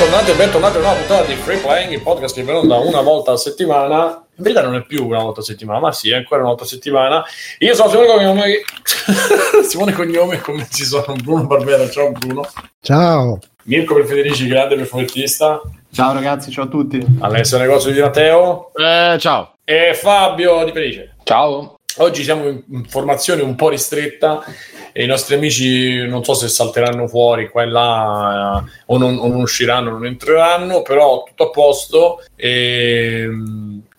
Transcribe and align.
bentornati 0.00 0.30
e 0.30 0.34
bentornati 0.34 0.76
a 0.76 0.80
una 0.80 0.92
puntata 0.92 1.24
di 1.26 1.34
Free 1.34 1.58
Playing, 1.58 1.92
il 1.92 2.00
podcast 2.00 2.34
che 2.34 2.42
va 2.42 2.58
da 2.62 2.78
una 2.78 3.02
volta 3.02 3.32
a 3.32 3.36
settimana. 3.36 4.24
In 4.36 4.42
verità 4.42 4.62
non 4.62 4.74
è 4.74 4.82
più 4.82 5.06
una 5.06 5.20
volta 5.20 5.40
a 5.40 5.44
settimana, 5.44 5.78
ma 5.78 5.92
sì, 5.92 6.08
è 6.08 6.14
ancora 6.14 6.40
una 6.40 6.48
volta 6.48 6.64
a 6.64 6.66
settimana. 6.66 7.22
Io 7.58 7.74
sono 7.74 7.90
Simone 7.90 8.06
Cognome, 8.06 8.62
Simone 9.68 9.92
Cognome 9.92 10.40
come 10.40 10.66
ci 10.70 10.84
sono 10.84 11.14
Bruno 11.22 11.44
Barbera, 11.44 11.86
ciao 11.90 12.12
Bruno. 12.12 12.48
Ciao. 12.80 13.40
Mirko 13.64 13.92
per 13.92 14.06
Federici, 14.06 14.46
grande 14.46 14.76
perfumettista. 14.76 15.60
Ciao 15.92 16.14
ragazzi, 16.14 16.50
ciao 16.50 16.64
a 16.64 16.68
tutti. 16.68 17.04
Alessio 17.18 17.58
Negozio 17.58 17.92
di 17.92 18.00
Matteo. 18.00 18.70
Eh, 18.72 19.18
ciao. 19.18 19.56
E 19.64 19.92
Fabio 19.92 20.64
di 20.64 20.72
Felice. 20.72 21.16
Ciao. 21.24 21.78
Oggi 21.98 22.22
siamo 22.22 22.48
in 22.48 22.86
formazione 22.88 23.42
un 23.42 23.54
po' 23.54 23.68
ristretta 23.68 24.42
i 25.02 25.06
nostri 25.06 25.34
amici 25.34 26.06
non 26.06 26.24
so 26.24 26.34
se 26.34 26.48
salteranno 26.48 27.06
fuori 27.06 27.48
qua 27.48 27.62
e 27.62 27.66
là 27.66 28.64
eh, 28.64 28.70
o, 28.86 28.98
non, 28.98 29.18
o, 29.18 29.28
non, 29.28 29.40
usciranno, 29.40 29.90
non 29.90 30.06
entreranno, 30.06 30.82
però 30.82 31.24
tutto 31.24 31.44
a 31.44 31.50
posto. 31.50 32.22
E, 32.36 33.28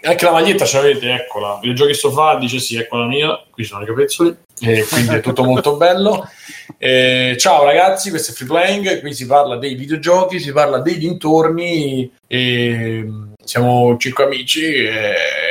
anche 0.04 0.26
la 0.26 0.32
maglietta 0.32 0.66
ce 0.66 0.78
l'avete, 0.78 1.14
eccola. 1.14 1.60
Il 1.64 1.76
giochi 1.76 1.94
sofà 1.94 2.38
dice 2.38 2.60
sì, 2.60 2.78
ecco 2.78 2.98
la 2.98 3.06
mia, 3.06 3.44
qui 3.50 3.64
sono 3.64 3.84
i 3.84 3.86
capezzoli, 3.86 4.36
e 4.60 4.86
quindi 4.88 5.16
è 5.16 5.20
tutto 5.22 5.44
molto 5.44 5.76
bello. 5.78 6.28
E, 6.78 7.36
ciao 7.38 7.64
ragazzi, 7.64 8.10
questo 8.10 8.32
è 8.32 8.34
Free 8.34 8.48
Playing, 8.48 9.00
qui 9.00 9.14
si 9.14 9.26
parla 9.26 9.58
dei 9.58 9.76
videogiochi, 9.76 10.40
si 10.40 10.52
parla 10.52 10.80
dei 10.80 10.98
dintorni 10.98 12.12
e 12.28 13.06
siamo 13.52 13.98
cinque 13.98 14.24
amici 14.24 14.88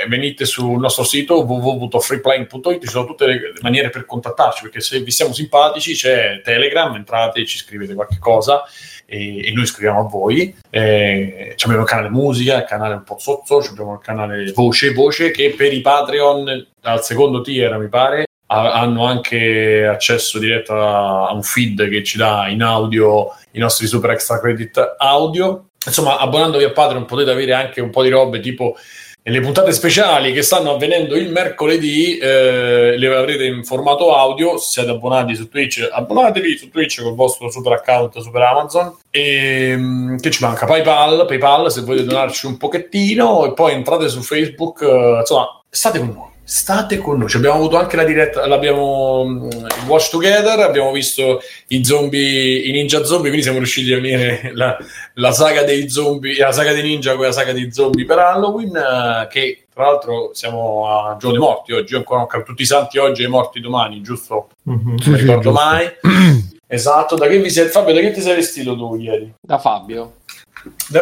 venite 0.08 0.46
sul 0.46 0.80
nostro 0.80 1.04
sito 1.04 1.45
www.freeplaying.it 1.45 2.80
ci 2.80 2.88
sono 2.88 3.04
tutte 3.04 3.27
le 3.27 3.52
maniere 3.60 3.91
per 3.91 4.06
contattarci 4.06 4.62
perché 4.62 4.80
se 4.80 5.00
vi 5.00 5.10
siamo 5.10 5.34
simpatici 5.34 5.92
c'è 5.92 6.41
Telegram 6.42 6.94
entrate 6.94 7.44
ci 7.44 7.58
scrivete 7.58 7.92
qualche 7.92 8.16
cosa 8.18 8.62
e, 9.05 9.46
e 9.46 9.52
noi 9.52 9.66
scriviamo 9.66 10.00
a 10.00 10.08
voi. 10.08 10.56
Eh, 10.70 11.55
abbiamo 11.62 11.83
il 11.83 11.88
canale 11.88 12.08
musica 12.08 12.56
il 12.56 12.64
canale 12.64 12.94
un 12.94 13.02
po' 13.02 13.19
sotto 13.19 13.58
abbiamo 13.58 13.92
il 13.92 14.00
canale 14.00 14.50
voce 14.53 14.94
voce 14.94 15.30
che 15.30 15.53
per 15.55 15.70
i 15.70 15.82
Patreon 15.82 16.69
al 16.80 17.05
secondo 17.05 17.42
tier 17.42 17.77
mi 17.77 17.88
pare 17.88 18.25
hanno 18.47 19.05
anche 19.05 19.86
accesso 19.86 20.38
diretto 20.38 20.72
a 20.72 21.30
un 21.34 21.42
feed 21.42 21.86
che 21.91 22.03
ci 22.03 22.16
dà 22.16 22.48
in 22.48 22.62
audio 22.62 23.28
i 23.53 23.58
nostri 23.58 23.86
super 23.86 24.10
extra 24.10 24.41
credit 24.41 24.97
audio 24.97 25.66
insomma, 25.86 26.19
abbonandovi 26.19 26.64
a 26.64 26.70
Patreon 26.70 27.05
potete 27.05 27.31
avere 27.31 27.53
anche 27.55 27.81
un 27.81 27.91
po' 27.91 28.03
di 28.03 28.09
robe 28.09 28.41
tipo 28.41 28.77
le 29.23 29.41
puntate 29.41 29.73
speciali 29.73 30.33
che 30.33 30.41
stanno 30.41 30.72
avvenendo 30.72 31.14
il 31.14 31.31
mercoledì 31.31 32.17
eh, 32.17 32.97
le 32.97 33.17
avrete 33.17 33.45
in 33.45 33.64
formato 33.64 34.14
audio. 34.14 34.56
Se 34.56 34.70
siete 34.72 34.91
abbonati 34.91 35.34
su 35.34 35.48
Twitch 35.48 35.87
abbonatevi 35.91 36.56
su 36.56 36.70
Twitch 36.70 37.03
col 37.03 37.14
vostro 37.14 37.50
super 37.50 37.72
account 37.72 38.19
super 38.20 38.42
Amazon. 38.42 38.97
E 39.11 39.75
mm, 39.77 40.17
che 40.17 40.31
ci 40.31 40.42
manca? 40.42 40.67
Paypal 40.67 41.27
Paypal 41.27 41.70
se 41.70 41.83
volete 41.83 42.06
donarci 42.06 42.47
un 42.47 42.56
pochettino. 42.56 43.44
E 43.44 43.53
poi 43.53 43.72
entrate 43.72 44.09
su 44.09 44.22
Facebook 44.22 44.81
eh, 44.83 45.19
insomma 45.20 45.62
state 45.69 45.98
con 45.98 46.09
noi 46.09 46.30
state 46.51 46.98
con 46.98 47.17
noi. 47.17 47.33
Abbiamo 47.33 47.55
avuto 47.55 47.79
anche 47.79 47.95
la 47.95 48.03
diretta, 48.03 48.45
l'abbiamo 48.45 49.25
mm, 49.25 49.51
il 49.53 49.84
Watch 49.87 50.11
Together, 50.11 50.59
abbiamo 50.59 50.91
visto 50.91 51.41
i 51.69 51.84
zombie, 51.84 52.59
i 52.59 52.73
ninja 52.73 53.05
zombie, 53.05 53.29
quindi 53.29 53.43
siamo 53.43 53.59
riusciti 53.59 53.93
a 53.93 53.98
unire 53.98 54.51
la, 54.55 54.77
la 55.15 55.31
saga 55.31 55.62
dei 55.62 55.89
zombie, 55.89 56.37
la 56.37 56.51
saga 56.51 56.73
dei 56.73 56.83
ninja 56.83 57.15
con 57.15 57.27
la 57.27 57.33
saga 57.33 57.53
dei 57.53 57.73
zombie 57.73 58.05
per 58.05 58.19
Halloween, 58.19 58.75
eh, 58.75 59.28
che 59.31 59.67
tra 59.73 59.84
l'altro 59.84 60.31
siamo 60.33 60.89
a 60.89 61.17
giorno 61.21 61.39
dei 61.39 61.47
morti 61.47 61.73
oggi, 61.73 61.93
io 61.93 61.98
ancora 61.98 62.43
tutti 62.43 62.62
i 62.62 62.67
santi 62.67 62.98
oggi 62.98 63.23
e 63.23 63.27
i 63.27 63.31
morti 63.31 63.61
domani, 63.61 64.03
giusto? 64.03 64.48
Mm-hmm. 64.69 64.87
Non 64.87 64.98
mi 65.06 65.19
ricordo 65.19 65.53
mai. 65.53 65.89
esatto, 66.67 67.15
da 67.15 67.28
che 67.28 67.39
vi 67.39 67.48
sei, 67.48 67.69
Fabio, 67.69 67.95
da 67.95 68.01
che 68.01 68.11
ti 68.11 68.21
sei 68.21 68.34
vestito 68.34 68.77
tu 68.77 68.97
ieri? 68.97 69.34
Da 69.41 69.59
Fabio. 69.59 70.15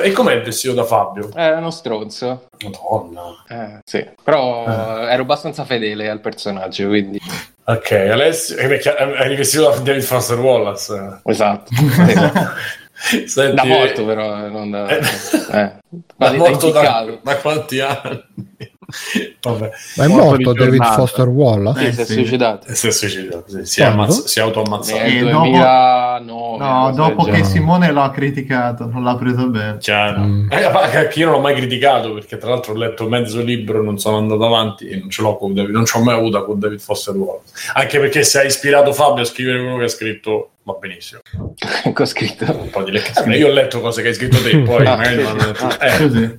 E 0.02 0.12
com'è 0.12 0.34
il 0.34 0.42
vestito 0.42 0.74
da 0.74 0.84
Fabio? 0.84 1.32
È 1.32 1.52
uno 1.54 1.70
stronzo. 1.70 2.48
Madonna. 2.62 3.44
Eh, 3.48 3.78
sì, 3.84 4.06
però 4.22 4.64
eh. 4.66 5.12
ero 5.12 5.22
abbastanza 5.22 5.64
fedele 5.64 6.08
al 6.08 6.20
personaggio, 6.20 6.86
quindi... 6.88 7.20
Ok, 7.64 7.90
Alessio, 7.92 8.56
hai 8.58 9.36
vestito 9.36 9.70
da 9.70 9.76
David 9.78 10.02
Foster 10.02 10.38
Wallace. 10.38 11.20
Esatto. 11.24 11.70
Senti, 13.26 13.54
da 13.54 13.64
morto 13.64 14.04
però, 14.04 14.44
eh, 14.44 14.48
non 14.48 14.70
da... 14.70 14.88
Eh, 14.88 15.00
eh, 15.52 15.72
da 16.16 16.32
morto 16.32 16.70
da, 16.70 17.06
da 17.22 17.36
quanti 17.36 17.80
anni? 17.80 18.24
Vabbè. 19.42 19.70
Ma 19.96 20.04
è 20.04 20.06
morto, 20.08 20.24
morto 20.24 20.52
David 20.54 20.82
Foster 20.82 21.28
Wallace? 21.28 21.88
Eh, 21.88 21.92
si 21.92 22.00
è 22.00 22.04
suicidato. 22.06 22.74
Si 22.74 22.86
è 22.86 22.90
suicidato, 22.90 23.44
si, 23.64 23.80
è 23.82 23.84
ammazz- 23.84 24.24
si 24.24 24.38
è 24.38 24.42
autoammazzato. 24.42 25.02
Eh, 25.02 25.28
dopo... 25.28 26.56
no, 26.56 26.92
dopo 26.94 27.24
che 27.24 27.44
Simone 27.44 27.92
lo 27.92 28.00
ha 28.00 28.10
criticato, 28.10 28.86
non 28.86 29.04
l'ha 29.04 29.14
preso 29.16 29.46
bene. 29.48 29.76
Chiaro. 29.76 30.20
Mm. 30.20 30.50
Eh, 30.50 31.10
io 31.14 31.24
non 31.26 31.34
l'ho 31.34 31.40
mai 31.40 31.54
criticato 31.54 32.14
perché 32.14 32.38
tra 32.38 32.48
l'altro 32.48 32.72
ho 32.72 32.76
letto 32.76 33.06
mezzo 33.08 33.42
libro, 33.42 33.82
non 33.82 33.98
sono 33.98 34.16
andato 34.16 34.46
avanti 34.46 34.88
e 34.88 34.96
non 34.96 35.10
ce 35.10 35.20
l'ho 35.20 35.36
con 35.36 35.52
David, 35.52 35.74
non 35.74 35.84
ci 35.84 35.94
ho 35.94 36.02
mai 36.02 36.16
avuto 36.16 36.42
con 36.46 36.58
David 36.58 36.80
Foster 36.80 37.14
Wallace. 37.14 37.52
Anche 37.74 37.98
perché 37.98 38.24
se 38.24 38.40
ha 38.40 38.44
ispirato 38.44 38.94
Fabio 38.94 39.22
a 39.22 39.26
scrivere 39.26 39.60
quello 39.60 39.76
che 39.76 39.84
ha 39.84 39.88
scritto 39.88 40.52
va 40.72 40.78
benissimo. 40.78 41.20
Che 41.94 42.02
ho 42.02 42.06
scritto? 42.06 42.44
Un 42.44 42.70
po' 42.70 42.82
di 42.82 42.96
eh, 42.96 43.36
io 43.36 43.48
ho 43.48 43.52
letto 43.52 43.80
cose 43.80 44.02
che 44.02 44.08
hai 44.08 44.14
scritto 44.14 44.40
te, 44.42 44.58
poi 44.62 44.86
ah, 44.86 44.96
magari 44.96 45.22
non... 45.22 45.38
eh. 45.80 46.38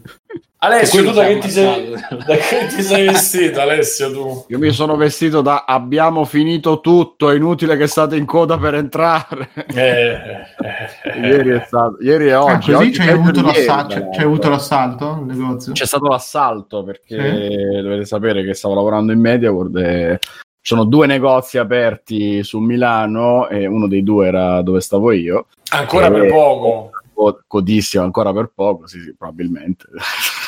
Alessio, 0.61 1.05
tu 1.05 1.11
da 1.11 1.25
che, 1.25 1.37
ti 1.37 1.49
sei, 1.49 1.91
da 1.91 2.35
che 2.35 2.67
ti 2.67 2.81
sei 2.81 3.07
vestito, 3.07 3.61
Alessio? 3.61 4.11
Tu? 4.11 4.45
Io 4.49 4.59
mi 4.59 4.71
sono 4.71 4.97
vestito 4.97 5.39
da 5.39 5.63
abbiamo 5.65 6.25
finito 6.25 6.81
tutto, 6.81 7.29
è 7.29 7.35
inutile 7.35 7.77
che 7.77 7.87
state 7.87 8.17
in 8.17 8.25
coda 8.25 8.57
per 8.57 8.73
entrare. 8.73 9.49
Eh, 9.73 10.09
eh, 10.09 11.19
ieri, 11.21 11.51
è 11.51 11.63
stato, 11.65 11.95
ieri 12.01 12.27
e 12.27 12.35
oggi. 12.35 12.73
Ah, 12.73 12.75
così 12.75 12.87
oggi 12.89 12.99
c'è, 12.99 13.11
avuto 13.11 13.39
ieri, 13.39 13.65
c'è 14.11 14.23
avuto 14.23 14.49
l'assalto 14.49 15.23
negozio? 15.25 15.71
C'è 15.71 15.85
stato 15.85 16.07
l'assalto 16.07 16.83
perché 16.83 17.17
sì. 17.17 17.81
dovete 17.81 18.03
sapere 18.03 18.43
che 18.43 18.53
stavo 18.53 18.75
lavorando 18.75 19.13
in 19.13 19.19
MediaWorld 19.21 19.77
e 19.77 20.19
sono 20.61 20.83
due 20.83 21.07
negozi 21.07 21.57
aperti 21.57 22.43
su 22.43 22.59
Milano 22.59 23.47
e 23.47 23.65
uno 23.65 23.87
dei 23.87 24.03
due 24.03 24.27
era 24.27 24.61
dove 24.61 24.81
stavo 24.81 25.11
io. 25.11 25.47
Ancora 25.71 26.07
e... 26.07 26.11
per 26.11 26.27
poco 26.31 26.91
codissimo 27.47 28.03
ancora 28.03 28.31
per 28.31 28.51
poco, 28.53 28.87
sì, 28.87 29.01
sì, 29.01 29.13
probabilmente. 29.15 29.85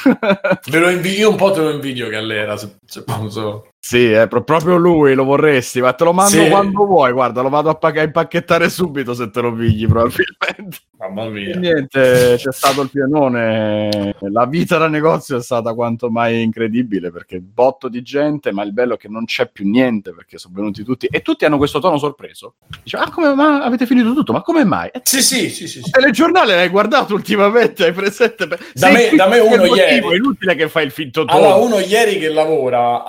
Ve 0.69 0.79
lo 0.79 0.89
invidio 0.89 1.29
un 1.29 1.35
po', 1.35 1.51
te 1.51 1.61
lo 1.61 1.71
invidio 1.71 2.09
Gallera, 2.09 2.57
se, 2.57 2.77
se 2.85 3.03
posso. 3.03 3.65
Sì, 3.83 4.11
è 4.11 4.27
pro- 4.27 4.43
proprio 4.43 4.77
lui, 4.77 5.15
lo 5.15 5.23
vorresti, 5.23 5.81
ma 5.81 5.93
te 5.93 6.03
lo 6.03 6.13
mando 6.13 6.43
sì. 6.43 6.49
quando 6.49 6.85
vuoi, 6.85 7.11
guarda, 7.11 7.41
lo 7.41 7.49
vado 7.49 7.71
a, 7.71 7.75
pag- 7.75 7.97
a, 7.97 8.03
impacchettare 8.03 8.69
subito 8.69 9.15
se 9.15 9.31
te 9.31 9.41
lo 9.41 9.51
pigli 9.53 9.87
probabilmente. 9.87 10.77
Mamma 10.99 11.27
mia. 11.29 11.55
E 11.55 11.57
niente, 11.57 12.35
c'è 12.37 12.51
stato 12.51 12.83
il 12.83 12.91
pianone, 12.91 14.15
la 14.19 14.45
vita 14.45 14.77
da 14.77 14.87
negozio 14.87 15.37
è 15.37 15.41
stata 15.41 15.73
quanto 15.73 16.11
mai 16.11 16.43
incredibile 16.43 17.09
perché 17.09 17.39
botto 17.39 17.89
di 17.89 18.03
gente, 18.03 18.51
ma 18.51 18.61
il 18.61 18.71
bello 18.71 18.93
è 18.93 18.97
che 18.97 19.07
non 19.07 19.25
c'è 19.25 19.49
più 19.49 19.67
niente 19.67 20.13
perché 20.13 20.37
sono 20.37 20.53
venuti 20.55 20.83
tutti 20.83 21.07
e 21.07 21.23
tutti 21.23 21.45
hanno 21.45 21.57
questo 21.57 21.79
tono 21.79 21.97
sorpreso. 21.97 22.57
Dice, 22.83 22.97
ah 22.97 23.09
come 23.09 23.33
ma 23.33 23.63
avete 23.63 23.87
finito 23.87 24.13
tutto? 24.13 24.31
Ma 24.31 24.43
come 24.43 24.63
mai? 24.63 24.89
Eh, 24.93 25.01
sì, 25.03 25.23
sì, 25.23 25.49
sì, 25.49 25.67
sì. 25.67 25.79
Il 25.79 25.89
telegiornale 25.89 26.53
l'hai 26.53 26.69
guardato 26.69 27.15
ultimamente, 27.15 27.85
hai 27.85 27.93
presente? 27.93 28.47
Da 28.75 28.91
me, 28.91 29.09
da 29.15 29.27
me 29.27 29.39
uno 29.39 29.65
ieri. 29.73 29.90
È 29.99 30.15
inutile 30.15 30.55
che 30.55 30.69
fai 30.69 30.85
il 30.85 30.91
finto 30.91 31.25
tono. 31.25 31.37
Allora, 31.37 31.55
uno 31.55 31.79
ieri 31.79 32.19
che 32.19 32.29
lavora 32.29 33.03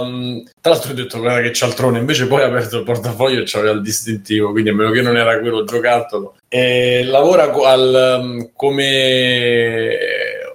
um, 0.00 0.42
tra 0.60 0.72
l'altro 0.72 0.92
ho 0.92 0.94
detto 0.94 1.18
guarda 1.18 1.40
che 1.40 1.52
cialtrone, 1.52 1.98
invece 1.98 2.26
poi 2.26 2.42
ha 2.42 2.46
aperto 2.46 2.78
il 2.78 2.84
portafoglio 2.84 3.40
e 3.40 3.44
c'aveva 3.46 3.72
il 3.72 3.82
distintivo, 3.82 4.50
quindi 4.50 4.70
a 4.70 4.74
meno 4.74 4.90
che 4.90 5.02
non 5.02 5.16
era 5.16 5.38
quello 5.38 5.64
giocattolo. 5.64 6.36
E 6.48 7.04
lavora 7.04 7.52
al, 7.52 8.20
um, 8.20 8.50
come 8.54 9.98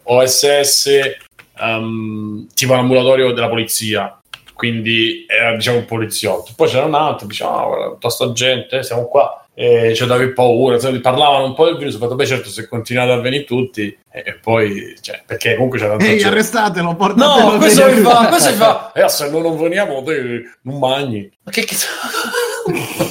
OSS 0.03 1.18
um, 1.59 2.47
tipo 2.53 2.74
l'ambulatorio 2.74 3.31
della 3.31 3.50
polizia, 3.50 4.19
quindi 4.53 5.25
era 5.28 5.56
diciamo 5.56 5.78
un 5.78 5.86
poliziotto. 5.86 6.53
Poi 6.56 6.68
c'era 6.68 6.86
un 6.86 6.96
altro, 6.96 7.28
diceva, 7.28 7.62
ah, 7.62 7.66
guarda, 7.66 7.88
tutta 7.90 8.09
sta 8.09 8.31
gente, 8.31 8.84
siamo 8.84 9.07
qua 9.07 9.46
e 9.62 9.94
ci 9.94 10.03
avevi 10.03 10.31
paura, 10.31 10.78
parlavano 11.01 11.48
un 11.48 11.54
po' 11.54 11.66
del 11.66 11.75
virus, 11.75 11.95
ho 11.95 11.98
fatto 11.98 12.16
beh 12.16 12.25
certo 12.25 12.48
se 12.48 12.69
continuate 12.69 13.12
a 13.12 13.19
venire 13.19 13.44
tutti 13.44 13.94
e, 14.10 14.39
poi, 14.42 14.95
cioè, 15.01 15.22
perché 15.25 15.56
comunque 15.56 15.78
c'è 15.78 15.88
tanta 15.88 16.06
Ehi, 16.06 16.24
arrestatelo, 16.24 16.95
portatelo 16.95 17.51
No, 17.51 17.57
questo 17.57 17.86
mi 17.88 18.00
fa, 18.00 18.28
questo 18.30 18.51
mi 18.51 18.56
fa, 18.56 18.94
e 18.94 19.04
eh, 19.04 19.10
se 19.10 19.30
non 19.30 19.57
veniamo 19.57 20.01
te 20.01 20.44
non 20.62 20.80
mangi. 20.80 21.30
Ma 21.44 21.51
che 21.51 21.66
cazzo? 21.66 21.88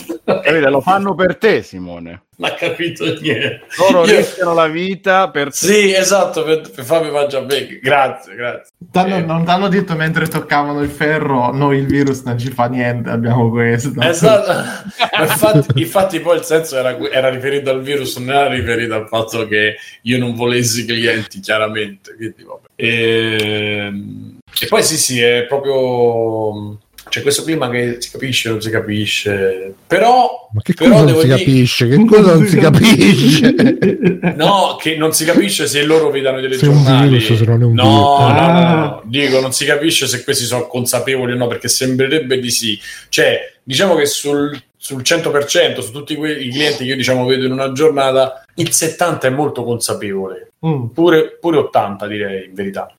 Capite, 0.28 0.68
lo 0.68 0.80
fanno 0.82 1.14
per 1.14 1.36
te, 1.36 1.62
Simone. 1.62 2.24
Non 2.36 2.50
ha 2.50 2.54
capito 2.54 3.04
niente. 3.04 3.62
Loro 3.78 4.06
Io... 4.06 4.16
rischiano 4.18 4.52
la 4.52 4.68
vita 4.68 5.30
per 5.30 5.48
te. 5.48 5.56
Sì, 5.56 5.92
esatto, 5.92 6.44
per, 6.44 6.70
per 6.70 6.84
farmi 6.84 7.10
mangiare 7.10 7.46
bene. 7.46 7.78
Grazie, 7.80 8.34
grazie. 8.34 8.74
T'hanno, 8.92 9.16
eh. 9.16 9.22
Non 9.22 9.44
ti 9.44 9.50
hanno 9.50 9.68
detto 9.68 9.96
mentre 9.96 10.28
toccavano 10.28 10.82
il 10.82 10.90
ferro, 10.90 11.50
noi 11.52 11.78
il 11.78 11.86
virus 11.86 12.22
non 12.22 12.38
ci 12.38 12.50
fa 12.50 12.66
niente, 12.66 13.08
abbiamo 13.08 13.48
questo. 13.50 13.92
Esatto. 14.00 14.52
infatti, 15.18 15.80
infatti, 15.80 16.20
poi 16.20 16.36
il 16.36 16.44
senso 16.44 16.76
era, 16.76 16.96
era, 17.10 17.30
riferito 17.30 17.70
al 17.70 17.82
virus, 17.82 18.16
non 18.18 18.30
era 18.30 18.48
riferito 18.48 18.94
al 18.94 19.08
fatto 19.08 19.46
che 19.48 19.76
io 20.02 20.18
non 20.18 20.34
volessi 20.34 20.84
clienti, 20.84 21.40
chiaramente. 21.40 22.14
Quindi, 22.14 22.44
e, 22.76 23.36
ehm, 23.40 24.38
e 24.60 24.66
poi 24.66 24.82
sì, 24.82 24.96
sì, 24.96 25.20
è 25.20 25.44
proprio 25.46 26.78
c'è 27.08 27.22
questo 27.22 27.42
clima 27.42 27.68
che 27.70 27.96
si 27.98 28.10
capisce, 28.10 28.48
non 28.48 28.60
si 28.60 28.70
capisce, 28.70 29.74
però... 29.86 30.48
Ma 30.52 30.60
che 30.62 30.74
però 30.74 31.00
cosa 31.00 31.04
non 31.04 31.20
si 31.20 31.26
dire... 31.26 31.38
capisce? 31.38 31.88
Che 31.88 32.04
cosa 32.04 32.34
non 32.34 32.46
si 32.46 32.56
capisce? 32.58 33.54
no, 34.36 34.76
che 34.80 34.96
non 34.96 35.12
si 35.12 35.24
capisce 35.24 35.66
se 35.66 35.82
loro 35.84 36.10
vedono 36.10 36.40
delle 36.40 36.56
se 36.56 36.66
giornali. 36.66 37.18
Virus, 37.18 37.38
se 37.38 37.44
non 37.44 37.62
è 37.62 37.64
un 37.64 37.74
no, 37.74 38.28
no, 38.28 38.52
no, 38.52 38.74
no, 38.74 39.02
dico, 39.04 39.40
non 39.40 39.52
si 39.52 39.64
capisce 39.64 40.06
se 40.06 40.24
questi 40.24 40.44
sono 40.44 40.66
consapevoli 40.66 41.32
o 41.32 41.36
no, 41.36 41.46
perché 41.46 41.68
sembrerebbe 41.68 42.38
di 42.38 42.50
sì. 42.50 42.78
Cioè, 43.08 43.54
diciamo 43.62 43.94
che 43.94 44.06
sul 44.06 44.60
sul 44.80 45.02
100% 45.02 45.80
su 45.80 45.90
tutti 45.90 46.14
que- 46.14 46.32
i 46.32 46.50
clienti 46.50 46.84
che 46.84 46.90
io 46.90 46.96
diciamo 46.96 47.26
vedo 47.26 47.44
in 47.44 47.52
una 47.52 47.72
giornata 47.72 48.44
il 48.54 48.72
70 48.72 49.26
è 49.26 49.30
molto 49.30 49.64
consapevole 49.64 50.52
mm. 50.64 50.86
pure, 50.94 51.36
pure 51.40 51.58
80 51.58 52.06
direi 52.06 52.46
in 52.46 52.54
verità 52.54 52.96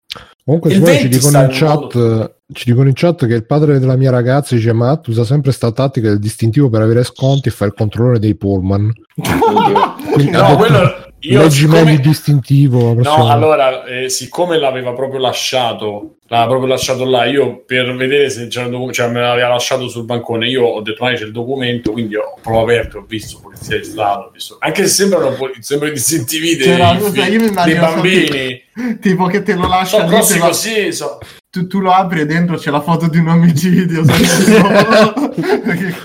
comunque 0.58 0.72
ci 0.72 1.08
dicono, 1.08 1.42
in 1.42 1.48
chat, 1.52 1.94
modo... 1.96 2.36
ci 2.52 2.64
dicono 2.66 2.88
in 2.88 2.96
chat 2.96 3.28
che 3.28 3.34
il 3.34 3.46
padre 3.46 3.80
della 3.80 3.96
mia 3.96 4.10
ragazza 4.10 4.56
dice 4.56 4.74
Matt 4.74 5.08
usa 5.08 5.24
sempre 5.24 5.52
sta 5.52 5.72
tattica 5.72 6.10
del 6.10 6.20
distintivo 6.20 6.70
per 6.70 6.82
avere 6.82 7.04
sconti 7.04 7.50
e 7.50 7.52
fa 7.52 7.66
il 7.66 7.74
controllore 7.74 8.20
dei 8.20 8.36
pullman. 8.36 8.92
Quindi, 10.14 10.32
no, 10.32 10.56
quello 10.56 11.08
io 11.22 11.50
siccome... 11.50 11.92
il 11.94 12.00
distintivo 12.00 12.94
no 12.94 13.30
allora 13.30 13.84
eh, 13.84 14.10
siccome 14.10 14.58
l'aveva 14.58 14.94
proprio 14.94 15.20
lasciato 15.20 16.18
l'aveva 16.28 16.50
proprio 16.50 16.70
lasciato 16.70 17.06
là 17.06 17.26
io 17.26 17.64
per 17.66 17.94
vedere 17.96 18.30
se 18.30 18.48
c'era 18.48 18.66
il 18.66 18.72
documento 18.72 19.02
cioè 19.02 19.12
me 19.12 19.20
l'aveva 19.20 19.50
lasciato 19.50 19.90
sul 19.90 20.06
bancone 20.06 20.48
io 20.48 20.64
ho 20.64 20.82
detto 20.82 21.04
ma 21.04 21.14
c'è 21.14 21.26
il 21.26 21.32
documento 21.32 21.92
quindi 21.92 22.16
ho 22.16 22.36
proprio 22.42 22.64
aperto 22.64 23.00
ho 23.00 23.06
visto 23.08 23.40
polizia 23.42 23.78
di 23.78 23.84
strada 23.84 24.30
visto... 24.32 24.58
anche 24.60 24.84
se 24.84 24.90
sembrano 24.90 25.36
sembra 25.60 25.90
i 25.90 25.92
distintivi 25.92 26.56
dei, 26.56 26.78
dei, 27.12 27.38
dei 27.38 27.76
bambini. 27.76 28.64
tipo 29.02 29.26
che 29.26 29.44
te 29.44 29.56
lo 29.56 29.68
lasciano 29.68 30.06
sono 30.06 30.08
grossi 30.08 30.40
così 30.40 30.92
so 30.94 31.18
tu, 31.50 31.68
tu, 31.68 31.80
lo 31.80 31.92
apri 31.92 32.22
e 32.22 32.26
dentro 32.26 32.58
c'è 32.58 32.72
la 32.72 32.82
foto 32.82 33.08
di 33.08 33.18
un 33.18 33.28
omicidio. 33.30 34.04
Perché, 34.06 35.96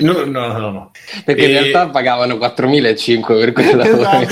no, 0.00 0.24
no, 0.24 0.46
no, 0.48 0.70
no. 0.70 0.90
Perché 1.24 1.44
e... 1.44 1.46
in 1.46 1.52
realtà 1.52 1.90
pagavano 1.90 2.34
4.500 2.34 3.38
per 3.38 3.52
questo 3.52 3.76
lavoro. 3.78 4.26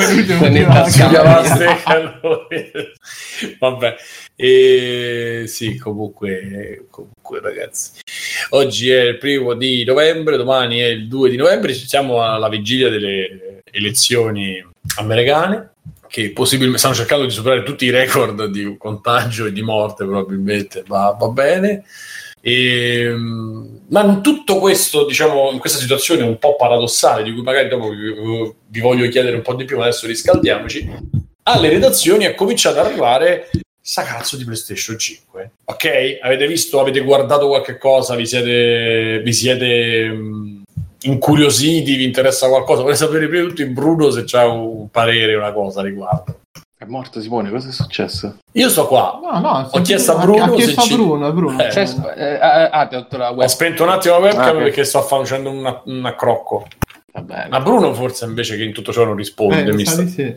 Vabbè. 3.60 3.94
E 4.36 5.44
sì, 5.46 5.78
comunque, 5.78 6.86
comunque, 6.90 7.40
ragazzi, 7.40 8.00
oggi 8.50 8.90
è 8.90 9.02
il 9.02 9.18
primo 9.18 9.54
di 9.54 9.84
novembre, 9.84 10.36
domani 10.36 10.78
è 10.78 10.86
il 10.86 11.06
2 11.06 11.30
di 11.30 11.36
novembre. 11.36 11.72
Siamo 11.72 12.22
alla 12.22 12.48
vigilia 12.48 12.88
delle 12.88 13.62
elezioni 13.70 14.64
americane 14.98 15.70
che 16.08 16.30
possibilmente 16.30 16.78
stanno 16.78 16.94
cercando 16.94 17.24
di 17.24 17.32
superare 17.32 17.64
tutti 17.64 17.86
i 17.86 17.90
record 17.90 18.46
di 18.46 18.76
contagio 18.78 19.46
e 19.46 19.52
di 19.52 19.62
morte, 19.62 20.04
probabilmente 20.04 20.84
va, 20.86 21.16
va 21.18 21.28
bene. 21.28 21.84
E, 22.40 23.12
ma 23.88 24.04
in 24.04 24.20
tutto 24.20 24.58
questo, 24.58 25.06
diciamo, 25.06 25.50
in 25.50 25.58
questa 25.58 25.78
situazione 25.78 26.22
un 26.22 26.38
po' 26.38 26.56
paradossale, 26.56 27.22
di 27.22 27.32
cui 27.32 27.42
magari 27.42 27.68
dopo 27.68 27.88
vi, 27.88 28.54
vi 28.68 28.80
voglio 28.80 29.08
chiedere 29.08 29.34
un 29.34 29.42
po' 29.42 29.54
di 29.54 29.64
più, 29.64 29.76
ma 29.76 29.84
adesso 29.84 30.06
riscaldiamoci, 30.06 30.88
alle 31.44 31.68
redazioni 31.68 32.24
è 32.24 32.34
cominciato 32.34 32.78
ad 32.78 32.86
arrivare 32.86 33.50
sta 33.86 34.02
cazzo 34.02 34.38
di 34.38 34.44
PlayStation 34.44 34.98
5. 34.98 35.50
Ok? 35.64 36.18
Avete 36.22 36.46
visto, 36.46 36.80
avete 36.80 37.00
guardato 37.00 37.48
qualche 37.48 37.76
cosa, 37.76 38.14
vi 38.14 38.26
siete, 38.26 39.20
vi 39.22 39.32
siete 39.32 40.08
mh, 40.08 40.62
incuriositi, 41.02 41.96
vi 41.96 42.04
interessa 42.04 42.48
qualcosa? 42.48 42.80
Vorrei 42.80 42.96
sapere 42.96 43.28
prima 43.28 43.42
di 43.42 43.48
tutto 43.50 43.62
in 43.62 43.74
Bruno 43.74 44.10
se 44.10 44.24
c'ha 44.24 44.46
un 44.46 44.88
parere, 44.88 45.34
una 45.34 45.52
cosa 45.52 45.80
a 45.80 45.82
riguardo. 45.82 46.40
È 46.78 46.86
morto 46.86 47.20
Simone, 47.20 47.50
cosa 47.50 47.68
è 47.68 47.72
successo? 47.72 48.38
Io 48.52 48.68
sto 48.70 48.86
qua. 48.86 49.20
No, 49.22 49.38
no, 49.38 49.68
ho 49.70 49.80
chiesto 49.82 50.16
a 50.16 50.18
Bruno. 50.18 50.52
Ho 50.52 50.54
chiesto 50.54 50.80
a 50.80 50.86
Bruno, 50.86 51.32
Bruno. 51.32 51.62
Eh, 51.62 51.70
cioè, 51.70 51.86
eh, 52.16 52.38
ah, 52.40 52.88
ho 53.36 53.48
spento 53.48 53.82
un 53.82 53.90
attimo 53.90 54.14
la 54.14 54.20
webcam 54.20 54.42
ah, 54.42 54.50
okay. 54.50 54.62
perché 54.62 54.84
sto 54.84 55.02
facendo 55.02 55.50
un, 55.50 55.80
un 55.84 56.04
accrocco. 56.06 56.66
Ma 57.48 57.60
Bruno 57.60 57.94
forse 57.94 58.24
invece 58.24 58.56
che 58.56 58.64
in 58.64 58.72
tutto 58.72 58.92
ciò 58.92 59.04
non 59.04 59.14
risponde. 59.14 59.62
Eh, 59.62 59.86
sta... 59.86 60.06
sì. 60.06 60.34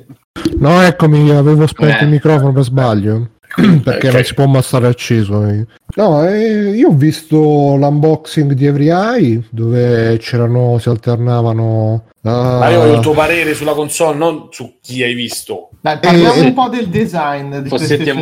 No, 0.60 0.82
eccomi, 0.82 1.32
avevo 1.32 1.66
spento 1.66 2.02
eh. 2.02 2.04
il 2.04 2.10
microfono 2.10 2.52
per 2.52 2.64
sbaglio. 2.64 3.30
perché 3.84 4.08
okay. 4.08 4.12
non 4.12 4.24
si 4.24 4.34
può 4.36 4.44
ammassare 4.44 4.88
acceso. 4.88 5.66
No, 5.96 6.28
eh, 6.28 6.70
io 6.76 6.90
ho 6.90 6.94
visto 6.94 7.38
l'unboxing 7.38 8.54
di 8.54 8.68
Every 8.68 8.90
Eye 8.90 9.42
dove 9.50 10.18
c'erano, 10.20 10.78
si 10.78 10.90
alternavano. 10.90 12.04
Uh... 12.22 12.30
Ma 12.30 12.70
io 12.70 12.80
voglio 12.80 12.96
il 12.96 13.00
tuo 13.02 13.14
parere 13.14 13.56
sulla 13.56 13.74
console, 13.74 14.16
non 14.16 14.50
su 14.52 14.76
chi 14.80 15.02
hai 15.02 15.16
visto. 15.16 15.70
Dai, 15.82 15.98
parliamo 15.98 16.36
eh, 16.36 16.46
un 16.46 16.54
po' 16.54 16.70
del 16.70 16.88
design 16.88 17.58
di 17.58 17.70
Fossetti 17.70 18.10
a 18.10 18.14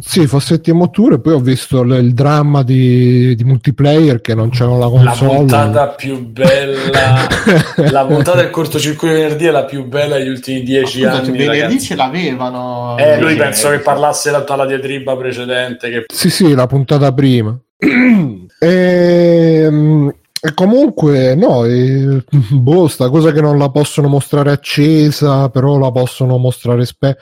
sì, 0.00 0.26
Fossetti 0.26 0.70
e 0.70 0.72
Motture, 0.72 1.20
poi 1.20 1.32
ho 1.32 1.38
visto 1.38 1.82
l- 1.82 1.98
il 1.98 2.12
dramma 2.12 2.62
di, 2.62 3.34
di, 3.34 3.44
multiplayer 3.44 4.20
che 4.20 4.34
non 4.34 4.50
c'era 4.50 4.76
la 4.76 4.88
console. 4.88 5.32
La 5.32 5.38
puntata 5.38 5.86
più 5.88 6.26
bella, 6.26 7.28
la 7.90 8.04
puntata 8.04 8.38
del 8.38 8.50
cortocircuito 8.50 9.14
venerdì 9.14 9.46
è 9.46 9.50
la 9.50 9.64
più 9.64 9.84
bella 9.86 10.18
degli 10.18 10.28
ultimi 10.28 10.62
dieci 10.62 11.00
Scusa, 11.00 11.12
anni. 11.12 11.30
Venerdì 11.30 11.60
ragazzi. 11.60 11.80
ce 11.80 11.94
l'avevano. 11.96 12.96
Eh, 12.98 13.20
lui 13.20 13.36
penso 13.36 13.70
che 13.70 13.78
parlasse 13.78 14.30
la, 14.30 14.44
la 14.46 14.66
diatriba 14.66 15.16
precedente. 15.16 15.90
Che... 15.90 16.04
Sì, 16.12 16.30
sì, 16.30 16.54
la 16.54 16.66
puntata 16.66 17.12
prima. 17.12 17.58
e, 17.78 18.48
ehm, 18.58 20.12
e 20.46 20.54
comunque, 20.54 21.34
no, 21.34 21.64
e, 21.64 22.24
boh, 22.52 22.86
sta 22.86 23.08
cosa 23.08 23.32
che 23.32 23.40
non 23.40 23.58
la 23.58 23.68
possono 23.68 24.06
mostrare 24.06 24.52
accesa, 24.52 25.48
però 25.48 25.76
la 25.76 25.90
possono 25.90 26.38
mostrare 26.38 26.86
spe... 26.86 27.16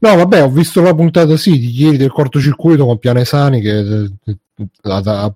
No, 0.00 0.16
vabbè, 0.16 0.42
ho 0.42 0.48
visto 0.48 0.80
la 0.80 0.94
puntata, 0.94 1.36
sì, 1.36 1.58
di 1.58 1.78
ieri 1.78 1.98
del 1.98 2.10
cortocircuito 2.10 2.86
con 2.86 2.96
Pianesani 2.96 3.60
che 3.60 3.82
la, 4.80 5.00
la, 5.04 5.34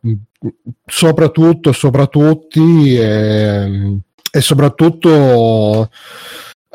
sopra 0.87 1.29
tutto 1.29 1.69
e 1.69 1.75
sopra 1.75 2.07
tutti 2.07 2.97
e, 2.97 3.99
e 4.31 4.41
soprattutto... 4.41 5.91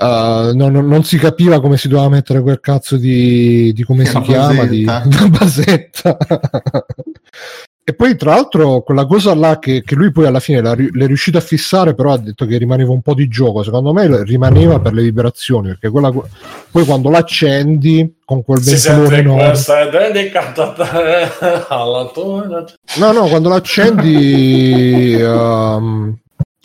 Uh, 0.02 0.56
non, 0.56 0.72
non, 0.72 1.04
si 1.04 1.18
capiva 1.18 1.60
come 1.60 1.76
si 1.76 1.90
doveva 1.90 2.08
mettere 2.08 2.42
quel 2.42 2.62
cazzo 2.62 2.96
di, 2.96 3.74
di 3.74 3.84
come 3.84 4.06
si 4.06 4.18
chiama, 4.22 4.64
di, 4.64 4.86
di 4.86 5.30
basetta. 5.30 6.16
e 7.90 7.96
poi 7.96 8.16
tra 8.16 8.36
l'altro 8.36 8.82
quella 8.82 9.08
cosa 9.08 9.34
là 9.34 9.58
che, 9.58 9.82
che 9.84 9.96
lui 9.96 10.12
poi 10.12 10.28
alla 10.28 10.40
fine 10.40 10.62
l'ha 10.62 10.76
l'è 10.76 11.08
riuscito 11.08 11.40
a 11.40 11.42
fissare, 11.42 11.96
però 11.96 12.14
ha 12.14 12.20
detto 12.20 12.46
che 12.46 12.56
rimaneva 12.58 12.92
un 12.92 13.02
po' 13.02 13.16
di 13.16 13.28
gioco, 13.28 13.64
secondo 13.64 13.94
me 13.94 14.24
rimaneva 14.26 14.80
per 14.80 14.94
le 14.94 15.02
vibrazioni, 15.02 15.70
perché 15.70 15.90
quella, 15.90 16.12
poi 16.12 16.86
quando 16.86 17.10
l'accendi 17.10 18.18
con 18.24 18.44
quel 18.44 18.62
questa 18.62 19.90
è 19.90 20.12
dedicata 20.12 20.76
alla 21.68 22.12
tua... 22.14 22.66
No, 22.98 23.12
no, 23.12 23.28
quando 23.28 23.50
l'accendi, 23.50 25.14
ehm, 25.20 26.16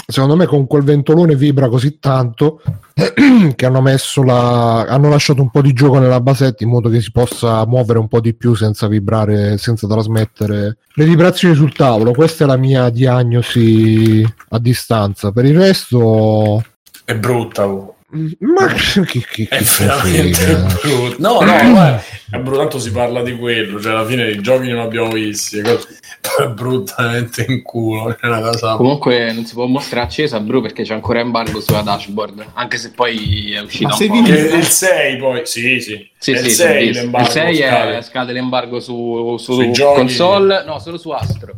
secondo 0.06 0.36
me 0.36 0.46
con 0.46 0.66
quel 0.66 0.82
ventolone 0.82 1.34
vibra 1.34 1.68
così 1.68 1.98
tanto 1.98 2.60
che 3.56 3.66
hanno 3.66 3.82
la. 4.24 4.80
hanno 4.82 5.08
lasciato 5.08 5.42
un 5.42 5.50
po' 5.50 5.62
di 5.62 5.72
gioco 5.72 5.98
nella 5.98 6.20
basetta 6.20 6.62
in 6.62 6.70
modo 6.70 6.88
che 6.88 7.00
si 7.00 7.10
possa 7.10 7.66
muovere 7.66 7.98
un 7.98 8.08
po' 8.08 8.20
di 8.20 8.34
più 8.34 8.54
senza 8.54 8.86
vibrare, 8.86 9.58
senza 9.58 9.86
trasmettere 9.86 10.76
le 10.94 11.04
vibrazioni 11.04 11.54
sul 11.54 11.72
tavolo. 11.72 12.12
Questa 12.12 12.44
è 12.44 12.46
la 12.46 12.56
mia 12.56 12.88
diagnosi 12.90 14.24
a 14.50 14.58
distanza. 14.58 15.32
Per 15.32 15.44
il 15.44 15.56
resto. 15.56 16.62
È 17.04 17.16
brutta, 17.16 17.66
oh. 17.66 17.96
Ma 18.38 18.66
che, 18.72 19.00
che, 19.04 19.26
che 19.28 19.48
È 19.48 19.62
se 19.62 19.84
veramente 19.86 20.56
brutto. 20.56 21.16
No, 21.18 21.40
no, 21.40 22.00
è 22.30 22.38
brutto, 22.38 22.58
tanto 22.58 22.78
si 22.78 22.92
parla 22.92 23.22
di 23.22 23.36
quello, 23.36 23.80
cioè 23.80 23.92
alla 23.92 24.06
fine 24.06 24.30
i 24.30 24.40
giochi 24.40 24.68
non 24.68 24.80
abbiamo 24.80 25.10
visti, 25.10 25.58
è 25.58 25.78
bruttamente 26.54 27.44
in 27.48 27.62
culo, 27.62 28.16
è 28.16 28.26
una 28.26 28.40
cosa... 28.40 28.76
Comunque 28.76 29.32
non 29.32 29.44
si 29.44 29.54
può 29.54 29.66
mostrare 29.66 30.06
accesa, 30.06 30.38
bro, 30.40 30.60
perché 30.60 30.84
c'è 30.84 30.94
ancora 30.94 31.18
embargo 31.20 31.60
sulla 31.60 31.82
dashboard. 31.82 32.44
Anche 32.54 32.78
se 32.78 32.92
poi 32.92 33.52
è 33.52 33.60
uscita 33.60 33.88
Ma 33.88 33.94
un 33.94 33.98
sei 33.98 34.08
po'. 34.08 34.16
il 34.56 34.64
6 34.64 35.16
poi, 35.18 35.40
sì, 35.44 35.80
sì, 35.80 36.10
Sì, 36.16 36.32
è 36.32 36.36
sì, 36.38 36.44
il 36.44 36.50
sì, 36.50 36.56
6 36.56 36.86
visto. 36.86 37.00
l'embargo 37.02 37.26
il 37.26 37.32
6 37.32 37.56
scade. 37.56 37.98
è, 37.98 38.02
scade 38.02 38.32
l'embargo 38.32 38.80
su, 38.80 39.36
su 39.38 39.70
console, 39.94 40.64
no, 40.64 40.78
solo 40.78 40.98
su 40.98 41.10
Astro. 41.10 41.54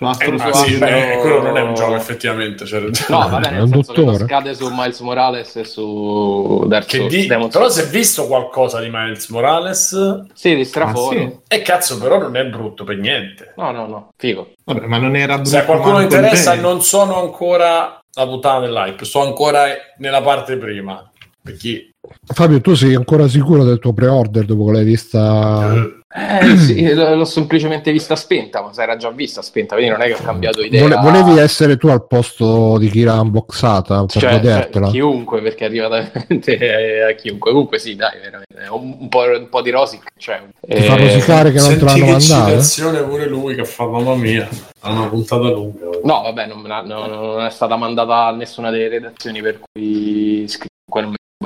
Su 0.00 0.06
Astro 0.06 0.34
Eh, 0.34 0.54
sì, 0.54 0.78
beh, 0.78 1.18
quello 1.20 1.42
non 1.42 1.58
è 1.58 1.60
un 1.60 1.74
gioco 1.74 1.94
effettivamente, 1.94 2.64
cioè, 2.64 2.80
No, 3.10 3.18
va 3.28 3.38
bene, 3.38 3.48
È 3.48 3.50
nel 3.50 3.62
un 3.64 3.68
senso 3.68 3.92
che 3.92 3.98
dottore. 4.00 4.18
non 4.18 4.26
scade 4.28 4.54
su 4.54 4.68
Miles 4.70 5.00
Morales 5.00 5.56
e 5.56 5.64
su 5.64 6.64
Dark 6.66 6.86
che 6.86 6.96
Souls. 6.96 7.14
di... 7.14 7.26
Però 7.26 7.68
si 7.68 7.80
è 7.82 7.86
visto 7.88 8.26
qualcosa 8.26 8.80
di 8.80 8.88
Miles 8.90 9.28
Morales 9.28 10.22
Sì, 10.32 10.54
di 10.54 10.64
straforo. 10.64 11.18
Ah, 11.18 11.28
sì? 11.28 11.38
e 11.48 11.60
cazzo 11.60 11.98
però 11.98 12.18
non 12.18 12.34
è 12.34 12.46
brutto 12.46 12.84
per 12.84 12.96
niente 12.96 13.52
No, 13.58 13.72
no, 13.72 13.86
no, 13.86 14.08
figo. 14.16 14.52
Vabbè, 14.64 14.86
ma 14.86 14.96
non 14.96 15.16
era 15.16 15.34
brutto 15.34 15.50
se 15.50 15.58
a 15.58 15.64
qualcuno 15.66 16.00
interessa 16.00 16.54
non 16.54 16.80
sono 16.80 17.20
ancora 17.20 18.00
la 18.14 18.26
puttana 18.26 18.60
dell'hype 18.60 19.04
sto 19.04 19.20
ancora 19.20 19.64
nella 19.98 20.22
parte 20.22 20.56
prima 20.56 21.10
per 21.42 21.56
chi 21.56 21.90
Fabio, 22.24 22.62
tu 22.62 22.72
sei 22.74 22.94
ancora 22.94 23.28
sicuro 23.28 23.64
del 23.64 23.78
tuo 23.78 23.92
pre-order 23.92 24.46
dopo 24.46 24.64
che 24.64 24.72
l'hai 24.72 24.84
vista? 24.84 25.99
Eh, 26.12 26.56
sì, 26.56 26.84
l- 26.92 27.16
l'ho 27.16 27.24
semplicemente 27.24 27.92
vista 27.92 28.16
spenta, 28.16 28.60
ma 28.62 28.72
si 28.72 28.80
era 28.80 28.96
già 28.96 29.10
vista 29.10 29.42
spenta, 29.42 29.76
quindi 29.76 29.92
non 29.92 30.02
è 30.02 30.06
che 30.06 30.14
ho 30.14 30.24
cambiato 30.24 30.60
idea. 30.60 30.82
Vole- 30.82 30.96
volevi 30.96 31.38
essere 31.38 31.76
tu 31.76 31.86
al 31.86 32.04
posto 32.04 32.78
di 32.78 32.90
chi 32.90 33.04
l'ha 33.04 33.20
unboxata 33.20 34.00
per 34.00 34.08
Cioè, 34.08 34.22
cioè, 34.22 34.40
vedertela? 34.40 34.90
chiunque, 34.90 35.40
perché 35.40 35.66
arriva 35.66 35.86
veramente 35.86 37.04
a 37.08 37.14
chiunque. 37.14 37.52
Comunque 37.52 37.78
sì, 37.78 37.94
dai, 37.94 38.18
veramente. 38.18 38.68
Un, 38.70 38.96
un 39.02 39.08
po', 39.08 39.20
un 39.22 39.48
po' 39.48 39.62
di 39.62 39.70
rosic. 39.70 40.02
Cioè, 40.16 40.42
Ti 40.66 40.82
fa 40.82 40.96
eh, 40.96 40.98
rosicare 40.98 41.52
che 41.52 41.60
non 41.60 41.78
te 41.78 41.84
l'hanno 41.84 42.04
mandata? 42.06 42.18
citazione 42.50 43.02
pure 43.02 43.28
lui 43.28 43.54
che 43.54 43.64
fa 43.64 43.86
mamma 43.86 44.16
mia 44.16 44.48
ha 44.80 44.90
una 44.90 45.06
puntata 45.08 45.48
lunga 45.48 45.84
No, 46.02 46.22
vabbè, 46.22 46.46
non, 46.46 46.62
no, 46.62 47.06
non 47.06 47.44
è 47.44 47.50
stata 47.50 47.76
mandata 47.76 48.26
a 48.26 48.32
nessuna 48.32 48.70
delle 48.70 48.88
redazioni 48.88 49.40
per 49.40 49.60
cui 49.60 50.48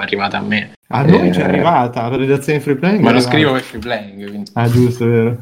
è 0.00 0.02
arrivata 0.02 0.38
a 0.38 0.40
me. 0.40 0.72
A 0.88 1.02
noi 1.02 1.28
Eh, 1.28 1.30
c'è 1.30 1.42
arrivata 1.42 2.08
la 2.08 2.16
redazione 2.16 2.58
free 2.60 2.74
playing. 2.74 3.00
Ma 3.00 3.12
lo 3.12 3.20
scrivo 3.20 3.52
per 3.52 3.62
free 3.62 3.80
playing, 3.80 4.28
quindi. 4.28 4.50
Ah, 4.54 4.68
giusto, 4.68 5.04
è 5.04 5.06
vero. 5.08 5.36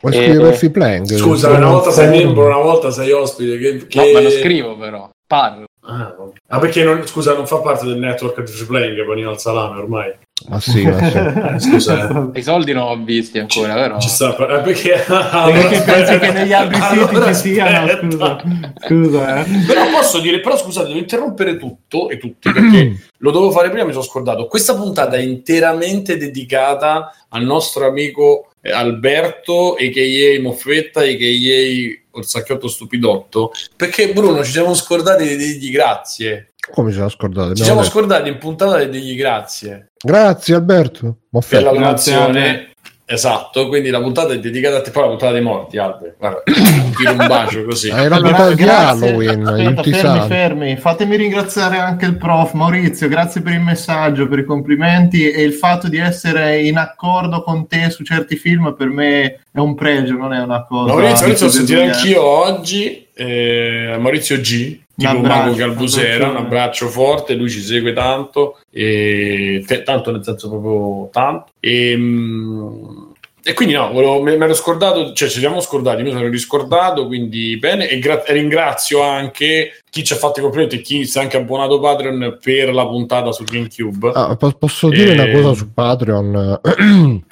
Vuoi 0.00 0.14
Eh, 0.14 0.28
scrivere 0.28 0.52
Free 0.54 0.70
Playing? 0.70 1.06
scusa 1.14 1.50
una 1.50 1.68
volta 1.68 1.90
sei 1.90 2.08
membro 2.08 2.46
una 2.46 2.58
volta 2.58 2.90
sei 2.90 3.10
ospite 3.12 3.58
che, 3.58 3.86
che... 3.86 3.98
No, 4.06 4.12
ma 4.12 4.20
lo 4.20 4.30
scrivo 4.30 4.76
però, 4.76 5.08
parlo. 5.26 5.64
ah. 5.86 6.14
Ah, 6.48 6.58
perché 6.58 6.84
non, 6.84 7.06
scusa 7.06 7.34
non 7.34 7.46
fa 7.46 7.58
parte 7.60 7.86
del 7.86 7.98
network 7.98 8.42
di 8.42 8.50
free 8.52 8.66
playing 8.66 9.06
Panino 9.06 9.30
al 9.30 9.40
salame 9.40 9.78
ormai 9.78 10.12
Ma 10.48 10.60
sì, 10.60 10.84
ma 10.84 11.58
sì. 11.58 11.70
Scusa 11.70 12.30
eh. 12.34 12.38
I 12.38 12.42
soldi 12.42 12.72
non 12.72 12.88
ho 12.88 12.96
visti 13.02 13.38
ancora, 13.38 13.74
però. 13.74 14.00
ci 14.00 14.08
sta 14.08 14.36
eh, 14.36 14.62
perché 14.62 15.04
Perché 15.06 15.80
pensi 15.82 16.18
che 16.18 16.32
negli 16.32 16.52
altri 16.52 16.74
siti 16.74 16.98
Allora, 16.98 17.34
ci 17.34 17.40
siano? 17.40 17.88
Scusa, 17.88 18.42
scusa, 18.84 19.44
eh. 19.44 19.64
però 19.64 19.90
posso 19.90 20.18
dire 20.18 20.40
però 20.40 20.56
scusate 20.58 20.88
devo 20.88 20.98
interrompere 20.98 21.56
tutto 21.56 22.10
e 22.10 22.18
tutti 22.18 22.50
perché 22.50 22.96
lo 23.18 23.30
dovevo 23.30 23.52
fare 23.52 23.70
prima 23.70 23.84
mi 23.84 23.92
sono 23.92 24.04
scordato 24.04 24.46
questa 24.46 24.74
puntata 24.74 25.16
è 25.16 25.20
interamente 25.20 26.16
dedicata 26.16 27.14
al 27.28 27.44
nostro 27.44 27.86
amico 27.86 28.50
eh, 28.60 28.72
Alberto 28.72 29.74
a.k.a. 29.74 30.42
Moffetta 30.42 31.00
a.k.a. 31.00 32.02
Orsacchiotto 32.16 32.68
Stupidotto 32.68 33.52
perché 33.76 34.12
Bruno 34.12 34.44
ci 34.44 34.50
siamo 34.50 34.74
scordati 34.74 35.26
di 35.26 35.36
dirgli 35.36 35.70
grazie 35.70 36.53
Come 36.70 36.88
ci 36.88 36.94
siamo 36.94 37.10
scordati? 37.10 37.54
ci 37.56 37.62
siamo 37.64 37.80
detto. 37.80 37.92
scordati 37.92 38.28
in 38.28 38.38
puntata 38.38 38.78
di 38.84 38.88
dirgli 38.90 39.16
grazie 39.16 39.90
Grazie 40.02 40.54
Alberto. 40.54 41.16
Per 41.48 41.62
la 41.62 41.72
donazione 41.72 42.68
esatto 43.06 43.68
quindi 43.68 43.90
la 43.90 44.00
puntata 44.00 44.32
è 44.32 44.38
dedicata 44.38 44.78
a 44.78 44.80
te 44.80 44.90
poi 44.90 45.02
la 45.02 45.08
puntata 45.10 45.32
dei 45.32 45.42
morti 45.42 45.76
Albert 45.76 46.16
guarda 46.16 46.42
tiro 46.96 47.10
un 47.10 47.16
bacio 47.26 47.64
così 47.64 47.90
È 47.90 48.08
la 48.08 48.16
puntata 48.18 48.54
di. 48.54 48.62
Halloween, 48.62 49.46
Aspetta, 49.46 49.82
fermi, 49.82 49.98
santi. 50.00 50.28
fermi. 50.28 50.76
Fatemi 50.78 51.16
ringraziare 51.16 51.76
anche 51.76 52.06
il 52.06 52.16
prof 52.16 52.52
Maurizio, 52.54 53.08
grazie 53.08 53.42
per 53.42 53.52
il 53.52 53.60
messaggio, 53.60 54.26
per 54.26 54.38
i 54.38 54.44
complimenti 54.44 55.30
e 55.30 55.42
il 55.42 55.52
fatto 55.52 55.88
di 55.88 55.98
essere 55.98 56.62
in 56.62 56.78
accordo 56.78 57.42
con 57.42 57.66
te 57.66 57.90
su 57.90 58.04
certi 58.04 58.36
film 58.36 58.74
per 58.76 58.88
me 58.88 59.40
è 59.52 59.58
un 59.58 59.74
pregio, 59.74 60.14
non 60.16 60.32
è 60.32 60.40
una 60.40 60.64
cosa. 60.64 60.94
Maurizio, 60.94 61.26
Maurizio 61.26 61.46
di 61.46 61.52
sentito 61.52 61.80
anch'io 61.82 62.22
oggi. 62.22 63.03
Eh, 63.14 63.96
Maurizio 63.98 64.38
G, 64.40 64.80
tipo 64.96 65.18
Mago 65.18 65.54
Calvusera, 65.54 66.28
un 66.28 66.36
abbraccio 66.36 66.88
forte. 66.88 67.34
Lui 67.34 67.48
ci 67.50 67.60
segue 67.60 67.92
tanto, 67.92 68.58
e, 68.70 69.62
te- 69.66 69.82
tanto 69.82 70.10
nel 70.10 70.24
senso 70.24 70.48
proprio 70.48 71.08
tanto. 71.12 71.52
E, 71.60 71.94
mm, 71.96 73.02
e 73.46 73.52
quindi 73.52 73.74
no, 73.74 73.92
volevo- 73.92 74.22
me, 74.22 74.36
me 74.36 74.44
ero 74.46 74.54
scordato, 74.54 75.12
cioè 75.12 75.28
ci 75.28 75.38
siamo 75.38 75.60
scordati, 75.60 76.02
mi 76.02 76.10
sono 76.12 76.28
riscordato, 76.28 77.06
quindi 77.06 77.58
bene. 77.58 77.88
E, 77.88 77.98
gra- 77.98 78.24
e 78.24 78.32
ringrazio 78.32 79.02
anche 79.02 79.82
chi 79.90 80.02
ci 80.02 80.12
ha 80.14 80.16
fatto 80.16 80.38
i 80.38 80.42
complimenti 80.42 80.76
e 80.76 80.80
chi 80.80 81.04
si 81.06 81.18
è 81.18 81.20
anche 81.20 81.36
abbonato 81.36 81.78
Patreon 81.78 82.38
per 82.42 82.72
la 82.72 82.86
puntata 82.86 83.32
su 83.32 83.44
GameCube. 83.44 84.12
Ah, 84.14 84.34
po- 84.36 84.52
posso 84.52 84.88
dire 84.88 85.14
Eh, 85.14 85.20
una 85.20 85.30
cosa 85.30 85.54
su 85.54 85.72
Patreon? 85.72 86.60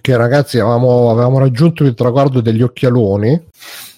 che 0.00 0.16
ragazzi 0.16 0.58
avevamo, 0.58 1.10
avevamo 1.10 1.38
raggiunto 1.38 1.84
il 1.84 1.94
traguardo 1.94 2.40
degli 2.40 2.62
occhialoni, 2.62 3.40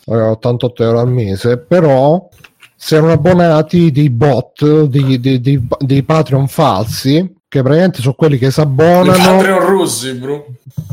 88 0.07 0.83
euro 0.83 1.01
al 1.01 1.11
mese, 1.11 1.59
però 1.59 2.29
si 2.77 2.95
erano 2.95 3.13
abbonati 3.13 3.91
dei 3.91 4.11
bot, 4.11 4.85
dei, 4.85 5.19
dei, 5.19 5.41
dei, 5.41 5.67
dei 5.79 6.03
Patreon 6.03 6.49
falsi, 6.49 7.35
che 7.49 7.63
praticamente 7.63 8.03
sono 8.03 8.15
quelli 8.15 8.37
che 8.37 8.51
si 8.51 8.61
abbonano. 8.61 9.13
Patreon 9.13 9.67
russi, 9.67 10.13
bro. 10.15 10.47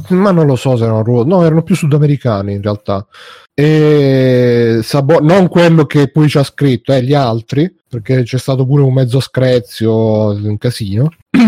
ma 0.10 0.32
non 0.32 0.46
lo 0.46 0.56
so 0.56 0.78
se 0.78 0.84
erano 0.84 1.04
ruoti, 1.04 1.30
no, 1.30 1.44
erano 1.44 1.64
più 1.64 1.76
sudamericani 1.76 2.54
in 2.54 2.62
realtà. 2.62 3.06
E 3.54 4.80
Sabo- 4.82 5.20
non 5.20 5.50
quello 5.50 5.86
che 5.86 6.10
poi 6.10 6.30
ci 6.30 6.38
ha 6.38 6.44
scritto, 6.44 6.94
eh, 6.94 7.04
gli 7.04 7.14
altri, 7.14 7.74
perché 7.90 8.24
c'è 8.24 8.38
stato 8.38 8.66
pure 8.66 8.84
un 8.84 8.94
mezzo 8.94 9.20
screzio, 9.20 10.30
un 10.30 10.58
casino. 10.58 11.10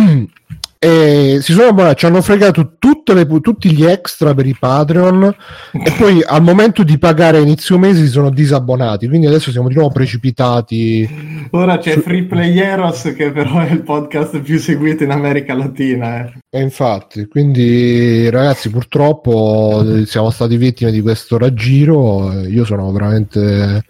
e 0.84 1.38
si 1.42 1.54
sono 1.54 1.70
abbonati, 1.70 2.00
ci 2.00 2.06
hanno 2.08 2.22
fregato 2.22 2.76
tutte 2.78 3.14
le 3.14 3.26
tutti 3.40 3.72
gli 3.72 3.86
extra 3.86 4.34
per 4.34 4.46
i 4.46 4.54
Patreon 4.60 5.34
e 5.72 5.94
poi 5.98 6.22
al 6.22 6.44
momento 6.44 6.84
di 6.84 6.98
pagare 6.98 7.38
a 7.38 7.40
inizio 7.40 7.78
mese 7.78 8.02
si 8.04 8.10
sono 8.10 8.30
disabbonati, 8.30 9.08
quindi 9.08 9.26
adesso 9.26 9.50
siamo 9.50 9.70
di 9.70 9.76
nuovo 9.76 9.92
precipitati. 9.92 11.48
Ora 11.52 11.78
c'è 11.78 12.00
Free 12.00 12.26
Playeros 12.26 13.14
che 13.16 13.32
però 13.32 13.60
è 13.60 13.72
il 13.72 13.82
podcast 13.82 14.42
più 14.42 14.60
seguito 14.60 15.06
in 15.06 15.12
America 15.12 15.54
Latina. 15.54 16.26
eh. 16.26 16.34
E 16.50 16.62
infatti, 16.62 17.28
quindi 17.28 18.30
ragazzi, 18.30 18.70
purtroppo 18.70 19.86
eh, 19.86 20.06
siamo 20.06 20.32
stati 20.32 20.58
vittime 20.58 20.92
di 20.92 21.00
questo 21.00 21.38
raggiro. 21.38 22.30
eh, 22.34 22.50
Io 22.50 22.66
sono 22.66 22.92
veramente 22.92 23.86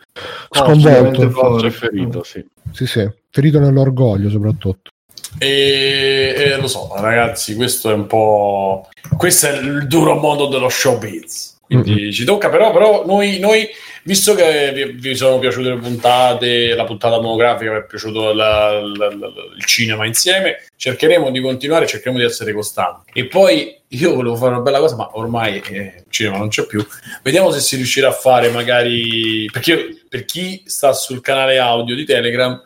sconvolto. 0.52 0.90
veramente 0.90 1.30
Forte 1.30 1.66
e 1.66 1.72
ferito, 1.72 2.24
sì. 2.24 2.46
Sì, 2.72 2.86
sì, 2.86 3.10
ferito 3.32 3.60
nell'orgoglio 3.60 4.30
soprattutto. 4.30 4.92
E, 5.38 6.34
e 6.38 6.56
lo 6.58 6.68
so, 6.68 6.92
ragazzi, 6.96 7.56
questo 7.56 7.90
è 7.90 7.94
un 7.94 8.08
po'. 8.08 8.88
Questo 9.18 9.48
è 9.48 9.58
il 9.60 9.88
duro 9.88 10.16
mondo 10.16 10.48
dello 10.48 10.70
showbiz. 10.70 11.52
Quindi 11.66 12.14
ci 12.14 12.24
tocca, 12.24 12.50
però, 12.50 12.72
però 12.72 13.04
noi, 13.04 13.40
noi, 13.40 13.68
visto 14.04 14.36
che 14.36 14.72
vi, 14.76 14.92
vi 14.92 15.16
sono 15.16 15.40
piaciute 15.40 15.70
le 15.70 15.78
puntate, 15.78 16.76
la 16.76 16.84
puntata 16.84 17.20
monografica, 17.20 17.72
vi 17.72 17.78
è 17.80 17.86
piaciuto 17.86 18.32
la- 18.32 18.80
la- 18.80 19.08
la- 19.08 19.32
il 19.58 19.66
cinema 19.66 20.06
insieme, 20.06 20.66
cercheremo 20.76 21.32
di 21.32 21.42
continuare, 21.42 21.88
cercheremo 21.88 22.20
di 22.20 22.26
essere 22.26 22.54
costanti. 22.54 23.10
E 23.14 23.26
poi 23.26 23.76
io 23.88 24.14
volevo 24.14 24.36
fare 24.36 24.52
una 24.52 24.62
bella 24.62 24.78
cosa, 24.80 24.96
ma 24.98 25.10
ormai 25.14 25.64
eh, 25.68 25.78
il 25.98 26.04
cinema 26.10 26.38
non 26.38 26.50
c'è 26.50 26.68
più. 26.68 26.86
Vediamo 27.24 27.50
se 27.50 27.60
si 27.60 27.76
riuscirà 27.76 28.10
a 28.10 28.14
fare 28.14 28.50
magari. 28.50 29.46
Perché 29.52 29.72
io- 29.72 29.98
per 30.08 30.26
chi 30.26 30.62
sta 30.66 30.94
sul 30.94 31.22
canale 31.22 31.58
audio 31.58 31.96
di 31.96 32.06
Telegram, 32.06 32.62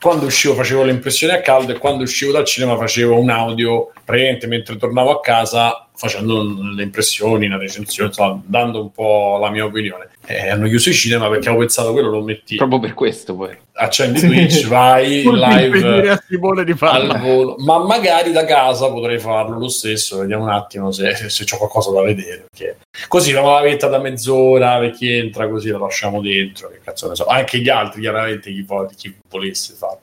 quando 0.00 0.24
uscivo 0.24 0.54
facevo 0.54 0.82
le 0.82 0.92
impressioni 0.92 1.34
a 1.34 1.42
caldo 1.42 1.72
e 1.72 1.78
quando 1.78 2.02
uscivo 2.04 2.32
dal 2.32 2.46
cinema 2.46 2.76
facevo 2.76 3.18
un 3.18 3.28
audio 3.28 3.92
praticamente 4.04 4.46
mentre 4.46 4.76
tornavo 4.76 5.10
a 5.10 5.20
casa 5.20 5.88
facendo 5.94 6.42
le 6.74 6.82
impressioni, 6.82 7.44
una 7.44 7.58
recensione, 7.58 8.08
insomma, 8.08 8.42
dando 8.46 8.80
un 8.80 8.90
po' 8.90 9.36
la 9.38 9.50
mia 9.50 9.66
opinione. 9.66 10.08
E 10.30 10.48
hanno 10.48 10.68
chiuso 10.68 10.90
i 10.90 10.94
cinema 10.94 11.28
perché 11.28 11.46
avevo 11.48 11.60
pensato 11.64 11.92
quello 11.92 12.10
lo 12.10 12.22
metti, 12.22 12.54
Proprio 12.56 12.78
per 12.78 12.94
questo 12.94 13.34
poi. 13.34 13.56
accendi 13.72 14.20
Twitch, 14.20 14.66
vai 14.68 15.22
live 15.26 16.10
a 16.10 16.22
Simone 16.28 16.64
di 16.64 16.74
farlo. 16.74 17.12
al 17.14 17.20
volo. 17.20 17.56
Ma 17.58 17.78
magari 17.84 18.30
da 18.30 18.44
casa 18.44 18.88
potrei 18.92 19.18
farlo 19.18 19.58
lo 19.58 19.68
stesso, 19.68 20.18
vediamo 20.18 20.44
un 20.44 20.50
attimo 20.50 20.92
se, 20.92 21.14
se 21.28 21.44
c'è 21.44 21.56
qualcosa 21.56 21.90
da 21.90 22.02
vedere. 22.02 22.44
Perché 22.50 22.76
così 23.08 23.32
la 23.32 23.40
lavetta 23.42 23.88
da 23.88 23.98
mezz'ora, 23.98 24.78
per 24.78 24.92
chi 24.92 25.10
entra 25.10 25.48
così 25.48 25.68
la 25.70 25.78
lasciamo 25.78 26.20
dentro, 26.20 26.68
che 26.68 26.78
cazzo 26.84 27.08
ne 27.08 27.16
so. 27.16 27.26
Anche 27.26 27.58
gli 27.58 27.68
altri, 27.68 28.00
chiaramente, 28.00 28.50
chi, 28.52 28.62
vo- 28.62 28.88
chi 28.96 29.12
volesse 29.28 29.74
farlo. 29.76 30.00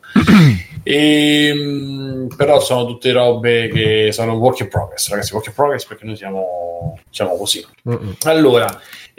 E, 0.84 1.53
mh, 1.55 2.36
però 2.36 2.60
sono 2.60 2.86
tutte 2.86 3.12
robe 3.12 3.69
che 3.69 4.10
sono 4.12 4.34
work 4.34 4.60
in 4.60 4.67
progress, 4.69 5.10
ragazzi. 5.10 5.34
Work 5.34 5.48
in 5.48 5.53
progress 5.53 5.86
perché 5.86 6.05
noi 6.05 6.15
siamo, 6.17 7.00
siamo 7.10 7.38
così. 7.38 7.65
Mm-mm. 7.89 8.15
Allora, 8.25 8.67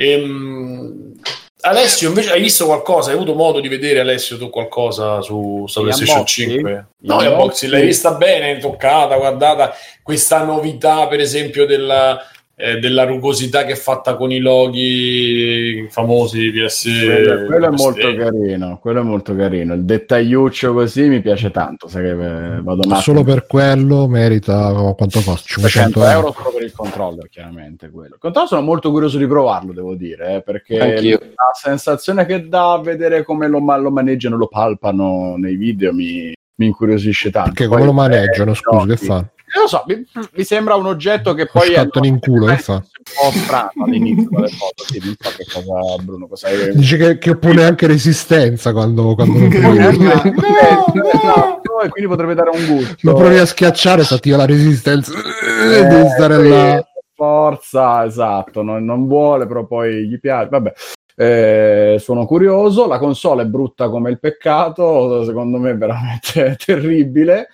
ehm, 0.04 1.12
Alessio, 1.60 2.08
invece 2.08 2.30
hai 2.30 2.40
visto 2.40 2.66
qualcosa? 2.66 3.10
Hai 3.10 3.16
avuto 3.16 3.34
modo 3.34 3.58
di 3.58 3.66
vedere, 3.68 3.98
Alessio, 3.98 4.38
tu 4.38 4.48
qualcosa 4.48 5.20
su, 5.20 5.64
su 5.66 5.80
PlayStation 5.80 6.18
unboxing? 6.18 6.50
5? 6.52 6.86
Gli 6.98 7.06
No, 7.08 7.14
unboxing, 7.14 7.40
unboxing. 7.40 7.72
l'hai 7.72 7.86
vista 7.86 8.12
bene, 8.12 8.58
toccata, 8.58 9.16
guardata 9.16 9.74
questa 10.02 10.44
novità, 10.44 11.08
per 11.08 11.18
esempio, 11.18 11.66
della, 11.66 12.24
eh, 12.60 12.80
della 12.80 13.04
rugosità 13.04 13.64
che 13.64 13.74
è 13.74 13.76
fatta 13.76 14.16
con 14.16 14.32
i 14.32 14.40
loghi 14.40 15.86
famosi 15.90 16.40
di 16.40 16.50
PS. 16.50 16.88
Quello, 17.04 17.46
quello 17.46 17.66
è 17.66 17.70
molto 17.70 18.08
PS3. 18.08 18.16
carino, 18.16 18.78
quello 18.80 19.00
è 19.00 19.04
molto 19.04 19.36
carino. 19.36 19.74
Il 19.74 19.84
dettagliuccio 19.84 20.72
così 20.72 21.02
mi 21.08 21.20
piace 21.20 21.52
tanto, 21.52 21.86
sai 21.86 22.02
che 22.02 22.10
eh, 22.10 22.60
vado 22.60 22.88
matto. 22.88 23.00
Solo 23.02 23.22
per 23.22 23.46
quello 23.46 24.08
merita 24.08 24.72
quanto 24.96 25.20
costa? 25.20 25.46
500 25.46 26.00
500 26.00 26.04
euro 26.04 26.18
euro. 26.18 26.32
solo 26.32 26.50
per 26.56 26.62
il 26.64 26.72
controller, 26.72 27.28
chiaramente 27.28 27.90
quello. 27.90 28.14
Il 28.14 28.20
controller 28.20 28.48
sono 28.48 28.62
molto 28.62 28.90
curioso 28.90 29.18
di 29.18 29.26
provarlo, 29.28 29.72
devo 29.72 29.94
dire, 29.94 30.34
eh, 30.34 30.42
perché 30.42 30.80
Anch'io. 30.80 31.18
la 31.20 31.52
sensazione 31.52 32.26
che 32.26 32.48
dà 32.48 32.72
a 32.72 32.80
vedere 32.80 33.22
come 33.22 33.46
lo, 33.46 33.60
ma- 33.60 33.76
lo 33.76 33.92
maneggiano, 33.92 34.36
lo 34.36 34.48
palpano 34.48 35.36
nei 35.36 35.54
video 35.54 35.92
mi, 35.94 36.32
mi 36.56 36.66
incuriosisce 36.66 37.30
tanto. 37.30 37.52
Che 37.52 37.66
Poi, 37.68 37.74
come 37.74 37.84
lo 37.84 37.92
maneggiano, 37.92 38.50
eh, 38.50 38.54
scusi, 38.56 38.86
che 38.86 38.92
occhi. 38.94 39.06
fa? 39.06 39.24
Non 39.54 39.62
lo 39.62 39.68
so, 39.68 39.84
mi, 39.86 40.04
mi 40.32 40.44
sembra 40.44 40.74
un 40.74 40.86
oggetto 40.86 41.34
che 41.34 41.46
poi 41.46 41.72
scattano 41.72 42.06
in 42.06 42.18
culo, 42.18 42.46
un 42.46 42.56
po' 42.56 43.30
strano 43.32 43.84
all'inizio 43.84 44.28
delle 44.30 44.48
foto, 44.48 44.84
sì, 44.84 45.00
non 45.02 45.14
so 45.18 45.30
che 45.36 45.46
cosa 45.50 46.02
Bruno, 46.02 46.26
cosa 46.28 46.48
hai 46.48 46.76
Dice 46.76 46.96
che, 46.96 47.18
che 47.18 47.30
oppone 47.30 47.64
anche 47.64 47.86
resistenza 47.86 48.72
quando, 48.72 49.14
quando 49.14 49.48
provi. 49.48 49.78
urla. 49.78 50.22
Esatto, 50.24 51.80
e 51.82 51.88
quindi 51.88 52.08
potrebbe 52.10 52.34
dare 52.34 52.50
un 52.52 52.66
gusto. 52.66 52.96
Lo 53.00 53.14
provi 53.14 53.38
a 53.38 53.46
schiacciare, 53.46 54.04
si 54.04 54.14
attiva 54.14 54.36
la 54.36 54.46
resistenza. 54.46 55.12
Eh, 55.12 55.86
Devi 55.86 56.08
stare 56.10 56.42
là. 56.48 56.86
Forza, 57.14 58.04
esatto, 58.04 58.62
non, 58.62 58.84
non 58.84 59.06
vuole, 59.08 59.46
però 59.46 59.66
poi 59.66 60.06
gli 60.08 60.20
piace. 60.20 60.48
Vabbè, 60.50 60.72
Eh, 61.20 61.96
sono 61.98 62.26
curioso. 62.26 62.86
La 62.86 62.98
console 62.98 63.42
è 63.42 63.46
brutta 63.46 63.88
come 63.90 64.10
il 64.10 64.20
peccato, 64.20 65.24
secondo 65.24 65.58
me 65.58 65.70
è 65.70 65.76
veramente 65.76 66.56
terribile. 66.64 67.48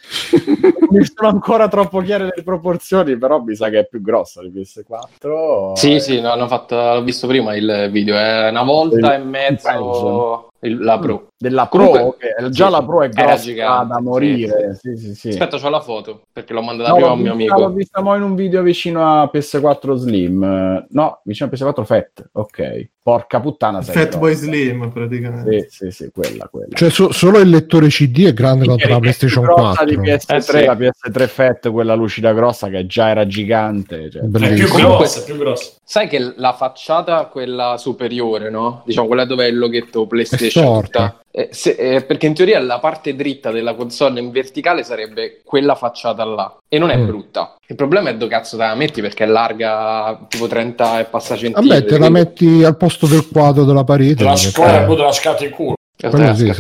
mi 0.91 1.03
sono 1.03 1.31
ancora 1.31 1.67
troppo 1.69 2.01
chiare 2.01 2.25
le 2.25 2.43
proporzioni, 2.45 3.17
però 3.17 3.41
mi 3.41 3.55
sa 3.55 3.71
che 3.71 3.79
è 3.79 3.87
più 3.87 4.03
grossa 4.03 4.43
di 4.43 4.51
PS4. 4.51 5.73
Sì, 5.77 5.99
sì, 5.99 6.21
no, 6.21 6.47
fatto, 6.47 6.75
l'ho 6.77 7.03
visto 7.03 7.27
prima 7.27 7.57
il 7.57 7.89
video, 7.91 8.17
è 8.17 8.51
una 8.51 8.65
volta 8.65 9.15
Il- 9.15 9.21
e 9.21 9.25
mezzo 9.25 10.51
il- 10.65 10.79
la 10.83 10.99
Pro. 10.99 11.29
Della 11.37 11.67
Pro, 11.67 11.87
Comunque, 11.89 12.35
che 12.39 12.49
già 12.51 12.67
sì, 12.67 12.71
la 12.73 12.83
Pro 12.83 13.03
è 13.03 13.09
grossa 13.11 13.37
gigante, 13.37 13.93
da 13.93 14.01
morire. 14.01 14.79
Sì, 14.81 14.97
sì, 14.97 15.15
sì. 15.15 15.29
Aspetta, 15.31 15.59
c'ho 15.59 15.69
la 15.69 15.81
foto, 15.81 16.23
perché 16.33 16.53
l'ho 16.55 16.63
mandata 16.63 16.89
No, 16.91 16.95
prima 16.95 17.11
a 17.11 17.13
un 17.13 17.21
mio 17.21 17.35
vista, 17.35 17.55
l'ho 17.57 17.65
amico. 17.65 17.79
vista 17.79 18.01
mo 18.01 18.15
in 18.17 18.23
un 18.23 18.35
video 18.35 18.63
vicino 18.63 19.07
a 19.07 19.31
PS4 19.33 19.95
Slim. 19.95 20.87
No, 20.89 21.21
vicino 21.25 21.51
a 21.53 21.55
PS4 21.55 21.85
Fat. 21.85 22.29
Ok. 22.33 22.89
Porca 23.05 23.39
puttana. 23.41 23.83
sei 23.83 23.95
Fatboy. 23.95 24.33
Slim 24.35 24.91
praticamente. 24.91 25.67
Sì, 25.69 25.85
sì, 25.85 25.91
sì, 25.91 26.11
quella, 26.11 26.49
quella. 26.51 26.69
Cioè, 26.73 26.89
so- 26.89 27.13
solo 27.13 27.39
il 27.41 27.51
lettore 27.51 27.89
CD 27.89 28.25
è 28.25 28.33
grande 28.33 28.65
quanto 28.65 28.89
la 28.89 28.99
PlayStation 28.99 29.45
più 29.45 29.53
grossa 29.55 29.85
4. 29.85 29.85
di 29.85 29.97
PS3, 30.11 30.35
Eh, 30.37 30.41
sì. 30.41 30.65
la 30.65 30.75
PS3 30.75 31.27
Fat, 31.29 31.71
quella 31.71 31.95
lucida 31.95 32.33
grossa 32.33 32.69
che 32.71 32.87
già 32.87 33.09
era 33.11 33.27
gigante. 33.27 34.11
Cioè. 34.11 34.23
È 34.23 34.55
più 34.55 34.69
grossa, 34.69 35.23
più 35.23 35.37
grossa. 35.37 35.73
Sai 35.85 36.09
che 36.09 36.33
la 36.37 36.55
facciata, 36.55 37.27
quella 37.27 37.77
superiore, 37.77 38.49
no? 38.49 38.83
Diciamo 38.87 39.07
quella 39.07 39.27
dove 39.27 39.45
è 39.45 39.49
il 39.51 39.59
loghetto 39.59 40.07
PlayStation. 40.07 40.54
Tutta- 40.63 41.19
eh, 41.31 41.49
se- 41.51 41.77
eh, 41.79 42.03
perché 42.05 42.27
in 42.27 42.35
teoria 42.35 42.61
la 42.61 42.79
parte 42.79 43.17
dritta 43.17 43.51
della 43.51 43.75
console 43.75 44.21
in 44.21 44.31
verticale 44.31 44.85
sarebbe 44.85 45.41
quella 45.45 45.75
facciata 45.75 46.25
là. 46.25 46.57
E 46.69 46.79
non 46.79 46.91
è 46.91 46.97
Mm. 46.97 47.07
brutta. 47.07 47.57
Il 47.67 47.75
problema 47.77 48.11
è 48.11 48.17
dove 48.17 48.31
cazzo 48.31 48.57
te 48.57 48.63
la 48.63 48.75
metti 48.75 49.01
perché 49.01 49.25
è 49.25 49.27
larga 49.27 50.27
tipo 50.29 50.47
30 50.47 51.01
e 51.01 51.05
passa 51.05 51.37
centimetri. 51.37 51.69
Vabbè, 51.69 51.85
te 51.85 51.99
la 51.99 52.11
metti 52.11 52.63
al 52.65 52.77
posto 52.77 53.07
del 53.07 53.29
quadro 53.29 53.65
della 53.65 53.85
parete. 53.85 54.15
Te 54.17 54.25
la 54.25 54.37
scuola, 54.37 54.83
poi 54.85 54.97
te 54.97 55.03
la 55.03 55.13
scatti 55.13 55.45
in 55.45 55.51
culo. 55.51 55.75
Sì, 55.97 56.07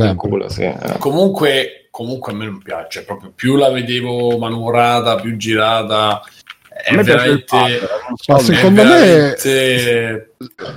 in 0.00 0.14
culo, 0.16 0.48
sì. 0.48 0.62
eh. 0.62 0.76
Comunque, 0.98 1.88
comunque 1.90 2.32
a 2.32 2.34
me 2.34 2.44
non 2.46 2.62
piace, 2.62 3.04
proprio 3.04 3.30
più 3.34 3.56
la 3.56 3.68
vedevo 3.70 4.38
manovrata, 4.38 5.16
più 5.16 5.36
girata. 5.36 6.20
È 6.84 6.94
me 6.96 7.02
veramente... 7.02 7.44
pad, 7.48 7.70
non 7.70 8.16
so, 8.16 8.32
Ma 8.32 8.38
è 8.38 8.42
secondo 8.42 8.82
me- 8.82 8.88
veramente- 8.90 10.28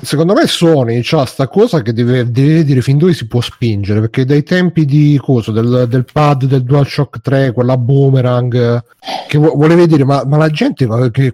Secondo 0.01 0.33
me 0.33 0.47
Sony 0.47 1.01
c'ha 1.03 1.25
sta 1.25 1.47
cosa 1.49 1.81
che 1.81 1.91
deve, 1.91 2.31
deve 2.31 2.63
dire 2.63 2.81
fin 2.81 2.97
dove 2.97 3.13
si 3.13 3.27
può 3.27 3.41
spingere, 3.41 3.99
perché 3.99 4.23
dai 4.23 4.41
tempi 4.43 4.85
di 4.85 5.19
coso, 5.21 5.51
del, 5.51 5.87
del 5.89 6.05
pad 6.11 6.45
del 6.45 6.63
DualShock 6.63 7.19
3, 7.19 7.51
quella 7.51 7.77
boomerang, 7.77 8.81
che 9.27 9.37
vo- 9.37 9.55
volevi 9.55 9.85
dire, 9.87 10.05
ma, 10.05 10.23
ma 10.25 10.37
la 10.37 10.49
gente 10.49 10.85
ma 10.87 11.09
che, 11.09 11.33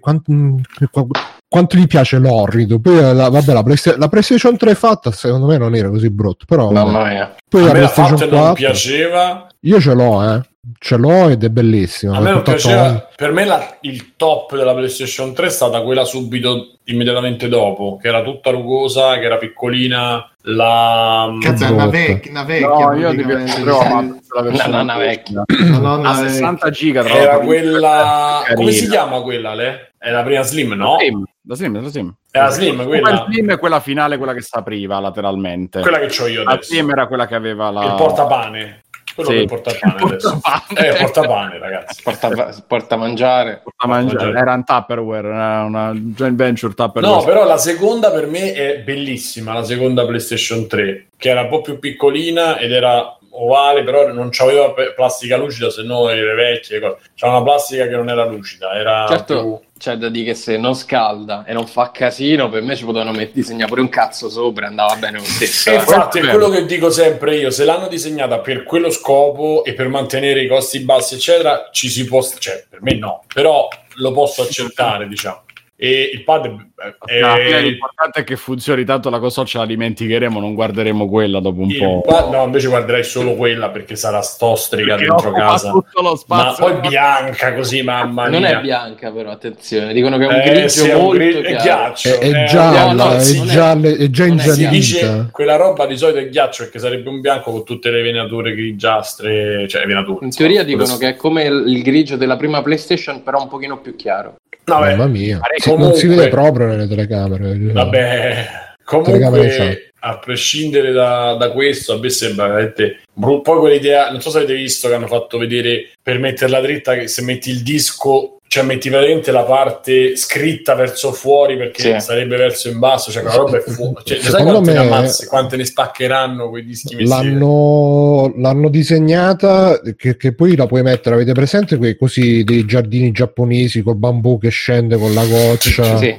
quanto 1.54 1.76
gli 1.76 1.86
piace 1.86 2.18
l'orrido? 2.18 2.80
Poi 2.80 2.96
la, 3.14 3.28
vabbè, 3.28 3.52
la, 3.52 3.62
Playsta- 3.62 3.96
la 3.96 4.08
PlayStation 4.08 4.56
3 4.56 4.74
fatta 4.74 5.12
secondo 5.12 5.46
me 5.46 5.56
non 5.56 5.72
era 5.76 5.88
così 5.88 6.10
brutto, 6.10 6.44
però 6.48 6.70
Mamma 6.72 7.04
mia. 7.06 7.34
poi 7.48 7.62
A 7.62 7.66
la 7.66 7.72
me 7.72 7.80
la 7.80 7.88
PlayStation 7.90 8.18
fatta 8.18 8.30
non 8.30 8.38
4 8.40 8.54
piaceva. 8.54 9.46
io 9.60 9.80
ce 9.80 9.94
l'ho, 9.94 10.34
eh. 10.34 10.40
Ce 10.78 10.96
l'ho 10.96 11.28
ed 11.28 11.44
è 11.44 11.50
bellissima. 11.50 12.16
A 12.16 12.20
me 12.20 12.30
non 12.30 12.38
Tutto 12.38 12.52
piaceva. 12.52 13.08
Per 13.14 13.32
me 13.32 13.44
la- 13.44 13.76
il 13.82 14.16
top 14.16 14.56
della 14.56 14.72
PlayStation 14.74 15.32
3 15.34 15.46
è 15.46 15.50
stata 15.50 15.82
quella 15.82 16.04
subito 16.04 16.78
immediatamente 16.84 17.48
dopo, 17.48 17.98
che 18.00 18.08
era 18.08 18.22
tutta 18.22 18.50
rugosa, 18.50 19.18
che 19.18 19.24
era 19.26 19.36
piccolina. 19.36 20.28
La 20.46 21.30
Cazzo, 21.40 21.64
è 21.64 21.68
una 21.70 21.86
vecchia, 21.86 22.30
una 22.30 22.44
vecchia 22.44 22.66
No, 22.68 22.94
io 22.96 23.10
di 23.12 23.22
praticamente. 23.22 23.60
PS3 23.62 23.70
ho 23.70 23.78
amato 23.80 24.18
la 24.34 24.42
versione 24.42 24.70
No, 24.76 24.82
no, 24.82 24.92
no, 24.92 24.98
vecchia. 24.98 25.42
No, 25.58 25.78
no, 25.78 25.96
no, 25.96 26.08
a 26.08 26.12
è- 26.24 26.28
60 26.28 26.70
giga 26.70 27.02
tra 27.02 27.14
era 27.14 27.38
quella. 27.38 28.42
Come 28.54 28.72
si 28.72 28.88
chiama 28.88 29.20
quella? 29.20 29.54
Le? 29.54 29.92
È 29.98 30.10
la 30.10 30.22
prima 30.22 30.42
Slim, 30.42 30.72
no? 30.72 30.96
Slim, 30.98 31.24
la 31.46 31.54
Slim, 31.54 31.80
la 31.82 31.88
Slim. 31.88 32.14
È 32.30 32.38
la 32.38 32.48
Slim, 32.50 32.84
quella. 32.86 33.10
La 33.10 33.26
Slim 33.28 33.50
è 33.52 33.58
quella 33.58 33.80
finale, 33.80 34.16
quella 34.16 34.32
che 34.32 34.40
si 34.42 34.50
apriva 34.52 34.98
lateralmente. 35.00 35.80
Quella 35.80 35.98
che 35.98 36.22
ho 36.22 36.26
io 36.26 36.42
La 36.42 36.52
adesso. 36.52 36.72
Slim 36.72 36.90
era 36.90 37.06
quella 37.06 37.26
che 37.26 37.34
aveva 37.34 37.70
la... 37.70 37.84
Il 37.84 37.94
portapane. 37.96 38.82
Quello 39.14 39.30
Sì. 39.30 39.36
che 39.36 39.44
porta 39.44 39.70
pane 39.78 39.94
Il 39.96 40.02
adesso. 40.04 40.40
portapane. 40.42 40.80
Eh, 40.80 40.90
il 40.90 40.96
portapane, 40.98 41.58
ragazzi. 41.58 42.02
Porta, 42.02 42.62
porta 42.66 42.96
mangiare. 42.96 43.60
porta 43.62 43.86
mangiare. 43.86 44.36
Era 44.36 44.54
un 44.54 44.64
Tupperware, 44.64 45.28
era 45.28 45.62
una 45.64 45.92
joint 45.94 46.34
venture 46.36 46.74
Tupperware. 46.74 47.14
No, 47.14 47.22
però 47.24 47.44
la 47.44 47.58
seconda 47.58 48.10
per 48.10 48.26
me 48.26 48.52
è 48.54 48.78
bellissima, 48.80 49.52
la 49.52 49.62
seconda 49.62 50.04
PlayStation 50.04 50.66
3, 50.66 51.08
che 51.16 51.28
era 51.28 51.42
un 51.42 51.48
po' 51.48 51.60
più 51.60 51.78
piccolina 51.78 52.58
ed 52.58 52.72
era 52.72 53.16
ovale, 53.36 53.84
però 53.84 54.12
non 54.12 54.28
c'aveva 54.30 54.72
plastica 54.96 55.36
lucida, 55.36 55.70
se 55.70 55.82
no 55.82 56.06
le 56.08 56.34
vecchie 56.34 56.80
cose. 56.80 56.96
C'era 57.14 57.32
una 57.36 57.42
plastica 57.44 57.84
che 57.86 57.94
non 57.96 58.08
era 58.08 58.24
lucida, 58.24 58.72
era 58.74 59.06
Certo, 59.08 59.40
più... 59.40 59.60
c'è 59.84 59.96
da 59.96 60.08
dire 60.08 60.24
che 60.24 60.34
se 60.34 60.56
non 60.56 60.74
scalda 60.74 61.44
e 61.46 61.52
non 61.52 61.66
fa 61.66 61.90
casino, 61.90 62.48
per 62.48 62.62
me 62.62 62.74
ci 62.74 62.86
potevano 62.86 63.12
met- 63.12 63.34
disegnare 63.34 63.68
pure 63.68 63.82
un 63.82 63.90
cazzo 63.90 64.30
sopra, 64.30 64.66
andava 64.66 64.96
bene 64.96 65.18
lo 65.18 65.24
stesso. 65.24 65.70
Eh. 65.70 65.74
infatti 65.74 66.18
è 66.18 66.20
Quello 66.22 66.46
è 66.46 66.48
quello 66.48 66.48
che 66.48 66.64
dico 66.64 66.88
sempre 66.88 67.36
io, 67.36 67.50
se 67.50 67.66
l'hanno 67.66 67.86
disegnata 67.86 68.38
per 68.38 68.62
quello 68.62 68.88
scopo 68.88 69.62
e 69.62 69.74
per 69.74 69.88
mantenere 69.88 70.40
i 70.40 70.48
costi 70.48 70.80
bassi, 70.80 71.16
eccetera, 71.16 71.68
ci 71.70 71.90
si 71.90 72.06
può, 72.06 72.22
cioè 72.22 72.64
per 72.66 72.80
me 72.80 72.94
no, 72.94 73.24
però 73.32 73.68
lo 73.96 74.12
posso 74.12 74.40
accettare, 74.40 75.06
diciamo. 75.06 75.43
E 75.84 76.10
il 76.14 76.24
pad 76.24 76.46
è, 76.46 76.94
è- 77.04 77.44
fine 77.44 77.60
l'importante 77.60 78.20
è 78.20 78.24
che 78.24 78.36
funzioni, 78.36 78.84
tanto 78.84 79.10
la 79.10 79.18
console 79.18 79.46
ce 79.46 79.58
la 79.58 79.66
dimenticheremo, 79.66 80.40
non 80.40 80.54
guarderemo 80.54 81.08
quella 81.08 81.40
dopo 81.40 81.60
un 81.60 81.70
il 81.70 81.78
po'. 81.78 82.00
pad- 82.06 82.30
no, 82.32 82.44
invece 82.44 82.68
guarderei 82.68 83.04
solo 83.04 83.34
quella 83.34 83.68
perché 83.70 83.96
sarà 83.96 84.22
stostrica 84.22 84.94
Perché 84.94 85.06
dentro 85.08 85.32
casa. 85.32 85.70
tutto 85.70 86.00
lo 86.02 86.22
Ma 86.28 86.54
poi 86.58 86.80
bianca 86.88 87.54
così, 87.54 87.82
mamma 87.82 88.28
Non 88.28 88.40
mia. 88.40 88.58
è 88.58 88.62
bianca, 88.62 89.10
però 89.12 89.30
attenzione, 89.30 89.92
dicono 89.92 90.16
che 90.16 90.24
è 90.24 90.26
un 90.28 90.34
Eh, 90.34 90.42
grigio 90.50 90.68
sì, 90.68 90.88
è 90.88 90.94
un 90.94 91.00
molto 91.02 91.16
gri- 91.18 91.40
è 91.42 91.56
ghiaccio. 91.56 92.08
È, 92.08 92.18
è 92.18 92.42
Eh, 92.42 92.44
gialla, 92.46 92.86
no, 92.86 92.92
no, 92.92 93.10
è, 93.10 93.34
non 93.36 93.48
è- 93.48 93.52
gialla, 93.52 93.88
è 93.88 94.10
già 94.10 94.26
non 94.26 94.38
è 94.38 94.42
Si 94.42 94.68
dice 94.68 94.98
ingiallita. 95.00 95.28
quella 95.32 95.56
roba 95.56 95.86
di 95.86 95.96
solito 95.96 96.18
è 96.18 96.28
ghiaccio 96.28 96.62
perché 96.64 96.78
sarebbe 96.78 97.08
un 97.08 97.20
bianco 97.20 97.50
con 97.50 97.64
tutte 97.64 97.90
le 97.90 98.02
venature 98.02 98.54
grigiastre, 98.54 99.68
cioè 99.68 99.84
venature. 99.86 100.24
In 100.24 100.34
teoria 100.34 100.62
dicono 100.62 100.96
che 100.96 101.08
è 101.10 101.16
come 101.16 101.42
il 101.44 101.62
il 101.74 101.82
grigio 101.82 102.16
della 102.16 102.36
prima 102.36 102.62
PlayStation, 102.62 103.22
però 103.22 103.40
un 103.40 103.48
pochino 103.48 103.78
più 103.80 103.96
chiaro. 103.96 104.36
Beh, 104.64 104.72
Mamma 104.72 105.06
mia, 105.06 105.40
comunque- 105.62 105.86
non 105.88 105.96
si 105.96 106.06
vede 106.06 106.28
proprio 106.28 106.66
nelle 106.66 106.88
telecamere. 106.88 107.56
Vabbè, 107.58 108.46
Telecamere 108.84 109.22
comunque 109.56 109.92
a 110.06 110.18
prescindere 110.18 110.92
da, 110.92 111.34
da 111.34 111.50
questo, 111.50 111.94
a 111.94 111.98
me 111.98 112.10
sembra 112.10 112.46
veramente 112.48 113.00
brutto. 113.12 113.40
Poi 113.52 113.58
quell'idea, 113.60 114.10
non 114.10 114.20
so 114.20 114.30
se 114.30 114.38
avete 114.38 114.54
visto 114.54 114.88
che 114.88 114.94
hanno 114.94 115.06
fatto 115.06 115.38
vedere 115.38 115.90
per 116.02 116.18
metterla 116.18 116.60
dritta 116.60 116.94
che 116.94 117.08
se 117.08 117.22
metti 117.22 117.50
il 117.50 117.62
disco 117.62 118.38
cioè 118.46 118.62
metti 118.62 118.88
veramente 118.88 119.32
la 119.32 119.42
parte 119.42 120.16
scritta 120.16 120.74
verso 120.74 121.12
fuori 121.12 121.56
perché 121.56 121.94
Sì. 121.98 122.00
sarebbe 122.00 122.36
verso 122.36 122.68
in 122.68 122.78
basso, 122.78 123.10
cioè 123.10 123.22
quella 123.22 123.36
roba 123.38 123.56
è 123.56 123.60
fuori. 123.60 123.94
Cioè, 124.04 124.18
sai 124.18 124.30
Secondo 124.30 124.52
quante 124.52 124.72
ne 124.72 124.78
me- 124.78 124.84
ammazzi, 124.86 125.26
quante 125.26 125.56
ne 125.56 125.64
spaccheranno 125.64 126.48
quei 126.50 126.64
dischi 126.64 126.94
messi? 126.94 127.08
L'hanno, 127.08 128.32
l'hanno 128.36 128.68
disegnata 128.68 129.80
che, 129.96 130.16
che 130.16 130.34
poi 130.34 130.54
la 130.54 130.66
puoi 130.66 130.82
mettere, 130.82 131.16
avete 131.16 131.32
presente 131.32 131.76
quei 131.76 131.96
così 131.96 132.44
dei 132.44 132.64
giardini 132.64 133.10
giapponesi 133.10 133.82
col 133.82 133.96
bambù 133.96 134.38
che 134.38 134.50
scende 134.50 134.96
con 134.98 135.12
la 135.14 135.24
goccia? 135.24 135.96
Sì. 135.98 136.14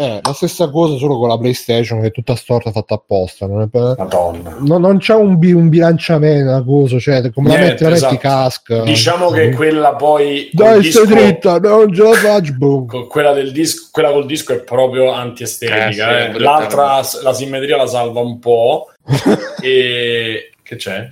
Eh, 0.00 0.18
la 0.22 0.32
stessa 0.32 0.70
cosa 0.70 0.96
solo 0.96 1.18
con 1.18 1.28
la 1.28 1.36
PlayStation 1.36 2.00
che 2.00 2.06
è 2.06 2.10
tutta 2.10 2.34
storta 2.34 2.70
fatta 2.70 2.94
apposta. 2.94 3.46
Non, 3.46 3.60
è 3.60 3.66
per- 3.68 3.96
Madonna. 3.98 4.56
no- 4.60 4.78
non 4.78 4.96
c'è 4.96 5.12
un, 5.14 5.38
bi- 5.38 5.52
un 5.52 5.68
bilanciamento, 5.68 6.48
una 6.48 6.64
cosa, 6.64 6.98
cioè 6.98 7.30
come 7.30 7.48
la 7.50 7.56
Niente, 7.58 7.70
metti, 7.72 7.82
la 7.84 7.90
metti 7.90 8.04
esatto. 8.04 8.16
casca. 8.16 8.82
Diciamo 8.82 9.28
che 9.28 9.50
quella 9.50 9.94
poi 9.96 10.48
Dai, 10.54 10.80
disco- 10.80 11.04
stai 11.04 11.14
dritta, 11.14 11.58
non 11.58 11.92
ce 11.92 12.02
la 12.02 12.12
faccio. 12.14 12.52
boom. 12.56 13.06
quella 13.08 13.32
del 13.34 13.52
disco, 13.52 13.88
quella 13.92 14.10
col 14.10 14.24
disco 14.24 14.54
è 14.54 14.60
proprio 14.62 15.12
antiestetica. 15.12 15.88
Eh, 15.88 16.30
sì, 16.30 16.36
eh. 16.36 16.38
L'altra, 16.38 17.02
la 17.22 17.32
simmetria 17.34 17.76
la 17.76 17.86
salva 17.86 18.20
un 18.20 18.38
po'. 18.38 18.86
e 19.62 20.50
che 20.62 20.76
c'è? 20.76 21.08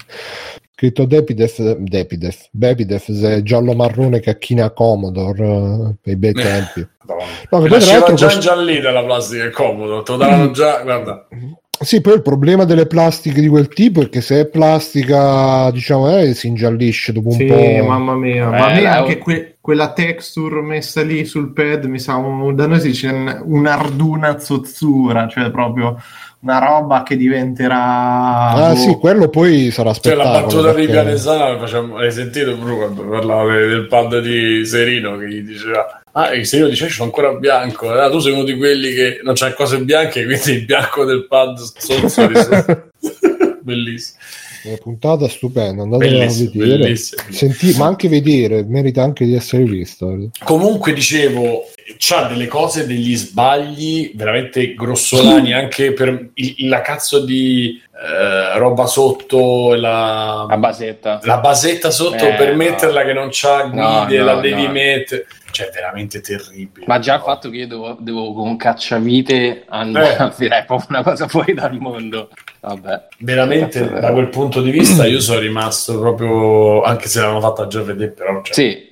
Scritto 0.79 1.07
Depidef, 1.07 1.61
Depidef, 1.79 2.49
Bepidef, 2.53 3.11
se 3.11 3.43
giallo 3.43 3.75
marrone 3.75 4.21
cacchina 4.21 4.71
Commodore 4.71 5.45
eh, 5.45 5.95
per 6.01 6.13
i 6.13 6.17
bei 6.17 6.33
tempi. 6.39 6.87
No, 7.09 7.17
che 7.17 7.47
poi 7.49 7.69
tra 7.69 7.79
Nasceva 7.79 7.99
l'altro 7.99 8.15
già 8.15 8.25
cost- 8.27 8.37
ingiallita 8.37 8.91
la 8.93 9.03
plastica 9.05 9.45
è 9.47 9.51
comodo, 9.51 10.03
te 10.05 10.13
lo 10.13 10.19
davano 10.19 10.51
già, 10.53 10.81
guarda. 10.83 11.27
Sì, 11.81 12.01
poi 12.01 12.15
il 12.15 12.23
problema 12.23 12.63
delle 12.63 12.87
plastiche 12.87 13.41
di 13.41 13.49
quel 13.49 13.67
tipo 13.67 14.03
è 14.03 14.09
che 14.09 14.21
se 14.21 14.41
è 14.43 14.47
plastica, 14.47 15.69
diciamo, 15.73 16.17
eh, 16.17 16.33
si 16.35 16.47
ingiallisce 16.47 17.13
dopo 17.13 17.31
un 17.31 17.35
Sì, 17.35 17.47
po'. 17.47 17.85
mamma 17.85 18.15
mia, 18.15 18.47
Eh, 18.47 18.51
ma 18.51 18.67
a 18.67 18.73
me 18.73 18.81
la- 18.83 18.99
anche 18.99 19.19
que- 19.19 19.57
quella 19.61 19.93
texture 19.93 20.61
messa 20.61 21.03
lì 21.03 21.25
sul 21.25 21.53
pad 21.53 21.85
mi 21.87 21.99
sa 21.99 22.15
un, 22.15 22.55
da 22.55 22.69
noi 22.69 22.79
si 22.81 22.87
dice 22.89 23.09
un- 23.09 23.43
un'arduna 23.47 24.39
zozzura, 24.39 25.27
cioè 25.27 25.51
proprio 25.51 25.97
una 26.41 26.59
roba 26.59 27.03
che 27.03 27.17
diventerà 27.17 28.51
Ah, 28.51 28.69
boh, 28.71 28.77
sì, 28.77 28.95
quello 28.97 29.29
poi 29.29 29.71
sarà 29.73 29.93
Cioè 29.93 30.15
la 30.15 30.23
spettacolo. 30.25 30.41
battuta 30.47 30.69
di 30.71 30.75
perché- 30.87 30.91
Pianesana 30.93 31.59
facciamo, 31.59 31.97
hai 31.99 32.13
sentito 32.13 32.57
Bru 32.57 32.77
quando 32.77 33.03
parlava 33.09 33.53
de- 33.53 33.67
del 33.67 33.87
pad 33.89 34.21
di 34.21 34.65
Serino 34.65 35.17
che 35.19 35.29
gli 35.29 35.41
diceva 35.43 36.01
ah 36.13 36.33
e 36.33 36.45
Serino 36.45 36.69
dice 36.69 36.87
c'è 36.87 37.03
ancora 37.03 37.33
bianco 37.33 37.91
ah, 37.91 38.09
tu 38.11 38.19
sei 38.21 38.33
uno 38.33 38.45
di 38.45 38.57
quelli 38.57 38.95
che 38.95 39.21
non 39.25 39.35
c'ha 39.35 39.53
cose 39.53 39.79
bianche 39.81 40.25
quindi 40.25 40.51
il 40.53 40.65
bianco 40.65 41.05
del 41.05 41.27
pad 41.27 41.59
sozzo 41.59 42.27
di 42.27 42.35
sotto." 42.37 42.89
bellissimo 43.63 44.19
Una 44.69 44.77
puntata 44.83 45.29
stupenda, 45.29 45.83
andatela 45.83 46.25
a 46.25 46.29
vedere. 46.29 46.79
bellissimo. 46.79 47.23
Senti- 47.31 47.75
ma 47.77 47.87
anche 47.87 48.09
vedere, 48.09 48.65
merita 48.67 49.03
anche 49.03 49.25
di 49.25 49.35
essere 49.35 49.63
visto. 49.65 50.29
comunque 50.45 50.93
dicevo 50.93 51.65
c'ha 51.97 52.25
delle 52.25 52.47
cose 52.47 52.87
degli 52.87 53.17
sbagli 53.17 54.13
veramente 54.15 54.75
grossolani 54.75 55.55
anche 55.55 55.93
per 55.95 56.31
il- 56.35 56.69
la 56.69 56.83
cazzo 56.83 57.25
di 57.25 57.81
eh, 58.01 58.59
roba 58.59 58.87
sotto 58.87 59.75
la, 59.75 60.43
A 60.45 60.57
basetta. 60.59 61.19
la 61.25 61.39
basetta 61.39 61.91
sotto 61.91 62.27
Eh, 62.29 62.35
per 62.35 62.51
no. 62.51 62.57
metterla 62.57 63.05
che 63.05 63.13
non 63.13 63.29
c'ha 63.33 63.65
No, 63.73 64.05
guide 64.05 64.19
no, 64.19 64.25
la 64.25 64.35
devi 64.41 64.67
no. 64.67 64.71
mettere 64.73 65.27
cioè 65.51 65.71
veramente 65.73 66.21
terribile 66.21 66.87
Ma 66.87 66.99
già 66.99 67.17
il 67.17 67.23
fatto 67.23 67.51
che 67.51 67.57
io 67.59 67.67
devo, 67.67 67.97
devo 68.01 68.33
con 68.33 68.57
cacciavite 68.57 69.65
andare 69.69 70.33
Eh. 70.39 70.49
è 70.49 70.65
proprio 70.65 70.87
una 70.91 71.03
cosa 71.03 71.29
fuori 71.29 71.55
dal 71.55 71.77
mondo. 71.79 72.31
Vabbè. 72.61 73.07
veramente 73.19 73.81
Cazzo, 73.81 74.01
da 74.01 74.13
quel 74.13 74.29
punto 74.29 74.61
di 74.61 74.71
vista 74.73 75.07
io 75.07 75.21
sono 75.21 75.39
rimasto 75.39 75.99
proprio 75.99 76.83
anche 76.83 77.07
se 77.09 77.21
l'hanno 77.21 77.41
fatta 77.41 77.69
già 77.69 77.83
vedere 77.83 78.11
però 78.11 78.43
cioè, 78.43 78.53
Sì, 78.53 78.91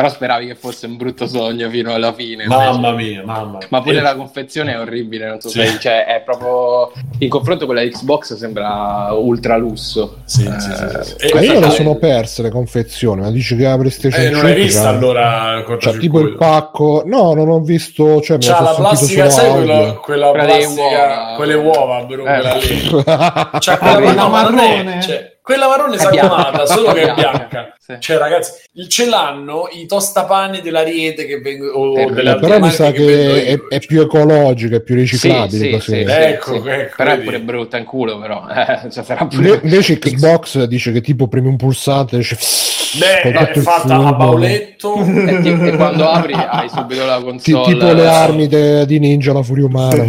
però 0.00 0.08
speravi 0.12 0.46
che 0.46 0.54
fosse 0.54 0.86
un 0.86 0.96
brutto 0.96 1.26
sogno 1.26 1.68
fino 1.68 1.92
alla 1.92 2.12
fine. 2.14 2.46
mamma 2.46 2.88
invece. 2.90 3.10
mia 3.10 3.22
mamma 3.24 3.58
mia. 3.58 3.66
Ma 3.68 3.82
pure 3.82 3.98
E- 3.98 4.00
la 4.00 4.14
confezione 4.16 4.72
è 4.72 4.80
orribile, 4.80 5.28
non 5.28 5.40
so 5.40 5.48
Sì. 5.50 5.60
se 5.66 5.78
cioè, 5.78 6.06
è 6.06 6.22
proprio 6.24 6.90
in 7.18 7.28
confronto 7.28 7.66
con 7.66 7.74
la 7.74 7.82
Xbox 7.82 8.34
sembra 8.34 9.08
ultra 9.12 9.56
lusso. 9.58 10.18
Sì, 10.24 10.44
Eh, 10.46 10.58
sì, 10.60 10.70
sì, 10.70 10.76
sì. 10.76 11.14
E 11.18 11.24
Ma 11.24 11.30
questa 11.30 11.40
io 11.40 11.52
le 11.52 11.60
cosa- 11.60 11.70
sono 11.70 11.94
perse 11.96 12.42
le 12.42 12.50
confezioni, 12.50 13.20
ma 13.20 13.30
dici 13.30 13.56
che 13.56 13.64
la 13.64 13.76
PlayStation 13.76 14.20
eh, 14.24 14.30
non 14.30 14.40
hai 14.40 14.46
5 14.46 14.62
vista 14.62 14.82
c'ha- 14.82 14.88
allora 14.88 15.64
c'ha 15.78 15.92
tipo 15.92 16.20
il 16.20 16.36
pacco. 16.36 17.02
No, 17.04 17.34
non 17.34 17.48
ho 17.50 17.60
visto. 17.60 18.20
Cioè, 18.22 18.38
me 18.38 18.42
C'ha 18.44 18.60
la 18.62 18.72
plastica, 18.74 19.28
sai 19.28 19.50
quella, 19.52 19.92
quella 20.00 20.30
plastica, 20.30 20.82
uova. 20.82 21.32
quelle 21.36 21.54
uova, 21.54 22.02
bro, 22.04 22.22
Eh. 22.24 22.38
quella 22.38 22.54
lì. 22.54 23.04
C'ha 23.58 23.78
Ah, 23.78 23.94
quella, 23.96 24.26
è- 24.26 24.28
marrone? 24.30 25.00
cioè, 25.02 25.38
quella 25.42 25.68
marrone 25.68 25.96
È 25.96 25.98
sagomata, 25.98 26.50
bianca. 26.50 26.66
solo 26.66 26.92
che 26.92 27.02
è 27.02 27.14
Bianca. 27.14 27.74
Sì. 27.78 27.96
Cioè, 27.98 28.18
ragazzi, 28.18 28.52
il- 28.74 28.88
ce 28.88 29.06
l'hanno 29.06 29.68
i 29.72 29.86
tostapane 29.86 30.60
dell'Ariete 30.60 31.26
che 31.26 31.40
vengono 31.40 31.72
o 31.72 31.98
Eh, 31.98 32.04
delle 32.06 32.22
Eh, 32.30 32.32
altre 32.34 32.40
però 32.46 32.54
mi 32.54 32.60
marche 32.60 32.76
sa 32.76 32.90
che 32.92 33.04
vendono 33.04 33.34
è, 33.68 33.74
è 33.76 33.78
più 33.80 34.00
ecologico, 34.02 34.76
è 34.76 34.82
più 34.82 34.94
riciclabile. 34.94 35.48
Sì, 35.58 35.64
sì, 35.64 35.70
così. 35.70 35.92
sì, 35.96 36.04
sì, 36.04 36.10
Ecco, 36.12 36.62
sì. 36.62 36.68
ecco, 36.68 36.94
Però 36.96 37.10
è 37.10 37.14
vedi. 37.14 37.24
pure 37.24 37.40
brutta 37.40 37.76
in 37.78 37.84
culo, 37.84 38.18
però. 38.20 38.46
Eh, 38.48 38.90
cioè, 38.90 39.02
sarà 39.02 39.26
pure... 39.26 39.42
Inve- 39.48 39.60
Invece 39.64 39.98
Xbox 39.98 40.62
dice 40.64 40.92
che 40.92 41.00
tipo 41.00 41.26
premi 41.26 41.48
un 41.48 41.56
pulsante 41.56 42.14
e 42.16 42.18
dice 42.18 42.36
Beh, 42.98 43.20
è 43.22 43.52
il 43.54 43.62
fatta 43.62 43.94
a 44.06 44.12
bauletto. 44.12 44.94
e, 45.04 45.40
ti- 45.42 45.48
e 45.48 45.76
quando 45.76 46.08
apri 46.08 46.32
hai 46.34 46.68
subito 46.68 47.04
la 47.04 47.16
Ti- 47.18 47.22
console. 47.52 47.72
tipo 47.74 47.92
le 47.92 48.06
armi 48.08 48.46
de- 48.48 48.86
di 48.86 48.98
Ninja 48.98 49.32
la 49.32 49.42
Furia 49.42 49.66
Umana. 49.66 50.04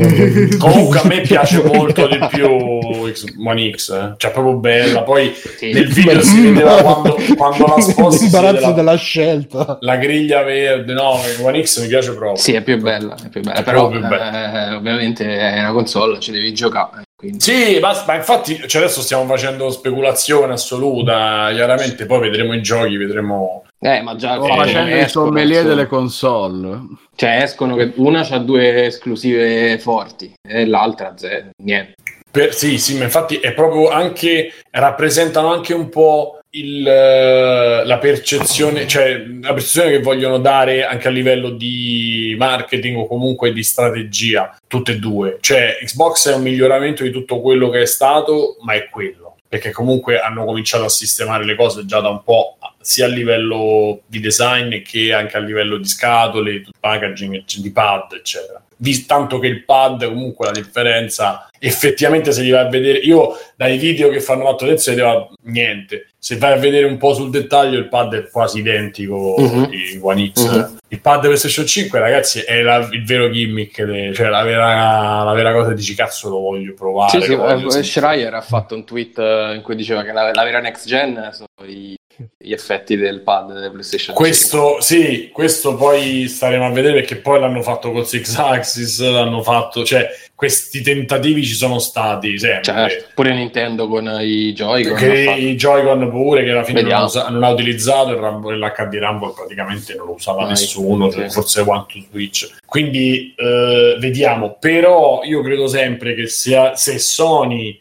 Comunque 0.57 0.99
a 0.99 1.05
me 1.05 1.21
piace 1.27 1.61
molto 1.63 2.07
di 2.07 2.17
più 2.29 3.11
X- 3.11 3.25
One 3.43 3.71
X, 3.75 3.89
eh. 3.91 4.13
cioè 4.17 4.31
proprio 4.31 4.55
bella. 4.55 5.03
Poi 5.03 5.33
Sì. 5.57 5.71
nel 5.73 5.87
video 5.91 6.21
si 6.21 6.41
vedeva 6.41 6.81
quando, 6.81 7.17
quando 7.37 7.65
la 7.67 7.75
vede 7.85 8.17
L'imbarazzo 8.19 8.65
la, 8.67 8.71
della 8.71 8.95
scelta. 8.95 9.77
la 9.81 9.95
griglia 9.97 10.41
verde. 10.43 10.93
No, 10.93 11.19
One 11.41 11.63
X 11.63 11.81
mi 11.81 11.87
piace 11.87 12.11
proprio. 12.13 12.35
Sì, 12.35 12.53
è 12.53 12.61
più 12.61 12.79
bella, 12.79 13.15
è 13.23 13.29
più 13.29 13.41
bella. 13.41 13.57
È 13.59 13.63
però 13.63 13.89
più 13.89 13.99
bella. 13.99 14.69
eh, 14.71 14.73
ovviamente 14.75 15.25
è 15.37 15.59
una 15.59 15.71
console, 15.71 16.19
ci 16.19 16.31
devi 16.31 16.53
giocare. 16.53 17.03
Quindi... 17.21 17.39
Sì, 17.39 17.77
ma, 17.79 18.03
ma 18.07 18.15
infatti 18.15 18.67
cioè 18.67 18.81
adesso 18.81 19.01
stiamo 19.01 19.27
facendo 19.27 19.69
speculazione 19.69 20.53
assoluta, 20.53 21.49
chiaramente 21.53 22.07
poi 22.07 22.19
vedremo 22.19 22.55
i 22.55 22.63
giochi, 22.63 22.97
vedremo... 22.97 23.63
Eh, 23.79 24.01
ma 24.01 24.15
già 24.15 24.33
il 24.33 24.43
Sto 24.43 24.55
facendo 24.55 24.89
che 24.89 24.95
i 24.95 24.99
escono, 25.01 25.25
sommelier 25.27 25.63
delle 25.63 25.85
console. 25.85 26.79
Cioè 27.15 27.41
escono 27.43 27.75
che 27.75 27.93
una 27.97 28.27
ha 28.27 28.39
due 28.39 28.85
esclusive 28.85 29.77
forti 29.77 30.33
e 30.41 30.65
l'altra 30.65 31.13
zero, 31.15 31.49
niente. 31.63 31.93
Per- 32.31 32.55
sì, 32.55 32.79
sì, 32.79 32.97
ma 32.97 33.03
infatti 33.03 33.35
è 33.35 33.53
proprio 33.53 33.89
anche, 33.89 34.53
rappresentano 34.71 35.53
anche 35.53 35.75
un 35.75 35.89
po' 35.89 36.39
il, 36.51 36.85
eh, 36.85 37.85
la 37.85 37.97
percezione, 37.97 38.87
cioè 38.87 39.23
la 39.41 39.53
percezione 39.53 39.91
che 39.91 39.99
vogliono 39.99 40.39
dare 40.39 40.83
anche 40.83 41.07
a 41.07 41.11
livello 41.11 41.51
di 41.51 42.35
marketing 42.37 42.97
o 42.97 43.07
comunque 43.07 43.53
di 43.53 43.63
strategia, 43.63 44.57
tutte 44.67 44.93
e 44.93 44.99
due. 44.99 45.37
Cioè 45.39 45.77
Xbox 45.81 46.29
è 46.29 46.35
un 46.35 46.41
miglioramento 46.41 47.03
di 47.03 47.11
tutto 47.11 47.39
quello 47.39 47.69
che 47.69 47.81
è 47.81 47.85
stato, 47.85 48.57
ma 48.61 48.73
è 48.73 48.89
quello. 48.89 49.37
Perché 49.47 49.71
comunque 49.71 50.19
hanno 50.19 50.45
cominciato 50.45 50.85
a 50.85 50.89
sistemare 50.89 51.43
le 51.43 51.55
cose 51.55 51.85
già 51.85 51.99
da 51.99 52.09
un 52.09 52.23
po', 52.23 52.57
sia 52.79 53.05
a 53.05 53.09
livello 53.09 54.01
di 54.05 54.19
design 54.19 54.81
che 54.81 55.13
anche 55.13 55.35
a 55.37 55.41
livello 55.41 55.77
di 55.77 55.87
scatole, 55.87 56.59
di 56.61 56.71
packaging, 56.79 57.43
di 57.45 57.71
pad, 57.71 58.13
eccetera. 58.13 58.61
Tanto 59.05 59.37
che 59.37 59.47
il 59.47 59.63
pad, 59.63 60.05
comunque 60.07 60.45
la 60.47 60.51
differenza, 60.51 61.47
effettivamente 61.59 62.31
se 62.31 62.41
li 62.41 62.49
vai 62.49 62.65
a 62.65 62.69
vedere, 62.69 62.97
io 62.99 63.37
dai 63.55 63.77
video 63.77 64.09
che 64.09 64.19
fanno 64.21 64.43
fatto 64.45 64.63
adesso 64.65 64.89
vedeva 64.89 65.27
niente. 65.43 66.07
Se 66.17 66.37
vai 66.37 66.53
a 66.53 66.55
vedere 66.55 66.85
un 66.85 66.97
po' 66.97 67.13
sul 67.13 67.29
dettaglio, 67.29 67.77
il 67.77 67.87
pad 67.87 68.13
è 68.15 68.29
quasi 68.29 68.59
identico 68.59 69.35
Mhm. 69.37 69.69
di 69.69 69.99
One 70.01 70.31
X. 70.33 70.45
Mhm. 70.49 70.77
Il 70.89 70.99
pad 70.99 71.21
PlayStation 71.21 71.65
5, 71.65 71.99
ragazzi, 71.99 72.39
è 72.41 72.61
la- 72.61 72.87
il 72.91 73.05
vero 73.05 73.29
gimmick, 73.29 73.83
de- 73.83 74.13
cioè 74.13 74.29
la 74.29 74.43
vera, 74.43 75.23
la 75.23 75.33
vera 75.33 75.53
cosa 75.53 75.73
dici 75.73 75.93
cazzo 75.95 76.29
lo 76.29 76.39
voglio 76.39 76.73
provare. 76.73 77.19
Sì, 77.19 77.21
sì, 77.27 77.35
voglio 77.35 77.67
eh, 77.67 77.71
sentire". 77.71 77.83
Schreier 77.83 78.33
ha 78.33 78.41
fatto 78.41 78.73
un 78.75 78.83
tweet 78.83 79.17
eh, 79.19 79.53
in 79.55 79.61
cui 79.61 79.75
diceva 79.75 80.03
che 80.03 80.11
la, 80.11 80.31
la 80.33 80.43
vera 80.43 80.59
next 80.59 80.87
gen 80.87 81.29
sono 81.31 81.47
i- 81.69 81.95
gli 82.37 82.53
effetti 82.53 82.95
del 82.95 83.21
pad 83.21 83.53
del 83.53 83.71
PlayStation 83.71 84.15
5. 84.15 84.23
Questo, 84.25 84.77
sì, 84.81 85.29
questo 85.31 85.75
poi 85.75 86.27
staremo 86.27 86.65
a 86.65 86.71
vedere 86.71 86.95
perché 86.95 87.17
poi 87.17 87.39
l'hanno 87.39 87.61
fatto 87.61 87.91
col 87.91 88.05
Six 88.07 88.35
Axis, 88.37 89.01
l'hanno 89.01 89.41
fatto, 89.41 89.83
cioè 89.83 90.07
questi 90.35 90.81
tentativi 90.81 91.43
ci 91.45 91.53
sono 91.53 91.77
stati 91.77 92.39
sempre. 92.39 92.63
Certo, 92.63 93.05
pure 93.13 93.33
Nintendo 93.35 93.87
con 93.87 94.17
i 94.21 94.53
Joy-Con. 94.53 94.97
Che 94.97 95.35
i 95.37 95.55
Joy-Con 95.55 96.09
pure 96.09 96.43
che 96.43 96.49
alla 96.49 96.63
fine 96.63 96.81
non, 96.81 97.03
usa- 97.03 97.29
non 97.29 97.43
ha 97.43 97.49
utilizzato 97.49 98.09
il 98.09 98.15
Rumble- 98.15 98.57
l'HD 98.57 98.93
Rumble 98.95 99.33
praticamente 99.35 99.93
non 99.93 100.07
lo 100.07 100.13
usava 100.13 100.41
Mai. 100.41 100.49
nessuno 100.49 101.11
Sì. 101.11 101.29
forse 101.29 101.61
One 101.61 101.85
Switch 102.09 102.55
quindi 102.65 103.35
eh, 103.37 103.97
vediamo 103.99 104.57
però 104.59 105.21
io 105.23 105.41
credo 105.43 105.67
sempre 105.67 106.15
che 106.15 106.25
sia, 106.27 106.75
se 106.75 106.97
Sony 106.97 107.79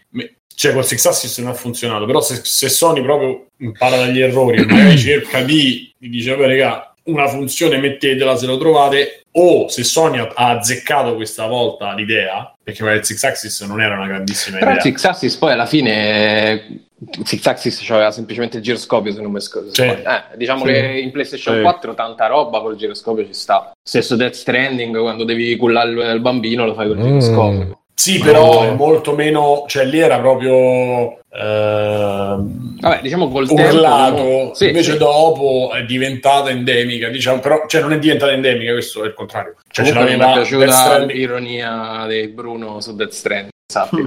cioè 0.60 0.74
col 0.74 0.84
Six 0.84 1.06
Axis 1.06 1.38
non 1.38 1.52
ha 1.52 1.54
funzionato 1.54 2.04
però 2.04 2.20
se, 2.20 2.38
se 2.44 2.68
Sony 2.68 3.00
proprio 3.02 3.46
impara 3.60 3.96
dagli 3.96 4.20
errori 4.20 4.62
magari 4.66 4.96
cerca 5.00 5.40
di, 5.42 5.90
di 5.96 6.10
dice 6.10 6.32
vabbè 6.36 6.46
raga 6.48 6.94
una 7.04 7.26
funzione 7.28 7.78
mettetela 7.78 8.36
se 8.36 8.44
lo 8.44 8.58
trovate 8.58 9.22
o 9.32 9.68
se 9.68 9.82
Sony 9.84 10.18
ha- 10.18 10.28
azzeccato 10.34 11.14
questa 11.14 11.46
volta 11.46 11.94
l'idea, 11.94 12.52
perché 12.62 12.82
magari 12.82 13.00
il 13.00 13.06
Six 13.06 13.22
Axis 13.24 13.60
non 13.62 13.80
era 13.80 13.94
una 13.94 14.06
grandissima 14.06 14.58
Però 14.58 14.72
il 14.72 14.76
idea. 14.78 14.92
Six 14.92 15.04
Axis 15.04 15.36
poi 15.36 15.52
alla 15.52 15.66
fine 15.66 16.84
Six 17.24 17.46
Axis 17.46 17.90
aveva 17.90 18.10
semplicemente 18.10 18.58
il 18.58 18.62
giroscopio 18.62 19.12
se 19.12 19.22
non 19.22 19.32
mi 19.32 19.40
scordo. 19.40 19.72
Sì. 19.72 19.82
Eh, 19.82 20.04
diciamo 20.36 20.66
Sì. 20.66 20.72
che 20.72 20.78
in 21.02 21.10
PlayStation 21.10 21.56
Sì. 21.56 21.62
4 21.62 21.94
tanta 21.94 22.26
roba 22.26 22.60
col 22.60 22.76
giroscopio 22.76 23.24
ci 23.24 23.32
sta. 23.34 23.72
Stesso 23.82 24.14
Death 24.16 24.34
Stranding 24.34 24.98
quando 25.00 25.24
devi 25.24 25.56
cullare 25.56 25.90
il, 25.90 25.98
il 26.16 26.20
bambino 26.20 26.66
lo 26.66 26.74
fai 26.74 26.88
col 26.88 26.98
Mm. 26.98 27.02
giroscopio. 27.04 27.79
Sì, 28.00 28.18
però 28.18 28.62
è 28.62 28.72
molto 28.72 29.14
meno, 29.14 29.64
cioè 29.66 29.84
lì 29.84 29.98
era 29.98 30.18
proprio 30.20 31.18
ehm, 31.30 32.78
Vabbè, 32.80 33.00
diciamo 33.02 33.28
col 33.28 33.46
tempo 33.46 33.76
urlato, 33.76 34.22
no? 34.22 34.54
Sì, 34.54 34.68
invece 34.68 34.92
sì. 34.92 34.96
dopo 34.96 35.70
è 35.74 35.84
diventata 35.84 36.48
endemica, 36.48 37.10
diciamo, 37.10 37.40
però 37.40 37.66
cioè 37.66 37.82
non 37.82 37.92
è 37.92 37.98
diventata 37.98 38.32
endemica, 38.32 38.72
questo 38.72 39.04
è 39.04 39.08
il 39.08 39.12
contrario. 39.12 39.56
Cioè 39.68 39.84
ce 39.84 39.92
Comunque 39.92 40.16
mi 40.16 40.22
è 40.22 40.24
l'aveva 40.24 40.40
piaciuta 40.40 40.98
l'ironia 41.04 42.06
di 42.08 42.28
Bruno 42.28 42.80
su 42.80 42.96
Death 42.96 43.12
Stranding. 43.12 43.52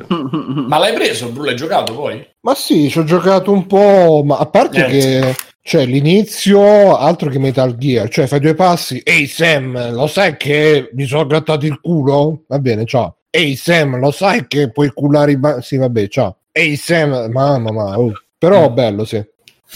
Ma 0.67 0.79
l'hai 0.79 0.93
preso, 0.93 1.29
Bru? 1.29 1.43
L'hai 1.43 1.55
giocato 1.55 1.93
poi? 1.93 2.27
Ma 2.41 2.55
sì, 2.55 2.89
ci 2.89 2.97
ho 2.97 3.03
giocato 3.03 3.51
un 3.51 3.67
po', 3.67 4.23
ma 4.25 4.37
a 4.39 4.47
parte 4.47 4.87
Niente. 4.87 4.97
che 4.97 5.35
cioè, 5.61 5.85
l'inizio, 5.85 6.97
altro 6.97 7.29
che 7.29 7.37
Metal 7.37 7.77
Gear, 7.77 8.09
cioè 8.09 8.25
fai 8.25 8.39
due 8.39 8.55
passi, 8.55 8.99
ehi 9.03 9.27
Sam, 9.27 9.93
lo 9.93 10.07
sai 10.07 10.35
che 10.35 10.89
mi 10.93 11.05
sono 11.05 11.27
grattato 11.27 11.67
il 11.67 11.79
culo? 11.79 12.41
Va 12.47 12.57
bene, 12.57 12.85
ciao. 12.85 13.17
Ehi 13.35 13.55
Sam, 13.55 13.97
lo 13.97 14.11
sai 14.11 14.45
che 14.47 14.69
puoi 14.69 14.89
cullare 14.93 15.31
i 15.31 15.37
ba- 15.37 15.59
Sì, 15.59 15.77
vabbè, 15.77 16.07
ciao. 16.07 16.37
Ehi 16.51 16.75
Sam, 16.75 17.31
mamma, 17.31 17.71
ma, 17.71 17.97
oh. 17.97 18.11
però 18.37 18.69
bello, 18.69 19.05
sì. 19.05 19.23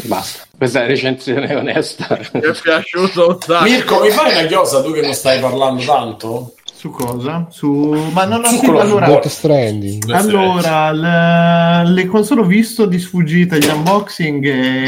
Basta. 0.03 0.45
Questa 0.55 0.83
è 0.83 0.87
recensione 0.87 1.55
onesta. 1.55 2.19
Mi 2.33 2.41
è 2.41 2.51
piaciuto 2.61 3.29
un 3.29 3.37
sacco. 3.41 3.63
Mirko, 3.63 3.99
mi 4.01 4.09
fai 4.11 4.31
una 4.37 4.45
chiosa 4.45 4.83
tu 4.83 4.91
che 4.91 5.01
non 5.01 5.13
stai 5.13 5.39
parlando 5.39 5.83
tanto? 5.83 6.53
Su 6.71 6.91
cosa? 6.91 7.47
Su... 7.49 7.93
Ma 8.13 8.25
no, 8.25 8.37
no, 8.37 8.45
Su 8.47 8.57
sì, 8.59 8.65
quello- 8.67 8.79
allora... 8.81 9.07
Death 9.07 9.25
Stranding. 9.27 10.11
Allora, 10.11 10.91
le, 10.91 11.89
le 11.93 12.05
console 12.05 12.41
ho 12.41 12.45
visto 12.45 12.85
di 12.85 12.99
sfuggita 12.99 13.57
gli 13.57 13.65
unboxing 13.65 14.45
e... 14.45 14.85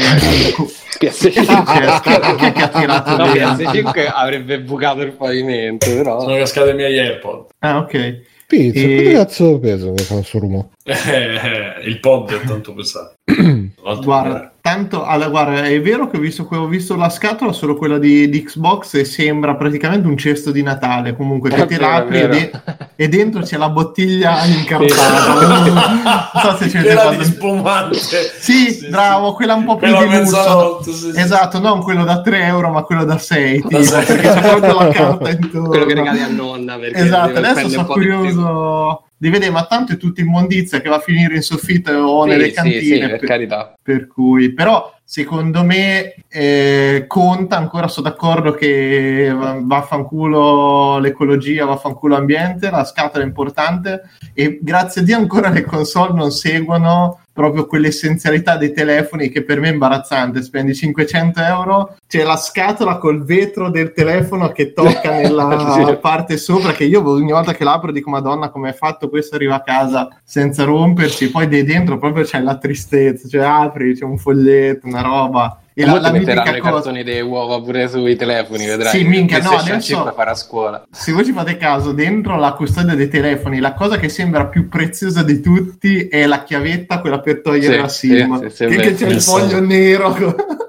Che 0.96 1.10
PS5 1.10 1.64
c'è? 1.64 2.36
Chi 2.36 2.44
è 2.44 2.52
che 2.52 2.62
ha 2.62 2.68
tirato 2.68 3.16
No, 3.16 3.32
dentro? 3.32 3.64
PS5 3.72 4.10
avrebbe 4.14 4.60
bucato 4.60 5.00
il 5.00 5.10
pavimento, 5.10 5.92
però. 5.92 6.20
Sono 6.20 6.36
cascati 6.36 6.70
i 6.70 6.74
miei 6.74 6.96
AirPod. 7.00 7.46
Ah, 7.58 7.78
ok. 7.78 8.20
Pizza, 8.50 8.80
E- 8.80 8.96
che 9.04 9.12
cazzo 9.12 9.60
peso 9.60 9.92
che 9.92 10.02
fanno 10.02 10.22
sto 10.24 10.38
rumore? 10.40 10.68
Eh, 10.84 11.86
il 11.86 12.00
pod 12.00 12.32
è 12.32 12.40
tanto 12.44 12.74
pesato. 12.74 13.14
Guarda, 14.02 14.52
tanto, 14.60 15.04
allora, 15.04 15.28
guarda, 15.28 15.64
è 15.64 15.80
vero 15.80 16.08
che 16.08 16.16
ho 16.16 16.20
visto, 16.20 16.46
ho 16.50 16.66
visto 16.66 16.96
la 16.96 17.08
scatola, 17.08 17.52
solo 17.52 17.76
quella 17.76 17.98
di, 17.98 18.28
di 18.28 18.42
Xbox, 18.42 18.94
e 18.94 19.04
sembra 19.04 19.54
praticamente 19.56 20.06
un 20.06 20.16
cesto 20.16 20.50
di 20.50 20.62
Natale. 20.62 21.14
Comunque, 21.16 21.50
che 21.50 21.66
è 21.66 21.78
l'apri 21.78 22.20
e, 22.20 22.28
de- 22.28 22.50
e 22.96 23.08
dentro 23.08 23.42
c'è 23.42 23.56
la 23.56 23.70
bottiglia 23.70 24.44
incartata. 24.44 25.34
non 26.32 26.56
so 26.56 26.56
se 26.68 26.78
avete 26.78 26.94
Quella 26.94 27.14
di 27.14 27.24
spumante. 27.24 27.98
Sì, 27.98 28.86
bravo, 28.90 29.32
quella 29.34 29.54
un 29.54 29.64
po' 29.64 29.76
più 29.76 29.92
Quella 29.94 30.10
di 30.18 30.18
lusso. 30.24 30.82
sì, 30.82 30.92
sì. 30.92 31.12
Esatto, 31.14 31.58
non 31.58 31.82
quello 31.82 32.04
da 32.04 32.20
3 32.20 32.44
euro, 32.44 32.70
ma 32.70 32.82
quello 32.82 33.04
da 33.04 33.18
6, 33.18 33.64
Da 33.68 33.82
sei. 33.82 34.04
perché 34.04 34.28
c'è 34.28 34.40
proprio 34.40 34.78
la 34.78 34.88
carta 34.88 35.30
intorno. 35.30 35.68
Quello 35.68 35.84
che 35.86 35.94
regali 35.94 36.20
a 36.20 36.28
nonna. 36.28 36.76
Perché 36.78 36.98
Esatto, 36.98 37.38
adesso 37.38 37.68
sono 37.68 37.86
curioso 37.86 39.04
di 39.16 39.28
vedere, 39.28 39.50
ma 39.50 39.66
tanto 39.66 39.92
è 39.92 39.96
tutta 39.98 40.22
immondizia 40.22 40.80
che 40.80 40.88
va 40.88 40.96
a 40.96 41.00
finire 41.00 41.34
in 41.34 41.42
soffitto 41.42 41.92
o 41.92 42.22
Sì, 42.24 42.28
nelle 42.30 42.48
sì, 42.48 42.52
cantine. 42.54 42.80
sì, 42.80 42.98
per 42.98 43.18
per- 43.18 43.28
carità. 43.28 43.74
per 43.82 44.06
cui, 44.06 44.49
però, 44.52 44.92
secondo 45.04 45.64
me 45.64 46.14
eh, 46.28 47.04
conta 47.06 47.56
ancora. 47.56 47.88
Sono 47.88 48.08
d'accordo 48.08 48.52
che 48.52 49.34
va- 49.36 49.58
vaffanculo 49.62 50.98
l'ecologia, 50.98 51.64
vaffanculo 51.64 52.14
l'ambiente. 52.14 52.70
La 52.70 52.84
scatola 52.84 53.24
è 53.24 53.26
importante. 53.26 54.02
E 54.34 54.58
grazie 54.62 55.00
a 55.00 55.04
Dio, 55.04 55.16
ancora 55.16 55.48
le 55.48 55.64
console 55.64 56.12
non 56.14 56.30
seguono 56.30 57.20
proprio 57.40 57.66
quell'essenzialità 57.66 58.56
dei 58.56 58.72
telefoni 58.72 59.28
che 59.30 59.42
per 59.42 59.60
me 59.60 59.68
è 59.68 59.72
imbarazzante. 59.72 60.42
Spendi 60.42 60.74
500 60.74 61.40
euro, 61.42 61.96
c'è 62.06 62.22
la 62.22 62.36
scatola 62.36 62.98
col 62.98 63.24
vetro 63.24 63.70
del 63.70 63.92
telefono 63.92 64.50
che 64.52 64.72
tocca 64.72 65.10
nella 65.16 65.72
Sì. 65.86 65.96
parte 66.00 66.36
sopra. 66.36 66.72
Che 66.72 66.84
io 66.84 67.06
ogni 67.08 67.32
volta 67.32 67.54
che 67.54 67.64
l'apro 67.64 67.92
dico, 67.92 68.10
Madonna, 68.10 68.50
come 68.50 68.70
è 68.70 68.72
fatto 68.74 69.08
questo? 69.08 69.34
Arriva 69.36 69.56
a 69.56 69.62
casa 69.62 70.08
senza 70.22 70.64
rompersi. 70.64 71.30
Poi 71.30 71.48
dentro 71.48 71.98
proprio 71.98 72.24
c'è 72.24 72.40
la 72.40 72.56
tristezza, 72.56 73.28
cioè 73.28 73.42
apri, 73.44 73.94
c'è 73.94 74.04
un 74.04 74.18
foglietto, 74.18 74.86
una 74.86 75.02
roba. 75.02 75.60
E 75.80 75.86
la, 75.86 76.00
la 76.00 76.10
metteranno 76.12 76.56
i 76.56 76.60
cosa. 76.60 76.72
cartoni 76.74 77.02
delle 77.02 77.20
uova 77.20 77.60
pure 77.60 77.88
sui 77.88 78.16
telefoni, 78.16 78.66
vedrai. 78.66 78.98
Sì, 78.98 79.04
minchia, 79.04 79.38
no, 79.40 79.50
adesso- 79.50 79.80
5 79.94 80.12
farà 80.14 80.34
scuola. 80.34 80.86
Se 80.90 81.12
voi 81.12 81.24
ci 81.24 81.32
fate 81.32 81.56
caso, 81.56 81.92
dentro 81.92 82.36
la 82.36 82.52
custodia 82.52 82.94
dei 82.94 83.08
telefoni, 83.08 83.60
la 83.60 83.72
cosa 83.74 83.96
che 83.96 84.08
sembra 84.08 84.46
più 84.46 84.68
preziosa 84.68 85.22
di 85.22 85.40
tutti 85.40 86.08
è 86.08 86.26
la 86.26 86.42
chiavetta, 86.42 87.00
quella 87.00 87.20
per 87.20 87.40
togliere 87.40 87.74
Sì, 87.74 87.80
la 87.80 87.88
SIM. 87.88 88.40
sì, 88.40 88.50
sì, 88.50 88.56
sì, 88.56 88.66
che, 88.66 88.76
che 88.76 88.94
c'è 88.94 89.08
il 89.08 89.20
sì. 89.20 89.30
foglio 89.30 89.60
nero. 89.60 90.14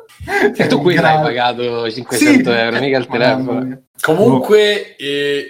E 0.56 0.68
tu 0.68 0.80
qui 0.82 0.94
l'hai 0.96 1.20
pagato 1.20 1.90
500 1.90 2.52
euro, 2.54 2.80
mica 2.80 2.98
il 3.00 3.08
telefono. 3.08 3.82
Comunque, 4.00 4.96
eh, 4.96 5.46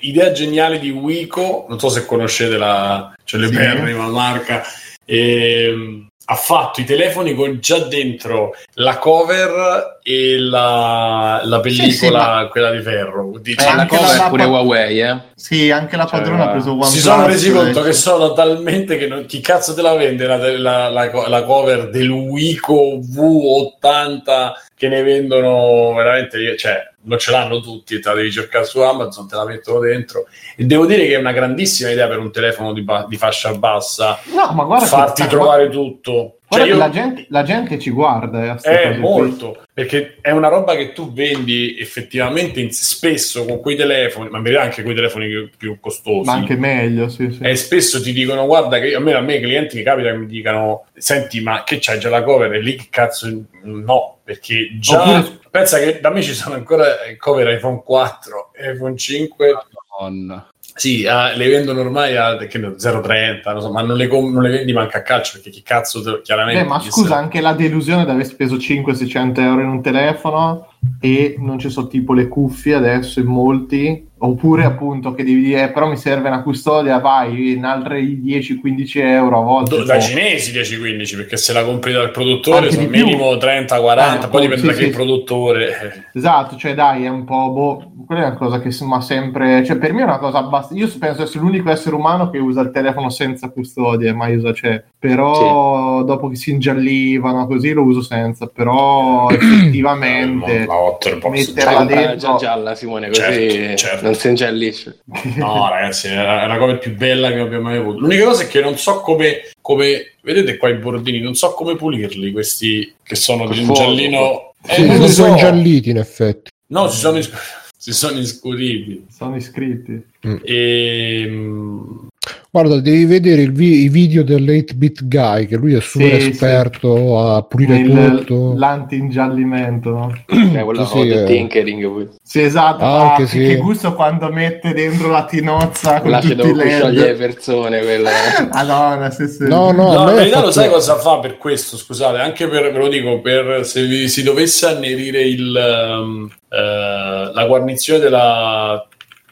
idea 0.00 0.30
geniale 0.30 0.78
di 0.78 0.90
Wico, 0.90 1.66
non 1.68 1.78
so 1.80 1.88
se 1.88 2.06
conoscete 2.06 2.56
la 2.56 3.12
celeberrima 3.24 4.06
marca, 4.08 4.62
ehm, 5.04 6.05
ha 6.28 6.34
fatto 6.34 6.80
i 6.80 6.84
telefoni 6.84 7.34
con 7.34 7.58
già 7.60 7.78
dentro 7.78 8.54
la 8.74 8.98
cover 8.98 9.98
e 10.02 10.38
la, 10.38 11.40
la 11.44 11.60
pellicola, 11.60 11.90
Sì, 11.90 11.96
sì, 11.96 12.10
ma- 12.10 12.48
quella 12.50 12.70
di 12.72 12.80
ferro. 12.82 13.32
Dice- 13.40 13.68
Eh, 13.68 13.76
la 13.76 13.86
cover 13.86 14.16
la- 14.16 14.28
pure 14.28 14.42
la- 14.42 14.48
Huawei, 14.48 15.00
eh. 15.00 15.16
Sì, 15.36 15.70
anche 15.70 15.96
la 15.96 16.04
Cioè, 16.06 16.18
padrona 16.20 16.44
ha 16.44 16.50
preso 16.50 16.70
OnePlus. 16.70 16.90
si 16.92 16.98
sono 17.00 17.26
resi 17.26 17.52
conto 17.52 17.80
eh, 17.80 17.84
che 17.84 17.92
sono 17.92 18.32
talmente 18.32 18.96
che 18.96 19.06
non- 19.06 19.26
chi 19.26 19.40
cazzo 19.40 19.72
te 19.74 19.82
la 19.82 19.94
vende 19.94 20.26
la, 20.26 20.36
la- 20.36 20.88
la- 20.88 21.28
la 21.28 21.42
cover 21.44 21.90
del 21.90 22.10
Wico 22.10 22.98
V80 22.98 24.52
che 24.76 24.88
ne 24.88 25.02
vendono 25.02 25.92
veramente 25.94 26.56
cioè 26.58 26.82
non 27.06 27.18
ce 27.18 27.30
l'hanno 27.30 27.60
tutti 27.60 27.98
te 28.00 28.08
la 28.08 28.14
devi 28.14 28.30
cercare 28.30 28.64
su 28.64 28.80
Amazon 28.80 29.26
te 29.26 29.36
la 29.36 29.44
mettono 29.44 29.80
dentro. 29.80 30.26
E 30.56 30.64
devo 30.64 30.86
dire 30.86 31.06
che 31.06 31.14
è 31.14 31.18
una 31.18 31.32
grandissima 31.32 31.90
idea 31.90 32.06
per 32.08 32.18
un 32.18 32.30
telefono 32.30 32.72
di, 32.72 32.82
ba- 32.82 33.06
di 33.08 33.16
fascia 33.16 33.54
bassa. 33.54 34.18
No, 34.34 34.52
ma 34.52 34.64
guarda 34.64 34.86
farti 34.86 35.26
trovare 35.26 35.68
tutto 35.68 36.38
Cioè, 36.48 36.64
io- 36.66 36.76
la, 36.76 36.90
gente, 36.90 37.26
la 37.30 37.42
gente 37.42 37.78
ci 37.78 37.90
guarda. 37.90 38.42
eh, 38.44 38.50
è 38.50 38.54
cose 38.54 38.88
qui. 38.92 38.98
molto 39.00 39.60
perché 39.72 40.16
è 40.20 40.30
una 40.30 40.48
roba 40.48 40.74
che 40.76 40.92
tu 40.92 41.12
vendi 41.12 41.76
effettivamente 41.78 42.60
in- 42.60 42.70
spesso 42.72 43.44
con 43.44 43.60
quei 43.60 43.74
telefoni 43.76 44.28
ma 44.30 44.38
in 44.38 44.44
verità 44.44 44.62
anche 44.62 44.82
con 44.82 44.92
i 44.92 44.94
telefoni 44.94 45.26
più, 45.28 45.50
più 45.56 45.80
costosi 45.80 46.26
Ma 46.26 46.34
anche 46.34 46.56
meglio, 46.56 47.08
sì, 47.08 47.30
sì. 47.32 47.42
e 47.42 47.56
spesso 47.56 48.00
ti 48.00 48.12
dicono 48.12 48.46
guarda 48.46 48.78
che 48.78 48.94
a 48.94 49.00
me, 49.00 49.12
a 49.14 49.20
me 49.20 49.36
i 49.36 49.40
clienti 49.42 49.76
che 49.76 49.82
capita 49.82 50.10
che 50.10 50.16
mi 50.16 50.26
dicano 50.26 50.86
senti 50.94 51.40
ma 51.42 51.62
che 51.64 51.78
c'hai 51.80 51.98
già 51.98 52.08
la 52.10 52.22
cover 52.22 52.52
e 52.54 52.60
lì 52.60 52.76
che 52.76 52.86
cazzo 52.90 53.28
no 53.64 54.18
perché 54.22 54.76
già 54.78 55.00
Oppure- 55.02 55.38
pensa 55.50 55.78
che 55.78 55.98
da 56.00 56.10
me 56.10 56.22
ci 56.22 56.32
sono 56.34 56.54
ancora 56.54 56.84
cover 57.18 57.48
iPhone 57.54 57.82
4 57.84 58.52
iPhone 58.72 58.96
5 58.96 59.52
Madonna. 59.98 60.48
Sì 60.76 61.06
ah, 61.06 61.34
le 61.34 61.48
vendono 61.48 61.80
ormai 61.80 62.16
a 62.16 62.36
che 62.36 62.58
ne 62.58 62.74
so, 62.76 62.88
0,30 62.90 63.52
non 63.52 63.60
so, 63.62 63.72
ma 63.72 63.80
non 63.82 63.96
le, 63.96 64.06
com- 64.06 64.30
non 64.32 64.42
le 64.42 64.50
vendi 64.50 64.72
manca 64.72 64.98
a 64.98 65.02
calcio 65.02 65.32
perché 65.34 65.50
chi 65.50 65.62
cazzo 65.62 66.02
te- 66.02 66.20
chiaramente 66.22 66.62
Beh, 66.62 66.68
ma 66.68 66.80
scusa, 66.80 67.08
sa- 67.08 67.16
anche 67.16 67.40
la 67.40 67.54
delusione 67.54 68.04
di 68.04 68.10
aver 68.10 68.26
speso 68.26 68.56
500-600 68.56 69.40
euro 69.40 69.62
in 69.62 69.68
un 69.68 69.82
telefono 69.82 70.68
e 71.00 71.34
non 71.38 71.58
ci 71.58 71.70
sono 71.70 71.88
tipo 71.88 72.12
le 72.12 72.28
cuffie 72.28 72.74
adesso 72.74 73.20
in 73.20 73.26
molti, 73.26 74.05
oppure 74.26 74.64
appunto 74.64 75.14
che 75.14 75.24
devi 75.24 75.40
dire, 75.42 75.64
"Eh, 75.64 75.70
però 75.70 75.86
mi 75.88 75.96
serve 75.96 76.28
una 76.28 76.42
custodia, 76.42 76.98
vai, 76.98 77.52
in 77.52 77.64
altri 77.64 78.20
10-15 78.20 79.00
euro 79.00 79.38
a 79.38 79.42
volte. 79.42 79.76
Boh. 79.76 80.00
cinesi 80.00 80.52
10-15 80.52 81.16
perché 81.16 81.36
se 81.36 81.52
la 81.52 81.64
compri 81.64 81.92
dal 81.92 82.10
produttore 82.10 82.66
Anche 82.66 82.72
sono 82.72 82.88
minimo 82.88 83.36
30-40 83.36 84.26
Eh, 84.26 84.28
poi 84.28 84.40
dipende 84.42 84.60
sì, 84.62 84.66
da 84.66 84.72
che 84.72 84.84
sì. 84.84 84.90
produttore 84.90 86.04
Esatto, 86.14 86.56
cioè 86.56 86.74
dai, 86.74 87.04
è 87.04 87.08
un 87.08 87.24
po', 87.24 87.50
boh, 87.50 87.92
quella 88.06 88.22
è 88.22 88.26
una 88.26 88.36
cosa 88.36 88.60
che 88.60 88.68
insomma 88.68 89.00
sempre, 89.00 89.64
cioè 89.64 89.76
per 89.76 89.92
me 89.92 90.00
è 90.00 90.04
una 90.04 90.18
cosa 90.18 90.38
abbastanza, 90.38 90.84
io 90.84 90.90
penso 90.98 91.22
essere 91.22 91.40
l'unico 91.40 91.70
essere 91.70 91.94
umano 91.94 92.30
che 92.30 92.38
usa 92.38 92.60
il 92.60 92.70
telefono 92.70 93.10
senza 93.10 93.48
custodia, 93.50 94.14
mai 94.14 94.36
usa, 94.36 94.52
cioè, 94.52 94.82
però 94.98 96.02
dopo 96.04 96.28
che 96.28 96.36
si 96.36 96.50
ingiallivano 96.52 97.46
così 97.46 97.72
lo 97.72 97.82
uso 97.82 98.02
senza, 98.02 98.46
però 98.46 99.28
effettivamente... 99.30 100.66
la 100.66 100.76
Otterbox 100.76 101.54
comprare 101.54 101.86
dentro- 101.86 102.16
già 102.16 102.36
gialla, 102.36 102.74
Simone, 102.74 103.08
così 103.08 103.20
Certo, 103.22 103.76
certo. 103.76 104.12
Ingiallisce. 104.24 105.00
No, 105.36 105.68
ragazzi, 105.70 106.08
è 106.08 106.14
la, 106.14 106.44
è 106.44 106.46
la 106.46 106.58
cosa 106.58 106.76
più 106.76 106.94
bella 106.96 107.30
che 107.30 107.38
abbia 107.38 107.60
mai 107.60 107.76
avuto. 107.76 107.98
L'unica 108.00 108.24
cosa 108.24 108.42
è 108.44 108.48
che 108.48 108.60
non 108.60 108.76
so 108.76 109.00
come, 109.00 109.42
come 109.60 110.12
vedete 110.22 110.56
qua 110.56 110.68
i 110.68 110.74
bordini, 110.74 111.20
non 111.20 111.34
so 111.34 111.52
come 111.52 111.76
pulirli 111.76 112.32
questi 112.32 112.94
che 113.02 113.14
sono 113.14 113.48
di 113.48 113.60
un 113.60 113.72
giallino. 113.72 114.54
Eh, 114.66 114.74
Sì, 114.74 114.84
sono 114.86 115.06
so. 115.08 115.26
ingialliti 115.26 115.90
in 115.90 115.98
effetti. 115.98 116.50
No, 116.68 116.88
si 116.88 116.98
sono, 116.98 117.20
si 117.76 117.92
sono 117.92 118.18
iscuriti. 118.18 119.06
Sono 119.08 119.36
iscritti. 119.36 120.02
E, 120.42 121.24
mm, 121.28 122.06
Guarda, 122.56 122.80
devi 122.80 123.04
vedere 123.04 123.42
il 123.42 123.52
vi- 123.52 123.82
i 123.82 123.88
video 123.90 124.22
dell'8-bit 124.24 125.06
guy, 125.08 125.44
che 125.46 125.56
lui 125.56 125.74
è 125.74 125.80
super 125.82 126.18
Sì, 126.22 126.28
esperto 126.30 127.20
a 127.20 127.42
pulire 127.42 127.76
Il- 127.80 128.24
tutto. 128.24 128.54
L'anti-ingiallimento, 128.56 129.90
no? 129.90 130.14
Eh, 130.56 130.62
quello 130.64 130.86
Sì, 130.86 131.00
sì, 131.02 131.08
eh. 131.10 131.24
tinkering. 131.24 132.08
Sì, 132.22 132.40
esatto. 132.40 132.82
Ah, 132.82 133.10
anche 133.10 133.22
Ah, 133.24 133.26
sì. 133.26 133.38
Che 133.40 133.56
gusto 133.56 133.92
quando 133.92 134.30
mette 134.32 134.72
dentro 134.72 135.10
la 135.10 135.26
tinozza 135.26 136.00
con 136.00 136.10
L'acido 136.10 136.44
tutti 136.44 136.66
i 136.66 136.70
scioglie 136.70 136.98
le 137.00 137.06
LED. 137.08 137.16
persone. 137.18 137.80
Quella. 137.82 138.10
Madonna, 138.50 139.10
sì, 139.10 139.26
sì. 139.28 139.42
No, 139.46 139.70
no, 139.72 139.92
No, 139.92 140.08
in 140.08 140.14
verità 140.16 140.40
lo 140.40 140.50
sai 140.50 140.70
cosa 140.70 140.96
fa 140.96 141.18
per 141.18 141.36
questo, 141.36 141.76
scusate, 141.76 142.16
anche 142.20 142.48
per, 142.48 142.72
ve 142.72 142.78
lo 142.78 142.88
dico, 142.88 143.20
per 143.20 143.66
se 143.66 143.84
vi, 143.84 144.08
si 144.08 144.22
dovesse 144.22 144.64
annerire 144.64 145.20
il, 145.20 145.54
ehm, 145.54 146.30
eh, 146.48 147.30
la 147.34 147.44
guarnizione 147.46 147.98
della 147.98 148.82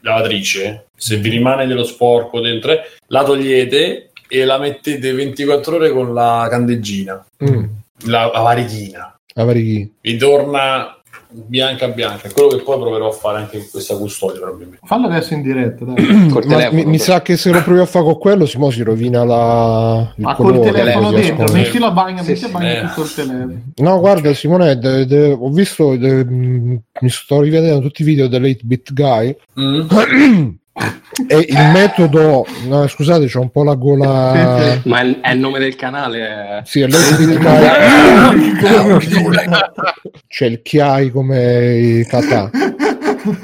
lavatrice, 0.05 0.87
se 0.95 1.17
vi 1.17 1.31
rimane 1.31 1.67
dello 1.67 1.85
sporco 1.85 2.41
dentro, 2.41 2.73
eh, 2.73 2.81
la 3.09 3.25
togliete 3.25 4.11
e 4.29 4.45
la 4.45 4.59
mettete 4.59 5.13
24 5.13 5.77
ore 5.77 5.91
con 5.91 6.13
la 6.15 6.47
candeggina, 6.51 7.25
Mm, 7.45 7.65
la, 8.07 8.31
la 8.33 8.41
varichina, 8.41 9.19
la 9.35 9.45
varichi. 9.45 9.93
vi 10.01 10.17
torna 10.17 10.97
bianca 11.35 11.89
bianca, 11.89 12.29
è 12.29 12.33
quello 12.33 12.49
che 12.49 12.63
poi 12.63 12.79
proverò 12.79 13.09
a 13.09 13.13
fare 13.13 13.39
anche 13.39 13.59
con 13.59 13.67
questa 13.71 13.97
custodia 13.97 14.41
probabilmente. 14.41 14.87
Fallo 14.87 15.07
adesso 15.09 15.35
in 15.35 15.43
diretta, 15.43 15.85
dai. 15.85 15.95
Col 16.31 16.45
Ma 16.47 16.57
telefono, 16.57 16.73
mi, 16.83 16.85
mi 16.87 16.99
sa 16.99 17.23
che 17.23 17.37
se 17.37 17.51
lo 17.51 17.63
provi 17.63 17.81
a 17.81 17.87
fare 17.87 18.05
con 18.05 18.19
quello, 18.19 18.47
Simo 18.47 18.71
si 18.71 18.83
rovina 18.83 19.25
la, 19.25 20.13
il 20.17 20.23
Ma 20.23 20.35
col 20.35 20.47
colore. 20.53 20.71
telefono 20.71 21.11
così 21.11 21.23
dentro, 21.35 21.53
metti 21.53 21.79
la 21.79 21.91
bagna, 21.91 22.23
Sì, 22.23 22.29
metti 22.29 22.41
sì. 22.41 22.45
a 22.47 22.49
bagno 22.49 22.69
Eh. 22.71 22.81
tutto 22.89 23.03
il 23.03 23.15
telefono. 23.15 23.63
No, 23.77 23.99
guarda, 24.01 24.33
Simone, 24.35 24.79
de- 24.79 25.07
de- 25.07 25.37
ho 25.39 25.51
visto, 25.51 25.97
de- 25.97 26.25
mh, 26.25 26.83
mi 27.01 27.09
sto 27.11 27.41
rivedendo 27.41 27.81
tutti 27.81 28.03
i 28.03 28.05
video 28.05 28.29
dell'8-bit 28.29 28.93
guy 28.93 29.37
Mm? 29.61 29.87
e 31.29 31.47
il 31.49 31.71
metodo, 31.73 32.45
no, 32.67 32.89
scusate, 32.89 33.27
c'ho 33.27 33.41
un 33.41 33.51
po' 33.51 33.63
la 33.63 33.75
gola. 33.75 34.33
Ma 34.85 35.01
è, 35.01 35.21
è 35.21 35.33
il 35.33 35.39
nome 35.39 35.61
del 35.61 35.77
canale. 35.77 36.59
eh. 36.59 36.63
Sì, 36.65 36.81
è 36.81 36.87
l'8-bit 36.89 37.39
guy. 37.39 38.59
C'è 40.27 40.47
il 40.47 40.63
chiai 40.63 41.11
come 41.11 41.75
i 41.77 42.05
kata. 42.07 42.51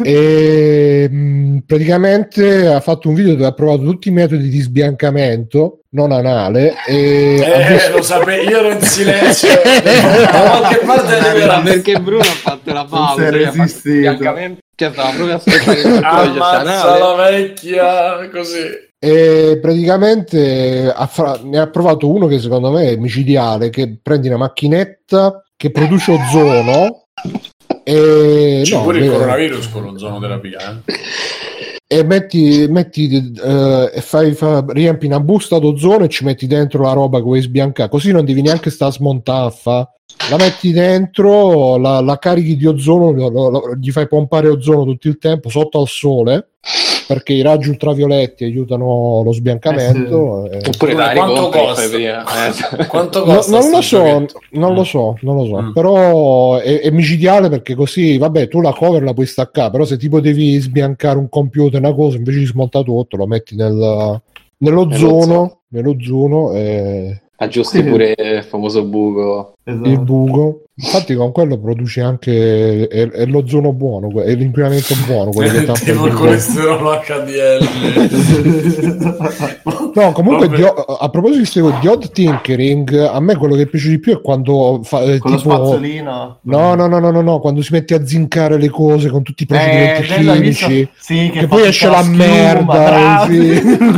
E 0.03 1.09
mh, 1.11 1.59
praticamente 1.67 2.67
ha 2.67 2.81
fatto 2.81 3.09
un 3.09 3.15
video 3.15 3.33
dove 3.35 3.47
ha 3.47 3.53
provato 3.53 3.83
tutti 3.83 4.09
i 4.09 4.13
metodi 4.13 4.49
di 4.49 4.61
sbiancamento 4.61 5.81
non 5.91 6.13
anale 6.13 6.75
e 6.87 7.41
Eh, 7.43 7.73
visto- 7.73 7.97
lo 7.97 8.03
sapevo, 8.03 8.49
io 8.51 8.59
ero 8.59 8.71
in 8.73 8.81
silenzio, 8.83 9.49
da 10.33 10.41
qualche 10.59 10.79
parte 10.85 11.19
deve 11.21 11.61
perché 11.65 11.99
Bruno 12.01 12.21
ha 12.21 12.25
fatto 12.25 12.73
la 12.73 12.85
pausa? 12.85 13.13
ho 13.13 13.17
fatto 13.17 13.31
resistito. 13.31 14.17
Cioè, 14.75 14.93
stava 14.93 15.11
proprio 15.11 15.35
aspettando 15.37 15.73
che 15.73 15.79
il 15.89 15.93
controllo 15.93 16.45
Ammazza 16.45 16.99
la 16.99 17.31
vecchia 17.31 18.29
così. 18.31 18.89
E 18.99 19.59
praticamente 19.61 20.93
ha 20.95 21.07
fra- 21.07 21.41
ne 21.43 21.59
ha 21.59 21.69
provato 21.69 22.11
uno 22.11 22.27
che 22.27 22.39
secondo 22.39 22.71
me 22.71 22.91
è 22.91 22.97
micidiale, 22.97 23.71
che 23.71 23.99
prendi 24.03 24.29
una 24.29 24.37
macchinetta 24.39 25.43
che 25.57 25.71
produce 25.71 26.13
ozono 26.13 27.05
e, 27.83 28.61
C'è 28.65 28.75
no, 28.77 28.83
pure 28.83 28.99
il 28.99 29.11
coronavirus 29.11 29.71
con 29.71 29.85
l'ozonoterapia. 29.85 30.83
Eh? 30.85 30.95
e 31.93 32.05
metti, 32.05 32.67
metti 32.69 33.33
eh, 33.43 33.91
e 33.93 34.01
fai, 34.01 34.33
fa- 34.35 34.65
riempi 34.69 35.07
una 35.07 35.19
busta 35.19 35.59
d'ozono 35.59 36.05
e 36.05 36.09
ci 36.09 36.25
metti 36.25 36.47
dentro 36.47 36.83
la 36.83 36.93
roba 36.93 37.19
che 37.19 37.25
vuoi 37.25 37.41
sbiancare, 37.41 37.89
così 37.89 38.13
non 38.13 38.25
devi 38.25 38.43
neanche 38.43 38.71
stare 38.71 38.93
a 38.93 38.95
smontare. 38.95 39.47
a 39.47 39.51
fa. 39.51 39.91
La 40.29 40.37
metti 40.37 40.71
dentro, 40.73 41.77
la, 41.79 42.01
la 42.01 42.19
carichi 42.19 42.57
di 42.57 42.67
ozono, 42.67 43.11
lo- 43.13 43.49
lo- 43.49 43.75
gli 43.81 43.91
fai 43.91 44.07
pompare 44.07 44.49
ozono 44.49 44.85
tutto 44.85 45.09
il 45.09 45.19
tempo 45.19 45.49
sotto 45.49 45.81
al 45.81 45.89
sole 45.89 46.51
perché 47.11 47.33
i 47.33 47.43
raggi 47.43 47.69
ultravioletti 47.71 48.45
aiutano 48.45 49.23
lo 49.25 49.33
sbiancamento. 49.33 50.49
e- 50.49 50.59
Oppure 50.59 50.93
Bruno, 50.95 51.07
la 51.07 51.13
quanto 51.13 51.35
ricompri 51.35 51.59
e 51.61 51.65
costa? 51.67 51.89
prima. 51.89 52.25
Eh, 52.81 52.87
Quanto 52.87 53.25
No, 53.27 53.41
non 53.49 53.71
lo 53.71 53.81
so, 53.83 54.27
non 54.51 54.75
lo 54.75 54.85
so, 54.85 55.17
non 55.23 55.37
lo 55.37 55.45
so, 55.47 55.61
Mm. 55.61 55.73
però 55.73 56.57
è, 56.59 56.81
è 56.83 56.91
micidiale 56.91 57.49
perché 57.49 57.75
così, 57.75 58.17
vabbè, 58.17 58.47
tu 58.47 58.61
la 58.61 58.73
cover 58.73 59.03
la 59.03 59.13
puoi 59.13 59.27
staccare, 59.27 59.71
però 59.73 59.85
se 59.85 59.97
tipo 59.97 60.21
devi 60.21 60.57
sbiancare 60.59 61.19
un 61.19 61.29
computer, 61.29 61.81
una 61.81 61.93
cosa, 61.95 62.17
invece 62.17 62.39
di 62.39 62.47
smontare 62.47 62.85
tutto, 62.85 63.17
lo 63.17 63.27
metti 63.27 63.57
nel, 63.57 64.21
nell'ozono, 64.59 65.61
nell'ozono 65.69 66.53
e 66.55 67.23
Aggiusti 67.43 67.79
Sì. 67.79 67.85
pure 67.85 68.15
il 68.19 68.45
famoso 68.45 68.85
buco. 68.85 69.55
Esatto. 69.65 69.89
il 69.89 69.99
buco. 70.01 70.61
Infatti 70.83 71.15
con 71.15 71.31
quello 71.33 71.59
produci 71.59 72.01
anche 72.01 72.89
è, 72.89 73.11
è 73.11 73.27
l'ozono 73.27 73.73
buono, 73.75 74.23
è 74.23 74.35
l'inquinamento 74.35 74.95
buono, 75.07 75.31
quello 75.31 75.73
che 75.75 75.91
il 75.93 76.13
colesterolo 76.15 77.01
HDL. 77.05 77.69
No, 79.93 80.13
comunque 80.13 80.49
di- 80.49 80.63
a 80.63 81.09
proposito 81.11 81.77
di 81.81 81.87
odd 81.89 82.05
tinkering, 82.13 82.95
a 82.95 83.19
me 83.21 83.37
quello 83.37 83.57
che 83.57 83.67
piace 83.67 83.89
di 83.89 83.99
più 83.99 84.19
è 84.19 84.21
quando 84.21 84.81
fa, 84.85 85.03
eh, 85.03 85.19
Con 85.19 85.33
lo 85.33 85.37
tipo 85.37 85.51
spazzolino. 85.51 86.39
No, 86.43 86.75
no, 86.77 86.87
no, 86.87 86.99
no, 87.01 87.11
no, 87.11 87.21
no, 87.21 87.41
quando 87.41 87.61
si 87.61 87.73
mette 87.73 87.95
a 87.95 88.07
zincare 88.07 88.57
le 88.57 88.69
cose 88.69 89.11
con 89.11 89.23
tutti 89.25 89.43
i 89.43 89.47
procedimenti 89.47 90.13
Eh, 90.13 90.29
hai 90.29 90.41
visto? 90.41 90.67
chimici. 90.67 90.91
Sì, 90.97 91.31
Che 91.33 91.41
fa 91.41 91.47
poi 91.49 91.67
esce 91.67 91.89
la 91.89 92.03
merda, 92.05 92.63
bravo. 92.65 93.33
sì. 93.33 93.51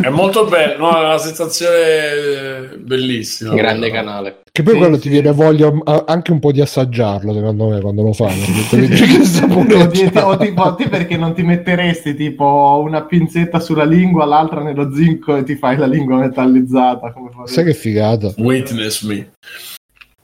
È 0.03 0.09
molto 0.09 0.47
bello, 0.47 0.79
no? 0.79 0.97
è 0.97 1.05
una 1.05 1.19
sensazione 1.19 2.75
bellissima. 2.79 3.55
Grande 3.55 3.91
canale. 3.91 4.42
Che 4.55 4.63
poi 4.63 4.75
Sì, 4.75 4.79
quello 4.81 4.97
sì. 4.97 5.01
ti 5.01 5.09
viene 5.09 5.33
voglia 5.33 5.73
a- 5.85 6.05
anche 6.07 6.31
un 6.31 6.39
po' 6.39 6.53
di 6.53 6.61
assaggiarlo, 6.61 7.33
secondo 7.33 7.71
me, 7.71 7.81
quando 7.81 8.03
lo 8.03 8.13
fanno. 8.13 8.45
che 8.69 10.21
o, 10.21 10.37
ti- 10.37 10.53
te 10.77 10.89
perché 10.91 11.17
non 11.17 11.33
ti 11.33 11.43
metteresti 11.43 12.15
tipo 12.15 12.79
una 12.85 13.03
pinzetta 13.03 13.61
sulla 13.61 13.85
lingua, 13.85 14.27
l'altra 14.27 14.63
nello 14.63 14.93
zinco 14.95 15.37
e 15.37 15.45
ti 15.45 15.57
fai 15.57 15.79
la 15.79 15.87
lingua 15.87 16.19
metallizzata? 16.19 17.15
Sai 17.47 17.65
che 17.65 17.73
figata? 17.73 18.35
Witness 18.37 19.03
me. 19.05 19.31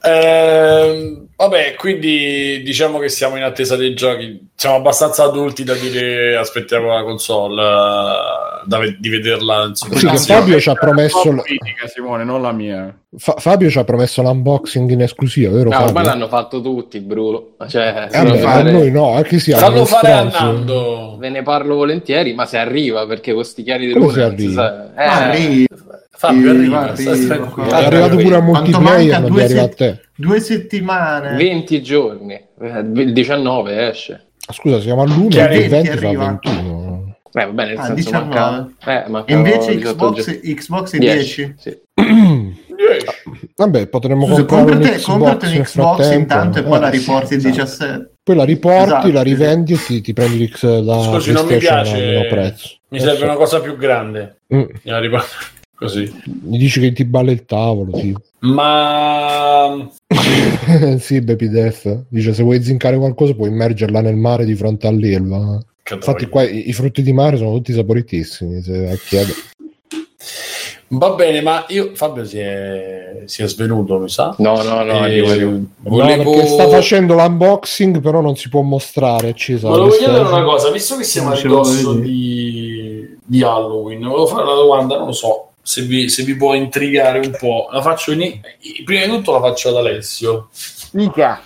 Ehm, 0.01 1.27
vabbè, 1.35 1.75
quindi 1.75 2.61
diciamo 2.63 2.99
che 2.99 3.09
siamo 3.09 3.35
in 3.37 3.43
attesa 3.43 3.75
dei 3.75 3.93
giochi. 3.93 4.47
Siamo 4.55 4.75
abbastanza 4.75 5.23
adulti 5.23 5.63
da 5.63 5.73
dire 5.73 6.35
aspettiamo 6.37 6.93
la 6.93 7.03
console, 7.03 7.61
eh, 7.61 8.61
da 8.65 8.77
ve- 8.79 8.97
di 8.99 9.09
vederla. 9.09 9.65
Insomma, 9.67 9.95
Sì, 10.17 10.31
Fabio 10.31 10.59
ci 10.59 10.69
ha 10.69 10.73
promesso 10.73 11.31
l- 11.31 11.41
critica, 11.41 11.87
Simone, 11.87 12.23
non 12.23 12.41
la 12.41 12.51
mia. 12.51 12.93
Fa- 13.17 13.35
Fabio 13.37 13.69
ci 13.69 13.77
ha 13.79 13.83
promesso 13.83 14.21
l'unboxing 14.21 14.89
in 14.91 15.01
esclusiva, 15.01 15.51
vero 15.51 15.65
No, 15.69 15.71
Fabio? 15.71 15.87
ormai 15.87 16.03
l'hanno 16.05 16.27
fatto 16.27 16.61
tutti, 16.61 16.99
Bruno. 16.99 17.51
Cioè, 17.67 18.07
Eh, 18.07 18.11
se 18.11 18.23
vabbè, 18.23 18.37
a 18.39 18.41
fare- 18.41 18.71
noi 18.71 18.91
no, 18.91 19.13
anche 19.13 19.39
sì, 19.39 19.51
Fallo 19.51 19.65
hanno 19.77 19.85
fare 19.85 20.11
a. 20.11 20.23
Nando. 20.23 21.15
Ve 21.19 21.29
ne 21.29 21.41
parlo 21.43 21.75
volentieri, 21.75 22.33
ma 22.33 22.45
se 22.45 22.57
arriva, 22.57 23.05
perché 23.05 23.33
con 23.33 23.43
sti 23.45 23.63
chiari 23.63 23.87
di 23.87 23.93
se 23.93 23.99
non 23.99 24.11
si 24.11 24.19
arriva? 24.21 24.91
sa- 24.95 25.01
Eh, 25.03 25.07
Arriva. 25.07 25.67
Fabio, 26.19 26.49
arriva, 26.49 26.91
arriva. 26.91 27.13
È 27.13 27.83
arrivato 27.85 28.17
pure 28.17 28.35
a 28.35 28.41
multiplayer, 28.41 29.21
due 29.23 29.43
arriva 29.45 29.61
a 29.61 29.69
te. 29.69 30.01
Due 30.17 30.39
settimane. 30.41 31.37
20 31.37 31.81
giorni. 31.81 32.33
Eh, 32.33 32.79
Il 32.93 33.13
19 33.13 33.87
esce. 33.89 34.25
Scusa, 34.51 34.81
siamo 34.81 35.03
all'1 35.03 35.29
Che 35.29 35.37
e 35.37 35.41
arriva, 35.41 35.63
il 35.63 35.69
20 35.69 35.89
che 35.89 35.97
fa 35.97 36.07
arriva. 36.07 36.25
21. 36.25 37.15
Eh, 37.31 37.45
va 37.45 37.51
bene, 37.53 37.69
nel 37.69 37.77
Ah, 37.79 37.81
senso 37.85 37.93
19. 37.93 38.25
manca... 38.35 38.69
Eh, 39.05 39.09
manca 39.09 39.33
invece 39.33 39.75
18 39.77 39.95
Xbox. 40.11 40.39
Xbox 40.41 40.95
è 40.95 40.97
10. 40.97 41.45
10. 41.45 41.55
Sì. 41.57 41.77
Vabbè, 43.55 43.87
potremmo 43.87 44.25
Scusa, 44.25 44.43
comprare 44.45 44.71
un 44.77 44.99
comprati, 45.01 45.01
Xbox, 45.01 45.55
un 45.55 45.61
Xbox 45.63 46.11
intanto 46.13 46.59
e 46.59 46.63
poi 46.63 46.77
Eh, 46.77 46.79
la 46.81 46.89
riporti 46.89 47.33
il 47.35 47.41
sì, 47.41 47.47
17. 47.51 48.11
Poi 48.23 48.35
la 48.35 48.43
riporti, 48.43 48.83
Esatto, 48.83 49.11
la 49.11 49.21
sì. 49.21 49.27
rivendi 49.29 49.73
e 49.73 49.77
ti, 49.77 50.01
ti 50.01 50.13
prendi 50.13 50.37
l'X 50.47 50.63
la 50.81 51.01
Scusi, 51.01 51.31
non 51.31 51.45
mi 51.45 51.57
piace. 51.57 52.15
a. 52.17 52.79
Mi 52.89 52.97
Eh, 52.97 53.01
serve 53.01 53.23
una 53.23 53.35
cosa 53.35 53.61
più 53.61 53.77
grande. 53.77 54.41
Mm. 54.53 54.63
Così. 55.79 56.11
Mi 56.43 56.57
dici 56.57 56.81
che 56.81 56.91
ti 56.91 57.05
balle 57.05 57.31
il 57.31 57.45
tavolo, 57.45 57.93
tipo. 57.93 58.19
Ma 58.39 59.89
sì, 60.99 61.21
Baby 61.21 61.47
Death. 61.47 62.05
Dice, 62.09 62.33
se 62.33 62.43
vuoi 62.43 62.61
zincare 62.61 62.97
qualcosa 62.97 63.33
puoi 63.33 63.47
immergerla 63.47 64.01
nel 64.01 64.17
mare 64.17 64.43
di 64.43 64.55
fronte 64.55 64.87
all'Elva. 64.87 65.57
che 65.81 65.93
Infatti 65.93 66.27
qua 66.27 66.43
i, 66.43 66.67
i 66.67 66.73
frutti 66.73 67.01
di 67.01 67.13
mare 67.13 67.37
sono 67.37 67.53
tutti 67.53 67.71
saporitissimi, 67.71 68.61
se 68.61 68.89
a 68.89 68.95
chiedere. 68.95 69.33
Va 70.91 71.11
bene, 71.11 71.41
ma 71.41 71.63
io 71.69 71.91
Fabio 71.93 72.25
si 72.25 72.39
è, 72.39 73.21
si 73.23 73.43
è 73.43 73.47
svenuto, 73.47 73.99
mi 73.99 74.09
sa. 74.09 74.35
No, 74.39 74.61
no, 74.61 74.83
no, 74.83 74.91
E 74.91 74.97
arrivo, 74.97 75.29
arrivo. 75.29 75.51
No, 75.51 75.67
Volevo... 75.77 76.31
perché 76.31 76.47
sta 76.47 76.67
facendo 76.67 77.13
l'unboxing, 77.13 78.01
però 78.01 78.19
non 78.19 78.35
si 78.35 78.49
può 78.49 78.63
mostrare. 78.63 79.29
accesa 79.29 79.69
la 79.69 79.77
Volevo 79.77 79.95
chiedere 79.95 80.27
una 80.27 80.43
cosa, 80.43 80.71
visto 80.71 80.97
che 80.97 81.03
siamo 81.05 81.29
a 81.29 81.35
ridosso 81.35 81.93
di, 81.93 83.15
di 83.23 83.43
Halloween, 83.43 84.01
volevo 84.01 84.25
fare 84.25 84.43
una 84.43 84.55
domanda, 84.55 84.97
non 84.97 85.05
lo 85.05 85.13
so 85.13 85.48
se 85.61 85.81
vi, 85.83 86.09
se 86.09 86.23
vi 86.23 86.35
può 86.35 86.53
intrigare 86.53 87.19
un 87.19 87.35
po'. 87.37 87.69
La 87.71 87.81
faccio 87.81 88.11
in, 88.11 88.39
prima 88.83 89.05
di 89.05 89.11
tutto 89.11 89.33
la 89.33 89.39
faccio 89.39 89.69
ad 89.69 89.75
Alessio, 89.77 90.49
Mica. 90.93 91.43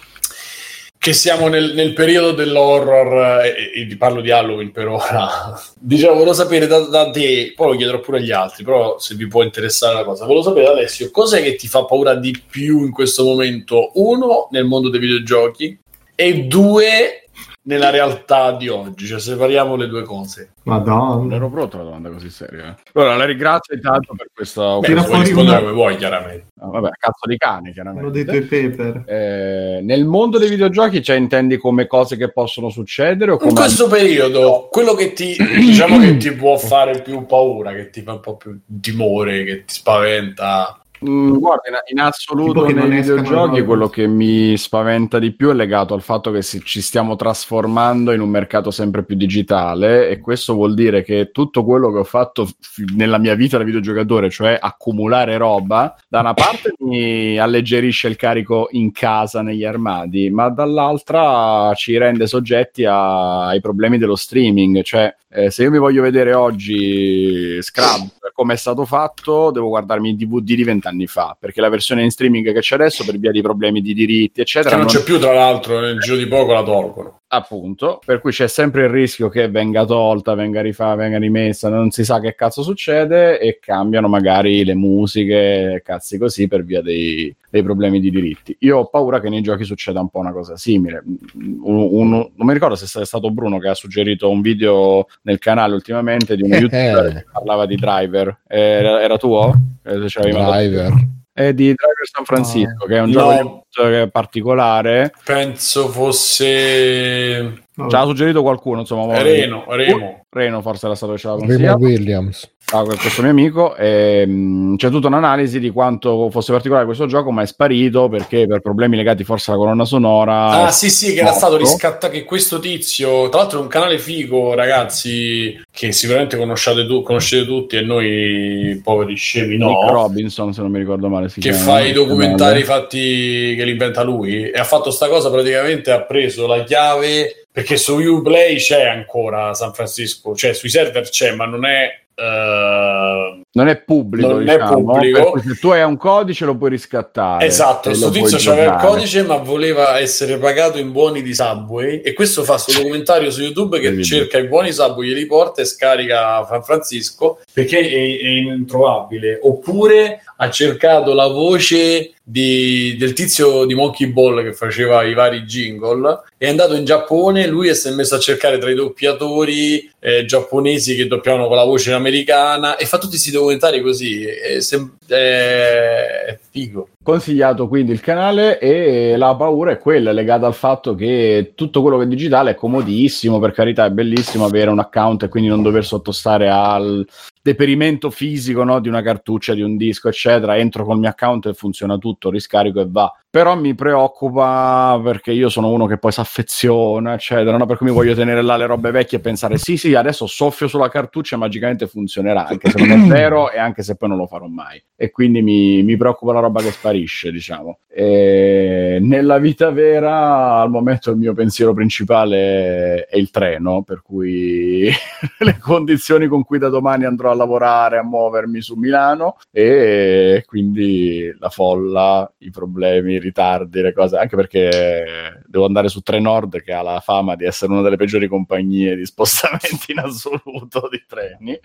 che 0.98 1.14
siamo 1.14 1.48
nel, 1.48 1.74
nel 1.74 1.94
periodo 1.94 2.32
dell'horror, 2.32 3.44
e, 3.44 3.72
e 3.76 3.86
vi 3.86 3.98
parlo 3.98 4.22
di 4.22 4.32
Halloween 4.32 4.72
per 4.72 4.88
ora. 4.88 5.62
Diciamo, 5.78 6.14
volevo 6.14 6.34
sapere 6.34 6.68
da, 6.68 6.80
da 6.80 7.10
te, 7.10 7.54
poi 7.56 7.72
lo 7.72 7.78
chiederò 7.78 8.00
pure 8.00 8.20
agli 8.20 8.32
altri, 8.32 8.64
però 8.64 8.98
se 9.00 9.16
vi 9.16 9.28
può 9.28 9.44
interessare 9.44 9.96
la 9.96 10.04
cosa. 10.04 10.26
Volevo 10.26 10.44
sapere, 10.44 10.68
Alessio, 10.68 11.12
cos'è 11.12 11.42
che 11.44 11.56
ti 11.56 11.68
fa 11.68 11.86
paura 11.86 12.16
di 12.16 12.42
più 12.50 12.84
in 12.84 12.92
questo 12.92 13.24
momento? 13.24 13.92
Uno, 13.96 14.48
nel 14.52 14.66
mondo 14.66 14.90
dei 14.90 15.00
videogiochi, 15.00 15.78
e 16.16 16.44
due, 16.44 17.23
nella 17.66 17.90
realtà 17.90 18.52
di 18.52 18.68
oggi, 18.68 19.06
cioè 19.06 19.20
separiamo 19.20 19.76
le 19.76 19.88
due 19.88 20.04
cose. 20.04 20.52
Non 20.64 20.78
Madonna. 20.78 21.36
ero 21.36 21.50
pronto 21.50 21.76
a 21.78 21.80
una 21.82 21.90
domanda 21.90 22.10
così 22.10 22.30
seria. 22.30 22.70
eh. 22.70 22.76
Allora, 22.94 23.16
la 23.18 23.26
ringrazio 23.26 23.74
intanto 23.76 24.14
per 24.16 24.28
questa 24.34 24.80
Beh, 24.80 24.88
Tira 24.88 25.02
puoi 25.02 25.14
fuori 25.14 25.24
rispondere 25.26 25.56
una- 25.58 25.66
come 25.66 25.74
vuoi, 25.74 25.96
chiaramente. 25.98 26.46
Ah, 26.60 26.68
vabbè, 26.68 26.90
cazzo 26.98 27.28
di 27.28 27.38
cane, 27.38 27.72
chiaramente. 27.74 28.12
dei 28.12 28.26
tuoi 28.26 28.42
paper. 28.42 29.04
Eh, 29.06 29.80
nel 29.84 30.06
mondo 30.06 30.38
dei 30.38 30.50
videogiochi, 30.50 31.02
cioè, 31.04 31.16
intendi 31.18 31.58
come 31.58 31.88
cose 31.88 32.16
che 32.18 32.32
possono 32.32 32.70
succedere 32.70 33.32
o 33.32 33.36
In 33.36 33.40
come 33.40 33.54
questo 33.54 33.88
periodo, 33.88 34.68
quello 34.72 34.94
che 34.94 35.14
ti 35.14 35.36
diciamo 35.60 36.00
che 36.00 36.18
ti 36.18 36.32
può 36.34 36.58
fare 36.58 37.02
più 37.02 37.26
paura, 37.26 37.74
che 37.74 37.90
ti 37.90 38.02
fa 38.02 38.14
un 38.14 38.20
po' 38.20 38.36
più 38.38 38.58
timore, 38.82 39.44
che 39.44 39.56
ti 39.66 39.74
spaventa. 39.74 40.78
Mm, 41.08 41.38
guarda, 41.38 41.84
in, 41.92 42.00
assoluto 42.00 42.62
che 42.64 42.74
nei 42.74 42.90
videogiochi 42.90 43.30
robe. 43.34 43.64
quello 43.66 43.90
che 43.90 44.08
mi 44.08 44.56
spaventa 44.58 45.20
di 45.20 45.32
più 45.32 45.50
è 45.50 45.54
legato 45.54 45.94
al 45.94 46.02
fatto 46.02 46.32
che 46.32 46.42
si- 46.42 46.62
ci 46.64 46.82
stiamo 46.82 47.16
trasformando 47.16 48.12
in 48.12 48.22
un 48.22 48.30
mercato 48.30 48.72
sempre 48.72 49.04
più 49.04 49.16
digitale 49.16 50.10
e 50.10 50.20
questo 50.20 50.54
vuol 50.54 50.74
dire 50.74 51.04
che 51.04 51.32
tutto 51.32 51.64
quello 51.66 51.92
che 51.92 51.98
ho 52.00 52.04
fatto 52.04 52.46
f- 52.46 52.84
nella 52.96 53.18
mia 53.18 53.36
vita 53.36 53.58
da 53.58 53.64
videogiocatore, 53.64 54.30
cioè 54.30 54.58
accumulare 54.60 55.38
roba, 55.38 55.96
da 56.08 56.22
una 56.22 56.34
parte 56.34 56.74
mi 56.80 57.38
alleggerisce 57.38 58.08
il 58.08 58.16
carico 58.16 58.68
in 58.72 58.92
casa 58.92 59.42
negli 59.42 59.64
armadi, 59.66 60.30
ma 60.30 60.50
dall'altra 60.50 61.74
ci 61.76 61.98
rende 61.98 62.28
soggetti 62.28 62.86
a- 62.86 63.48
ai 63.48 63.60
problemi 63.62 63.98
dello 63.98 64.16
streaming, 64.16 64.82
cioè 64.84 65.14
eh, 65.34 65.52
se 65.52 65.64
io 65.64 65.72
mi 65.72 65.78
voglio 65.80 66.02
vedere 66.02 66.34
oggi 66.34 67.62
Scrub 67.62 68.10
come 68.34 68.54
è 68.54 68.58
stato 68.58 68.84
fatto, 68.86 69.52
devo 69.52 69.68
guardarmi 69.70 70.10
il 70.10 70.16
DVD 70.18 70.54
di 70.56 70.64
vent'anni 70.64 71.06
fa, 71.06 71.38
perché 71.40 71.62
la 71.62 71.70
versione 71.70 72.02
in 72.02 72.10
streaming 72.10 72.52
che 72.52 72.60
c'è 72.62 72.76
adesso, 72.76 73.06
per 73.06 73.20
via 73.20 73.30
di 73.32 73.42
problemi 73.42 73.80
di 73.80 73.94
diritti, 73.94 74.42
eccetera, 74.42 74.72
Che 74.72 74.76
non 74.82 74.86
non- 74.86 74.96
c'è 74.96 75.04
più, 75.04 75.20
tra 75.20 75.34
l'altro, 75.34 75.80
nel 75.80 76.00
giro 76.00 76.18
di 76.18 76.26
poco 76.26 76.52
la 76.52 76.64
tolgono. 76.64 77.20
appunto, 77.28 78.00
per 78.04 78.20
cui 78.22 78.32
c'è 78.32 78.48
sempre 78.48 78.84
il 78.86 78.90
rischio 78.90 79.30
che 79.30 79.50
venga 79.50 79.86
tolta, 79.86 80.34
venga 80.36 80.62
rifatta, 80.62 80.96
venga 80.96 81.18
rimessa, 81.20 81.70
non 81.70 81.90
si 81.92 82.04
sa 82.04 82.20
che 82.20 82.34
cazzo 82.36 82.62
succede 82.64 83.40
e 83.40 83.60
cambiano 83.60 84.08
magari 84.08 84.64
le 84.66 84.76
musiche, 84.76 85.82
cazzi 85.86 86.18
così, 86.18 86.48
per 86.48 86.64
via 86.64 86.82
dei, 86.82 87.34
dei 87.54 87.62
problemi 87.62 88.00
di 88.00 88.10
diritti. 88.10 88.56
Io 88.62 88.80
ho 88.80 88.86
paura 88.88 89.20
che 89.20 89.30
nei 89.30 89.44
giochi 89.44 89.64
succeda 89.64 90.00
un 90.00 90.10
po' 90.10 90.18
una 90.18 90.32
cosa 90.32 90.58
simile. 90.58 91.04
Un- 91.36 91.88
un- 91.92 92.10
non 92.10 92.48
mi 92.48 92.54
ricordo 92.54 92.74
se 92.74 93.00
è 93.00 93.06
stato 93.06 93.30
Bruno 93.30 93.60
che 93.60 93.68
ha 93.68 93.76
suggerito 93.76 94.28
un 94.28 94.42
video 94.42 95.06
nel 95.22 95.38
canale 95.38 95.76
ultimamente 95.76 96.36
di 96.36 96.42
uno 96.42 96.56
youtuber 96.56 97.14
che 97.14 97.26
parlava 97.32 97.68
di 97.68 97.76
driver. 97.76 98.40
Eh, 98.48 98.60
Era, 98.60 99.02
era 99.04 99.18
tuo? 99.18 99.54
Eh, 99.84 99.98
mandato? 99.98 100.52
Driver. 100.52 100.94
È 101.32 101.54
di 101.54 101.66
Driver 101.76 102.08
San 102.12 102.26
Francisco, 102.26 102.86
che 102.88 102.98
è 102.98 103.02
un 103.02 103.12
No. 103.12 103.66
gioco 103.70 104.10
particolare. 104.10 105.14
Penso 105.24 105.90
fosse 105.90 107.63
Ci 107.76 107.96
ha 107.96 108.04
suggerito 108.04 108.42
qualcuno, 108.44 108.82
insomma. 108.82 109.06
mo- 109.06 109.22
Reno, 109.22 109.66
Remo. 109.68 110.26
Reno 110.30 110.62
forse 110.62 110.86
era 110.86 110.96
stato 110.96 111.14
che 111.14 111.18
ce 111.20 111.28
l'ha 111.28 111.38
Remo. 111.40 111.76
Williams. 111.78 112.52
Ah, 112.72 112.82
questo 112.84 113.22
mio 113.22 113.32
amico 113.32 113.76
e, 113.76 114.26
mh, 114.26 114.78
c'è 114.78 114.90
tutta 114.90 115.08
un'analisi 115.08 115.60
di 115.60 115.70
quanto 115.70 116.30
fosse 116.32 116.52
particolare 116.54 116.86
questo 116.86 117.06
gioco 117.08 117.30
ma 117.30 117.42
è 117.42 117.46
sparito 117.46 118.08
perché 118.10 118.48
per 118.48 118.62
problemi 118.62 118.96
legati 118.96 119.24
forse 119.24 119.52
alla 119.52 119.60
colonna 119.60 119.86
sonora 119.86 120.48
Ah, 120.66 120.72
sì, 120.72 120.90
sì, 120.90 121.08
che 121.08 121.20
era 121.20 121.24
morto. 121.26 121.38
stato 121.40 121.58
riscattato. 121.58 122.14
Che 122.14 122.24
questo 122.24 122.60
tizio, 122.60 123.28
tra 123.30 123.40
l'altro, 123.42 123.60
è 123.60 123.62
un 123.64 123.68
canale 123.68 124.00
figo, 124.00 124.54
ragazzi, 124.54 125.60
che 125.72 125.92
sicuramente 125.92 126.38
conosciate, 126.38 126.86
tu, 126.88 127.02
conoscete 127.02 127.46
tutti, 127.46 127.76
e 127.76 127.82
noi 127.82 128.80
poveri 128.84 129.16
scemi 129.16 129.58
no. 129.58 129.68
Nick 129.68 129.90
Robinson 129.92 130.54
se 130.54 130.62
non 130.62 130.72
mi 130.72 130.80
ricordo 130.80 131.10
male 131.10 131.30
si 131.30 131.40
che 131.42 131.50
chiama, 131.52 131.64
fa 131.66 131.82
i 131.82 131.92
documentari 131.92 132.64
fatti 132.64 133.56
che 133.56 133.64
li 133.66 133.72
inventa 133.72 134.04
lui 134.04 134.50
e 134.50 134.58
ha 134.60 134.64
fatto 134.64 134.90
sta 134.92 135.08
cosa 135.10 135.30
praticamente 135.30 135.92
ha 135.92 136.02
preso 136.04 136.48
la 136.48 136.64
chiave 136.64 137.43
perché 137.54 137.78
su 137.78 138.00
Uplay 138.00 138.58
c'è 138.58 138.88
ancora 138.88 139.54
San 139.54 139.74
Francisco 139.74 140.36
cioè 140.36 140.54
sui 140.54 140.70
server 140.70 141.08
c'è 141.08 141.36
ma 141.36 141.46
non 141.46 141.66
è 141.66 142.02
eh, 142.16 143.42
non 143.56 143.68
è 143.68 143.82
pubblico 143.82 144.28
Non 144.34 144.48
è 144.48 144.54
diciamo, 144.58 144.84
pubblico. 144.84 145.20
per 145.22 145.32
cui 145.32 145.42
se 145.42 145.60
tu 145.60 145.70
hai 145.70 145.84
un 145.84 145.98
codice 145.98 146.46
lo 146.46 146.56
puoi 146.56 146.70
riscattare 146.72 147.46
esatto 147.46 147.94
sto 147.94 148.06
lo 148.06 148.12
puoi 148.12 148.30
tizio 148.32 148.52
aveva 148.52 148.76
il 148.76 148.82
codice 148.82 149.24
ma 149.24 149.38
voleva 149.38 150.00
essere 150.00 150.38
pagato 150.38 150.78
in 150.78 150.92
buoni 150.92 151.22
di 151.22 151.34
Subway 151.34 152.02
e 152.02 152.14
questo 152.14 152.44
fa 152.44 152.58
sto 152.58 152.74
documentario 152.74 153.32
su 153.32 153.42
YouTube 153.42 153.80
che 153.80 154.04
cerca 154.04 154.38
i 154.38 154.48
buoni 154.48 154.72
Subway 154.72 155.08
glieli 155.08 155.26
porta 155.26 155.62
e 155.62 155.66
scarica 155.66 156.46
San 156.48 156.64
Francisco 156.64 157.40
perché 157.52 157.80
è, 157.80 157.84
è 157.84 158.54
introvabile. 158.54 159.40
Oppure 159.42 160.24
ha 160.38 160.50
cercato 160.50 161.14
la 161.14 161.28
voce 161.28 162.14
di- 162.24 162.96
del 162.98 163.14
tizio 163.14 163.66
di 163.66 163.74
Monkey 163.74 164.08
Ball 164.08 164.44
che 164.44 164.54
faceva 164.54 165.04
i 165.04 165.14
vari 165.14 165.42
jingle 165.42 166.22
è 166.38 166.48
andato 166.48 166.74
in 166.74 166.86
Giappone 166.86 167.46
lui 167.48 167.74
si 167.76 167.90
è 167.90 167.92
messo 167.92 168.16
a 168.16 168.20
cercare 168.20 168.58
tra 168.58 168.70
i 168.72 168.76
doppiatori 168.76 169.92
eh, 170.00 170.26
giapponesi 170.26 170.96
che 170.96 171.08
doppiavano 171.08 171.48
con 171.48 171.58
la 171.58 171.66
voce 171.66 171.92
americana 172.04 172.76
e 172.78 172.86
fa 172.86 172.98
tutti 172.98 173.12
questi 173.12 173.32
documentari 173.32 173.82
così 173.82 174.26
è, 174.26 174.60
sem- 174.60 174.98
è- 175.08 176.38
figo 176.52 176.90
consigliato 177.04 177.68
quindi 177.68 177.92
il 177.92 178.00
canale 178.00 178.60
e 178.60 179.16
la 179.18 179.36
paura 179.36 179.72
è 179.72 179.78
quella 179.78 180.12
legata 180.12 180.48
al 180.48 180.54
fatto 180.54 180.96
che 180.96 181.52
tutto 181.56 181.82
quello 181.82 181.98
che 181.98 182.06
è 182.06 182.08
digitale 182.08 182.52
è 182.52 182.56
comodissimo, 182.56 183.40
per 183.40 183.52
carità 183.52 183.86
è 183.86 183.92
bellissimo 183.92 184.46
avere 184.46 184.72
un 184.72 184.80
account 184.80 185.24
e 185.24 185.28
quindi 185.28 185.50
non 185.50 185.62
dover 185.62 185.86
sottostare 185.86 186.50
al 186.50 187.06
deperimento 187.44 188.10
fisico 188.10 188.64
no, 188.64 188.80
di 188.80 188.88
una 188.88 189.02
cartuccia, 189.02 189.54
di 189.54 189.62
un 189.62 189.76
disco, 189.76 190.08
eccetera. 190.08 190.56
Entro 190.56 190.86
col 190.86 190.98
mio 190.98 191.10
account 191.10 191.48
e 191.48 191.54
funziona 191.54 191.98
tutto, 191.98 192.30
riscarico 192.30 192.80
e 192.80 192.88
va. 192.88 193.14
Però 193.30 193.56
mi 193.58 193.76
preoccupa 193.76 195.00
perché 195.04 195.34
io 195.34 195.50
sono 195.50 195.70
uno 195.70 195.86
che 195.86 195.98
poi 195.98 196.14
si 196.14 196.22
affeziona, 196.22 197.14
eccetera, 197.14 197.58
no? 197.58 197.66
per 197.66 197.78
cui 197.78 197.88
mi 197.88 197.92
voglio 197.92 198.16
tenere 198.16 198.42
là 198.42 198.56
le 198.56 198.66
robe 198.66 198.92
vecchie 198.92 199.18
e 199.18 199.22
pensare 199.22 199.58
sì, 199.58 199.76
sì, 199.76 199.94
adesso 199.94 200.26
soffio 200.26 200.68
sulla 200.68 200.88
cartuccia 200.88 201.36
e 201.36 201.40
magicamente 201.40 201.88
funzionerà, 201.88 202.46
anche 202.46 202.70
se 202.70 202.80
non 202.80 202.92
è 202.92 202.98
vero 203.10 203.52
e 203.52 203.58
anche 203.58 203.84
se 203.84 203.96
poi 203.98 204.10
non 204.10 204.20
lo 204.20 204.28
farò 204.28 204.48
mai. 204.48 204.82
E 204.96 205.12
quindi 205.12 205.42
mi, 205.42 205.84
mi 205.84 205.98
preoccupa 205.98 206.32
la 206.32 206.40
roba 206.40 206.62
che 206.62 206.72
sparisce, 206.94 207.32
diciamo. 207.32 207.80
E 207.88 209.00
nella 209.02 209.38
vita 209.40 209.72
vera, 209.72 210.62
al 210.62 210.70
momento, 210.70 211.12
il 211.12 211.18
mio 211.18 211.34
pensiero 211.34 211.74
principale 211.74 213.06
è 213.06 213.18
il 213.18 213.32
treno, 213.32 213.84
per 213.84 214.02
cui 214.02 214.90
le 215.40 215.58
condizioni 215.60 216.28
con 216.28 216.44
cui 216.44 216.60
da 216.60 216.70
domani 216.70 217.06
andrò 217.06 217.32
a 217.32 217.36
lavorare, 217.36 217.98
a 217.98 218.04
muovermi 218.04 218.62
su 218.62 218.76
Milano 218.76 219.38
e 219.52 220.44
quindi 220.46 221.34
la 221.40 221.50
folla, 221.50 222.32
i 222.40 222.52
problemi, 222.52 223.14
i 223.14 223.20
ritardi, 223.20 223.82
le 223.82 223.94
cose, 223.94 224.18
anche 224.18 224.36
perché 224.36 225.42
devo 225.46 225.66
andare 225.66 225.90
su 225.90 226.02
Trenord 226.02 226.62
che 226.62 226.74
ha 226.74 226.82
la 226.82 227.00
fama 227.00 227.36
di 227.36 227.46
essere 227.46 227.72
una 227.72 227.82
delle 227.82 227.98
peggiori 227.98 228.28
compagnie 228.28 228.96
di 228.96 229.06
spostamenti 229.06 229.92
in 229.92 230.00
assoluto 230.00 230.88
di 230.90 231.04
treni, 231.08 231.60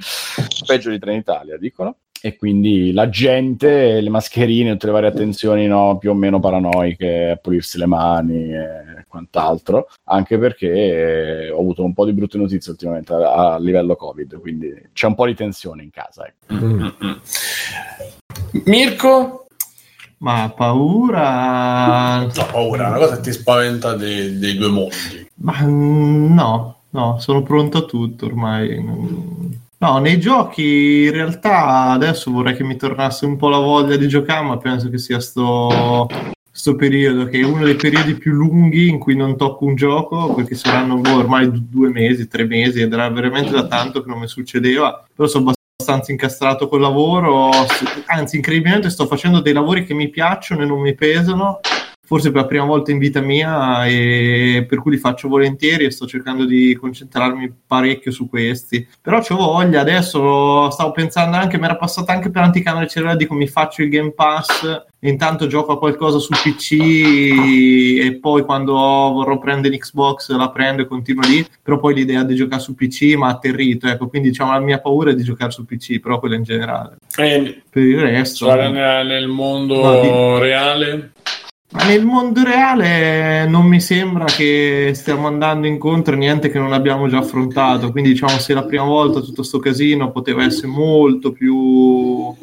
peggio 0.66 0.90
di 0.90 0.98
Trenitalia, 0.98 1.56
dicono. 1.56 1.96
E 2.20 2.36
quindi 2.36 2.92
la 2.92 3.08
gente, 3.08 4.00
le 4.00 4.10
mascherine, 4.10 4.72
tutte 4.72 4.86
le 4.86 4.92
varie 4.92 5.08
attenzioni 5.08 5.66
no, 5.66 5.98
più 5.98 6.10
o 6.10 6.14
meno 6.14 6.40
paranoiche, 6.40 7.30
a 7.30 7.36
pulirsi 7.36 7.78
le 7.78 7.86
mani 7.86 8.52
e 8.52 9.04
quant'altro, 9.06 9.88
anche 10.04 10.38
perché 10.38 11.46
eh, 11.46 11.50
ho 11.50 11.60
avuto 11.60 11.84
un 11.84 11.94
po' 11.94 12.04
di 12.04 12.12
brutte 12.12 12.38
notizie 12.38 12.72
ultimamente 12.72 13.12
a, 13.12 13.54
a 13.54 13.58
livello 13.58 13.94
Covid, 13.96 14.40
quindi 14.40 14.74
c'è 14.92 15.06
un 15.06 15.14
po' 15.14 15.26
di 15.26 15.34
tensione 15.34 15.82
in 15.82 15.90
casa. 15.90 16.26
Ecco. 16.26 16.54
Mm. 16.54 16.88
Mirko? 18.64 19.46
Ma 20.18 20.52
paura... 20.54 22.22
No, 22.22 22.46
paura, 22.50 22.86
è 22.86 22.88
una 22.88 22.98
cosa 22.98 23.16
che 23.16 23.22
ti 23.22 23.32
spaventa 23.32 23.94
dei, 23.94 24.38
dei 24.38 24.56
due 24.56 24.68
mondi. 24.68 25.28
Ma 25.36 25.56
mm, 25.62 26.34
no, 26.34 26.80
no, 26.90 27.18
sono 27.20 27.42
pronto 27.42 27.78
a 27.78 27.82
tutto 27.82 28.26
ormai. 28.26 29.66
No, 29.80 29.98
nei 29.98 30.18
giochi 30.18 31.04
in 31.04 31.12
realtà 31.12 31.90
adesso 31.90 32.32
vorrei 32.32 32.56
che 32.56 32.64
mi 32.64 32.74
tornasse 32.76 33.26
un 33.26 33.36
po' 33.36 33.48
la 33.48 33.58
voglia 33.58 33.96
di 33.96 34.08
giocare, 34.08 34.44
ma 34.44 34.56
penso 34.56 34.90
che 34.90 34.98
sia 34.98 35.20
sto, 35.20 36.08
sto 36.50 36.74
periodo, 36.74 37.26
che 37.26 37.38
è 37.38 37.44
uno 37.44 37.62
dei 37.62 37.76
periodi 37.76 38.14
più 38.16 38.32
lunghi 38.32 38.88
in 38.88 38.98
cui 38.98 39.14
non 39.14 39.36
tocco 39.36 39.66
un 39.66 39.76
gioco, 39.76 40.34
perché 40.34 40.56
saranno 40.56 40.96
boh, 40.96 41.18
ormai 41.18 41.48
du- 41.48 41.64
due 41.68 41.90
mesi, 41.90 42.26
tre 42.26 42.44
mesi, 42.44 42.80
ed 42.80 42.92
era 42.92 43.08
veramente 43.08 43.52
da 43.52 43.68
tanto 43.68 44.02
che 44.02 44.08
non 44.08 44.18
mi 44.18 44.26
succedeva, 44.26 45.04
però 45.14 45.28
sono 45.28 45.52
abbastanza 45.52 46.10
incastrato 46.10 46.66
col 46.66 46.80
lavoro, 46.80 47.50
anzi 48.06 48.34
incredibilmente 48.34 48.90
sto 48.90 49.06
facendo 49.06 49.38
dei 49.38 49.52
lavori 49.52 49.84
che 49.84 49.94
mi 49.94 50.08
piacciono 50.08 50.62
e 50.62 50.66
non 50.66 50.80
mi 50.80 50.96
pesano, 50.96 51.60
forse 52.08 52.32
per 52.32 52.40
la 52.40 52.46
prima 52.46 52.64
volta 52.64 52.90
in 52.90 52.96
vita 52.96 53.20
mia 53.20 53.84
e 53.84 54.64
per 54.66 54.80
cui 54.80 54.92
li 54.92 54.96
faccio 54.96 55.28
volentieri 55.28 55.84
e 55.84 55.90
sto 55.90 56.06
cercando 56.06 56.46
di 56.46 56.74
concentrarmi 56.74 57.52
parecchio 57.66 58.10
su 58.10 58.30
questi. 58.30 58.88
Però 59.02 59.20
c'ho 59.20 59.36
voglia 59.36 59.80
adesso 59.80 60.70
stavo 60.70 60.92
pensando 60.92 61.36
anche 61.36 61.58
mi 61.58 61.66
era 61.66 61.76
passata 61.76 62.14
anche 62.14 62.30
per 62.30 62.40
anticamera 62.44 62.86
cerebrale 62.86 63.18
dico 63.18 63.34
mi 63.34 63.46
faccio 63.46 63.82
il 63.82 63.90
Game 63.90 64.12
Pass 64.12 64.86
e 64.98 65.10
intanto 65.10 65.48
gioco 65.48 65.72
a 65.72 65.78
qualcosa 65.78 66.18
su 66.18 66.32
PC 66.32 66.72
e 68.00 68.18
poi 68.18 68.42
quando 68.42 68.72
vorrò 68.72 69.38
prendere 69.38 69.74
l'Xbox 69.74 70.30
la 70.30 70.48
prendo 70.48 70.80
e 70.80 70.86
continuo 70.86 71.28
lì 71.28 71.46
però 71.62 71.78
poi 71.78 71.92
l'idea 71.92 72.22
di 72.22 72.34
giocare 72.34 72.62
su 72.62 72.74
PC 72.74 73.16
mi 73.16 73.24
ha 73.24 73.28
atterrito 73.28 73.86
ecco 73.86 74.08
quindi 74.08 74.30
diciamo 74.30 74.52
la 74.52 74.60
mia 74.60 74.80
paura 74.80 75.10
è 75.10 75.14
di 75.14 75.24
giocare 75.24 75.50
su 75.50 75.66
PC 75.66 76.00
però 76.00 76.18
quella 76.18 76.36
in 76.36 76.42
generale. 76.42 76.96
E 77.18 77.62
per 77.68 77.82
il 77.82 78.00
resto 78.00 78.46
cioè, 78.46 78.70
nel, 78.70 79.06
nel 79.06 79.28
mondo 79.28 79.82
No, 79.82 80.00
di- 80.00 80.40
reale, 80.40 81.12
Ma 81.70 81.84
nel 81.84 82.02
mondo 82.02 82.42
reale 82.42 83.46
non 83.46 83.66
mi 83.66 83.78
sembra 83.78 84.24
che 84.24 84.92
stiamo 84.94 85.26
andando 85.26 85.66
incontro 85.66 86.14
a 86.14 86.16
niente 86.16 86.48
che 86.48 86.58
non 86.58 86.72
abbiamo 86.72 87.08
già 87.08 87.18
affrontato. 87.18 87.90
Quindi, 87.90 88.10
diciamo, 88.10 88.38
se 88.38 88.54
la 88.54 88.64
prima 88.64 88.84
volta 88.84 89.20
tutto 89.20 89.42
sto 89.42 89.58
casino 89.58 90.10
poteva 90.10 90.44
essere 90.44 90.68
molto 90.68 91.30
più 91.30 92.34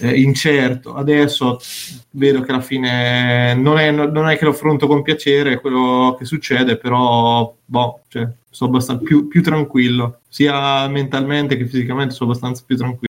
eh, 0.00 0.20
incerto, 0.20 0.94
adesso 0.94 1.58
vedo 2.10 2.40
che 2.42 2.52
alla 2.52 2.60
fine 2.60 3.54
non 3.54 3.78
è, 3.78 3.90
non 3.90 4.28
è 4.28 4.38
che 4.38 4.44
lo 4.44 4.52
affronto 4.52 4.86
con 4.86 5.02
piacere 5.02 5.60
quello 5.60 6.14
che 6.16 6.24
succede, 6.24 6.76
però 6.76 7.52
boh, 7.64 8.00
cioè, 8.06 8.28
sono 8.48 8.70
abbastanza 8.70 9.02
più, 9.02 9.26
più 9.26 9.42
tranquillo, 9.42 10.20
sia 10.28 10.86
mentalmente 10.86 11.56
che 11.56 11.66
fisicamente 11.66 12.14
sono 12.14 12.30
abbastanza 12.30 12.62
più 12.64 12.76
tranquillo 12.76 13.06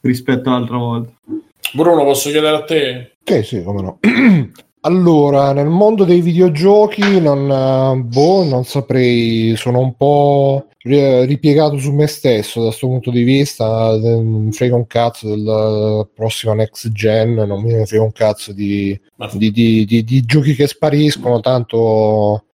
rispetto 0.00 0.50
all'altra 0.50 0.76
volta. 0.76 1.12
Bruno, 1.74 2.02
posso 2.02 2.28
chiedere 2.30 2.56
a 2.56 2.64
te? 2.64 3.12
Sì, 3.22 3.42
sì, 3.44 3.62
come 3.62 3.82
no. 3.82 3.98
Allora, 4.84 5.52
nel 5.52 5.68
mondo 5.68 6.02
dei 6.04 6.20
videogiochi 6.20 7.20
non, 7.20 7.48
eh, 7.48 8.02
boh, 8.02 8.42
non 8.42 8.64
saprei, 8.64 9.54
sono 9.56 9.78
un 9.78 9.94
po' 9.94 10.66
ri- 10.78 11.24
ripiegato 11.24 11.78
su 11.78 11.92
me 11.92 12.08
stesso 12.08 12.58
da 12.58 12.66
questo 12.66 12.88
punto 12.88 13.12
di 13.12 13.22
vista, 13.22 13.96
non 13.96 14.50
frega 14.50 14.74
un 14.74 14.88
cazzo 14.88 15.28
del 15.28 16.08
prossimo 16.12 16.54
next 16.54 16.90
gen, 16.90 17.34
non 17.34 17.62
mi 17.62 17.86
frega 17.86 18.02
un 18.02 18.10
cazzo 18.10 18.52
di- 18.52 18.98
di- 19.52 19.84
di- 19.84 20.02
di 20.02 20.20
giochi 20.22 20.54
che 20.56 20.66
spariscono, 20.66 21.38
tanto 21.38 22.46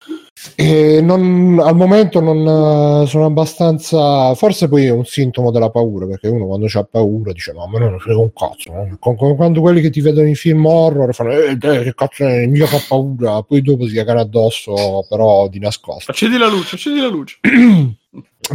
e 0.54 1.00
non- 1.00 1.60
al 1.62 1.74
momento 1.76 2.20
non 2.20 3.02
eh, 3.02 3.06
sono 3.06 3.24
abbastanza. 3.26 4.34
Forse 4.34 4.68
poi 4.68 4.86
è 4.86 4.90
un 4.90 5.04
sintomo 5.04 5.50
della 5.50 5.70
paura, 5.70 6.06
perché 6.06 6.28
uno 6.28 6.46
quando 6.46 6.66
ha 6.72 6.84
paura 6.84 7.32
dice: 7.32 7.52
No, 7.52 7.62
a 7.64 7.68
me 7.68 7.78
non 7.78 7.98
frega 7.98 8.18
un 8.18 8.32
cazzo. 8.32 8.72
no?" 8.72 8.96
Con- 8.98 9.16
con- 9.16 9.36
quando 9.36 9.60
quelli 9.60 9.80
che 9.80 9.90
ti 9.90 10.00
vedono 10.00 10.26
in 10.28 10.34
film 10.34 10.64
horror 10.66 11.14
fanno: 11.14 11.32
Eh, 11.32 11.56
dai, 11.56 11.82
che 11.84 11.94
cazzo 11.94 12.24
è, 12.26 12.46
mica 12.46 12.66
fa 12.66 12.78
paura. 12.88 13.42
Poi 13.42 13.62
dopo 13.62 13.86
si 13.86 13.94
cagano 13.94 14.20
addosso, 14.20 15.04
però 15.08 15.48
di 15.48 15.58
nascosto. 15.58 16.10
Accendi 16.10 16.38
la 16.38 16.48
luce, 16.48 16.74
accendi 16.76 17.00
la 17.00 17.08
luce. 17.08 17.38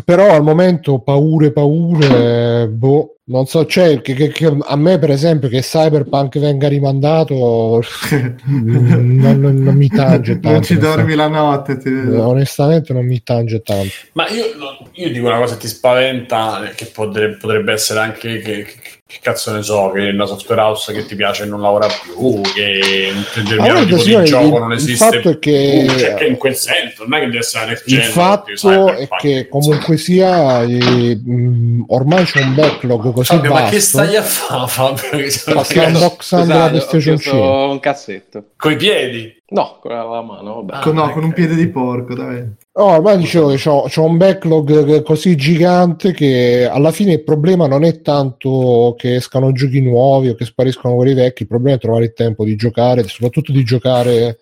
Però 0.06 0.32
al 0.34 0.42
momento 0.44 1.00
paure, 1.00 1.52
paure, 1.52 2.68
boh, 2.68 3.18
non 3.26 3.46
so, 3.46 3.64
c'è 3.66 4.02
che, 4.02 4.14
che- 4.16 4.30
che 4.30 4.58
a 4.60 4.76
me 4.76 4.98
per 4.98 5.12
esempio 5.12 5.48
che 5.50 5.62
Cyberpunk 5.62 6.40
venga 6.40 6.68
rimandato 6.68 7.80
non, 8.46 9.16
non- 9.18 9.56
non 9.62 9.76
mi 9.76 9.88
tange 9.88 10.34
tanto. 10.40 10.50
non 10.50 10.64
ci 10.64 10.78
dormi 10.78 11.14
la 11.16 11.28
notte. 11.28 11.78
ti- 11.78 11.90
Onestamente 11.90 12.92
non 12.92 13.06
mi 13.06 13.22
tange 13.22 13.62
tanto. 13.62 13.92
Ma 14.14 14.28
io, 14.30 14.46
io 14.94 15.12
dico 15.12 15.28
una 15.28 15.38
cosa 15.38 15.54
che 15.56 15.62
ti 15.62 15.68
spaventa, 15.68 16.72
che 16.76 16.86
potrebbe, 16.88 17.38
potrebbe 17.38 17.72
essere 17.74 18.00
anche 18.00 18.40
che, 18.40 18.66
che- 19.06 19.20
cazzo 19.22 19.52
ne 19.52 19.62
so, 19.62 19.92
che 19.94 20.10
una 20.10 20.26
software 20.26 20.62
house 20.62 20.92
che 20.94 21.06
ti 21.06 21.16
piace 21.16 21.46
non 21.46 21.62
lavora 21.62 21.88
più, 21.88 22.42
che 22.42 23.12
un 23.14 23.24
determinato 23.34 23.62
Allora, 23.72 23.86
tipo 23.86 23.98
signore, 24.00 24.24
di 24.24 24.30
gioco 24.30 24.46
il- 24.56 24.62
non 24.62 24.72
il 24.72 24.78
esiste 24.78 25.06
fatto 25.06 25.30
è 25.30 25.40
che- 25.40 25.86
più, 25.88 25.98
cioè, 26.00 26.14
che 26.16 26.26
in 26.26 26.38
quel 26.38 26.56
senso, 26.56 27.04
non 27.04 27.14
è 27.14 27.20
che 27.20 27.26
deve 27.28 27.38
essere 27.40 27.66
next 27.68 27.88
Il 27.88 28.02
fatto 28.04 28.88
è 28.96 29.08
che 29.20 29.48
comunque 29.50 29.98
sia 29.98 30.64
eh, 30.64 31.16
mh, 31.24 31.84
ormai 31.88 32.24
c'è 32.26 32.42
un 32.42 32.56
backlog 32.56 33.12
così 33.14 33.36
Fabio, 33.36 33.52
ma 33.54 33.58
che 33.66 33.76
vasto. 33.76 33.80
stai 33.80 34.16
a 34.16 34.22
fare, 34.24 34.68
Fabio? 34.68 35.30
Sta 35.30 35.86
unboxando 35.88 36.54
la 36.58 36.70
PlayStation 36.70 37.18
chiuso 37.18 37.32
5. 37.38 37.66
un 37.72 37.80
cassetto. 37.80 38.46
Coi 38.58 38.76
piedi? 38.78 39.42
No, 39.54 39.78
con 39.80 39.92
la 39.92 40.22
mano, 40.24 40.64
vabbè. 40.64 40.82
con, 40.82 40.96
no, 40.96 41.04
Ah, 41.04 41.12
con 41.12 41.24
un 41.24 41.32
piede 41.32 41.54
di 41.54 41.68
porco, 41.68 42.16
dai. 42.16 42.42
No, 42.76 42.86
ormai 42.86 43.18
dicevo 43.18 43.50
che 43.50 43.58
c'ho, 43.58 43.84
c'ho 43.88 44.04
un 44.04 44.18
backlog 44.18 45.04
così 45.04 45.36
gigante 45.36 46.12
che 46.12 46.68
alla 46.68 46.92
fine 46.92 47.14
il 47.14 47.24
problema 47.24 47.68
non 47.68 47.84
è 47.84 48.02
tanto 48.02 48.96
che 48.98 49.16
escano 49.18 49.52
giochi 49.52 49.80
nuovi 49.80 50.30
o 50.30 50.34
che 50.34 50.46
spariscono 50.46 50.96
quelli 50.96 51.14
vecchi, 51.14 51.44
il 51.44 51.50
problema 51.50 51.76
è 51.78 51.80
trovare 51.80 52.06
il 52.06 52.14
tempo 52.14 52.44
di 52.44 52.56
giocare, 52.56 53.04
soprattutto 53.04 53.52
di 53.52 53.64
giocare 53.64 54.40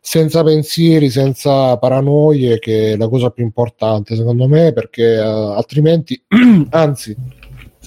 senza 0.00 0.42
pensieri, 0.42 1.08
senza 1.08 1.76
paranoie, 1.78 2.58
che 2.58 2.94
è 2.94 2.96
la 2.96 3.08
cosa 3.08 3.30
più 3.30 3.44
importante 3.44 4.16
secondo 4.16 4.48
me, 4.48 4.72
perché 4.72 5.14
eh, 5.14 5.18
altrimenti, 5.20 6.20
anzi, 6.70 7.14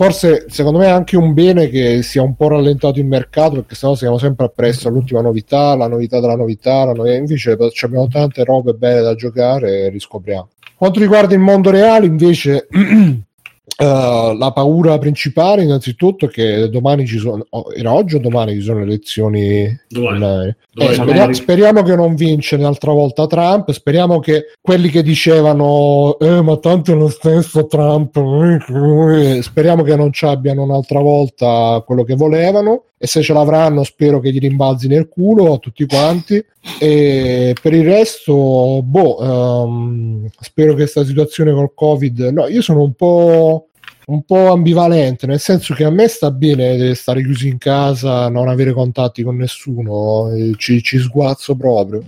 forse 0.02 0.46
secondo 0.48 0.80
me 0.80 0.86
è 0.86 0.90
anche 0.90 1.16
un 1.16 1.32
bene 1.32 1.70
che 1.70 2.02
sia 2.02 2.24
un 2.24 2.34
po' 2.36 2.48
rallentato 2.48 2.98
il 2.98 3.06
mercato, 3.06 3.58
perché 3.58 3.76
sennò 3.76 3.94
siamo 3.94 4.18
sempre 4.18 4.48
appresso 4.48 4.88
all'ultima 4.88 5.22
novità, 5.22 5.76
la 5.76 5.88
novità 5.88 6.20
della 6.20 6.36
novità, 6.36 6.86
la 6.86 6.94
novità- 6.94 7.18
invece 7.18 7.52
abbiamo 7.52 8.08
tante 8.08 8.44
robe 8.44 8.74
belle 8.74 9.02
da 9.02 9.14
giocare 9.14 9.82
e 9.82 9.90
riscopriamo. 9.90 10.50
Quanto 10.76 11.00
riguarda 11.00 11.36
il 11.36 11.40
mondo 11.40 11.70
reale, 11.70 12.08
invece, 12.08 12.68
eh, 13.78 14.36
la 14.38 14.52
paura 14.54 14.98
principale, 14.98 15.64
innanzitutto, 15.64 16.26
è 16.26 16.30
che 16.30 16.70
domani 16.70 17.06
ci 17.06 17.18
sono, 17.18 17.46
oh, 17.50 17.74
era 17.74 17.94
oggi 17.94 18.16
o 18.16 18.20
domani 18.20 18.54
ci 18.54 18.62
sono 18.62 18.80
le 18.80 18.86
elezioni 18.86 19.80
Domani. 19.88 20.56
Eh, 20.76 20.94
sono- 20.94 21.08
speria- 21.08 21.34
speriamo 21.34 21.84
che 21.84 21.96
non 21.96 22.16
vince 22.16 22.56
un'altra 22.56 22.92
volta 22.92 23.28
Trump. 23.28 23.72
Speriamo 23.72 24.20
che 24.20 24.54
quelli 24.62 24.90
che 24.90 25.04
dicevano, 25.04 26.18
eh, 26.20 26.42
ma 26.42 26.58
tanto 26.58 26.92
è 26.92 26.96
lo 26.96 27.10
stesso 27.10 27.66
Trump, 27.68 28.16
eh, 28.18 29.42
speriamo 29.42 29.84
che 29.84 29.96
non 29.96 30.12
ci 30.14 30.26
abbiano 30.26 30.64
un'altra 30.64 31.00
volta 31.00 31.84
quello 31.86 32.04
che 32.04 32.16
volevano. 32.16 32.84
E 33.04 33.08
se 33.08 33.24
ce 33.24 33.34
l'avranno, 33.34 33.84
spero 33.84 34.20
che 34.20 34.32
gli 34.32 34.38
rimbalzi 34.38 34.88
nel 34.88 35.10
culo 35.10 35.54
a 35.54 35.58
tutti 35.58 35.88
quanti. 35.88 36.44
E 36.80 37.56
per 37.60 37.74
il 37.74 37.84
resto, 37.84 38.84
boh, 38.84 39.64
ehm, 39.66 40.30
spero 40.40 40.74
che 40.74 40.82
questa 40.82 41.04
situazione 41.04 41.52
col 41.52 41.74
Covid. 41.74 42.20
No, 42.32 42.48
io 42.48 42.62
sono 42.62 42.84
un 42.84 42.94
po' 42.94 43.70
un 44.06 44.24
po' 44.24 44.52
ambivalente, 44.52 45.26
nel 45.26 45.40
senso 45.40 45.74
che 45.74 45.84
a 45.84 45.90
me 45.90 46.08
sta 46.08 46.30
bene 46.30 46.94
stare 46.94 47.24
chiusi 47.24 47.48
in 47.48 47.58
casa, 47.58 48.30
non 48.30 48.50
avere 48.50 48.74
contatti 48.74 49.24
con 49.24 49.38
nessuno, 49.38 50.30
ci, 50.58 50.84
ci 50.84 51.00
sguazzo 51.00 51.56
proprio. 51.56 52.04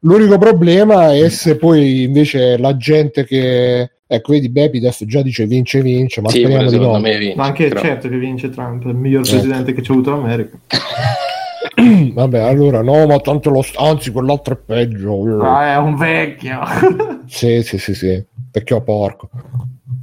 L'unico 0.00 0.36
problema 0.36 1.14
è 1.14 1.28
se 1.28 1.56
poi 1.56 2.02
invece 2.02 2.58
la 2.58 2.76
gente 2.76 3.24
che 3.24 3.93
ecco, 4.14 4.32
vedi 4.32 4.48
Bepidef 4.48 5.04
già 5.04 5.22
dice 5.22 5.46
vince 5.46 5.80
vince, 5.82 6.20
ma 6.20 6.28
Sì, 6.28 6.40
speriamo 6.40 6.70
di 6.70 6.78
no. 6.78 6.98
me 6.98 7.18
vince. 7.18 7.36
Ma 7.36 7.44
anche 7.44 7.68
però. 7.68 7.80
certo 7.80 8.08
che 8.08 8.18
vince 8.18 8.50
Trump, 8.50 8.84
il 8.86 8.94
miglior 8.94 9.24
Eh. 9.26 9.30
presidente 9.30 9.72
che 9.72 9.80
c'è 9.82 9.92
avuto 9.92 10.10
l'America. 10.10 10.58
Vabbè, 12.12 12.38
allora 12.38 12.82
no, 12.82 13.06
ma 13.06 13.18
tanto 13.18 13.50
lo 13.50 13.64
anzi 13.76 14.10
quell'altro 14.12 14.54
è 14.54 14.58
peggio. 14.64 15.42
Ah, 15.42 15.72
è 15.72 15.76
un 15.78 15.96
vecchio. 15.96 16.60
Sì, 17.26 17.62
sì, 17.62 17.78
sì, 17.78 17.94
sì, 17.94 18.22
perché 18.50 18.74
ho 18.74 18.82
porco. 18.82 19.30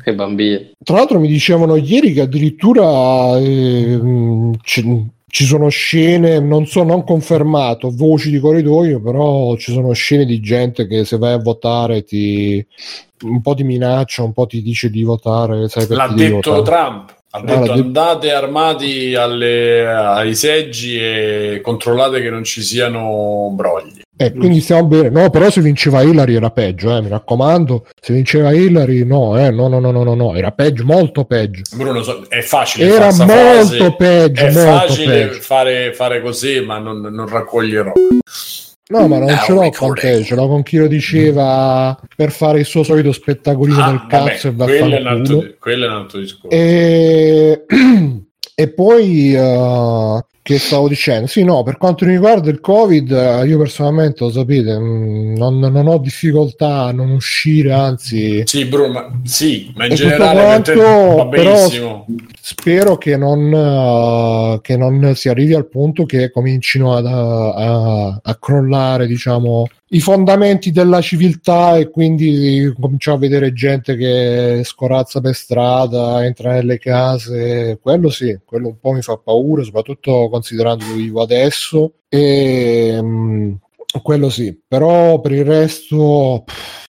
Che 0.03 0.15
bambini. 0.15 0.71
Tra 0.83 0.95
l'altro 0.97 1.19
mi 1.19 1.27
dicevano 1.27 1.75
ieri 1.75 2.13
che 2.13 2.21
addirittura 2.21 3.37
eh, 3.37 3.95
mh, 3.95 4.55
ci, 5.31 5.45
sono 5.45 5.69
scene, 5.69 6.39
non 6.39 6.67
so, 6.67 6.83
non 6.83 7.03
confermato, 7.03 7.89
voci 7.91 8.29
di 8.29 8.39
corridoio, 8.39 9.01
però 9.01 9.55
ci 9.55 9.71
sono 9.73 9.91
scene 9.93 10.25
di 10.25 10.39
gente 10.39 10.85
che 10.85 11.03
se 11.05 11.17
vai 11.17 11.33
a 11.33 11.37
votare 11.39 12.03
ti 12.03 12.63
un 13.23 13.41
po' 13.41 13.53
ti 13.53 13.63
minaccia, 13.63 14.23
un 14.23 14.33
po' 14.33 14.45
ti 14.47 14.61
dice 14.61 14.89
di 14.89 15.03
votare, 15.03 15.69
sai 15.69 15.85
L'ha 15.89 16.07
detto. 16.07 16.61
Trump. 16.63 17.15
Ha 17.33 17.37
Ah, 17.37 17.41
detto 17.43 17.53
l'ha 17.53 17.59
detto- 17.61 17.71
andate 17.73 18.31
armati 18.33 19.15
alle- 19.15 19.87
ai 19.87 20.35
seggi 20.35 20.97
e 20.97 21.61
controllate 21.63 22.19
che 22.21 22.29
non 22.29 22.43
ci 22.43 22.61
siano 22.61 23.49
brogli. 23.53 24.01
Eh, 24.25 24.33
quindi 24.33 24.59
stiamo 24.61 24.85
bene. 24.87 25.09
No, 25.09 25.29
però 25.29 25.49
se 25.49 25.61
vinceva 25.61 26.01
Hillary 26.01 26.35
era 26.35 26.51
peggio, 26.51 26.95
eh, 26.95 27.01
mi 27.01 27.09
raccomando. 27.09 27.87
Se 27.99 28.13
vinceva 28.13 28.51
Hillary, 28.51 29.05
no, 29.05 29.37
eh, 29.37 29.49
no, 29.51 29.67
no, 29.67 29.79
no, 29.79 29.91
no, 29.91 30.03
no, 30.03 30.13
no, 30.13 30.35
era 30.35 30.51
peggio, 30.51 30.83
molto 30.85 31.25
peggio. 31.25 31.61
Bruno, 31.75 32.01
so- 32.03 32.23
è 32.27 32.41
facile 32.41 32.87
Era 32.87 33.05
molto 33.05 33.25
frase, 33.25 33.95
peggio, 33.97 34.45
È 34.45 34.51
molto 34.51 34.69
facile 34.71 35.27
peggio. 35.27 35.39
fare, 35.41 35.93
fare 35.93 36.21
così, 36.21 36.59
ma 36.61 36.77
non, 36.77 36.99
non 37.01 37.27
raccoglierò. 37.27 37.91
No, 38.89 39.07
ma 39.07 39.19
non 39.19 39.27
Now 39.27 39.37
ce 39.45 39.53
l'ho 39.53 39.69
con 39.69 39.93
te, 39.93 40.21
ce 40.23 40.35
l'ho 40.35 40.47
con 40.49 40.63
chi 40.63 40.75
lo 40.75 40.87
diceva 40.87 41.97
per 42.13 42.29
fare 42.29 42.59
il 42.59 42.65
suo 42.65 42.83
solito 42.83 43.13
spettacolino 43.13 43.81
Ah, 43.81 43.89
del 43.89 44.05
cazzo 44.09 44.51
vabbè, 44.53 44.75
e 44.75 44.79
quello, 44.79 44.95
è 44.95 44.99
un 44.99 45.07
altro, 45.07 45.43
quello 45.59 45.85
è 45.85 45.87
un 45.87 45.93
altro 45.93 46.19
discorso. 46.19 46.49
E... 46.49 47.65
e 48.53 48.67
poi 48.73 49.33
eh, 49.33 50.25
che 50.51 50.59
stavo 50.59 50.87
dicendo? 50.87 51.27
Sì, 51.27 51.43
no, 51.43 51.63
per 51.63 51.77
quanto 51.77 52.05
mi 52.05 52.11
riguarda 52.11 52.49
il 52.49 52.59
Covid, 52.59 53.11
eh, 53.11 53.45
io 53.47 53.57
personalmente 53.57 54.23
lo 54.23 54.31
sapete, 54.31 54.77
mm, 54.77 55.35
non, 55.35 55.59
non 55.59 55.87
ho 55.87 55.97
difficoltà 55.97 56.83
a 56.85 56.91
non 56.91 57.11
uscire, 57.11 57.71
anzi, 57.73 58.43
Sì, 58.45 58.65
Bruno, 58.65 58.91
ma, 58.93 59.19
sì, 59.23 59.71
ma 59.75 59.85
in 59.85 59.91
E 59.91 59.95
generale 59.95 60.41
quanto, 60.43 60.73
va 60.73 61.27
però- 61.27 61.53
benissimo. 61.53 62.05
Spero 62.43 62.97
che 62.97 63.17
non, 63.17 63.53
eh, 63.53 64.59
che 64.61 64.75
non 64.75 65.13
si 65.15 65.29
arrivi 65.29 65.53
al 65.53 65.67
punto 65.67 66.05
che 66.05 66.31
comincino 66.31 66.95
ad- 66.95 67.05
a, 67.05 68.19
a- 68.21 68.35
crollare, 68.39 69.05
diciamo, 69.07 69.67
i 69.89 69.99
fondamenti 69.99 70.71
della 70.71 71.01
civiltà 71.01 71.77
e 71.77 71.89
quindi 71.89 72.73
cominciamo 72.79 73.17
a 73.17 73.19
vedere 73.19 73.53
gente 73.53 73.95
che 73.95 74.61
scorazza 74.63 75.21
per 75.21 75.35
strada, 75.35 76.25
entra 76.25 76.53
nelle 76.53 76.79
case, 76.79 77.77
quello 77.81 78.09
sì, 78.09 78.39
quello 78.43 78.67
un 78.69 78.79
po' 78.79 78.91
mi 78.93 79.01
fa 79.01 79.17
paura, 79.17 79.63
soprattutto 79.63 80.27
considerando 80.29 80.85
dove 80.85 80.97
vivo 80.97 81.21
adesso. 81.21 81.93
E 82.09 82.97
mm, 83.01 83.53
quello 84.01 84.29
sì, 84.29 84.57
però 84.67 85.19
per 85.19 85.31
il 85.33 85.45
resto 85.45 86.43
pff, 86.45 86.85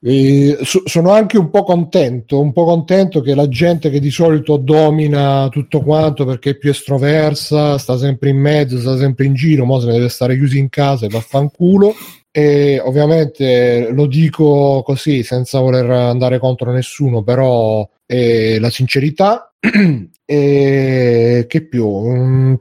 e 0.00 0.58
so- 0.62 0.82
sono 0.84 1.10
anche 1.10 1.38
un 1.38 1.50
po' 1.50 1.62
contento, 1.62 2.40
un 2.40 2.52
po' 2.52 2.64
contento 2.64 3.20
che 3.20 3.34
la 3.34 3.48
gente 3.48 3.90
che 3.90 4.00
di 4.00 4.10
solito 4.10 4.56
domina 4.56 5.48
tutto 5.50 5.80
quanto 5.80 6.24
perché 6.24 6.50
è 6.50 6.56
più 6.56 6.70
estroversa, 6.70 7.78
sta 7.78 7.96
sempre 7.96 8.30
in 8.30 8.38
mezzo, 8.38 8.78
sta 8.78 8.96
sempre 8.96 9.24
in 9.26 9.34
giro, 9.34 9.64
mo 9.64 9.80
se 9.80 9.86
ne 9.86 9.92
deve 9.92 10.08
stare 10.08 10.36
chiusi 10.36 10.58
in 10.58 10.68
casa 10.68 11.06
e 11.06 11.08
vaffanculo. 11.08 11.94
E 12.30 12.78
ovviamente 12.80 13.88
lo 13.92 14.06
dico 14.06 14.82
così 14.84 15.22
senza 15.22 15.58
voler 15.58 15.88
andare 15.90 16.38
contro 16.38 16.70
nessuno, 16.70 17.22
però 17.22 17.88
è 18.04 18.58
la 18.58 18.68
sincerità. 18.70 19.54
e 20.26 21.46
che 21.48 21.66
più? 21.66 22.56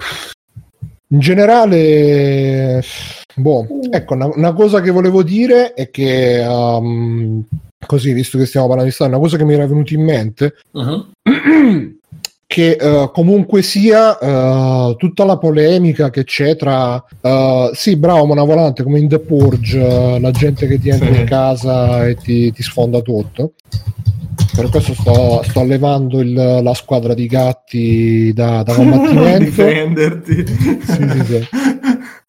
Mm, 1.14 1.16
in 1.16 1.20
generale, 1.20 2.84
boh, 3.36 3.68
ecco, 3.91 4.14
una, 4.16 4.26
una 4.34 4.53
cosa 4.53 4.82
che 4.82 4.89
volevo 4.91 5.24
dire 5.24 5.74
è 5.74 5.89
che, 5.91 6.43
um, 6.47 7.43
così, 7.86 8.12
visto 8.14 8.38
che 8.38 8.45
stiamo 8.45 8.66
parlando 8.68 8.89
di 8.89 8.95
storia, 8.95 9.14
una 9.16 9.24
cosa 9.24 9.38
che 9.38 9.43
mi 9.45 9.53
era 9.53 9.68
venuta 9.68 9.93
in 9.93 10.01
mente, 10.03 10.53
Mhm. 10.72 11.06
che 12.47 12.78
uh, 12.80 13.12
comunque 13.12 13.62
sia 13.64 14.18
uh, 14.22 14.95
tutta 14.95 15.26
la 15.26 15.38
polemica 15.38 16.10
che 16.10 16.24
c'è 16.24 16.56
tra, 16.56 16.95
uh, 17.22 17.74
sì, 17.74 17.95
bravo, 17.97 18.26
ma 18.26 18.34
una 18.34 18.43
volante 18.43 18.84
come 18.84 18.99
in 18.99 19.08
The 19.10 19.20
Purge, 19.20 19.78
uh, 19.80 20.20
la 20.20 20.32
gente 20.32 20.68
che 20.68 20.80
ti 20.80 20.89
entra 20.89 21.12
Sì. 21.14 21.20
in 21.20 21.26
casa 21.26 22.08
e 22.08 22.16
ti, 22.16 22.51
ti 22.51 22.64
sfonda 22.64 23.01
tutto. 23.01 23.53
Per 24.56 24.70
questo 24.70 24.93
sto, 24.93 25.41
sto 25.43 25.60
allevando 25.60 26.22
il- 26.22 26.34
la 26.34 26.74
squadra 26.74 27.14
di 27.14 27.26
gatti 27.28 28.32
da, 28.34 28.64
da 28.64 28.74
combattimento. 28.74 29.43
Difenderti. 29.43 30.45
Sì, 30.47 31.10
sì, 31.10 31.26
sì. 31.26 31.47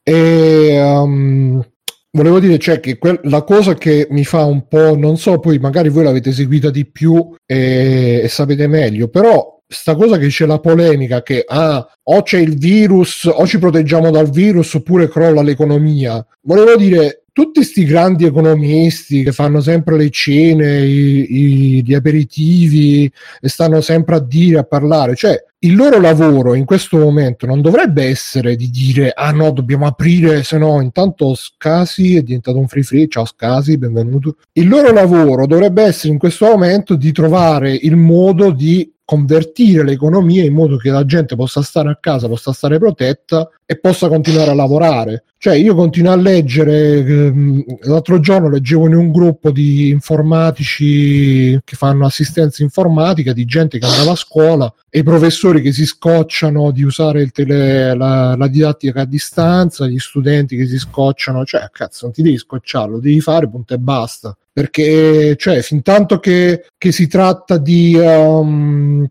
E 0.03 0.81
um, 0.83 1.64
volevo 2.11 2.41
dire, 2.41 2.59
cioè, 2.59 2.81
che 2.81 2.99
quel- 2.99 3.20
la 3.24 3.43
cosa 3.43 3.74
che 3.74 4.09
mi 4.11 4.24
fa 4.24 4.45
un 4.45 4.66
po', 4.66 4.97
non 4.97 5.16
so, 5.16 5.39
poi 5.39 5.59
magari 5.59 5.89
voi 5.89 6.03
l'avete 6.05 6.33
seguita 6.33 6.70
di 6.70 6.85
più 6.87 7.35
e, 7.47 8.20
e 8.24 8.29
sapete 8.29 8.66
meglio, 8.66 9.09
però 9.09 9.55
sta 9.68 9.95
cosa 9.95 10.16
che 10.18 10.29
c'è 10.29 10.47
la 10.47 10.59
polemica 10.61 11.22
che 11.22 11.45
ah, 11.47 11.85
o 12.05 12.22
c'è 12.22 12.39
il 12.39 12.57
virus, 12.57 13.24
o 13.33 13.47
ci 13.47 13.59
proteggiamo 13.59 14.11
dal 14.11 14.31
virus, 14.31 14.74
oppure 14.74 15.09
crolla 15.09 15.43
l'economia. 15.43 16.24
Volevo 16.43 16.77
dire, 16.77 17.26
tutti 17.37 17.62
sti 17.62 17.84
grandi 17.84 18.24
economisti 18.24 19.22
che 19.22 19.30
fanno 19.30 19.61
sempre 19.61 19.99
le 19.99 20.09
cene, 20.09 20.87
i- 20.87 21.26
i- 21.28 21.82
gli 21.84 21.93
aperitivi 21.93 23.12
e 23.43 23.49
stanno 23.51 23.82
sempre 23.82 24.14
a 24.14 24.20
dire, 24.20 24.61
a 24.61 24.62
parlare, 24.64 25.14
cioè 25.14 25.39
il 25.59 25.76
loro 25.76 26.01
lavoro 26.01 26.55
in 26.55 26.64
questo 26.64 26.97
momento 26.97 27.45
non 27.45 27.61
dovrebbe 27.61 28.05
essere 28.05 28.57
di 28.57 28.70
dire 28.70 29.12
ah 29.14 29.32
no 29.32 29.51
dobbiamo 29.51 29.87
aprire 29.87 30.45
se 30.45 30.57
no 30.57 30.80
intanto 30.80 31.34
Scasi 31.34 32.16
è 32.16 32.22
diventato 32.22 32.57
un 32.59 32.68
free 32.68 32.82
free 32.82 33.07
ciao 33.09 33.26
Scasi 33.26 33.76
benvenuto. 33.76 34.37
Il 34.53 34.68
loro 34.68 34.91
lavoro 34.91 35.47
dovrebbe 35.47 35.82
essere 35.82 36.14
in 36.14 36.18
questo 36.18 36.47
momento 36.47 36.95
di 36.95 37.12
trovare 37.12 37.74
il 37.74 37.97
modo 37.97 38.51
di 38.51 38.91
convertire 39.05 39.84
l'economia 39.84 40.43
in 40.45 40.53
modo 40.53 40.76
che 40.78 40.91
la 40.91 41.05
gente 41.05 41.37
possa 41.37 41.62
stare 41.62 41.91
a 41.91 41.99
casa, 42.01 42.28
possa 42.28 42.53
stare 42.53 42.78
protetta 42.78 43.49
e 43.67 43.79
possa 43.79 44.09
continuare 44.09 44.53
a 44.53 44.55
lavorare. 44.55 45.25
Cioè, 45.39 45.57
io 45.57 45.75
continuo 45.75 46.12
a 46.12 46.17
leggere. 46.17 46.99
ehm, 46.99 47.64
l'altro 47.83 48.21
giorno 48.21 48.49
leggevo 48.49 48.87
in 48.87 48.95
un 48.95 49.11
gruppo 49.11 49.51
di 49.51 49.89
informatici 49.89 51.61
che 51.64 51.77
fanno 51.77 52.07
assistenza 52.07 52.62
informatica 52.62 53.33
di 53.33 53.45
gente 53.45 53.79
che 53.79 53.87
andava 53.87 54.12
a 54.12 54.17
scuola 54.17 54.73
e 54.89 55.01
i 55.01 55.03
professori 55.03 55.61
che 55.61 55.73
si 55.73 55.85
scocciano 55.85 56.71
di 56.71 56.85
usare 56.85 57.23
il 57.23 57.33
tele- 57.33 57.95
la, 57.97 58.37
la 58.37 58.49
didattica 58.49 59.03
a 59.03 59.05
distanza, 59.05 59.87
gli 59.87 59.99
studenti 59.99 60.57
che 60.57 60.67
si 60.67 60.79
scocciano. 60.79 61.45
Cioè, 61.45 61.69
cazzo, 61.73 62.07
non 62.07 62.14
ti 62.14 62.23
devi 62.23 62.39
scocciare, 62.39 62.91
lo 62.93 63.01
devi 63.01 63.21
fare, 63.21 63.49
punto 63.49 63.75
e 63.75 63.79
basta 63.79 64.37
perché 64.57 65.37
cioè 65.37 65.61
fin 65.61 65.83
tanto 65.83 66.19
che, 66.19 66.69
che 66.79 66.91
si 66.91 67.07
tratta 67.09 67.59
di 67.59 67.95
um, 67.95 69.07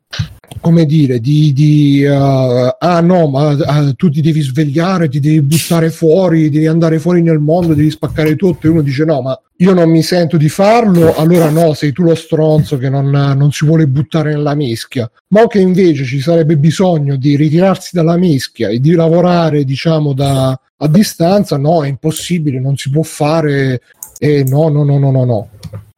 come 0.62 0.86
dire 0.86 1.20
di, 1.20 1.54
di 1.54 2.04
uh, 2.04 2.76
ah 2.78 3.02
no 3.02 3.28
ma 3.28 3.50
uh, 3.50 3.94
tu 3.96 4.10
ti 4.10 4.22
devi 4.22 4.42
svegliare 4.42 5.10
ti 5.10 5.20
devi 5.20 5.42
buttare 5.42 5.90
fuori 5.90 6.50
devi 6.50 6.68
andare 6.68 7.00
fuori 7.00 7.22
nel 7.22 7.40
mondo 7.40 7.74
devi 7.74 7.90
spaccare 7.90 8.36
tutto 8.36 8.68
e 8.68 8.70
uno 8.70 8.82
dice 8.82 9.06
no 9.06 9.22
ma 9.22 9.40
io 9.58 9.74
non 9.74 9.90
mi 9.90 10.02
sento 10.02 10.38
di 10.38 10.50
farlo 10.50 11.16
allora 11.16 11.50
no 11.50 11.74
sei 11.74 11.92
tu 11.92 12.04
lo 12.04 12.16
stronzo 12.16 12.78
che 12.78 12.90
non, 12.90 13.10
non 13.10 13.52
si 13.52 13.66
vuole 13.66 13.88
buttare 13.88 14.34
nella 14.34 14.56
mischia 14.56 15.10
ma 15.30 15.48
che 15.48 15.60
invece 15.60 16.04
ci 16.04 16.20
sarebbe 16.20 16.58
bisogno 16.58 17.16
di 17.16 17.36
ritirarsi 17.36 17.96
dalla 17.96 18.18
mischia 18.18 18.70
e 18.70 18.80
di 18.80 18.94
lavorare 18.94 19.64
diciamo 19.64 20.14
da 20.14 20.60
a 20.78 20.88
distanza 20.88 21.58
no 21.58 21.84
è 21.84 21.88
impossibile 21.88 22.60
non 22.60 22.76
si 22.76 22.90
può 22.90 23.02
fare 23.04 23.82
e 24.18 24.44
no, 24.44 24.70
no, 24.70 24.84
no, 24.84 24.98
no, 24.98 25.12
no, 25.12 25.26
no. 25.26 25.50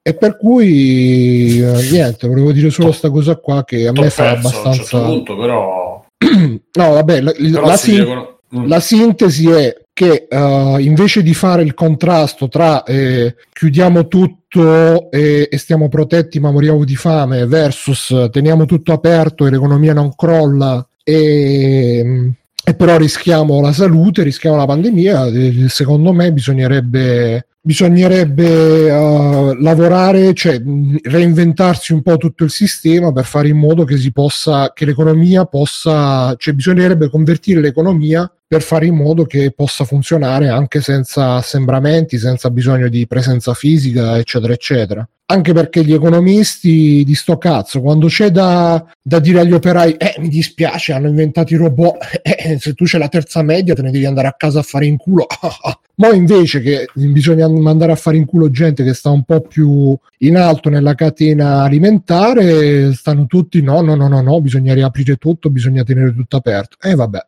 E 0.07 0.13
per 0.13 0.37
cui 0.37 1.59
eh, 1.59 1.89
niente, 1.91 2.29
volevo 2.29 2.53
dire 2.53 2.69
solo 2.69 2.87
questa 2.87 3.09
cosa 3.09 3.35
qua 3.35 3.65
che 3.65 3.87
a 3.87 3.91
me 3.91 4.09
fa 4.09 4.35
perso 4.35 4.47
a 4.47 4.67
un 4.69 4.73
certo 4.73 4.97
abbastanza. 4.97 5.01
punto, 5.01 5.37
però, 5.37 6.05
No, 6.77 6.93
vabbè, 6.93 7.19
la, 7.19 7.31
però 7.33 7.65
la 7.65 7.75
si 7.75 7.95
devono- 7.95 8.39
mm. 8.55 8.67
la 8.67 8.79
sintesi 8.79 9.49
è 9.49 9.75
che 9.91 10.27
eh, 10.29 10.75
invece 10.79 11.23
di 11.23 11.33
fare 11.33 11.63
il 11.63 11.73
contrasto 11.73 12.47
tra 12.47 12.83
eh, 12.83 13.35
chiudiamo 13.51 14.07
tutto 14.07 15.11
e, 15.11 15.49
e 15.51 15.57
stiamo 15.57 15.89
protetti 15.89 16.39
ma 16.39 16.51
moriamo 16.51 16.85
di 16.85 16.95
fame 16.95 17.45
versus 17.45 18.11
eh, 18.11 18.29
teniamo 18.31 18.63
tutto 18.63 18.93
aperto 18.93 19.45
e 19.45 19.49
l'economia 19.49 19.93
non 19.93 20.15
crolla 20.15 20.87
e, 21.03 22.31
e 22.63 22.73
però 22.75 22.97
rischiamo 22.97 23.59
la 23.59 23.71
salute, 23.73 24.23
rischiamo 24.23 24.55
la 24.55 24.65
pandemia, 24.65 25.67
secondo 25.67 26.11
me 26.13 26.33
bisognerebbe, 26.33 27.47
bisognerebbe 27.67 28.87
eh, 28.87 29.57
lavorare, 29.59 30.33
cioè 30.33 30.61
reinventarsi 31.03 31.91
un 31.91 32.01
po' 32.01 32.15
tutto 32.15 32.45
il 32.45 32.49
sistema 32.49 33.11
per 33.11 33.25
fare 33.25 33.49
in 33.49 33.57
modo 33.57 33.83
che 33.83 33.97
si 33.97 34.13
possa, 34.13 34.71
che 34.73 34.85
l'economia 34.85 35.43
possa, 35.43 36.33
cioè 36.37 36.53
bisognerebbe 36.53 37.09
convertire 37.09 37.59
l'economia 37.59 38.31
per 38.47 38.61
fare 38.61 38.85
in 38.85 38.95
modo 38.95 39.25
che 39.25 39.51
possa 39.51 39.83
funzionare 39.83 40.47
anche 40.47 40.79
senza 40.79 41.33
assembramenti, 41.35 42.17
senza 42.17 42.49
bisogno 42.49 42.87
di 42.87 43.05
presenza 43.05 43.53
fisica, 43.53 44.17
eccetera, 44.17 44.53
eccetera. 44.53 45.07
Anche 45.29 45.51
perché 45.51 45.83
gli 45.83 45.91
economisti 45.91 47.03
di 47.03 47.13
sto 47.13 47.37
cazzo, 47.37 47.81
quando 47.81 48.07
c'è 48.07 48.31
da, 48.31 48.81
da 49.01 49.19
dire 49.19 49.41
agli 49.41 49.51
operai, 49.51 49.95
eh, 49.97 50.15
mi 50.19 50.29
dispiace, 50.29 50.93
hanno 50.93 51.09
inventato 51.09 51.53
i 51.53 51.57
robot, 51.57 51.97
eh, 52.23 52.57
se 52.57 52.73
tu 52.73 52.85
c'è 52.85 52.97
la 52.97 53.09
terza 53.09 53.41
media 53.43 53.73
te 53.73 53.81
ne 53.81 53.91
devi 53.91 54.05
andare 54.05 54.29
a 54.29 54.35
casa 54.37 54.59
a 54.59 54.63
fare 54.63 54.85
in 54.85 54.95
culo. 54.95 55.27
Ma 55.95 56.13
invece 56.13 56.61
che 56.61 56.87
bisogna 56.93 57.49
mandare 57.49 57.91
a 57.91 57.95
fare 57.95 58.15
in 58.15 58.25
culo 58.25 58.49
gente 58.49 58.85
che 58.85 58.93
sta 58.93 59.09
un 59.09 59.23
po' 59.23 59.41
più 59.41 59.97
in 60.19 60.37
alto 60.37 60.69
nella 60.69 60.95
catena 60.95 61.63
alimentare, 61.63 62.93
stanno 62.93 63.25
tutti 63.25 63.61
no, 63.61 63.81
no, 63.81 63.95
no, 63.95 64.07
no, 64.07 64.21
no, 64.21 64.39
bisogna 64.39 64.73
riaprire 64.73 65.17
tutto, 65.17 65.49
bisogna 65.49 65.83
tenere 65.83 66.13
tutto 66.13 66.37
aperto. 66.37 66.77
E 66.79 66.95
vabbè. 66.95 67.19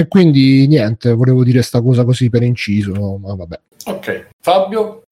E 0.00 0.06
quindi 0.06 0.68
niente, 0.68 1.12
volevo 1.12 1.42
dire 1.42 1.60
sta 1.60 1.82
cosa 1.82 2.04
così 2.04 2.30
per 2.30 2.44
inciso, 2.44 3.18
ma 3.20 3.34
vabbè. 3.34 3.58
Ok, 3.86 4.28
Fabio? 4.40 5.02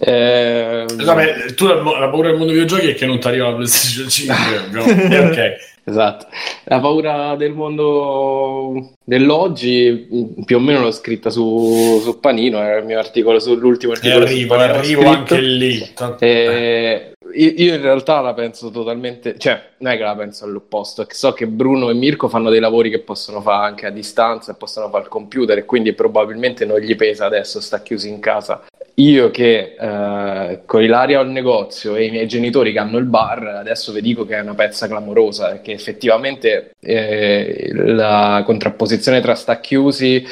Eh, 0.00 0.86
Vabbè, 1.04 1.52
tu 1.52 1.66
la, 1.66 1.74
paura 2.08 2.28
del 2.30 2.38
mondo 2.38 2.50
dei 2.50 2.62
videogiochi 2.62 2.92
è 2.92 2.94
che 2.94 3.04
non 3.04 3.18
ti 3.18 3.26
arriva 3.26 3.50
la 3.50 3.56
PlayStation 3.56 4.08
5. 4.08 4.34
no? 4.72 4.84
Eh, 4.84 5.18
ok. 5.18 5.52
Esatto, 5.84 6.28
la 6.64 6.80
paura 6.80 7.34
del 7.36 7.52
mondo 7.52 8.94
dell'oggi 9.04 10.08
più 10.46 10.56
o 10.56 10.60
meno 10.60 10.80
l'ho 10.80 10.92
scritta 10.92 11.28
su, 11.28 12.00
su 12.02 12.18
Panino, 12.18 12.58
era 12.62 12.78
il 12.78 12.86
mio 12.86 12.98
articolo 12.98 13.38
sull'ultimo 13.38 13.92
E 13.92 13.96
articolo 13.96 14.26
su 14.26 14.32
arrivo, 14.32 14.54
arrivo 14.54 15.08
anche 15.08 15.40
lì. 15.40 15.90
Tanto- 15.92 16.24
Eh, 16.24 17.11
io, 17.32 17.74
in 17.74 17.80
realtà 17.80 18.20
la 18.20 18.34
penso 18.34 18.70
totalmente, 18.70 19.38
cioè 19.38 19.60
non 19.78 19.92
è 19.92 19.96
che 19.96 20.02
la 20.02 20.14
penso 20.14 20.44
all'opposto, 20.44 21.06
so 21.08 21.32
che 21.32 21.46
Bruno 21.46 21.90
e 21.90 21.94
Mirko 21.94 22.28
fanno 22.28 22.50
dei 22.50 22.60
lavori 22.60 22.90
che 22.90 23.00
possono 23.00 23.40
fare 23.40 23.66
anche 23.66 23.86
a 23.86 23.90
distanza 23.90 24.54
possono 24.54 24.88
fare 24.88 25.04
al 25.04 25.08
computer 25.08 25.58
e 25.58 25.64
quindi 25.64 25.92
probabilmente 25.92 26.64
non 26.64 26.78
gli 26.78 26.94
pesa 26.96 27.26
adesso, 27.26 27.60
sta 27.60 27.82
chiusi 27.82 28.08
in 28.08 28.20
casa. 28.20 28.64
Io 28.96 29.30
che 29.30 29.74
eh, 29.78 30.60
con 30.66 30.82
Ilaria 30.82 31.20
ho 31.20 31.22
il 31.22 31.30
negozio 31.30 31.96
e 31.96 32.04
i 32.04 32.10
miei 32.10 32.28
genitori 32.28 32.72
che 32.72 32.78
hanno 32.78 32.98
il 32.98 33.06
bar, 33.06 33.42
adesso 33.46 33.90
vi 33.90 34.02
dico 34.02 34.26
che 34.26 34.36
è 34.36 34.40
una 34.40 34.54
pezza 34.54 34.86
clamorosa 34.86 35.54
e 35.54 35.60
che 35.62 35.72
effettivamente 35.72 36.72
eh, 36.78 37.70
la 37.72 38.42
contrapposizione 38.44 39.22
tra 39.22 39.34
sta 39.34 39.60
chiusi 39.60 40.22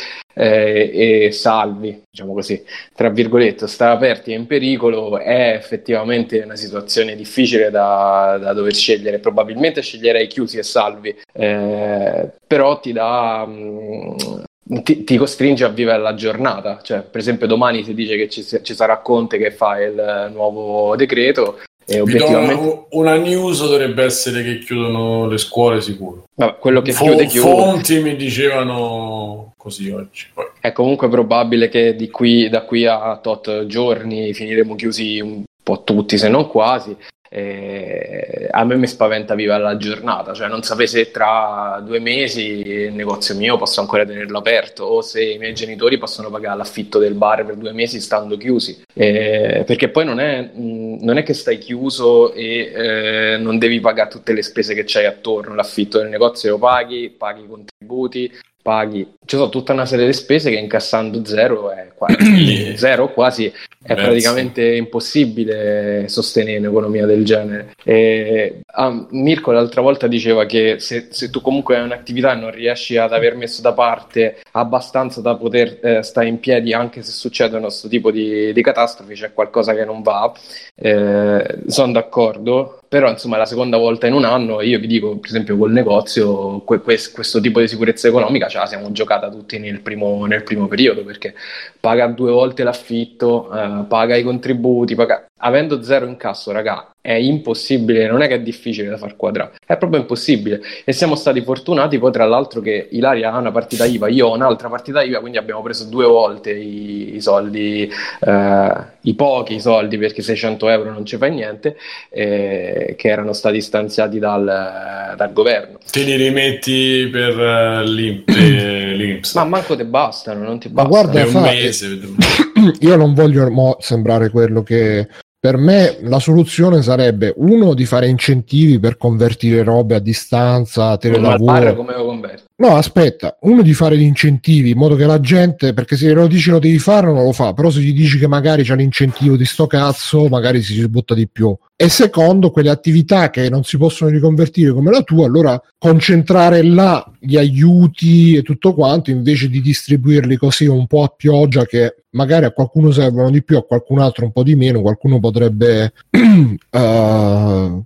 eh, 0.40 1.26
e 1.26 1.32
salvi, 1.32 2.02
diciamo 2.10 2.32
così, 2.32 2.64
tra 2.94 3.10
virgolette, 3.10 3.66
sta 3.66 3.90
aperti 3.90 4.32
e 4.32 4.36
in 4.36 4.46
pericolo 4.46 5.18
è 5.18 5.52
effettivamente 5.54 6.40
una 6.40 6.56
situazione 6.56 7.14
difficile 7.14 7.70
da, 7.70 8.38
da 8.40 8.52
dover 8.54 8.74
scegliere. 8.74 9.18
Probabilmente 9.18 9.82
sceglierei 9.82 10.26
chiusi 10.26 10.56
e 10.58 10.62
salvi, 10.62 11.14
eh, 11.32 12.30
però 12.46 12.80
ti 12.80 12.92
dà. 12.92 13.44
mh, 13.46 14.44
ti, 14.82 15.02
ti 15.02 15.16
costringe 15.16 15.64
a 15.64 15.68
vivere 15.68 15.98
la 15.98 16.14
giornata, 16.14 16.80
cioè 16.82 17.02
per 17.02 17.20
esempio 17.20 17.48
domani 17.48 17.82
si 17.82 17.92
dice 17.92 18.16
che 18.16 18.28
ci, 18.28 18.44
ci 18.44 18.74
sarà 18.74 18.98
Conte 18.98 19.36
che 19.36 19.50
fa 19.50 19.80
il 19.80 20.30
nuovo 20.32 20.94
decreto 20.94 21.58
E 21.92 21.94
Vi 22.04 22.16
do 22.16 22.24
obiettivamente, 22.24 22.86
una, 22.90 23.16
news 23.16 23.66
dovrebbe 23.66 24.04
essere 24.04 24.44
che 24.44 24.58
chiudono 24.60 25.26
le 25.26 25.38
scuole 25.38 25.80
sicuro. 25.80 26.28
vabbè, 26.34 26.58
quello 26.60 26.82
che 26.82 26.92
Fo- 26.92 27.04
chiude 27.04 27.26
chiude. 27.26 27.48
fonti 27.50 28.00
mi 28.00 28.14
dicevano 28.14 29.54
così 29.56 29.90
oggi. 29.90 30.26
Poi. 30.32 30.44
È 30.60 30.70
comunque 30.70 31.08
probabile 31.08 31.68
che 31.68 31.96
di 31.96 32.08
qui, 32.08 32.48
da 32.48 32.62
qui 32.62 32.86
a 32.86 33.18
tot 33.20 33.66
giorni 33.66 34.32
finiremo 34.32 34.76
chiusi 34.76 35.18
un 35.20 35.42
po' 35.62 35.82
tutti, 35.82 36.16
se 36.16 36.28
non 36.28 36.46
quasi. 36.48 36.96
E 37.32 38.48
a 38.50 38.64
me 38.64 38.74
mi 38.74 38.88
spaventa 38.88 39.36
viva 39.36 39.56
la 39.56 39.76
giornata, 39.76 40.32
cioè 40.34 40.48
non 40.48 40.64
sapere 40.64 40.88
se 40.88 41.12
tra 41.12 41.80
due 41.84 42.00
mesi 42.00 42.66
il 42.66 42.92
negozio 42.92 43.36
mio 43.36 43.56
posso 43.56 43.80
ancora 43.80 44.04
tenerlo 44.04 44.38
aperto 44.38 44.82
o 44.82 45.00
se 45.00 45.22
i 45.22 45.38
miei 45.38 45.54
genitori 45.54 45.96
possono 45.96 46.28
pagare 46.28 46.56
l'affitto 46.56 46.98
del 46.98 47.14
bar 47.14 47.46
per 47.46 47.54
due 47.54 47.72
mesi 47.72 48.00
stando 48.00 48.36
chiusi. 48.36 48.82
Eh, 48.92 49.62
perché 49.64 49.90
poi 49.90 50.04
non 50.04 50.18
è, 50.18 50.50
non 50.54 51.18
è 51.18 51.22
che 51.22 51.34
stai 51.34 51.58
chiuso 51.58 52.32
e 52.32 52.72
eh, 52.74 53.36
non 53.38 53.58
devi 53.58 53.78
pagare 53.78 54.10
tutte 54.10 54.32
le 54.32 54.42
spese 54.42 54.74
che 54.74 54.82
c'hai 54.84 55.06
attorno, 55.06 55.54
l'affitto 55.54 55.98
del 55.98 56.08
negozio 56.08 56.50
lo 56.50 56.58
paghi, 56.58 57.10
paghi 57.16 57.44
i 57.44 57.48
contributi, 57.48 58.32
paghi, 58.62 59.14
ci 59.24 59.36
sono 59.36 59.48
tutta 59.48 59.72
una 59.72 59.86
serie 59.86 60.06
di 60.06 60.12
spese 60.12 60.50
che 60.50 60.56
incassando 60.56 61.24
zero 61.24 61.70
è 61.70 61.92
quasi, 61.94 62.74
zero 62.76 63.12
quasi 63.12 63.52
è 63.82 63.94
praticamente 63.94 64.76
impossibile 64.76 66.06
sostenere 66.08 66.58
un'economia 66.58 67.06
del 67.06 67.24
genere. 67.24 67.74
E, 67.82 68.60
ah, 68.66 69.06
Mirko 69.10 69.52
l'altra 69.52 69.80
volta 69.80 70.06
diceva 70.06 70.44
che 70.44 70.78
se, 70.78 71.08
se 71.10 71.30
tu 71.30 71.40
comunque 71.40 71.76
hai 71.76 71.84
un'attività 71.84 72.32
e 72.32 72.36
non 72.36 72.50
riesci 72.50 72.98
ad 72.98 73.14
aver 73.14 73.36
messo 73.36 73.62
da 73.62 73.72
parte 73.72 74.40
abbastanza 74.52 75.22
da 75.22 75.34
poter 75.34 75.78
eh, 75.82 76.02
stare 76.02 76.28
in 76.28 76.40
piedi 76.40 76.74
anche 76.74 77.02
se 77.02 77.12
succedono 77.12 77.64
questo 77.64 77.88
tipo 77.88 78.10
di, 78.10 78.52
di 78.52 78.62
catastrofi, 78.62 79.14
c'è 79.14 79.32
qualcosa 79.32 79.74
che 79.74 79.86
non 79.86 80.02
va. 80.02 80.30
Eh, 80.74 81.58
sono 81.66 81.92
d'accordo, 81.92 82.79
però 82.90 83.08
insomma 83.08 83.36
la 83.36 83.46
seconda 83.46 83.76
volta 83.76 84.08
in 84.08 84.14
un 84.14 84.24
anno 84.24 84.60
io 84.62 84.80
vi 84.80 84.88
dico, 84.88 85.16
per 85.18 85.30
esempio 85.30 85.56
col 85.56 85.70
negozio, 85.70 86.60
que- 86.64 86.80
que- 86.80 86.98
questo 87.12 87.40
tipo 87.40 87.60
di 87.60 87.68
sicurezza 87.68 88.08
economica 88.08 88.48
ce 88.48 88.58
la 88.58 88.66
siamo 88.66 88.90
giocata 88.90 89.30
tutti 89.30 89.60
nel 89.60 89.80
primo, 89.80 90.26
nel 90.26 90.42
primo 90.42 90.66
periodo 90.66 91.04
perché 91.04 91.34
paga 91.78 92.08
due 92.08 92.32
volte 92.32 92.64
l'affitto, 92.64 93.48
eh, 93.56 93.84
paga 93.86 94.16
i 94.16 94.24
contributi, 94.24 94.96
paga... 94.96 95.24
avendo 95.40 95.82
zero 95.82 96.06
incasso, 96.06 96.52
raga, 96.52 96.90
è 97.02 97.12
impossibile, 97.14 98.06
non 98.06 98.20
è 98.20 98.28
che 98.28 98.34
è 98.34 98.40
difficile 98.40 98.88
da 98.90 98.98
far 98.98 99.16
quadrare, 99.16 99.52
è 99.66 99.76
proprio 99.78 100.00
impossibile. 100.00 100.60
E 100.84 100.92
siamo 100.92 101.14
stati 101.14 101.40
fortunati 101.42 101.98
poi 101.98 102.12
tra 102.12 102.26
l'altro 102.26 102.60
che 102.60 102.88
Ilaria 102.90 103.32
ha 103.32 103.38
una 103.38 103.50
partita 103.50 103.84
IVA, 103.86 104.08
io 104.08 104.28
ho 104.28 104.34
un'altra 104.34 104.68
partita 104.68 105.02
IVA, 105.02 105.20
quindi 105.20 105.38
abbiamo 105.38 105.62
preso 105.62 105.84
due 105.86 106.04
volte 106.06 106.52
i, 106.52 107.14
i 107.16 107.20
soldi, 107.22 107.90
eh, 108.20 108.72
i 109.02 109.14
pochi 109.14 109.60
soldi 109.60 109.96
perché 109.96 110.20
600 110.20 110.68
euro 110.68 110.92
non 110.92 111.06
ci 111.06 111.16
fai 111.16 111.30
niente, 111.30 111.76
eh, 112.10 112.94
che 112.98 113.08
erano 113.08 113.32
stati 113.32 113.60
stanziati 113.62 114.18
dal, 114.18 115.14
dal 115.16 115.32
governo. 115.32 115.78
Te 115.90 116.02
li 116.02 116.16
rimetti 116.16 117.08
per 117.10 117.38
eh, 117.40 117.84
l'Im- 117.86 118.24
eh, 118.26 118.92
l'Inps. 118.94 119.34
Ma 119.36 119.44
manco 119.44 119.74
te 119.74 119.86
bastano, 119.86 120.44
non 120.44 120.58
ti 120.58 120.68
Ma 120.68 120.84
bastano. 120.84 120.88
guarda, 121.10 121.24
Per 121.24 121.26
un 121.26 121.32
fa- 121.32 121.50
mese. 121.50 121.98
io 122.80 122.96
non 122.96 123.14
voglio 123.14 123.50
mo 123.50 123.76
sembrare 123.80 124.28
quello 124.28 124.62
che 124.62 125.08
per 125.40 125.56
me 125.56 125.96
la 126.02 126.18
soluzione 126.18 126.82
sarebbe 126.82 127.32
uno 127.36 127.72
di 127.72 127.86
fare 127.86 128.06
incentivi 128.06 128.78
per 128.78 128.98
convertire 128.98 129.62
robe 129.62 129.94
a 129.94 129.98
distanza, 129.98 130.98
telelavoro. 130.98 131.74
come 131.74 131.96
lo 131.96 132.04
converti? 132.04 132.49
No, 132.60 132.76
aspetta, 132.76 133.38
uno 133.40 133.62
di 133.62 133.72
fare 133.72 133.96
gli 133.96 134.02
incentivi 134.02 134.72
in 134.72 134.76
modo 134.76 134.94
che 134.94 135.06
la 135.06 135.18
gente, 135.18 135.72
perché 135.72 135.96
se 135.96 136.12
lo 136.12 136.26
dici 136.26 136.50
lo 136.50 136.58
devi 136.58 136.78
fare 136.78 137.06
non 137.06 137.24
lo 137.24 137.32
fa, 137.32 137.54
però 137.54 137.70
se 137.70 137.80
gli 137.80 137.94
dici 137.94 138.18
che 138.18 138.26
magari 138.26 138.64
c'è 138.64 138.76
l'incentivo 138.76 139.34
di 139.38 139.46
sto 139.46 139.66
cazzo, 139.66 140.28
magari 140.28 140.60
si 140.60 140.86
butta 140.86 141.14
di 141.14 141.26
più. 141.26 141.56
E 141.74 141.88
secondo, 141.88 142.50
quelle 142.50 142.68
attività 142.68 143.30
che 143.30 143.48
non 143.48 143.64
si 143.64 143.78
possono 143.78 144.10
riconvertire 144.10 144.72
come 144.72 144.90
la 144.90 145.00
tua, 145.00 145.24
allora 145.24 145.58
concentrare 145.78 146.62
là 146.62 147.02
gli 147.18 147.38
aiuti 147.38 148.36
e 148.36 148.42
tutto 148.42 148.74
quanto 148.74 149.10
invece 149.10 149.48
di 149.48 149.62
distribuirli 149.62 150.36
così 150.36 150.66
un 150.66 150.86
po' 150.86 151.04
a 151.04 151.14
pioggia 151.16 151.64
che 151.64 152.02
magari 152.10 152.44
a 152.44 152.50
qualcuno 152.50 152.90
servono 152.90 153.30
di 153.30 153.42
più, 153.42 153.56
a 153.56 153.64
qualcun 153.64 154.00
altro 154.00 154.26
un 154.26 154.32
po' 154.32 154.42
di 154.42 154.54
meno, 154.54 154.82
qualcuno 154.82 155.18
potrebbe 155.18 155.94
eh, 156.10 157.82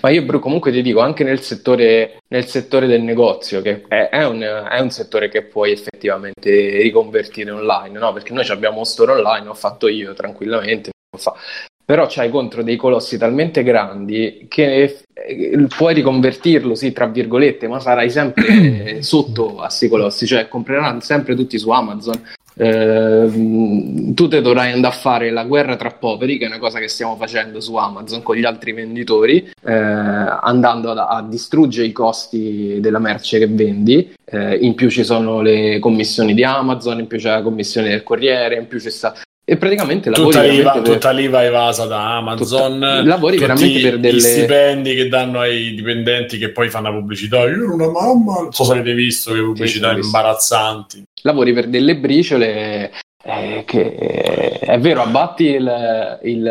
Ma 0.00 0.10
io 0.10 0.22
Bru, 0.22 0.38
comunque 0.38 0.70
ti 0.70 0.82
dico, 0.82 1.00
anche 1.00 1.24
nel 1.24 1.40
settore, 1.40 2.18
nel 2.28 2.46
settore 2.46 2.86
del 2.86 3.02
negozio, 3.02 3.60
che 3.62 3.82
è, 3.88 4.08
è 4.08 4.24
un, 4.24 4.40
è 4.40 4.78
un 4.80 4.90
settore 4.90 5.28
che 5.28 5.42
puoi 5.42 5.72
effettivamente 5.72 6.80
riconvertire 6.82 7.50
online, 7.50 7.98
no? 7.98 8.12
Perché 8.12 8.32
noi 8.32 8.46
abbiamo 8.48 8.78
un 8.78 8.84
store 8.84 9.12
online, 9.12 9.48
ho 9.48 9.54
fatto 9.54 9.88
io 9.88 10.12
tranquillamente, 10.14 10.90
fa. 11.16 11.34
Però 11.84 12.06
c'hai 12.08 12.30
contro 12.30 12.62
dei 12.62 12.76
colossi 12.76 13.18
talmente 13.18 13.64
grandi 13.64 14.46
che 14.48 15.04
eh, 15.12 15.66
puoi 15.76 15.94
riconvertirlo, 15.94 16.74
sì, 16.74 16.92
tra 16.92 17.06
virgolette, 17.06 17.66
ma 17.66 17.80
sarai 17.80 18.08
sempre 18.08 19.02
sotto 19.02 19.58
a 19.58 19.66
questi 19.66 19.88
colossi, 19.88 20.26
cioè 20.26 20.48
compreranno 20.48 21.00
sempre 21.00 21.34
tutti 21.34 21.58
su 21.58 21.70
Amazon. 21.70 22.22
Ehm, 22.56 24.14
tu 24.14 24.28
te 24.28 24.40
dovrai 24.40 24.72
andare 24.72 24.94
a 24.94 24.96
fare 24.96 25.30
la 25.30 25.44
guerra 25.44 25.76
tra 25.76 25.90
poveri, 25.90 26.38
che 26.38 26.44
è 26.44 26.48
una 26.48 26.58
cosa 26.58 26.78
che 26.78 26.88
stiamo 26.88 27.16
facendo 27.16 27.60
su 27.60 27.74
Amazon 27.76 28.22
con 28.22 28.36
gli 28.36 28.44
altri 28.44 28.72
venditori, 28.72 29.50
eh, 29.64 29.72
andando 29.72 30.90
a, 30.90 31.06
a 31.08 31.22
distruggere 31.22 31.86
i 31.86 31.92
costi 31.92 32.78
della 32.80 32.98
merce 32.98 33.38
che 33.38 33.48
vendi. 33.48 34.12
Eh, 34.24 34.56
in 34.56 34.74
più 34.74 34.90
ci 34.90 35.04
sono 35.04 35.40
le 35.40 35.78
commissioni 35.78 36.34
di 36.34 36.44
Amazon, 36.44 37.00
in 37.00 37.06
più 37.06 37.18
c'è 37.18 37.30
la 37.30 37.42
commissione 37.42 37.88
del 37.88 38.02
corriere, 38.02 38.56
in 38.56 38.66
più 38.66 38.80
ci 38.80 38.90
sta. 38.90 39.14
E 39.44 39.56
praticamente 39.56 40.08
lavori 40.08 40.30
Tutta 40.32 40.44
l'IVA, 40.44 40.72
per- 40.72 40.82
tutta 40.82 41.10
l'IVA 41.10 41.44
evasa 41.44 41.86
da 41.86 42.16
Amazon, 42.16 42.74
Tutta- 42.74 43.02
lavori 43.02 43.38
veramente 43.38 43.80
per 43.80 43.98
delle- 43.98 44.16
gli 44.16 44.20
stipendi 44.20 44.94
che 44.94 45.08
danno 45.08 45.40
ai 45.40 45.74
dipendenti 45.74 46.38
che 46.38 46.50
poi 46.50 46.68
fanno 46.70 46.90
la 46.92 46.98
pubblicità. 46.98 47.38
Io 47.40 47.48
ero 47.48 47.74
una 47.74 47.90
mamma, 47.90 48.34
non 48.42 48.52
so 48.52 48.62
se 48.62 48.72
avete 48.72 48.94
visto 48.94 49.32
che 49.32 49.40
pubblicità 49.40 49.94
sì, 49.94 50.00
imbarazzanti. 50.00 51.02
lavori 51.22 51.52
per 51.52 51.66
delle 51.68 51.96
briciole 51.96 52.92
eh, 53.24 53.62
che 53.66 54.58
è 54.60 54.78
vero 54.80 55.02
abbatti 55.02 55.44
il- 55.44 56.18
il- 56.22 56.42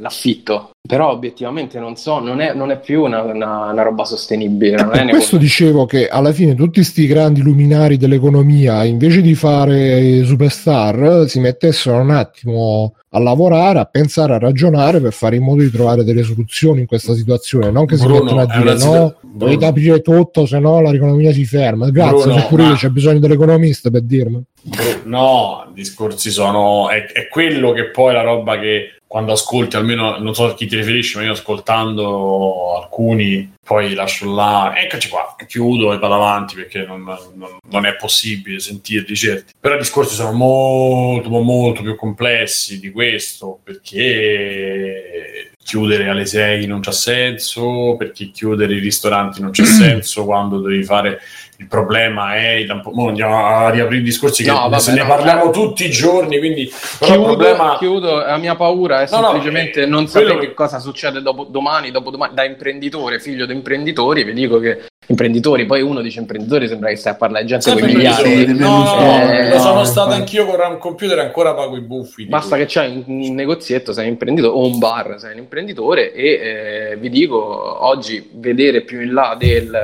l'affitto 0.00 0.70
però 0.86 1.10
obiettivamente 1.10 1.78
non 1.78 1.96
so 1.96 2.18
non 2.18 2.40
è, 2.40 2.54
non 2.54 2.70
è 2.70 2.78
più 2.80 3.02
una, 3.04 3.22
una- 3.22 3.70
una 3.70 3.82
roba 3.82 4.04
sostenibile 4.04 4.76
non 4.82 4.94
è 4.94 5.02
Per 5.04 5.10
questo 5.10 5.36
dicevo 5.36 5.84
che 5.86 6.08
alla 6.08 6.32
fine 6.32 6.54
tutti 6.54 6.80
questi 6.80 7.06
grandi 7.06 7.40
luminari 7.42 7.96
dell'economia, 7.98 8.84
invece 8.84 9.20
di 9.20 9.34
fare 9.34 10.24
superstar, 10.24 11.28
si 11.28 11.38
mettessero 11.40 11.98
un 11.98 12.10
attimo 12.10 12.94
a 13.10 13.18
lavorare, 13.20 13.78
a 13.78 13.84
pensare, 13.84 14.34
a 14.34 14.38
ragionare 14.38 15.00
per 15.00 15.12
fare 15.12 15.36
in 15.36 15.42
modo 15.42 15.62
di 15.62 15.70
trovare 15.70 16.02
delle 16.04 16.22
soluzioni 16.22 16.80
in 16.80 16.86
questa 16.86 17.14
situazione, 17.14 17.70
non 17.70 17.84
che 17.86 17.96
si 17.96 18.04
Bruno, 18.06 18.22
mettono 18.22 18.40
a 18.40 18.44
è 18.44 18.46
dire 18.58 18.70
una 18.70 18.76
situ- 18.78 18.92
no, 18.92 19.14
Bruno. 19.20 19.36
dovete 19.36 19.66
aprire 19.66 20.00
tutto, 20.00 20.46
se 20.46 20.58
no 20.58 20.80
l'economia 20.80 21.32
si 21.32 21.44
ferma. 21.44 21.90
Grazie, 21.90 22.22
Bruno, 22.24 22.38
seppure 22.38 22.62
ma- 22.62 22.68
io 22.70 22.74
c'è 22.74 22.88
bisogno 22.88 23.18
dell'economista 23.18 23.90
per 23.90 24.02
dirmi. 24.02 24.42
No, 25.04 25.66
i 25.70 25.72
discorsi 25.74 26.30
sono. 26.30 26.88
È, 26.88 27.06
è 27.06 27.28
quello 27.28 27.72
che 27.72 27.90
poi 27.90 28.12
la 28.12 28.22
roba 28.22 28.58
che 28.58 28.96
quando 29.12 29.32
ascolti, 29.32 29.76
almeno 29.76 30.16
non 30.18 30.34
so 30.34 30.46
a 30.46 30.54
chi 30.54 30.66
ti 30.66 30.74
riferisci, 30.74 31.18
ma 31.18 31.24
io 31.24 31.32
ascoltando 31.32 32.76
alcuni, 32.78 33.52
poi 33.62 33.92
lascio 33.92 34.32
là, 34.34 34.72
eccoci 34.74 35.10
qua, 35.10 35.36
chiudo 35.46 35.92
e 35.92 35.98
vado 35.98 36.14
avanti 36.14 36.54
perché 36.54 36.86
non, 36.86 37.02
non- 37.02 37.58
non 37.68 37.84
è 37.84 37.94
possibile 37.96 38.58
sentirli 38.58 39.14
certi. 39.14 39.52
Però 39.60 39.74
i 39.74 39.78
discorsi 39.78 40.14
sono 40.14 40.32
molto, 40.32 41.28
molto 41.28 41.82
più 41.82 41.94
complessi 41.94 42.80
di 42.80 42.90
questo 42.90 43.60
perché 43.62 45.50
chiudere 45.62 46.08
alle 46.08 46.24
6 46.26 46.66
non 46.66 46.80
c'ha 46.80 46.92
senso, 46.92 47.96
perché 47.98 48.30
chiudere 48.30 48.74
i 48.74 48.80
ristoranti 48.80 49.40
non 49.42 49.50
c'ha 49.52 49.64
senso 49.66 50.24
quando 50.24 50.60
devi 50.60 50.84
fare 50.84 51.20
il 51.62 51.68
problema 51.68 52.34
è 52.34 52.48
il- 52.54 52.80
mo 52.92 53.08
andiamo 53.08 53.46
a 53.46 53.70
riaprire 53.70 54.00
i 54.00 54.04
discorsi 54.04 54.42
che 54.42 54.50
No, 54.50 54.68
vabbè, 54.68 54.78
se 54.80 54.92
ne 54.92 55.02
no, 55.02 55.06
parliamo 55.06 55.44
no. 55.44 55.50
tutti 55.50 55.84
i 55.86 55.90
giorni 55.90 56.38
quindi 56.38 56.70
però 56.98 57.12
il 57.12 57.18
Chiudo, 57.20 57.36
problema 57.36 57.76
chiudo, 57.78 58.16
la 58.16 58.36
mia 58.36 58.56
paura 58.56 59.02
è 59.02 59.08
No, 59.10 59.20
no, 59.20 59.30
semplicemente 59.30 59.82
eh, 59.82 59.86
non 59.86 60.08
quello 60.10 60.26
sapere 60.28 60.40
che- 60.40 60.46
che 60.48 60.54
cosa 60.54 60.78
succede 60.80 61.22
dopo, 61.22 61.44
domani, 61.44 61.90
dopodomani. 61.90 62.34
Da 62.34 62.44
imprenditore, 62.44 63.20
figlio 63.20 63.46
di 63.46 63.52
imprenditori, 63.52 64.24
vi 64.24 64.32
dico 64.32 64.58
che 64.58 64.86
imprenditori, 65.06 65.66
poi 65.66 65.82
uno 65.82 66.00
dice 66.00 66.20
imprenditori, 66.20 66.68
sembra 66.68 66.88
che 66.88 66.96
stai 66.96 67.12
a 67.12 67.16
parlare 67.16 67.42
di 67.44 67.50
gente 67.50 67.70
con 67.70 67.78
Sempre 67.80 67.96
miliardi. 67.96 68.58
no, 68.58 68.68
no, 68.84 68.94
no, 69.00 69.20
Eh, 69.32 69.48
lo 69.50 69.58
sono 69.58 69.74
no, 69.74 69.84
stato 69.84 70.08
no. 70.10 70.14
anch'io 70.14 70.46
con 70.46 70.58
un 70.60 70.78
computer 70.78 71.18
e 71.18 71.20
ancora 71.22 71.54
pago 71.54 71.76
i 71.76 71.80
buffi 71.80 72.24
Basta 72.26 72.56
che 72.56 72.66
c'hai 72.66 73.04
un, 73.06 73.22
un 73.26 73.34
negozietto, 73.34 73.92
sei 73.92 74.04
un 74.06 74.12
imprenditore, 74.12 74.52
o 74.54 74.64
un 74.64 74.78
bar, 74.78 75.16
sei 75.18 75.32
un 75.32 75.38
imprenditore 75.38 76.12
e 76.12 76.90
eh, 76.92 76.96
vi 76.98 77.08
dico, 77.10 77.84
oggi 77.84 78.30
vedere 78.34 78.82
più 78.82 79.00
in 79.00 79.12
là 79.12 79.34
del 79.38 79.74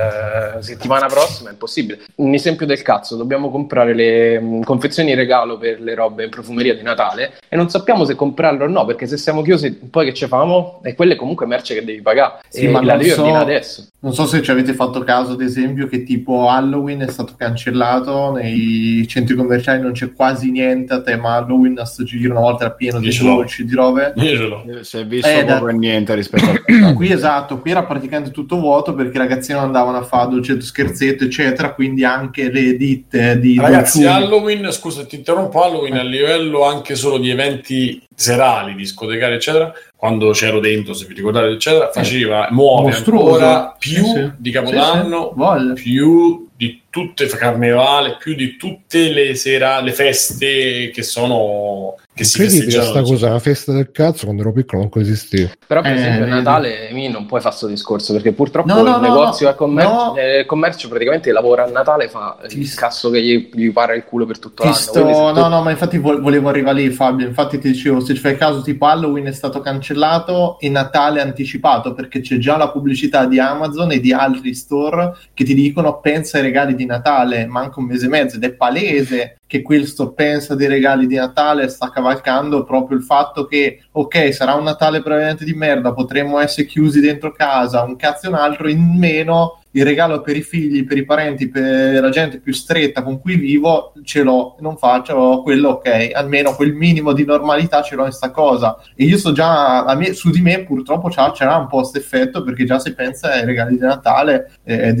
eh, 0.57 0.61
settimana 0.63 1.05
prossima 1.07 1.49
è 1.49 1.51
impossibile. 1.51 1.67
Possibile. 1.69 1.99
Un 2.15 2.33
esempio 2.33 2.65
del 2.65 2.81
cazzo, 2.81 3.15
dobbiamo 3.15 3.51
comprare 3.51 3.93
le 3.93 4.39
mh, 4.39 4.63
confezioni 4.63 5.11
in 5.11 5.15
regalo 5.15 5.57
per 5.59 5.79
le 5.79 5.93
robe 5.93 6.23
in 6.23 6.29
profumeria 6.31 6.73
di 6.75 6.81
Natale 6.81 7.33
e 7.47 7.55
non 7.55 7.69
sappiamo 7.69 8.03
se 8.05 8.15
comprarle 8.15 8.63
o 8.63 8.67
no, 8.67 8.85
perché 8.85 9.05
se 9.05 9.17
siamo 9.17 9.43
chiusi 9.43 9.71
poi 9.89 10.05
che 10.07 10.13
ci 10.13 10.25
famo? 10.25 10.81
E 10.83 10.95
quelle 10.95 11.15
comunque 11.15 11.45
merce 11.45 11.75
che 11.75 11.85
devi 11.85 12.01
pagare 12.01 12.39
Sì, 12.49 12.65
e 12.65 12.69
ma 12.69 12.81
la 12.81 12.93
non 12.93 13.01
devi 13.01 13.09
so- 13.13 13.21
ordinare 13.21 13.43
adesso. 13.43 13.87
Non 14.01 14.13
so 14.13 14.25
se 14.25 14.41
ci 14.41 14.49
avete 14.49 14.73
fatto 14.73 15.01
caso, 15.03 15.33
ad 15.33 15.41
esempio, 15.41 15.87
che 15.87 16.03
tipo 16.03 16.47
Halloween 16.49 17.01
è 17.01 17.07
stato 17.09 17.33
cancellato, 17.37 18.31
nei 18.31 19.05
centri 19.09 19.35
commerciali 19.35 19.81
non 19.81 19.91
c'è 19.91 20.13
quasi 20.13 20.51
niente 20.51 20.93
a 20.93 21.01
tema 21.01 21.33
Halloween, 21.35 21.77
a 21.79 21.85
sto 21.85 22.03
giro 22.05 22.31
una 22.31 22.39
volta 22.41 22.63
era 22.65 22.73
pieno 22.73 22.99
di 22.99 23.15
voci, 23.21 23.65
di 23.65 23.75
robe. 23.75 24.13
Eh, 24.15 24.83
Si 24.83 24.97
è 24.97 25.05
visto 25.05 25.27
Eh, 25.27 25.43
poco 25.45 25.65
da- 25.65 25.71
niente 25.73 26.15
rispetto 26.15 26.45
passato. 26.65 26.93
Qui 26.93 27.11
esatto, 27.11 27.59
qui 27.59 27.71
era 27.71 27.83
praticamente 27.83 28.31
tutto 28.31 28.57
vuoto 28.57 28.93
perché 28.93 29.17
i 29.17 29.19
ragazzini 29.19 29.57
non 29.57 29.67
andavano 29.67 29.97
a 29.97 30.03
fare 30.03 30.29
dolcetto 30.29 30.61
scherzetto, 30.61 31.25
eccetera, 31.25 31.48
quindi 31.73 32.03
anche 32.03 32.51
le 32.51 32.75
ditte 32.77 33.39
di 33.39 33.57
Ragazzi, 33.59 34.01
dolciumi- 34.01 34.23
Halloween, 34.23 34.71
scusa, 34.71 35.05
ti 35.05 35.15
interrompo. 35.15 35.61
Halloween 35.63 35.97
a 35.97 36.03
livello 36.03 36.63
anche 36.65 36.95
solo 36.95 37.17
di 37.17 37.29
eventi 37.29 38.01
serali, 38.15 38.75
discotecari, 38.75 39.35
eccetera. 39.35 39.71
Quando 39.95 40.29
c'ero 40.31 40.59
dentro, 40.59 40.93
se 40.93 41.05
vi 41.05 41.13
ricordate, 41.13 41.47
eccetera, 41.47 41.89
faceva, 41.91 42.47
muove 42.51 42.91
Mostruoso. 42.91 43.33
ancora 43.33 43.75
più 43.77 44.03
Sì, 44.05 44.11
sì. 44.13 44.31
di 44.37 44.51
Capodanno, 44.51 45.33
Sì, 45.75 45.81
più 45.81 46.47
di 46.55 46.81
tutte 46.89 47.27
carnevale, 47.27 48.17
più 48.17 48.33
di 48.35 48.55
tutte 48.57 49.09
le 49.11 49.35
sera, 49.35 49.79
le 49.81 49.91
feste 49.91 50.89
che 50.93 51.03
sono 51.03 51.95
che 52.19 52.25
si 52.25 52.41
Incredibile 52.41 52.71
sta 52.71 52.81
festeggiano. 52.81 53.07
cosa, 53.07 53.29
la 53.31 53.39
festa 53.39 53.71
del 53.71 53.91
cazzo 53.91 54.25
quando 54.25 54.41
ero 54.41 54.51
piccolo 54.51 54.81
non 54.81 55.01
esisteva. 55.01 55.49
Però 55.65 55.81
per 55.81 55.91
Eh, 55.91 55.95
esempio 55.95 56.23
a. 56.25 56.27
Natale 56.27 56.89
mi 56.91 57.07
non 57.09 57.25
puoi 57.25 57.39
fare 57.39 57.55
questo 57.55 57.67
discorso 57.67 58.13
perché 58.13 58.33
purtroppo 58.33 58.67
No, 58.67 58.81
no, 58.81 58.81
il 58.81 58.89
no, 58.89 58.99
negozio 58.99 59.47
no, 59.47 59.55
commercio, 59.55 59.91
no. 59.93 60.15
eh, 60.17 60.39
il 60.39 60.45
commercio 60.45 60.87
praticamente 60.89 61.31
lavora 61.31 61.63
a 61.65 61.69
Natale 61.69 62.09
fa 62.09 62.37
Ti 62.47 62.59
il 62.59 62.67
st- 62.67 62.77
cazzo 62.79 63.09
che 63.09 63.21
gli, 63.21 63.49
gli 63.53 63.71
para 63.71 63.95
il 63.95 64.03
culo 64.03 64.25
per 64.25 64.37
tutto 64.39 64.63
l'anno. 64.63 64.75
sto- 64.75 64.93
se 64.93 64.99
tu- 65.01 65.07
No, 65.39 65.47
no, 65.47 65.61
ma 65.63 65.71
infatti 65.71 65.97
vo- 65.97 66.19
volevo 66.19 66.49
arrivare 66.49 66.81
lì, 66.81 66.89
Fabio. 66.89 67.25
Infatti 67.27 67.57
ti 67.59 67.71
dicevo, 67.71 67.99
se 68.01 68.13
ci 68.13 68.19
fai 68.19 68.37
caso, 68.37 68.61
tipo 68.61 68.85
Halloween 68.85 69.25
è 69.27 69.31
stato 69.31 69.59
cancellato 69.61 70.57
e 70.59 70.69
Natale 70.69 71.21
anticipato 71.21 71.93
perché 71.93 72.21
c'è 72.21 72.37
già 72.37 72.57
la 72.57 72.69
pubblicità 72.69 73.25
di 73.25 73.39
Amazon 73.39 73.91
e 73.91 73.99
di 73.99 74.11
altri 74.13 74.53
store 74.53 75.15
che 75.33 75.43
ti 75.43 75.53
dicono 75.53 75.99
pensa 75.99 76.37
ai 76.37 76.43
regali 76.43 76.75
di 76.75 76.85
Natale, 76.85 77.45
manca 77.45 77.79
un 77.79 77.85
mese 77.85 78.05
e 78.05 78.09
mezzo 78.09 78.35
ed 78.35 78.43
è 78.43 78.51
palese 78.51 79.38
che 79.49 79.63
questo 79.63 80.11
pensa 80.11 80.53
dei 80.53 80.67
regali 80.67 81.07
di 81.07 81.15
Natale 81.15 81.69
sta 81.69 81.89
cavalcando 81.89 82.63
proprio 82.63 82.95
il 82.95 83.03
fatto 83.03 83.47
che 83.47 83.81
ok, 83.91 84.31
sarà 84.31 84.53
un 84.53 84.63
Natale 84.63 85.01
probabilmente 85.01 85.43
di 85.43 85.55
merda, 85.55 85.91
potremmo 85.91 86.37
essere 86.37 86.67
chiusi 86.67 86.99
dentro 86.99 87.31
casa, 87.31 87.81
un 87.81 87.95
cazzo 87.95 88.27
e 88.27 88.29
un 88.29 88.35
altro, 88.35 88.69
in 88.69 88.95
meno 88.95 89.58
il 89.71 89.83
regalo 89.83 90.21
per 90.21 90.35
i 90.35 90.41
figli, 90.41 90.83
per 90.85 90.97
i 90.97 91.05
parenti, 91.05 91.49
per 91.49 92.01
la 92.01 92.09
gente 92.09 92.39
più 92.39 92.53
stretta 92.53 93.03
con 93.03 93.19
cui 93.19 93.35
vivo, 93.35 93.93
ce 94.03 94.23
l'ho, 94.23 94.55
non 94.59 94.77
faccio 94.77 95.41
quello, 95.43 95.69
ok, 95.69 96.09
almeno 96.13 96.55
quel 96.55 96.73
minimo 96.73 97.13
di 97.13 97.23
normalità 97.23 97.81
ce 97.83 97.95
l'ho 97.95 98.05
in 98.05 98.11
sta 98.11 98.31
cosa. 98.31 98.77
E 98.95 99.03
io 99.05 99.17
so 99.17 99.31
già, 99.31 99.85
me- 99.95 100.13
su 100.13 100.31
di 100.31 100.41
me 100.41 100.63
purtroppo 100.63 101.09
c'ha, 101.09 101.31
c'era 101.31 101.55
un 101.57 101.67
po' 101.67 101.77
questo 101.77 101.97
effetto 101.99 102.43
perché 102.43 102.65
già 102.65 102.79
si 102.79 102.93
pensa 102.95 103.31
ai 103.31 103.45
regali 103.45 103.73
di 103.77 103.81
Natale, 103.85 104.51
eh, 104.63 104.93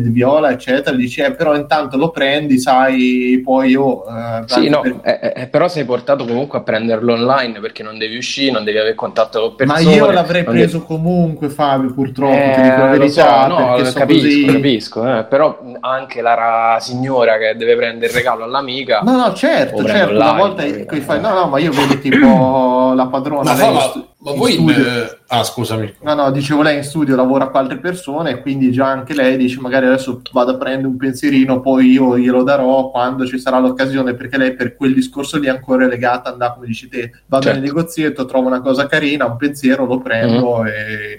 di, 0.00 0.10
Viola, 0.10 0.50
eccetera, 0.52 0.96
dici, 0.96 1.20
eh, 1.20 1.32
però 1.32 1.56
intanto 1.56 1.96
lo 1.96 2.10
prendi, 2.10 2.58
sai, 2.58 3.40
poi 3.44 3.70
io... 3.70 4.04
eh, 4.06 4.42
Sì, 4.46 4.68
no, 4.68 4.80
per- 4.80 5.00
eh, 5.02 5.32
eh, 5.34 5.46
però 5.48 5.66
sei 5.68 5.84
portato 5.84 6.24
comunque 6.24 6.58
a 6.58 6.62
prenderlo 6.62 7.14
online 7.14 7.60
perché 7.60 7.82
non 7.82 7.98
devi 7.98 8.16
uscire, 8.16 8.52
non 8.52 8.64
devi 8.64 8.78
avere 8.78 8.94
contatto 8.94 9.54
con 9.56 9.66
Ma 9.66 9.74
persone. 9.74 9.94
io 9.96 10.10
l'avrei 10.10 10.44
preso 10.44 10.82
comunque, 10.82 11.48
Fabio, 11.48 11.92
purtroppo, 11.92 12.32
Eh, 12.34 12.52
ti 12.54 12.60
dico 12.62 12.76
la 12.78 12.86
verità, 12.90 13.42
so, 13.42 13.46
no, 13.48 13.74
perché 13.76 13.95
capisco, 13.98 14.22
così... 14.22 14.44
capisco, 14.44 15.18
eh, 15.18 15.24
però 15.24 15.58
anche 15.80 16.20
la 16.20 16.34
ra- 16.34 16.78
signora 16.80 17.38
che 17.38 17.54
deve 17.56 17.76
prendere 17.76 18.10
il 18.10 18.16
regalo 18.16 18.44
all'amica. 18.44 19.00
No, 19.02 19.16
no, 19.16 19.32
certo, 19.34 19.84
certo, 19.84 20.14
una 20.14 20.32
volta 20.32 20.62
che 20.62 21.00
fai, 21.00 21.20
no, 21.20 21.32
no, 21.32 21.46
ma 21.48 21.58
io 21.58 21.70
vedo 21.72 21.98
tipo 21.98 22.92
la 22.94 23.06
padrona, 23.06 23.52
Ma, 23.52 23.58
lei 23.58 23.74
fa, 23.74 23.80
stu- 23.80 24.06
ma 24.26 24.32
in 24.32 24.38
voi 24.38 24.52
studio- 24.52 24.86
eh, 24.86 25.16
ah 25.28 25.42
scusami 25.44 25.94
No, 26.02 26.14
no, 26.14 26.30
dicevo 26.30 26.62
lei 26.62 26.76
in 26.78 26.84
studio 26.84 27.16
lavora 27.16 27.48
con 27.48 27.60
altre 27.62 27.78
persone 27.78 28.30
e 28.30 28.40
quindi 28.40 28.70
già 28.72 28.86
anche 28.86 29.14
lei 29.14 29.36
dice 29.36 29.60
magari 29.60 29.86
adesso 29.86 30.20
vado 30.32 30.52
a 30.52 30.56
prendere 30.56 30.86
un 30.88 30.96
pensierino, 30.96 31.60
poi 31.60 31.90
io 31.92 32.18
glielo 32.18 32.42
darò 32.42 32.90
quando 32.90 33.26
ci 33.26 33.38
sarà 33.38 33.58
l'occasione, 33.58 34.14
perché 34.14 34.36
lei 34.36 34.54
per 34.54 34.76
quel 34.76 34.94
discorso 34.94 35.38
lì 35.38 35.46
è 35.46 35.50
ancora 35.50 35.86
legata, 35.86 36.30
andare 36.30 36.54
come 36.54 36.66
dici 36.66 36.88
te, 36.88 37.10
vado 37.26 37.44
Certo. 37.44 37.58
nel 37.60 37.68
negozietto, 37.68 38.24
trovo 38.26 38.46
una 38.48 38.60
cosa 38.60 38.86
carina, 38.86 39.26
un 39.26 39.36
pensiero, 39.36 39.84
lo 39.86 39.98
prendo 40.00 40.62
Mm. 40.62 40.66
e, 40.66 40.72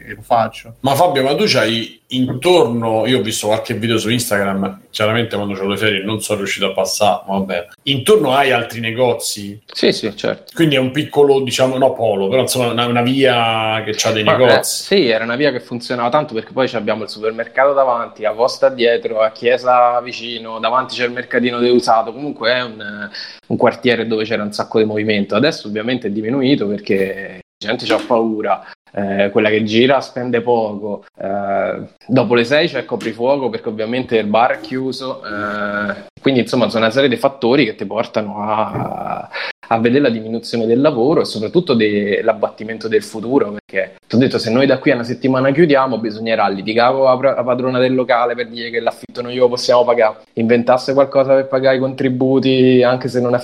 e 0.10 0.14
lo 0.16 0.22
faccio. 0.22 0.76
Ma 0.82 0.96
Fabio, 0.96 1.24
ma 1.24 1.36
tu 1.36 1.44
c'hai 1.46 1.96
intorno, 2.10 3.06
io 3.06 3.20
ho 3.20 3.22
visto 3.22 3.48
qualche 3.48 3.74
video 3.74 3.98
su 3.98 4.10
Instagram, 4.10 4.82
chiaramente 4.90 5.36
quando 5.36 5.56
c'ho 5.56 5.68
le 5.68 5.78
ferie 5.78 6.04
non 6.04 6.22
sono 6.22 6.40
riuscito 6.40 6.68
a 6.68 6.72
passare, 6.74 7.24
ma 7.28 7.38
vabbè. 7.40 7.68
Intorno 7.84 8.34
hai 8.34 8.52
altri 8.52 8.80
negozi, 8.80 9.62
Sì, 9.66 9.92
sì, 9.92 10.16
certo. 10.16 10.52
quindi 10.54 10.76
è 10.76 10.80
un 10.80 10.92
piccolo, 10.92 11.42
diciamo, 11.42 11.78
no 11.78 11.94
polo, 11.94 12.28
però 12.30 12.42
insomma 12.42 12.72
una, 12.72 12.86
una 12.98 13.02
via 13.02 13.84
che 13.84 13.96
ha 14.08 14.12
dei 14.12 14.24
Ma, 14.24 14.36
eh, 14.36 14.38
negozi. 14.38 14.84
sì, 14.84 15.08
era 15.08 15.24
una 15.24 15.36
via 15.36 15.52
che 15.52 15.60
funzionava 15.60 16.10
tanto 16.10 16.34
perché 16.34 16.52
poi 16.52 16.70
abbiamo 16.74 17.04
il 17.04 17.10
supermercato 17.10 17.74
davanti, 17.74 18.26
a 18.26 18.32
Posta 18.32 18.70
dietro, 18.70 19.22
a 19.22 19.32
Chiesa 19.32 20.00
vicino, 20.02 20.60
davanti 20.60 20.96
c'è 20.96 21.06
il 21.06 21.12
mercatino 21.12 21.60
deusato, 21.60 22.12
comunque 22.12 22.54
è 22.54 22.64
un, 22.64 22.80
eh, 22.80 23.16
un 23.48 23.58
quartiere 23.58 24.08
dove 24.08 24.24
c'era 24.24 24.44
un 24.44 24.52
sacco 24.52 24.80
di 24.80 24.86
movimento. 24.86 25.36
Adesso 25.36 25.68
ovviamente 25.68 26.08
è 26.08 26.12
diminuito 26.12 26.68
perché 26.68 27.42
la 27.64 27.76
gente 27.76 27.92
ha 27.94 28.00
paura, 28.06 28.64
eh, 28.92 29.30
quella 29.32 29.50
che 29.50 29.64
gira 29.64 30.02
spende 30.02 30.42
poco, 30.42 31.06
eh, 31.20 31.82
dopo 32.06 32.36
le 32.36 32.44
6 32.44 32.68
c'è 32.68 32.80
il 32.80 32.86
coprifuoco 32.86 33.50
perché 33.50 33.70
ovviamente 33.70 34.18
il 34.18 34.28
bar 34.28 34.54
è 34.54 34.60
chiuso, 34.60 35.24
eh, 35.24 36.06
quindi 36.22 36.42
insomma 36.42 36.70
sono 36.70 36.84
una 36.86 36.94
serie 36.94 37.10
di 37.10 37.18
fattori 37.18 37.66
che 37.66 37.76
ti 37.76 37.86
portano 37.86 38.42
a, 38.42 39.30
a 39.68 39.80
vedere 39.80 40.04
la 40.04 40.10
diminuzione 40.10 40.66
del 40.66 40.82
lavoro 40.82 41.22
e 41.22 41.26
soprattutto 41.26 41.74
de- 41.74 42.22
l'abbattimento 42.22 42.88
del 42.88 43.04
futuro 43.04 43.52
perché 43.52 43.96
ti 44.08 44.16
ho 44.16 44.18
detto 44.18 44.38
se 44.38 44.52
noi 44.52 44.66
da 44.66 44.80
qui 44.80 44.92
a 44.92 44.96
una 44.96 45.04
settimana 45.04 45.52
chiudiamo 45.52 46.00
bisognerà 46.00 46.48
litigare 46.48 46.94
con 46.94 47.22
la 47.22 47.44
padrona 47.44 47.80
del 47.80 47.94
locale 47.94 48.36
per 48.36 48.48
dire 48.48 48.70
che 48.70 48.80
l'affitto 48.80 49.22
noi 49.22 49.36
lo 49.36 49.50
possiamo 49.50 49.84
pagare 49.84 50.22
inventasse 50.34 50.94
qualcosa 50.94 51.34
per 51.34 51.48
pagare 51.48 51.78
i 51.78 51.80
contributi 51.80 52.84
anche 52.84 53.08
se 53.08 53.20
non 53.20 53.36
è, 53.36 53.42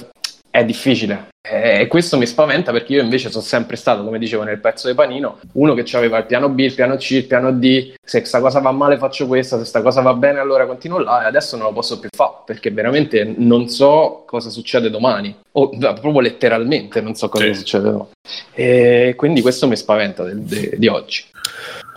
è 0.56 0.64
difficile 0.64 1.32
Eh, 1.46 1.82
e 1.82 1.88
questo 1.88 2.18
mi 2.18 2.28
spaventa 2.28 2.72
perché 2.72 2.94
io 2.94 3.02
invece 3.02 3.30
sono 3.32 3.44
sempre 3.44 3.76
stato 3.76 4.04
come 4.04 4.20
dicevo 4.20 4.44
nel 4.44 4.60
pezzo 4.60 4.88
di 4.88 4.94
panino 4.94 5.40
uno 5.54 5.74
che 5.74 5.84
aveva 5.98 6.20
il 6.20 6.26
piano 6.26 6.48
B, 6.48 6.60
il 6.60 6.74
piano 6.76 6.96
C, 6.96 7.10
il 7.12 7.26
piano 7.26 7.52
D 7.52 7.94
se 8.02 8.20
questa 8.20 8.40
cosa 8.40 8.60
va 8.60 8.72
male 8.72 8.98
faccio 8.98 9.26
questa, 9.26 9.56
se 9.56 9.62
questa 9.62 9.82
cosa 9.82 10.02
va 10.02 10.14
bene 10.14 10.38
allora 10.40 10.68
continuo 10.68 11.00
là 11.00 11.24
e 11.24 11.26
adesso 11.28 11.58
non 11.58 11.66
lo 11.66 11.74
posso 11.74 12.00
più 12.00 12.08
fare 12.16 12.34
perché 12.46 12.70
veramente 12.72 13.34
non 13.36 13.68
so 13.68 14.24
cosa 14.28 14.50
succede 14.52 14.90
domani 14.92 15.36
o 15.54 15.70
proprio 15.70 16.20
letteralmente 16.22 17.02
non 17.02 17.16
so 17.16 17.28
cosa 17.30 17.46
Sì. 17.46 17.56
succede 17.56 17.90
domani 17.90 18.10
e 18.54 19.14
quindi 19.18 19.42
questo 19.42 19.68
mi 19.68 19.76
spaventa 19.76 20.24
del- 20.24 20.40
de- 20.44 20.76
di 20.78 20.88
oggi 20.88 21.26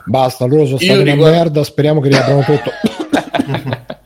Basta, 0.06 0.46
loro 0.46 0.64
sono 0.64 0.78
stati 0.78 0.92
una 1.00 1.12
ricordo- 1.12 1.30
merda, 1.36 1.62
speriamo 1.64 2.00
che 2.00 2.08
riapriamo 2.08 2.42
tutto. 2.42 2.70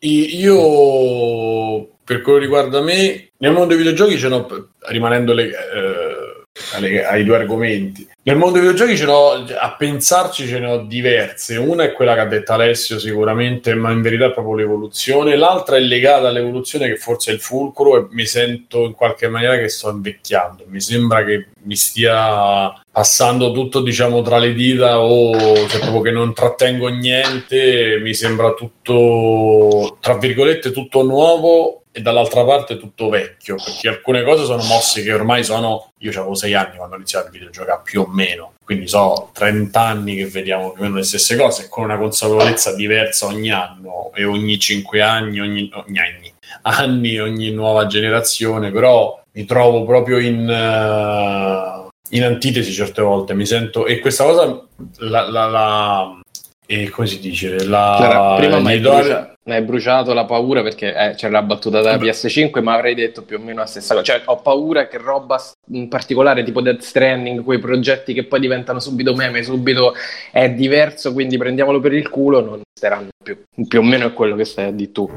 Io, 0.00 1.88
per 2.04 2.20
quello 2.22 2.38
riguarda 2.38 2.80
me, 2.80 3.30
nel 3.38 3.52
mondo 3.52 3.68
dei 3.68 3.76
videogiochi 3.76 4.18
ce 4.18 4.28
n'ho, 4.28 4.68
rimanendo 4.88 5.32
le- 5.32 5.48
eh, 5.48 6.40
alle- 6.74 7.04
ai 7.06 7.24
due 7.24 7.36
argomenti, 7.36 8.08
nel 8.24 8.36
mondo 8.36 8.58
dei 8.58 8.68
videogiochi 8.68 8.96
ce 8.96 9.04
n'ho, 9.06 9.44
a 9.58 9.74
pensarci 9.76 10.46
ce 10.46 10.58
ne 10.60 10.66
ho 10.70 10.78
diverse. 10.84 11.56
Una 11.56 11.84
è 11.84 11.92
quella 11.92 12.14
che 12.14 12.20
ha 12.20 12.26
detto 12.26 12.52
Alessio 12.52 12.98
sicuramente, 13.00 13.74
ma 13.74 13.90
in 13.90 14.00
verità 14.00 14.26
è 14.26 14.32
proprio 14.32 14.54
l'evoluzione. 14.54 15.34
L'altra 15.34 15.76
è 15.76 15.80
legata 15.80 16.28
all'evoluzione 16.28 16.86
che 16.86 16.96
forse 16.96 17.32
è 17.32 17.34
il 17.34 17.40
fulcro 17.40 17.96
e 17.96 18.06
mi 18.10 18.24
sento 18.26 18.84
in 18.84 18.92
qualche 18.92 19.28
maniera 19.28 19.56
che 19.56 19.68
sto 19.68 19.90
invecchiando. 19.90 20.64
Mi 20.68 20.80
sembra 20.80 21.24
che 21.24 21.48
mi 21.64 21.74
stia 21.74 22.80
passando 22.92 23.50
tutto 23.52 23.80
diciamo 23.80 24.22
tra 24.22 24.38
le 24.38 24.52
dita 24.52 25.00
o 25.00 25.66
se 25.66 25.78
proprio 25.78 26.02
che 26.02 26.10
non 26.10 26.34
trattengo 26.34 26.88
niente 26.88 27.98
mi 28.02 28.12
sembra 28.12 28.52
tutto 28.52 29.96
tra 30.00 30.18
virgolette 30.18 30.72
tutto 30.72 31.02
nuovo 31.02 31.81
e 31.92 32.00
dall'altra 32.00 32.44
parte 32.44 32.78
tutto 32.78 33.10
vecchio 33.10 33.56
perché 33.56 33.88
alcune 33.88 34.24
cose 34.24 34.44
sono 34.44 34.62
mosse 34.64 35.02
che 35.02 35.12
ormai 35.12 35.44
sono 35.44 35.92
io 35.98 36.10
avevo 36.10 36.34
sei 36.34 36.54
anni 36.54 36.76
quando 36.76 36.94
ho 36.94 36.98
iniziato 36.98 37.26
il 37.26 37.32
videogioco 37.32 37.80
più 37.84 38.00
o 38.00 38.06
meno. 38.08 38.54
Quindi 38.64 38.88
so 38.88 39.30
30 39.34 39.80
anni 39.80 40.16
che 40.16 40.26
vediamo 40.26 40.72
più 40.72 40.80
o 40.80 40.84
meno 40.84 40.96
le 40.96 41.02
stesse 41.02 41.36
cose 41.36 41.68
con 41.68 41.84
una 41.84 41.98
consapevolezza 41.98 42.74
diversa 42.74 43.26
ogni 43.26 43.50
anno 43.50 44.10
e 44.14 44.24
ogni 44.24 44.58
5 44.58 45.00
anni 45.02 45.40
ogni, 45.40 45.70
ogni 45.74 45.98
anni 45.98 46.32
anni 46.62 47.18
ogni 47.18 47.50
nuova 47.50 47.86
generazione 47.86 48.70
però 48.70 49.20
mi 49.32 49.44
trovo 49.44 49.84
proprio 49.84 50.18
in 50.18 50.48
eh, 50.48 51.88
in 52.10 52.24
antitesi 52.24 52.72
certe 52.72 53.02
volte 53.02 53.34
mi 53.34 53.46
sento 53.46 53.86
e 53.86 53.98
questa 53.98 54.24
cosa 54.24 54.62
la, 54.98 55.28
la, 55.28 55.46
la 55.46 56.20
e 56.66 56.88
come 56.88 57.06
si 57.06 57.18
dice? 57.18 57.66
La, 57.66 57.96
Allora, 57.96 58.36
prima 58.36 58.56
do- 58.56 58.62
mi 58.62 58.80
hai 59.44 59.62
bruciato 59.62 60.12
la 60.12 60.24
paura 60.24 60.62
perché 60.62 60.94
eh, 60.94 61.14
c'era 61.14 61.32
la 61.32 61.42
battuta 61.42 61.80
da 61.80 61.96
PS5, 61.96 62.62
ma 62.62 62.74
avrei 62.74 62.94
detto 62.94 63.22
più 63.22 63.38
o 63.38 63.40
meno 63.40 63.60
la 63.60 63.66
stessa 63.66 63.94
cosa. 63.94 64.04
Cioè, 64.04 64.22
ho 64.26 64.36
paura 64.36 64.86
che 64.86 64.98
roba 64.98 65.42
in 65.72 65.88
particolare 65.88 66.44
tipo 66.44 66.60
Death 66.60 66.82
Stranding, 66.82 67.42
quei 67.42 67.58
progetti 67.58 68.14
che 68.14 68.24
poi 68.24 68.40
diventano 68.40 68.78
subito 68.78 69.14
meme, 69.14 69.42
subito 69.42 69.94
è 70.30 70.50
diverso, 70.50 71.12
quindi 71.12 71.36
prendiamolo 71.36 71.80
per 71.80 71.92
il 71.92 72.08
culo, 72.08 72.40
non 72.40 72.60
steranno 72.72 73.08
più. 73.22 73.36
Più 73.66 73.80
o 73.80 73.82
meno 73.82 74.06
è 74.06 74.12
quello 74.12 74.36
che 74.36 74.44
stai 74.44 74.66
a 74.66 74.70
di 74.70 74.92
tu. 74.92 75.10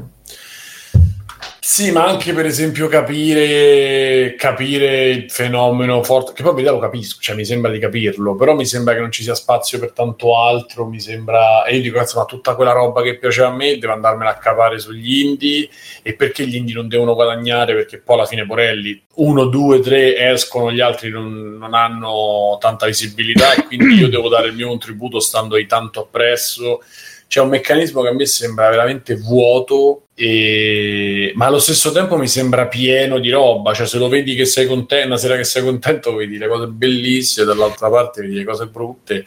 Sì, 1.68 1.90
ma 1.90 2.06
anche 2.06 2.32
per 2.32 2.46
esempio 2.46 2.86
capire, 2.86 4.36
capire 4.38 5.08
il 5.10 5.28
fenomeno 5.28 6.00
forte, 6.04 6.32
che 6.32 6.44
poi 6.44 6.62
in 6.62 6.68
lo 6.68 6.78
capisco, 6.78 7.18
cioè 7.20 7.34
mi 7.34 7.44
sembra 7.44 7.72
di 7.72 7.80
capirlo, 7.80 8.36
però 8.36 8.54
mi 8.54 8.64
sembra 8.64 8.94
che 8.94 9.00
non 9.00 9.10
ci 9.10 9.24
sia 9.24 9.34
spazio 9.34 9.80
per 9.80 9.90
tanto 9.90 10.38
altro, 10.38 10.86
mi 10.86 11.00
sembra, 11.00 11.64
e 11.64 11.74
io 11.74 11.82
dico, 11.82 11.98
cazzo, 11.98 12.20
ma 12.20 12.24
tutta 12.24 12.54
quella 12.54 12.70
roba 12.70 13.02
che 13.02 13.18
piaceva 13.18 13.48
a 13.48 13.52
me 13.52 13.78
devo 13.78 13.94
andarmela 13.94 14.30
a 14.30 14.38
capare 14.38 14.78
sugli 14.78 15.22
indie, 15.24 15.68
e 16.02 16.14
perché 16.14 16.46
gli 16.46 16.54
indie 16.54 16.76
non 16.76 16.86
devono 16.86 17.14
guadagnare, 17.14 17.74
perché 17.74 17.98
poi 17.98 18.14
alla 18.16 18.26
fine 18.26 18.46
Porelli, 18.46 19.02
uno, 19.14 19.46
due, 19.46 19.80
tre 19.80 20.16
escono, 20.30 20.70
gli 20.70 20.80
altri 20.80 21.10
non, 21.10 21.56
non 21.58 21.74
hanno 21.74 22.58
tanta 22.60 22.86
visibilità, 22.86 23.54
e 23.54 23.64
quindi 23.64 23.94
io 23.96 24.08
devo 24.08 24.28
dare 24.28 24.46
il 24.46 24.54
mio 24.54 24.68
contributo 24.68 25.18
stando 25.18 25.56
di 25.56 25.66
tanto 25.66 26.02
appresso, 26.02 26.80
c'è 27.28 27.40
un 27.40 27.48
meccanismo 27.48 28.02
che 28.02 28.08
a 28.08 28.12
me 28.14 28.26
sembra 28.26 28.70
veramente 28.70 29.16
vuoto, 29.16 30.06
e... 30.14 31.32
ma 31.34 31.46
allo 31.46 31.58
stesso 31.58 31.90
tempo 31.92 32.16
mi 32.16 32.28
sembra 32.28 32.66
pieno 32.66 33.18
di 33.18 33.30
roba. 33.30 33.74
Cioè, 33.74 33.86
se 33.86 33.98
lo 33.98 34.08
vedi 34.08 34.34
che 34.34 34.44
sei 34.44 34.66
contento, 34.66 35.06
una 35.06 35.16
sera 35.16 35.36
che 35.36 35.44
sei 35.44 35.62
contento, 35.62 36.14
vedi 36.14 36.38
le 36.38 36.48
cose 36.48 36.66
bellissime, 36.66 37.46
dall'altra 37.46 37.90
parte 37.90 38.22
vedi 38.22 38.34
le 38.34 38.44
cose 38.44 38.66
brutte. 38.66 39.26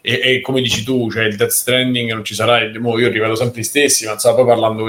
E, 0.00 0.20
e 0.22 0.40
come 0.40 0.60
dici 0.60 0.84
tu, 0.84 1.10
cioè 1.10 1.24
il 1.24 1.36
Death 1.36 1.50
Stranding 1.50 2.12
non 2.12 2.24
ci 2.24 2.34
sarà. 2.34 2.60
Io 2.62 3.08
ripeto 3.08 3.34
sempre 3.34 3.60
gli 3.60 3.64
stessi, 3.64 4.06
ma 4.06 4.18
stavo 4.18 4.36
poi 4.36 4.46
parlando 4.46 4.84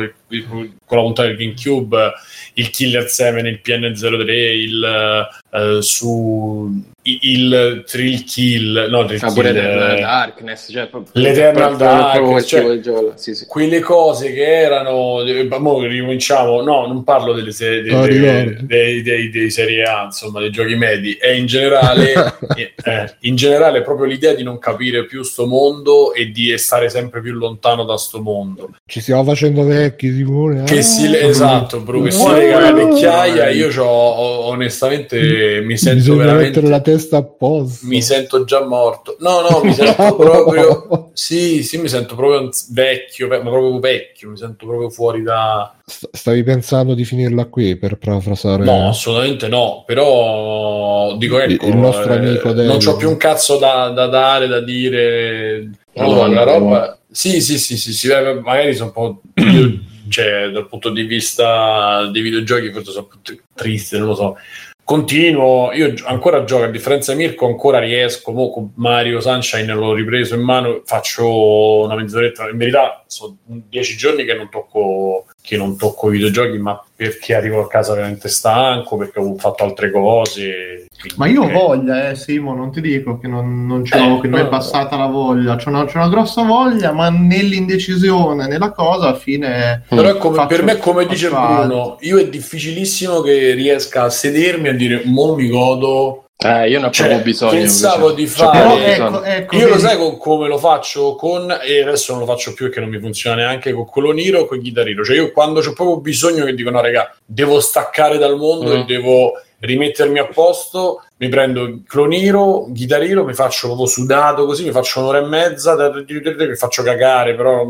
con, 0.47 0.59
il, 0.59 0.71
la 0.88 1.01
puntata 1.01 1.27
del 1.27 1.38
GameCube, 1.38 2.11
il 2.53 2.69
Killer 2.69 3.07
7, 3.07 3.39
il 3.47 3.59
PN03, 3.63 4.30
il 4.30 5.27
uh, 5.51 5.80
su 5.82 6.84
il 7.01 7.84
Thrill 7.88 8.23
Kill, 8.23 8.88
no, 8.89 9.05
Thrill 9.05 9.19
Ah, 9.23 9.32
Kill, 9.34 9.45
eh, 9.45 9.99
Darkness, 9.99 10.71
cioè, 10.71 10.89
l'Eternal 11.13 11.75
proprio- 11.75 11.88
proprio 12.11 12.21
quel 12.32 12.82
Dark, 12.82 12.84
cioè, 12.84 13.17
sì, 13.17 13.34
sì. 13.36 13.45
quelle 13.47 13.80
cose 13.80 14.32
che 14.34 14.43
erano 14.45 15.21
eh, 15.21 15.47
mo 15.59 15.82
ricominciamo 15.82 16.61
no 16.61 16.86
non 16.86 17.03
parlo 17.03 17.34
delle 17.34 17.51
serie 17.51 17.89
No, 17.91 18.05
dei, 18.05 18.17
ricordo. 18.17 18.65
dei, 18.65 19.01
dei- 19.01 19.30
dei 19.30 19.49
serie 19.49 19.84
A 19.84 20.03
insomma 20.05 20.39
dei 20.39 20.51
giochi 20.51 20.75
medi 20.75 21.13
e 21.13 21.38
in 21.38 21.45
generale 21.45 22.13
eh, 22.55 22.73
eh, 22.84 23.15
in 23.21 23.36
generale 23.36 23.82
proprio 23.82 24.05
l'idea 24.05 24.34
di 24.34 24.43
non 24.43 24.59
capire 24.59 25.05
più 25.05 25.23
sto 25.23 25.47
mondo 25.47 26.13
e 26.13 26.30
di 26.32 26.55
stare 26.57 26.89
sempre 26.89 27.21
più 27.21 27.34
lontano 27.34 27.86
da 27.86 27.97
sto 27.97 28.21
mondo 28.21 28.75
Ci 28.86 29.01
stiamo 29.01 29.23
facendo 29.23 29.63
vecchi, 29.63 30.11
sicuro. 30.24 30.63
che 30.63 30.78
Ah. 30.80 30.82
si 30.82 31.15
esatto 31.15 31.80
bro 31.82 32.01
che 32.01 32.11
si 32.11 32.30
lega 32.32 32.59
la 32.59 32.72
vecchiaia 32.74 33.49
io 33.49 33.67
c'ho, 33.70 33.84
ho- 33.84 34.45
onestamente 34.47 35.61
mi 35.63 35.78
sento 35.78 35.97
Bisogna 35.99 36.24
veramente 36.26 36.61
la 36.61 36.82
testa 36.82 37.17
a 37.17 37.24
posto. 37.24 37.86
mi 37.88 38.01
sento 38.01 38.43
già 38.43 38.63
morto. 38.65 39.15
No, 39.20 39.41
no, 39.41 39.61
mi 39.63 39.74
sento 39.74 40.15
proprio. 40.17 41.09
Sì, 41.13 41.63
sì, 41.63 41.78
mi 41.78 41.88
sento 41.88 42.15
proprio 42.15 42.49
vecchio, 42.72 43.28
ve- 43.28 43.41
ma 43.41 43.49
proprio 43.49 43.80
vecchio. 43.80 44.30
Mi 44.30 44.38
sento 44.38 44.65
proprio 44.65 44.89
fuori 44.89 45.22
da. 45.24 45.74
St- 45.86 46.07
Stavi 46.11 46.43
pensando 46.43 46.93
di 46.93 47.03
finirla 47.03 47.45
qui 47.45 47.76
per 47.76 47.97
parafrasare? 47.97 48.63
No, 48.63 48.89
assolutamente 48.89 49.47
no. 49.47 49.84
Però 49.86 51.15
dico 51.17 51.39
ecco, 51.39 51.65
Il 51.67 51.76
nostro 51.78 52.13
amico 52.13 52.51
David. 52.53 52.70
non 52.70 52.78
c'ho 52.80 52.95
più 52.95 53.09
un 53.09 53.17
cazzo 53.17 53.57
da, 53.57 53.89
da 53.89 54.07
dare, 54.07 54.47
da 54.47 54.61
dire. 54.61 55.70
No, 55.93 56.13
No, 56.13 56.28
la 56.28 56.43
roba. 56.43 56.97
Sì, 57.11 57.41
sì, 57.41 57.57
sì, 57.57 57.76
sì, 57.78 57.91
sì, 57.91 58.07
eh, 58.09 58.39
magari 58.41 58.74
sono 58.76 58.91
un 58.95 59.20
po'. 59.20 59.22
io, 60.10 60.12
cioè, 60.12 60.49
dal 60.49 60.68
punto 60.68 60.89
di 60.89 61.03
vista 61.03 62.07
dei 62.12 62.22
videogiochi, 62.22 62.72
forse 62.72 62.91
sono 62.91 63.05
più 63.05 63.20
tri- 63.22 63.41
triste, 63.53 63.97
non 63.97 64.07
lo 64.07 64.16
so. 64.16 64.38
Continuo, 64.84 65.72
io 65.72 65.93
ancora 66.05 66.43
gioco, 66.43 66.64
a 66.64 66.68
differenza 66.68 67.14
di 67.14 67.20
Mirko, 67.20 67.45
ancora 67.45 67.78
riesco. 67.78 68.32
Mo 68.32 68.72
Mario 68.76 69.20
Sunshine 69.22 69.72
l'ho 69.72 69.93
ripreso 69.93 70.34
in 70.34 70.41
mano, 70.41 70.82
faccio 70.84 71.84
una 71.84 71.95
mezz'oretta. 71.95 72.49
In 72.49 72.57
verità, 72.57 72.99
sono 73.10 73.36
dieci 73.43 73.97
giorni 73.97 74.24
che 74.24 74.36
non 74.36 74.49
tocco, 74.49 75.26
che 75.41 75.57
non 75.57 75.76
tocco 75.78 76.10
i 76.10 76.12
videogiochi, 76.12 76.60
ma 76.60 76.80
perché 76.95 77.34
arrivo 77.34 77.62
a 77.62 77.68
casa 77.68 77.95
veramente 77.95 78.28
stanco, 78.30 78.97
perché 78.97 79.20
ho 79.20 79.36
fatto 79.36 79.64
altre 79.64 79.89
cose. 79.89 80.86
Ma 81.16 81.28
io 81.28 81.41
ho 81.41 81.45
ok. 81.45 81.51
voglia, 81.51 82.10
eh, 82.10 82.16
Simo, 82.16 82.53
non 82.53 82.72
ti 82.72 82.82
dico 82.82 83.18
che 83.18 83.28
non, 83.28 83.66
non 83.66 83.84
ce 83.84 83.97
l'ho, 83.97 84.18
Eh, 84.18 84.22
che 84.22 84.28
mi 84.28 84.39
è 84.39 84.47
passata 84.47 84.95
la 84.95 85.07
voglia. 85.07 85.55
C'è 85.55 85.70
una, 85.70 85.86
c'è 85.86 85.97
una 85.97 86.10
grossa 86.10 86.43
voglia, 86.43 86.91
ma 86.91 87.10
nell'indecisione, 87.10 88.47
nella 88.47 88.72
cosa, 88.72 89.07
alla 89.07 89.18
fine... 89.18 89.84
Però 89.89 90.07
è 90.07 90.18
come- 90.18 90.36
Faccio- 90.36 90.47
per 90.47 90.64
me, 90.64 90.78
come 90.78 91.05
dice 91.07 91.30
Bruno, 91.30 91.97
io 92.01 92.20
è 92.20 92.30
difficilissimo 92.30 93.22
che 93.22 93.53
riesca 93.53 94.03
a 94.03 94.10
sedermi 94.10 94.68
a 94.70 94.74
dire 94.74 95.01
mo 95.05 95.34
mi 95.36 95.47
godo. 95.49 96.26
Eh, 96.41 96.69
io 96.69 96.79
ne 96.79 96.85
ho 96.85 96.89
Cioè, 96.89 97.07
proprio 97.07 97.25
bisogno. 97.25 97.51
pensavo 97.51 98.09
invece. 98.11 98.31
di 98.33 98.39
C'ho 98.39 98.51
fare- 98.53 98.85
ecco, 98.95 99.23
ecco, 99.23 99.55
Io 99.57 99.63
lo 99.67 99.75
vedi- 99.75 99.81
sai 99.87 99.97
con- 99.97 100.17
come 100.17 100.47
lo 100.47 100.57
faccio 100.57 101.15
con, 101.15 101.51
e 101.61 101.81
adesso 101.81 102.13
non 102.13 102.21
lo 102.21 102.27
faccio 102.27 102.53
più 102.53 102.65
perché 102.67 102.79
non 102.79 102.87
mi 102.87 102.97
funziona 102.97 103.35
neanche 103.35 103.73
con 103.73 103.85
Coloniro 103.85 104.39
o 104.39 104.45
con 104.45 104.61
Chitarrino. 104.61 105.03
Cioè, 105.03 105.17
io 105.17 105.31
quando 105.33 105.59
ho 105.59 105.73
proprio 105.73 105.99
bisogno 105.99 106.45
che 106.45 106.53
dico 106.53 106.69
no, 106.69 106.79
raga, 106.79 107.13
devo 107.25 107.59
staccare 107.59 108.17
dal 108.17 108.37
mondo 108.37 108.69
Mm. 108.73 108.79
e 108.79 108.83
devo 108.85 109.33
rimettermi 109.59 110.17
a 110.19 110.27
posto, 110.27 111.03
mi 111.17 111.27
prendo 111.27 111.81
Cloniro, 111.85 112.69
Chitarino, 112.73 113.25
mi 113.25 113.33
faccio 113.33 113.67
proprio 113.67 113.87
sudato 113.87 114.45
così, 114.45 114.63
mi 114.63 114.71
faccio 114.71 115.01
un'ora 115.01 115.17
e 115.17 115.25
mezza, 115.25 115.75
mi 116.07 116.55
faccio 116.55 116.83
cagare, 116.83 117.35
però 117.35 117.65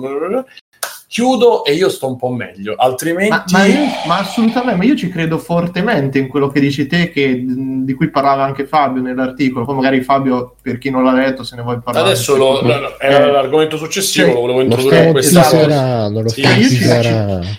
chiudo 1.10 1.66
e 1.66 1.74
io 1.74 1.89
sto 1.89 2.05
un 2.07 2.18
po' 2.18 2.30
meglio. 2.30 2.76
Altrimenti 2.78 3.30
Ma, 3.32 3.43
ma 3.49 3.66
io- 3.66 3.80
ma 4.05 4.20
assolutamente, 4.20 4.76
ma 4.78 4.84
io 4.84 4.95
ci 4.95 5.10
credo 5.10 5.39
fortemente 5.39 6.20
in 6.20 6.28
quello 6.28 6.49
che 6.49 6.60
dici 6.60 6.86
te, 6.86 7.10
che, 7.12 7.43
di 7.43 7.93
cui 7.95 8.12
parlava 8.12 8.43
anche 8.43 8.68
Fabio 8.68 9.01
nell'articolo. 9.01 9.66
Poi 9.66 9.74
magari 9.76 10.01
Fabio, 10.01 10.53
per 10.62 10.78
chi 10.78 10.91
non 10.91 11.03
l'ha 11.03 11.14
letto, 11.14 11.43
se 11.43 11.55
ne 11.55 11.64
vuoi 11.64 11.80
parlare. 11.84 12.05
Adesso 12.10 12.38
lo, 12.38 12.62
no, 12.62 12.95
è 12.99 13.07
Eh. 13.12 13.32
l'argomento 13.32 13.76
successivo, 13.76 14.26
Cioè, 14.28 14.36
lo 14.36 14.41
volevo 14.41 14.60
Lo 14.60 14.64
introdurre 14.66 15.12
quest'anno. 15.12 15.49
teaserando, 15.49 16.22
lo 16.22 16.30
Sì, 16.30 16.41
io 16.41 16.70
ci-. 16.70 16.86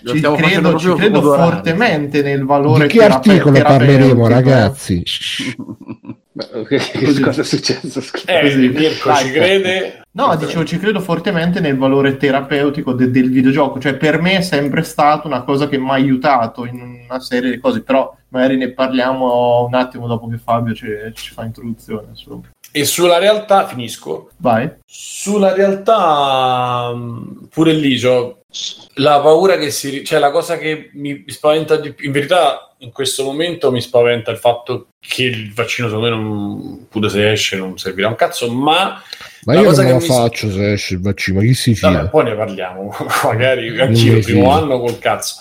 Lo 0.03 0.13
Ci 0.15 0.21
facendo 0.21 0.37
credo, 0.37 0.79
ci 0.79 0.95
credo 0.95 1.21
fortemente 1.21 2.23
nel 2.23 2.45
valore 2.45 2.87
Di 2.87 2.99
che 2.99 3.05
articolo 3.05 3.61
parleremo, 3.61 4.29
ragazzi? 4.29 5.03
Beh, 6.33 6.65
che 6.69 7.21
cosa 7.21 7.41
è 7.41 7.45
successo? 7.45 8.01
Scusa. 8.01 8.25
Eh. 8.41 8.55
Mirko 8.69 9.13
ci 9.17 9.31
crede? 9.33 10.00
No, 10.13 10.35
dicevo, 10.37 10.65
ci 10.65 10.79
credo 10.79 11.01
fortemente 11.01 11.61
nel 11.61 11.79
valore 11.79 12.17
terapeutico 12.17 12.93
de- 12.95 13.13
del 13.13 13.31
videogioco, 13.31 13.79
cioè 13.79 13.95
per 13.95 14.21
me 14.21 14.39
è 14.39 14.41
sempre 14.41 14.83
stata 14.83 15.29
una 15.29 15.43
cosa 15.43 15.69
che 15.69 15.79
mi 15.79 15.91
ha 15.91 15.93
aiutato 15.93 16.65
in 16.65 17.05
una 17.09 17.21
serie 17.21 17.51
di 17.51 17.59
cose, 17.59 17.83
però 17.83 18.13
magari 18.29 18.57
ne 18.57 18.73
parliamo 18.73 19.65
un 19.65 19.75
attimo 19.75 20.09
dopo 20.09 20.27
che 20.29 20.39
Fabio 20.39 20.75
ci, 20.75 20.89
ci 21.15 21.33
fa 21.33 21.45
introduzione. 21.45 22.09
su. 22.15 22.43
E 22.73 22.85
sulla 22.85 23.19
realtà, 23.19 23.67
finisco, 23.67 24.31
Vai. 24.39 24.71
sulla 24.85 25.55
realtà 25.55 26.93
mh, 26.93 27.49
pure 27.49 27.73
lì 27.73 28.01
c'ho 28.01 28.39
la 28.95 29.21
paura 29.21 29.57
che 29.57 29.71
si... 29.71 30.05
cioè 30.05 30.19
la 30.19 30.33
cosa 30.33 30.59
che 30.59 30.91
mi 30.95 31.25
spaventa 31.29 31.77
di 31.77 31.93
più, 31.93 32.07
in 32.07 32.13
verità 32.13 32.75
in 32.79 32.91
questo 32.91 33.23
momento 33.23 33.71
mi 33.71 33.81
spaventa 33.81 34.31
il 34.31 34.39
fatto 34.39 34.89
che 34.99 35.25
il 35.25 35.53
vaccino 35.53 35.89
secondo 35.89 36.09
me 36.09 36.17
non, 36.17 36.87
pure 36.89 37.09
se 37.09 37.31
esce 37.31 37.57
non 37.57 37.79
servirà 37.79 38.09
un 38.09 38.17
cazzo, 38.17 38.51
ma 38.51 39.01
Ma 39.45 39.55
La 39.55 39.61
io 39.61 39.67
cosa 39.69 39.83
non 39.83 39.93
me 39.93 39.99
che 39.99 40.07
la 40.07 40.13
mi- 40.15 40.21
faccio 40.21 40.51
se 40.51 40.73
esce 40.73 40.95
il 40.95 41.01
vaccino, 41.01 41.39
ma 41.41 41.47
chi 41.47 41.55
si 41.55 41.75
fida? 41.75 41.91
vabbè, 41.91 42.09
poi 42.11 42.25
ne 42.25 42.35
parliamo, 42.35 42.95
magari 43.25 43.81
anch'io 43.81 44.17
il 44.17 44.25
primo 44.25 44.51
anno 44.51 44.81
col 44.81 44.99
cazzo. 44.99 45.37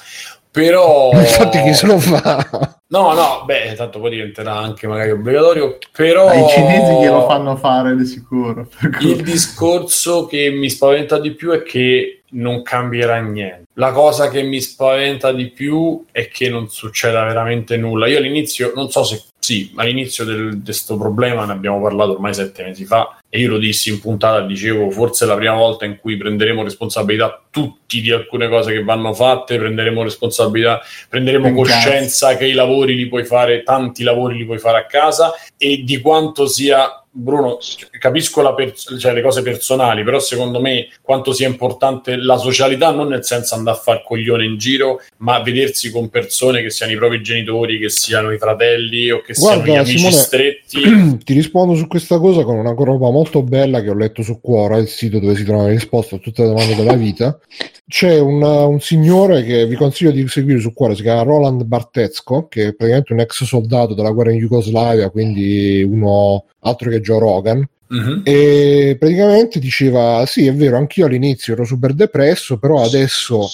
Però 0.52 1.12
Infatti 1.20 1.62
chi 1.62 1.74
se 1.74 1.86
lo 1.86 2.00
fa? 2.00 2.78
No, 2.88 3.14
no, 3.14 3.44
beh, 3.46 3.76
tanto 3.76 4.00
poi 4.00 4.10
diventerà 4.10 4.56
anche 4.56 4.88
magari 4.88 5.12
obbligatorio, 5.12 5.78
però 5.92 6.34
I 6.34 6.48
cinesi 6.50 6.94
glielo 6.94 7.28
fanno 7.28 7.56
fare 7.56 7.96
di 7.96 8.04
sicuro. 8.06 8.68
Il 9.02 9.22
discorso 9.22 10.26
che 10.26 10.50
mi 10.50 10.70
spaventa 10.72 11.20
di 11.20 11.32
più 11.36 11.52
è 11.52 11.62
che 11.62 12.24
non 12.32 12.64
cambierà 12.64 13.20
niente. 13.20 13.66
La 13.76 13.92
cosa 13.92 14.28
che 14.30 14.42
mi 14.42 14.60
spaventa 14.60 15.32
di 15.32 15.50
più 15.50 16.04
è 16.12 16.28
che 16.30 16.50
non 16.50 16.68
succeda 16.70 17.24
veramente 17.26 17.78
nulla. 17.78 18.08
Io 18.08 18.18
all'inizio, 18.18 18.72
non 18.76 18.90
so 18.90 19.04
se 19.04 19.22
sì, 19.50 19.72
all'inizio 19.78 20.26
di 20.26 20.62
questo 20.64 20.96
problema 20.96 21.44
ne 21.44 21.54
abbiamo 21.54 21.82
parlato 21.82 22.12
ormai 22.12 22.36
sette 22.36 22.62
mesi 22.62 22.86
fa 22.86 23.18
e 23.28 23.40
io 23.40 23.50
lo 23.50 23.58
dissi 23.58 23.90
in 23.90 24.00
puntata, 24.00 24.42
dicevo 24.42 24.92
forse 24.92 25.26
è 25.26 25.28
la 25.28 25.36
prima 25.36 25.56
volta 25.56 25.86
in 25.86 25.98
cui 25.98 26.18
prenderemo 26.18 26.62
responsabilità 26.62 27.42
tutti 27.50 28.00
di 28.00 28.12
alcune 28.12 28.48
cose 28.48 28.72
che 28.72 28.84
vanno 28.84 29.12
fatte, 29.12 29.58
prenderemo 29.58 30.04
responsabilità, 30.04 30.82
prenderemo 31.10 31.46
Ben 31.46 31.56
coscienza 31.56 32.38
che 32.38 32.46
i 32.46 32.54
lavori 32.54 32.94
li 32.94 33.08
puoi 33.08 33.26
fare, 33.26 33.64
tanti 33.64 34.04
lavori 34.04 34.38
li 34.38 34.46
puoi 34.46 34.60
fare 34.60 34.78
a 34.78 34.86
casa 34.86 35.34
e 35.58 35.82
di 35.84 36.00
quanto 36.00 36.46
sia 36.46 37.04
Bruno, 37.20 37.58
capisco 38.00 38.42
la 38.42 38.54
pers- 38.54 38.96
cioè 38.98 39.14
le 39.14 39.22
cose 39.22 39.42
personali, 39.42 40.04
però 40.04 40.20
secondo 40.20 40.62
me 40.62 40.88
quanto 41.02 41.34
sia 41.34 41.48
importante 41.48 42.16
la 42.16 42.38
socialità, 42.38 42.92
non 42.92 43.10
nel 43.10 43.26
senso 43.26 43.56
andare 43.56 43.78
a 43.78 43.80
far 43.80 44.04
coglione 44.04 44.46
in 44.46 44.58
giro, 44.58 45.02
ma 45.18 45.42
vedersi 45.42 45.92
con 45.92 46.10
persone 46.10 46.62
che 46.62 46.70
siano 46.70 46.94
i 46.94 46.96
propri 46.96 47.22
genitori, 47.22 47.78
che 47.78 47.90
siano 47.90 48.32
i 48.32 48.38
fratelli 48.38 49.12
o 49.12 49.22
che 49.22 49.36
siano 49.36 49.62
Guarda, 49.62 49.72
gli 49.74 49.76
amici 49.76 49.98
Simone, 49.98 50.16
stretti. 50.16 51.18
Ti 51.24 51.34
rispondo 51.34 51.76
su 51.76 51.88
questa 51.88 52.18
cosa 52.20 52.44
con 52.44 52.58
una 52.58 52.74
roba 52.74 53.12
molto 53.12 53.44
bella 53.44 53.82
che 53.82 53.90
ho 53.90 53.96
letto 53.96 54.24
su 54.24 54.40
Quora, 54.40 54.78
il 54.78 54.88
sito 54.88 55.20
dove 55.20 55.36
si 55.36 55.44
trova 55.44 55.64
la 55.64 55.70
risposta 55.70 56.16
a 56.16 56.20
tutte 56.20 56.44
le 56.44 56.50
domande 56.50 56.76
della 56.76 56.96
vita. 56.96 57.38
c'è 57.90 58.20
un, 58.20 58.44
un 58.44 58.80
signore 58.80 59.44
che 59.44 59.66
vi 59.66 59.76
consiglio 59.76 60.12
di 60.12 60.28
seguire 60.28 60.60
su 60.60 60.74
cuore, 60.74 60.94
si 60.94 61.02
chiama 61.02 61.24
Roland 61.24 61.64
Bartezco, 61.64 62.48
che 62.48 62.68
è 62.68 62.74
praticamente 62.76 63.14
un 63.14 63.20
ex 63.20 63.44
soldato 63.46 63.96
della 63.96 64.12
guerra 64.12 64.32
in 64.32 64.38
Jugoslavia, 64.38 65.10
quindi 65.10 65.82
uno 65.82 66.46
altro 66.60 66.92
che 66.92 67.02
Joe 67.02 67.18
Rogan. 67.18 67.68
Mhm. 67.90 68.22
E 68.24 68.96
praticamente 69.00 69.60
diceva: 69.60 70.24
Sì, 70.28 70.46
è 70.48 70.54
vero, 70.54 70.78
anch'io 70.78 71.08
all'inizio 71.08 71.54
ero 71.54 71.66
super 71.66 71.94
depresso, 71.94 72.58
però 72.58 72.84
adesso 72.84 73.50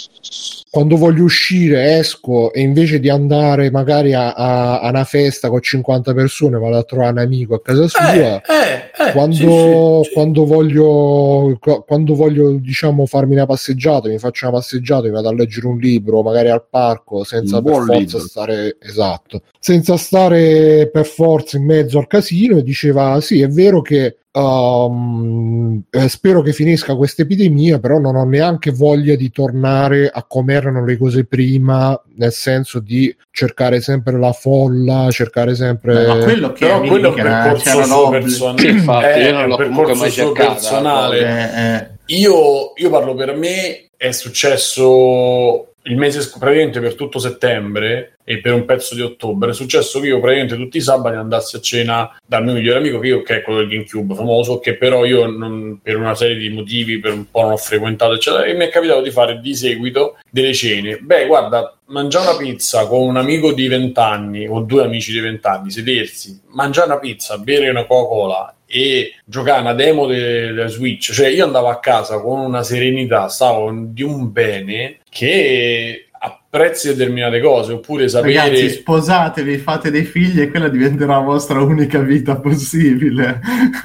quando 0.70 0.98
voglio 0.98 1.24
uscire 1.24 1.98
esco 2.00 2.52
e 2.52 2.60
invece 2.60 3.00
di 3.00 3.10
andare 3.10 3.72
magari 3.72 4.14
a, 4.14 4.34
a- 4.34 4.82
a 4.82 4.90
una 4.90 5.06
festa 5.06 5.48
con 5.50 5.62
50 5.62 6.14
persone 6.14 6.58
vado 6.58 6.76
a 6.76 6.84
trovare 6.84 7.12
un 7.12 7.18
amico 7.20 7.56
a 7.56 7.62
casa 7.62 7.88
sua. 7.88 8.14
Eh, 8.14 8.20
eh, 8.36 9.08
eh, 9.08 9.12
quando, 9.14 9.36
sì, 9.36 10.04
sì, 10.04 10.10
sì. 10.10 10.14
quando 10.14 10.46
voglio 10.46 11.58
qu- 11.62 11.86
quando 11.86 12.14
voglio 12.16 12.52
diciamo 12.60 13.06
farmi 13.06 13.36
una 13.36 13.46
passeggiata 13.46 14.10
mi 14.10 14.18
faccio 14.20 14.48
una 14.48 14.58
passeggiata 14.58 15.04
mi 15.04 15.12
vado 15.12 15.30
a 15.30 15.34
leggere 15.34 15.68
un 15.68 15.78
libro 15.78 16.22
magari 16.24 16.50
al 16.50 16.66
parco 16.70 17.24
senza 17.24 17.62
per 17.62 17.74
forza 17.74 17.98
libro. 17.98 18.20
stare 18.20 18.78
esatto 18.82 19.42
senza 19.60 19.96
stare 19.96 20.90
per 20.92 21.06
forza 21.06 21.56
in 21.56 21.64
mezzo 21.64 22.00
al 22.00 22.08
casino 22.08 22.58
e 22.58 22.64
diceva 22.64 23.22
sì 23.22 23.42
è 23.42 23.48
vero 23.48 23.82
che 23.82 24.18
um, 24.36 25.82
eh, 25.90 26.10
spero 26.10 26.42
che 26.42 26.54
finisca 26.54 26.96
questa 26.96 27.24
epidemia 27.24 27.80
però 27.80 28.00
non 28.00 28.16
ho 28.16 28.24
neanche 28.26 28.72
voglia 28.72 29.16
di 29.16 29.32
tornare 29.32 30.10
a 30.14 30.24
come 30.24 30.54
erano 30.54 30.84
le 30.84 30.98
cose 30.98 31.26
prima 31.26 32.00
nel 32.16 32.32
senso 32.32 32.80
di 32.80 33.16
cercare 33.32 33.82
sempre 33.82 34.18
la 34.20 34.32
folla 34.32 35.08
cercare 35.12 35.56
sempre 35.56 36.08
Ma 36.08 36.18
quello 36.18 36.52
che 36.52 36.66
Però 36.66 36.82
è 36.82 36.88
quello 36.88 37.08
è 37.08 37.10
un 37.10 37.16
percorso 37.16 37.84
suo 37.84 38.10
personale. 38.10 38.70
Infatti, 38.70 39.06
Eh, 39.06 39.24
io 39.24 39.32
non 39.32 39.42
è 39.42 39.48
l'ho 39.48 39.56
un 39.56 39.64
comunque 39.64 39.94
percorso 39.94 40.02
mai 40.02 40.12
suo 40.12 40.24
cercata, 40.26 40.52
personale. 40.54 41.20
Eh, 41.20 41.74
eh. 41.76 41.90
Io, 42.18 42.74
io 42.76 42.90
parlo 42.90 43.16
per 43.16 43.36
me, 43.36 43.90
è 43.98 44.12
successo 44.12 45.75
il 45.88 45.98
mese 45.98 46.20
praticamente 46.40 46.80
per 46.80 46.96
tutto 46.96 47.20
settembre 47.20 48.18
e 48.24 48.40
per 48.40 48.54
un 48.54 48.66
pezzo 48.66 48.96
di 48.96 49.02
ottobre. 49.02 49.52
È 49.52 49.54
successo 49.54 50.00
che 50.00 50.08
io 50.08 50.20
praticamente 50.20 50.56
tutti 50.56 50.78
i 50.78 50.82
sabati 50.82 51.16
andassi 51.16 51.58
a 51.58 51.60
cena 51.60 52.18
dal 52.26 52.44
mio 52.44 52.54
migliore 52.54 52.80
amico, 52.80 52.98
che, 53.00 53.08
io, 53.08 53.22
che 53.22 53.38
è 53.38 53.42
quello 53.44 53.60
del 53.60 53.70
GameCube 53.70 54.16
famoso, 54.16 54.60
che 54.60 54.78
però 54.78 55.06
io 55.06 55.28
non- 55.28 55.80
per 55.84 55.98
una 55.98 56.16
serie 56.16 56.38
di 56.38 56.50
motivi 56.50 56.98
per 57.00 57.14
un 57.14 57.30
po' 57.30 57.42
non 57.42 57.52
ho 57.52 57.58
frequentato, 57.58 58.14
eccetera, 58.14 58.46
e 58.46 58.56
mi 58.56 58.66
è 58.66 58.70
capitato 58.70 59.02
di 59.02 59.12
fare 59.12 59.40
di 59.40 59.56
seguito 59.56 60.18
delle 60.32 60.54
cene. 60.54 60.98
Beh, 60.98 61.28
guarda, 61.28 61.78
mangiare 61.88 62.30
una 62.30 62.38
pizza 62.38 62.88
con 62.88 63.02
un 63.02 63.18
amico 63.18 63.54
di 63.54 63.68
20 63.68 64.00
anni 64.00 64.48
o 64.48 64.62
due 64.62 64.84
amici 64.84 65.12
di 65.12 65.20
20 65.20 65.48
anni, 65.48 65.70
sedersi, 65.70 66.42
mangiare 66.48 66.88
una 66.88 67.00
pizza, 67.00 67.38
bere 67.38 67.70
una 67.70 67.86
Coca-Cola 67.86 68.55
e 68.66 69.14
giocare 69.24 69.62
una 69.62 69.74
demo 69.74 70.06
del 70.08 70.68
Switch, 70.70 71.12
cioè 71.12 71.28
io 71.28 71.46
andavo 71.46 71.70
a 71.70 71.80
casa 71.80 72.20
con 72.20 72.40
una 72.40 72.64
serenità, 72.64 73.28
stavo 73.28 73.72
di 73.74 74.04
un 74.04 74.32
bene 74.32 75.00
che 75.10 76.08
apprezzi 76.56 76.88
determinate 76.96 77.42
cose, 77.42 77.74
oppure 77.74 78.08
sapere... 78.08 78.34
Ragazzi, 78.36 78.70
sposatevi, 78.70 79.58
fate 79.58 79.92
dei 79.92 80.04
figli 80.06 80.40
e 80.42 80.50
quella 80.50 80.70
diventerà 80.70 81.18
la 81.18 81.24
vostra 81.24 81.62
unica 81.62 82.00
vita 82.00 82.38
possibile. 82.38 83.42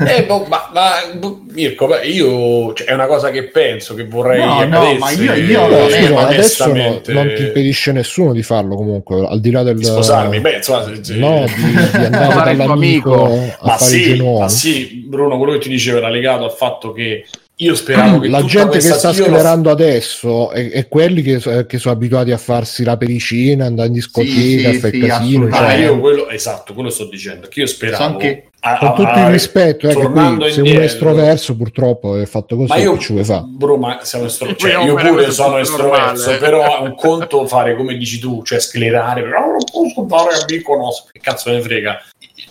Eh, 0.06 0.24
boh, 0.24 0.46
ma, 0.48 0.70
ma 0.72 0.90
boh, 1.18 1.42
Mirko, 1.50 1.88
beh, 1.88 2.06
io 2.06 2.72
cioè, 2.74 2.86
è 2.86 2.92
una 2.92 3.06
cosa 3.06 3.30
che 3.30 3.44
penso 3.48 3.94
che 3.94 4.04
vorrei 4.06 4.38
No, 4.40 4.64
no, 4.66 4.94
ma 4.94 5.10
io- 5.10 5.34
io 5.34 5.68
eh, 5.88 5.90
scusa, 5.90 6.12
ma 6.12 6.26
adesso 6.26 6.66
no- 6.72 7.00
non 7.08 7.32
ti 7.34 7.42
impedisce 7.42 7.92
nessuno 7.92 8.32
di 8.32 8.42
farlo 8.42 8.76
comunque 8.76 9.26
al 9.26 9.40
di 9.40 9.50
là 9.50 9.62
del 9.64 9.76
di 9.76 9.84
sposarmi. 9.84 10.38
Beh, 10.40 10.56
insomma, 10.56 10.84
se- 10.84 11.02
se- 11.04 11.14
no, 11.16 11.44
di, 11.46 11.98
di 11.98 12.04
andare 12.04 12.52
il 12.52 12.56
dall'amico 12.56 13.24
amico. 13.24 13.54
a 13.58 13.66
ma 13.66 13.76
fare 13.76 13.96
i 13.96 14.02
sì, 14.02 14.04
genoni. 14.14 14.38
ma 14.38 14.48
sì, 14.48 15.04
Bruno, 15.06 15.36
quello 15.38 15.52
che 15.54 15.58
ti 15.58 15.68
dicevo 15.68 15.98
era 15.98 16.08
legato 16.08 16.44
al 16.44 16.52
fatto 16.52 16.92
che 16.92 17.24
io 17.62 17.74
speravo 17.74 18.20
che 18.20 18.28
la 18.28 18.42
gente 18.44 18.78
che 18.78 18.80
sta 18.80 19.10
io 19.10 19.18
lo- 19.18 19.24
sclerando 19.24 19.70
adesso 19.70 20.50
è, 20.50 20.70
è 20.70 20.88
quelli 20.88 21.20
che, 21.22 21.66
che 21.66 21.78
sono 21.78 21.94
abituati 21.94 22.30
a 22.32 22.38
farsi 22.38 22.84
la 22.84 22.96
pericina, 22.96 23.66
andare 23.66 23.88
in 23.88 23.94
discoteca, 23.94 24.32
Sì, 24.32 24.58
sì, 24.58 24.78
fare 24.78 24.92
sì, 24.92 24.98
casino. 25.00 25.46
Ah, 25.46 25.52
cioè, 25.56 25.74
io 25.74 26.00
quello, 26.00 26.28
esatto, 26.28 26.72
quello 26.74 26.88
sto 26.90 27.04
dicendo, 27.04 27.48
che 27.48 27.60
io 27.60 27.66
speravo... 27.66 28.12
So 28.12 28.16
che- 28.16 28.44
a- 28.62 28.76
con 28.78 28.88
a- 28.88 28.92
tutto 28.92 29.18
il 29.20 29.30
rispetto, 29.30 29.88
eh, 29.88 29.94
qui, 29.94 30.50
se 30.52 30.60
uno 30.60 30.80
è 30.80 30.84
estroverso, 30.84 31.56
purtroppo 31.56 32.16
è 32.18 32.26
fatto 32.26 32.56
così. 32.56 32.68
Ma 32.68 32.76
io, 32.76 32.98
ci 32.98 33.12
vuoi 33.12 33.24
fare? 33.24 33.44
bro, 33.46 33.76
ma 33.76 34.00
siamo 34.02 34.26
estro- 34.26 34.54
cioè, 34.54 34.82
io 34.84 34.94
pure 34.94 35.30
sono 35.30 35.56
estroverso, 35.58 36.36
però 36.40 36.78
è 36.78 36.80
un 36.82 36.94
conto 36.94 37.46
fare 37.46 37.74
come 37.76 37.96
dici 37.96 38.18
tu, 38.18 38.42
cioè 38.44 38.58
sclerare, 38.60 39.22
però 39.22 39.46
non 39.46 39.58
posso 39.70 40.00
andare 40.00 40.34
a 40.40 40.44
Mykonos, 40.46 41.06
che 41.12 41.20
cazzo 41.20 41.48
me 41.50 41.56
ne 41.56 41.62
frega. 41.62 41.98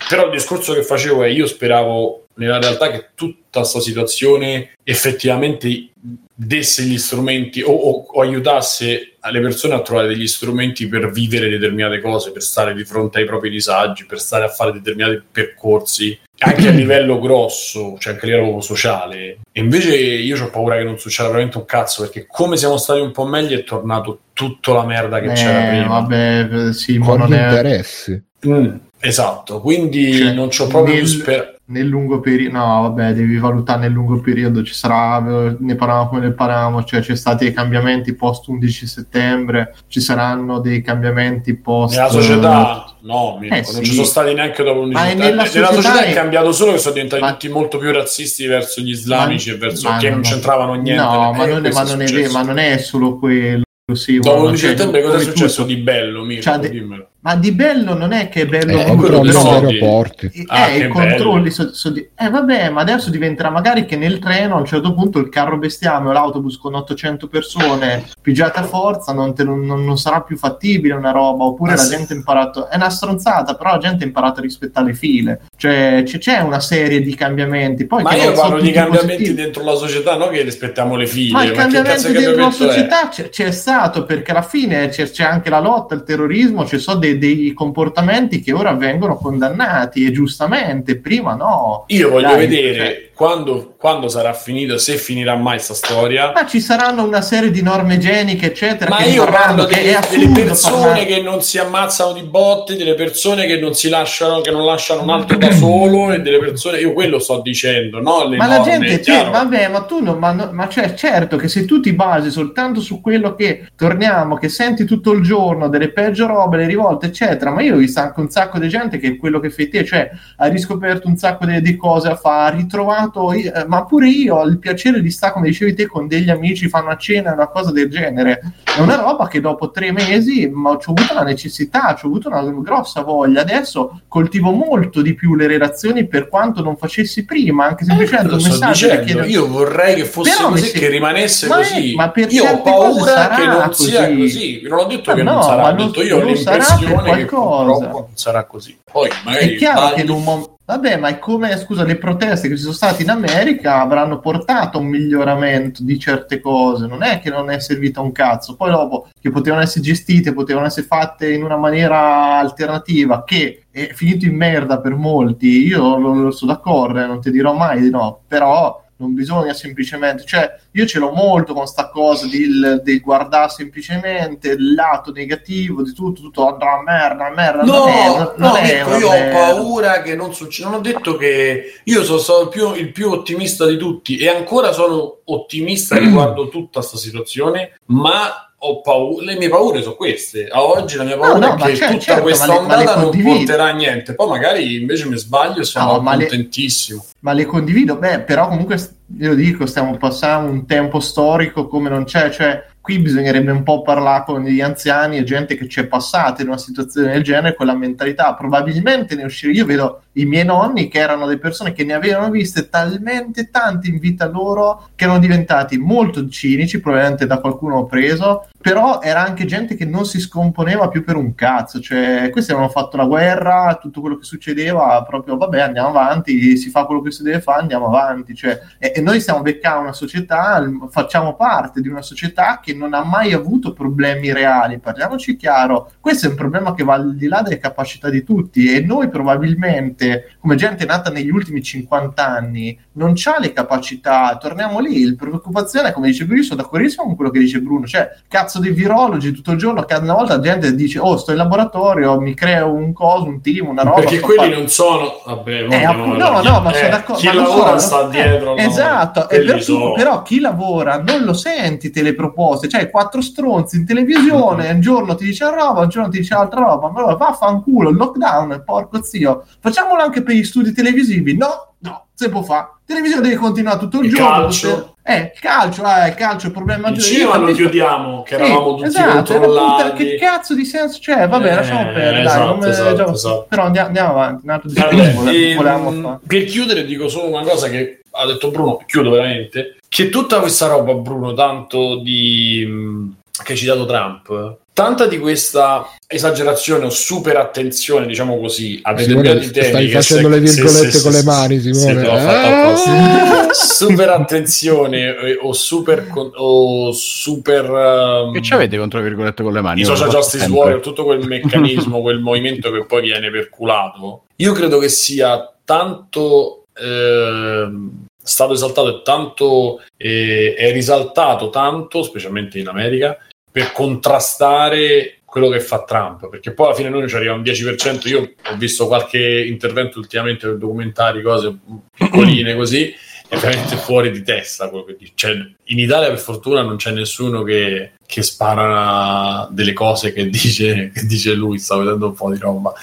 Però 0.07 0.25
il 0.25 0.31
discorso 0.31 0.73
che 0.73 0.81
facevo 0.83 1.23
è, 1.23 1.27
io 1.27 1.45
speravo 1.45 2.25
nella 2.39 2.59
realtà 2.59 2.89
che 2.89 3.09
tutta 3.15 3.59
questa 3.59 3.79
situazione 3.81 4.71
effettivamente 4.83 5.89
desse 6.33 6.83
gli 6.83 6.97
strumenti 6.97 7.61
o, 7.61 7.71
o- 7.71 8.05
o 8.13 8.21
aiutasse 8.21 9.15
alle 9.19 9.41
persone 9.41 9.73
a 9.73 9.81
trovare 9.81 10.07
degli 10.07 10.27
strumenti 10.27 10.87
per 10.87 11.11
vivere 11.11 11.49
determinate 11.49 11.99
cose, 11.99 12.31
per 12.31 12.41
stare 12.41 12.73
di 12.73 12.85
fronte 12.85 13.19
ai 13.19 13.25
propri 13.25 13.49
disagi, 13.49 14.05
per 14.05 14.19
stare 14.21 14.45
a 14.45 14.49
fare 14.49 14.71
determinati 14.71 15.21
percorsi, 15.29 16.17
anche 16.37 16.67
a 16.69 16.71
livello 16.71 17.19
grosso, 17.19 17.97
cioè 17.99 18.13
anche 18.13 18.25
a 18.25 18.29
livello 18.37 18.61
sociale. 18.61 19.39
E 19.51 19.59
invece 19.59 19.97
io 19.97 20.41
ho 20.41 20.49
paura 20.49 20.77
che 20.77 20.83
non 20.85 20.97
succeda 20.97 21.27
veramente 21.27 21.57
un 21.57 21.65
cazzo, 21.65 22.03
perché 22.03 22.25
come 22.25 22.55
siamo 22.55 22.77
stati 22.77 23.01
un 23.01 23.11
po' 23.11 23.25
meglio 23.25 23.57
è 23.59 23.63
tornato 23.65 24.21
tutta 24.31 24.71
la 24.71 24.85
merda 24.85 25.19
che 25.19 25.33
c'era 25.33 25.65
Eh, 25.65 25.69
prima. 25.79 25.87
vabbè, 25.99 26.49
eh, 26.69 26.73
sì, 26.73 26.97
ma 26.97 27.05
Con 27.07 27.19
non 27.19 27.33
è 27.33 27.43
interessi. 27.49 28.23
Mm, 28.47 28.75
esatto, 29.01 29.59
quindi 29.59 30.13
Cioè, 30.13 30.31
non 30.31 30.47
c'ho 30.47 30.67
proprio 30.67 30.93
nel- 30.93 31.03
più 31.03 31.11
speranza. 31.11 31.57
Nel 31.69 31.87
lungo 31.87 32.19
periodo. 32.19 32.57
No, 32.57 32.81
vabbè, 32.83 33.13
devi 33.13 33.37
valutare 33.37 33.81
nel 33.81 33.91
lungo 33.91 34.19
periodo. 34.19 34.63
Ci 34.63 34.73
sarà, 34.73 35.19
ne 35.59 35.75
parlavamo 35.75 36.09
come 36.09 36.21
ne 36.21 36.31
parlavamo, 36.31 36.83
cioè 36.83 37.01
c'è 37.01 37.15
stati 37.15 37.45
dei 37.45 37.53
cambiamenti 37.53 38.13
post 38.13 38.47
11 38.47 38.87
settembre, 38.87 39.75
ci 39.87 39.99
saranno 39.99 40.59
dei 40.59 40.81
cambiamenti 40.81 41.55
post 41.55 41.95
Nella 41.95 42.09
società, 42.09 42.95
no, 43.01 43.37
Mirko, 43.39 43.55
Eh, 43.55 43.61
non 43.61 43.73
sì. 43.73 43.83
ci 43.83 43.93
sono 43.93 44.05
stati 44.05 44.33
neanche 44.33 44.63
dopo 44.63 44.81
l'11 44.81 44.91
Ma 44.91 44.99
è 44.99 45.09
settembre. 45.09 45.29
nella 45.29 45.43
Nella 45.43 45.45
società, 45.67 45.73
società 45.73 46.03
è 46.05 46.09
è- 46.09 46.13
cambiato 46.13 46.51
solo 46.51 46.71
che 46.73 46.77
sono 46.79 46.93
diventati 46.93 47.21
Ma- 47.21 47.31
tutti 47.31 47.49
molto 47.49 47.77
più 47.77 47.91
razzisti 47.91 48.45
verso 48.47 48.81
gli 48.81 48.89
islamici 48.89 49.49
Ma- 49.49 49.55
e 49.55 49.57
verso 49.59 49.89
ma 49.89 49.97
che 49.97 50.09
non 50.09 50.19
no. 50.19 50.23
c'entravano 50.23 50.73
niente. 50.73 51.01
No, 51.03 51.11
Eh, 51.33 51.37
ma, 51.37 51.45
non 51.45 51.65
è, 51.65 51.71
ma, 51.71 51.83
non 51.83 52.01
è, 52.01 52.27
ma 52.31 52.41
non 52.43 52.57
è 52.57 52.77
solo 52.77 53.17
quello. 53.17 53.63
Sì, 53.93 54.19
Dopo 54.19 54.43
ma- 54.43 54.49
l'11 54.51 54.55
cioè, 54.57 54.69
settembre 54.69 55.01
cosa 55.01 55.17
è 55.17 55.21
successo 55.21 55.61
tutto. 55.63 55.73
di 55.75 55.81
bello, 55.81 56.23
Mirko? 56.23 56.43
Cioè, 56.43 56.59
Dimmelo. 56.69 57.07
Ma 57.29 57.35
di 57.35 57.51
bello 57.51 57.93
non 57.93 58.11
è 58.11 58.27
che 58.27 58.41
è 58.41 58.45
bello 58.47 58.79
Eh, 58.79 58.95
quello 58.95 59.23
soldi. 59.31 59.65
aeroporti. 59.75 60.25
Eh, 60.33 60.45
Ah, 60.47 60.67
i 60.69 60.79
che 60.79 60.87
controlli 60.87 61.51
so- 61.51 61.71
so 61.75 61.91
di- 61.91 62.09
eh 62.17 62.27
vabbè 62.29 62.69
ma 62.71 62.81
adesso 62.81 63.11
diventerà 63.11 63.51
magari 63.51 63.85
che 63.85 63.97
nel 63.97 64.17
treno 64.17 64.55
a 64.55 64.57
un 64.57 64.65
certo 64.65 64.95
punto 64.95 65.19
il 65.19 65.29
carro 65.29 65.59
bestiame 65.59 66.09
o 66.09 66.11
l'autobus 66.11 66.57
con 66.57 66.73
800 66.73 67.27
persone 67.27 68.03
pigiate 68.19 68.59
a 68.61 68.63
forza 68.63 69.13
non, 69.13 69.35
te- 69.35 69.43
non- 69.43 69.63
non 69.63 69.95
sarà 69.99 70.21
più 70.21 70.37
fattibile 70.37 70.95
una 70.95 71.11
roba 71.11 71.43
oppure 71.43 71.73
Ah, 71.73 71.75
la 71.75 71.81
sì. 71.83 71.95
gente 71.95 72.13
ha 72.13 72.15
imparato 72.15 72.67
è 72.67 72.75
una 72.77 72.89
stronzata 72.89 73.53
però 73.53 73.71
la 73.73 73.77
gente 73.77 74.03
ha 74.03 74.07
imparato 74.07 74.39
a 74.39 74.41
rispettare 74.43 74.87
le 74.87 74.93
file 74.95 75.41
cioè 75.55 76.01
c- 76.07 76.17
c'è 76.17 76.39
una 76.39 76.59
serie 76.59 76.99
di 77.01 77.13
cambiamenti 77.13 77.85
poi 77.85 78.01
Ma 78.01 78.09
che 78.09 78.21
io 78.23 78.31
parlo 78.31 78.59
di 78.59 78.71
cambiamenti 78.71 79.17
positivi. 79.17 79.35
dentro 79.35 79.63
la 79.63 79.75
società, 79.75 80.15
non 80.17 80.29
che 80.29 80.41
rispettiamo 80.41 80.95
le 80.95 81.05
file. 81.05 81.33
Ma 81.33 81.43
il 81.43 81.51
che 81.51 81.55
cambiamento 81.57 82.01
dentro 82.07 82.21
la 82.21 82.23
cambiamento 82.25 82.55
società 82.71 83.07
c'è, 83.09 83.29
c'è 83.29 83.51
stato 83.51 84.03
perché 84.05 84.31
alla 84.31 84.41
fine 84.41 84.87
c'è, 84.87 85.07
c'è 85.11 85.23
anche 85.25 85.49
la 85.51 85.59
lotta 85.59 85.93
al 85.93 86.03
terrorismo, 86.03 86.65
ci 86.65 86.79
sono 86.79 86.97
dei, 86.97 87.17
dei 87.19 87.53
comportamenti 87.53 88.41
che 88.41 88.51
ora 88.53 88.73
vengono 88.73 89.15
condannati 89.17 90.05
e 90.05 90.11
giustamente, 90.11 90.97
prima 90.97 91.35
no. 91.35 91.83
Io 91.87 92.09
voglio 92.09 92.27
Dai, 92.29 92.47
vedere 92.47 92.75
cioè- 92.75 93.08
quando, 93.19 93.75
quando 93.77 94.07
sarà 94.07 94.31
finito, 94.31 94.77
se 94.77 94.95
finirà 94.95 95.35
mai 95.35 95.59
sta 95.59 95.73
storia. 95.73 96.31
Ma 96.33 96.45
ci 96.45 96.61
saranno 96.61 97.03
una 97.03 97.19
serie 97.19 97.51
di 97.51 97.61
norme 97.61 97.95
igieniche, 97.95 98.45
eccetera. 98.45 98.89
Ma 98.89 99.03
io 99.03 99.25
parlo 99.25 99.65
che 99.65 99.75
delle, 99.75 99.99
delle 100.09 100.45
persone 100.45 100.77
parlare- 100.77 101.05
che 101.05 101.21
non 101.21 101.41
si 101.41 101.57
ammazzano 101.57 102.13
di 102.13 102.21
botte, 102.21 102.77
delle 102.77 102.93
persone 102.93 103.45
che 103.45 103.59
non 103.59 103.73
si 103.73 103.89
lasciano, 103.89 104.39
che 104.39 104.51
non 104.51 104.63
lasciano 104.63 105.01
un 105.01 105.09
altro 105.09 105.35
da 105.35 105.51
solo 105.51 106.13
e 106.13 106.21
delle 106.21 106.39
persone. 106.39 106.79
Io 106.79 106.93
quello 106.93 107.19
sto 107.19 107.41
dicendo, 107.41 107.99
no? 107.99 108.25
Le 108.25 108.37
Ma 108.37 108.47
la 108.47 108.59
norme, 108.59 108.71
gente, 108.71 109.01
è 109.01 109.03
cioè, 109.03 109.29
vabbè, 109.29 109.67
ma 109.67 109.81
tu 109.81 110.01
non, 110.01 110.17
ma, 110.17 110.31
no- 110.31 110.51
ma 110.53 110.69
cioè, 110.69 110.93
certo 110.93 111.35
che 111.35 111.49
se 111.49 111.65
tu 111.65 111.81
ti 111.81 111.91
basi 111.91 112.31
soltanto 112.31 112.79
su 112.79 113.01
quello 113.01 113.35
che 113.35 113.67
torniamo, 113.75 114.37
che 114.37 114.47
senti 114.47 114.85
tutto 114.85 115.11
il 115.11 115.23
giorno 115.23 115.67
delle 115.67 115.91
peggio 115.91 116.25
robe, 116.25 116.55
le 116.55 116.67
rivolte, 116.67 117.07
eccetera, 117.07 117.51
ma 117.51 117.61
io 117.63 117.75
ho 117.75 117.79
visto 117.79 117.99
anche 117.99 118.21
un 118.21 118.29
sacco 118.29 118.59
di 118.59 118.69
gente 118.69 118.97
che 118.97 119.07
è 119.09 119.17
quello 119.17 119.41
che 119.41 119.49
fai 119.49 119.67
te, 119.67 119.83
cioè 119.83 120.09
ha 120.37 120.47
riscoperto 120.47 121.09
un 121.09 121.17
sacco 121.17 121.45
di, 121.45 121.61
di 121.61 121.75
cose 121.75 122.07
a 122.07 122.15
fare, 122.15 122.55
ha 122.55 123.08
ritrovato, 123.09 123.31
eh, 123.33 123.65
ma 123.67 123.85
pure 123.85 124.07
io 124.09 124.35
ho 124.35 124.43
il 124.45 124.59
piacere 124.59 125.01
di 125.01 125.09
stare, 125.09 125.33
come 125.33 125.47
dicevi 125.47 125.73
te, 125.73 125.87
con 125.87 126.07
degli 126.07 126.29
amici, 126.29 126.69
fanno 126.69 126.89
a 126.89 126.97
cena, 126.97 127.33
una 127.33 127.47
cosa 127.47 127.71
del 127.71 127.89
genere. 127.89 128.41
È 128.63 128.79
una 128.79 128.95
roba 128.95 129.27
che 129.27 129.41
dopo 129.41 129.71
tre 129.71 129.91
mesi 129.91 130.47
ma 130.51 130.69
ho 130.71 130.73
avuto 130.79 131.13
la 131.13 131.23
necessità, 131.23 131.97
ho 132.01 132.07
avuto 132.07 132.29
una 132.29 132.41
grossa 132.61 133.01
voglia. 133.01 133.41
Adesso 133.41 134.01
coltivo 134.07 134.51
molto 134.51 135.01
di 135.01 135.13
più 135.15 135.35
le 135.35 135.47
relazioni 135.47 136.07
per 136.07 136.27
quanto 136.29 136.61
non 136.61 136.77
facessi 136.77 137.25
prima, 137.25 137.65
anche 137.65 137.83
Eh, 137.83 137.87
semplicemente 137.87 138.27
lo 138.29 138.35
un 138.37 138.43
messaggio 138.43 138.87
che 138.87 138.99
dicendo, 139.01 139.23
chiede- 139.23 139.27
io 139.27 139.47
vorrei 139.47 139.95
che 139.95 140.05
fosse 140.05 140.35
Però 140.37 140.49
così, 140.49 140.65
si- 140.67 140.79
che 140.79 140.87
rimanesse 140.89 141.47
ma 141.47 141.55
è- 141.55 141.57
così. 141.59 141.95
ma 141.95 142.09
per 142.09 142.31
io 142.31 142.43
ho 142.45 142.61
paura 142.61 143.11
sarà 143.11 143.35
che 143.35 143.45
non 143.45 143.73
sia 143.73 144.07
così. 144.07 144.17
così. 144.17 144.61
Non 144.67 144.79
ho 144.79 144.83
detto 144.85 145.09
Ma 145.11 145.15
che 145.15 145.23
non 145.23 145.35
no, 145.35 145.41
sarà, 145.41 145.61
ma 145.61 145.69
ho 145.69 145.73
detto 145.73 146.01
io 146.01 146.15
ho 146.17 146.35
sarà 146.35 146.57
l'impressione 146.57 147.15
che 147.15 147.25
purtroppo 147.25 147.63
non 147.63 148.05
sarà 148.13 148.43
così. 148.45 148.77
Poi 148.91 149.09
magari 149.23 149.53
È 149.53 149.57
chiaro 149.57 149.93
che 149.95 150.01
in 150.01 150.09
un 150.09 150.23
momento. 150.23 150.57
Vabbè, 150.69 150.97
ma 150.97 151.07
è 151.07 151.17
come, 151.17 151.57
scusa, 151.57 151.83
le 151.83 151.97
proteste 151.97 152.47
che 152.47 152.55
ci 152.55 152.61
sono 152.61 152.73
state 152.73 153.01
in 153.01 153.09
America 153.09 153.81
avranno 153.81 154.19
portato 154.19 154.77
a 154.77 154.81
un 154.81 154.87
miglioramento 154.87 155.83
di 155.83 155.97
certe 155.97 156.39
cose, 156.39 156.85
non 156.85 157.01
è 157.01 157.19
che 157.19 157.31
non 157.31 157.49
è 157.49 157.59
servito 157.59 157.99
a 157.99 158.03
un 158.03 158.11
cazzo, 158.11 158.55
poi 158.55 158.69
dopo 158.69 159.07
che 159.19 159.31
potevano 159.31 159.63
essere 159.63 159.81
gestite, 159.81 160.31
potevano 160.31 160.67
essere 160.67 160.85
fatte 160.85 161.33
in 161.33 161.43
una 161.43 161.57
maniera 161.57 162.37
alternativa, 162.37 163.23
che 163.23 163.63
è 163.71 163.89
finito 163.93 164.25
in 164.25 164.35
merda 164.35 164.79
per 164.79 164.93
molti, 164.93 165.65
io 165.65 165.97
lo, 165.97 166.13
lo 166.13 166.31
sono 166.31 166.53
d'accordo, 166.53 167.03
non 167.03 167.19
ti 167.19 167.31
dirò 167.31 167.53
mai 167.53 167.81
di 167.81 167.89
no, 167.89 168.21
però 168.27 168.79
non 168.99 169.13
bisogna 169.13 169.53
semplicemente, 169.53 170.23
cioè 170.25 170.53
io 170.71 170.85
ce 170.85 170.99
l'ho 170.99 171.11
molto 171.11 171.53
con 171.53 171.65
sta 171.67 171.89
cosa 171.89 172.25
di, 172.27 172.47
di 172.83 172.99
guardare 172.99 173.49
semplicemente 173.49 174.49
il 174.49 174.73
lato 174.73 175.13
negativo 175.13 175.83
di 175.83 175.93
tutto, 175.93 176.21
tutto 176.21 176.45
andrà 176.47 176.73
a 176.79 176.83
merda, 176.83 177.27
a 177.27 177.29
merda. 177.31 177.63
No, 177.63 177.77
non 177.85 177.87
è, 177.87 178.07
non 178.07 178.33
no, 178.35 178.55
è 178.55 178.81
una 178.83 178.97
io 178.97 179.07
ho 179.07 179.11
merda. 179.11 179.37
paura 179.37 180.01
che 180.01 180.15
non 180.15 180.33
succeda. 180.33 180.69
Non 180.69 180.79
ho 180.79 180.81
detto 180.81 181.15
che 181.15 181.79
io 181.83 182.03
sono 182.03 182.17
stato 182.19 182.41
il 182.43 182.49
più, 182.49 182.73
il 182.75 182.91
più 182.91 183.09
ottimista 183.09 183.65
di 183.65 183.77
tutti 183.77 184.17
e 184.17 184.27
ancora 184.27 184.73
sono 184.73 185.19
ottimista 185.23 185.95
riguardo 185.99 186.49
tutta 186.49 186.79
questa 186.79 186.97
situazione, 186.97 187.79
ma 187.85 188.51
ho 188.61 188.81
paura, 188.81 189.23
le 189.23 189.37
mie 189.37 189.47
paure 189.47 189.81
sono 189.81 189.95
queste. 189.95 190.47
A 190.47 190.61
oggi 190.61 190.97
la 190.97 191.03
mia 191.05 191.15
No, 191.15 191.21
paura 191.21 191.47
no, 191.47 191.53
è 191.53 191.57
ma 191.57 191.65
che 191.67 191.75
certo, 191.77 191.93
tutta 191.93 192.03
certo, 192.03 192.21
questa 192.23 192.45
ma 192.47 192.53
le- 192.53 192.59
ma 192.59 192.67
le 192.67 192.79
ondata 192.81 192.99
non 192.99 193.23
porterà 193.23 193.63
a 193.63 193.71
niente. 193.71 194.15
Poi 194.15 194.27
magari 194.27 194.75
invece 194.75 195.05
mi 195.07 195.17
sbaglio 195.17 195.61
e 195.61 195.63
sono 195.63 195.93
No, 195.93 195.99
ma 196.01 196.15
le- 196.15 196.27
contentissimo. 196.27 197.05
Ma 197.21 197.31
le 197.31 197.45
condivido, 197.45 197.95
beh, 197.95 198.19
però 198.21 198.49
comunque 198.49 198.77
io 199.17 199.35
dico, 199.35 199.65
stiamo 199.65 199.97
passando 199.97 200.51
un 200.51 200.65
tempo 200.65 200.99
storico 200.99 201.67
come 201.67 201.89
non 201.89 202.03
c'è, 202.03 202.29
cioè 202.29 202.63
qui 202.79 202.99
bisognerebbe 202.99 203.51
un 203.51 203.63
po' 203.63 203.81
parlare 203.81 204.23
con 204.25 204.43
gli 204.43 204.61
anziani 204.61 205.17
e 205.17 205.23
gente 205.23 205.55
che 205.55 205.67
ci 205.67 205.79
è 205.79 205.85
passata 205.85 206.41
in 206.41 206.47
una 206.47 206.57
situazione 206.57 207.11
del 207.11 207.23
genere 207.23 207.55
con 207.55 207.65
la 207.65 207.75
mentalità. 207.75 208.33
Probabilmente 208.33 209.15
ne 209.15 209.25
uscire. 209.25 209.51
Io 209.53 209.65
vedo 209.65 210.03
i 210.13 210.25
miei 210.25 210.45
nonni 210.45 210.87
che 210.87 210.99
erano 210.99 211.25
delle 211.25 211.39
persone 211.39 211.73
che 211.73 211.83
ne 211.83 211.93
avevano 211.93 212.31
viste 212.31 212.69
talmente 212.69 213.49
tante 213.51 213.89
in 213.89 213.99
vita 213.99 214.27
loro 214.27 214.89
che 214.95 215.03
erano 215.03 215.19
diventati 215.19 215.77
molto 215.77 216.27
cinici, 216.29 216.79
probabilmente 216.79 217.27
da 217.27 217.39
qualcuno 217.39 217.85
preso, 217.85 218.47
però 218.61 219.01
era 219.01 219.23
anche 219.23 219.45
gente 219.45 219.75
che 219.75 219.85
non 219.85 220.05
si 220.05 220.19
scomponeva 220.19 220.89
più 220.89 221.03
per 221.03 221.15
un 221.15 221.33
cazzo, 221.33 221.79
cioè 221.79 222.29
questi 222.29 222.51
avevano 222.51 222.71
fatto 222.71 222.97
la 222.97 223.05
guerra, 223.05 223.77
tutto 223.81 224.01
quello 224.01 224.17
che 224.17 224.25
succedeva, 224.25 225.01
proprio 225.07 225.37
vabbè 225.37 225.61
andiamo 225.61 225.89
avanti, 225.89 226.57
si 226.57 226.69
fa 226.69 226.83
quello 226.83 227.01
che 227.01 227.11
si 227.11 227.23
deve 227.23 227.39
fare, 227.39 227.61
andiamo 227.61 227.87
avanti, 227.87 228.35
cioè, 228.35 228.59
e, 228.77 228.91
e 228.95 229.01
noi 229.01 229.21
stiamo 229.21 229.41
beccando 229.41 229.79
una 229.79 229.93
società, 229.93 230.61
facciamo 230.89 231.35
parte 231.35 231.79
di 231.79 231.87
una 231.87 232.01
società 232.01 232.59
che 232.61 232.73
non 232.73 232.93
ha 232.93 233.03
mai 233.03 233.31
avuto 233.31 233.71
problemi 233.71 234.33
reali, 234.33 234.79
parliamoci 234.79 235.37
chiaro, 235.37 235.91
questo 236.01 236.27
è 236.27 236.29
un 236.29 236.35
problema 236.35 236.73
che 236.73 236.83
va 236.83 236.95
al 236.95 237.15
di 237.15 237.27
là 237.27 237.41
delle 237.41 237.59
capacità 237.59 238.09
di 238.09 238.23
tutti 238.23 238.73
e 238.73 238.81
noi 238.81 239.09
probabilmente, 239.09 240.35
come 240.39 240.55
gente 240.55 240.85
nata 240.85 241.09
negli 241.09 241.29
ultimi 241.29 241.63
50 241.63 242.27
anni, 242.27 242.77
non 242.93 243.13
c'ha 243.15 243.39
le 243.39 243.53
capacità, 243.53 244.37
torniamo 244.37 244.79
lì, 244.79 244.99
il 244.99 245.15
preoccupazione, 245.15 245.93
come 245.93 246.07
dice 246.07 246.25
Bruno, 246.25 246.43
sono 246.43 246.61
d'accordissimo 246.61 247.05
con 247.05 247.15
quello 247.15 247.31
che 247.31 247.39
dice 247.39 247.61
Bruno, 247.61 247.87
cioè 247.87 248.17
cazzo 248.27 248.48
di 248.57 248.71
virologi 248.71 249.31
tutto 249.31 249.51
il 249.51 249.59
giorno, 249.59 249.83
che 249.83 249.93
una 249.93 250.15
volta 250.15 250.37
la 250.37 250.41
gente 250.41 250.73
dice 250.73 250.97
oh 250.97 251.17
sto 251.17 251.29
in 251.29 251.37
laboratorio, 251.37 252.19
mi 252.19 252.33
creo 252.33 252.71
un 252.73 252.91
coso, 252.93 253.25
un 253.25 253.41
team, 253.41 253.67
una 253.67 253.83
roba. 253.83 253.99
Perché 253.99 254.19
quelli 254.19 254.49
fa- 254.51 254.57
non 254.57 254.67
sono. 254.67 255.21
Vabbè, 255.25 255.67
eh, 255.69 255.83
appunto, 255.83 256.17
no, 256.17 256.41
no, 256.41 256.61
ma 256.61 256.73
sono 256.73 256.87
eh, 256.87 256.89
d'accordo. 256.89 257.19
Chi 257.21 257.27
ma 257.27 257.33
lavora 257.33 257.77
so, 257.77 257.85
sta 257.87 258.07
eh, 258.07 258.09
dietro. 258.09 258.55
no, 258.55 258.57
Esatto, 258.57 259.23
e 259.23 259.27
quelli 259.27 259.45
per 259.45 259.65
tutto, 259.65 259.79
sono- 259.79 259.93
però 259.93 260.21
chi 260.23 260.39
lavora 260.39 261.03
non 261.05 261.21
lo 261.23 261.33
senti 261.33 261.91
te 261.91 262.01
le 262.01 262.15
proposte, 262.15 262.67
cioè 262.67 262.89
quattro 262.89 263.21
stronzi 263.21 263.75
in 263.77 263.85
televisione, 263.85 264.71
un 264.71 264.79
giorno 264.81 265.13
ti 265.15 265.25
dice 265.25 265.43
una 265.43 265.55
roba, 265.55 265.81
un 265.81 265.89
giorno 265.89 266.09
ti 266.09 266.17
dice 266.19 266.33
altra 266.33 266.61
roba, 266.61 266.89
ma 266.89 266.99
allora 266.99 267.15
vaffanculo, 267.15 267.89
il 267.89 267.97
lockdown, 267.97 268.63
porco 268.65 269.03
zio, 269.03 269.43
facciamolo 269.59 270.01
anche 270.01 270.23
per 270.23 270.33
gli 270.35 270.43
studi 270.43 270.71
televisivi, 270.71 271.35
no, 271.35 271.73
no, 271.79 272.05
se 272.19 272.29
può 272.29 272.41
fare, 272.43 272.67
televisione 272.85 273.21
deve 273.23 273.35
continuare 273.37 273.79
tutto 273.79 273.99
il, 273.99 274.05
Il 274.07 274.13
giorno, 274.13 274.29
calcio. 274.41 274.69
tutte- 274.75 274.93
eh, 275.03 275.33
calcio, 275.39 275.83
eh, 275.85 276.09
il 276.09 276.15
calcio 276.15 276.45
è 276.45 276.49
il 276.49 276.53
problema 276.53 276.87
Il 276.89 276.93
maggiore. 276.95 277.13
cinema 277.13 277.37
lo 277.37 277.51
chiudiamo, 277.53 278.23
che 278.23 278.35
eravamo 278.35 278.75
tutti 278.75 278.87
esatto, 278.89 279.33
controllati. 279.33 280.03
che 280.05 280.15
cazzo 280.19 280.53
di 280.53 280.65
senso 280.65 280.99
c'è? 280.99 281.27
Vabbè, 281.29 281.51
Eh, 281.51 281.55
lasciamo 281.55 281.83
perdere, 281.85 282.11
dai, 282.11 282.25
esatto, 282.25 282.45
non 282.45 282.57
me- 282.59 282.67
esatto, 282.69 282.95
già- 282.95 283.11
esatto. 283.11 283.45
però 283.47 283.63
andiamo, 283.63 283.87
andiamo 283.87 284.09
avanti, 284.09 284.41
un 284.43 284.49
altro 284.51 284.69
discorso 284.69 284.97
fare. 285.21 286.19
per 286.27 286.43
chiudere 286.45 286.85
dico 286.85 287.07
solo 287.07 287.27
una 287.29 287.43
cosa 287.43 287.69
che 287.69 288.01
ha 288.11 288.25
detto 288.25 288.51
Bruno, 288.51 288.81
chiudo 288.85 289.09
veramente, 289.11 289.77
che 289.87 290.09
tutta 290.09 290.39
questa 290.41 290.67
roba 290.67 290.93
Bruno, 290.93 291.33
tanto 291.33 291.99
di 292.01 292.65
mh, 292.67 293.15
che 293.43 293.53
hai 293.53 293.57
citato 293.57 293.85
Trump, 293.85 294.57
tanta 294.79 295.07
di 295.07 295.19
questa 295.19 295.89
esagerazione 296.07 296.85
o 296.85 296.89
super 296.89 297.35
attenzione, 297.35 298.05
diciamo 298.05 298.39
così, 298.39 298.79
a 298.83 298.93
determinati 298.93 299.51
temi 299.51 299.67
stai 299.67 299.89
facendo 299.89 300.29
se- 300.31 300.39
le 300.39 300.39
virgolette 300.39 300.91
sì, 300.91 301.01
con 301.03 301.11
sì, 301.11 301.17
le 301.17 301.23
mani, 301.23 301.59
Simone. 301.59 302.07
Ah! 302.07 303.49
super 303.51 304.09
attenzione 304.09 305.17
eh, 305.17 305.37
o 305.41 305.51
super 305.51 306.07
con- 306.07 306.31
o 306.33 306.93
super 306.93 307.65
ehm, 307.65 308.31
Che 308.31 308.41
ci 308.41 308.53
avete 308.53 308.77
contro 308.77 309.01
virgolette 309.01 309.43
con 309.43 309.51
le 309.51 309.59
mani? 309.59 309.81
i 309.81 309.83
social 309.83 310.07
justice 310.09 310.43
sempre. 310.43 310.59
warrior, 310.59 310.79
tutto 310.79 311.03
quel 311.03 311.27
meccanismo, 311.27 311.99
quel 312.01 312.21
movimento 312.21 312.71
che 312.71 312.85
poi 312.85 313.01
viene 313.01 313.29
perculato, 313.29 314.23
io 314.37 314.53
credo 314.53 314.77
che 314.79 314.87
sia 314.87 315.51
tanto 315.65 316.67
ehm, 316.73 318.05
stato 318.23 318.53
esaltato 318.53 318.99
e 318.99 319.01
tanto 319.03 319.81
eh, 319.97 320.53
è 320.57 320.71
risaltato 320.71 321.49
tanto, 321.49 322.01
specialmente 322.03 322.59
in 322.59 322.67
America, 322.69 323.17
per 323.59 323.73
contrastare 323.73 325.19
quello 325.25 325.49
che 325.49 325.59
fa 325.59 325.83
Trump, 325.83 326.29
perché 326.29 326.53
poi 326.53 326.67
alla 326.67 326.75
fine 326.75 326.89
noi 326.89 327.09
ci 327.09 327.15
arriva 327.15 327.33
un 327.33 327.41
10%, 327.41 328.07
io 328.07 328.21
ho 328.21 328.55
visto 328.55 328.87
qualche 328.87 329.43
intervento 329.45 329.99
ultimamente 329.99 330.47
per 330.47 330.57
documentari, 330.57 331.21
cose 331.21 331.55
piccoline 331.93 332.55
così, 332.55 332.93
è 333.29 333.37
veramente 333.37 333.75
fuori 333.75 334.09
di 334.11 334.23
testa 334.23 334.69
quello 334.69 334.83
che 334.85 334.95
dice. 334.97 335.11
Cioè, 335.13 335.31
in 335.65 335.79
Italia 335.79 336.09
per 336.09 336.17
fortuna 336.17 336.63
non 336.63 336.77
c'è 336.77 336.91
nessuno 336.91 337.43
che, 337.43 337.91
che 338.05 338.23
spara 338.23 339.47
delle 339.51 339.73
cose 339.73 340.11
che 340.11 340.29
dice, 340.29 340.91
che 340.91 341.05
dice 341.05 341.33
lui, 341.33 341.59
sta 341.59 341.77
vedendo 341.77 342.07
un 342.07 342.15
po' 342.15 342.33
di 342.33 342.39
roba. 342.39 342.73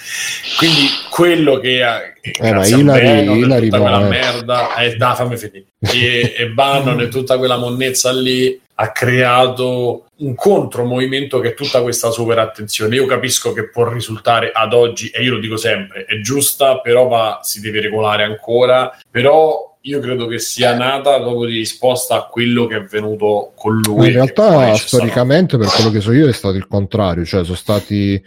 Quindi 0.56 0.86
quello 1.10 1.58
che 1.58 1.82
ha... 1.82 2.00
Eh, 2.20 2.52
ma 2.52 2.64
e 2.64 2.68
Hillary 2.68 3.68
tutta 3.68 3.80
quella 3.80 4.06
eh. 4.06 4.08
merda, 4.08 4.74
eh, 4.76 4.96
dai, 4.96 5.16
fammi 5.16 5.36
finire. 5.36 5.64
E, 5.80 6.34
e 6.36 6.48
Bannon 6.50 7.00
e 7.00 7.08
tutta 7.08 7.38
quella 7.38 7.56
monnezza 7.56 8.12
lì 8.12 8.60
ha 8.78 8.92
creato 8.92 10.06
un 10.18 10.34
contromovimento 10.34 11.40
che 11.40 11.50
è 11.50 11.54
tutta 11.54 11.82
questa 11.82 12.10
super 12.10 12.38
attenzione. 12.38 12.94
Io 12.94 13.06
capisco 13.06 13.52
che 13.52 13.68
può 13.68 13.88
risultare 13.88 14.52
ad 14.52 14.72
oggi, 14.72 15.08
e 15.08 15.22
io 15.22 15.32
lo 15.32 15.38
dico 15.38 15.56
sempre, 15.56 16.04
è 16.04 16.20
giusta, 16.20 16.80
però 16.80 17.08
va, 17.08 17.40
si 17.42 17.60
deve 17.60 17.80
regolare 17.80 18.22
ancora. 18.22 18.96
Però 19.10 19.75
io 19.86 20.00
credo 20.00 20.26
che 20.26 20.40
sia 20.40 20.76
nata 20.76 21.20
proprio 21.20 21.48
di 21.48 21.58
risposta 21.58 22.16
a 22.16 22.26
quello 22.26 22.66
che 22.66 22.74
è 22.74 22.78
avvenuto 22.78 23.52
con 23.54 23.80
lui. 23.80 24.06
In 24.06 24.12
realtà, 24.14 24.74
storicamente, 24.74 25.56
per 25.56 25.68
quello 25.68 25.90
che 25.90 26.00
so 26.00 26.10
io, 26.10 26.26
è 26.26 26.32
stato 26.32 26.56
il 26.56 26.66
contrario. 26.66 27.24
Cioè, 27.24 27.44
sono 27.44 27.56
stati 27.56 28.20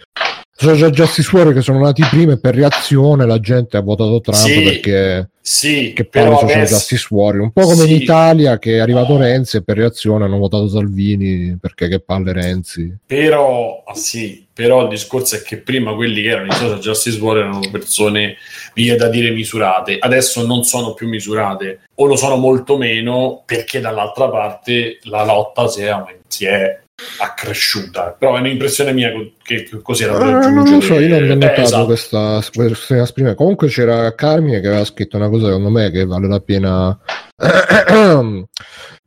social 0.61 0.91
justice 0.91 1.30
warrior 1.34 1.53
che 1.56 1.61
sono 1.61 1.80
nati 1.80 2.03
prima 2.10 2.34
e 2.34 2.40
per 2.40 2.53
reazione 2.56 3.26
la 3.26 3.40
gente 3.40 3.77
ha 3.77 3.81
votato 3.81 4.19
Trump 4.19 4.38
Sì, 4.38 4.61
perché 4.61 5.30
Sì, 5.41 5.94
che 5.95 6.03
parla 6.06 6.36
social 6.36 6.57
adesso- 6.57 6.73
justice 6.76 7.07
warrior. 7.10 7.44
Un 7.44 7.52
po' 7.52 7.61
come 7.61 7.84
Sì. 7.86 7.90
in 7.95 8.02
Italia 8.02 8.60
che 8.60 8.73
è 8.76 8.80
arrivato 8.80 9.18
Renzi 9.18 9.57
e 9.57 9.64
per 9.64 9.77
reazione 9.77 10.26
hanno 10.26 10.38
votato 10.38 10.68
Salvini 10.68 11.57
perché 11.60 11.88
che 11.88 12.02
palle 12.02 12.34
Renzi. 12.34 12.94
Però, 13.06 13.84
ah, 13.86 13.95
sì, 13.95 14.45
però 14.53 14.84
il 14.84 14.90
discorso 14.90 15.36
è 15.38 15.41
che 15.41 15.57
prima 15.57 15.95
quelli 15.95 16.22
che 16.22 16.30
erano 16.30 16.48
i 16.48 16.52
social 16.56 16.80
justice 16.80 17.19
warrior 17.19 17.45
erano 17.45 17.69
persone, 17.72 18.36
viene 18.73 18.98
da 18.98 19.07
dire, 19.07 19.31
misurate. 19.31 19.98
Adesso 19.99 20.45
non 20.45 20.64
sono 20.64 20.94
più 20.94 21.07
misurate, 21.07 21.80
o 21.95 22.06
lo 22.06 22.15
sono 22.18 22.36
molto 22.36 22.77
meno, 22.77 23.41
perché 23.45 23.80
dall'altra 23.80 24.30
parte 24.30 24.99
la 25.03 25.23
lotta 25.23 25.68
si 25.68 25.81
è, 25.84 25.94
si 26.27 26.45
è 26.45 26.80
accresciuta. 27.19 28.15
Però 28.17 28.35
è 28.35 28.39
un'impressione 28.39 28.93
mia 28.93 29.11
che 29.43 29.67
così 29.81 30.03
era 30.03 30.15
Ah, 30.17 30.49
non 30.49 30.69
lo 30.69 30.81
so, 30.81 30.99
io 30.99 31.07
non 31.09 31.21
ho 31.23 31.26
Eh, 31.26 31.35
notato 31.35 31.61
esatto. 31.61 31.85
questa 31.85 32.41
questa 32.53 33.01
esprime. 33.01 33.35
Comunque 33.35 33.67
c'era 33.67 34.13
Carmine 34.15 34.59
che 34.61 34.67
aveva 34.67 34.85
scritto 34.85 35.17
una 35.17 35.30
cosa 35.30 35.47
secondo 35.47 35.69
me 35.69 35.91
che 35.91 36.05
vale 36.05 36.27
la 36.27 36.39
pena. 36.39 36.97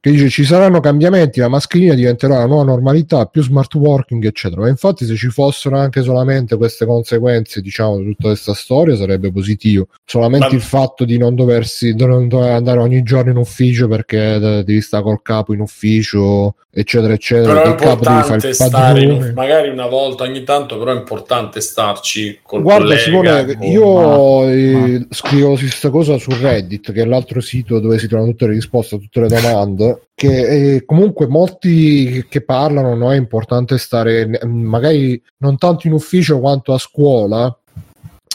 che 0.03 0.11
dice 0.11 0.29
ci 0.31 0.45
saranno 0.45 0.81
cambiamenti, 0.81 1.39
la 1.39 1.47
mascherina 1.47 1.95
diventerà 1.95 2.39
la 2.39 2.47
nuova 2.47 2.65
normalità, 2.65 3.27
più 3.27 3.41
smart 3.41 3.73
working, 3.75 4.25
eccetera. 4.25 4.63
Ma 4.63 4.69
infatti, 4.69 5.05
se 5.05 5.15
ci 5.15 5.29
fossero 5.29 5.79
anche 5.79 6.03
solamente 6.03 6.57
queste 6.57 6.85
conseguenze, 6.87 7.61
diciamo, 7.61 7.99
di 7.99 8.07
tutta 8.07 8.27
questa 8.27 8.53
storia, 8.53 8.97
sarebbe 8.97 9.31
positivo. 9.31 9.87
Solamente 10.05 10.49
Ma- 10.49 10.55
il 10.57 10.61
fatto 10.61 11.05
di 11.05 11.19
non 11.19 11.37
doversi 11.37 11.95
di 11.95 12.05
non 12.05 12.27
dover 12.27 12.51
andare 12.51 12.81
ogni 12.81 13.05
giorno 13.05 13.31
in 13.31 13.37
ufficio 13.37 13.87
perché 13.87 14.41
de- 14.41 14.65
devi 14.65 14.81
stare 14.81 15.05
col 15.05 15.23
capo 15.23 15.55
in 15.55 15.61
ufficio, 15.61 16.57
eccetera, 16.69 17.13
eccetera. 17.13 17.53
Però 17.53 17.61
è 17.61 17.63
che 17.77 17.85
il 17.85 17.89
capo 17.89 18.05
devi 18.05 18.23
fare 18.23 18.35
importante 18.35 18.49
il 18.49 18.55
stare, 18.55 19.03
in- 19.03 19.33
magari 19.37 19.69
una 19.69 19.87
volta 19.87 20.25
ogni 20.25 20.43
tanto, 20.43 20.79
però 20.81 20.95
è 20.95 20.97
importante 20.97 21.61
starci 21.61 22.41
col 22.43 22.63
Guarda 22.63 22.87
collega, 22.87 23.01
Simone, 23.03 23.55
con- 23.55 23.67
io 23.69 24.49
eh, 24.49 25.07
scrivo 25.11 25.51
questa 25.55 25.91
cosa 25.91 26.19
su 26.19 26.31
Reddit, 26.33 26.91
che 26.91 27.03
è 27.03 27.05
l'altro 27.05 27.41
sito 27.41 27.79
dove 27.79 28.01
si 28.01 28.09
trovano 28.09 28.31
tutte 28.31 28.49
le 28.49 28.55
risposte 28.55 28.97
a 28.97 28.99
tutte 28.99 29.21
le 29.21 29.29
domande, 29.29 29.91
che 30.15 30.75
eh, 30.75 30.85
comunque 30.85 31.27
molti 31.27 32.27
che 32.29 32.43
parlano, 32.43 32.95
no, 32.95 33.13
è 33.13 33.17
importante 33.17 33.79
stare 33.79 34.41
magari 34.45 35.21
non 35.39 35.59
tanto 35.59 35.87
in 35.87 35.93
ufficio 35.93 36.39
quanto 36.41 36.73
a 36.73 36.79
scuola, 36.79 37.57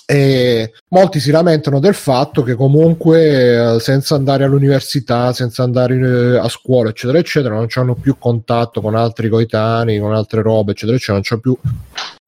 E 0.09 0.71
molti 0.89 1.19
si 1.19 1.31
lamentano 1.31 1.79
del 1.79 1.93
fatto 1.93 2.41
che 2.41 2.55
comunque 2.55 3.75
eh, 3.75 3.79
senza 3.81 4.15
andare 4.15 4.45
all'università, 4.45 5.34
senza 5.34 5.63
andare 5.63 5.95
eh, 5.95 6.38
a 6.38 6.47
scuola, 6.47 6.89
eccetera, 6.89 7.19
eccetera, 7.19 7.55
non 7.55 7.67
hanno 7.73 7.95
più 7.95 8.15
contatto 8.17 8.79
con 8.79 8.95
altri 8.95 9.27
coetanei, 9.27 9.99
con 9.99 10.13
altre 10.13 10.41
robe, 10.41 10.71
eccetera, 10.71 10.95
eccetera, 10.95 11.17
non 11.17 11.23
c'è 11.23 11.39
più 11.39 11.57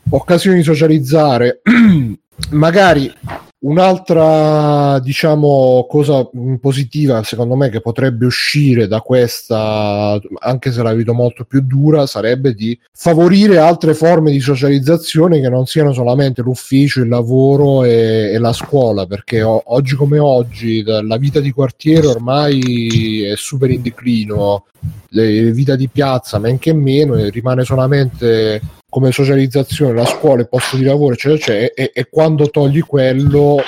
occasioni 0.10 0.58
di 0.58 0.64
socializzare. 0.64 1.62
Magari 2.52 3.14
Un'altra, 3.62 5.00
diciamo, 5.00 5.86
cosa 5.90 6.26
positiva, 6.62 7.22
secondo 7.24 7.58
me, 7.58 7.70
che 7.70 7.82
potrebbe 7.82 8.26
uscire 8.26 8.88
da 8.88 9.02
questa, 9.02 10.18
anche 10.40 10.72
se 10.72 10.82
la 10.82 10.94
vedo 10.94 11.14
molto 11.14 11.44
più 11.44 11.60
dura, 11.60 12.08
sarebbe 12.08 12.54
di 12.54 12.80
favorire 12.94 13.58
altre 13.58 13.94
forme 13.94 14.32
di 14.32 14.40
socializzazione 14.40 15.42
che 15.42 15.50
non 15.50 15.66
siano 15.66 15.92
solamente 15.92 16.42
l'ufficio, 16.42 17.02
il 17.02 17.10
lavoro 17.10 17.84
e, 17.84 18.32
e 18.32 18.38
la 18.38 18.54
scuola, 18.54 19.06
perché 19.06 19.42
o, 19.42 19.62
oggi 19.66 19.96
come 19.96 20.20
oggi 20.20 20.82
la 20.82 21.18
vita 21.18 21.42
di 21.42 21.52
quartiere 21.52 22.08
ormai 22.08 23.24
è 23.24 23.36
super 23.36 23.70
in 23.72 23.82
declino, 23.82 24.68
la 25.10 25.24
vita 25.24 25.76
di 25.76 25.90
piazza 25.90 26.40
men 26.40 26.60
che 26.60 26.74
meno, 26.74 27.16
rimane 27.30 27.66
solamente 27.66 28.62
come 28.90 29.12
socializzazione, 29.12 29.94
la 29.94 30.06
scuola, 30.06 30.42
il 30.42 30.50
posto 30.50 30.76
di 30.76 30.84
lavoro, 30.84 31.14
eccetera, 31.14 31.36
eccetera, 31.36 31.74
e, 31.74 31.92
e 31.94 32.08
quando 32.10 32.50
togli 32.50 32.82
quello, 32.82 33.62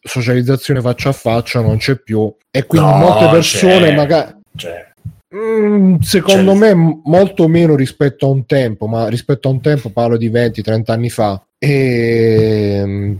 socializzazione 0.00 0.80
faccia 0.80 1.10
a 1.10 1.12
faccia 1.12 1.60
non 1.60 1.78
c'è 1.78 1.96
più. 1.96 2.32
E 2.50 2.66
quindi 2.66 2.88
no, 2.88 2.96
molte 2.96 3.28
persone 3.28 3.88
c'è, 3.88 3.94
magari... 3.94 4.34
C'è. 4.56 4.92
Mm, 5.34 5.96
secondo 5.98 6.52
c'è. 6.52 6.74
me 6.74 7.00
molto 7.04 7.48
meno 7.48 7.74
rispetto 7.74 8.26
a 8.26 8.30
un 8.30 8.46
tempo, 8.46 8.86
ma 8.86 9.08
rispetto 9.08 9.48
a 9.48 9.52
un 9.52 9.60
tempo 9.60 9.90
parlo 9.90 10.16
di 10.16 10.30
20-30 10.30 10.82
anni 10.90 11.10
fa. 11.10 11.42
E 11.58 12.82
mm, 12.84 13.14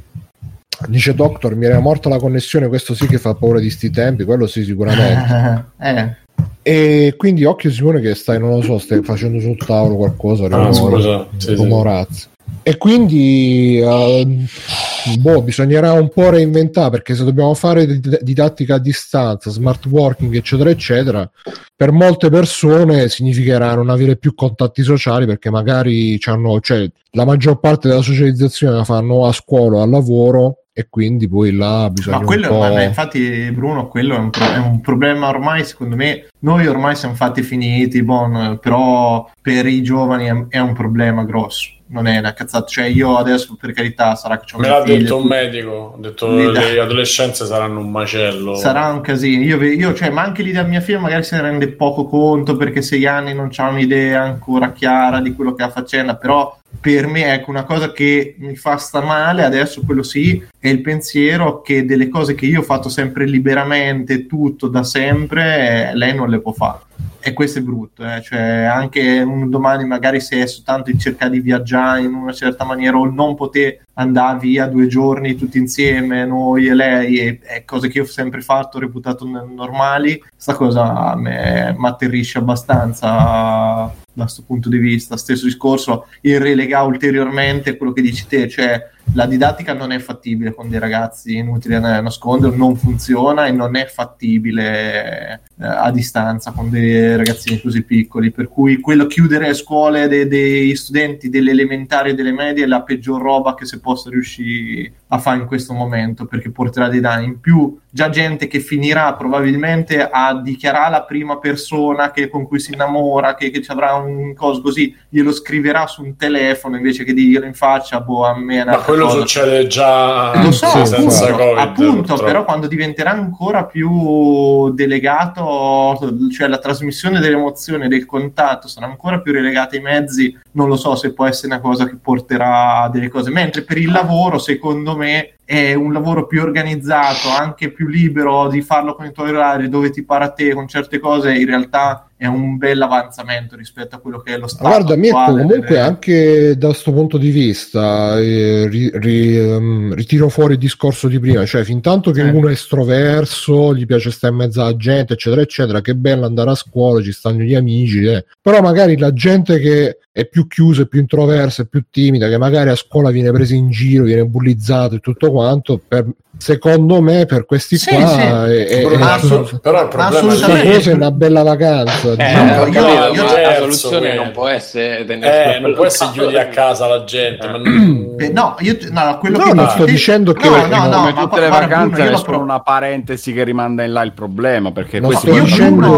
dice 0.89 1.15
Doctor, 1.15 1.55
mi 1.55 1.67
era 1.67 1.81
morta 1.81 2.09
la 2.09 2.19
connessione, 2.19 2.69
questo 2.69 2.95
sì 2.95 3.07
che 3.07 3.19
fa 3.19 3.35
paura 3.35 3.61
di 3.61 3.71
sti 3.71 3.91
tempi, 3.91 4.25
quello 4.25 4.47
sì 4.47 4.65
sicuramente. 4.65 5.65
eh. 5.81 6.23
E 6.67 7.15
quindi 7.19 7.45
occhio 7.45 7.71
Simone 7.71 8.01
che 8.01 8.15
stai, 8.15 8.39
non 8.39 8.51
lo 8.51 8.63
so, 8.63 8.79
stai 8.79 9.03
facendo 9.03 9.39
sul 9.39 9.59
tavolo 9.59 9.97
qualcosa, 9.97 10.47
ah, 10.47 10.73
scusa, 10.73 11.29
sì, 11.37 11.57
sì. 11.57 12.33
E 12.67 12.79
quindi 12.79 13.79
uh, 13.85 15.19
boh, 15.19 15.43
bisognerà 15.43 15.93
un 15.93 16.09
po' 16.09 16.31
reinventare 16.31 16.89
perché 16.89 17.15
se 17.15 17.23
dobbiamo 17.23 17.53
fare 17.53 18.01
didattica 18.23 18.77
a 18.77 18.79
distanza, 18.79 19.51
smart 19.51 19.85
working, 19.85 20.35
eccetera, 20.35 20.71
eccetera, 20.71 21.31
per 21.77 21.93
molte 21.93 22.31
persone 22.31 23.11
significherà 23.11 23.75
non 23.75 23.91
avere 23.91 24.17
più 24.17 24.35
contatti 24.35 24.83
sociali 24.83 25.27
perché 25.27 25.51
magari 25.51 26.19
cioè, 26.19 26.91
la 27.11 27.27
maggior 27.27 27.61
parte 27.61 27.89
della 27.89 28.01
socializzazione 28.01 28.77
la 28.77 28.85
fanno 28.85 29.27
a 29.27 29.33
scuola, 29.33 29.83
al 29.83 29.91
lavoro 29.91 30.64
e 30.77 30.89
quindi 30.91 31.29
poi 31.29 31.53
là 31.53 31.89
bisogna 31.89 32.19
ma 32.19 32.25
quello, 32.25 32.59
ma 32.59 32.83
infatti 32.83 33.49
Bruno 33.53 33.87
quello 33.87 34.17
è 34.17 34.19
un, 34.19 34.31
pro- 34.31 34.53
è 34.53 34.59
un, 34.59 34.81
problema 34.81 35.29
ormai 35.29 35.65
secondo 35.65 35.95
me 35.95 36.27
noi 36.41 36.67
ormai 36.67 36.97
siamo 36.97 37.15
fatti 37.15 37.43
finiti 37.43 38.03
bon, 38.03 38.59
però 38.61 39.31
per 39.41 39.67
i 39.67 39.85
giovani 39.85 40.27
è, 40.27 40.57
è, 40.57 40.59
un 40.59 40.73
problema 40.73 41.23
grosso 41.23 41.71
non 41.87 42.09
è 42.09 42.19
una 42.19 42.33
cazzata. 42.33 42.67
Cioè 42.67 42.87
io 42.87 43.17
adesso 43.17 43.57
per 43.59 43.73
carità 43.73 44.17
sarà 44.17 44.39
che 44.39 44.47
c'ho 44.51 44.59
me 44.59 44.69
l'ha 44.69 44.83
detto 44.83 45.19
un 45.19 45.27
medico 45.27 45.95
ha 45.97 46.01
detto 46.01 46.27
che 46.35 46.51
le 46.51 46.81
adolescenze 46.81 47.47
saranno 47.47 47.79
un 47.79 47.91
macello. 47.93 48.57
Sarà 48.57 48.89
un 48.89 49.01
casino. 49.01 49.45
Io, 49.45 49.63
io 49.63 49.95
cioè, 49.95 50.11
ma 50.11 50.23
anche 50.23 50.43
lì 50.43 50.51
da 50.51 50.65
mia 50.65 50.81
figlia 50.81 50.99
magari 50.99 51.23
se 51.23 51.37
ne 51.37 51.43
rende 51.43 51.69
poco 51.69 52.07
conto 52.07 52.57
perché 52.57 52.83
sei 52.83 53.07
anni 53.07 53.33
non 53.33 53.49
c'ha 53.51 53.69
un'idea 53.69 54.23
ancora 54.23 54.73
chiara 54.73 55.21
di 55.21 55.35
quello 55.35 55.55
che 55.55 55.63
ha 55.63 55.71
facendo 55.71 56.17
però 56.17 56.59
per 56.81 57.07
me 57.07 57.33
ecco 57.33 57.51
una 57.51 57.65
cosa 57.65 57.93
che 57.93 58.35
mi 58.39 58.57
fa 58.57 58.77
sta 58.77 59.01
male 59.01 59.45
adesso 59.45 59.83
quello 59.85 60.03
sì 60.03 60.43
è 60.59 60.69
il 60.69 60.81
pensiero 60.81 61.63
che 61.63 61.85
delle 61.85 62.09
cose 62.09 62.35
che 62.35 62.47
io 62.47 62.61
ho 62.61 62.65
fatto 62.65 62.89
sempre 62.89 63.27
liberamente 63.27 64.27
tutto 64.27 64.69
da 64.69 64.83
sempre 64.83 65.91
eh, 65.91 65.95
lei 65.95 66.15
non 66.15 66.29
le 66.29 66.41
può 66.41 66.53
fare 66.53 66.81
e 67.21 67.33
questo 67.33 67.59
è 67.59 67.63
brutto 67.63 68.05
eh? 68.05 68.21
cioè 68.23 68.65
anche 68.65 69.21
un 69.21 69.49
domani 69.49 69.87
magari 69.87 70.21
se 70.21 70.43
è 70.43 70.47
soltanto 70.47 70.91
in 70.91 70.99
cerca 70.99 71.29
di 71.29 71.41
viaggiare 71.41 72.03
in 72.03 72.13
una 72.13 72.33
certa 72.33 72.65
maniera 72.65 72.99
o 72.99 73.11
non 73.11 73.35
poter 73.35 73.84
andare 73.95 74.39
via 74.39 74.67
due 74.67 74.87
giorni 74.87 75.37
tutti 75.37 75.59
insieme 75.59 76.25
noi 76.25 76.67
e 76.67 76.75
lei 76.75 77.19
e, 77.19 77.41
e 77.43 77.65
cose 77.65 77.89
che 77.89 77.99
io 77.99 78.05
ho 78.05 78.09
sempre 78.09 78.41
fatto 78.41 78.79
reputato 78.79 79.27
normali 79.27 80.21
sta 80.37 80.55
cosa 80.55 81.15
mi 81.17 81.87
atterrisce 81.87 82.39
abbastanza 82.39 83.93
da 84.15 84.23
questo 84.23 84.45
punto 84.47 84.69
di 84.69 84.79
vista. 84.79 85.17
Stesso 85.17 85.45
discorso, 85.45 86.07
il 86.23 86.41
relega 86.41 86.83
ulteriormente 86.83 87.77
quello 87.77 87.93
che 87.93 88.03
dici 88.03 88.27
te, 88.27 88.49
cioè 88.49 88.91
la 89.13 89.27
didattica 89.27 89.75
non 89.75 89.93
è 89.93 89.99
fattibile 89.99 90.55
con 90.55 90.69
dei 90.69 90.79
ragazzi, 90.79 91.37
inutile 91.37 91.79
nascondere, 91.79 92.57
non 92.57 92.77
funziona 92.77 93.47
e 93.47 93.53
non 93.53 93.77
è 93.77 93.87
fattibile 93.87 95.41
eh, 95.59 95.65
a 95.65 95.91
distanza 95.91 96.51
con 96.51 96.71
dei 96.71 97.17
ragazzini 97.17 97.61
così 97.61 97.83
piccoli. 97.83 98.31
Per 98.31 98.49
cui 98.49 98.81
quello 98.81 99.07
chiudere 99.07 99.49
le 99.49 99.55
scuole 99.55 100.09
dei, 100.09 100.27
dei 100.27 100.75
studenti 100.75 101.29
delle 101.29 101.53
elementari 101.53 102.11
e 102.11 102.15
delle 102.15 102.33
medie 102.33 102.65
è 102.65 102.67
la 102.67 102.83
peggior 102.83 103.21
roba 103.21 103.55
che 103.55 103.67
si 103.67 103.79
possa 103.79 104.11
riuscire 104.11 104.93
a 105.09 105.19
fare 105.19 105.39
in 105.39 105.47
questo 105.47 105.73
momento 105.73 106.25
perché 106.25 106.51
porterà 106.51 106.89
dei 106.89 107.01
danni 107.01 107.27
in 107.27 107.41
più. 107.41 107.79
Già 107.91 108.09
gente 108.09 108.49
che 108.49 108.59
finirà 108.59 109.15
probabilmente 109.15 110.03
a 110.03 110.41
dichiarare 110.41 110.91
la 110.91 111.05
prima 111.05 111.39
persona 111.39 112.11
che, 112.11 112.29
con 112.29 112.45
cui 112.45 112.59
si 112.59 112.73
innamora, 112.73 113.37
che, 113.37 113.51
che 113.51 113.63
ci 113.63 113.71
avrà 113.71 113.95
un 113.95 114.35
coso 114.35 114.61
così, 114.61 114.93
glielo 115.09 115.33
scriverà 115.33 115.87
su 115.87 116.03
un 116.03 116.17
telefono 116.17 116.77
invece 116.77 117.05
che 117.05 117.15
dirlo 117.15 117.47
in 117.47 117.55
faccia, 117.55 118.01
boh, 118.01 118.27
a 118.27 118.37
me. 118.37 118.65
Ma 118.65 118.79
quello 118.79 119.05
cosa. 119.05 119.19
succede 119.19 119.69
già 119.69 120.35
lo 120.43 120.51
so, 120.51 120.67
appunto, 120.67 120.87
senza 120.87 121.31
COVID, 121.31 121.59
appunto 121.59 122.17
però 122.17 122.45
quando 122.45 122.67
diventerà 122.67 123.11
ancora 123.11 123.65
più 123.65 124.73
delegato, 124.73 125.97
cioè 126.33 126.49
la 126.49 126.59
trasmissione 126.59 127.21
delle 127.21 127.37
emozioni, 127.37 127.87
del 127.87 128.07
contatto, 128.07 128.67
sarà 128.67 128.87
ancora 128.87 129.21
più 129.21 129.33
relegata 129.33 129.77
ai 129.77 129.83
mezzi, 129.83 130.37
non 130.53 130.69
lo 130.69 130.77
so 130.77 130.97
se 130.97 131.13
può 131.13 131.27
essere 131.27 131.53
una 131.53 131.61
cosa 131.61 131.87
che 131.87 131.97
porterà 131.97 132.83
a 132.83 132.89
delle 132.89 133.09
cose. 133.09 133.31
Mentre 133.31 133.63
per 133.63 133.79
il 133.79 133.93
lavoro, 133.93 134.39
secondo 134.39 134.97
me, 134.97 135.04
è 135.45 135.75
un 135.75 135.93
lavoro 135.93 136.27
più 136.27 136.43
organizzato, 136.43 137.29
anche 137.29 137.71
più 137.71 137.87
libero 137.87 138.49
di 138.49 138.63
farlo 138.63 138.95
con 138.95 139.07
i 139.07 139.13
tuoi 139.13 139.31
orari, 139.31 139.69
dove 139.69 139.91
ti 139.91 140.03
para 140.05 140.27
a 140.27 140.31
te 140.31 140.55
con 140.55 140.67
certe 140.67 140.99
cose, 140.99 141.35
in 141.35 141.47
realtà 141.47 142.09
è 142.17 142.27
un 142.27 142.57
bel 142.57 142.81
avanzamento 142.81 143.57
rispetto 143.57 143.97
a 143.97 143.99
quello 143.99 144.21
che 144.21 144.35
è 144.35 144.39
lo 144.39 144.47
stato. 144.47 144.69
Guarda, 144.69 144.97
Mirko, 144.97 145.25
comunque 145.25 145.61
delle... 145.61 145.81
anche 145.81 146.57
da 146.57 146.69
questo 146.69 146.93
punto 146.93 147.19
di 147.19 147.31
vista 147.31 148.19
eh, 148.21 148.69
ri, 148.69 148.91
ri, 148.95 149.39
um, 149.39 149.95
ritiro 149.95 150.29
fuori 150.29 150.55
il 150.55 150.59
discorso 150.59 151.09
di 151.09 151.19
prima, 151.19 151.45
cioè 151.45 151.65
fin 151.65 151.81
tanto 151.81 152.13
che 152.13 152.23
sì. 152.23 152.29
uno 152.29 152.49
è 152.49 152.53
estroverso, 152.53 153.75
gli 153.75 153.85
piace 153.85 154.11
stare 154.11 154.33
in 154.33 154.39
mezzo 154.39 154.61
alla 154.61 154.77
gente, 154.77 155.15
eccetera, 155.15 155.43
eccetera, 155.43 155.81
che 155.81 155.95
bello 155.97 156.25
andare 156.25 156.51
a 156.51 156.55
scuola, 156.55 157.03
ci 157.03 157.13
stanno 157.13 157.41
gli 157.41 157.55
amici, 157.55 158.05
eh. 158.05 158.25
però 158.41 158.61
magari 158.61 158.97
la 158.97 159.13
gente 159.13 159.59
che 159.59 159.99
è 160.13 160.27
più 160.27 160.47
chiusa, 160.47 160.83
è 160.83 160.87
più 160.87 161.01
introversa, 161.01 161.63
è 161.63 161.67
più 161.67 161.85
timida, 161.91 162.29
che 162.29 162.39
magari 162.39 162.71
a 162.71 162.77
scuola 162.77 163.11
viene 163.11 163.33
presa 163.33 163.57
in 163.57 163.71
giro, 163.71 164.05
viene 164.05 164.25
bullizzato 164.25 164.95
e 164.95 165.01
tutto 165.01 165.33
quanto, 165.33 165.81
per, 165.87 166.07
secondo 166.37 167.01
me 167.01 167.27
per 167.27 167.47
questi 167.47 167.77
sì, 167.77 167.95
qua 167.95 168.07
sì. 168.07 168.21
È, 168.21 168.67
è, 168.67 168.87
è, 168.87 169.01
assolut- 169.01 169.61
però 169.61 169.83
il 169.83 169.89
problema 169.89 170.63
è 170.63 170.83
è 170.83 170.93
una 170.93 171.11
bella 171.11 171.43
vacanza 171.43 172.13
eh, 172.13 172.17
diciamo. 172.17 172.67
io, 172.67 172.89
io, 172.89 173.13
io 173.13 173.23
la 173.25 173.55
soluzione 173.55 174.15
non 174.15 174.31
può 174.33 174.49
essere 174.49 175.07
eh, 175.07 175.59
non 175.61 175.75
può 175.75 175.87
essere 175.87 176.11
chiudi 176.13 176.37
a 176.37 176.49
casa 176.49 176.87
la 176.87 177.05
gente 177.05 177.47
non... 177.47 178.17
eh, 178.19 178.29
no 178.31 178.57
io 178.59 178.77
no, 178.91 179.19
quello 179.19 179.39
no, 179.39 179.45
che 179.45 179.55
non 179.55 179.69
sto 179.71 179.85
dicendo 179.85 180.33
che 180.33 180.49
no, 180.49 180.67
no, 180.67 180.87
no, 180.87 180.97
come 180.99 181.13
ma 181.13 181.21
tutte 181.21 181.41
le 181.41 181.49
vacanze 181.49 182.11
è 182.11 182.17
solo 182.17 182.41
una 182.41 182.61
parentesi 182.61 183.33
che 183.33 183.45
rimanda 183.45 183.85
in 183.85 183.93
là 183.93 184.03
il 184.03 184.13
problema 184.13 184.73
perché 184.73 185.01
non 185.01 185.13
sto 185.13 185.31
dicendo 185.31 185.97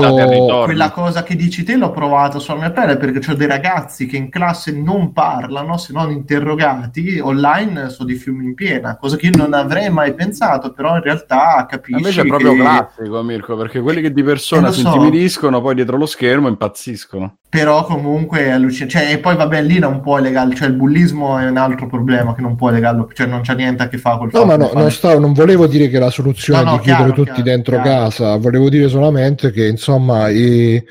quella 0.64 0.90
cosa 0.90 1.22
che 1.22 1.34
dici 1.34 1.64
te 1.64 1.76
l'ho 1.76 1.90
provato 1.90 2.38
sulla 2.38 2.58
mia 2.58 2.70
pelle 2.70 2.96
perché 2.96 3.30
ho 3.30 3.34
dei 3.34 3.48
ragazzi 3.48 4.06
che 4.06 4.16
in 4.16 4.28
classe 4.28 4.70
non 4.72 5.12
parlano 5.12 5.76
se 5.78 5.92
non 5.92 6.10
interrogati 6.10 7.18
online 7.22 7.88
sono 7.88 8.06
di 8.08 8.14
fiumi 8.14 8.44
in 8.44 8.54
piena 8.54 8.96
cosa 8.96 9.16
che 9.16 9.26
io 9.26 9.32
non 9.36 9.54
avrei 9.54 9.90
mai 9.90 10.12
pensato 10.12 10.25
pensato, 10.26 10.72
però 10.72 10.96
in 10.96 11.02
realtà 11.02 11.66
capisci. 11.68 11.98
Invece 11.98 12.22
è 12.22 12.26
proprio 12.26 12.52
che... 12.52 12.58
classico, 12.58 13.22
Mirko, 13.22 13.56
perché 13.56 13.80
quelli 13.80 14.00
che 14.00 14.12
di 14.12 14.22
persona 14.22 14.68
eh, 14.68 14.72
si 14.72 14.80
so. 14.80 14.88
intimidiscono, 14.88 15.60
poi 15.60 15.74
dietro 15.74 15.96
lo 15.96 16.06
schermo 16.06 16.48
impazziscono. 16.48 17.38
Però 17.48 17.84
comunque 17.84 18.40
è 18.40 18.50
allucinante. 18.50 18.98
Cioè, 18.98 19.12
e 19.12 19.18
poi 19.18 19.36
vabbè, 19.36 19.62
lì 19.62 19.78
non 19.78 20.00
può 20.00 20.18
legare, 20.18 20.54
cioè 20.54 20.68
il 20.68 20.74
bullismo 20.74 21.38
è 21.38 21.48
un 21.48 21.56
altro 21.56 21.86
problema 21.86 22.34
che 22.34 22.42
non 22.42 22.56
può 22.56 22.70
legarlo, 22.70 23.08
cioè 23.12 23.26
non 23.26 23.40
c'è 23.40 23.54
niente 23.54 23.84
a 23.84 23.88
che 23.88 23.98
fare 23.98 24.18
col 24.18 24.30
no, 24.32 24.40
fatto. 24.40 24.50
No, 24.50 24.56
ma 24.56 24.72
no, 24.72 24.80
non, 24.80 24.90
stavo, 24.90 25.18
non 25.18 25.32
volevo 25.32 25.66
dire 25.66 25.88
che 25.88 25.98
la 25.98 26.10
soluzione 26.10 26.64
no, 26.64 26.74
è 26.74 26.78
di 26.78 26.82
chiaro, 26.82 27.04
chiudere 27.04 27.16
tutti 27.16 27.42
chiaro, 27.42 27.50
dentro 27.50 27.80
chiaro. 27.80 27.88
casa, 27.88 28.36
volevo 28.36 28.68
dire 28.68 28.88
solamente 28.88 29.50
che 29.50 29.66
insomma. 29.66 30.28
I 30.28 30.84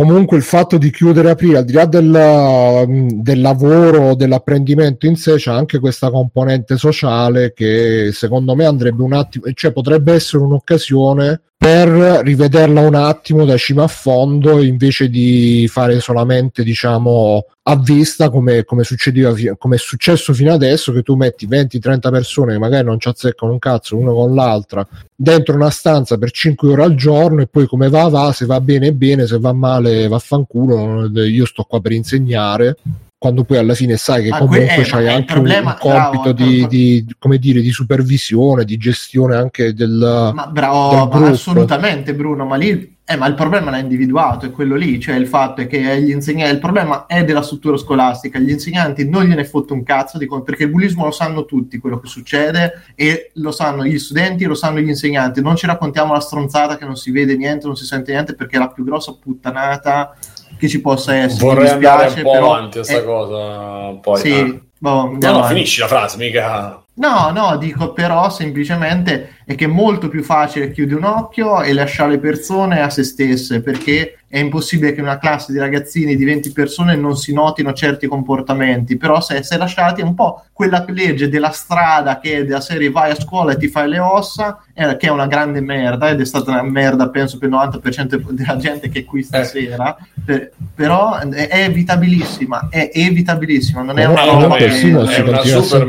comunque 0.00 0.38
il 0.38 0.42
fatto 0.42 0.78
di 0.78 0.90
chiudere 0.90 1.28
e 1.28 1.30
aprire 1.32 1.58
al 1.58 1.64
di 1.66 1.74
là 1.74 1.84
del, 1.84 2.86
del 3.20 3.40
lavoro 3.42 4.14
dell'apprendimento 4.14 5.04
in 5.04 5.14
sé 5.16 5.34
c'è 5.34 5.50
anche 5.50 5.78
questa 5.78 6.10
componente 6.10 6.78
sociale 6.78 7.52
che 7.52 8.08
secondo 8.12 8.54
me 8.54 8.64
andrebbe 8.64 9.02
un 9.02 9.12
attimo 9.12 9.44
cioè 9.52 9.72
potrebbe 9.72 10.14
essere 10.14 10.42
un'occasione 10.42 11.42
per 11.62 11.88
rivederla 12.24 12.80
un 12.80 12.94
attimo 12.94 13.44
da 13.44 13.58
cima 13.58 13.82
a 13.82 13.86
fondo 13.86 14.62
invece 14.62 15.10
di 15.10 15.68
fare 15.70 16.00
solamente 16.00 16.62
diciamo 16.62 17.44
a 17.64 17.76
vista 17.76 18.30
come, 18.30 18.64
come, 18.64 18.82
succedeva, 18.82 19.34
come 19.58 19.76
è 19.76 19.78
successo 19.78 20.32
fino 20.32 20.54
adesso 20.54 20.90
che 20.90 21.02
tu 21.02 21.16
metti 21.16 21.46
20-30 21.46 22.10
persone 22.10 22.52
che 22.54 22.58
magari 22.58 22.86
non 22.86 22.98
ci 22.98 23.08
azzeccano 23.08 23.52
un 23.52 23.58
cazzo 23.58 23.94
l'una 23.94 24.12
con 24.12 24.34
l'altra 24.34 24.88
dentro 25.14 25.54
una 25.54 25.68
stanza 25.68 26.16
per 26.16 26.30
5 26.30 26.66
ore 26.66 26.82
al 26.82 26.94
giorno 26.94 27.42
e 27.42 27.46
poi 27.46 27.66
come 27.66 27.90
va 27.90 28.08
va, 28.08 28.32
se 28.32 28.46
va 28.46 28.58
bene 28.62 28.94
bene, 28.94 29.26
se 29.26 29.38
va 29.38 29.52
male 29.52 30.08
vaffanculo, 30.08 31.10
io 31.24 31.44
sto 31.44 31.64
qua 31.64 31.78
per 31.78 31.92
insegnare 31.92 32.78
quando 33.20 33.44
poi 33.44 33.58
alla 33.58 33.74
fine 33.74 33.98
sai 33.98 34.22
che 34.22 34.30
ah, 34.30 34.38
comunque 34.38 34.76
eh, 34.76 34.82
c'hai 34.82 35.06
anche 35.06 35.34
problema, 35.34 35.72
un, 35.72 35.76
compito 35.78 36.32
bravo, 36.32 36.32
di, 36.32 36.66
di, 36.68 37.06
come 37.18 37.36
dire, 37.36 37.60
di 37.60 37.70
supervisione, 37.70 38.64
di 38.64 38.78
gestione 38.78 39.36
anche 39.36 39.74
del, 39.74 40.30
ma 40.34 40.46
bravo, 40.46 41.06
del 41.12 41.20
ma 41.20 41.28
assolutamente 41.28 42.14
Bruno, 42.14 42.46
ma 42.46 42.56
lì 42.56 42.96
eh, 43.04 43.16
ma 43.16 43.26
il 43.26 43.34
problema 43.34 43.70
l'ha 43.70 43.76
individuato, 43.76 44.46
è 44.46 44.50
quello 44.50 44.74
lì, 44.74 44.98
cioè 44.98 45.16
il 45.16 45.26
fatto 45.26 45.60
è 45.60 45.66
che 45.66 46.00
gli 46.00 46.08
insegnanti, 46.08 46.54
il 46.54 46.60
problema 46.60 47.04
è 47.04 47.22
della 47.22 47.42
struttura 47.42 47.76
scolastica, 47.76 48.38
gli 48.38 48.48
insegnanti 48.48 49.06
non 49.06 49.24
gliene 49.24 49.44
fotte 49.44 49.74
un 49.74 49.82
cazzo 49.82 50.16
di 50.16 50.24
conto, 50.24 50.44
perché 50.44 50.62
il 50.62 50.70
bullismo 50.70 51.04
lo 51.04 51.10
sanno 51.10 51.44
tutti 51.44 51.76
quello 51.76 52.00
che 52.00 52.06
succede 52.06 52.84
e 52.94 53.32
lo 53.34 53.50
sanno 53.50 53.84
gli 53.84 53.98
studenti, 53.98 54.46
lo 54.46 54.54
sanno 54.54 54.80
gli 54.80 54.88
insegnanti, 54.88 55.42
non 55.42 55.56
ci 55.56 55.66
raccontiamo 55.66 56.14
la 56.14 56.20
stronzata 56.20 56.78
che 56.78 56.86
non 56.86 56.96
si 56.96 57.10
vede 57.10 57.36
niente, 57.36 57.66
non 57.66 57.76
si 57.76 57.84
sente 57.84 58.12
niente 58.12 58.34
perché 58.34 58.56
è 58.56 58.58
la 58.60 58.70
più 58.70 58.82
grossa 58.82 59.12
puttanata 59.12 60.16
che 60.58 60.68
ci 60.68 60.80
possa 60.80 61.14
essere. 61.14 61.44
Vorrei 61.44 61.68
andare 61.68 62.12
un 62.14 62.22
po' 62.22 62.32
avanti 62.32 62.78
a 62.78 62.82
questa 62.82 63.00
è... 63.00 63.04
cosa, 63.04 63.98
poi. 64.00 64.18
Sì, 64.18 64.32
eh. 64.32 64.60
boh, 64.78 65.16
no, 65.18 65.32
no, 65.32 65.44
finisci 65.44 65.80
la 65.80 65.86
frase, 65.86 66.16
mica... 66.16 66.82
No, 67.00 67.30
no, 67.30 67.56
dico 67.56 67.94
però 67.94 68.28
semplicemente 68.28 69.36
è 69.46 69.54
che 69.54 69.64
è 69.64 69.68
molto 69.68 70.08
più 70.08 70.22
facile 70.22 70.70
chiudere 70.70 70.98
un 70.98 71.04
occhio 71.04 71.62
e 71.62 71.72
lasciare 71.72 72.10
le 72.10 72.18
persone 72.18 72.82
a 72.82 72.90
se 72.90 73.04
stesse 73.04 73.62
perché 73.62 74.18
è 74.28 74.38
impossibile 74.38 74.92
che 74.92 75.00
una 75.00 75.16
classe 75.16 75.50
di 75.50 75.58
ragazzini 75.58 76.14
di 76.14 76.24
20 76.26 76.52
persone 76.52 76.96
non 76.96 77.16
si 77.16 77.32
notino 77.32 77.72
certi 77.72 78.06
comportamenti, 78.06 78.98
però 78.98 79.18
se 79.22 79.42
sei 79.42 79.56
lasciati 79.56 80.02
è 80.02 80.04
un 80.04 80.14
po' 80.14 80.44
quella 80.52 80.84
legge 80.88 81.30
della 81.30 81.50
strada 81.52 82.20
che 82.20 82.36
è 82.36 82.44
della 82.44 82.60
serie 82.60 82.90
vai 82.90 83.12
a 83.12 83.18
scuola 83.18 83.52
e 83.52 83.56
ti 83.56 83.68
fai 83.68 83.88
le 83.88 83.98
ossa, 83.98 84.62
eh, 84.74 84.98
che 84.98 85.06
è 85.06 85.10
una 85.10 85.26
grande 85.26 85.62
merda 85.62 86.10
ed 86.10 86.20
è 86.20 86.26
stata 86.26 86.50
una 86.50 86.62
merda 86.62 87.08
penso 87.08 87.38
per 87.38 87.48
il 87.48 87.54
90% 87.54 88.30
della 88.30 88.56
gente 88.58 88.90
che 88.90 89.00
è 89.00 89.04
qui 89.06 89.22
stasera, 89.22 89.96
eh. 89.96 90.04
per, 90.22 90.50
però 90.74 91.16
è, 91.16 91.48
evitabilissima, 91.50 92.68
è 92.68 92.90
evitabilissima, 92.92 93.80
non 93.80 93.98
è 93.98 94.04
una 94.04 94.24
roba 94.24 94.56
che... 94.56 94.66
È, 94.66 94.90
è 94.90 95.20
una 95.20 95.40
super 95.42 95.86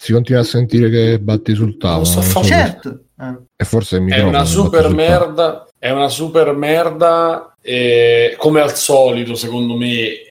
si 0.00 0.12
continua 0.12 0.42
a 0.42 0.44
sentire 0.44 0.88
che 0.90 1.18
batti 1.18 1.54
sul 1.54 1.76
tavolo. 1.76 2.04
So 2.04 2.42
certo. 2.44 3.00
Eh. 3.20 3.36
E 3.56 3.64
forse 3.64 3.96
il 3.96 4.08
è 4.08 4.22
una 4.22 4.44
super 4.44 4.88
merda. 4.94 5.66
È 5.76 5.90
una 5.90 6.08
super 6.08 6.54
merda. 6.54 7.56
E 7.60 8.36
come 8.38 8.60
al 8.60 8.76
solito, 8.76 9.34
secondo 9.34 9.76
me, 9.76 10.28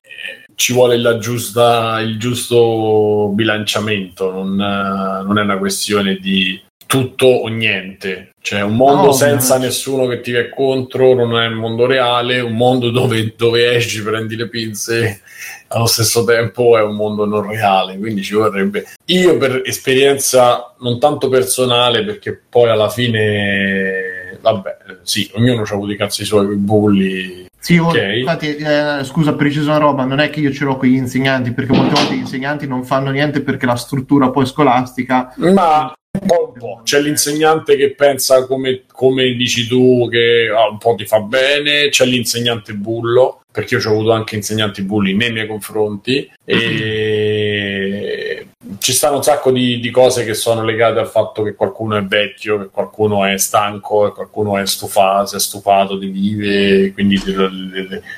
ci 0.55 0.71
vuole 0.71 0.97
la 0.97 1.17
giusta, 1.17 1.99
il 1.99 2.17
giusto 2.17 3.29
bilanciamento. 3.33 4.31
Non, 4.31 4.55
non 4.55 5.37
è 5.37 5.41
una 5.41 5.57
questione 5.57 6.15
di 6.15 6.59
tutto 6.87 7.27
o 7.27 7.47
niente. 7.49 8.31
Cioè, 8.41 8.61
un 8.61 8.75
mondo 8.75 9.07
no, 9.07 9.11
senza 9.11 9.57
no. 9.57 9.65
nessuno 9.65 10.07
che 10.07 10.21
ti 10.21 10.31
va 10.31 10.49
contro 10.49 11.13
non 11.13 11.37
è 11.37 11.45
un 11.47 11.55
mondo 11.55 11.85
reale, 11.85 12.39
un 12.39 12.55
mondo 12.55 12.89
dove, 12.89 13.33
dove 13.35 13.75
esci, 13.75 14.01
prendi 14.01 14.35
le 14.35 14.47
pinze 14.47 15.21
allo 15.67 15.85
stesso 15.85 16.23
tempo 16.23 16.77
è 16.77 16.81
un 16.81 16.95
mondo 16.95 17.25
non 17.25 17.47
reale, 17.47 17.97
quindi 17.97 18.23
ci 18.23 18.33
vorrebbe. 18.33 18.85
Io 19.05 19.37
per 19.37 19.61
esperienza 19.65 20.73
non 20.79 20.97
tanto 20.97 21.27
personale, 21.27 22.05
perché 22.05 22.41
poi 22.49 22.69
alla 22.69 22.89
fine, 22.89 24.39
vabbè, 24.39 24.77
sì, 25.03 25.29
ognuno 25.33 25.63
ha 25.63 25.73
avuto 25.73 25.91
i 25.91 25.97
cazzi 25.97 26.23
suoi, 26.23 26.53
i 26.53 26.55
bulli. 26.55 27.45
Sì, 27.59 27.77
okay. 27.77 28.19
infatti, 28.19 28.55
eh, 28.55 29.03
scusa, 29.03 29.33
preciso 29.33 29.69
una 29.69 29.79
roba, 29.79 30.05
non 30.05 30.19
è 30.19 30.29
che 30.29 30.39
io 30.39 30.53
ce 30.53 30.63
l'ho 30.63 30.77
con 30.77 30.87
gli 30.87 30.95
insegnanti, 30.95 31.51
perché 31.51 31.73
molte 31.73 31.95
volte 31.95 32.15
gli 32.15 32.19
insegnanti 32.19 32.65
non 32.65 32.85
fanno 32.85 33.11
niente 33.11 33.41
perché 33.41 33.65
la 33.65 33.75
struttura 33.75 34.29
poi 34.29 34.45
scolastica... 34.45 35.33
Ma 35.35 35.93
po', 36.25 36.51
un 36.53 36.59
po'. 36.59 36.81
C'è 36.83 36.99
l'insegnante 36.99 37.75
che 37.75 37.93
pensa 37.93 38.45
come, 38.45 38.83
come 38.91 39.33
dici 39.33 39.67
tu, 39.67 40.07
che 40.09 40.49
ah, 40.53 40.69
un 40.69 40.77
po' 40.77 40.95
ti 40.95 41.05
fa 41.05 41.19
bene, 41.19 41.89
c'è 41.89 42.05
l'insegnante 42.05 42.73
bullo, 42.73 43.41
perché 43.51 43.75
io 43.75 43.89
ho 43.89 43.93
avuto 43.93 44.11
anche 44.11 44.35
insegnanti 44.35 44.83
bulli 44.83 45.15
nei 45.15 45.31
miei 45.31 45.47
confronti 45.47 46.29
e 46.45 48.47
ci 48.79 48.93
stanno 48.93 49.17
un 49.17 49.23
sacco 49.23 49.51
di, 49.51 49.79
di, 49.79 49.91
cose 49.91 50.25
che 50.25 50.33
sono 50.33 50.63
legate 50.63 50.99
al 50.99 51.07
fatto 51.07 51.43
che 51.43 51.55
qualcuno 51.55 51.97
è 51.97 52.03
vecchio, 52.03 52.59
che 52.59 52.69
qualcuno 52.71 53.25
è 53.25 53.37
stanco, 53.37 54.07
che 54.07 54.13
qualcuno 54.13 54.57
è 54.57 54.65
stufato, 54.65 55.27
si 55.27 55.35
è 55.35 55.39
stufato 55.39 55.95
di 55.95 56.07
vive, 56.07 56.91
quindi 56.93 57.21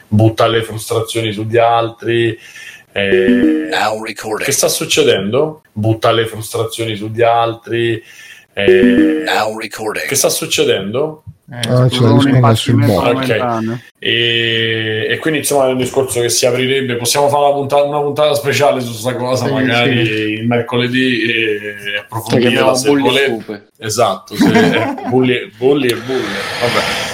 butta 0.07 0.47
le 0.47 0.63
frustrazioni 0.63 1.31
sugli 1.31 1.57
altri. 1.57 2.37
Eh, 2.99 4.43
che 4.43 4.51
sta 4.51 4.67
succedendo? 4.67 5.61
Butta 5.71 6.11
le 6.11 6.25
frustrazioni 6.25 6.95
sugli 6.95 7.21
altri. 7.21 8.01
Eh, 8.53 9.23
che 10.07 10.15
sta 10.15 10.29
succedendo? 10.29 11.23
Eh, 11.51 11.67
ah, 11.67 11.89
ce 11.89 12.03
okay. 12.03 13.81
e, 13.97 15.07
e, 15.09 15.17
quindi 15.17 15.39
insomma 15.39 15.67
è 15.67 15.71
un 15.71 15.77
discorso 15.77 16.21
che 16.21 16.29
si 16.29 16.45
aprirebbe 16.45 16.95
possiamo 16.95 17.27
fare 17.27 17.45
una 17.45 17.53
puntata, 17.53 17.83
una 17.85 18.01
puntata 18.01 18.35
speciale 18.35 18.81
su 18.81 18.91
questa 18.91 19.15
cosa 19.15 19.47
sì, 19.47 19.51
magari 19.53 20.05
sì. 20.05 20.11
il 20.11 20.45
mercoledì 20.45 21.21
e 21.23 21.97
approfondire 22.01 22.53
la 22.53 22.75
secoletta 22.75 23.63
esatto 23.79 24.35
sì, 24.35 24.45
bulli, 25.09 25.51
bulli 25.57 25.87
e 25.87 25.95
bulli 25.95 26.21
vabbè 26.61 27.08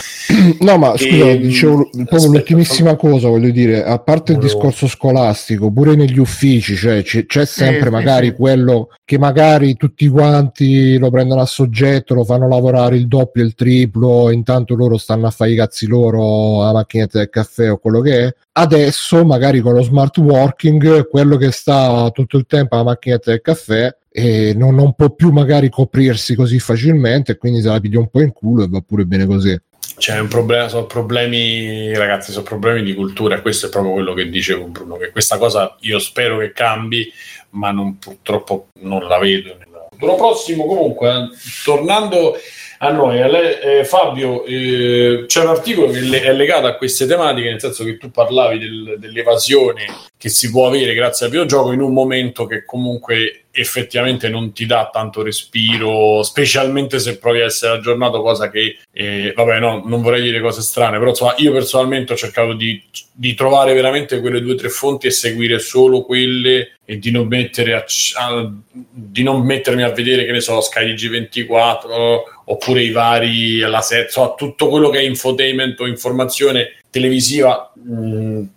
No, 0.59 0.77
ma 0.77 0.97
scusa, 0.97 1.29
e... 1.29 1.39
dicevo 1.39 1.89
proprio 2.05 2.31
l'ultimissima 2.31 2.95
cosa, 2.95 3.27
voglio 3.27 3.51
dire, 3.51 3.83
a 3.83 3.99
parte 3.99 4.33
il 4.33 4.39
discorso 4.39 4.87
scolastico, 4.87 5.71
pure 5.71 5.95
negli 5.95 6.17
uffici, 6.17 6.75
cioè 6.75 7.03
c- 7.03 7.25
c'è 7.25 7.45
sempre 7.45 7.87
eh, 7.87 7.91
magari 7.91 8.27
sì. 8.27 8.33
quello 8.33 8.89
che 9.03 9.19
magari 9.19 9.75
tutti 9.75 10.07
quanti 10.07 10.97
lo 10.97 11.09
prendono 11.11 11.41
a 11.41 11.45
soggetto, 11.45 12.13
lo 12.13 12.23
fanno 12.23 12.47
lavorare 12.47 12.95
il 12.95 13.07
doppio, 13.07 13.43
il 13.43 13.53
triplo, 13.53 14.31
intanto 14.31 14.75
loro 14.75 14.97
stanno 14.97 15.27
a 15.27 15.31
fare 15.31 15.51
i 15.51 15.55
cazzi 15.55 15.85
loro 15.87 16.61
alla 16.63 16.73
macchinetta 16.73 17.19
del 17.19 17.29
caffè 17.29 17.71
o 17.71 17.77
quello 17.77 18.01
che 18.01 18.25
è. 18.25 18.35
Adesso, 18.53 19.25
magari 19.25 19.59
con 19.59 19.73
lo 19.73 19.83
smart 19.83 20.17
working, 20.17 21.07
quello 21.07 21.37
che 21.37 21.51
sta 21.51 22.09
tutto 22.11 22.37
il 22.37 22.45
tempo 22.47 22.75
alla 22.75 22.85
macchinetta 22.85 23.31
del 23.31 23.41
caffè 23.41 23.95
e 24.17 24.53
non, 24.55 24.75
non, 24.75 24.93
può 24.93 25.09
più 25.09 25.31
magari 25.31 25.69
coprirsi 25.69 26.35
così 26.35 26.57
facilmente, 26.57 27.35
quindi 27.35 27.59
se 27.59 27.67
la 27.67 27.81
piglia 27.81 27.99
un 27.99 28.07
po' 28.07 28.21
in 28.21 28.31
culo 28.31 28.63
e 28.63 28.67
va 28.69 28.79
pure 28.79 29.05
bene 29.05 29.25
così. 29.25 29.59
C'è 29.97 30.19
un 30.19 30.27
problema, 30.27 30.67
sono 30.67 30.85
problemi, 30.85 31.93
ragazzi, 31.95 32.31
sono 32.31 32.43
problemi 32.43 32.83
di 32.83 32.93
cultura 32.93 33.41
questo 33.41 33.67
è 33.67 33.69
proprio 33.69 33.93
quello 33.93 34.13
che 34.13 34.29
dicevo 34.29 34.65
Bruno, 34.65 34.97
che 34.97 35.11
questa 35.11 35.37
cosa 35.37 35.75
io 35.81 35.99
spero 35.99 36.37
che 36.39 36.51
cambi, 36.51 37.11
ma 37.51 37.71
non, 37.71 37.97
purtroppo 37.97 38.67
non 38.81 39.07
la 39.07 39.17
vedo. 39.17 39.57
L'anno 39.97 40.15
prossimo 40.15 40.65
comunque, 40.65 41.29
tornando 41.63 42.35
a 42.79 42.91
noi, 42.91 43.21
a 43.21 43.27
lei, 43.27 43.59
eh, 43.59 43.85
Fabio, 43.85 44.43
eh, 44.45 45.25
c'è 45.27 45.41
un 45.41 45.47
articolo 45.47 45.91
che 45.91 46.21
è 46.21 46.33
legato 46.33 46.67
a 46.67 46.75
queste 46.75 47.05
tematiche, 47.05 47.49
nel 47.49 47.59
senso 47.59 47.83
che 47.83 47.97
tu 47.97 48.11
parlavi 48.11 48.59
del, 48.59 48.95
dell'evasione 48.99 49.85
che 50.17 50.29
si 50.29 50.49
può 50.49 50.67
avere 50.67 50.93
grazie 50.93 51.25
al 51.25 51.31
videogioco 51.31 51.71
in 51.71 51.81
un 51.81 51.93
momento 51.93 52.45
che 52.45 52.65
comunque 52.65 53.45
effettivamente 53.51 54.27
non 54.27 54.51
ti 54.53 54.65
dà 54.65 54.89
tanto 54.91 55.21
respiro, 55.21 56.23
specialmente 56.23 56.99
se 56.99 57.17
provi 57.17 57.41
a 57.41 57.45
essere 57.45 57.75
aggiornato, 57.77 58.21
cosa 58.21 58.49
che, 58.49 58.79
eh, 58.91 59.33
vabbè, 59.35 59.59
no, 59.59 59.83
non 59.85 60.01
vorrei 60.01 60.21
dire 60.21 60.41
cose 60.41 60.61
strane, 60.61 60.97
però 60.97 61.11
insomma, 61.11 61.35
io 61.37 61.53
personalmente 61.53 62.13
ho 62.13 62.17
cercato 62.17 62.53
di, 62.53 62.81
di 63.13 63.33
trovare 63.33 63.73
veramente 63.73 64.19
quelle 64.19 64.41
due 64.41 64.53
o 64.53 64.57
tre 64.57 64.69
fonti 64.69 65.07
e 65.07 65.11
seguire 65.11 65.59
solo 65.59 66.01
quelle 66.01 66.77
e 66.83 66.99
di 66.99 67.11
non, 67.11 67.29
a, 67.31 67.85
a, 68.23 68.51
di 68.71 69.23
non 69.23 69.41
mettermi 69.43 69.83
a 69.83 69.91
vedere, 69.91 70.25
che 70.25 70.31
ne 70.31 70.41
so, 70.41 70.59
Sky 70.59 70.93
G24 70.93 72.33
oppure 72.45 72.83
i 72.83 72.91
vari, 72.91 73.59
la 73.59 73.81
so, 73.81 74.35
tutto 74.37 74.67
quello 74.69 74.89
che 74.89 74.99
è 74.99 75.03
infotainment 75.03 75.79
o 75.79 75.87
informazione 75.87 76.77
televisiva. 76.89 77.71
Mh, 77.75 78.05
mh, 78.05 78.49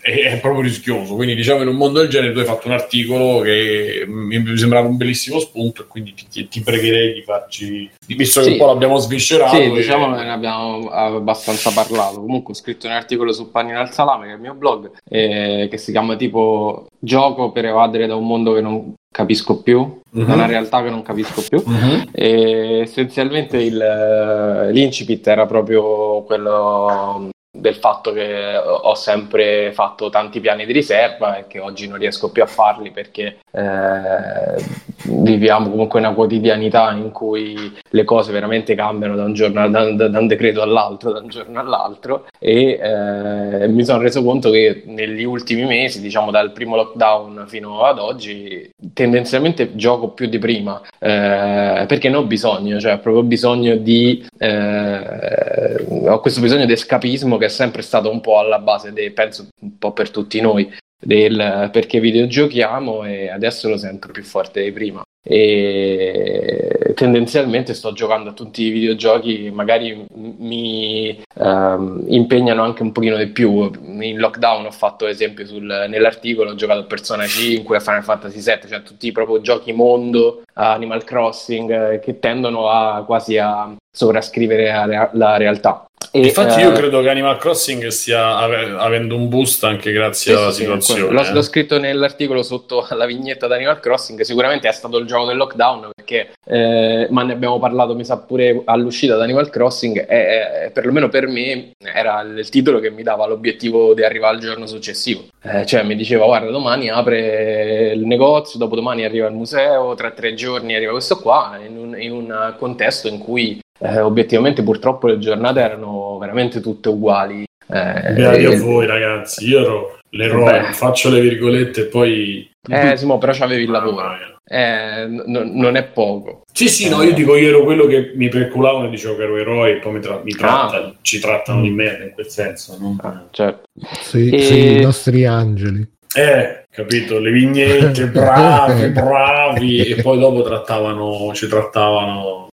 è, 0.00 0.38
proprio 0.40 0.62
rischioso. 0.62 1.14
Quindi, 1.14 1.34
diciamo, 1.34 1.62
in 1.62 1.68
un 1.68 1.76
mondo 1.76 2.00
del 2.00 2.08
genere, 2.08 2.32
tu 2.32 2.38
hai 2.38 2.44
fatto 2.44 2.68
un 2.68 2.74
articolo 2.74 3.40
che 3.40 4.04
mi 4.06 4.56
sembrava 4.56 4.88
un 4.88 4.96
bellissimo 4.96 5.38
spunto, 5.38 5.82
e 5.82 5.86
quindi 5.86 6.14
ti, 6.14 6.48
ti 6.48 6.60
pregherei 6.60 7.14
di 7.14 7.22
farci, 7.22 7.90
visto 8.06 8.42
sì. 8.42 8.46
che 8.46 8.52
un 8.52 8.58
po' 8.58 8.66
l'abbiamo 8.66 8.98
sviscerato. 8.98 9.56
Sì, 9.56 9.62
e... 9.62 9.70
diciamo 9.70 10.14
che 10.14 10.22
ne 10.22 10.30
abbiamo 10.30 10.88
abbastanza 10.88 11.70
parlato. 11.70 12.20
Comunque, 12.20 12.52
ho 12.52 12.56
scritto 12.56 12.86
un 12.86 12.92
articolo 12.92 13.32
su 13.32 13.50
Panino 13.50 13.78
al 13.78 13.92
Salame, 13.92 14.26
che 14.26 14.32
è 14.32 14.34
il 14.34 14.40
mio 14.40 14.54
blog, 14.54 14.90
eh, 15.08 15.68
che 15.70 15.76
si 15.76 15.90
chiama 15.90 16.16
tipo 16.16 16.86
Gioco 16.98 17.52
per 17.52 17.66
evadere 17.66 18.06
da 18.06 18.14
un 18.14 18.26
mondo 18.26 18.54
che 18.54 18.60
non 18.60 18.94
capisco 19.14 19.62
più, 19.62 19.78
uh-huh. 19.78 20.24
da 20.24 20.34
una 20.34 20.46
realtà 20.46 20.82
che 20.82 20.90
non 20.90 21.02
capisco 21.02 21.42
più. 21.48 21.62
Uh-huh. 21.64 22.02
E 22.10 22.80
essenzialmente 22.80 23.58
il, 23.58 24.70
l'incipit 24.72 25.26
era 25.26 25.46
proprio 25.46 26.22
quello 26.22 27.28
del 27.56 27.76
fatto 27.76 28.12
che 28.12 28.56
ho 28.56 28.94
sempre 28.96 29.70
fatto 29.72 30.10
tanti 30.10 30.40
piani 30.40 30.66
di 30.66 30.72
riserva 30.72 31.36
e 31.36 31.46
che 31.46 31.60
oggi 31.60 31.86
non 31.86 31.98
riesco 31.98 32.32
più 32.32 32.42
a 32.42 32.46
farli 32.46 32.90
perché 32.90 33.36
eh, 33.52 34.64
viviamo 35.04 35.70
comunque 35.70 36.00
una 36.00 36.12
quotidianità 36.12 36.90
in 36.90 37.12
cui 37.12 37.72
le 37.88 38.04
cose 38.04 38.32
veramente 38.32 38.74
cambiano 38.74 39.14
da 39.14 39.22
un, 39.22 39.34
giorno, 39.34 39.68
da, 39.68 39.92
da 39.92 40.18
un 40.18 40.26
decreto 40.26 40.62
all'altro, 40.62 41.12
da 41.12 41.20
un 41.20 41.28
giorno 41.28 41.60
all'altro 41.60 42.26
e 42.40 42.80
eh, 42.82 43.68
mi 43.68 43.84
sono 43.84 44.02
reso 44.02 44.24
conto 44.24 44.50
che 44.50 44.82
negli 44.86 45.22
ultimi 45.22 45.64
mesi, 45.64 46.00
diciamo 46.00 46.32
dal 46.32 46.50
primo 46.50 46.74
lockdown 46.74 47.44
fino 47.46 47.82
ad 47.82 48.00
oggi, 48.00 48.68
tendenzialmente 48.92 49.76
gioco 49.76 50.08
più 50.08 50.26
di 50.26 50.38
prima 50.38 50.80
eh, 50.98 51.84
perché 51.86 52.08
ne 52.08 52.16
ho 52.16 52.24
bisogno, 52.24 52.80
cioè 52.80 52.94
ho 52.94 52.98
proprio 52.98 53.22
bisogno 53.22 53.76
di 53.76 54.26
eh, 54.38 55.84
ho 56.08 56.20
questo 56.20 56.40
bisogno 56.40 56.66
di 56.66 56.72
escapismo 56.72 57.36
che 57.44 57.46
è 57.46 57.48
sempre 57.48 57.82
stato 57.82 58.10
un 58.10 58.20
po' 58.20 58.38
alla 58.38 58.58
base, 58.58 58.92
de, 58.92 59.10
penso 59.12 59.48
un 59.60 59.78
po' 59.78 59.92
per 59.92 60.10
tutti 60.10 60.40
noi, 60.40 60.72
del 60.98 61.68
perché 61.70 62.00
videogiochiamo 62.00 63.04
e 63.04 63.28
adesso 63.28 63.68
lo 63.68 63.76
sento 63.76 64.08
più 64.08 64.22
forte 64.22 64.62
di 64.62 64.72
prima. 64.72 65.02
E 65.26 66.92
tendenzialmente 66.94 67.72
sto 67.72 67.92
giocando 67.92 68.30
a 68.30 68.34
tutti 68.34 68.62
i 68.64 68.70
videogiochi 68.70 69.50
magari 69.50 70.04
mi 70.14 71.18
um, 71.36 72.04
impegnano 72.08 72.62
anche 72.62 72.82
un 72.82 72.92
pochino 72.92 73.16
di 73.16 73.28
più. 73.28 73.70
In 73.82 74.18
lockdown 74.18 74.66
ho 74.66 74.70
fatto 74.70 75.06
esempio 75.06 75.46
sul, 75.46 75.86
nell'articolo 75.88 76.50
ho 76.50 76.54
giocato 76.54 76.80
a 76.80 76.84
Persona 76.84 77.26
5 77.26 77.76
a 77.76 77.80
Final 77.80 78.04
Fantasy 78.04 78.40
7 78.40 78.68
cioè 78.68 78.82
tutti 78.82 79.12
proprio 79.12 79.40
giochi 79.40 79.72
mondo 79.72 80.42
Animal 80.54 81.04
Crossing 81.04 81.92
eh, 81.92 81.98
che 82.00 82.18
tendono 82.18 82.68
a 82.68 83.02
quasi 83.04 83.38
a 83.38 83.74
sovrascrivere 83.90 84.86
la, 84.86 85.10
la 85.12 85.36
realtà 85.38 85.86
e, 86.16 86.26
Infatti, 86.26 86.60
io 86.60 86.70
uh, 86.70 86.74
credo 86.74 87.02
che 87.02 87.08
Animal 87.08 87.38
Crossing 87.38 87.88
stia 87.88 88.36
ave- 88.36 88.76
avendo 88.78 89.16
un 89.16 89.28
boost 89.28 89.64
anche 89.64 89.90
grazie 89.90 90.32
sì, 90.32 90.40
alla 90.40 90.52
sì, 90.52 90.60
situazione. 90.60 91.12
L'ho, 91.12 91.20
eh. 91.24 91.32
l'ho, 91.32 91.42
scritto 91.42 91.80
nell'articolo 91.80 92.44
sotto 92.44 92.86
la 92.90 93.04
vignetta 93.04 93.48
di 93.48 93.54
Animal 93.54 93.80
Crossing. 93.80 94.20
Sicuramente 94.20 94.68
è 94.68 94.72
stato 94.72 94.98
il 94.98 95.06
gioco 95.06 95.26
del 95.26 95.36
lockdown 95.36 95.90
perché, 95.92 96.34
eh, 96.46 97.08
ma 97.10 97.24
ne 97.24 97.32
abbiamo 97.32 97.58
parlato, 97.58 97.96
mi 97.96 98.04
sa 98.04 98.18
pure 98.18 98.62
all'uscita 98.64 99.16
di 99.16 99.22
Animal 99.22 99.50
Crossing. 99.50 100.08
E, 100.08 100.70
perlomeno 100.72 101.08
per 101.08 101.26
me 101.26 101.72
era 101.80 102.20
il 102.20 102.48
titolo 102.48 102.78
che 102.78 102.90
mi 102.90 103.02
dava 103.02 103.26
l'obiettivo 103.26 103.92
di 103.92 104.04
arrivare 104.04 104.36
al 104.36 104.40
giorno 104.40 104.68
successivo. 104.68 105.24
Eh, 105.42 105.66
cioè, 105.66 105.82
mi 105.82 105.96
diceva: 105.96 106.26
Guarda, 106.26 106.48
domani 106.52 106.90
apre 106.90 107.90
il 107.92 108.06
negozio, 108.06 108.60
dopodomani 108.60 109.04
arriva 109.04 109.26
il 109.26 109.34
museo, 109.34 109.96
tra 109.96 110.12
tre 110.12 110.34
giorni 110.34 110.76
arriva 110.76 110.92
questo 110.92 111.18
qua. 111.18 111.58
In 111.66 111.76
un, 111.76 112.00
in 112.00 112.12
un 112.12 112.54
contesto 112.56 113.08
in 113.08 113.18
cui 113.18 113.62
eh, 113.84 114.00
obiettivamente 114.00 114.62
purtroppo 114.62 115.06
le 115.06 115.18
giornate 115.18 115.60
erano 115.60 116.16
veramente 116.18 116.60
tutte 116.60 116.88
uguali. 116.88 117.44
Eh, 117.66 118.12
Beati 118.12 118.44
a 118.46 118.58
voi 118.58 118.86
ragazzi, 118.86 119.46
io 119.46 119.60
ero 119.60 119.98
l'eroe, 120.10 120.60
beh. 120.60 120.72
faccio 120.72 121.10
le 121.10 121.20
virgolette 121.20 121.82
e 121.82 121.84
poi... 121.84 122.50
Eh 122.66 122.96
Simo, 122.96 123.18
però 123.18 123.32
c'avevi 123.32 123.64
il 123.64 123.70
lavoro. 123.70 124.32
Eh, 124.46 125.06
n- 125.06 125.52
non 125.54 125.76
è 125.76 125.84
poco. 125.84 126.44
Sì, 126.52 126.68
sì, 126.68 126.88
no, 126.88 127.02
io 127.02 127.10
eh. 127.10 127.14
dico 127.14 127.36
io 127.36 127.48
ero 127.48 127.62
quello 127.62 127.86
che 127.86 128.12
mi 128.14 128.28
perculavano 128.28 128.86
e 128.86 128.90
dicevo 128.90 129.16
che 129.16 129.22
ero 129.22 129.36
eroe 129.36 129.72
e 129.72 129.76
poi 129.76 129.92
mi, 129.92 130.00
tra- 130.00 130.20
mi 130.22 130.32
tratta, 130.32 130.76
ah. 130.76 130.94
ci 131.02 131.18
trattano 131.18 131.60
di 131.60 131.70
merda 131.70 132.04
in 132.04 132.12
quel 132.12 132.28
senso. 132.28 132.76
No? 132.80 132.96
Ah, 133.02 133.26
certo. 133.30 133.64
Sì, 134.00 134.30
e... 134.30 134.40
sì, 134.40 134.76
i 134.76 134.80
nostri 134.80 135.26
angeli. 135.26 135.86
Eh, 136.16 136.66
capito, 136.70 137.18
le 137.18 137.32
vignette, 137.32 138.06
bravi, 138.08 138.88
bravi, 138.90 139.78
e 139.80 140.00
poi 140.00 140.18
dopo 140.18 140.42
trattavano, 140.42 141.32
ci 141.34 141.48
trattavano 141.48 142.48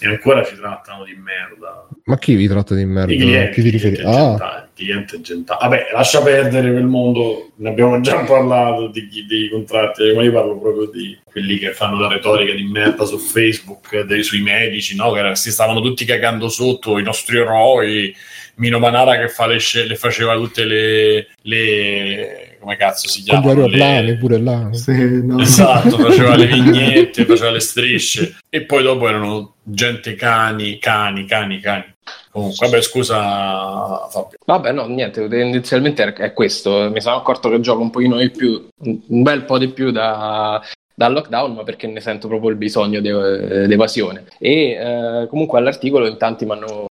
e 0.00 0.06
ancora 0.06 0.44
ci 0.44 0.54
trattano 0.54 1.04
di 1.04 1.14
merda. 1.14 1.86
Ma 2.04 2.18
chi 2.18 2.34
vi 2.34 2.46
tratta 2.46 2.74
di 2.74 2.84
merda? 2.84 3.12
I 3.12 3.16
clienti, 3.18 3.54
chi 3.54 3.62
ti 3.62 3.70
riferi? 3.70 4.02
Ah. 4.04 4.68
cliente 4.74 5.20
gentile. 5.20 5.58
Vabbè, 5.60 5.88
lascia 5.92 6.22
perdere 6.22 6.70
quel 6.70 6.84
mondo, 6.84 7.50
ne 7.56 7.68
abbiamo 7.68 8.00
già 8.00 8.24
parlato 8.24 8.88
di, 8.88 9.08
dei 9.26 9.48
contratti, 9.50 10.12
ma 10.14 10.22
io 10.22 10.32
parlo 10.32 10.58
proprio 10.58 10.86
di 10.86 11.18
quelli 11.24 11.58
che 11.58 11.72
fanno 11.72 11.98
la 11.98 12.08
retorica 12.08 12.52
di 12.52 12.64
merda 12.64 13.04
su 13.04 13.18
Facebook, 13.18 14.00
dei, 14.02 14.22
sui 14.22 14.40
medici, 14.40 14.94
no? 14.94 15.10
che 15.12 15.34
si 15.34 15.50
stavano 15.50 15.80
tutti 15.80 16.04
cagando 16.04 16.48
sotto, 16.48 16.98
i 16.98 17.02
nostri 17.02 17.38
eroi, 17.38 18.14
Mino 18.58 18.78
Manara 18.78 19.18
che 19.18 19.28
fa 19.28 19.46
le, 19.46 19.58
le 19.86 19.96
faceva 19.96 20.34
tutte 20.34 20.64
le, 20.64 21.28
le 21.42 22.48
come 22.58 22.76
cazzo 22.76 23.08
si 23.08 23.22
chiama? 23.22 23.46
Gli 23.46 23.48
aeroplani 23.48 24.06
le... 24.06 24.16
pure 24.16 24.38
là. 24.38 24.68
Sì, 24.72 25.24
no. 25.24 25.38
Esatto, 25.40 25.96
faceva 25.96 26.36
le 26.36 26.46
vignette, 26.52 27.24
faceva 27.24 27.50
le 27.50 27.60
strisce 27.60 28.36
e 28.48 28.62
poi 28.62 28.82
dopo 28.82 29.08
erano 29.08 29.54
gente 29.62 30.14
cani, 30.14 30.78
cani, 30.78 31.24
cani, 31.24 31.60
cani. 31.60 31.84
Comunque, 32.30 32.68
vabbè, 32.68 32.82
scusa 32.82 34.08
Fabio. 34.08 34.38
Vabbè, 34.44 34.72
no, 34.72 34.86
niente, 34.86 35.26
tendenzialmente 35.28 36.14
è 36.14 36.32
questo. 36.32 36.90
Mi 36.90 37.00
sono 37.00 37.16
accorto 37.16 37.48
che 37.48 37.60
gioco 37.60 37.80
un 37.80 37.90
pochino 37.90 38.16
di 38.18 38.30
più, 38.30 38.68
un 38.84 39.22
bel 39.22 39.44
po' 39.44 39.58
di 39.58 39.68
più 39.68 39.90
da, 39.90 40.60
dal 40.94 41.12
lockdown, 41.12 41.54
ma 41.54 41.62
perché 41.62 41.86
ne 41.86 42.00
sento 42.00 42.28
proprio 42.28 42.50
il 42.50 42.56
bisogno 42.56 43.00
di, 43.00 43.08
evasione. 43.08 44.24
E 44.38 44.70
eh, 44.70 45.26
comunque 45.28 45.58
all'articolo 45.58 46.06
in 46.06 46.16
tanti 46.16 46.44
mi 46.44 46.52
hanno 46.52 46.87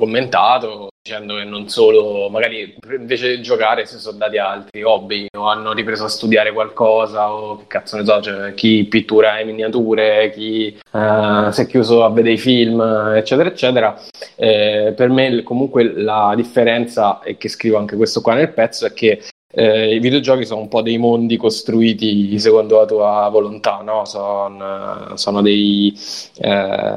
commentato 0.00 0.88
dicendo 1.02 1.36
che 1.36 1.44
non 1.44 1.68
solo, 1.68 2.28
magari 2.28 2.76
invece 2.94 3.36
di 3.36 3.42
giocare 3.42 3.86
si 3.86 3.98
sono 3.98 4.18
dati 4.18 4.36
altri 4.36 4.82
hobby 4.82 5.26
o 5.36 5.48
hanno 5.48 5.72
ripreso 5.72 6.04
a 6.04 6.08
studiare 6.08 6.52
qualcosa 6.52 7.32
o 7.32 7.58
che 7.58 7.64
cazzo 7.68 7.96
ne 7.96 8.04
so, 8.04 8.20
cioè, 8.20 8.54
chi 8.54 8.84
pittura 8.84 9.38
e 9.38 9.44
miniature, 9.44 10.30
chi 10.30 10.78
uh, 10.92 11.50
si 11.50 11.62
è 11.62 11.66
chiuso 11.66 12.04
a 12.04 12.10
vedere 12.10 12.34
i 12.34 12.38
film, 12.38 12.80
eccetera, 13.14 13.48
eccetera. 13.48 13.98
Eh, 14.36 14.92
per 14.94 15.08
me 15.08 15.42
comunque 15.42 15.92
la 15.94 16.34
differenza, 16.36 17.20
e 17.22 17.38
che 17.38 17.48
scrivo 17.48 17.78
anche 17.78 17.96
questo 17.96 18.20
qua 18.20 18.34
nel 18.34 18.52
pezzo, 18.52 18.86
è 18.86 18.92
che 18.92 19.22
eh, 19.52 19.94
I 19.94 19.98
videogiochi 19.98 20.44
sono 20.44 20.60
un 20.60 20.68
po' 20.68 20.82
dei 20.82 20.98
mondi 20.98 21.36
costruiti 21.36 22.38
secondo 22.38 22.78
la 22.78 22.86
tua 22.86 23.28
volontà, 23.32 23.80
no? 23.82 24.04
Sono, 24.04 25.16
sono 25.16 25.42
dei, 25.42 25.92
eh, 26.38 26.94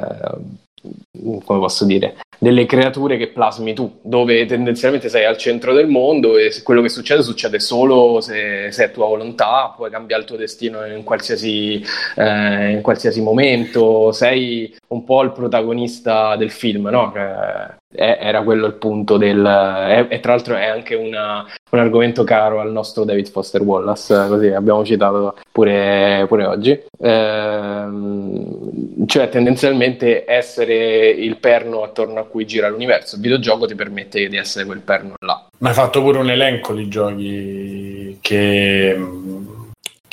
come 1.45 1.59
posso 1.59 1.85
dire, 1.85 2.17
delle 2.43 2.65
creature 2.65 3.15
che 3.15 3.29
plasmi 3.29 3.73
tu, 3.73 3.99
dove 4.01 4.45
tendenzialmente 4.45 5.07
sei 5.07 5.23
al 5.23 5.37
centro 5.37 5.71
del 5.73 5.87
mondo 5.87 6.37
e 6.37 6.51
quello 6.61 6.81
che 6.81 6.89
succede 6.89 7.23
succede 7.23 7.57
solo 7.57 8.19
se, 8.19 8.69
se 8.69 8.83
è 8.83 8.91
tua 8.91 9.07
volontà, 9.07 9.73
puoi 9.73 9.89
cambiare 9.89 10.23
il 10.23 10.27
tuo 10.27 10.35
destino 10.35 10.85
in 10.85 11.03
qualsiasi, 11.03 11.81
eh, 12.17 12.71
in 12.71 12.81
qualsiasi 12.81 13.21
momento, 13.21 14.11
sei 14.11 14.75
un 14.93 15.03
po' 15.03 15.23
il 15.23 15.31
protagonista 15.31 16.35
del 16.35 16.51
film, 16.51 16.87
no? 16.87 17.11
Che 17.11 17.81
era 17.95 18.41
quello 18.41 18.65
il 18.65 18.73
punto 18.73 19.17
del... 19.17 20.07
e 20.09 20.19
tra 20.19 20.33
l'altro 20.33 20.55
è 20.55 20.65
anche 20.65 20.95
una, 20.95 21.45
un 21.69 21.79
argomento 21.79 22.23
caro 22.23 22.59
al 22.59 22.71
nostro 22.71 23.03
David 23.03 23.29
Foster 23.29 23.61
Wallace, 23.61 24.27
così 24.27 24.47
abbiamo 24.47 24.83
citato 24.83 25.35
pure, 25.51 26.25
pure 26.27 26.45
oggi. 26.45 26.81
Ehm, 26.99 29.05
cioè 29.05 29.29
tendenzialmente 29.29 30.23
essere 30.25 31.09
il 31.09 31.37
perno 31.37 31.83
attorno 31.83 32.19
a 32.19 32.25
cui 32.25 32.45
gira 32.45 32.67
l'universo. 32.67 33.15
Il 33.15 33.21
videogioco 33.21 33.67
ti 33.67 33.75
permette 33.75 34.27
di 34.27 34.37
essere 34.37 34.65
quel 34.65 34.79
perno 34.79 35.13
là. 35.19 35.45
Ma 35.59 35.69
hai 35.69 35.75
fatto 35.75 36.01
pure 36.01 36.17
un 36.17 36.29
elenco 36.29 36.73
di 36.73 36.87
giochi 36.87 38.17
che 38.21 38.97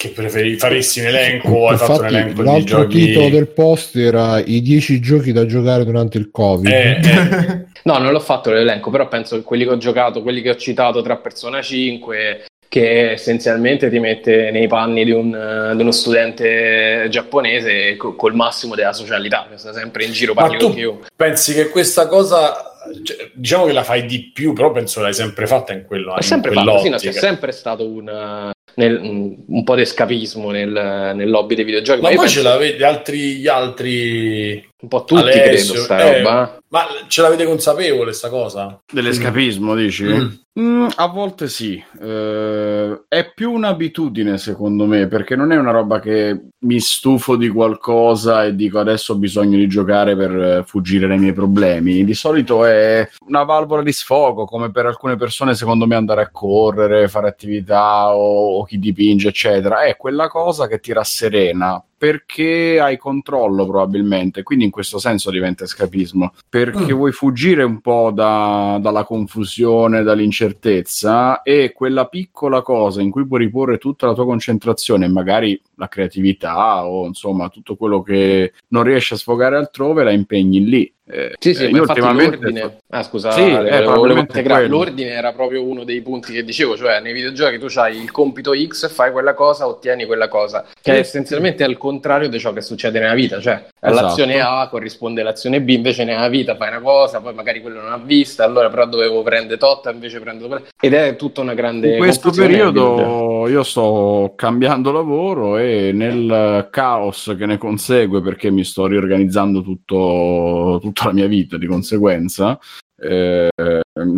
che 0.00 0.08
preferi, 0.08 0.56
faresti 0.56 1.00
in 1.00 1.08
elenco 1.08 1.48
o 1.48 1.66
hai 1.66 1.72
Infatti, 1.72 1.92
fatto 1.92 2.00
un 2.00 2.06
elenco 2.06 2.42
l'altro 2.42 2.84
di 2.86 2.94
giochi... 2.94 3.04
titolo 3.04 3.28
del 3.28 3.48
post 3.48 3.96
era 3.96 4.42
i 4.42 4.62
10 4.62 4.98
giochi 4.98 5.30
da 5.30 5.44
giocare 5.44 5.84
durante 5.84 6.16
il 6.16 6.30
covid 6.30 6.72
eh, 6.72 7.00
eh. 7.04 7.64
no 7.84 7.98
non 7.98 8.10
l'ho 8.10 8.20
fatto 8.20 8.50
l'elenco 8.50 8.88
però 8.88 9.08
penso 9.08 9.36
che 9.36 9.42
quelli 9.42 9.64
che 9.64 9.70
ho 9.72 9.76
giocato 9.76 10.22
quelli 10.22 10.40
che 10.40 10.48
ho 10.48 10.56
citato 10.56 11.02
tra 11.02 11.16
Persona 11.16 11.60
5 11.60 12.44
che 12.66 13.10
essenzialmente 13.10 13.90
ti 13.90 13.98
mette 13.98 14.50
nei 14.50 14.68
panni 14.68 15.04
di, 15.04 15.10
un, 15.10 15.72
di 15.74 15.82
uno 15.82 15.90
studente 15.90 17.08
giapponese 17.10 17.96
col 17.96 18.36
massimo 18.36 18.76
della 18.76 18.92
socialità, 18.92 19.48
sta 19.56 19.72
sempre 19.72 20.04
in 20.04 20.12
giro, 20.12 20.34
parli 20.34 20.56
con 20.56 20.72
chiunque. 20.72 21.08
Pensi 21.16 21.52
che 21.52 21.68
questa 21.68 22.06
cosa, 22.06 22.76
cioè, 23.02 23.28
diciamo 23.34 23.64
che 23.64 23.72
la 23.72 23.82
fai 23.82 24.06
di 24.06 24.30
più, 24.32 24.52
però 24.52 24.70
penso 24.70 25.00
l'hai 25.00 25.14
sempre 25.14 25.48
fatta 25.48 25.72
in 25.72 25.84
quello. 25.84 26.14
È 26.14 26.22
sempre 26.22 26.52
fatta, 26.52 26.78
sì, 26.78 26.88
no, 26.90 26.96
c'è 26.96 27.10
sempre 27.10 27.50
stato 27.50 27.88
un, 27.88 28.52
nel, 28.80 28.98
un 29.46 29.64
po' 29.64 29.74
di 29.74 29.82
escapismo 29.82 30.50
nel, 30.50 30.70
nel 30.70 31.28
lobby 31.28 31.54
dei 31.54 31.64
videogiochi. 31.64 32.00
Ma, 32.00 32.08
ma 32.08 32.14
poi 32.14 32.24
penso... 32.24 32.40
ce 32.40 32.42
l'avete 32.42 32.84
altri, 32.84 33.18
gli 33.36 33.48
altri 33.48 34.69
un 34.80 34.88
po' 34.88 35.04
tutti 35.04 35.22
Alessio, 35.22 35.72
credo 35.72 35.84
sta 35.84 35.98
eh, 35.98 36.18
roba. 36.18 36.58
Ma 36.68 36.84
ce 37.08 37.22
l'avete 37.22 37.44
consapevole 37.44 38.12
sta 38.12 38.28
cosa? 38.28 38.80
Dell'escapismo, 38.90 39.74
mm. 39.74 39.76
dici? 39.76 40.04
Mm. 40.04 40.28
Mm, 40.58 40.88
a 40.96 41.06
volte 41.06 41.48
sì. 41.48 41.82
Eh, 42.00 43.02
è 43.06 43.32
più 43.32 43.52
un'abitudine 43.52 44.36
secondo 44.36 44.84
me, 44.86 45.06
perché 45.06 45.36
non 45.36 45.52
è 45.52 45.56
una 45.56 45.70
roba 45.70 46.00
che 46.00 46.48
mi 46.58 46.80
stufo 46.80 47.36
di 47.36 47.48
qualcosa 47.48 48.44
e 48.44 48.54
dico 48.54 48.78
adesso 48.78 49.12
ho 49.12 49.16
bisogno 49.16 49.56
di 49.56 49.68
giocare 49.68 50.16
per 50.16 50.30
eh, 50.30 50.62
fuggire 50.64 51.06
dai 51.06 51.18
miei 51.18 51.32
problemi. 51.32 52.04
Di 52.04 52.14
solito 52.14 52.64
è 52.64 53.08
una 53.26 53.44
valvola 53.44 53.82
di 53.82 53.92
sfogo, 53.92 54.44
come 54.44 54.70
per 54.70 54.86
alcune 54.86 55.16
persone 55.16 55.54
secondo 55.54 55.86
me 55.86 55.94
andare 55.94 56.22
a 56.22 56.30
correre, 56.30 57.08
fare 57.08 57.28
attività 57.28 58.14
o, 58.14 58.58
o 58.58 58.64
chi 58.64 58.78
dipinge, 58.78 59.28
eccetera. 59.28 59.82
È 59.82 59.96
quella 59.96 60.28
cosa 60.28 60.66
che 60.66 60.80
ti 60.80 60.92
rasserena 60.92 61.82
perché 62.10 62.80
hai 62.80 62.96
controllo 62.96 63.66
probabilmente, 63.66 64.42
quindi 64.42 64.64
in 64.64 64.70
questo 64.70 64.98
senso 64.98 65.30
diventa 65.30 65.64
escapismo, 65.64 66.32
perché 66.48 66.94
Mm. 66.94 66.96
vuoi 66.96 67.12
fuggire 67.12 67.62
un 67.62 67.82
po' 67.82 68.10
da- 68.10 68.78
dalla 68.80 69.04
confusione, 69.04 70.02
dall'incertezza 70.02 71.42
e 71.42 71.72
quella 71.74 72.06
piccola 72.06 72.62
cosa 72.62 73.02
in 73.02 73.10
cui 73.10 73.26
puoi 73.26 73.40
riporre 73.40 73.76
tutta 73.76 74.06
la 74.06 74.14
tua 74.14 74.24
concentrazione 74.24 75.08
magari 75.08 75.60
la 75.74 75.88
creatività 75.88 76.86
o 76.86 77.04
insomma 77.06 77.50
tutto 77.50 77.76
quello 77.76 78.00
che 78.00 78.54
non 78.68 78.82
riesci 78.82 79.12
a 79.12 79.18
sfogare 79.18 79.56
altrove 79.56 80.02
la 80.02 80.10
impegni 80.12 80.64
lì. 80.64 80.90
Eh, 81.12 81.32
Sì, 81.38 81.54
sì, 81.54 81.64
eh, 81.64 81.70
ma 81.70 81.78
io 81.78 82.12
l'ordine... 82.12 82.76
Ah, 82.90 83.02
scusa, 83.02 83.30
Sì, 83.32 83.42
Ale, 83.42 83.70
eh, 83.70 83.82
volevo- 83.84 84.24
volevo. 84.32 84.66
L'ordine 84.66 85.10
era 85.10 85.32
proprio 85.32 85.62
uno 85.62 85.84
dei 85.84 86.00
punti 86.00 86.32
che 86.32 86.44
dicevo, 86.44 86.76
cioè 86.76 87.00
nei 87.00 87.12
videogiochi 87.12 87.58
tu 87.58 87.66
hai 87.78 87.96
il 88.00 88.10
compito 88.10 88.52
X, 88.54 88.88
fai 88.92 89.10
quella 89.12 89.34
cosa, 89.34 89.66
ottieni 89.66 90.06
quella 90.06 90.28
cosa, 90.28 90.64
che 90.80 90.94
è 90.94 90.98
essenzialmente 90.98 91.64
al 91.64 91.76
contrario 91.76 92.28
di 92.28 92.38
ciò 92.38 92.52
che 92.52 92.60
succede 92.60 92.98
nella 93.00 93.14
vita, 93.14 93.40
cioè 93.40 93.54
Esatto. 93.54 93.70
all'azione 93.80 94.40
A 94.40 94.68
corrisponde 94.70 95.22
l'azione 95.22 95.60
B, 95.60 95.68
invece 95.70 96.04
nella 96.04 96.28
vita 96.28 96.56
fai 96.56 96.68
una 96.68 96.80
cosa, 96.80 97.20
poi 97.20 97.34
magari 97.34 97.60
quello 97.60 97.80
non 97.80 97.92
ha 97.92 97.98
vista, 97.98 98.44
allora 98.44 98.68
però 98.68 98.86
dovevo 98.86 99.22
prendere 99.22 99.58
tot, 99.58 99.88
invece 99.92 100.20
prendo. 100.20 100.62
Ed 100.80 100.94
è 100.94 101.16
tutta 101.16 101.40
una 101.40 101.54
grande 101.54 101.92
In 101.92 101.98
questo 101.98 102.30
periodo 102.30 103.46
io 103.48 103.62
sto 103.62 104.32
cambiando 104.36 104.92
lavoro 104.92 105.56
e 105.56 105.90
nel 105.92 106.68
caos 106.70 107.34
che 107.38 107.46
ne 107.46 107.58
consegue 107.58 108.20
perché 108.20 108.50
mi 108.50 108.64
sto 108.64 108.86
riorganizzando 108.86 109.62
tutto, 109.62 110.80
tutta 111.00 111.06
la 111.06 111.12
mia 111.12 111.26
vita 111.26 111.56
di 111.56 111.66
conseguenza, 111.66 112.58
eh, 112.96 113.48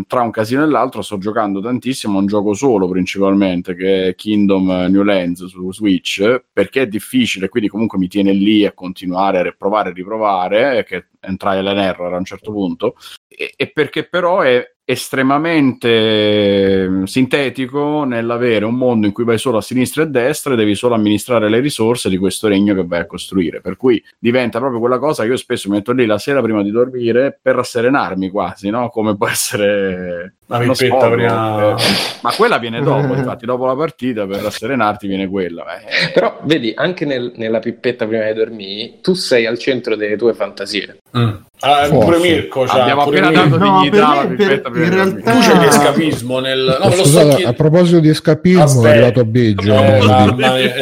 tra 0.06 0.22
un 0.22 0.30
casino 0.30 0.62
e 0.62 0.66
l'altro 0.66 1.02
sto 1.02 1.18
giocando 1.18 1.60
tantissimo 1.60 2.16
a 2.16 2.20
un 2.20 2.26
gioco 2.26 2.54
solo 2.54 2.88
principalmente 2.88 3.74
che 3.74 4.08
è 4.08 4.14
Kingdom 4.14 4.86
New 4.90 5.02
Lands 5.02 5.46
su 5.46 5.72
Switch 5.72 6.44
perché 6.52 6.82
è 6.82 6.86
difficile 6.86 7.48
quindi 7.48 7.68
comunque 7.68 7.98
mi 7.98 8.08
tiene 8.08 8.32
lì 8.32 8.64
a 8.64 8.72
continuare 8.72 9.40
a 9.40 9.54
provare 9.56 9.90
e 9.90 9.92
riprovare 9.92 10.78
e 10.78 10.84
che 10.84 10.96
è 11.20 11.28
un 11.28 11.36
trial 11.36 11.66
and 11.66 11.78
a 11.78 12.16
un 12.16 12.24
certo 12.24 12.52
punto 12.52 12.96
e, 13.28 13.52
e 13.56 13.70
perché 13.70 14.04
però 14.04 14.40
è 14.40 14.72
estremamente 14.84 15.88
eh, 15.88 17.06
sintetico 17.06 18.04
nell'avere 18.04 18.64
un 18.64 18.74
mondo 18.74 19.06
in 19.06 19.12
cui 19.12 19.24
vai 19.24 19.38
solo 19.38 19.58
a 19.58 19.62
sinistra 19.62 20.02
e 20.02 20.06
a 20.06 20.08
destra 20.08 20.52
e 20.52 20.56
devi 20.56 20.74
solo 20.74 20.94
amministrare 20.94 21.48
le 21.48 21.60
risorse 21.60 22.08
di 22.08 22.16
questo 22.16 22.48
regno 22.48 22.74
che 22.74 22.84
vai 22.84 23.00
a 23.00 23.06
costruire. 23.06 23.60
Per 23.60 23.76
cui 23.76 24.02
diventa 24.18 24.58
proprio 24.58 24.80
quella 24.80 24.98
cosa 24.98 25.22
che 25.22 25.30
io 25.30 25.36
spesso 25.36 25.70
metto 25.70 25.92
lì 25.92 26.04
la 26.04 26.18
sera 26.18 26.42
prima 26.42 26.62
di 26.62 26.70
dormire 26.70 27.38
per 27.40 27.54
rasserenarmi 27.56 28.28
quasi, 28.30 28.70
no? 28.70 28.88
Come 28.88 29.16
può 29.16 29.28
essere 29.28 29.71
é, 29.72 30.30
La 30.58 30.74
sfogo, 30.74 31.10
prima-. 31.10 31.74
Ma 32.22 32.30
quella 32.36 32.58
viene 32.58 32.80
dopo, 32.82 33.14
infatti, 33.14 33.46
dopo 33.46 33.66
la 33.66 33.74
partita 33.74 34.26
per 34.26 34.40
rasserenarti 34.42 35.06
viene 35.06 35.28
quella. 35.28 35.64
Eh, 35.78 36.10
Però 36.12 36.38
vedi, 36.42 36.72
anche 36.76 37.04
nel- 37.04 37.32
nella 37.36 37.58
pippetta 37.58 38.06
prima 38.06 38.24
di 38.26 38.34
dormire, 38.34 39.00
tu 39.00 39.14
sei 39.14 39.46
al 39.46 39.58
centro 39.58 39.96
delle 39.96 40.16
tue 40.16 40.34
fantasie. 40.34 40.98
Mm. 41.16 41.30
Ah, 41.64 41.86
pure 41.88 42.18
Mirko 42.18 42.64
c'ha, 42.64 42.82
Abbiamo 42.82 43.04
pure 43.04 43.20
appena 43.20 43.42
Mirko. 43.42 43.56
dato 43.56 43.64
No, 43.70 43.78
dignità 43.78 43.96
per 43.96 44.04
alla 44.18 44.22
me, 44.28 44.34
pippetta 44.34 44.62
per- 44.62 44.70
prima 44.72 44.84
in 44.84 44.90
di 44.90 44.96
realtà- 44.96 45.14
dormire. 45.30 45.32
Tu 45.32 45.52
c'è 45.52 45.58
l'escapismo 45.64 46.38
nel... 46.40 46.78
No, 46.82 46.90
Scusate, 46.90 47.20
a 47.26 47.28
chiedendo. 47.34 47.52
proposito 47.56 47.98
di 48.00 48.08
escapismo, 48.08 48.62
Aspetta. 48.62 48.88
è 48.88 48.90
arrivato 48.92 49.24
Biggio. 49.24 49.72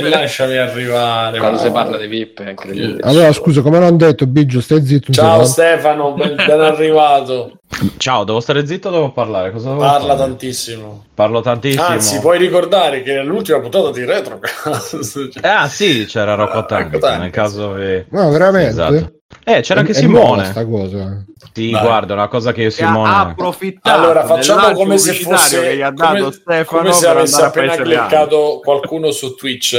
Lasciami 0.08 0.56
arrivare. 0.56 1.38
Quando 1.38 1.58
va. 1.58 1.62
si 1.64 1.70
parla 1.70 1.96
di 1.98 2.08
pippe 2.08 2.44
è 2.44 2.50
incredibile. 2.50 2.96
Allora, 3.02 3.32
scusa, 3.32 3.60
come 3.60 3.78
non 3.78 3.96
detto, 3.96 4.26
Biggio, 4.26 4.60
stai 4.60 4.84
zitto 4.84 5.12
Ciao. 5.12 5.44
Stefano, 5.44 6.12
ben, 6.12 6.34
ben 6.36 6.60
arrivato. 6.60 7.58
Ciao, 7.98 8.24
devo 8.24 8.40
stare 8.40 8.66
zitto 8.66 8.88
o 8.88 8.90
devo 8.90 9.12
parlare? 9.12 9.50
Cosa 9.62 9.76
Parla 9.76 10.06
fare? 10.16 10.18
tantissimo. 10.18 11.04
Parlo 11.14 11.40
tantissimo. 11.40 11.84
Anzi, 11.84 12.18
puoi 12.20 12.38
ricordare 12.38 13.02
che 13.02 13.22
l'ultima 13.22 13.60
puntata 13.60 13.90
di 13.90 14.04
Retrocast. 14.04 15.28
Eh, 15.42 15.48
ah, 15.48 15.68
sì, 15.68 16.04
c'era 16.06 16.34
Rocco 16.34 16.64
Tank, 16.66 16.98
Tank. 16.98 17.20
nel 17.20 17.30
caso 17.30 17.74
che... 17.74 18.06
No, 18.10 18.30
veramente? 18.30 18.70
Esatto. 18.70 19.12
Eh, 19.44 19.60
c'era 19.60 19.80
anche 19.80 19.92
È- 19.92 19.96
è 19.96 19.98
Simone. 19.98 20.44
sta 20.46 20.66
cosa. 20.66 21.24
Sì, 21.52 21.70
Dai. 21.70 21.80
guarda, 21.82 22.14
una 22.14 22.28
cosa 22.28 22.52
che 22.52 22.62
io 22.62 22.68
e 22.68 22.70
E 22.76 22.82
ha 22.82 22.86
Simone... 22.86 23.10
approfittato 23.14 24.00
Allora, 24.00 24.24
facciamo 24.24 24.72
come 24.72 24.98
se 24.98 25.14
fosse 25.14 25.60
che 25.60 25.76
gli 25.76 25.82
ha 25.82 25.90
dato 25.90 26.18
come, 26.18 26.32
Stefano 26.32 26.80
come 26.82 26.92
se 26.92 27.06
avesse 27.08 27.42
appena 27.42 27.76
cliccato 27.76 28.60
qualcuno 28.62 29.10
su 29.10 29.34
Twitch. 29.34 29.76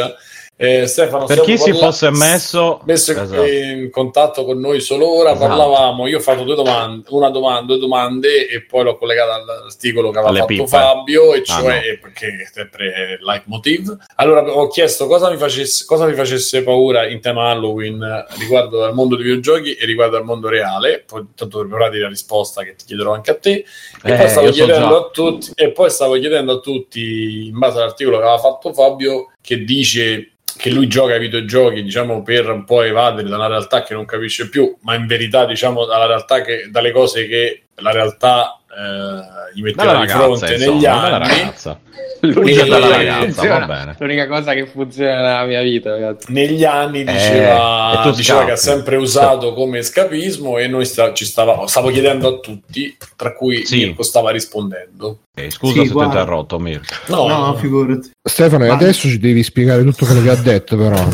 Eh, 0.63 0.85
Stefano, 0.85 1.25
Per 1.25 1.41
chi 1.41 1.57
si 1.57 1.71
parla- 1.71 1.85
fosse 1.87 2.09
messo- 2.11 2.81
messo 2.85 3.11
Esatto. 3.13 3.43
in 3.45 3.89
contatto 3.89 4.45
con 4.45 4.59
noi 4.59 4.79
solo 4.79 5.11
ora, 5.11 5.31
Esatto. 5.31 5.47
parlavamo. 5.47 6.05
Io 6.05 6.17
ho 6.17 6.21
fatto 6.21 6.43
due 6.43 6.53
domande, 6.53 7.07
una 7.09 7.29
domanda, 7.31 7.65
due 7.73 7.79
domande, 7.79 8.47
e 8.47 8.61
poi 8.61 8.83
l'ho 8.83 8.95
collegata 8.95 9.33
all'articolo 9.33 10.11
che 10.11 10.17
aveva 10.19 10.29
Alle 10.29 10.39
fatto 10.41 10.53
pippe. 10.53 10.67
Fabio, 10.67 11.33
e 11.33 11.39
Ah, 11.39 11.43
cioè 11.43 11.63
no. 11.63 11.73
eh, 11.83 11.97
perché 11.99 12.27
è 12.27 12.49
sempre 12.53 13.17
il 13.19 13.25
leitmotiv. 13.25 13.97
Allora 14.17 14.43
ho 14.55 14.67
chiesto 14.67 15.07
cosa 15.07 15.31
mi 15.31 15.37
facesse, 15.37 15.83
cosa 15.85 16.05
mi 16.05 16.13
facesse 16.13 16.61
paura 16.61 17.07
in 17.07 17.21
tema 17.21 17.49
Halloween 17.49 17.99
eh, 18.03 18.25
riguardo 18.37 18.83
al 18.83 18.93
mondo 18.93 19.15
dei 19.15 19.25
videogiochi 19.25 19.73
e 19.73 19.85
riguardo 19.87 20.17
al 20.17 20.25
mondo 20.25 20.47
reale. 20.47 21.03
Poi 21.07 21.25
tanto 21.33 21.59
preparati 21.61 21.97
la 21.97 22.07
risposta 22.07 22.61
che 22.63 22.75
ti 22.75 22.85
chiederò 22.85 23.13
anche 23.15 23.31
a 23.31 23.35
te. 23.35 23.51
E 24.03 24.11
Eh, 24.11 24.15
poi 24.15 24.29
stavo 24.29 24.51
so 24.53 24.63
a 24.97 25.09
tutti, 25.11 25.51
e 25.55 25.71
poi 25.71 25.89
stavo 25.89 26.13
chiedendo 26.19 26.51
a 26.51 26.59
tutti, 26.59 27.47
in 27.47 27.57
base 27.57 27.77
all'articolo 27.79 28.17
che 28.17 28.23
aveva 28.23 28.37
fatto 28.37 28.71
Fabio, 28.73 29.31
che 29.41 29.63
dice 29.63 30.25
che 30.61 30.69
lui 30.69 30.87
gioca 30.87 31.13
ai 31.13 31.19
videogiochi, 31.19 31.81
diciamo, 31.81 32.21
per 32.21 32.49
un 32.49 32.63
po' 32.65 32.83
evadere 32.83 33.27
da 33.27 33.35
una 33.35 33.47
realtà 33.47 33.81
che 33.81 33.93
non 33.95 34.05
capisce 34.05 34.47
più, 34.47 34.77
ma 34.81 34.93
in 34.95 35.07
verità, 35.07 35.45
diciamo, 35.45 35.85
dalla 35.85 36.05
realtà 36.05 36.41
che, 36.41 36.67
dalle 36.69 36.91
cose 36.91 37.25
che 37.27 37.63
la 37.77 37.91
realtà 37.91 38.59
eh, 38.69 39.53
gli 39.55 39.61
metteva 39.63 39.91
Dalla 39.93 40.05
di 40.05 40.11
ragazza, 40.11 40.23
fronte 40.23 40.53
insomma, 40.53 40.71
negli 40.73 40.81
dalla 40.83 41.19
anni. 41.25 41.53
Quindi 42.21 42.53
cosa 42.53 42.65
dalla 42.65 42.85
che 42.87 42.91
ragazza, 42.97 43.23
funziona- 43.25 43.59
va 43.59 43.65
bene. 43.65 43.95
l'unica 43.97 44.27
cosa 44.27 44.53
che 44.53 44.67
funziona 44.67 45.15
nella 45.15 45.43
mia 45.45 45.61
vita, 45.63 45.89
ragazzi. 45.89 46.31
negli 46.31 46.63
anni 46.63 46.99
Eh, 46.99 47.03
diceva, 47.05 47.99
e 47.99 48.03
tu 48.03 48.11
diceva 48.15 48.37
scappi. 48.37 48.45
che 48.45 48.51
ha 48.51 48.55
sempre 48.61 48.95
usato 48.97 49.53
come 49.53 49.79
escapismo 49.79 50.57
e 50.59 50.67
noi 50.67 50.85
sta- 50.85 51.13
ci 51.13 51.25
stava, 51.25 51.65
stavo 51.65 51.89
chiedendo 51.89 52.27
a 52.27 52.37
tutti, 52.39 52.95
tra 53.15 53.33
cui 53.33 53.65
Sì. 53.65 53.77
Mirko 53.77 54.03
stava 54.03 54.29
rispondendo. 54.29 55.21
Ok, 55.35 55.49
scusa 55.51 55.73
Sì, 55.81 55.87
se 55.87 55.91
ti 55.93 55.97
ho 55.97 56.03
interrotto, 56.03 56.59
Mirko. 56.59 56.93
No, 57.07 57.27
No, 57.27 57.37
no, 57.47 57.55
figurati. 57.55 58.11
Stefano, 58.23 58.65
e 58.65 58.67
Ma- 58.67 58.75
adesso 58.75 59.07
ci 59.07 59.17
devi 59.17 59.41
spiegare 59.41 59.83
tutto 59.83 60.05
quello 60.05 60.21
che 60.21 60.29
ha 60.29 60.35
detto, 60.35 60.77
però. 60.77 60.95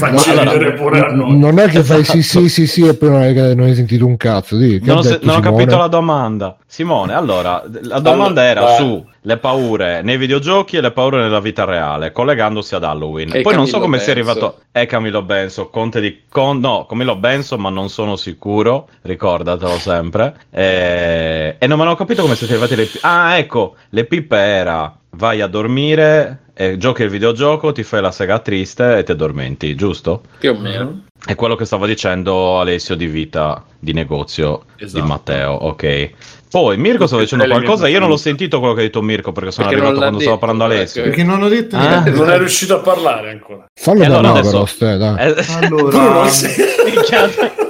Non, 0.00 0.16
facci 0.16 0.30
allora, 0.30 0.72
pure 0.72 1.00
a 1.00 1.12
noi. 1.12 1.36
non 1.38 1.58
è 1.58 1.68
che 1.68 1.84
fai 1.84 2.04
sì, 2.04 2.22
sì, 2.24 2.48
sì, 2.48 2.66
sì, 2.66 2.86
e 2.86 2.94
poi 2.94 3.10
non 3.10 3.20
hai, 3.20 3.34
non 3.34 3.66
hai 3.66 3.74
sentito 3.74 4.06
un 4.06 4.16
cazzo. 4.16 4.56
Che 4.56 4.80
Non 4.82 4.96
ha 4.96 4.98
ho, 5.00 5.02
se- 5.02 5.08
detto 5.10 5.26
non 5.26 5.36
ho 5.36 5.40
capito 5.40 5.76
la 5.76 5.88
domanda. 5.88 6.56
Simone, 6.66 7.12
allora, 7.12 7.62
la 7.82 7.98
domanda 8.00 8.40
Allora, 8.40 8.44
era 8.46 8.60
vai. 8.62 8.76
su 8.76 9.04
le 9.22 9.36
paure 9.36 10.00
nei 10.00 10.16
videogiochi 10.16 10.76
e 10.78 10.80
le 10.80 10.90
paure 10.92 11.18
nella 11.20 11.40
vita 11.40 11.64
reale, 11.64 12.12
collegandosi 12.12 12.74
ad 12.74 12.84
Halloween. 12.84 13.28
E 13.34 13.42
Poi 13.42 13.54
non 13.54 13.66
so 13.66 13.72
Camillo 13.72 13.90
come 13.90 13.98
sia 13.98 14.14
Benso. 14.14 14.30
arrivato. 14.30 14.60
È 14.72 14.86
Camillo 14.86 15.22
Benso, 15.22 15.68
Conte 15.68 16.00
di. 16.00 16.22
Con... 16.30 16.60
No, 16.60 16.86
Camillo 16.88 17.16
Benso, 17.16 17.58
ma 17.58 17.68
non 17.68 17.90
sono 17.90 18.16
sicuro. 18.16 18.88
Ricordatelo 19.02 19.78
sempre. 19.78 20.34
E, 20.50 21.56
e 21.58 21.66
non 21.66 21.78
me 21.78 21.84
l'ho 21.84 21.94
capito 21.94 22.22
come 22.22 22.36
siete 22.36 22.54
arrivati 22.54 22.74
le. 22.74 22.88
Ah, 23.02 23.36
ecco, 23.36 23.74
le 23.90 24.04
pippe 24.06 24.36
era. 24.38 24.94
Vai 25.12 25.40
a 25.40 25.46
dormire, 25.48 26.44
e 26.54 26.76
giochi 26.76 27.02
il 27.02 27.10
videogioco, 27.10 27.72
ti 27.72 27.82
fai 27.82 28.00
la 28.00 28.12
sega 28.12 28.38
triste 28.38 28.98
e 28.98 29.02
ti 29.02 29.10
addormenti, 29.12 29.74
giusto? 29.74 30.22
Più 30.38 30.52
o 30.52 30.58
meno. 30.58 31.02
È 31.24 31.34
quello 31.34 31.56
che 31.56 31.64
stava 31.64 31.86
dicendo 31.86 32.60
Alessio 32.60 32.94
di 32.94 33.06
vita 33.06 33.62
di 33.78 33.92
negozio 33.92 34.64
Esatto. 34.76 35.02
di 35.02 35.08
Matteo, 35.08 35.52
ok. 35.52 36.10
Poi 36.50 36.76
Mirko 36.78 37.06
stava 37.06 37.22
dicendo 37.22 37.44
qualcosa, 37.46 37.86
io 37.88 37.98
non 38.00 38.08
l'ho 38.08 38.16
sentito 38.16 38.58
quello 38.60 38.74
che 38.74 38.80
ha 38.80 38.84
detto 38.84 39.02
Mirko 39.02 39.30
perché 39.32 39.50
sono 39.52 39.68
Perché 39.68 39.82
arrivato 39.82 40.00
quando 40.00 40.20
stavo 40.20 40.36
detto, 40.36 40.46
parlando 40.46 40.72
ecco. 40.72 40.80
Alessio. 40.82 41.02
Perché 41.02 41.22
non 41.24 41.42
ho 41.42 41.48
detto 41.48 41.76
Ah. 41.76 41.88
niente. 41.88 42.10
Non 42.10 42.30
è 42.30 42.38
riuscito 42.38 42.74
a 42.76 42.78
parlare 42.80 43.30
ancora. 43.30 43.66
Fallo 43.74 44.02
E 44.02 44.06
da 44.06 44.18
allora 44.18 44.28
no, 44.32 44.34
adesso- 44.38 44.50
però, 44.50 44.66
Ste, 44.66 44.96
dai. 44.96 45.16
Eh, 45.28 45.44
Allora, 45.64 45.90
Bruno. 45.90 46.24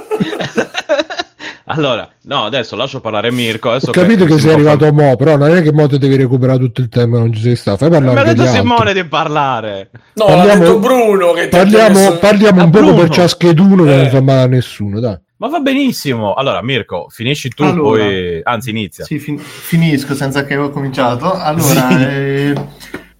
allora, 1.73 2.09
no, 2.23 2.45
adesso 2.45 2.75
lascio 2.75 2.99
parlare 3.01 3.31
Mirko. 3.31 3.69
Adesso 3.71 3.89
Ho 3.89 3.93
capito 3.93 4.25
che 4.25 4.33
si 4.33 4.41
sei 4.41 4.53
arrivato 4.53 4.91
mo, 4.93 5.15
però 5.15 5.37
non 5.37 5.49
è 5.55 5.61
che 5.61 5.71
mo 5.71 5.87
te 5.87 5.97
devi 5.97 6.15
recuperare 6.15 6.59
tutto 6.59 6.81
il 6.81 6.89
tempo 6.89 7.17
non 7.17 7.33
ci 7.33 7.41
sei 7.41 7.55
stato. 7.55 7.77
Fai 7.77 7.89
parlare 7.89 8.13
Mi 8.15 8.19
ha 8.21 8.23
detto 8.33 8.41
altri. 8.43 8.57
Simone 8.59 8.93
di 8.93 9.03
parlare. 9.05 9.89
No, 10.13 10.25
Parliamo- 10.25 10.45
l'ha 10.47 10.55
detto 10.55 10.79
Bruno 10.79 11.31
che 11.33 11.47
ti 11.47 11.55
ha 11.55 11.59
Parliamo, 11.59 11.99
messo- 11.99 12.17
parliamo 12.19 12.61
Ah, 12.61 12.63
un 12.65 12.69
poco 12.69 12.85
Bruno. 12.85 12.99
per 13.01 13.09
ciascheduno 13.09 13.83
che 13.83 13.93
Eh. 13.93 13.97
non 13.97 14.09
fa 14.09 14.21
male 14.21 14.41
a 14.41 14.47
nessuno, 14.47 14.99
dai. 14.99 15.17
Ma 15.37 15.47
va 15.47 15.59
benissimo. 15.59 16.33
Allora, 16.35 16.61
Mirko, 16.61 17.07
finisci 17.09 17.49
tu, 17.49 17.63
Allora. 17.63 17.99
poi... 18.03 18.41
Anzi, 18.43 18.69
inizia. 18.69 19.05
Sì, 19.05 19.17
fin- 19.17 19.39
finisco 19.39 20.13
senza 20.13 20.45
che 20.45 20.55
ho 20.55 20.69
cominciato. 20.69 21.33
Allora, 21.33 21.89
eh, 22.11 22.53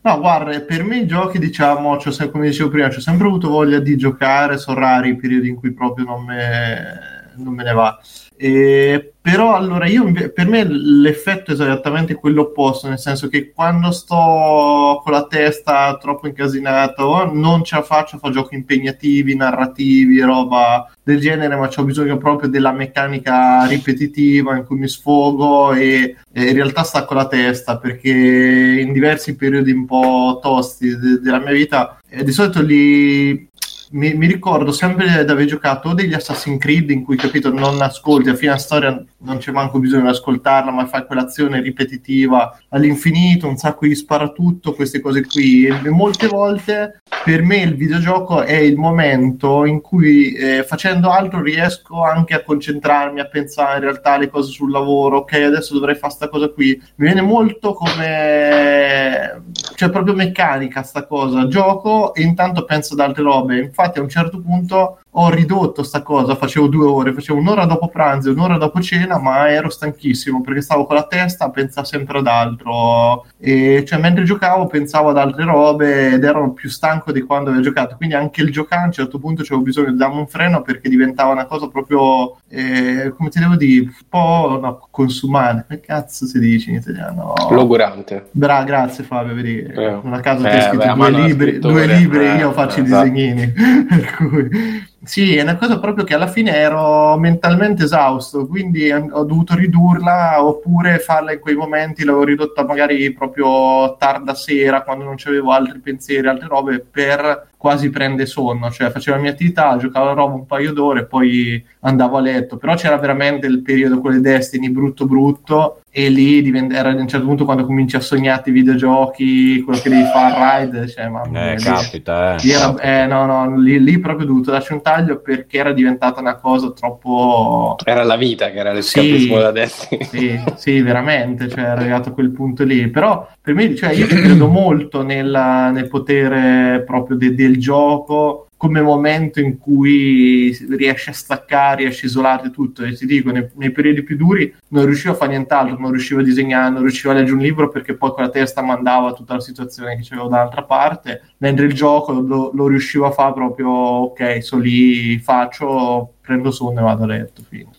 no, 0.03 0.19
guarda, 0.19 0.59
per 0.61 0.83
me 0.83 0.99
i 0.99 1.07
giochi, 1.07 1.39
diciamo, 1.39 1.95
c'ho 1.97 2.11
se- 2.11 2.29
come 2.29 2.47
dicevo 2.49 2.69
prima, 2.69 2.87
ho 2.87 2.99
sempre 2.99 3.25
avuto 3.25 3.49
voglia 3.49 3.79
di 3.79 3.97
giocare, 3.97 4.59
sono 4.59 4.79
rari 4.79 5.09
i 5.09 5.15
periodi 5.15 5.47
in 5.49 5.55
cui 5.55 5.73
proprio 5.73 6.05
non 6.05 6.23
me 6.23 7.09
non 7.37 7.53
me 7.55 7.63
ne 7.63 7.73
va. 7.73 7.97
Eh, 8.43 9.13
però 9.21 9.53
allora 9.53 9.85
io 9.85 10.11
per 10.33 10.47
me 10.47 10.63
l'effetto 10.63 11.51
è 11.51 11.53
esattamente 11.53 12.15
quello 12.15 12.41
opposto, 12.41 12.89
nel 12.89 12.97
senso 12.97 13.27
che 13.27 13.51
quando 13.51 13.91
sto 13.91 14.99
con 15.03 15.11
la 15.11 15.27
testa 15.27 15.95
troppo 16.01 16.25
incasinato 16.25 17.31
non 17.31 17.63
ce 17.63 17.75
la 17.75 17.83
faccio, 17.83 18.17
fa 18.17 18.31
giochi 18.31 18.55
impegnativi, 18.55 19.35
narrativi, 19.35 20.19
roba 20.21 20.91
del 21.03 21.19
genere, 21.19 21.55
ma 21.55 21.69
ho 21.71 21.83
bisogno 21.83 22.17
proprio 22.17 22.49
della 22.49 22.71
meccanica 22.71 23.63
ripetitiva 23.67 24.55
in 24.57 24.65
cui 24.65 24.79
mi 24.79 24.87
sfogo 24.87 25.73
e, 25.73 26.15
e 26.33 26.43
in 26.43 26.53
realtà 26.55 26.81
stacco 26.81 27.13
la 27.13 27.27
testa 27.27 27.77
perché 27.77 28.09
in 28.09 28.91
diversi 28.91 29.35
periodi 29.35 29.71
un 29.71 29.85
po' 29.85 30.39
tosti 30.41 30.97
de- 30.97 31.19
della 31.19 31.39
mia 31.39 31.51
vita 31.51 31.99
eh, 32.09 32.23
di 32.23 32.31
solito 32.31 32.59
li 32.63 33.49
mi, 33.91 34.13
mi, 34.13 34.27
ricordo 34.27 34.71
sempre 34.71 35.23
di 35.25 35.31
aver 35.31 35.45
giocato 35.45 35.89
o 35.89 35.93
degli 35.93 36.13
Assassin's 36.13 36.59
Creed 36.59 36.89
in 36.89 37.03
cui 37.03 37.17
capito 37.17 37.51
non 37.51 37.81
ascolti 37.81 38.29
a 38.29 38.35
fine 38.35 38.57
storia 38.57 39.03
non 39.19 39.37
c'è 39.37 39.51
manco 39.51 39.79
bisogno 39.79 40.03
di 40.03 40.09
ascoltarla 40.09 40.71
ma 40.71 40.87
fai 40.87 41.05
quell'azione 41.05 41.61
ripetitiva 41.61 42.57
all'infinito 42.69 43.47
un 43.47 43.57
sacco 43.57 43.85
di 43.85 43.95
sparatutto 43.95 44.73
queste 44.73 44.99
cose 44.99 45.25
qui. 45.25 45.65
E 45.65 45.89
molte 45.89 46.27
volte 46.27 47.01
per 47.23 47.41
me 47.41 47.57
il 47.57 47.75
videogioco 47.75 48.41
è 48.41 48.55
il 48.55 48.77
momento 48.77 49.65
in 49.65 49.81
cui 49.81 50.33
eh, 50.33 50.63
facendo 50.63 51.09
altro 51.09 51.41
riesco 51.41 52.03
anche 52.03 52.33
a 52.33 52.43
concentrarmi 52.43 53.19
a 53.19 53.27
pensare 53.27 53.77
in 53.77 53.83
realtà 53.83 54.13
alle 54.13 54.29
cose 54.29 54.51
sul 54.51 54.71
lavoro. 54.71 55.17
Ok 55.17 55.33
adesso 55.33 55.73
dovrei 55.73 55.95
fare 55.95 56.07
questa 56.07 56.29
cosa 56.29 56.49
qui. 56.49 56.79
Mi 56.95 57.05
viene 57.05 57.21
molto 57.21 57.73
come 57.73 59.43
cioè 59.81 59.89
proprio 59.89 60.13
meccanica 60.13 60.83
sta 60.83 61.07
cosa. 61.07 61.47
Gioco 61.47 62.13
e 62.13 62.21
intanto 62.21 62.65
penso 62.65 62.93
ad 62.93 62.99
altre 62.99 63.23
robe. 63.23 63.57
Infatti 63.57 63.97
a 63.97 64.03
un 64.03 64.09
certo 64.09 64.39
punto 64.39 65.00
ho 65.13 65.29
ridotto 65.29 65.83
sta 65.83 66.01
cosa, 66.01 66.35
facevo 66.35 66.67
due 66.67 66.85
ore, 66.85 67.13
facevo 67.13 67.37
un'ora 67.39 67.65
dopo 67.65 67.89
pranzo 67.89 68.29
e 68.29 68.31
un'ora 68.31 68.57
dopo 68.57 68.79
cena, 68.79 69.19
ma 69.19 69.49
ero 69.49 69.69
stanchissimo 69.69 70.41
perché 70.41 70.61
stavo 70.61 70.85
con 70.85 70.95
la 70.95 71.05
testa 71.05 71.45
a 71.45 71.49
pensare 71.49 71.85
sempre 71.85 72.19
ad 72.19 72.27
altro. 72.27 73.25
E 73.37 73.83
cioè, 73.85 73.99
mentre 73.99 74.23
giocavo 74.23 74.67
pensavo 74.67 75.09
ad 75.09 75.17
altre 75.17 75.43
robe 75.43 76.13
ed 76.13 76.23
ero 76.23 76.51
più 76.51 76.69
stanco 76.69 77.11
di 77.11 77.21
quando 77.21 77.49
avevo 77.49 77.63
giocato. 77.63 77.95
Quindi 77.97 78.15
anche 78.15 78.41
il 78.41 78.51
giocare 78.51 78.83
a 78.83 78.85
un 78.85 78.91
certo 78.91 79.19
punto 79.19 79.41
avevo 79.41 79.61
bisogno 79.61 79.91
di 79.91 79.97
darmi 79.97 80.19
un 80.19 80.27
freno 80.27 80.61
perché 80.61 80.87
diventava 80.87 81.31
una 81.33 81.45
cosa 81.45 81.67
proprio, 81.67 82.37
eh, 82.47 83.13
come 83.17 83.29
ti 83.29 83.39
devo 83.39 83.55
dire, 83.55 83.85
un 83.85 83.91
po' 84.07 84.59
no, 84.61 84.87
consumante. 84.89 85.65
Che 85.67 85.79
cazzo 85.81 86.25
si 86.25 86.39
dice 86.39 86.69
in 86.69 86.77
italiano? 86.77 87.33
Logorante. 87.49 88.29
Bra, 88.31 88.63
grazie 88.63 89.03
Fabio, 89.03 89.35
vedi, 89.35 89.59
Eh. 89.59 89.99
non 90.01 90.13
a 90.13 90.19
caso 90.21 90.45
Eh, 90.45 90.49
ti 90.49 90.55
hai 90.55 90.61
scritto 90.61 90.95
beh, 90.95 91.11
due 91.11 91.11
libri, 91.11 91.59
due 91.59 91.85
libri 91.85 92.25
io 92.35 92.51
faccio 92.53 92.79
i 92.79 92.83
esatto. 92.83 93.09
disegnini. 93.09 93.51
per 93.89 94.15
cui... 94.15 94.89
Sì, 95.03 95.35
è 95.35 95.41
una 95.41 95.57
cosa 95.57 95.79
proprio 95.79 96.03
che 96.03 96.13
alla 96.13 96.27
fine 96.27 96.55
ero 96.55 97.17
mentalmente 97.17 97.85
esausto, 97.85 98.45
quindi 98.45 98.91
ho 98.91 99.23
dovuto 99.23 99.55
ridurla 99.55 100.45
oppure 100.45 100.99
farla 100.99 101.33
in 101.33 101.39
quei 101.39 101.55
momenti, 101.55 102.03
l'avevo 102.03 102.23
ridotta 102.23 102.63
magari 102.63 103.11
proprio 103.11 103.95
tarda 103.97 104.35
sera 104.35 104.83
quando 104.83 105.05
non 105.05 105.15
avevo 105.25 105.53
altri 105.53 105.79
pensieri, 105.79 106.27
altre 106.27 106.47
robe 106.47 106.79
per 106.81 107.47
quasi 107.57 107.89
prendere 107.89 108.27
sonno, 108.27 108.69
cioè 108.69 108.91
facevo 108.91 109.15
la 109.17 109.23
mia 109.23 109.31
attività, 109.31 109.75
giocavo 109.77 110.05
la 110.05 110.13
roba 110.13 110.35
un 110.35 110.45
paio 110.45 110.71
d'ore 110.71 111.05
poi 111.05 111.63
andavo 111.79 112.17
a 112.17 112.21
letto, 112.21 112.57
però 112.57 112.75
c'era 112.75 112.97
veramente 112.97 113.47
il 113.47 113.63
periodo 113.63 113.99
con 114.01 114.11
le 114.11 114.19
Destiny 114.19 114.69
brutto 114.69 115.07
brutto 115.07 115.80
e 115.93 116.09
lì 116.09 116.41
diventa, 116.41 116.75
era 116.77 116.89
a 116.91 116.95
un 116.95 117.07
certo 117.07 117.25
punto 117.25 117.43
quando 117.43 117.65
cominci 117.65 117.97
a 117.97 117.99
sognare 117.99 118.43
i 118.45 118.51
videogiochi, 118.51 119.61
quello 119.61 119.79
che 119.79 119.89
devi 119.89 120.03
fare 120.05 120.33
a 120.35 120.59
ride, 120.61 120.87
cioè 120.87 121.09
mamma 121.09 121.27
mia, 121.29 121.51
Eh, 121.51 121.55
lì- 121.57 121.63
capita, 121.63 122.35
eh. 122.35 122.41
lì 122.43 122.51
era- 122.51 122.75
eh, 122.79 123.05
no, 123.07 123.25
no, 123.25 123.57
lì, 123.57 123.83
lì 123.83 123.99
proprio 123.99 124.25
ho 124.25 124.29
dovuto 124.29 124.51
darci 124.51 124.71
un 124.73 124.81
taglio 124.81 125.19
perché 125.19 125.57
era 125.57 125.73
diventata 125.73 126.21
una 126.21 126.35
cosa 126.35 126.71
troppo... 126.71 127.75
Era 127.83 128.03
la 128.03 128.15
vita 128.15 128.49
che 128.51 128.57
era 128.57 128.71
l'escapismo 128.71 129.35
Sì. 129.35 129.41
da 129.41 129.51
destra. 129.51 129.97
Sì, 130.05 130.39
sì, 130.55 130.81
veramente, 130.81 131.49
cioè, 131.49 131.59
era 131.59 131.73
arrivato 131.73 132.09
a 132.09 132.13
quel 132.13 132.31
punto 132.31 132.63
lì. 132.63 132.89
Però 132.89 133.27
per 133.41 133.53
me, 133.53 133.75
cioè, 133.75 133.91
io 133.91 134.07
credo 134.07 134.47
molto 134.49 135.03
nella- 135.03 135.71
nel 135.71 135.87
potere 135.89 136.83
proprio 136.85 137.17
de- 137.17 137.35
del 137.35 137.57
gioco 137.57 138.47
come 138.61 138.79
momento 138.79 139.39
in 139.39 139.57
cui 139.57 140.55
riesci 140.69 141.09
a 141.09 141.13
staccare, 141.13 141.81
riesci 141.81 142.05
a 142.05 142.09
isolarti 142.09 142.51
tutto. 142.51 142.83
E 142.83 142.93
ti 142.93 143.07
dico, 143.07 143.31
nei, 143.31 143.49
nei 143.55 143.71
periodi 143.71 144.03
più 144.03 144.15
duri 144.15 144.53
non 144.67 144.85
riuscivo 144.85 145.13
a 145.13 145.15
fare 145.15 145.31
nient'altro, 145.31 145.79
non 145.79 145.89
riuscivo 145.89 146.19
a 146.19 146.23
disegnare, 146.23 146.69
non 146.69 146.81
riuscivo 146.81 147.11
a 147.11 147.15
leggere 147.15 147.37
un 147.37 147.41
libro 147.41 147.69
perché 147.69 147.95
poi 147.95 148.11
con 148.11 148.21
la 148.21 148.29
testa 148.29 148.61
mandava 148.61 149.13
tutta 149.13 149.33
la 149.33 149.39
situazione 149.39 149.95
che 149.95 150.03
c'avevo 150.03 150.27
dall'altra 150.27 150.61
parte, 150.61 151.23
mentre 151.37 151.65
il 151.65 151.73
gioco 151.73 152.11
lo, 152.11 152.51
lo 152.53 152.67
riuscivo 152.67 153.07
a 153.07 153.11
fare 153.11 153.33
proprio, 153.33 153.67
ok, 153.67 154.43
sono 154.43 154.61
lì, 154.61 155.17
faccio, 155.17 156.13
prendo 156.21 156.51
sonno 156.51 156.81
e 156.81 156.83
vado 156.83 157.03
a 157.05 157.07
letto. 157.07 157.41
fine. 157.49 157.71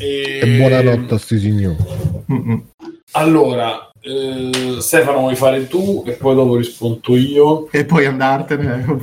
E... 0.00 0.40
E 0.42 0.56
buonanotte 0.58 1.14
a 1.14 1.18
sti 1.18 1.38
signori. 1.38 1.76
Mm-mm. 2.32 2.64
Allora, 3.12 3.88
eh, 4.06 4.80
Stefano, 4.80 5.18
vuoi 5.18 5.34
fare 5.34 5.66
tu 5.66 6.04
e 6.06 6.12
poi 6.12 6.34
dopo 6.36 6.56
rispondo 6.56 7.16
io? 7.16 7.68
E 7.72 7.84
poi 7.84 8.06
andartene. 8.06 8.84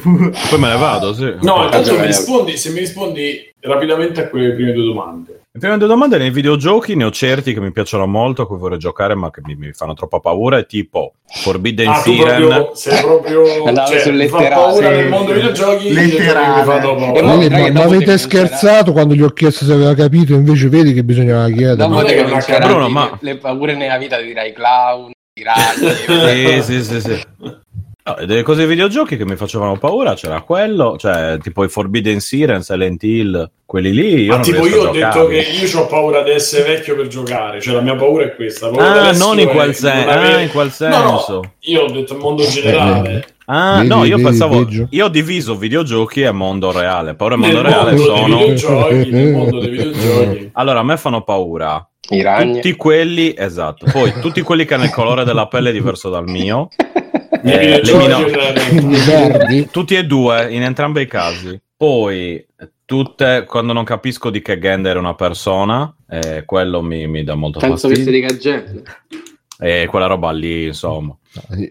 Poi 0.50 0.60
me 0.60 0.70
ne 0.70 0.78
vado, 0.78 1.14
sì. 1.14 1.34
No, 1.42 1.66
intanto 1.66 1.94
mi 2.00 2.06
rispondi, 2.06 2.58
se 2.58 2.70
mi 2.70 2.80
rispondi 2.80 3.54
rapidamente 3.60 4.22
a 4.22 4.30
quelle 4.30 4.54
prime 4.54 4.72
due 4.72 4.86
domande. 4.86 5.43
Le 5.56 5.60
prime 5.60 5.78
due 5.78 5.88
domande 5.88 6.18
nei 6.18 6.32
videogiochi 6.32 6.96
ne 6.96 7.04
ho 7.04 7.12
certi 7.12 7.54
che 7.54 7.60
mi 7.62 7.72
piacciono 7.72 8.08
molto, 8.08 8.42
a 8.42 8.48
cui 8.48 8.58
vorrei 8.58 8.80
giocare, 8.80 9.14
ma 9.14 9.30
che 9.30 9.42
mi, 9.44 9.54
mi 9.56 9.72
fanno 9.72 9.94
troppa 9.94 10.20
paura. 10.20 10.58
È 10.58 10.66
tipo 10.66 11.14
Forbidden 11.28 11.90
Ah, 11.90 11.96
Siren. 11.98 12.38
proprio, 12.40 12.72
sei 12.74 13.04
proprio... 13.04 13.44
Andavo 13.70 13.88
cioè, 13.92 14.00
sul 14.00 14.16
letterale. 14.16 14.50
paura 14.50 14.90
nel 14.90 15.10
mondo 15.10 15.32
dei 15.32 15.42
videogiochi. 15.42 15.94
Letterale. 15.94 16.60
mi 16.60 16.66
fanno 16.66 16.96
paura. 16.96 17.22
Ma, 17.22 17.38
che 17.38 17.50
ma 17.52 17.70
dopo 17.70 17.88
avete 17.88 18.18
scherzato 18.18 18.94
quando 18.94 19.14
gli 19.14 19.22
ho 19.22 19.30
chiesto 19.30 19.64
se 19.66 19.74
aveva 19.74 19.94
capito, 19.94 20.34
invece 20.34 20.70
vedi 20.70 20.92
che 20.92 21.04
bisognava 21.04 21.48
chiedere. 21.52 22.04
Te 22.04 22.16
è 22.16 22.44
che 22.44 22.58
Bruno, 22.58 22.90
ma- 22.90 23.16
le 23.22 23.38
paure 23.38 23.76
nella 23.76 24.00
vita 24.00 24.20
dirai 24.20 24.54
clown, 24.54 25.12
tiragli. 25.32 26.64
Sì, 26.64 26.82
sì, 26.82 26.84
sì, 26.84 27.00
sì. 27.00 27.22
No, 28.06 28.18
e 28.18 28.26
delle 28.26 28.42
cose 28.42 28.60
dei 28.60 28.68
videogiochi 28.68 29.16
che 29.16 29.24
mi 29.26 29.38
facevano 29.38 29.78
paura 29.78 30.14
c'era 30.14 30.42
quello, 30.42 30.98
cioè 30.98 31.38
tipo 31.42 31.64
i 31.64 31.70
Forbidden 31.70 32.20
Siren, 32.20 32.62
Silent 32.62 33.02
Hill, 33.02 33.50
quelli 33.66 33.94
lì. 33.94 34.24
Io 34.24 34.28
Ma 34.28 34.34
non 34.36 34.44
tipo 34.44 34.68
io 34.68 34.90
ho 34.90 34.92
detto 34.92 35.28
che 35.28 35.38
io 35.38 35.80
ho 35.80 35.88
paura 35.88 36.22
di 36.22 36.32
essere 36.32 36.64
vecchio 36.74 36.98
per 36.98 37.08
giocare, 37.08 37.62
cioè 37.62 37.76
la 37.76 37.80
mia 37.82 37.96
paura 37.96 38.26
è 38.26 38.36
questa. 38.36 38.68
paura 38.70 39.04
Ah, 39.08 39.12
non 39.14 39.40
in 39.40 39.48
quel, 39.48 39.74
sen- 39.74 40.00
non 40.06 40.10
ah, 40.18 40.42
in 40.42 40.50
quel 40.52 40.72
No, 40.80 40.88
no, 41.02 41.18
senso. 41.20 41.42
io 41.60 41.82
ho 41.84 41.92
detto 41.92 42.14
il 42.16 42.20
mondo 42.20 42.44
generale. 42.46 43.26
Ah, 43.46 43.76
Vedi, 43.78 43.88
no, 43.88 44.04
io 44.04 44.18
vedi, 44.18 44.28
pensavo. 44.30 44.66
peggio. 44.66 44.88
Io 44.90 45.06
ho 45.06 45.10
diviso 45.10 45.56
videogiochi 45.56 46.22
e 46.24 46.32
mondo 46.32 46.72
reale. 46.74 47.14
Paura 47.16 47.36
e 47.36 47.38
Nel 47.38 47.54
mondo 47.54 47.70
reale 47.70 47.92
mondo 47.96 48.04
dei 48.06 48.18
sono. 48.18 48.38
videogiochi, 48.38 49.12
nel 49.12 49.32
mondo 49.32 49.60
dei 49.60 49.70
videogiochi. 49.70 50.50
Allora, 50.54 50.80
a 50.80 50.84
me 50.84 50.98
fanno 50.98 51.22
paura 51.24 51.90
I 52.10 52.22
ragni. 52.22 52.56
tutti 52.56 52.74
quelli, 52.76 53.34
esatto. 53.38 53.86
Poi 53.90 54.12
tutti 54.20 54.42
quelli 54.42 54.66
che 54.66 54.74
hanno 54.74 54.84
il 54.84 54.92
colore 54.92 55.24
della 55.24 55.48
pelle 55.48 55.72
diverso 55.72 56.10
dal 56.10 56.28
mio. 56.28 56.68
Eh, 57.42 57.42
le 57.44 57.60
videogiochi 57.82 58.06
mino- 58.06 58.26
generalmente. 58.26 58.76
I 58.98 59.06
verdi? 59.06 59.68
Tutti 59.72 59.96
e 59.96 60.06
due, 60.06 60.52
in 60.54 60.64
entrambi 60.64 61.02
i 61.02 61.08
casi. 61.08 61.60
Poi, 61.76 62.46
tutte, 62.86 63.46
quando 63.48 63.74
non 63.74 63.84
capisco 63.84 64.30
di 64.30 64.42
che 64.42 64.60
gender 64.60 64.96
è 64.96 65.00
una 65.00 65.16
persona, 65.16 65.94
eh, 66.10 66.44
quello 66.46 66.82
mi, 66.82 67.08
mi 67.08 67.24
dà 67.24 67.36
molto 67.36 67.60
Penso 67.60 67.88
che 67.88 67.96
fastidio. 67.96 68.30
si 68.30 68.38
dica. 68.38 68.64
E 69.60 69.86
quella 69.88 70.06
roba 70.08 70.32
lì, 70.32 70.66
insomma. 70.68 71.16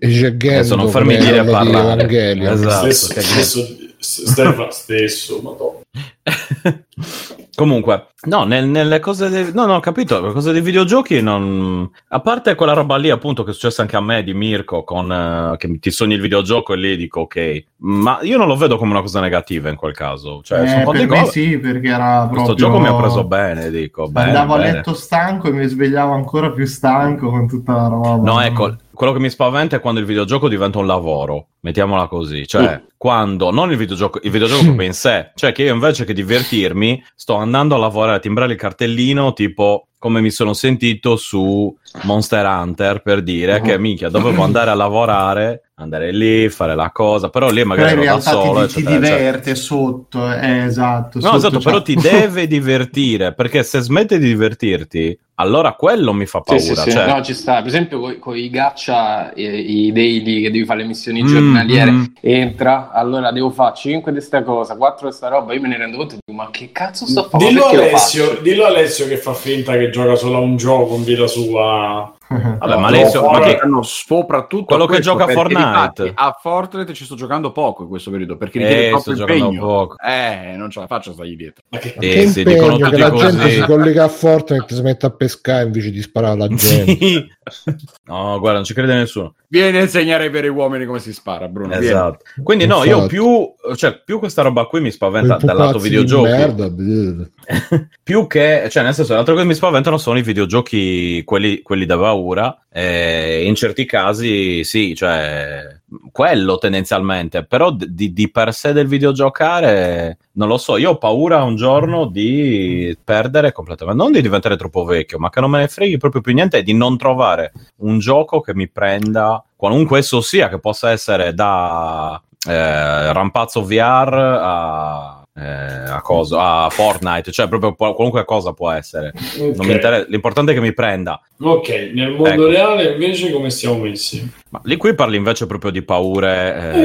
E 0.01 0.09
Gendo, 0.09 0.49
Adesso 0.49 0.75
non 0.77 0.89
farmi 0.89 1.17
dire 1.17 1.39
a 1.39 1.45
di 1.45 1.51
parlare. 1.51 1.93
Evangelion. 2.03 2.53
Esatto. 2.53 2.91
Stesso, 2.91 3.15
che- 3.15 3.21
stesso, 3.21 3.67
Stefano, 3.99 4.71
stesso, 4.71 5.41
madonna. 5.43 5.81
Comunque, 7.63 8.09
no, 8.25 8.43
nel- 8.43 8.67
nelle 8.67 8.99
cose 8.99 9.29
dei, 9.29 9.53
no, 9.55 9.67
no, 9.67 9.77
ho 9.77 9.81
capito, 9.81 10.21
le 10.21 10.33
cose 10.33 10.51
dei 10.51 10.61
videogiochi 10.61 11.23
non... 11.23 11.89
A 12.09 12.19
parte 12.19 12.57
quella 12.57 12.73
roba 12.73 12.97
lì, 12.97 13.09
appunto, 13.09 13.45
che 13.45 13.51
è 13.51 13.53
successa 13.55 13.83
anche 13.83 13.95
a 13.97 14.01
me 14.01 14.25
di 14.25 14.35
Mirko, 14.35 14.83
con, 14.83 15.13
eh, 15.13 15.57
che 15.59 15.79
ti 15.79 15.93
sogni 15.93 16.15
il 16.15 16.21
videogioco 16.21 16.73
e 16.73 16.77
lì 16.77 16.97
dico 16.97 17.21
ok, 17.21 17.65
ma 17.85 18.19
io 18.23 18.37
non 18.37 18.49
lo 18.49 18.57
vedo 18.57 18.77
come 18.79 18.91
una 18.91 19.01
cosa 19.01 19.21
negativa 19.21 19.69
in 19.69 19.77
quel 19.77 19.95
caso. 19.95 20.41
Cioè, 20.43 20.63
Eh, 20.63 20.67
sono 20.67 20.91
per 20.91 21.01
me 21.03 21.21
cose- 21.21 21.31
sì, 21.31 21.59
perché 21.59 21.87
era 21.89 22.27
Questo 22.29 22.55
proprio... 22.55 22.67
gioco 22.67 22.81
mi 22.81 22.89
ha 22.89 22.97
preso 22.97 23.25
bene, 23.29 23.71
dico. 23.71 24.09
Bene, 24.09 24.27
Andavo 24.27 24.55
a 24.55 24.57
bene. 24.59 24.73
letto 24.73 24.95
stanco 24.95 25.47
e 25.47 25.53
mi 25.53 25.65
svegliavo 25.69 26.13
ancora 26.13 26.51
più 26.51 26.67
stanco 26.67 27.31
con 27.31 27.47
tutta 27.47 27.75
la 27.75 27.87
roba. 27.87 28.17
No, 28.29 28.41
ecco, 28.41 28.75
quello 28.95 29.13
che 29.13 29.19
mi 29.19 29.31
spaventa 29.31 29.77
è 29.77 29.81
quando 29.81 30.01
il 30.01 30.07
videogioco 30.07 30.49
diventa 30.49 30.79
un 30.79 30.87
lavoro, 30.87 31.49
mettiamola 31.61 32.07
così, 32.09 32.47
cioè 32.47 32.79
Mm. 32.81 32.85
quando 32.97 33.51
non 33.51 33.71
il 33.71 33.77
videogioco, 33.77 34.21
il 34.23 34.31
videogioco 34.31 34.63
proprio 34.65 34.87
in 34.87 34.95
sé, 34.95 35.31
cioè 35.35 35.53
che 35.53 35.63
io 35.65 35.73
invece 35.75 36.05
che 36.05 36.13
divertirmi 36.13 37.03
sto 37.15 37.35
andando 37.35 37.75
a 37.75 37.79
lavorare, 37.79 38.17
a 38.17 38.21
timbrare 38.21 38.53
il 38.53 38.59
cartellino 38.59 39.33
tipo 39.33 39.87
come 39.99 40.21
mi 40.21 40.31
sono 40.31 40.53
sentito 40.53 41.15
su 41.17 41.73
Monster 42.03 42.45
Hunter 42.45 43.03
per 43.03 43.23
dire 43.23 43.61
Mhm. 43.61 43.65
che 43.65 43.79
minchia 43.79 44.09
dovevo 44.09 44.43
andare 44.43 44.71
a 44.71 44.75
lavorare 44.75 45.71
andare 45.83 46.13
lì, 46.13 46.49
fare 46.49 46.75
la 46.75 46.91
cosa, 46.93 47.29
però 47.29 47.49
lì 47.49 47.57
Però 47.63 47.67
magari 47.69 47.93
in 47.93 47.99
ero 47.99 48.05
da 48.05 48.11
realtà 48.13 48.31
solo, 48.31 48.67
ti, 48.67 48.73
ti 48.73 48.79
eccetera, 48.81 48.97
eccetera. 48.99 49.17
diverte 49.19 49.55
sotto, 49.55 50.33
eh, 50.33 50.57
esatto. 50.65 51.19
No, 51.19 51.25
sotto 51.25 51.37
esatto, 51.37 51.59
c'è- 51.59 51.65
però 51.65 51.83
ti 51.83 51.95
deve 51.95 52.47
divertire, 52.47 53.35
perché 53.35 53.63
se 53.63 53.81
smetti 53.81 54.19
di 54.19 54.27
divertirti, 54.29 55.19
allora 55.37 55.73
quello 55.73 56.13
mi 56.13 56.27
fa 56.27 56.43
Sì, 56.45 56.55
paura. 56.57 56.83
sì, 56.83 56.91
sì. 56.91 56.97
cioè- 56.97 57.07
No, 57.07 57.23
ci 57.23 57.35
sta. 57.35 57.57
Per 57.59 57.67
esempio, 57.67 58.19
con 58.19 58.37
i 58.37 58.49
gaccia, 58.51 59.33
eh, 59.33 59.43
i 59.59 59.91
daily 59.93 60.43
che 60.43 60.51
devi 60.53 60.65
fare 60.65 60.81
le 60.83 60.87
missioni 60.87 61.23
Mm, 61.23 61.27
giornaliere, 61.27 61.91
mm. 61.91 62.05
entra, 62.21 62.91
allora 62.93 63.33
devo 63.33 63.51
fare 63.51 63.75
5 63.75 64.13
di 64.13 64.21
sta 64.21 64.43
cosa, 64.45 64.77
4 64.77 65.09
di 65.09 65.15
sta 65.15 65.29
roba. 65.29 65.53
Io 65.55 65.61
me 65.61 65.69
ne 65.69 65.79
rendo 65.79 65.97
conto 65.97 66.15
e 66.15 66.19
dico, 66.25 66.39
ma 66.41 66.49
che 66.51 66.71
cazzo 66.71 67.07
sto 67.07 67.25
facendo? 67.29 67.49
Dillo 67.61 67.65
Alessio, 67.83 68.39
dillo 68.43 68.65
Alessio 68.67 69.07
che 69.09 69.17
fa 69.17 69.33
finta 69.35 69.73
che 69.77 69.91
gioca 69.91 70.15
solo 70.15 70.37
a 70.37 70.41
un 70.41 70.57
gioco 70.57 70.95
in 70.95 71.05
vita 71.05 71.27
sua. 71.27 72.15
Vabbè, 72.33 72.73
No, 72.75 72.79
ma 72.81 72.87
Alessio, 72.87 73.21
no, 73.23 73.31
ma. 73.31 73.59
Hanno 73.63 73.83
soprattutto 73.83 74.65
Quello 74.65 74.85
a 74.85 74.87
che 74.87 74.95
questo, 74.95 75.13
gioca 75.13 75.25
a 75.25 75.29
Fortnite. 75.29 76.13
A 76.15 76.39
Fortnite 76.41 76.93
ci 76.95 77.05
sto 77.05 77.15
giocando 77.15 77.53
poco 77.53 77.83
in 77.83 77.89
questo 77.89 78.11
periodo 78.11 78.37
perché 78.37 78.59
richiede 78.59 78.85
Eh, 78.85 78.89
troppo 78.89 79.03
sto 79.03 79.15
giocando 79.15 79.45
impegno. 79.45 79.61
poco. 79.67 79.97
Eh, 79.99 80.55
non 80.57 80.71
ce 80.71 80.81
la 80.81 80.87
faccio 80.87 81.11
a 81.11 81.13
stargli 81.15 81.37
dietro. 81.37 81.65
Ma 81.69 81.79
che 81.79 81.95
Eh, 81.99 81.99
che 81.99 82.41
impegno 82.41 82.89
che 82.91 82.99
la 82.99 83.11
così. 83.11 83.27
gente 83.27 83.51
si 83.51 83.61
collega 83.63 84.05
a 84.05 84.09
Fortnite 84.09 84.67
e 84.69 84.75
si 84.77 84.83
mette 84.83 85.07
a 85.07 85.11
pescare 85.11 85.65
invece 85.65 85.91
di 85.91 86.03
sparare 86.03 86.33
alla 86.35 86.49
gente. 86.55 86.97
Sì. 86.97 87.27
No, 88.05 88.39
guarda, 88.39 88.59
non 88.59 88.65
ci 88.65 88.75
crede 88.75 88.95
nessuno. 88.95 89.35
Vieni 89.53 89.77
a 89.77 89.81
insegnare 89.83 90.25
ai 90.25 90.31
veri 90.31 90.49
uomini 90.49 90.87
come 90.87 90.99
si 90.99 91.13
spara, 91.13 91.47
Bruno. 91.47 91.69
vieni. 91.69 91.85
Esatto. 91.85 92.25
Quindi 92.43 92.65
no, 92.65 92.85
io 92.85 93.03
Infatti. 93.03 93.09
più, 93.09 93.55
cioè, 93.77 94.01
più 94.03 94.19
questa 94.19 94.41
roba 94.41 94.65
qui 94.65 94.81
mi 94.81 94.91
spaventa 94.91 95.37
dal 95.37 95.55
lato 95.55 95.79
videogiochi. 95.79 96.31
merda, 96.31 96.73
più 98.03 98.27
che, 98.27 98.69
cioè, 98.71 98.83
nel 98.83 98.95
senso, 98.95 99.13
l'altro 99.13 99.35
che 99.35 99.45
mi 99.45 99.53
spaventano 99.53 99.99
sono 99.99 100.17
i 100.17 100.23
videogiochi, 100.23 101.23
quelli, 101.27 101.61
quelli 101.61 101.85
da 101.85 101.99
paura. 101.99 102.65
E 102.73 103.45
in 103.45 103.55
certi 103.55 103.85
casi, 103.85 104.65
sì, 104.65 104.95
cioè, 104.95 105.82
quello 106.11 106.59
tendenzialmente, 106.59 107.45
però 107.45 107.71
di, 107.71 108.13
di 108.13 108.31
per 108.31 108.53
sé 108.53 108.73
del 108.73 108.87
videogiocare, 108.87 110.19
non 110.33 110.49
lo 110.49 110.59
so. 110.59 110.77
Io 110.77 110.91
ho 110.91 110.99
paura 110.99 111.43
un 111.43 111.57
giorno 111.57 112.07
di 112.07 112.97
perdere 113.03 113.53
completamente, 113.53 114.03
non 114.03 114.13
di 114.13 114.23
diventare 114.23 114.57
troppo 114.57 114.85
vecchio, 114.85 115.19
ma 115.19 115.31
che 115.31 115.41
non 115.41 115.51
me 115.51 115.59
ne 115.59 115.69
freghi 115.69 115.99
proprio 115.99 116.21
più 116.21 116.33
niente 116.33 116.59
e 116.59 116.63
di 116.63 116.75
non 116.75 116.97
trovare 116.97 117.53
un 117.79 117.99
gioco 117.99 118.41
che 118.41 118.55
mi 118.55 118.69
prenda, 118.69 119.43
qualunque 119.57 119.99
esso 119.99 120.21
sia, 120.21 120.49
che 120.49 120.59
possa 120.59 120.91
essere 120.91 121.35
da 121.35 122.21
eh, 122.49 123.13
Rampazzo 123.13 123.65
VR 123.65 124.39
a. 124.43 125.22
eh, 125.35 125.43
a, 125.43 126.01
cosa, 126.03 126.65
a 126.65 126.71
Fortnite, 126.71 127.33
cioè 127.33 127.49
proprio 127.49 127.75
qual- 127.75 127.95
qualunque 127.95 128.25
cosa 128.25 128.53
può 128.53 128.71
essere. 128.71 129.13
Non 129.39 129.51
Ok. 129.51 129.65
mi 129.67 129.73
interessa- 129.73 130.07
l'importante 130.09 130.53
è 130.53 130.55
che 130.55 130.61
mi 130.61 130.75
prenda. 130.75 131.21
Ok, 131.41 131.91
nel 131.95 132.11
mondo 132.11 132.29
Ecco. 132.29 132.47
reale 132.49 132.93
invece 132.93 133.31
come 133.33 133.51
stiamo 133.51 133.79
messi? 133.79 134.31
Ma 134.51 134.61
lì 134.65 134.77
qui 134.77 134.95
parli 134.95 135.17
invece 135.17 135.47
proprio 135.47 135.71
di 135.71 135.83
paure. 135.83 136.73
eh, 136.75 136.81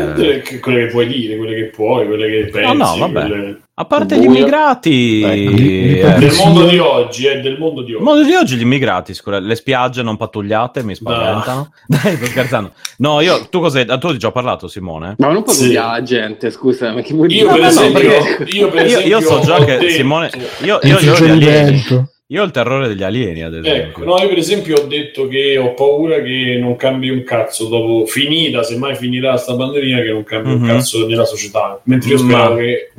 Eh, 0.53 0.60
quelle 0.60 0.86
che 0.86 0.91
puoi 0.91 1.07
dire, 1.07 1.36
quelle 1.38 1.56
che 1.56 1.65
puoi, 1.65 2.07
quelle 2.07 2.30
che 2.30 2.49
pensi. 2.49 2.76
no, 2.78 2.98
vabbè. 2.98 3.28
quelle- 3.28 3.61
a 3.79 3.85
parte 3.85 4.15
Buio. 4.15 4.31
gli 4.31 4.35
immigrati, 4.37 5.21
Ecco, 5.21 5.55
eh, 5.55 5.99
parli- 6.01 6.25
Del 6.25 6.35
mondo 6.35 6.65
di 6.65 6.77
oggi, 6.79 7.25
eh, 7.27 7.41
del 7.41 7.59
mondo 7.59 7.81
di 7.83 7.89
il 7.91 7.95
oggi. 7.97 8.03
mondo 8.05 8.23
di 8.23 8.33
oggi 8.33 8.55
gli 8.55 8.61
immigrati, 8.61 9.13
sicura- 9.13 9.37
le 9.37 9.53
spiagge 9.55 10.01
non 10.01 10.17
pattugliate 10.17 10.81
mi 10.83 10.95
spaventano. 10.95 11.71
Dai, 11.85 12.15
sto 12.15 12.25
scherzando. 12.25 12.71
No, 12.97 13.21
io, 13.21 13.47
tu 13.51 13.59
cos'hai, 13.59 13.85
tu 13.99 14.07
hai 14.07 14.17
già 14.17 14.31
parlato, 14.31 14.67
Simone? 14.67 15.13
Ma 15.19 15.31
non 15.31 15.43
puoi 15.43 15.55
Sì. 15.55 15.79
gente, 16.03 16.49
scusa, 16.49 16.91
ma 16.91 17.01
che 17.01 17.13
vuol 17.13 17.27
dire? 17.27 17.41
Io 17.41 17.47
per 17.51 17.59
No, 17.59 17.65
no, 17.67 17.71
no, 17.73 17.79
esempio, 17.79 18.09
perché- 18.09 18.57
io, 18.57 18.69
per 18.69 18.85
Io, 18.87 18.99
io 18.99 19.17
esempio 19.17 19.21
so 19.21 19.39
già 19.45 19.57
che 19.63 19.77
detto- 19.77 19.89
Simone. 19.89 20.29
Io, 20.63 20.79
io, 20.81 20.97
io, 20.99 21.15
suggerimento. 21.15 22.11
Io 22.29 22.41
ho 22.41 22.45
il 22.45 22.51
terrore 22.51 22.87
degli 22.89 23.03
alieni, 23.03 23.41
ad 23.43 23.53
esempio. 23.53 23.83
Ecco, 23.83 24.03
no, 24.03 24.17
io 24.21 24.27
per 24.27 24.37
esempio 24.39 24.75
ho 24.81 24.85
detto 24.87 25.27
che 25.29 25.57
ho 25.57 25.73
paura 25.75 26.19
che 26.21 26.57
non 26.59 26.75
cambi 26.75 27.09
un 27.09 27.23
cazzo 27.23 27.67
dopo 27.67 28.05
finita, 28.05 28.63
se 28.63 28.75
mai 28.77 28.95
finirà 28.95 29.37
sta 29.37 29.55
pandemia, 29.55 30.01
che 30.01 30.09
non 30.11 30.23
cambi 30.23 30.49
Mhm. 30.49 30.61
un 30.61 30.67
cazzo 30.67 31.05
nella 31.07 31.23
società. 31.23 31.79
Mentre 31.83 32.09
io 32.09 32.15
Ma- 32.15 32.21
speravo 32.23 32.55
che 32.55 32.63
eh, 32.71 32.91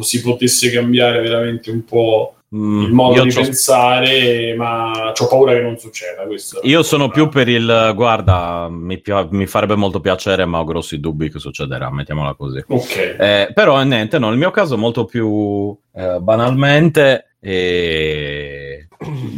si 0.00 0.20
potesse 0.22 0.70
cambiare 0.70 1.20
veramente 1.20 1.70
un 1.70 1.84
po' 1.84 2.32
Mm, 2.54 2.82
il 2.84 2.92
modo 2.94 3.16
io 3.16 3.22
di 3.24 3.28
c'ho- 3.30 3.42
pensare, 3.42 4.54
ma 4.56 5.12
ho 5.14 5.26
paura 5.28 5.52
che 5.52 5.60
non 5.60 5.76
succeda. 5.76 6.22
Questo. 6.22 6.60
Io 6.62 6.82
sono 6.82 7.10
più 7.10 7.28
per 7.28 7.46
il 7.46 7.92
guarda, 7.94 8.68
mi, 8.70 8.98
pi- 9.02 9.12
mi 9.32 9.44
farebbe 9.46 9.74
molto 9.74 10.00
piacere, 10.00 10.46
ma 10.46 10.60
ho 10.60 10.64
grossi 10.64 10.98
dubbi 10.98 11.30
che 11.30 11.38
succederà, 11.40 11.90
mettiamola 11.92 12.32
così. 12.32 12.64
Ok. 12.66 13.16
Eh, 13.18 13.50
però 13.52 13.82
niente, 13.82 14.18
no, 14.18 14.30
nel 14.30 14.38
mio 14.38 14.50
caso 14.50 14.78
molto 14.78 15.04
più 15.04 15.76
eh, 15.94 16.20
banalmente, 16.20 17.27
eh, 17.40 18.88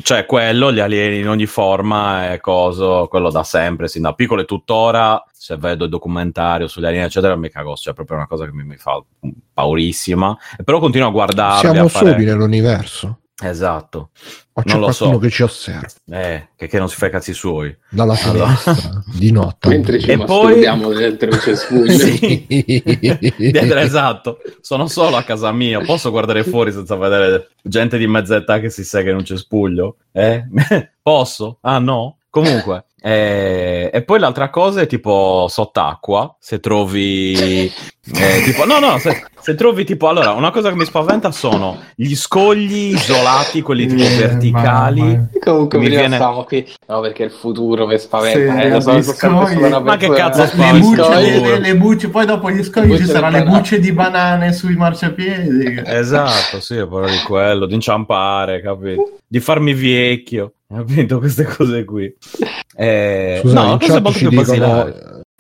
cioè 0.03 0.27
quello, 0.27 0.73
gli 0.73 0.81
alieni 0.81 1.19
in 1.19 1.29
ogni 1.29 1.47
forma 1.47 2.33
e 2.33 2.41
coso, 2.41 3.07
quello 3.09 3.31
da 3.31 3.45
sempre, 3.45 3.89
sin 3.89 4.03
da 4.03 4.15
piccolo 4.15 4.43
e 4.43 4.47
tuttora, 4.47 5.23
se 5.33 5.57
vedo 5.57 5.85
il 5.85 5.91
documentario 5.91 6.67
sugli 6.67 6.87
alieni 6.87 7.07
eccetera 7.07 7.37
mi 7.37 7.51
cago, 7.51 7.77
cioè 7.77 7.93
è 7.93 7.97
proprio 7.97 8.17
una 8.17 8.27
cosa 8.27 8.45
che 8.47 8.53
mi, 8.53 8.65
mi 8.65 8.77
fa 8.77 9.03
paurissima, 9.53 10.37
E 10.59 10.65
però 10.65 10.79
continuo 10.79 11.09
a 11.09 11.13
guardarli, 11.13 11.61
Siamo 11.61 11.85
a 11.85 11.89
fare... 11.89 12.11
soli 12.13 12.25
nell'universo. 12.25 13.20
Esatto, 13.43 14.11
O 14.53 14.63
c'è 14.63 14.73
Non 14.73 14.81
lo 14.81 14.93
so. 14.93 15.19
che 15.19 15.31
ci 15.31 15.43
osserva 15.43 15.87
eh, 16.11 16.49
che, 16.57 16.67
che 16.67 16.79
non 16.79 16.89
si 16.91 16.97
fa 16.97 17.07
i 17.07 17.11
cazzi 17.11 17.33
suoi. 17.33 17.75
dalla 17.89 18.15
Allora. 18.25 18.55
finestra 18.55 19.03
di 19.17 19.33
notte. 19.33 19.69
Mentre 19.69 19.99
ci 19.99 20.11
E 20.11 20.17
masturbiamo 20.17 20.93
dentro 20.93 21.29
il 21.31 21.41
cespuglio. 21.41 21.93
Sì. 21.97 22.47
Esatto, 23.81 24.39
sono 24.61 24.87
solo 24.89 25.17
a 25.17 25.23
casa 25.23 25.51
mia. 25.53 25.81
Posso 25.81 26.11
guardare 26.11 26.45
fuori 26.45 26.73
senza 26.73 26.97
vedere 26.97 27.49
gente 27.63 27.97
di 27.97 28.07
mezza 28.07 28.37
età 28.37 28.61
che 28.61 28.69
si 28.71 28.85
sega 28.85 29.11
in 29.11 29.17
un 29.17 29.25
cespuglio? 29.25 29.97
Eh? 30.13 30.45
Posso? 31.03 31.59
Ah, 31.63 31.79
no? 31.79 32.19
Comunque, 32.29 32.85
eh, 33.03 33.91
e 33.93 34.03
poi 34.03 34.19
l'altra 34.19 34.51
cosa 34.51 34.83
è 34.83 34.87
tipo 34.87 35.47
sott'acqua. 35.49 36.37
Se 36.39 36.61
trovi, 36.61 37.35
eh, 38.15 38.43
tipo, 38.45 38.65
no, 38.67 38.79
no, 38.79 38.99
se, 38.99 39.23
se 39.41 39.55
trovi 39.55 39.85
tipo, 39.85 40.09
allora, 40.09 40.33
una 40.33 40.51
cosa 40.51 40.69
che 40.71 40.77
mi 40.77 40.85
spaventa 40.85 41.31
sono 41.31 41.79
gli 41.95 42.15
scogli 42.15 42.95
isolati, 42.95 43.63
quelli 43.63 43.87
tipo 43.87 44.03
Eh, 44.03 44.17
verticali. 44.17 45.01
mamma. 45.01 45.29
Comunque 45.43 45.79
Mi 45.79 45.89
viene- 45.89 46.19
qui. 46.47 46.67
No, 46.89 47.01
perché 47.01 47.23
il 47.25 47.31
futuro 47.31 47.87
mi 47.87 47.99
spaventa. 47.99 48.39
Sì, 48.61 48.67
eh, 48.67 48.69
lo 48.69 48.81
so, 48.81 49.03
scogli. 49.03 49.59
Ma 49.83 49.97
che 49.97 50.09
cazzo 50.11 50.43
Le 50.43 50.47
spaventa? 50.49 50.79
bucce, 50.79 51.03
Scogli. 51.03 51.41
le, 51.49 51.59
le 51.59 51.77
bucce, 51.77 52.09
poi 52.09 52.27
dopo 52.27 52.51
gli 52.51 52.63
scogli 52.63 52.89
Bucce 52.89 53.05
ci 53.05 53.09
saranno 53.09 53.39
le 53.39 53.45
bucce 53.45 53.79
di 53.81 53.93
banane 53.93 54.53
sui 54.53 54.77
marciapiedi. 54.77 55.83
Esatto, 55.87 56.61
sì, 56.61 56.77
paura 56.77 57.09
di 57.09 57.19
quello, 57.27 57.67
di 57.67 57.75
inciampare, 57.75 58.61
capito? 58.61 59.13
Di 59.27 59.41
farmi 59.41 59.73
vecchio, 59.75 60.53
capito? 60.75 61.19
Queste 61.19 61.45
cose 61.45 61.85
qui. 61.85 62.15
Eh, 62.77 63.41
Scusa, 63.43 63.63
no, 63.63 63.79
cose 63.79 64.01
molto 64.01 64.19
più 64.19 64.29
dicono. 64.29 64.93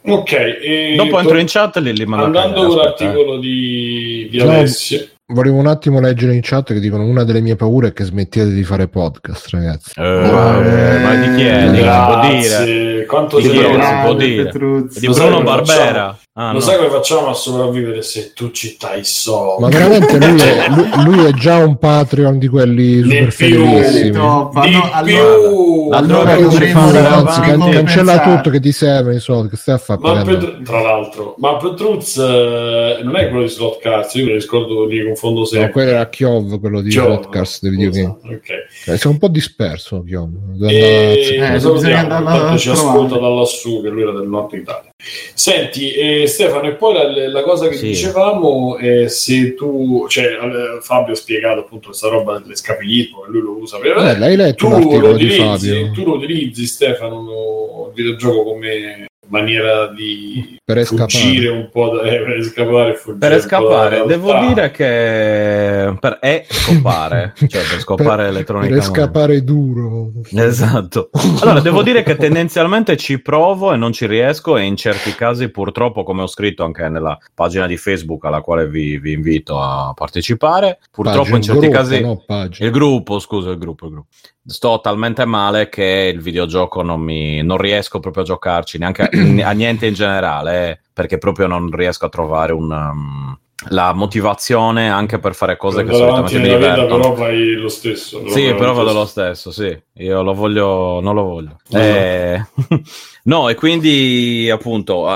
Ok, 0.03 0.33
e 0.33 0.95
Dopo 0.97 1.19
entro 1.19 1.39
in 1.39 1.47
chat 1.47 1.77
e 1.77 1.81
li, 1.81 1.93
li 1.93 2.07
mando 2.07 2.25
andando 2.25 2.67
con 2.67 2.79
aspetta, 2.79 2.81
eh. 2.81 3.07
l'articolo 3.07 3.39
di, 3.39 4.29
di 4.31 4.39
No. 4.39 4.51
Alessio. 4.51 5.07
Volevo 5.33 5.59
un 5.59 5.69
attimo 5.69 6.01
leggere 6.01 6.35
in 6.35 6.41
chat 6.43 6.73
che 6.73 6.81
dicono 6.81 7.05
una 7.05 7.23
delle 7.23 7.41
mie 7.41 7.55
paure 7.55 7.89
è 7.89 7.93
che 7.93 8.03
smettiate 8.03 8.51
di 8.51 8.65
fare 8.65 8.89
podcast, 8.89 9.49
ragazzi. 9.51 9.93
Eh, 9.97 10.99
ma 11.03 11.15
di 11.15 11.37
chi 11.37 11.45
è? 11.45 11.71
Di 11.71 11.77
chi 11.77 11.83
si 11.83 11.85
può 11.85 12.21
dire? 12.21 12.49
Grazie. 12.49 13.07
Quanto 13.07 13.37
Di 13.37 13.43
si 13.45 13.59
può 14.03 14.15
dire. 14.15 14.43
Petruzzi. 14.45 15.01
Di 15.01 15.07
Bruno 15.07 15.43
Barbera. 15.43 16.19
Ah, 16.43 16.47
Lo 16.53 16.53
no. 16.55 16.61
sai 16.61 16.77
come 16.79 16.89
facciamo 16.89 17.29
a 17.29 17.35
sopravvivere 17.35 18.01
se 18.01 18.33
tu 18.33 18.51
ci 18.51 18.75
dai 18.81 19.05
soldi? 19.05 19.63
Ma 19.63 19.69
veramente 19.69 20.17
lui 20.17 20.41
è, 20.41 20.69
lui- 20.71 20.91
lui 21.05 21.25
è 21.27 21.33
già 21.33 21.57
un 21.57 21.77
Patreon 21.77 22.39
di 22.39 22.49
quelli 22.49 23.03
super 23.03 23.19
più. 23.19 23.31
fedelissimi. 23.31 24.11
Top. 24.13 24.65
Di 24.65 24.75
Allora- 24.75 25.99
allora 25.99 26.37
dovremmo 26.37 26.73
fa 26.81 26.87
andare 26.87 27.07
Anzi, 27.09 27.41
can- 27.43 27.71
cancella 27.71 28.21
tutto 28.21 28.49
che 28.49 28.59
ti 28.61 28.73
serve, 28.73 29.17
i 29.17 29.21
soldi, 29.21 29.51
che 29.51 29.57
stai 29.57 29.75
a 29.75 29.79
fare? 29.79 30.01
Ma 30.01 30.13
prendere? 30.13 30.37
Petru- 30.39 30.63
tra 30.65 30.81
l'altro, 30.81 31.35
ma 31.39 31.57
Petruz 31.57 32.17
eh, 32.17 33.01
non 33.03 33.17
è 33.17 33.29
quello 33.29 33.43
di 33.43 33.49
Slotcast, 33.51 34.15
io 34.15 34.25
me 34.25 34.33
ne 34.33 34.41
scordo, 34.41 34.87
li 34.87 35.05
confondo 35.05 35.41
No, 35.41 35.45
sempre. 35.45 35.73
quello 35.73 35.91
era 35.91 36.09
Chiov, 36.09 36.59
quello 36.59 36.81
di 36.81 36.95
podcast 36.95 37.61
dei 37.61 37.71
videogame. 37.73 38.17
Esatto, 38.23 38.27
ok. 38.29 38.49
Eh, 38.87 38.97
sei 38.97 39.11
un 39.11 39.19
po' 39.19 39.29
disperso, 39.29 40.03
Chiov. 40.07 40.31
E 40.71 41.29
andare 41.29 41.45
a- 41.45 41.49
Eh, 41.49 41.53
lo 41.53 41.59
salutiamo, 41.61 42.19
bisogna 42.19 42.57
ci 42.57 42.71
ascolta 42.71 43.19
da 43.19 43.29
lassù, 43.29 43.83
che 43.83 43.89
lui 43.91 44.03
era 44.03 44.13
del 44.13 44.27
nord 44.27 44.53
Italia. 44.55 44.90
Senti, 45.35 45.93
eh, 45.93 46.27
Stefano, 46.27 46.69
e 46.69 46.75
poi 46.75 46.95
la, 46.95 47.29
la 47.29 47.43
cosa 47.43 47.69
che 47.69 47.77
Sì. 47.77 47.87
dicevamo 47.89 48.77
è 48.77 49.09
se 49.09 49.55
tu, 49.55 50.07
cioè 50.09 50.25
eh, 50.25 50.81
Fabio 50.83 51.13
ha 51.13 51.17
spiegato 51.17 51.61
appunto 51.61 51.89
questa 51.89 52.09
roba 52.09 52.39
dell'escapismo, 52.39 53.21
che 53.23 53.31
lui 53.31 53.41
lo 53.41 53.57
usa 53.59 53.79
per... 53.79 53.97
Eh, 53.97 54.19
l'hai 54.19 54.37
letto 54.37 54.69
tu 54.69 54.99
lo, 54.99 55.09
utilizzi, 55.11 55.39
Fabio 55.39 55.91
tu 55.93 56.05
lo 56.05 56.13
utilizzi, 56.15 56.67
Stefano, 56.67 57.87
il 57.89 57.95
videogioco 57.95 58.43
come 58.45 59.09
maniera 59.31 59.87
di 59.89 60.59
per 60.65 60.85
fuggire 60.85 61.49
un 61.49 61.69
po' 61.71 61.91
da, 61.91 62.03
eh, 62.03 62.23
per 62.23 62.43
scappare 62.45 63.01
Per 63.19 63.41
scappare, 63.41 64.05
devo 64.07 64.39
dire 64.47 64.71
che 64.71 65.97
per 65.99 66.19
è 66.21 66.45
scopare, 66.49 67.33
cioè 67.37 67.63
per 67.63 67.81
scopare 67.81 68.09
Per 68.27 68.35
elettronicamente. 68.35 68.87
scappare 68.87 69.45
duro. 69.45 70.13
Esatto. 70.33 71.11
Allora, 71.41 71.61
devo 71.61 71.83
dire 71.83 72.03
che 72.03 72.17
tendenzialmente 72.17 72.97
ci 72.97 73.21
provo 73.21 73.73
e 73.73 73.77
non 73.77 73.93
ci 73.93 74.07
riesco 74.07 74.57
e 74.57 74.65
in 74.65 74.77
certi 74.77 75.15
casi 75.15 75.49
purtroppo, 75.49 76.03
come 76.03 76.23
ho 76.23 76.27
scritto 76.27 76.65
anche 76.65 76.89
nella 76.89 77.19
pagina 77.35 77.67
di 77.67 77.77
Facebook 77.77 78.25
alla 78.25 78.41
quale 78.41 78.69
vi, 78.69 78.99
vi 78.99 79.13
invito 79.13 79.61
a 79.61 79.93
partecipare, 79.95 80.79
purtroppo 80.91 81.31
Pagina, 81.31 81.37
in 81.37 81.43
certi 81.43 81.61
gruppo, 81.61 81.77
casi... 81.77 82.01
no. 82.01 82.25
Il 82.59 82.71
gruppo, 82.71 83.19
scusa, 83.19 83.51
il 83.51 83.59
gruppo, 83.59 83.87
il 83.87 83.93
gruppo. 83.93 84.09
Sto 84.51 84.81
talmente 84.83 85.25
male 85.25 85.69
che 85.69 86.11
il 86.13 86.21
videogioco 86.21 86.83
non 86.83 87.01
mi 87.01 87.41
non 87.43 87.57
riesco 87.57 88.01
proprio 88.01 88.25
a 88.25 88.27
giocarci 88.27 88.79
neanche 88.79 89.03
a, 89.03 89.09
a 89.49 89.53
niente 89.53 89.87
in 89.87 89.95
generale, 89.95 90.83
perché 90.93 91.19
proprio 91.19 91.47
non 91.47 91.71
riesco 91.71 92.07
a 92.07 92.09
trovare 92.09 92.53
un, 92.53 92.71
um, 92.71 93.39
la 93.69 93.93
motivazione 93.93 94.91
anche 94.91 95.19
per 95.19 95.35
fare 95.35 95.57
cose 95.57 95.85
che 95.85 95.93
Andare 95.93 96.11
avanti 96.11 96.33
solitamente 96.33 96.67
mi 96.67 96.73
divertono. 96.73 97.01
però 97.01 97.15
fai 97.15 97.53
lo 97.53 97.69
stesso. 97.69 98.29
Sì, 98.29 98.55
però 98.55 98.73
vado 98.73 98.93
lo 98.93 99.07
stesso. 99.07 99.51
sì. 99.53 99.79
Io 99.95 100.23
lo 100.23 100.35
voglio, 100.35 101.01
non 101.01 101.15
lo 101.15 101.23
voglio. 101.23 101.57
No. 101.69 101.79
Eh, 101.79 102.45
no, 103.25 103.49
e 103.49 103.55
quindi 103.55 104.49
appunto, 104.51 105.07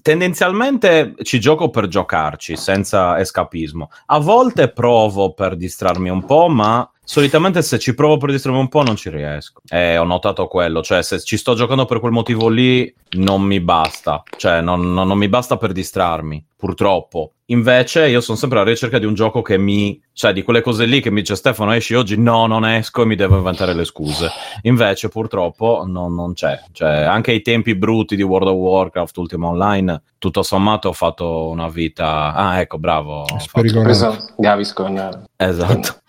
tendenzialmente 0.00 1.14
ci 1.22 1.40
gioco 1.40 1.70
per 1.70 1.88
giocarci, 1.88 2.56
senza 2.56 3.18
escapismo. 3.18 3.90
A 4.06 4.18
volte 4.18 4.70
provo 4.70 5.32
per 5.32 5.56
distrarmi 5.56 6.08
un 6.08 6.24
po', 6.24 6.48
ma 6.48 6.88
solitamente 7.04 7.62
se 7.62 7.78
ci 7.78 7.94
provo 7.94 8.16
per 8.16 8.30
distrarmi 8.30 8.60
un 8.60 8.68
po' 8.68 8.82
non 8.82 8.96
ci 8.96 9.10
riesco. 9.10 9.60
E 9.68 9.98
ho 9.98 10.04
notato 10.04 10.46
quello, 10.46 10.82
cioè 10.82 11.02
se 11.02 11.20
ci 11.20 11.36
sto 11.36 11.54
giocando 11.54 11.84
per 11.84 12.00
quel 12.00 12.12
motivo 12.12 12.48
lì 12.48 12.92
non 13.16 13.42
mi 13.42 13.60
basta, 13.60 14.22
cioè 14.36 14.60
non, 14.60 14.92
non- 14.94 15.06
non 15.06 15.18
mi 15.18 15.28
basta 15.28 15.56
per 15.56 15.72
distrarmi, 15.72 16.42
purtroppo. 16.56 17.32
Invece 17.46 18.08
io 18.08 18.22
sono 18.22 18.38
sempre 18.38 18.60
alla 18.60 18.70
ricerca 18.70 18.98
di 18.98 19.04
un 19.04 19.12
gioco 19.12 19.42
che 19.42 19.58
mi, 19.58 20.00
cioè 20.14 20.32
di 20.32 20.42
quelle 20.42 20.62
cose 20.62 20.86
lì 20.86 21.02
che 21.02 21.10
mi 21.10 21.20
dice 21.20 21.34
Stefano 21.34 21.72
esci 21.72 21.92
oggi, 21.92 22.16
no 22.16 22.46
non 22.46 22.64
esco 22.64 23.02
e 23.02 23.04
mi 23.04 23.14
devo 23.14 23.36
inventare 23.36 23.74
le 23.74 23.84
scuse. 23.84 24.30
Invece 24.62 25.08
purtroppo 25.10 25.84
non, 25.86 26.14
non 26.14 26.32
c'è, 26.32 26.58
cioè 26.72 27.02
anche 27.02 27.32
ai 27.32 27.42
tempi 27.42 27.74
brutti 27.74 28.16
di 28.16 28.22
World 28.22 28.48
of 28.48 28.54
Warcraft 28.54 29.16
Ultima 29.18 29.48
Online, 29.48 29.81
tutto 30.18 30.42
sommato 30.42 30.88
ho 30.88 30.92
fatto 30.92 31.48
una 31.48 31.68
vita... 31.68 32.34
Ah 32.34 32.60
ecco, 32.60 32.78
bravo. 32.78 33.24
Questo 33.82 34.16
Gaviscon. 34.36 35.26
Esatto. 35.36 36.00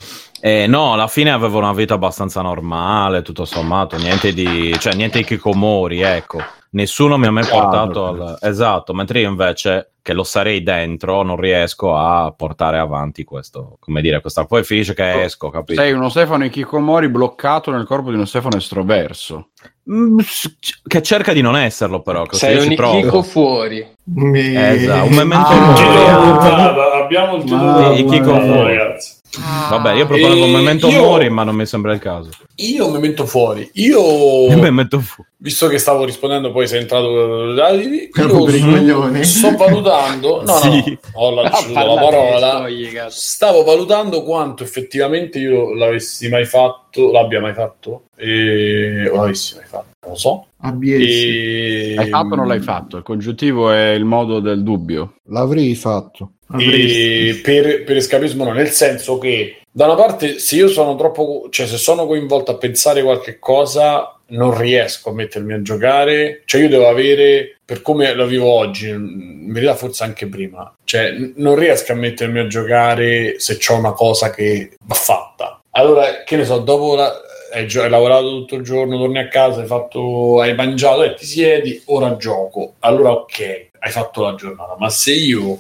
Eh, 0.46 0.68
no, 0.68 0.92
alla 0.92 1.08
fine 1.08 1.32
avevo 1.32 1.60
una 1.60 1.72
vita 1.72 1.94
abbastanza 1.94 2.42
normale, 2.42 3.22
tutto 3.22 3.46
sommato, 3.46 3.96
niente 3.96 4.34
di, 4.34 4.78
cioè, 4.78 4.94
niente 4.94 5.20
di 5.20 5.24
Kikomori, 5.24 6.02
ecco. 6.02 6.40
Nessuno 6.72 7.18
mi 7.18 7.28
ha 7.28 7.32
mai 7.32 7.46
portato 7.46 8.08
al... 8.08 8.38
Esatto, 8.42 8.94
mentre 8.94 9.22
io 9.22 9.30
invece, 9.30 9.94
che 10.02 10.12
lo 10.12 10.26
sarei 10.26 10.62
dentro, 10.62 11.22
non 11.22 11.38
riesco 11.38 11.96
a 11.96 12.34
portare 12.36 12.78
avanti 12.78 13.24
questo, 13.24 13.78
come 13.80 14.02
dire, 14.02 14.20
questa... 14.20 14.46
Poi 14.46 14.66
finisce 14.66 14.94
che 14.94 15.24
esco, 15.24 15.50
capito? 15.50 15.80
Sei 15.80 15.94
uno 15.94 16.10
Stefano 16.10 16.44
Ikikomori 16.44 17.08
bloccato 17.08 17.72
nel 17.72 17.86
corpo 17.86 18.10
di 18.10 18.16
uno 18.16 18.26
Stefano 18.26 18.58
estroverso. 18.58 19.52
Mm, 19.92 20.20
che 20.88 21.02
cerca 21.02 21.34
di 21.34 21.42
non 21.42 21.58
esserlo 21.58 22.02
però, 22.02 22.26
così 22.26 22.40
Sei 22.46 22.56
io 22.56 22.62
un 22.64 22.70
ci 22.70 22.76
provo. 22.76 22.98
Ichico 23.00 23.22
fuori. 23.24 23.86
Mi- 24.06 24.56
Esatto, 24.56 25.06
un 25.08 25.14
memento 25.14 25.48
Ah, 25.48 25.56
mori. 25.60 25.84
Ah. 25.84 27.04
abbiamo 27.04 27.36
il 27.36 27.44
titolo 27.44 27.64
Ma- 27.66 27.74
della 27.90 27.94
Chi 27.96 28.06
ragazzi. 29.42 29.70
Vabbè, 29.70 29.94
io 29.94 30.06
propongo 30.06 30.36
E 30.36 30.42
un 30.44 30.52
memento 30.52 30.88
io- 30.90 31.02
mori, 31.04 31.30
ma 31.30 31.44
non 31.44 31.56
mi 31.56 31.66
sembra 31.66 31.94
il 31.94 32.00
caso. 32.00 32.30
Io 32.58 32.90
mi 32.92 33.00
metto 33.00 33.26
fuori. 33.26 33.68
Io, 33.74 34.48
mi 34.56 34.72
metto 34.72 35.00
fu- 35.00 35.24
visto 35.38 35.68
che 35.68 35.78
stavo 35.80 36.06
rispondendo, 36.06 36.52
poi 36.52 36.68
sei 36.68 36.82
entrato. 36.82 37.10
Io 37.10 37.54
sto, 39.24 39.56
valutando. 39.56 40.44
No, 40.46 40.54
Sì. 40.58 40.84
no, 40.86 40.98
ho 41.14 41.34
lanciato 41.34 41.96
la 41.96 42.02
parola. 42.02 42.66
Stavo 43.10 43.64
valutando 43.64 44.24
quanto 44.24 44.64
effettivamente 44.64 45.40
io 45.40 45.74
l'avessi 45.74 46.30
mai 46.30 46.46
fatto, 46.46 47.12
l'abbia 47.12 47.40
mai 47.42 47.54
fatto, 47.54 48.04
e... 48.18 49.08
o 49.10 49.16
l'avessi 49.18 49.56
mai 49.56 49.66
fatto, 49.66 49.86
non 50.02 50.12
lo 50.12 50.18
so. 50.18 50.46
ABS. 50.62 50.88
E... 50.90 51.94
L'hai 51.96 52.10
fatto 52.10 52.34
o 52.34 52.36
non 52.36 52.48
l'hai 52.48 52.60
fatto? 52.62 52.98
Il 52.98 53.04
congiuntivo 53.04 53.72
è 53.72 53.90
il 53.92 54.06
modo 54.06 54.40
del 54.40 54.64
dubbio. 54.64 55.16
L'avrei 55.30 55.76
fatto. 55.76 56.32
E 56.60 57.40
per, 57.44 57.84
per 57.84 57.98
escapismo 57.98 58.44
no, 58.44 58.52
nel 58.52 58.70
senso 58.70 59.18
che 59.18 59.58
da 59.72 59.86
una 59.86 59.96
parte 59.96 60.38
se 60.38 60.56
io 60.56 60.68
sono 60.68 60.96
troppo, 60.96 61.48
cioè 61.50 61.66
se 61.66 61.78
sono 61.78 62.06
coinvolto 62.06 62.52
a 62.52 62.58
pensare 62.58 63.02
qualche 63.02 63.40
cosa 63.40 64.18
non 64.28 64.58
riesco 64.58 65.10
a 65.10 65.14
mettermi 65.14 65.54
a 65.54 65.62
giocare, 65.62 66.42
cioè 66.46 66.62
io 66.62 66.70
devo 66.70 66.88
avere, 66.88 67.58
per 67.64 67.82
come 67.82 68.14
lo 68.14 68.26
vivo 68.26 68.52
oggi, 68.52 68.90
in 68.90 69.52
verità 69.52 69.76
forse 69.76 70.04
anche 70.04 70.28
prima, 70.28 70.74
cioè 70.84 71.14
non 71.36 71.56
riesco 71.56 71.92
a 71.92 71.96
mettermi 71.96 72.40
a 72.40 72.48
giocare 72.48 73.36
se 73.40 73.58
c'ho 73.58 73.76
una 73.76 73.94
cosa 73.94 74.30
che 74.30 74.76
va 74.86 74.96
fatta. 74.96 75.62
Allora, 75.72 76.24
che 76.24 76.36
ne 76.36 76.46
so, 76.46 76.60
dopo 76.60 76.96
la, 76.96 77.12
hai, 77.54 77.68
hai 77.76 77.90
lavorato 77.90 78.30
tutto 78.30 78.56
il 78.56 78.64
giorno, 78.64 78.98
torni 78.98 79.20
a 79.20 79.28
casa, 79.28 79.62
hai, 79.62 79.68
fatto, 79.68 80.40
hai 80.42 80.56
mangiato 80.56 81.04
e 81.04 81.14
ti 81.16 81.26
siedi, 81.26 81.82
ora 81.86 82.16
gioco. 82.16 82.76
Allora 82.80 83.12
ok, 83.12 83.70
hai 83.80 83.92
fatto 83.92 84.22
la 84.22 84.36
giornata, 84.36 84.76
ma 84.78 84.90
se 84.90 85.14
io 85.14 85.60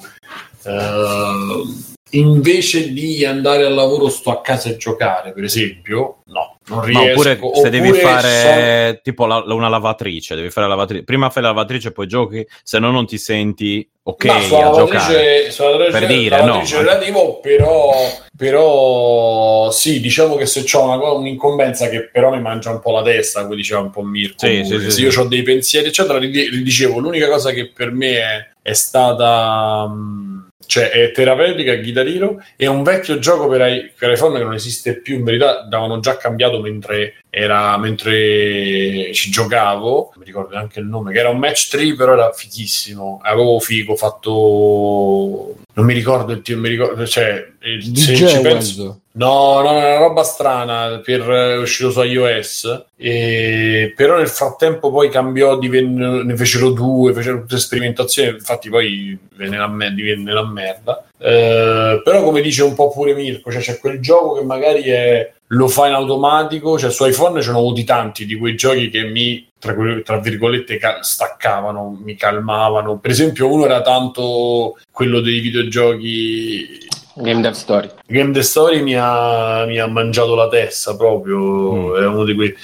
eh, 0.65 2.17
invece 2.17 2.91
di 2.93 3.25
andare 3.25 3.65
al 3.65 3.73
lavoro 3.73 4.09
sto 4.09 4.29
a 4.31 4.41
casa 4.41 4.69
e 4.69 4.77
giocare, 4.77 5.33
per 5.33 5.43
esempio, 5.43 6.19
no, 6.25 6.57
non 6.67 6.81
riesco. 6.85 7.09
oppure 7.09 7.39
se 7.55 7.69
devi 7.69 7.87
Oppure 7.89 8.01
fare 8.01 8.99
tipo 9.03 9.25
la- 9.25 9.43
una 9.47 9.67
lavatrice, 9.67 10.35
devi 10.35 10.49
fare 10.51 10.67
la 10.67 10.73
lavatrice. 10.75 11.03
Prima 11.03 11.29
fai 11.29 11.41
la 11.41 11.49
lavatrice, 11.49 11.91
poi 11.91 12.07
giochi, 12.07 12.45
se 12.61 12.77
no 12.79 12.91
non 12.91 13.05
ti 13.07 13.17
senti 13.17 13.87
ok 14.05 14.25
Ma 14.25 14.41
sulla 14.41 14.69
a 14.69 14.73
giocare. 14.73 15.49
sulla 15.49 15.69
lavatrice, 15.71 15.97
Per 15.99 16.07
dire, 16.07 16.37
lavatrice 16.37 16.75
no. 16.75 16.81
relativo, 16.81 17.39
però, 17.39 17.91
però 18.37 19.71
sì, 19.71 19.99
diciamo 19.99 20.35
che 20.35 20.45
se 20.45 20.63
ho 20.71 20.83
una, 20.83 20.97
co- 20.99 21.17
un'incombenza 21.17 21.89
che 21.89 22.09
però 22.11 22.29
mi 22.31 22.41
mangia 22.41 22.69
un 22.69 22.79
po' 22.79 22.91
la 22.91 23.01
testa, 23.01 23.41
come 23.43 23.55
diceva 23.55 23.79
un 23.81 23.89
po' 23.89 24.03
Mirko, 24.03 24.45
Sì, 24.45 24.63
sì, 24.65 24.79
se 24.79 24.91
sì. 24.91 25.01
io 25.01 25.19
ho 25.19 25.25
dei 25.25 25.41
pensieri, 25.41 25.87
eccetera, 25.87 26.19
gli 26.19 26.27
gli 26.29 26.61
dicevo, 26.61 26.99
l'unica 26.99 27.27
cosa 27.27 27.49
che 27.51 27.71
per 27.71 27.91
me 27.91 28.17
è, 28.19 28.47
è 28.61 28.73
stata... 28.73 29.87
mh, 29.87 30.42
Cioè, 30.65 30.89
è 30.89 31.11
terapeutica, 31.11 31.75
Guitar 31.75 32.07
Hero, 32.07 32.41
è 32.55 32.65
un 32.65 32.83
vecchio 32.83 33.19
gioco 33.19 33.47
per, 33.47 33.61
i- 33.69 33.91
per 33.97 34.11
iPhone 34.11 34.37
che 34.37 34.43
non 34.43 34.53
esiste 34.53 34.99
più, 34.99 35.15
in 35.15 35.23
verità 35.23 35.61
l'avevano 35.69 35.99
già 35.99 36.17
cambiato 36.17 36.59
mentre, 36.61 37.15
era, 37.29 37.77
mentre 37.77 39.11
ci 39.13 39.29
giocavo, 39.29 40.11
non 40.13 40.13
mi 40.17 40.25
ricordo 40.25 40.55
neanche 40.55 40.79
il 40.79 40.85
nome, 40.87 41.11
che 41.11 41.19
era 41.19 41.29
un 41.29 41.37
match 41.39 41.69
3, 41.69 41.95
però 41.95 42.13
era 42.13 42.31
fighissimo, 42.31 43.19
avevo 43.23 43.59
figo, 43.59 43.95
fatto... 43.95 45.55
Non 45.75 45.85
mi 45.85 45.93
ricordo 45.93 46.33
il 46.33 46.41
titolo, 46.41 46.63
mi 46.63 46.69
ricordo, 46.69 47.05
cioè, 47.07 47.45
il- 47.61 47.97
se 47.97 48.13
DJ 48.13 48.25
ci 48.27 48.41
penso... 48.41 48.99
No, 49.15 49.61
no, 49.61 49.69
è 49.79 49.85
una 49.95 49.97
roba 49.97 50.23
strana 50.23 50.99
per 51.03 51.21
è 51.21 51.57
uscito 51.57 51.91
su 51.91 52.01
iOS. 52.01 52.85
E, 52.97 53.93
però 53.95 54.17
nel 54.17 54.27
frattempo 54.27 54.91
poi 54.91 55.09
cambiò, 55.09 55.57
divenne- 55.57 56.23
ne 56.23 56.35
fecero 56.35 56.69
due, 56.71 57.13
fecero 57.13 57.41
tutte 57.41 57.57
sperimentazioni. 57.59 58.29
Infatti, 58.29 58.69
poi 58.69 59.17
venne 59.35 59.57
la, 59.57 59.67
me- 59.67 59.93
divenne 59.93 60.31
la 60.33 60.45
merda. 60.45 61.05
Eh, 61.17 62.01
però, 62.03 62.23
come 62.23 62.41
dice 62.41 62.63
un 62.63 62.73
po' 62.75 62.89
pure 62.89 63.13
Mirko, 63.13 63.51
cioè, 63.51 63.61
c'è 63.61 63.77
quel 63.79 63.99
gioco 63.99 64.33
che 64.39 64.43
magari 64.45 64.83
è- 64.83 65.31
lo 65.53 65.67
fa 65.67 65.87
in 65.87 65.93
automatico. 65.93 66.77
Cioè, 66.77 66.91
su 66.91 67.05
iPhone 67.05 67.41
ce 67.41 67.51
ne 67.51 67.57
ho 67.57 67.59
avuti 67.59 67.83
tanti 67.83 68.25
di 68.25 68.35
quei 68.35 68.55
giochi 68.55 68.89
che 68.89 69.03
mi, 69.03 69.47
tra, 69.59 69.75
tra 70.03 70.19
virgolette, 70.19 70.77
cal- 70.77 71.03
staccavano, 71.03 71.99
mi 72.03 72.15
calmavano. 72.15 72.97
Per 72.99 73.11
esempio, 73.11 73.51
uno 73.51 73.65
era 73.65 73.81
tanto 73.81 74.77
quello 74.91 75.19
dei 75.21 75.39
videogiochi 75.39 76.79
Game 77.15 77.41
Dev 77.41 77.53
Story. 77.53 77.89
Game 78.07 78.31
The 78.31 78.41
Story 78.41 78.81
mi 78.81 78.95
ha, 78.97 79.65
mi 79.65 79.77
ha 79.79 79.87
mangiato 79.87 80.35
la 80.35 80.47
testa 80.49 80.95
proprio, 80.95 81.71
Mm. 81.73 81.95
è 82.01 82.05
uno 82.07 82.23
di 82.25 82.33
quei... 82.33 82.55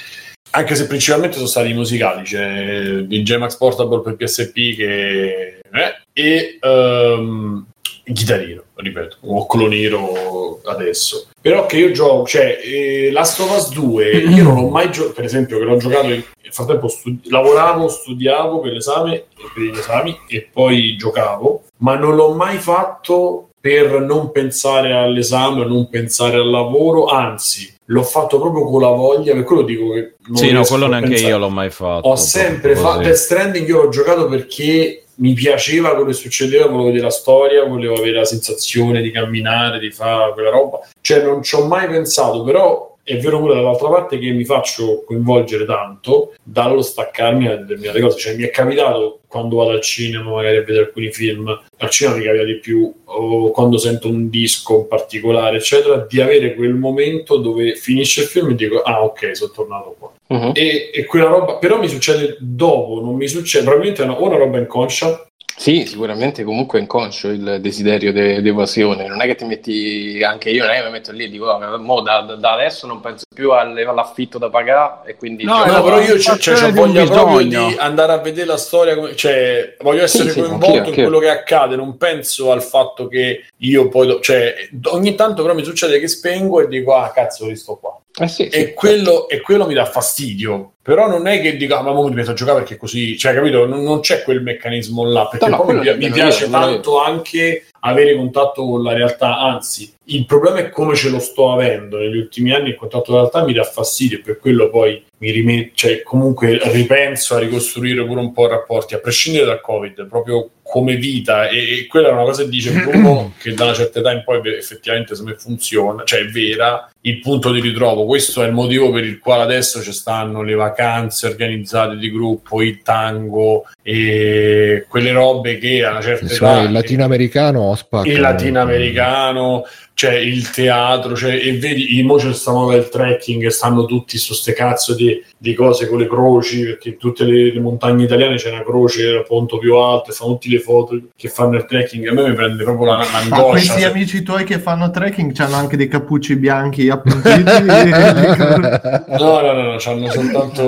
Anche 0.51 0.73
se 0.73 0.87
principalmente 0.87 1.35
sono 1.35 1.47
stati 1.47 1.71
musicali, 1.73 2.23
c'è 2.23 3.01
DJ 3.03 3.35
Max 3.35 3.55
Portable 3.57 4.01
per 4.01 4.15
PSP 4.15 4.53
che... 4.75 5.59
eh, 5.71 5.95
e 6.11 6.57
um, 6.61 7.63
Guitar 8.03 8.39
Hero, 8.39 8.63
ripeto, 8.81 9.17
o 9.21 9.45
Clonero 9.45 10.61
adesso. 10.65 11.27
Però 11.41 11.65
che 11.65 11.77
io 11.77 11.91
gioco, 11.91 12.25
cioè 12.25 12.59
eh, 12.63 13.09
Last 13.11 13.39
of 13.39 13.55
Us 13.55 13.71
2, 13.73 14.09
io 14.09 14.43
non 14.43 14.57
ho 14.57 14.69
mai 14.69 14.91
giocato, 14.91 15.13
per 15.13 15.25
esempio 15.25 15.57
che 15.57 15.63
l'ho 15.65 15.77
giocato, 15.77 16.07
nel 16.07 16.23
frattempo 16.49 16.87
studi- 16.87 17.29
lavoravo, 17.29 17.87
studiavo 17.87 18.59
per 18.59 18.73
l'esame, 18.73 19.25
per 19.53 19.63
gli 19.63 19.77
esami 19.77 20.17
e 20.27 20.47
poi 20.51 20.95
giocavo, 20.97 21.63
ma 21.77 21.95
non 21.95 22.15
l'ho 22.15 22.33
mai 22.33 22.57
fatto 22.57 23.49
per 23.61 23.99
non 24.01 24.31
pensare 24.31 24.93
all'esame, 24.93 25.65
non 25.65 25.89
pensare 25.89 26.37
al 26.37 26.49
lavoro, 26.49 27.07
anzi, 27.07 27.73
l'ho 27.85 28.03
fatto 28.03 28.39
proprio 28.39 28.63
con 28.65 28.81
la 28.81 28.89
voglia, 28.89 29.33
per 29.33 29.43
quello 29.43 29.63
dico 29.63 29.91
che 29.91 30.13
non 30.27 30.37
Sì, 30.37 30.51
no, 30.51 30.63
quello 30.63 30.87
neanche 30.87 31.09
pensare. 31.09 31.31
io 31.31 31.37
l'ho 31.37 31.49
mai 31.49 31.69
fatto. 31.69 32.07
Ho 32.07 32.15
sempre 32.15 32.75
fatto. 32.75 33.01
Death 33.01 33.15
Stranding, 33.15 33.67
io 33.67 33.83
l'ho 33.83 33.89
giocato 33.89 34.27
perché 34.27 35.03
mi 35.19 35.33
piaceva 35.33 35.89
quello 35.89 36.05
che 36.05 36.13
succedeva, 36.13 36.65
volevo 36.65 36.85
vedere 36.85 37.03
la 37.03 37.09
storia, 37.09 37.65
volevo 37.65 37.95
avere 37.95 38.17
la 38.17 38.25
sensazione 38.25 39.01
di 39.01 39.11
camminare, 39.11 39.79
di 39.79 39.91
fare 39.91 40.33
quella 40.33 40.49
roba. 40.49 40.79
Cioè 41.01 41.21
non 41.21 41.43
ci 41.43 41.55
ho 41.55 41.65
mai 41.65 41.87
pensato, 41.87 42.43
però 42.43 42.88
è 43.09 43.17
vero 43.17 43.39
pure 43.39 43.55
dall'altra 43.55 43.89
parte 43.89 44.19
che 44.19 44.29
mi 44.31 44.45
faccio 44.45 45.03
coinvolgere 45.05 45.65
tanto 45.65 46.33
dallo 46.43 46.81
staccarmi 46.81 47.47
da 47.47 47.55
determinate 47.55 47.99
cose. 48.01 48.17
Cioè 48.19 48.35
mi 48.35 48.43
è 48.43 48.49
capitato 48.51 49.19
quando 49.27 49.57
vado 49.57 49.71
al 49.71 49.81
cinema 49.81 50.31
magari 50.31 50.57
a 50.57 50.61
vedere 50.63 50.85
alcuni 50.85 51.11
film, 51.11 51.47
al 51.77 51.89
cinema 51.89 52.17
mi 52.17 52.23
capita 52.23 52.43
di 52.43 52.55
più, 52.59 52.93
o 53.05 53.51
quando 53.51 53.77
sento 53.77 54.07
un 54.07 54.29
disco 54.29 54.79
in 54.79 54.87
particolare, 54.87 55.57
eccetera, 55.57 56.05
di 56.07 56.21
avere 56.21 56.55
quel 56.55 56.73
momento 56.75 57.37
dove 57.37 57.75
finisce 57.75 58.21
il 58.21 58.27
film 58.27 58.51
e 58.51 58.55
dico, 58.55 58.81
ah 58.81 59.03
ok, 59.03 59.35
sono 59.35 59.51
tornato 59.51 59.95
qua 59.97 60.11
Mhm. 60.29 60.51
e, 60.53 60.91
e 60.93 61.05
quella 61.05 61.25
roba 61.25 61.55
però 61.55 61.79
mi 61.79 61.87
succede 61.87 62.37
dopo 62.39 63.01
non 63.03 63.15
mi 63.15 63.27
succede 63.27 63.63
probabilmente 63.63 64.03
è 64.03 64.05
una, 64.05 64.19
o 64.21 64.27
una 64.27 64.37
roba 64.37 64.59
inconscia 64.59 65.27
Sì, 65.59 65.85
sicuramente 65.85 66.45
comunque 66.45 66.79
è 66.79 66.81
inconscio 66.81 67.27
il 67.27 67.57
desiderio 67.59 68.13
di 68.13 68.47
evasione. 68.47 69.05
Non 69.07 69.19
è 69.19 69.25
che 69.25 69.35
ti 69.35 69.43
metti, 69.43 70.23
anche 70.23 70.51
io 70.51 70.63
non 70.63 70.71
è 70.73 70.77
che 70.79 70.85
mi 70.85 70.91
metto 70.91 71.11
lì 71.11 71.25
e 71.25 71.29
dico, 71.29 71.49
"Ah, 71.49 71.75
mo 71.77 71.99
da, 71.99 72.21
da- 72.21 72.53
adesso 72.53 72.87
non 72.87 73.01
penso 73.01 73.25
più 73.35 73.51
alle- 73.51 73.83
all'affitto 73.83 74.37
da 74.37 74.49
pagare 74.49 75.09
e 75.11 75.15
quindi... 75.17 75.43
No, 75.43 75.57
gioco 75.65 75.71
No, 75.73 75.83
però 75.83 75.99
io 75.99 76.15
di 76.15 76.23
un 76.25 76.71
voglia 76.73 77.03
proprio 77.03 77.45
di 77.45 77.75
andare 77.77 78.13
a 78.13 78.17
vedere 78.19 78.47
la 78.47 78.55
storia, 78.55 78.95
come- 78.95 79.17
cioè 79.17 79.75
voglio 79.81 80.03
essere 80.03 80.29
Sì, 80.29 80.29
sì, 80.29 80.39
coinvolto 80.39 80.65
anch'io, 80.67 80.79
in 80.81 80.85
anch'io. 80.87 81.03
quello 81.03 81.19
che 81.19 81.29
accade, 81.29 81.75
non 81.75 81.97
penso 81.97 82.51
al 82.53 82.63
fatto 82.63 83.07
che 83.09 83.43
io 83.57 83.89
poi, 83.89 84.07
do- 84.07 84.19
cioè 84.21 84.55
ogni 84.91 85.13
tanto 85.15 85.41
però 85.41 85.53
mi 85.53 85.65
succede 85.65 85.99
che 85.99 86.07
spengo 86.07 86.61
e 86.61 86.69
dico 86.69 86.95
ah 86.95 87.11
cazzo 87.11 87.47
risto 87.47 87.75
qua. 87.75 87.99
Eh 88.17 88.27
sì, 88.27 88.49
sì. 88.51 88.57
E 88.57 88.73
quello, 88.73 89.29
e 89.29 89.39
quello 89.39 89.65
mi 89.65 89.73
dà 89.73 89.85
fastidio, 89.85 90.73
però 90.81 91.07
non 91.07 91.27
è 91.27 91.41
che 91.41 91.55
dico 91.55 91.75
ah 91.75 91.81
ma 91.81 91.93
mi 91.93 92.13
metto 92.13 92.31
a 92.31 92.33
giocare 92.33 92.59
perché 92.59 92.75
così, 92.77 93.17
cioè 93.17 93.33
capito, 93.33 93.65
non, 93.65 93.83
non 93.83 93.99
c'è 94.01 94.23
quel 94.23 94.41
meccanismo 94.41 95.05
là, 95.05 95.27
perché 95.27 95.47
No, 95.47 95.57
no, 95.57 95.63
poi 95.63 95.79
mi, 95.79 95.97
mi 95.97 96.11
piace 96.11 96.49
tanto 96.49 96.99
anche 96.99 97.67
avere 97.81 98.15
contatto 98.15 98.65
con 98.65 98.83
la 98.83 98.93
realtà, 98.93 99.37
anzi 99.39 99.93
il 100.09 100.25
problema 100.25 100.59
è 100.59 100.69
come 100.69 100.95
ce 100.95 101.09
lo 101.09 101.19
sto 101.19 101.51
avendo 101.51 101.97
negli 101.97 102.17
ultimi 102.17 102.51
anni 102.51 102.69
il 102.69 102.75
contatto 102.75 103.13
realtà 103.13 103.43
mi 103.43 103.53
dà 103.53 103.63
fastidio 103.63 104.17
e 104.17 104.21
per 104.21 104.39
quello 104.39 104.69
poi 104.69 105.03
mi 105.19 105.31
rimetto, 105.31 105.71
cioè 105.75 106.01
comunque 106.01 106.59
ripenso 106.71 107.35
a 107.35 107.39
ricostruire 107.39 108.05
pure 108.05 108.21
un 108.21 108.31
po' 108.31 108.45
i 108.45 108.49
rapporti, 108.49 108.93
a 108.93 108.99
prescindere 108.99 109.45
dal 109.45 109.61
Covid, 109.61 110.07
proprio 110.07 110.51
come 110.63 110.95
vita 110.95 111.47
e, 111.47 111.79
e 111.79 111.87
quella 111.87 112.09
è 112.09 112.11
una 112.11 112.23
cosa 112.23 112.43
che 112.43 112.49
dice 112.49 112.71
Bruno 112.71 113.33
che 113.41 113.53
da 113.53 113.65
una 113.65 113.73
certa 113.73 113.99
età 113.99 114.11
in 114.11 114.23
poi 114.23 114.39
effettivamente 114.55 115.15
se 115.15 115.23
me 115.23 115.33
funziona, 115.33 116.03
cioè 116.03 116.21
è 116.21 116.25
vera, 116.25 116.89
il 117.01 117.19
punto 117.19 117.51
di 117.51 117.59
ritrovo, 117.59 118.05
questo 118.05 118.43
è 118.43 118.47
il 118.47 118.53
motivo 118.53 118.91
per 118.91 119.03
il 119.03 119.19
quale 119.19 119.43
adesso 119.43 119.81
ci 119.81 119.91
stanno 119.91 120.41
le 120.41 120.53
vacanze 120.53 121.27
organizzate 121.27 121.97
di 121.97 122.11
gruppo, 122.11 122.61
il 122.61 122.81
tango 122.81 123.65
e 123.81 124.85
quelle 124.87 125.11
robe 125.11 125.57
che 125.57 125.83
a 125.83 125.91
una 125.91 126.01
certa 126.01 126.27
Sì, 126.27 126.35
età 126.35 126.61
il 126.61 126.71
latinoamericano 126.71 127.75
spacca. 127.75 128.07
il 128.07 128.19
latinoamericano, 128.19 129.65
c'è 129.99 130.15
il 130.15 130.49
teatro, 130.51 131.11
c'è, 131.11 131.33
e 131.33 131.57
vedi, 131.57 131.99
i 131.99 132.03
mo 132.03 132.15
c'è 132.15 132.33
sta 132.33 132.53
moda 132.53 132.75
del 132.75 132.87
trekking, 132.87 133.47
stanno 133.47 133.83
tutti 133.83 134.17
su 134.17 134.33
ste 134.33 134.53
cazzo 134.53 134.95
di, 134.95 135.21
di 135.37 135.53
cose 135.53 135.89
con 135.89 135.99
le 135.99 136.07
croci, 136.07 136.63
perché 136.63 136.87
in 136.87 136.97
tutte 136.97 137.25
le, 137.25 137.51
le 137.51 137.59
montagne 137.59 138.05
italiane 138.05 138.35
c'è 138.35 138.49
una 138.49 138.63
croce 138.63 139.09
al 139.09 139.25
punto 139.27 139.57
più 139.57 139.75
alto, 139.75 140.11
e 140.11 140.13
fanno 140.13 140.37
tutte 140.37 140.55
le 140.55 140.61
foto 140.61 140.97
che 141.17 141.27
fanno 141.27 141.57
il 141.57 141.65
trekking, 141.65 142.07
a 142.07 142.13
me 142.13 142.29
mi 142.29 142.33
prende 142.33 142.63
proprio 142.63 142.85
la, 142.85 142.97
Ma 142.99 143.03
l'angoscia. 143.11 143.49
questi 143.49 143.79
se- 143.81 143.85
amici 143.87 144.23
tuoi 144.23 144.45
che 144.45 144.59
fanno 144.59 144.89
trekking 144.89 145.37
hanno 145.37 145.55
anche 145.57 145.75
dei 145.75 145.89
cappucci 145.89 146.37
bianchi 146.37 146.87
appuntiti. 146.87 147.43
No, 149.19 149.41
no, 149.41 149.51
no, 149.51 149.63
no, 149.63 149.75
c'hanno 149.77 150.09
soltanto... 150.09 150.65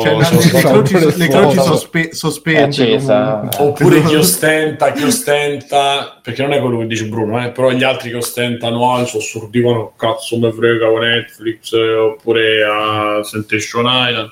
Cioè, 0.00 0.24
sono 0.24 0.40
le 0.40 0.60
croci, 0.60 0.94
le 0.94 1.14
le 1.16 1.28
croci 1.28 1.58
sospe- 1.58 2.14
sospese. 2.14 2.98
Oppure 3.58 4.02
chi 4.04 4.14
ostenta, 4.14 4.92
chi 4.92 5.02
ostenta, 5.02 6.18
perché 6.22 6.40
non 6.40 6.52
è 6.54 6.60
quello 6.60 6.78
che 6.78 6.86
dice 6.86 7.04
Bruno, 7.06 7.44
eh, 7.44 7.50
però 7.50 7.70
gli 7.70 7.82
altri 7.82 8.08
che 8.08 8.16
ostentano 8.16 8.52
ah, 8.62 9.04
so 9.06 9.20
sordivano 9.20 9.92
cazzo 9.96 10.38
mi 10.38 10.50
frega 10.52 10.88
con 10.88 11.00
Netflix 11.00 11.72
eh, 11.72 11.94
oppure 11.94 12.64
a 12.64 13.20
Temptation 13.30 13.84
Island, 13.86 14.30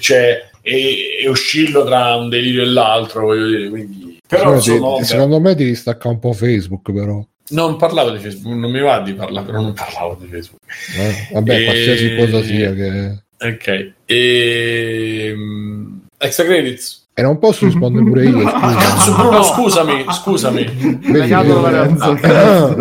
cioè, 0.00 0.48
e, 0.60 1.18
e 1.22 1.28
oscillo 1.28 1.84
tra 1.84 2.16
un 2.16 2.28
delirio 2.28 2.62
e 2.62 2.66
l'altro, 2.66 3.22
voglio 3.26 3.46
dire, 3.46 3.68
quindi... 3.68 4.18
Però 4.26 4.58
Secondo, 4.58 4.58
insomma, 4.58 4.78
te- 4.78 4.90
vabbè. 4.92 5.04
secondo 5.04 5.40
me 5.40 5.54
devi 5.54 5.74
staccare 5.74 6.14
un 6.14 6.18
po' 6.20 6.32
Facebook, 6.32 6.92
però. 6.92 7.24
non 7.50 7.76
parlavo 7.76 8.10
di 8.10 8.18
Facebook, 8.18 8.56
non 8.56 8.70
mi 8.70 8.80
va 8.80 9.00
di 9.00 9.12
parlare, 9.14 9.46
però 9.46 9.60
non 9.60 9.72
parlavo 9.72 10.18
di 10.20 10.26
Facebook. 10.26 10.62
Eh, 10.98 11.28
Vabbè, 11.32 11.60
E- 11.60 11.64
qualsiasi 11.64 12.16
cosa 12.16 12.42
sia 12.42 12.72
che... 12.74 13.22
Ok, 13.38 13.92
e... 14.06 15.34
Extra 16.18 16.44
credits. 16.44 17.05
E 17.18 17.22
non 17.22 17.38
posso 17.38 17.64
rispondere 17.64 18.04
pure 18.04 18.26
io, 18.26 18.44
Cazzo, 18.44 19.10
scusa. 19.10 19.22
Bruno, 19.22 19.42
scusami, 19.42 20.04
scusami. 20.10 20.64
Vedi, 21.00 21.46
Lorenzo, 21.46 22.18
Ah, 22.22 22.76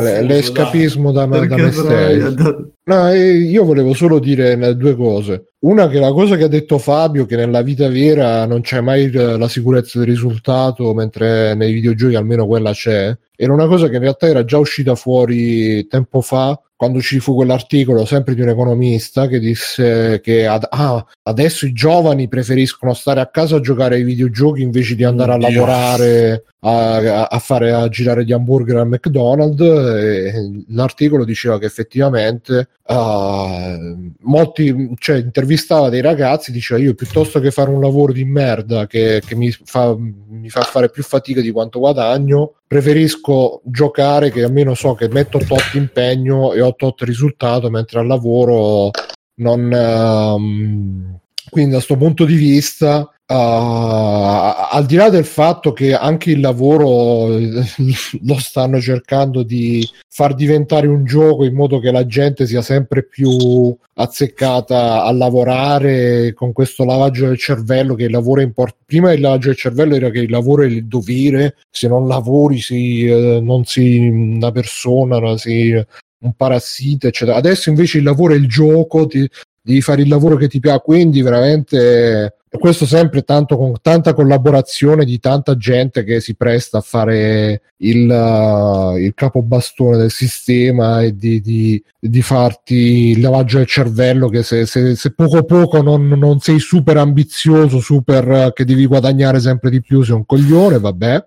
Eh, 0.00 0.08
eh, 0.08 0.22
l'escapismo 0.22 1.12
da, 1.12 1.26
da 1.26 1.56
me 1.56 1.70
stesso. 1.70 2.73
No, 2.86 3.08
io 3.14 3.64
volevo 3.64 3.94
solo 3.94 4.18
dire 4.18 4.76
due 4.76 4.94
cose. 4.94 5.52
Una 5.60 5.88
che 5.88 5.98
la 5.98 6.12
cosa 6.12 6.36
che 6.36 6.44
ha 6.44 6.48
detto 6.48 6.76
Fabio, 6.76 7.24
che 7.24 7.36
nella 7.36 7.62
vita 7.62 7.88
vera 7.88 8.44
non 8.44 8.60
c'è 8.60 8.82
mai 8.82 9.10
eh, 9.10 9.38
la 9.38 9.48
sicurezza 9.48 9.98
del 9.98 10.08
risultato, 10.08 10.92
mentre 10.92 11.54
nei 11.54 11.72
videogiochi 11.72 12.14
almeno 12.14 12.46
quella 12.46 12.72
c'è. 12.72 13.16
Era 13.34 13.54
una 13.54 13.66
cosa 13.66 13.88
che 13.88 13.94
in 13.94 14.02
realtà 14.02 14.26
era 14.26 14.44
già 14.44 14.58
uscita 14.58 14.94
fuori 14.94 15.86
tempo 15.86 16.20
fa, 16.20 16.60
quando 16.76 17.00
ci 17.00 17.18
fu 17.20 17.34
quell'articolo 17.34 18.04
sempre 18.04 18.34
di 18.34 18.42
un 18.42 18.48
economista 18.48 19.26
che 19.26 19.38
disse 19.38 20.20
che 20.20 20.46
ad- 20.46 20.66
ah, 20.68 21.04
adesso 21.22 21.66
i 21.66 21.72
giovani 21.72 22.28
preferiscono 22.28 22.92
stare 22.92 23.20
a 23.20 23.28
casa 23.28 23.56
a 23.56 23.60
giocare 23.60 23.94
ai 23.94 24.02
videogiochi 24.02 24.60
invece 24.60 24.94
di 24.94 25.04
andare 25.04 25.32
a 25.32 25.34
Oddio. 25.36 25.48
lavorare 25.48 26.44
a, 26.60 27.26
a 27.26 27.38
fare 27.38 27.72
a 27.72 27.88
girare 27.88 28.24
gli 28.24 28.32
hamburger 28.32 28.76
al 28.76 28.88
McDonald's 28.88 29.60
e 29.60 30.64
l'articolo 30.68 31.24
diceva 31.24 31.58
che 31.58 31.66
effettivamente 31.66 32.68
uh, 32.86 34.12
molti 34.20 34.92
cioè 34.98 35.16
intervistava 35.16 35.88
dei 35.88 36.00
ragazzi 36.00 36.52
diceva 36.52 36.80
io 36.80 36.94
piuttosto 36.94 37.40
che 37.40 37.50
fare 37.50 37.70
un 37.70 37.80
lavoro 37.80 38.12
di 38.12 38.24
merda 38.24 38.86
che, 38.86 39.22
che 39.24 39.34
mi, 39.34 39.50
fa, 39.50 39.96
mi 39.96 40.48
fa 40.48 40.62
fare 40.62 40.90
più 40.90 41.02
fatica 41.02 41.40
di 41.40 41.50
quanto 41.50 41.78
guadagno 41.78 42.54
preferisco 42.66 43.60
giocare 43.64 44.30
che 44.30 44.42
almeno 44.42 44.74
so 44.74 44.94
che 44.94 45.08
metto 45.08 45.38
8 45.38 45.76
impegno 45.76 46.52
e 46.52 46.60
8 46.60 46.94
risultato 47.00 47.70
mentre 47.70 48.00
al 48.00 48.06
lavoro 48.06 48.90
non 49.36 49.72
ehm, 49.72 51.18
quindi 51.54 51.70
da 51.70 51.76
questo 51.76 51.96
punto 51.96 52.24
di 52.24 52.34
vista 52.34 53.08
Uh, 53.26 53.32
al 53.32 54.84
di 54.84 54.96
là 54.96 55.08
del 55.08 55.24
fatto 55.24 55.72
che 55.72 55.94
anche 55.94 56.32
il 56.32 56.40
lavoro 56.40 57.34
eh, 57.34 57.64
lo 58.20 58.38
stanno 58.38 58.78
cercando 58.82 59.42
di 59.42 59.82
far 60.10 60.34
diventare 60.34 60.88
un 60.88 61.06
gioco 61.06 61.44
in 61.44 61.54
modo 61.54 61.78
che 61.78 61.90
la 61.90 62.04
gente 62.06 62.46
sia 62.46 62.60
sempre 62.60 63.02
più 63.02 63.74
azzeccata 63.94 65.04
a 65.04 65.12
lavorare 65.12 66.34
con 66.34 66.52
questo 66.52 66.84
lavaggio 66.84 67.24
del 67.26 67.38
cervello 67.38 67.94
che 67.94 68.04
il 68.04 68.10
lavoro 68.10 68.42
è 68.42 68.44
importante 68.44 68.84
prima 68.84 69.10
il 69.14 69.22
lavaggio 69.22 69.48
del 69.48 69.56
cervello 69.56 69.94
era 69.94 70.10
che 70.10 70.18
il 70.18 70.30
lavoro 70.30 70.64
è 70.64 70.66
il 70.66 70.84
dovere 70.84 71.56
se 71.70 71.88
non 71.88 72.06
lavori 72.06 72.58
si, 72.58 73.06
eh, 73.06 73.40
non 73.40 73.64
sei 73.64 74.06
una 74.06 74.52
persona 74.52 75.38
sei 75.38 75.82
un 76.24 76.32
parassita 76.34 77.08
eccetera. 77.08 77.36
Adesso 77.36 77.70
invece 77.70 77.98
il 77.98 78.04
lavoro 78.04 78.34
è 78.34 78.36
il 78.36 78.48
gioco 78.48 79.06
ti, 79.06 79.28
devi 79.64 79.80
fare 79.80 80.02
il 80.02 80.08
lavoro 80.08 80.36
che 80.36 80.46
ti 80.46 80.60
piace 80.60 80.82
quindi 80.84 81.22
veramente 81.22 82.34
questo 82.58 82.86
sempre 82.86 83.22
tanto 83.22 83.56
con 83.56 83.72
tanta 83.80 84.14
collaborazione 84.14 85.04
di 85.04 85.18
tanta 85.18 85.56
gente 85.56 86.04
che 86.04 86.20
si 86.20 86.34
presta 86.36 86.78
a 86.78 86.82
fare 86.82 87.62
il, 87.78 88.08
uh, 88.08 88.96
il 88.96 89.12
capobastone 89.14 89.96
del 89.96 90.10
sistema 90.10 91.02
e 91.02 91.16
di, 91.16 91.40
di, 91.40 91.82
di, 91.98 92.22
farti 92.22 93.10
il 93.10 93.20
lavaggio 93.20 93.58
del 93.58 93.66
cervello 93.66 94.28
che 94.28 94.42
se, 94.42 94.66
se, 94.66 94.94
se 94.94 95.12
poco 95.12 95.42
poco 95.44 95.82
non, 95.82 96.06
non, 96.06 96.38
sei 96.38 96.60
super 96.60 96.96
ambizioso, 96.96 97.80
super 97.80 98.28
uh, 98.28 98.52
che 98.52 98.64
devi 98.64 98.86
guadagnare 98.86 99.40
sempre 99.40 99.70
di 99.70 99.80
più, 99.80 100.02
sei 100.02 100.14
un 100.14 100.24
coglione, 100.24 100.78
vabbè. 100.78 101.26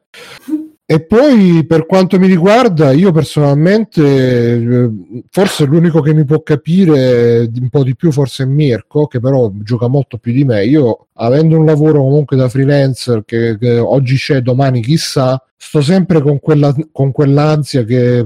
E 0.89 1.01
poi 1.01 1.65
per 1.68 1.85
quanto 1.85 2.18
mi 2.18 2.27
riguarda, 2.27 2.91
io 2.91 3.11
personalmente, 3.11 4.89
forse 5.30 5.65
l'unico 5.65 5.99
che 5.99 6.14
mi 6.14 6.23
può 6.23 6.41
capire 6.41 7.51
un 7.53 7.68
po' 7.69 7.84
di 7.84 7.93
più 7.93 8.09
forse 8.09 8.43
è 8.43 8.45
Mirko, 8.45 9.05
che 9.05 9.19
però 9.19 9.51
gioca 9.53 9.88
molto 9.88 10.18
più 10.18 10.31
di 10.31 10.45
me. 10.45 10.64
Io, 10.64 11.07
avendo 11.15 11.57
un 11.57 11.65
lavoro 11.65 11.99
comunque 11.99 12.38
da 12.38 12.47
freelancer 12.47 13.26
che, 13.26 13.57
che 13.57 13.77
oggi 13.80 14.15
c'è, 14.15 14.39
domani 14.39 14.81
chissà, 14.81 15.43
sto 15.57 15.81
sempre 15.81 16.21
con, 16.21 16.39
quella, 16.39 16.73
con 16.91 17.11
quell'ansia 17.11 17.84
che 17.84 18.23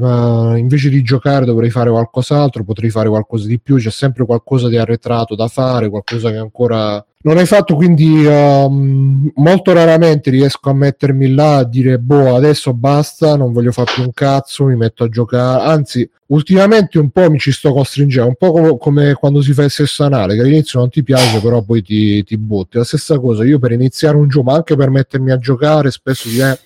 invece 0.57 0.89
di 0.89 1.01
giocare 1.01 1.45
dovrei 1.45 1.69
fare 1.69 1.89
qualcos'altro, 1.89 2.63
potrei 2.63 2.89
fare 2.89 3.07
qualcosa 3.07 3.47
di 3.47 3.59
più, 3.59 3.77
c'è 3.77 3.89
sempre 3.89 4.25
qualcosa 4.25 4.67
di 4.67 4.77
arretrato 4.77 5.33
da 5.35 5.47
fare, 5.47 5.89
qualcosa 5.89 6.29
che 6.29 6.37
ancora 6.37 7.03
non 7.23 7.37
hai 7.37 7.45
fatto, 7.45 7.75
quindi 7.75 8.25
um, 8.25 9.31
molto 9.35 9.73
raramente 9.73 10.31
riesco 10.31 10.71
a 10.71 10.73
mettermi 10.73 11.33
là 11.33 11.57
a 11.57 11.63
dire 11.63 11.99
boh, 11.99 12.35
adesso 12.35 12.73
basta, 12.73 13.35
non 13.35 13.53
voglio 13.53 13.71
fare 13.71 13.91
più 13.93 14.03
un 14.03 14.11
cazzo, 14.11 14.65
mi 14.65 14.75
metto 14.75 15.03
a 15.03 15.07
giocare, 15.07 15.63
anzi 15.63 16.09
ultimamente 16.27 16.97
un 16.97 17.11
po' 17.11 17.29
mi 17.29 17.37
ci 17.37 17.51
sto 17.51 17.73
costringendo, 17.73 18.27
un 18.27 18.35
po' 18.35 18.51
come, 18.51 18.77
come 18.77 19.13
quando 19.13 19.41
si 19.41 19.53
fa 19.53 19.63
il 19.63 19.69
sesso 19.69 20.03
anale, 20.03 20.33
che 20.33 20.41
all'inizio 20.41 20.79
non 20.79 20.89
ti 20.89 21.03
piace, 21.03 21.39
però 21.39 21.61
poi 21.61 21.83
ti, 21.83 22.23
ti 22.23 22.37
butti. 22.37 22.77
La 22.77 22.83
stessa 22.83 23.19
cosa, 23.19 23.43
io 23.43 23.59
per 23.59 23.71
iniziare 23.71 24.17
un 24.17 24.27
gioco, 24.27 24.45
ma 24.49 24.55
anche 24.55 24.75
per 24.75 24.89
mettermi 24.89 25.31
a 25.31 25.37
giocare, 25.37 25.91
spesso 25.91 26.27
dico, 26.27 26.45
eh, 26.47 26.59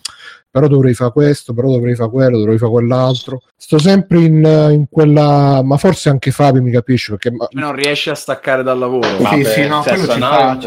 però 0.55 0.67
dovrei 0.69 0.93
fare 0.93 1.11
questo, 1.11 1.53
però 1.53 1.69
dovrei 1.69 1.95
fare 1.95 2.09
quello, 2.09 2.37
dovrei 2.37 2.57
fare 2.57 2.71
quell'altro. 2.71 3.41
Sto 3.57 3.77
sempre 3.77 4.19
in, 4.19 4.69
in 4.71 4.85
quella, 4.89 5.61
ma 5.61 5.75
forse 5.75 6.07
anche 6.07 6.31
Fabio 6.31 6.61
mi 6.61 6.71
capisce 6.71 7.11
perché 7.11 7.29
ma... 7.31 7.45
non 7.51 7.75
riesce 7.75 8.09
a 8.09 8.15
staccare 8.15 8.63
dal 8.63 8.79
lavoro. 8.79 9.05
Sì, 9.17 9.21
Vabbè, 9.21 9.43
sì, 9.43 9.67
no, 9.67 9.81
quello 9.81 10.07
ci 10.07 10.19
fa. 10.19 10.57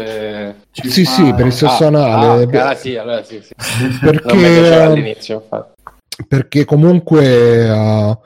Ci 0.69 0.89
sì, 0.91 1.05
fa- 1.05 1.11
sì, 1.11 1.33
per 1.33 1.45
il 1.47 1.53
sesso 1.53 1.85
ah, 1.85 1.87
anale. 1.87 2.43
ah, 2.43 2.45
beh, 2.45 2.61
ah, 2.61 2.75
sì, 2.75 2.97
allora 2.97 3.23
sì, 3.23 3.41
sì. 3.41 3.55
perché, 3.99 4.75
all'inizio, 4.75 5.41
infatti. 5.41 5.81
perché 6.27 6.65
comunque 6.65 7.67
uh, 7.67 8.19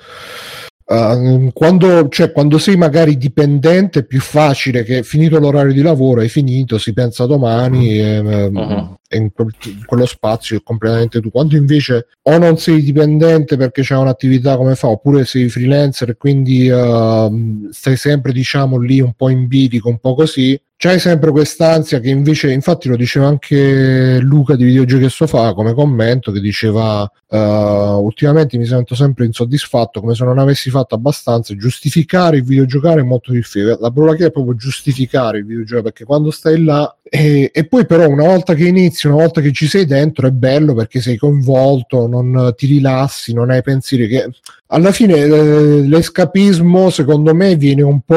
uh, 0.86 1.52
quando, 1.54 2.08
cioè, 2.10 2.32
quando 2.32 2.58
sei 2.58 2.76
magari 2.76 3.18
dipendente 3.18 4.00
è 4.00 4.04
più 4.06 4.20
facile 4.20 4.84
che 4.84 5.04
finito 5.04 5.40
l'orario 5.40 5.74
di 5.74 5.82
lavoro 5.82 6.22
hai 6.22 6.30
finito, 6.30 6.78
si 6.78 6.94
pensa 6.94 7.26
domani 7.26 8.00
e, 8.00 8.22
Mhm. 8.22 8.96
e 9.08 9.18
in, 9.18 9.32
quel- 9.32 9.54
in 9.66 9.86
quello 9.86 10.06
spazio 10.06 10.58
è 10.58 10.62
completamente 10.64 11.20
tu. 11.22 11.30
Quando 11.30 11.56
invece 11.56 12.08
o 12.24 12.38
non 12.38 12.58
sei 12.58 12.82
dipendente 12.82 13.58
perché 13.58 13.82
c'è 13.82 13.96
un'attività 13.96 14.58
come 14.58 14.76
fa, 14.76 14.88
oppure 14.90 15.26
sei 15.26 15.50
freelancer 15.50 16.10
e 16.10 16.18
quindi 16.18 16.68
ehm, 16.68 17.70
stai 17.72 17.96
sempre 17.98 18.32
diciamo 18.34 18.78
lì 18.80 19.00
un 19.00 19.14
po' 19.14 19.30
in 19.30 19.48
bilico, 19.48 19.90
un 19.90 20.00
po' 20.00 20.16
così, 20.16 20.60
c'hai 20.84 21.00
sempre 21.00 21.32
quest'ansia 21.32 22.02
che 22.02 22.10
invece, 22.10 22.52
infatti 22.52 22.90
lo 22.90 22.98
diceva 22.98 23.26
anche 23.26 24.20
Luca 24.20 24.58
di 24.58 24.66
Videogiochi 24.66 25.06
e 25.06 25.10
Sofà 25.10 25.54
come 25.54 25.74
commento, 25.74 26.30
che 26.34 26.42
diceva 26.42 27.10
eh, 27.30 27.38
ultimamente 27.38 28.58
mi 28.58 28.66
sento 28.66 28.94
sempre 28.94 29.24
insoddisfatto 29.24 30.02
come 30.02 30.14
se 30.14 30.26
non 30.26 30.40
avessi 30.40 30.70
fatto 30.70 30.94
abbastanza, 30.94 31.56
giustificare 31.56 32.38
il 32.38 32.44
videogiocare 32.44 33.00
è 33.00 33.04
molto 33.06 33.32
difficile, 33.32 33.78
la 33.80 33.92
parola 33.92 34.14
che 34.16 34.26
è 34.26 34.32
proprio 34.32 34.56
giustificare 34.56 35.38
il 35.38 35.46
videogiocare, 35.46 35.84
perché 35.84 36.04
quando 36.04 36.32
stai 36.32 36.62
là 36.62 36.94
e, 37.02 37.50
e 37.54 37.66
poi 37.66 37.86
però 37.86 38.06
una 38.10 38.26
volta 38.26 38.54
che 38.54 38.68
inizi, 38.68 39.08
una 39.08 39.16
volta 39.16 39.40
che 39.40 39.54
ci 39.54 39.68
sei 39.68 39.86
dentro 39.86 40.28
è 40.28 40.32
bello 40.32 40.74
perché 40.74 41.00
sei 41.00 41.16
coinvolto, 41.16 42.08
non 42.08 42.54
ti 42.58 42.68
rilassi, 42.68 43.34
non 43.34 43.52
hai 43.52 43.62
pensieri 43.62 44.10
che 44.10 44.30
alla 44.68 44.92
fine 44.92 45.16
eh, 45.16 45.82
l'escapismo 45.88 46.90
secondo 46.90 47.34
me 47.34 47.56
viene 47.56 47.84
un 47.84 48.02
po' 48.02 48.16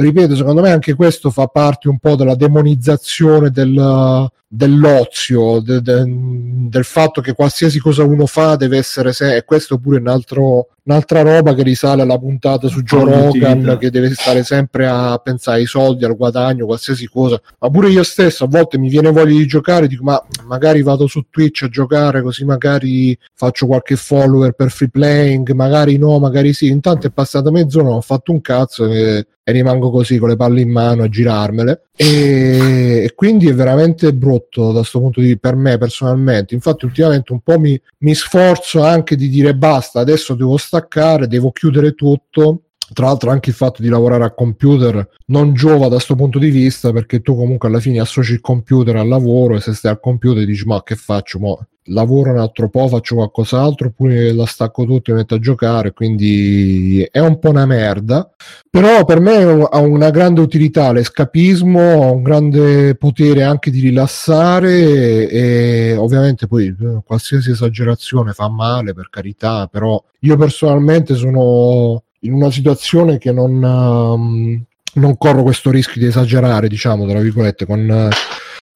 ripeto 0.00 0.36
secondo 0.36 0.60
me 0.62 0.70
anche 0.70 0.94
questo 0.94 1.30
fa 1.30 1.46
parte 1.48 1.88
un 1.88 1.98
po' 1.98 2.14
della 2.14 2.34
demonizzazione 2.36 3.50
del, 3.50 4.28
dell'ozio 4.46 5.60
de- 5.60 5.82
de- 5.82 6.04
del 6.06 6.84
fatto 6.84 7.20
che 7.20 7.32
qualsiasi 7.34 7.78
cosa 7.80 8.04
uno 8.04 8.26
fa 8.26 8.56
deve 8.56 8.78
essere 8.78 9.12
se- 9.12 9.36
e 9.36 9.44
questo 9.44 9.78
pure 9.78 9.96
è 9.98 10.00
un 10.00 10.08
altro, 10.08 10.68
un'altra 10.88 11.20
roba 11.20 11.54
che 11.54 11.62
risale 11.62 12.02
alla 12.02 12.18
puntata 12.18 12.66
su 12.68 12.82
Joe. 12.82 13.04
Rogan 13.04 13.76
che 13.78 13.90
deve 13.90 14.10
stare 14.14 14.42
sempre 14.42 14.86
a 14.86 15.18
pensare 15.22 15.60
ai 15.60 15.66
soldi, 15.66 16.04
al 16.04 16.16
guadagno, 16.16 16.64
qualsiasi 16.64 17.06
cosa. 17.06 17.40
Ma 17.58 17.70
pure 17.70 17.90
io 17.90 18.02
stesso 18.02 18.44
a 18.44 18.48
volte 18.48 18.78
mi 18.78 18.88
viene 18.88 19.10
voglia 19.10 19.36
di 19.36 19.46
giocare 19.46 19.86
dico 19.86 20.02
ma 20.02 20.22
magari 20.46 20.82
vado 20.82 21.06
su 21.06 21.26
Twitch 21.30 21.64
a 21.64 21.68
giocare 21.68 22.22
così 22.22 22.44
magari 22.44 23.16
faccio 23.34 23.66
qualche 23.66 23.96
follower 23.96 24.52
per 24.52 24.70
free 24.70 24.88
playing 24.88 25.50
magari 25.52 25.98
no, 25.98 26.18
magari 26.18 26.52
sì. 26.54 26.68
Intanto 26.68 27.06
è 27.06 27.10
passata 27.10 27.50
mezz'ora 27.50 27.90
ho 27.90 28.00
fatto 28.00 28.32
un 28.32 28.40
cazzo 28.40 28.86
e, 28.86 29.26
e 29.42 29.52
rimango 29.52 29.90
così 29.90 30.18
con 30.18 30.30
le 30.30 30.36
palle 30.36 30.62
in 30.62 30.70
mano 30.70 31.02
a 31.02 31.08
girarmele. 31.08 31.82
E, 32.00 33.02
e 33.04 33.12
quindi 33.14 33.48
è 33.48 33.54
veramente 33.54 34.14
brutto 34.14 34.68
da 34.68 34.78
questo 34.78 35.00
punto 35.00 35.20
di 35.20 35.26
vista 35.26 35.48
per 35.48 35.56
me 35.56 35.76
personalmente. 35.78 36.54
Infatti 36.54 36.84
ultimamente 36.84 37.32
un 37.32 37.40
po' 37.40 37.58
mi, 37.58 37.78
mi 37.98 38.14
sforzo 38.14 38.82
anche 38.82 39.16
di 39.16 39.28
dire 39.28 39.54
basta 39.54 40.00
adesso 40.00 40.34
devo 40.34 40.56
staccare 40.78 41.26
devo 41.26 41.50
chiudere 41.50 41.94
tutto. 41.94 42.62
Tra 42.90 43.06
l'altro 43.06 43.30
anche 43.30 43.50
il 43.50 43.56
fatto 43.56 43.82
di 43.82 43.88
lavorare 43.88 44.24
a 44.24 44.32
computer 44.32 45.06
non 45.26 45.52
giova 45.52 45.88
da 45.88 45.96
questo 45.96 46.14
punto 46.14 46.38
di 46.38 46.48
vista 46.48 46.90
perché 46.90 47.20
tu 47.20 47.36
comunque 47.36 47.68
alla 47.68 47.80
fine 47.80 48.00
associ 48.00 48.32
il 48.32 48.40
computer 48.40 48.96
al 48.96 49.08
lavoro 49.08 49.56
e 49.56 49.60
se 49.60 49.74
stai 49.74 49.90
al 49.90 50.00
computer 50.00 50.42
dici 50.46 50.64
ma 50.64 50.82
che 50.82 50.94
faccio? 50.94 51.38
Mo 51.38 51.66
lavoro 51.88 52.30
un 52.30 52.38
altro 52.38 52.68
po' 52.68 52.88
faccio 52.88 53.16
qualcos'altro 53.16 53.88
oppure 53.88 54.32
la 54.32 54.46
stacco 54.46 54.84
tutto 54.84 55.10
e 55.10 55.14
metto 55.14 55.34
a 55.34 55.38
giocare 55.38 55.92
quindi 55.92 57.06
è 57.10 57.18
un 57.18 57.38
po' 57.38 57.50
una 57.50 57.66
merda. 57.66 58.30
Però 58.70 59.04
per 59.04 59.20
me 59.20 59.66
ha 59.70 59.78
una 59.78 60.10
grande 60.10 60.40
utilità 60.40 60.92
l'escapismo 60.92 62.02
ha 62.04 62.10
un 62.10 62.22
grande 62.22 62.94
potere 62.94 63.42
anche 63.42 63.70
di 63.70 63.80
rilassare 63.80 64.70
e, 64.78 65.28
e 65.30 65.96
ovviamente 65.96 66.46
poi 66.46 66.66
eh, 66.66 67.00
qualsiasi 67.04 67.50
esagerazione 67.50 68.32
fa 68.32 68.48
male 68.48 68.92
per 68.94 69.08
carità 69.10 69.66
però 69.66 70.02
io 70.20 70.36
personalmente 70.36 71.14
sono 71.14 72.02
in 72.20 72.32
una 72.32 72.50
situazione 72.50 73.18
che 73.18 73.32
non, 73.32 73.62
ehm, 73.62 74.64
non 74.94 75.16
corro 75.16 75.42
questo 75.42 75.70
rischio 75.70 76.00
di 76.00 76.06
esagerare, 76.06 76.68
diciamo, 76.68 77.06
tra 77.06 77.20
virgolette, 77.20 77.66
con, 77.66 78.08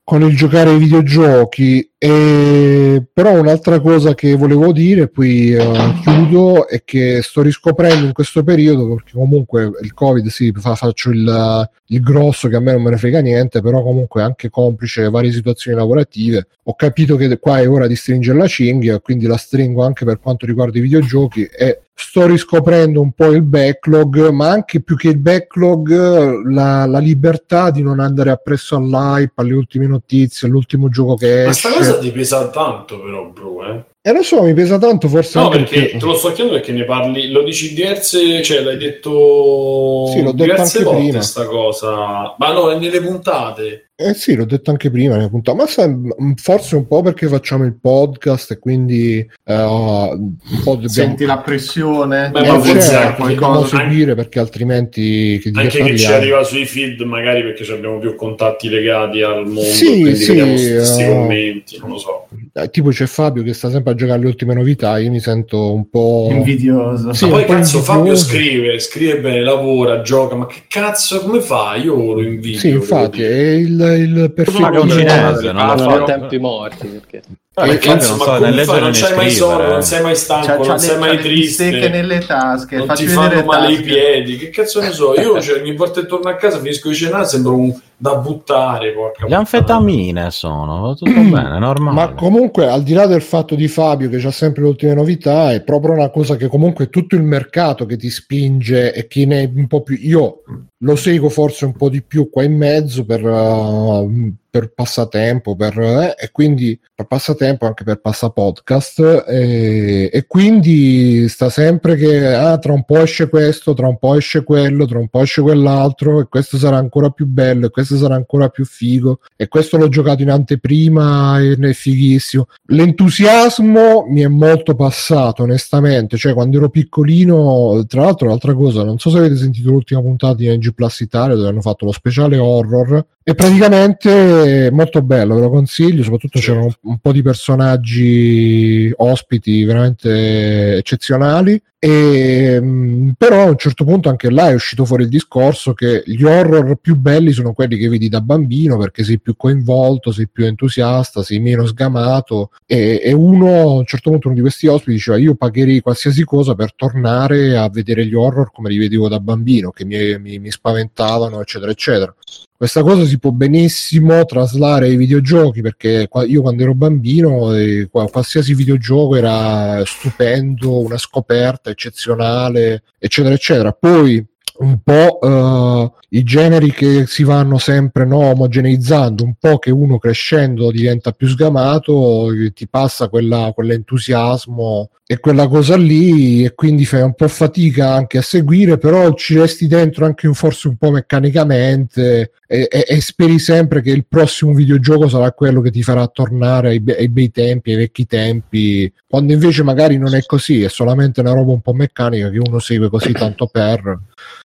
con 0.04 0.22
il 0.22 0.36
giocare 0.36 0.70
ai 0.70 0.78
videogiochi. 0.78 1.88
E, 1.96 3.04
però 3.12 3.38
un'altra 3.38 3.80
cosa 3.80 4.14
che 4.14 4.34
volevo 4.34 4.72
dire, 4.72 5.08
poi 5.08 5.54
eh, 5.54 5.94
chiudo, 6.02 6.66
è 6.66 6.82
che 6.84 7.20
sto 7.22 7.42
riscoprendo 7.42 8.06
in 8.06 8.12
questo 8.12 8.42
periodo, 8.42 8.94
perché 8.94 9.12
comunque 9.12 9.70
il 9.80 9.94
Covid, 9.94 10.26
sì, 10.26 10.52
fa- 10.56 10.74
faccio 10.74 11.10
il, 11.10 11.68
il 11.86 12.00
grosso 12.00 12.48
che 12.48 12.56
a 12.56 12.60
me 12.60 12.72
non 12.72 12.82
me 12.82 12.90
ne 12.90 12.96
frega 12.96 13.20
niente, 13.20 13.60
però 13.60 13.82
comunque 13.82 14.22
anche 14.22 14.50
complice 14.50 15.08
varie 15.10 15.30
situazioni 15.30 15.76
lavorative. 15.76 16.48
Ho 16.64 16.74
capito 16.74 17.16
che 17.16 17.38
qua 17.38 17.60
è 17.60 17.68
ora 17.68 17.86
di 17.86 17.96
stringere 17.96 18.38
la 18.38 18.48
cinghia, 18.48 18.98
quindi 18.98 19.26
la 19.26 19.36
stringo 19.36 19.84
anche 19.84 20.04
per 20.04 20.18
quanto 20.18 20.46
riguarda 20.46 20.78
i 20.78 20.82
videogiochi 20.82 21.44
e 21.44 21.82
sto 21.94 22.26
riscoprendo 22.26 23.00
un 23.00 23.12
po' 23.12 23.30
il 23.30 23.42
backlog, 23.42 24.28
ma 24.30 24.50
anche 24.50 24.82
più 24.82 24.96
che 24.96 25.08
il 25.08 25.18
backlog, 25.18 26.42
la, 26.50 26.86
la 26.86 26.98
libertà 26.98 27.70
di 27.70 27.82
non 27.82 28.00
andare 28.00 28.30
appresso 28.30 28.76
all'hype, 28.76 29.32
alle 29.36 29.54
ultime 29.54 29.86
notizie, 29.86 30.48
all'ultimo 30.48 30.88
gioco 30.88 31.16
che 31.16 31.44
Ma 31.46 31.52
sta 31.52 31.70
cosa 31.70 31.98
ti 31.98 32.10
pesa 32.10 32.48
tanto, 32.48 33.00
però, 33.00 33.28
bro. 33.30 33.64
Eh? 33.66 33.84
E 34.04 34.12
lo 34.12 34.22
so, 34.24 34.42
mi 34.42 34.52
pesa 34.52 34.78
tanto, 34.78 35.06
forse 35.06 35.38
No, 35.38 35.48
perché 35.48 35.96
te 35.96 36.04
lo 36.04 36.14
sto 36.14 36.32
chiedendo 36.32 36.54
perché 36.58 36.72
ne 36.72 36.84
parli, 36.84 37.30
lo 37.30 37.44
dici 37.44 37.72
diverse, 37.72 38.42
cioè 38.42 38.60
l'hai 38.60 38.76
detto 38.76 40.08
Sì, 40.10 40.22
l'ho 40.22 40.32
detto 40.32 40.42
diverse 40.42 40.78
anche 40.78 40.82
volte 40.90 41.02
prima. 41.08 41.20
sta 41.22 41.46
cosa. 41.46 42.34
Ma 42.36 42.52
no, 42.52 42.70
è 42.72 42.78
nelle 42.78 43.00
puntate. 43.00 43.86
Eh 43.94 44.14
sì, 44.14 44.34
l'ho 44.34 44.46
detto 44.46 44.70
anche 44.70 44.90
prima, 44.90 45.14
nella 45.14 45.28
puntata, 45.28 45.56
ma 45.56 45.66
sai, 45.68 45.94
forse 46.34 46.74
un 46.74 46.88
po' 46.88 47.02
perché 47.02 47.28
facciamo 47.28 47.64
il 47.64 47.78
podcast 47.80 48.50
e 48.50 48.58
quindi 48.58 49.18
eh, 49.18 49.54
un 49.54 50.34
po' 50.64 50.72
dobbiamo, 50.74 50.88
Senti 50.88 51.24
la 51.24 51.38
pressione, 51.38 52.30
Beh, 52.30 52.40
eh, 52.40 52.48
ma 52.48 52.58
forse 52.58 52.80
certo, 52.90 53.22
qualcosa. 53.22 53.76
seguire 53.76 54.16
perché 54.16 54.40
altrimenti 54.40 55.38
che 55.40 55.52
Anche 55.54 55.84
che 55.84 55.96
ci 55.96 56.06
arriva 56.10 56.42
sui 56.42 56.64
feed, 56.66 57.00
magari 57.02 57.42
perché 57.42 57.62
ci 57.62 57.70
abbiamo 57.70 57.98
più 58.00 58.16
contatti 58.16 58.68
legati 58.68 59.22
al 59.22 59.44
mondo, 59.46 59.60
Sì, 59.60 59.86
quindi 60.00 60.16
sì, 60.16 60.26
vediamo 60.34 60.52
questi 60.54 61.02
eh. 61.02 61.08
commenti, 61.08 61.78
non 61.78 61.90
lo 61.90 61.98
so. 61.98 62.26
Eh, 62.54 62.70
tipo 62.70 62.88
c'è 62.88 63.06
Fabio 63.06 63.44
che 63.44 63.52
sta 63.52 63.70
sempre 63.70 63.91
a 63.92 63.94
giocare 63.94 64.18
alle 64.18 64.26
ultime 64.28 64.54
novità, 64.54 64.98
io 64.98 65.10
mi 65.10 65.20
sento 65.20 65.72
un 65.72 65.88
po'... 65.88 66.28
invidioso. 66.30 67.12
Sì, 67.12 67.24
ma 67.26 67.30
un 67.30 67.36
poi 67.38 67.44
po' 67.46 67.52
cazzo 67.54 67.78
Fabio 67.80 67.98
invidioso. 68.00 68.24
scrive, 68.28 68.78
scrive 68.80 69.20
bene, 69.20 69.40
lavora, 69.42 70.02
gioca, 70.02 70.34
ma 70.34 70.46
che 70.46 70.62
cazzo 70.68 71.20
come 71.20 71.40
fa? 71.40 71.76
Io 71.76 71.94
lo 72.14 72.20
invidio. 72.22 72.58
Sì, 72.58 72.68
infatti, 72.70 73.22
è 73.22 73.50
il, 73.52 73.80
il 73.80 74.32
perfetto... 74.34 74.88
Cinese, 74.88 75.52
non 75.52 75.76
Non 75.76 75.92
ho 75.92 76.04
tempi 76.04 76.38
morti 76.38 76.86
perché 76.88 77.22
Eh, 77.54 77.62
Eh, 77.64 77.66
perché 77.68 77.88
cazzo, 77.88 78.08
non 78.16 78.18
ma 78.18 78.24
so 78.24 78.30
fai? 78.40 78.54
leggere 78.54 78.80
non 78.80 78.90
c'hai 78.92 79.14
mai 79.16 79.30
sonno, 79.30 79.68
non 79.68 79.82
sei 79.82 80.02
mai 80.02 80.16
stanco, 80.16 80.46
C'ha, 80.46 80.56
c'ha 80.56 80.66
non 80.66 80.72
le, 80.76 80.78
sei 80.80 80.98
mai 80.98 81.16
le 81.16 81.22
triste. 81.22 81.64
bistecche 81.68 81.88
nelle 81.90 82.18
tasche, 82.26 82.76
non 82.76 82.86
faccio 82.86 83.02
ti 83.02 83.08
fanno 83.08 83.34
le 83.34 83.44
male 83.44 83.72
i 83.72 83.74
tasche. 83.76 83.88
piedi, 83.88 84.36
che 84.38 84.48
cazzo 84.50 84.80
ne 84.80 84.90
so? 84.90 85.20
Io 85.20 85.40
cioè, 85.40 85.60
ogni 85.60 85.74
volta 85.76 86.00
che 86.00 86.06
torno 86.06 86.30
a 86.30 86.36
casa 86.36 86.58
finisco 86.58 86.88
di 86.88 86.94
cenare, 86.94 87.26
sembro 87.26 87.54
un 87.56 87.74
da 88.02 88.16
buttare. 88.16 88.92
Porca 88.92 89.28
Le 89.28 89.34
anfetamine 89.36 90.32
sono, 90.32 90.92
tutto 90.96 91.12
bene, 91.12 91.60
normale. 91.60 91.94
Ma 91.94 92.14
comunque, 92.14 92.66
al 92.68 92.82
di 92.82 92.94
là 92.94 93.06
del 93.06 93.22
fatto 93.22 93.54
di 93.54 93.68
Fabio 93.68 94.08
che 94.08 94.16
ha 94.16 94.32
sempre 94.32 94.62
le 94.62 94.70
ultime 94.70 94.94
novità, 94.94 95.52
è 95.52 95.62
proprio 95.62 95.94
una 95.94 96.10
cosa 96.10 96.34
che 96.34 96.48
comunque 96.48 96.86
è 96.86 96.90
tutto 96.90 97.14
il 97.14 97.22
mercato 97.22 97.86
che 97.86 97.96
ti 97.96 98.10
spinge 98.10 98.92
e 98.92 99.06
chi 99.06 99.24
ne 99.24 99.42
è 99.42 99.50
un 99.54 99.68
po' 99.68 99.82
più. 99.82 99.96
Io 100.00 100.42
lo 100.78 100.96
seguo 100.96 101.28
forse 101.28 101.64
un 101.64 101.76
po' 101.76 101.88
di 101.88 102.02
più 102.02 102.28
qua 102.28 102.42
in 102.42 102.56
mezzo 102.56 103.04
per, 103.04 103.22
uh, 103.24 104.34
per 104.50 104.72
passatempo, 104.74 105.54
per, 105.54 105.78
eh, 105.78 106.16
e 106.18 106.30
quindi 106.32 106.76
per 106.92 107.06
passatempo 107.06 107.66
anche 107.66 107.84
per 107.84 108.00
passapodcast. 108.00 109.26
E, 109.28 110.10
e 110.12 110.26
quindi 110.26 111.28
sta 111.28 111.50
sempre 111.50 111.94
che 111.94 112.34
ah, 112.34 112.58
tra 112.58 112.72
un 112.72 112.82
po' 112.84 112.98
esce 112.98 113.28
questo, 113.28 113.74
tra 113.74 113.86
un 113.86 113.98
po' 113.98 114.16
esce 114.16 114.42
quello, 114.42 114.84
tra 114.86 114.98
un 114.98 115.06
po' 115.06 115.20
esce 115.20 115.40
quell'altro, 115.40 116.18
e 116.18 116.26
questo 116.28 116.56
sarà 116.56 116.78
ancora 116.78 117.10
più 117.10 117.26
bello, 117.26 117.66
e 117.66 117.70
questo 117.70 117.91
sarà 117.96 118.14
ancora 118.14 118.48
più 118.48 118.64
figo, 118.64 119.20
e 119.36 119.48
questo 119.48 119.76
l'ho 119.76 119.88
giocato 119.88 120.22
in 120.22 120.30
anteprima 120.30 121.40
e 121.40 121.56
è 121.56 121.72
fighissimo. 121.72 122.46
L'entusiasmo 122.66 124.06
mi 124.08 124.22
è 124.22 124.28
molto 124.28 124.74
passato, 124.74 125.42
onestamente. 125.42 126.16
Cioè, 126.16 126.34
quando 126.34 126.58
ero 126.58 126.68
piccolino, 126.68 127.84
tra 127.86 128.02
l'altro, 128.02 128.28
l'altra 128.28 128.54
cosa, 128.54 128.84
non 128.84 128.98
so 128.98 129.10
se 129.10 129.18
avete 129.18 129.36
sentito 129.36 129.70
l'ultima 129.70 130.00
puntata 130.00 130.34
di 130.34 130.48
NG 130.48 130.72
Plus 130.74 131.00
Italia 131.00 131.34
dove 131.34 131.48
hanno 131.48 131.60
fatto 131.60 131.84
lo 131.84 131.92
speciale 131.92 132.38
horror. 132.38 133.04
E 133.24 133.34
praticamente 133.34 134.70
molto 134.72 135.00
bello, 135.02 135.34
ve 135.36 135.40
lo 135.42 135.50
consiglio. 135.50 136.02
Soprattutto 136.02 136.38
Sì. 136.38 136.46
c'erano 136.46 136.64
un, 136.64 136.72
un 136.82 136.98
po' 136.98 137.12
di 137.12 137.22
personaggi 137.22 138.92
ospiti 138.96 139.64
veramente 139.64 140.76
eccezionali. 140.76 141.60
E, 141.84 142.60
mh, 142.60 143.14
però 143.18 143.42
a 143.42 143.50
un 143.50 143.56
certo 143.56 143.84
punto 143.84 144.08
anche 144.08 144.30
là 144.30 144.48
è 144.50 144.54
uscito 144.54 144.84
fuori 144.84 145.02
il 145.02 145.08
discorso 145.08 145.72
che 145.72 146.04
gli 146.06 146.22
horror 146.22 146.76
più 146.80 146.94
belli 146.96 147.32
sono 147.32 147.52
quelli 147.54 147.76
che 147.76 147.88
vedi 147.88 148.08
da 148.08 148.20
bambino 148.20 148.76
perché 148.78 149.02
sei 149.02 149.18
più 149.18 149.34
coinvolto, 149.36 150.12
sei 150.12 150.28
più 150.28 150.44
entusiasta, 150.44 151.24
sei 151.24 151.40
meno 151.40 151.66
sgamato 151.66 152.50
e, 152.66 153.00
e 153.02 153.12
uno 153.12 153.48
a 153.62 153.72
un 153.78 153.84
certo 153.84 154.10
punto 154.10 154.28
uno 154.28 154.36
di 154.36 154.42
questi 154.42 154.68
ospiti 154.68 154.92
diceva 154.92 155.16
io 155.18 155.34
pagherei 155.34 155.80
qualsiasi 155.80 156.22
cosa 156.22 156.54
per 156.54 156.72
tornare 156.76 157.56
a 157.56 157.68
vedere 157.68 158.06
gli 158.06 158.14
horror 158.14 158.52
come 158.52 158.68
li 158.70 158.78
vedevo 158.78 159.08
da 159.08 159.18
bambino 159.18 159.70
che 159.72 159.84
mi, 159.84 160.16
mi- 160.20 160.38
mi 160.38 160.50
spaventavano 160.52 161.40
eccetera 161.40 161.72
eccetera 161.72 162.14
questa 162.62 162.82
cosa 162.84 163.04
si 163.06 163.18
può 163.18 163.32
benissimo 163.32 164.24
traslare 164.24 164.86
ai 164.86 164.94
videogiochi 164.94 165.62
perché 165.62 166.08
io 166.28 166.42
quando 166.42 166.62
ero 166.62 166.76
bambino 166.76 167.52
eh, 167.56 167.88
qua- 167.90 168.08
qualsiasi 168.08 168.54
videogioco 168.54 169.16
era 169.16 169.84
stupendo, 169.84 170.78
una 170.78 170.96
scoperta 170.96 171.70
eccezionale, 171.70 172.84
eccetera, 173.00 173.34
eccetera. 173.34 173.72
Poi 173.72 174.24
un 174.58 174.78
po' 174.80 175.18
eh, 175.20 175.92
i 176.10 176.22
generi 176.22 176.70
che 176.70 177.04
si 177.08 177.24
vanno 177.24 177.58
sempre 177.58 178.06
no, 178.06 178.18
omogeneizzando, 178.30 179.24
un 179.24 179.34
po' 179.40 179.58
che 179.58 179.72
uno 179.72 179.98
crescendo 179.98 180.70
diventa 180.70 181.10
più 181.10 181.26
sgamato, 181.26 182.28
ti 182.54 182.68
passa 182.68 183.08
quella, 183.08 183.50
quell'entusiasmo 183.52 184.88
e 185.12 185.18
quella 185.18 185.46
cosa 185.46 185.76
lì 185.76 186.42
e 186.42 186.54
quindi 186.54 186.86
fai 186.86 187.02
un 187.02 187.12
po' 187.12 187.28
fatica 187.28 187.92
anche 187.92 188.16
a 188.16 188.22
seguire, 188.22 188.78
però 188.78 189.12
ci 189.12 189.38
resti 189.38 189.66
dentro 189.66 190.06
anche 190.06 190.32
forse 190.32 190.68
un 190.68 190.76
po' 190.76 190.90
meccanicamente 190.90 192.32
e, 192.46 192.66
e, 192.70 192.84
e, 192.88 193.00
speri 193.02 193.38
sempre 193.38 193.82
che 193.82 193.90
il 193.90 194.06
prossimo 194.06 194.54
videogioco 194.54 195.10
sarà 195.10 195.30
quello 195.32 195.60
che 195.60 195.70
ti 195.70 195.82
farà 195.82 196.06
tornare 196.06 196.70
ai, 196.70 196.82
ai 196.96 197.10
bei 197.10 197.30
tempi, 197.30 197.72
ai 197.72 197.76
vecchi 197.76 198.06
tempi, 198.06 198.90
quando 199.06 199.34
invece 199.34 199.62
magari 199.62 199.98
non 199.98 200.14
è 200.14 200.22
così, 200.24 200.62
è 200.62 200.68
solamente 200.68 201.20
una 201.20 201.34
roba 201.34 201.52
un 201.52 201.60
po' 201.60 201.74
meccanica 201.74 202.30
che 202.30 202.38
uno 202.38 202.58
segue 202.58 202.88
così 202.88 203.12
tanto 203.12 203.48
per 203.48 203.98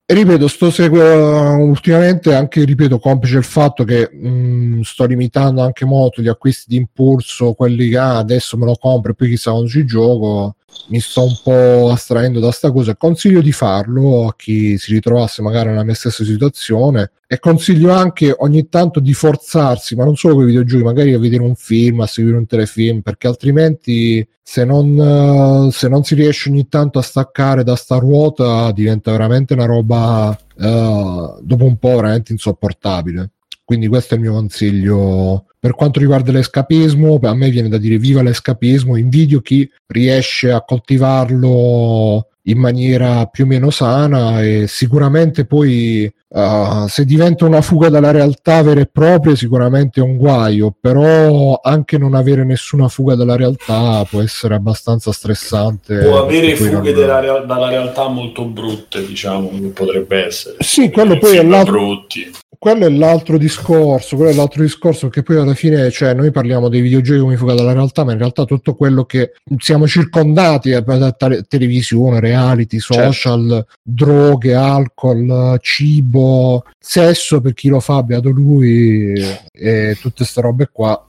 ripeto, 0.06 0.48
sto 0.48 0.70
seguendo 0.70 1.64
ultimamente 1.64 2.34
anche, 2.34 2.64
ripeto, 2.64 2.98
complice 2.98 3.38
il 3.38 3.44
fatto 3.44 3.84
che 3.84 4.10
mh, 4.12 4.80
sto 4.82 5.04
limitando 5.06 5.62
anche 5.62 5.84
molto 5.84 6.20
gli 6.22 6.28
acquisti 6.28 6.66
di 6.68 6.76
impulso, 6.76 7.54
quelli 7.54 7.88
che 7.88 7.98
ah, 7.98 8.18
adesso 8.18 8.56
me 8.56 8.66
lo 8.66 8.76
compro 8.76 9.12
e 9.12 9.14
poi 9.14 9.28
chissà 9.30 9.50
quando 9.50 9.68
ci 9.68 9.84
gioco. 9.84 10.56
Mi 10.88 11.00
sto 11.00 11.24
un 11.24 11.36
po' 11.42 11.90
astraendo 11.90 12.40
da 12.40 12.50
sta 12.50 12.70
cosa. 12.70 12.96
Consiglio 12.96 13.40
di 13.40 13.52
farlo 13.52 14.26
a 14.26 14.34
chi 14.36 14.76
si 14.76 14.92
ritrovasse 14.92 15.42
magari 15.42 15.68
nella 15.68 15.84
mia 15.84 15.94
stessa 15.94 16.24
situazione. 16.24 17.10
E 17.26 17.38
consiglio 17.38 17.90
anche 17.90 18.34
ogni 18.36 18.68
tanto 18.68 19.00
di 19.00 19.14
forzarsi, 19.14 19.96
ma 19.96 20.04
non 20.04 20.16
solo 20.16 20.34
con 20.34 20.44
i 20.44 20.46
videogiochi, 20.46 20.84
magari 20.84 21.14
a 21.14 21.18
vedere 21.18 21.42
un 21.42 21.54
film, 21.54 22.00
a 22.00 22.06
seguire 22.06 22.36
un 22.36 22.46
telefilm, 22.46 23.00
perché 23.00 23.26
altrimenti 23.26 24.26
se 24.42 24.64
non, 24.64 25.70
se 25.72 25.88
non 25.88 26.04
si 26.04 26.14
riesce 26.14 26.50
ogni 26.50 26.68
tanto 26.68 26.98
a 26.98 27.02
staccare 27.02 27.64
da 27.64 27.76
sta 27.76 27.96
ruota 27.96 28.70
diventa 28.72 29.10
veramente 29.10 29.54
una 29.54 29.64
roba 29.64 30.28
uh, 30.28 31.40
dopo 31.40 31.64
un 31.64 31.76
po' 31.78 31.96
veramente 31.96 32.32
insopportabile. 32.32 33.30
Quindi 33.64 33.88
questo 33.88 34.14
è 34.14 34.16
il 34.16 34.22
mio 34.22 34.32
consiglio. 34.32 35.46
Per 35.58 35.74
quanto 35.74 35.98
riguarda 35.98 36.30
l'escapismo, 36.32 37.18
a 37.22 37.34
me 37.34 37.48
viene 37.48 37.68
da 37.68 37.78
dire 37.78 37.96
viva 37.96 38.22
l'escapismo, 38.22 38.96
invidio 38.96 39.40
chi 39.40 39.68
riesce 39.86 40.50
a 40.50 40.62
coltivarlo 40.62 42.28
in 42.46 42.58
maniera 42.58 43.26
più 43.26 43.44
o 43.44 43.46
meno 43.46 43.70
sana 43.70 44.42
e 44.42 44.66
sicuramente 44.66 45.46
poi 45.46 46.12
uh, 46.28 46.86
se 46.88 47.04
diventa 47.06 47.46
una 47.46 47.62
fuga 47.62 47.88
dalla 47.88 48.10
realtà 48.10 48.62
vera 48.62 48.80
e 48.80 48.86
propria 48.90 49.34
sicuramente 49.34 50.00
è 50.00 50.02
un 50.02 50.16
guaio 50.16 50.74
però 50.78 51.58
anche 51.62 51.96
non 51.96 52.14
avere 52.14 52.44
nessuna 52.44 52.88
fuga 52.88 53.14
dalla 53.14 53.36
realtà 53.36 54.04
può 54.04 54.20
essere 54.20 54.54
abbastanza 54.54 55.10
stressante 55.10 56.00
può 56.00 56.22
avere 56.22 56.54
fughe 56.54 56.92
non... 56.92 57.46
dalla, 57.46 57.68
realtà 57.70 58.08
molto 58.08 58.44
brutte 58.44 59.06
diciamo 59.06 59.48
potrebbe 59.72 60.26
essere. 60.26 60.56
Sì 60.58 60.90
quello 60.90 61.16
poi 61.16 61.38
è 61.38 61.42
l'altro 61.42 61.72
brutti 61.72 62.30
quello 62.64 62.86
è 62.86 62.88
l'altro 62.88 63.36
discorso, 63.36 64.16
quello 64.16 64.30
è 64.30 64.34
l'altro 64.34 64.62
discorso 64.62 65.10
che 65.10 65.22
poi 65.22 65.36
alla 65.36 65.52
fine, 65.52 65.90
cioè, 65.90 66.14
noi 66.14 66.30
parliamo 66.30 66.70
dei 66.70 66.80
videogiochi 66.80 67.20
come 67.20 67.36
fuga 67.36 67.52
dalla 67.52 67.74
realtà, 67.74 68.04
ma 68.04 68.12
in 68.12 68.18
realtà 68.18 68.46
tutto 68.46 68.74
quello 68.74 69.04
che 69.04 69.32
siamo 69.58 69.86
circondati 69.86 70.70
da 70.70 71.12
televisione, 71.46 72.20
reality, 72.20 72.78
social, 72.78 73.48
certo. 73.50 73.66
droghe, 73.82 74.54
alcol, 74.54 75.58
cibo, 75.60 76.64
sesso 76.78 77.42
per 77.42 77.52
chi 77.52 77.68
lo 77.68 77.80
fa, 77.80 78.02
beato 78.02 78.30
lui, 78.30 79.12
e 79.52 79.98
tutte 80.00 80.14
queste 80.16 80.40
robe 80.40 80.70
qua 80.72 81.06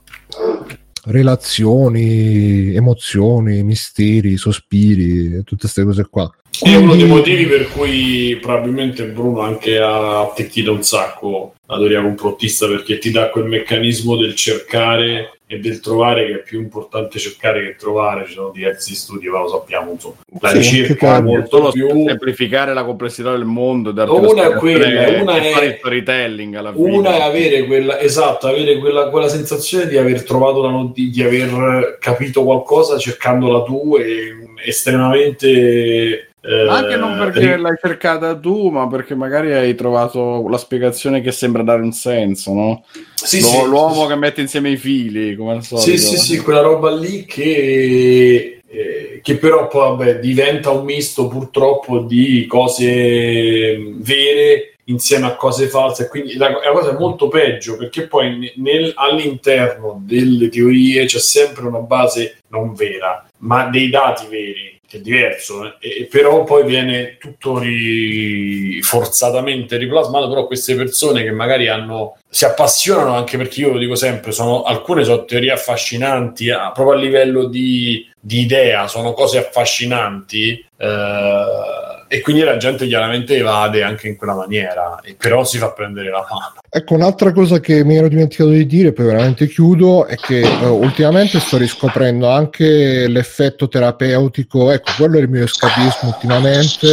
relazioni, 1.04 2.74
emozioni, 2.74 3.62
misteri, 3.62 4.36
sospiri, 4.36 5.42
tutte 5.42 5.56
queste 5.60 5.84
cose 5.84 6.06
qua. 6.10 6.30
È 6.58 6.74
uno 6.74 6.94
dei 6.96 7.06
motivi 7.06 7.44
per 7.44 7.68
cui 7.68 8.38
probabilmente 8.40 9.04
Bruno 9.04 9.40
anche 9.40 9.78
ha 9.78 10.20
attecchito 10.20 10.72
un 10.72 10.82
sacco 10.82 11.54
la 11.66 11.76
teoria 11.76 12.00
complottista 12.00 12.66
perché 12.66 12.98
ti 12.98 13.10
dà 13.10 13.28
quel 13.28 13.44
meccanismo 13.44 14.16
del 14.16 14.34
cercare 14.34 15.32
e 15.48 15.58
del 15.58 15.80
trovare 15.80 16.26
che 16.26 16.32
è 16.32 16.42
più 16.42 16.60
importante 16.60 17.18
cercare 17.18 17.62
che 17.62 17.76
trovare. 17.76 18.24
Ci 18.26 18.32
sono 18.32 18.50
diversi 18.50 18.94
studi 18.94 19.28
ma 19.28 19.40
lo 19.40 19.48
sappiamo 19.48 19.92
insomma. 19.92 20.14
La 20.40 20.48
sì, 20.48 20.56
ricerca 20.58 21.18
è 21.18 21.20
molto 21.20 21.70
più 21.70 21.88
semplificare 22.06 22.72
la 22.72 22.84
complessità 22.84 23.32
del 23.32 23.44
mondo 23.44 23.90
una 23.90 24.46
è 24.46 24.54
quella 24.54 25.20
una 25.20 25.36
è 25.36 25.50
fare 25.52 25.76
storytelling 25.78 26.54
alla 26.54 26.72
fine. 26.72 26.96
una 26.96 27.16
è 27.16 27.20
avere 27.20 27.64
quella 27.64 28.00
esatto 28.00 28.46
avere 28.46 28.78
quella, 28.78 29.08
quella 29.10 29.28
sensazione 29.28 29.86
di 29.86 29.96
aver 29.96 30.24
trovato 30.24 30.62
la 30.62 30.70
not- 30.70 30.94
di 30.98 31.22
aver 31.22 31.98
capito 32.00 32.44
qualcosa 32.44 32.98
cercandola 32.98 33.62
tu 33.62 33.96
e 33.98 34.34
estremamente 34.64 36.30
eh, 36.46 36.68
anche 36.68 36.96
non 36.96 37.18
perché 37.18 37.56
l'hai 37.56 37.76
cercata 37.80 38.38
tu, 38.38 38.68
ma 38.70 38.86
perché 38.86 39.16
magari 39.16 39.52
hai 39.52 39.74
trovato 39.74 40.46
la 40.48 40.58
spiegazione 40.58 41.20
che 41.20 41.32
sembra 41.32 41.64
dare 41.64 41.82
un 41.82 41.92
senso, 41.92 42.52
no? 42.52 42.84
Sì, 43.14 43.40
L- 43.40 43.42
sì, 43.42 43.64
l'uomo 43.64 44.02
sì. 44.02 44.08
che 44.08 44.14
mette 44.14 44.40
insieme 44.42 44.70
i 44.70 44.76
fili, 44.76 45.34
come 45.34 45.54
al 45.54 45.64
solito. 45.64 45.90
Sì, 45.90 45.98
sì, 45.98 46.16
sì, 46.16 46.38
quella 46.40 46.60
roba 46.60 46.94
lì 46.94 47.24
che, 47.24 48.60
eh, 48.64 49.20
che 49.22 49.36
però 49.38 49.66
poi 49.66 49.96
vabbè, 49.96 50.18
diventa 50.20 50.70
un 50.70 50.84
misto 50.84 51.26
purtroppo 51.26 51.98
di 51.98 52.46
cose 52.46 53.76
vere 53.96 54.76
insieme 54.88 55.26
a 55.26 55.34
cose 55.34 55.66
false, 55.66 56.08
quindi 56.08 56.36
la, 56.36 56.50
la 56.50 56.70
cosa 56.70 56.90
è 56.90 56.98
molto 56.98 57.26
peggio 57.26 57.76
perché 57.76 58.06
poi 58.06 58.52
nel, 58.54 58.92
all'interno 58.94 60.00
delle 60.04 60.48
teorie 60.48 61.06
c'è 61.06 61.18
sempre 61.18 61.66
una 61.66 61.80
base 61.80 62.38
non 62.50 62.72
vera, 62.72 63.26
ma 63.38 63.64
dei 63.68 63.90
dati 63.90 64.26
veri 64.28 64.75
è 64.88 65.00
diverso, 65.00 65.76
eh? 65.80 66.06
però 66.10 66.44
poi 66.44 66.64
viene 66.64 67.16
tutto 67.18 67.58
ri... 67.58 68.80
forzatamente 68.82 69.76
riplasmato, 69.76 70.28
però 70.28 70.46
queste 70.46 70.74
persone 70.74 71.22
che 71.22 71.30
magari 71.30 71.68
hanno, 71.68 72.16
si 72.28 72.44
appassionano 72.44 73.14
anche 73.14 73.36
perché 73.36 73.60
io 73.60 73.72
lo 73.72 73.78
dico 73.78 73.94
sempre, 73.94 74.32
sono, 74.32 74.62
alcune 74.62 75.04
sono 75.04 75.24
teorie 75.24 75.52
affascinanti, 75.52 76.48
eh, 76.48 76.70
proprio 76.72 76.92
a 76.96 77.00
livello 77.00 77.46
di, 77.46 78.08
di 78.20 78.40
idea, 78.40 78.86
sono 78.86 79.12
cose 79.12 79.38
affascinanti. 79.38 80.64
Eh, 80.76 81.75
e 82.08 82.20
quindi 82.20 82.42
la 82.42 82.56
gente 82.56 82.86
chiaramente 82.86 83.36
evade 83.36 83.82
anche 83.82 84.08
in 84.08 84.16
quella 84.16 84.34
maniera, 84.34 85.00
però 85.18 85.44
si 85.44 85.58
fa 85.58 85.70
prendere 85.72 86.10
la 86.10 86.26
mano. 86.28 86.54
Ecco, 86.68 86.94
un'altra 86.94 87.32
cosa 87.32 87.58
che 87.58 87.84
mi 87.84 87.96
ero 87.96 88.08
dimenticato 88.08 88.50
di 88.50 88.66
dire, 88.66 88.92
poi 88.92 89.06
veramente 89.06 89.48
chiudo, 89.48 90.06
è 90.06 90.16
che 90.16 90.42
uh, 90.42 90.66
ultimamente 90.66 91.40
sto 91.40 91.56
riscoprendo 91.56 92.28
anche 92.28 93.08
l'effetto 93.08 93.68
terapeutico, 93.68 94.70
ecco, 94.70 94.92
quello 94.96 95.18
è 95.18 95.22
il 95.22 95.28
mio 95.28 95.44
escapismo 95.44 96.08
ultimamente, 96.08 96.88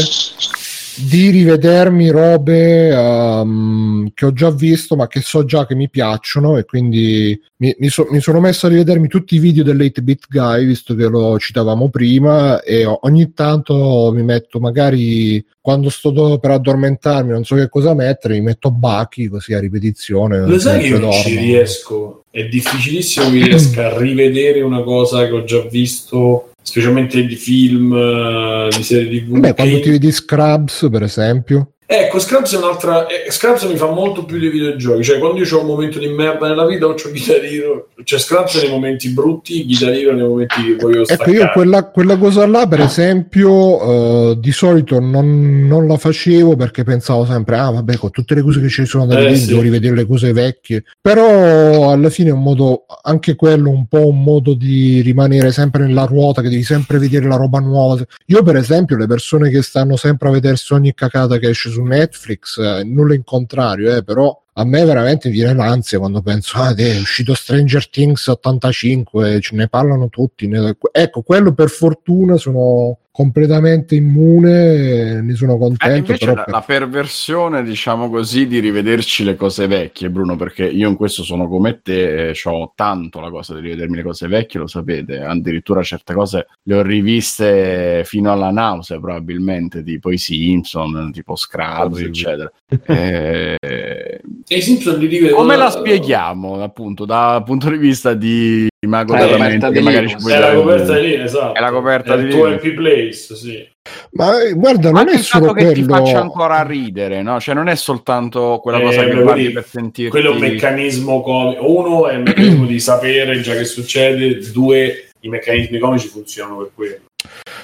di 0.95 1.30
rivedermi 1.30 2.10
robe 2.10 2.94
um, 2.94 4.11
che 4.14 4.26
ho 4.26 4.34
già 4.34 4.52
visto 4.52 4.95
ma 4.95 5.07
che 5.07 5.22
so 5.22 5.44
già 5.45 5.65
che 5.65 5.76
mi 5.76 5.90
piacciono 5.90 6.57
e 6.57 6.65
quindi 6.65 7.40
mi, 7.57 7.76
mi, 7.80 7.90
so, 7.90 8.07
mi 8.10 8.20
sono 8.20 8.40
messo 8.40 8.65
a 8.65 8.70
rivedermi 8.70 9.07
tutti 9.07 9.36
i 9.36 9.40
video 9.40 9.64
dell'8-bit 9.64 10.26
guy 10.30 10.65
visto 10.65 10.94
che 10.95 11.07
lo 11.07 11.40
citavamo 11.40 11.90
prima 11.90 12.61
e 12.61 12.86
ogni 12.86 13.34
tanto 13.34 14.11
mi 14.14 14.24
metto 14.24 14.60
magari 14.60 15.44
quando 15.60 15.90
sto 15.90 16.38
per 16.40 16.52
addormentarmi 16.52 17.32
non 17.32 17.44
so 17.44 17.56
che 17.56 17.70
cosa 17.70 17.94
mettere 17.94 18.36
mi 18.36 18.41
metto 18.41 18.70
Baki 18.70 19.30
così 19.30 19.53
a 19.53 19.60
ripetizione 19.60 20.45
lo 20.45 20.60
sai 20.60 20.82
che 20.82 20.88
io 20.88 20.99
non 20.99 21.11
ci 21.11 21.38
riesco? 21.38 22.24
È 22.30 22.44
difficilissimo 22.45 23.30
che 23.30 23.45
riesca 23.45 23.94
a 23.94 23.98
rivedere 23.98 24.61
una 24.61 24.82
cosa 24.82 25.26
che 25.26 25.32
ho 25.32 25.44
già 25.44 25.61
visto 25.61 26.52
specialmente 26.64 27.23
di 27.26 27.35
film, 27.35 27.94
eh, 27.94 28.69
di 28.76 28.84
serie 28.84 29.19
tv. 29.19 29.38
Beh, 29.38 29.53
quando 29.53 29.80
ti 29.81 29.90
vedi 29.91 30.11
Scrubs, 30.11 30.88
per 30.90 31.03
esempio. 31.03 31.73
Ecco, 31.85 32.19
Scrubs 32.19 32.53
è 32.53 32.57
un'altra. 32.57 33.07
Eh, 33.07 33.30
Scrubs 33.30 33.64
mi 33.64 33.76
fa 33.76 33.88
molto 33.88 34.23
più 34.23 34.39
dei 34.39 34.49
videogiochi. 34.49 35.03
Cioè, 35.03 35.19
quando 35.19 35.41
io 35.41 35.57
ho 35.57 35.61
un 35.61 35.68
momento 35.68 35.99
di 35.99 36.07
merda 36.07 36.47
nella 36.47 36.65
vita, 36.65 36.85
ho 36.85 36.95
Guitar 36.95 37.43
Hero. 37.43 37.89
Cioè, 38.03 38.19
Scrubs 38.19 38.55
nei 38.61 38.69
momenti 38.69 39.10
brutti, 39.10 39.65
Guitar 39.65 39.89
Hero 39.89 40.14
nei 40.14 40.27
momenti 40.27 40.64
che 40.64 40.76
voglio 40.76 41.03
staccare. 41.03 41.31
Ecco, 41.31 41.43
io 41.43 41.49
quella, 41.51 41.89
quella 41.89 42.18
cosa 42.18 42.47
là, 42.47 42.65
per 42.68 42.80
esempio, 42.80 43.51
uh, 43.51 44.35
di 44.35 44.51
solito 44.51 44.99
non, 44.99 45.68
non, 45.68 45.85
la 45.85 45.97
facevo 45.97 46.55
perché 46.55 46.84
pensavo 46.84 47.26
sempre, 47.26 47.57
ah, 47.57 47.69
vabbè, 47.69 47.97
con 47.97 48.11
tutte 48.11 48.34
le 48.34 48.41
cose 48.41 48.61
che 48.61 48.69
ci 48.69 48.85
sono 48.85 49.05
da 49.05 49.19
eh, 49.19 49.35
sì. 49.35 49.47
devo 49.47 49.61
rivedere 49.61 49.95
le 49.95 50.07
cose 50.07 50.31
vecchie. 50.31 50.84
Però 51.01 51.91
alla 51.91 52.10
fine 52.10 52.30
è 52.30 52.34
un 52.34 52.41
modo, 52.41 52.85
anche 53.03 53.35
quello, 53.35 53.69
un 53.69 53.88
po' 53.88 54.07
un 54.07 54.23
modo 54.23 54.53
di 54.53 55.01
rimanere 55.01 55.51
sempre 55.51 55.85
nella 55.85 56.05
ruota, 56.05 56.41
che 56.41 56.49
devi 56.49 56.64
sempre 56.64 56.97
vedere 56.97 57.27
la 57.27 57.35
roba 57.35 57.60
nuova. 57.60 58.01
Io, 58.27 58.41
per 58.41 58.55
esempio, 58.55 58.97
le 58.97 59.05
persone 59.05 59.49
che 59.49 59.61
stanno 59.61 59.95
sempre 59.97 60.30
a 60.30 60.31
vedersi 60.31 60.73
ogni 60.73 60.93
cacata 60.93 61.38
che 61.38 61.49
esce 61.49 61.69
su 61.69 61.82
Netflix, 61.84 62.57
eh, 62.57 62.84
nulla 62.84 63.14
in 63.14 63.23
contrario, 63.23 63.95
eh, 63.95 64.03
però 64.03 64.43
a 64.53 64.63
me 64.65 64.85
veramente 64.85 65.30
viene 65.30 65.53
l'ansia 65.53 65.99
quando 65.99 66.21
penso 66.21 66.57
ah 66.57 66.73
è 66.75 66.97
uscito 66.99 67.34
Stranger 67.34 67.89
Things 67.89 68.27
85 68.27 69.39
ce 69.41 69.55
ne 69.55 69.67
parlano 69.67 70.09
tutti 70.09 70.47
ne... 70.47 70.77
ecco 70.91 71.21
quello 71.21 71.53
per 71.53 71.69
fortuna 71.69 72.38
sono 72.38 72.97
completamente 73.13 73.93
immune, 73.93 75.21
ne 75.21 75.35
sono 75.35 75.53
Eh, 75.53 75.59
contento. 75.59 75.97
invece 75.97 76.25
però 76.25 76.34
la, 76.34 76.43
per- 76.45 76.53
la 76.55 76.61
perversione, 76.61 77.61
diciamo 77.61 78.09
così, 78.09 78.47
di 78.47 78.57
rivederci 78.57 79.23
le 79.23 79.35
cose 79.35 79.67
vecchie, 79.67 80.09
Bruno, 80.09 80.35
perché 80.35 80.65
io 80.65 80.89
in 80.89 80.95
questo 80.95 81.21
sono 81.21 81.47
come 81.47 81.81
te, 81.84 82.30
eh, 82.30 82.35
ho 82.45 82.73
tanto 82.75 83.19
la 83.19 83.30
cosa 83.30 83.53
di 83.53 83.61
rivedermi 83.61 83.97
le 83.97 84.01
cose 84.01 84.27
vecchie, 84.27 84.61
lo 84.61 84.65
sapete, 84.65 85.19
addirittura 85.19 85.84
certe 85.84 86.15
cose 86.15 86.47
le 86.63 86.75
ho 86.75 86.81
riviste 86.81 88.01
fino 88.03 88.31
alla 88.31 88.49
nausea 88.49 88.99
probabilmente, 88.99 89.84
tipo 89.84 90.09
i 90.09 90.17
Simpson, 90.17 91.11
tipo 91.11 91.35
Scrubs, 91.35 91.99
eccetera. 91.99 92.51
Eh, 92.85 94.21
E 94.48 94.57
i 94.57 94.61
Simpson 94.61 94.98
li 94.99 95.07
rivede 95.07 95.34
come 95.34 95.56
la 95.56 95.70
spieghiamo, 95.70 96.61
appunto, 96.61 97.06
dal 97.06 97.44
punto 97.44 97.70
di 97.70 97.78
vista 97.78 98.14
di 98.14 98.68
Mago 98.86 99.14
La 99.14 99.20
della 99.20 99.32
coperta 99.38 99.49
mente, 99.49 99.68
di 99.70 99.74
che 99.74 99.82
magari 99.82 100.07
ci 100.10 100.15
puoi 100.18 100.34
È 100.34 100.40
la 100.40 100.53
coperta 100.53 100.95
di 100.95 101.02
lì, 101.07 101.14
esatto. 101.14 101.53
È 101.53 101.60
la 101.60 101.72
coperta 101.72 102.14
È 102.14 102.18
il 102.18 102.24
di 102.26 102.30
tuo 102.32 102.45
happy 102.48 102.74
place, 102.74 103.36
sì. 103.36 103.72
Ma 104.11 104.41
eh, 104.41 104.53
guarda, 104.53 104.90
non 104.91 104.99
Anche 104.99 105.14
è 105.14 105.18
solo 105.18 105.53
che 105.53 105.72
ti 105.74 105.84
quello. 105.84 106.06
faccia 106.06 106.20
ancora 106.22 106.61
ridere, 106.64 107.22
no? 107.22 107.40
Cioè, 107.40 107.53
non 107.56 107.68
è 107.68 107.76
soltanto 107.76 108.60
quella 108.61 108.80
Eh, 108.80 108.84
cosa 108.84 109.03
che 109.06 109.22
guardi 109.22 109.52
per 109.52 109.65
sentirti. 109.65 110.10
Quello 110.11 110.32
è 110.32 110.34
un 110.34 110.40
meccanismo 110.40 111.22
comico. 111.22 111.72
Uno 111.72 112.07
è 112.07 112.14
il 112.15 112.22
meccanismo 112.22 112.65
di 112.65 112.80
sapere 112.80 113.40
già 113.41 113.53
che 113.56 113.65
succede, 113.65 114.40
due 114.52 115.07
i 115.22 115.30
meccanismi 115.30 115.80
comici 115.80 116.07
funzionano 116.07 116.57
per 116.57 116.72
quello. 116.76 116.98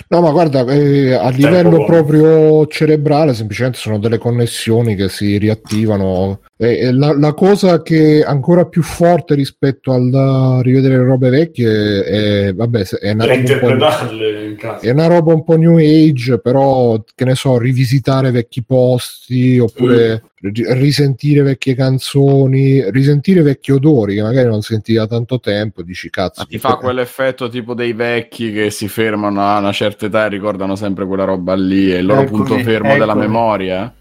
No, 0.08 0.22
ma 0.22 0.32
guarda, 0.32 0.66
eh, 0.72 1.14
a 1.14 1.30
livello 1.30 1.84
proprio 1.84 2.66
cerebrale, 2.68 3.34
semplicemente 3.34 3.78
sono 3.78 4.00
delle 4.00 4.18
connessioni 4.18 4.96
che 4.96 5.10
si 5.10 5.38
riattivano. 5.38 6.40
E- 6.62 6.78
e 6.88 6.92
la, 6.92 7.18
la 7.18 7.34
cosa 7.34 7.82
che 7.82 8.20
è 8.20 8.24
ancora 8.24 8.66
più 8.66 8.82
forte 8.84 9.34
rispetto 9.34 9.94
al 9.94 10.60
rivedere 10.62 10.98
le 10.98 11.04
robe 11.06 11.30
vecchie 11.30 12.04
è, 12.04 12.54
vabbè, 12.54 12.84
è 13.00 13.12
una 13.12 13.26
roba. 13.26 14.78
È 14.82 14.90
una 14.90 15.08
roba 15.08 15.34
un 15.34 15.46
po' 15.46 15.56
new 15.56 15.78
age, 15.78 16.40
però 16.40 17.02
che 17.16 17.24
ne 17.24 17.36
so, 17.36 17.58
rivisitare 17.58 18.32
vecchi 18.32 18.62
posti 18.62 19.58
oppure 19.58 20.24
ri- 20.42 20.66
risentire 20.74 21.44
vecchie 21.44 21.76
canzoni, 21.76 22.92
risentire 22.92 23.42
vecchi 23.42 23.72
odori 23.72 24.16
che 24.16 24.22
magari 24.22 24.50
non 24.50 24.62
senti 24.62 24.92
da 24.94 25.08
tanto 25.08 25.40
tempo. 25.40 25.82
Dici 25.82 26.10
cazzo, 26.10 26.42
Ma 26.42 26.46
ti 26.46 26.58
fa 26.58 26.76
quell'effetto 26.76 27.48
tipo 27.48 27.74
dei 27.74 27.94
vecchi 27.94 28.52
che 28.52 28.70
si 28.70 28.90
fermano 28.90 29.42
a 29.42 29.60
una 29.60 29.72
certa 29.72 30.08
età 30.08 30.26
e 30.26 30.30
ricordano 30.30 30.76
sempre 30.76 31.06
quella 31.06 31.24
roba 31.24 31.54
lì, 31.56 31.90
è 31.90 32.00
il 32.00 32.06
loro 32.06 32.22
Eccomi, 32.24 32.44
punto 32.44 32.64
fermo 32.64 32.90
della 32.92 33.06
eccomi. 33.14 33.20
memoria. 33.22 33.94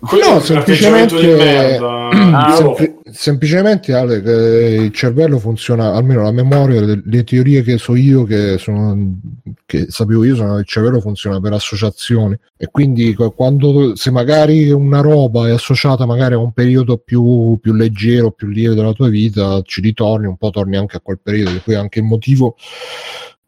Quello 0.00 0.34
No, 0.34 0.40
semplicemente. 0.40 1.76
Ah, 2.30 2.50
Io- 2.50 2.74
sempli- 2.76 2.96
semplicemente 3.10 3.92
Ale, 3.94 4.16
il 4.16 4.92
cervello 4.92 5.38
funziona, 5.38 5.94
almeno 5.94 6.22
la 6.22 6.30
memoria, 6.30 6.80
le, 6.80 7.02
le 7.04 7.24
teorie 7.24 7.62
che 7.62 7.78
so 7.78 7.94
io, 7.94 8.24
che, 8.24 8.58
sono, 8.58 9.18
che 9.64 9.86
sapevo 9.88 10.24
io, 10.24 10.34
sono 10.36 10.54
che 10.54 10.60
il 10.60 10.66
cervello 10.66 11.00
funziona 11.00 11.40
per 11.40 11.52
associazioni. 11.52 12.36
E 12.56 12.68
quindi 12.70 13.14
qu- 13.14 13.34
quando 13.34 13.94
se 13.96 14.10
magari 14.10 14.70
una 14.70 15.00
roba 15.00 15.48
è 15.48 15.52
associata 15.52 16.06
magari 16.06 16.34
a 16.34 16.38
un 16.38 16.52
periodo 16.52 16.98
più, 16.98 17.58
più 17.60 17.72
leggero, 17.72 18.30
più 18.30 18.48
lieve 18.48 18.74
della 18.74 18.92
tua 18.92 19.08
vita, 19.08 19.60
ci 19.62 19.80
ritorni, 19.80 20.26
un 20.26 20.36
po' 20.36 20.50
torni 20.50 20.76
anche 20.76 20.96
a 20.96 21.00
quel 21.00 21.20
periodo, 21.22 21.60
poi 21.64 21.74
è 21.74 21.78
anche 21.78 21.98
il 22.00 22.04
motivo 22.04 22.56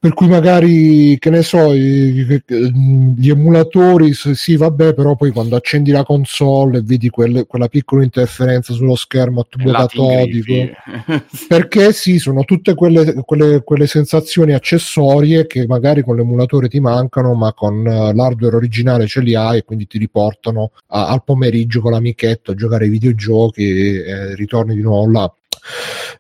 per 0.01 0.15
cui 0.15 0.29
magari, 0.29 1.19
che 1.19 1.29
ne 1.29 1.43
so, 1.43 1.75
gli 1.75 3.29
emulatori, 3.29 4.15
sì, 4.15 4.57
vabbè, 4.57 4.95
però 4.95 5.15
poi 5.15 5.31
quando 5.31 5.57
accendi 5.57 5.91
la 5.91 6.05
console 6.05 6.79
e 6.79 6.83
vedi 6.83 7.11
quelle- 7.11 7.45
quella 7.45 7.69
piccola 7.69 8.03
interferenza 8.03 8.73
sullo 8.73 8.95
schermo 8.97 9.41
a 9.41 9.47
tubo 9.47 9.71
catodico, 9.71 10.55
perché 11.49 11.93
sì, 11.93 12.19
sono 12.19 12.45
tutte 12.45 12.73
quelle, 12.75 13.13
quelle- 13.27 13.63
quelle 13.63 13.87
sensazioni 13.87 14.55
accessorie 14.55 15.47
che 15.47 15.67
magari 15.67 16.01
con 16.03 16.17
l'emulatore 16.17 16.69
ti 16.69 16.81
mancano, 16.81 17.35
ma 17.35 17.53
con 17.53 17.87
eh, 17.87 18.15
l'hardware 18.15 18.57
originale 18.57 19.07
ce 19.07 19.21
li 19.21 19.35
hai 19.35 19.59
e 19.59 19.65
quindi 19.65 19.87
ti 19.87 19.99
riportano 19.99 20.71
a- 20.87 21.09
al 21.09 21.23
pomeriggio 21.25 21.83
con 21.83 21.93
l'amichetto 21.93 22.53
a 22.53 22.55
giocare 22.55 22.85
ai 22.85 22.91
videogiochi 22.91 23.63
e 23.63 23.97
eh, 23.97 24.35
ritorni 24.35 24.75
di 24.75 24.81
nuovo 24.81 25.11
là. 25.11 25.35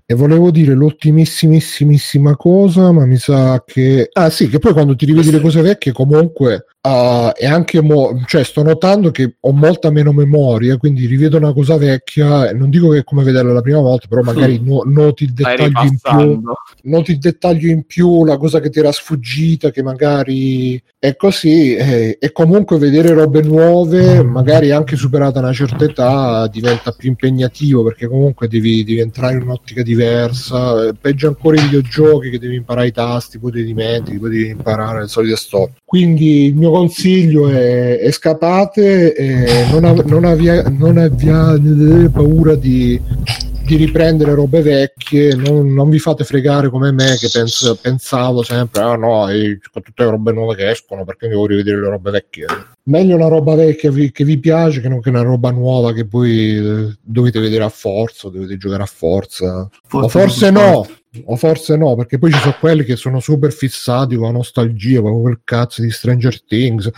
E 0.06 0.14
volevo 0.14 0.50
dire 0.50 0.74
l'ultimissimissima 0.74 2.34
cosa, 2.34 2.90
ma 2.90 3.06
mi 3.06 3.16
sa 3.16 3.62
che... 3.64 4.08
Ah 4.12 4.28
sì, 4.28 4.48
che 4.48 4.58
poi 4.58 4.72
quando 4.72 4.96
ti 4.96 5.04
rivedi 5.04 5.30
le 5.30 5.40
cose 5.40 5.62
vecchie 5.62 5.92
comunque 5.92 6.64
ah, 6.82 7.32
è 7.32 7.46
anche... 7.46 7.80
Mo- 7.80 8.22
cioè 8.26 8.44
sto 8.44 8.62
notando 8.62 9.10
che 9.10 9.36
ho 9.40 9.52
molta 9.52 9.90
meno 9.90 10.12
memoria, 10.12 10.76
quindi 10.76 11.06
rivedo 11.06 11.36
una 11.36 11.52
cosa 11.52 11.76
vecchia, 11.76 12.48
e 12.48 12.52
non 12.52 12.70
dico 12.70 12.90
che 12.90 12.98
è 12.98 13.04
come 13.04 13.22
vederla 13.22 13.52
la 13.52 13.62
prima 13.62 13.80
volta, 13.80 14.06
però 14.08 14.22
magari 14.22 14.60
no- 14.62 14.82
noti 14.84 15.24
il 15.24 15.32
dettaglio 15.32 15.82
in 15.82 15.98
più 16.00 16.42
noti 16.82 17.12
il 17.12 17.18
dettaglio 17.18 17.68
in 17.68 17.84
più, 17.84 18.24
la 18.24 18.36
cosa 18.36 18.60
che 18.60 18.70
ti 18.70 18.78
era 18.78 18.92
sfuggita, 18.92 19.70
che 19.70 19.82
magari 19.82 20.80
è 20.98 21.16
così, 21.16 21.74
eh, 21.74 22.18
e 22.20 22.32
comunque 22.32 22.78
vedere 22.78 23.12
robe 23.12 23.42
nuove, 23.42 24.22
magari 24.22 24.70
anche 24.70 24.96
superata 24.96 25.40
una 25.40 25.52
certa 25.52 25.84
età, 25.84 26.46
diventa 26.48 26.92
più 26.92 27.08
impegnativo 27.08 27.82
perché 27.82 28.06
comunque 28.06 28.48
devi, 28.48 28.84
devi 28.84 29.00
entrare 29.00 29.34
in 29.34 29.42
un'ottica 29.42 29.82
diversa. 29.82 30.88
eh, 30.88 30.94
Peggio 30.98 31.28
ancora 31.28 31.56
i 31.56 31.62
videogiochi 31.62 32.30
che 32.30 32.38
devi 32.38 32.56
imparare 32.56 32.88
i 32.88 32.92
tasti, 32.92 33.38
poi 33.38 33.52
ti 33.52 33.64
dimentichi, 33.64 34.18
poi 34.18 34.30
devi 34.30 34.48
imparare 34.48 35.00
le 35.00 35.08
solite 35.08 35.36
storie. 35.36 35.74
Quindi 35.84 36.46
il 36.46 36.54
mio 36.54 36.69
consiglio 36.70 37.48
è, 37.48 37.98
è 37.98 38.10
scappate 38.10 39.14
e 39.14 39.66
non, 39.70 39.84
av- 39.84 40.04
non, 40.04 40.24
avvia- 40.24 40.68
non 40.68 42.10
paura 42.12 42.54
di 42.54 43.00
di 43.70 43.76
riprendere 43.76 44.34
robe 44.34 44.62
vecchie, 44.62 45.34
non, 45.36 45.72
non 45.72 45.88
vi 45.90 46.00
fate 46.00 46.24
fregare 46.24 46.68
come 46.70 46.90
me 46.90 47.16
che 47.16 47.28
pens- 47.32 47.78
pensavo 47.80 48.42
sempre, 48.42 48.82
ah 48.82 48.96
no, 48.96 49.26
con 49.70 49.82
tutte 49.82 50.02
le 50.02 50.10
robe 50.10 50.32
nuove 50.32 50.56
che 50.56 50.68
escono, 50.70 51.04
perché 51.04 51.26
mi 51.26 51.34
devo 51.34 51.46
rivedere 51.46 51.80
le 51.80 51.88
robe 51.88 52.10
vecchie? 52.10 52.46
Meglio 52.84 53.14
una 53.14 53.28
roba 53.28 53.54
vecchia 53.54 53.92
vi- 53.92 54.10
che 54.10 54.24
vi 54.24 54.38
piace 54.38 54.80
che 54.80 54.88
non 54.88 55.00
che 55.00 55.10
una 55.10 55.22
roba 55.22 55.52
nuova 55.52 55.92
che 55.92 56.04
poi 56.04 56.56
eh, 56.56 56.96
dovete 57.00 57.38
vedere 57.38 57.62
a 57.62 57.68
forza, 57.68 58.28
dovete 58.28 58.56
giocare 58.56 58.82
a 58.82 58.86
forza. 58.86 59.68
o 59.88 60.08
forse 60.08 60.50
no, 60.50 60.84
o 61.24 61.34
forse 61.36 61.76
no, 61.76 61.96
perché 61.96 62.18
poi 62.18 62.30
ci 62.32 62.38
sono 62.38 62.54
quelli 62.60 62.84
che 62.84 62.94
sono 62.94 63.18
super 63.18 63.52
fissati 63.52 64.14
con 64.14 64.26
la 64.26 64.32
nostalgia, 64.32 65.00
con 65.00 65.20
quel 65.22 65.40
cazzo 65.42 65.82
di 65.82 65.90
Stranger 65.90 66.42
Things. 66.44 66.88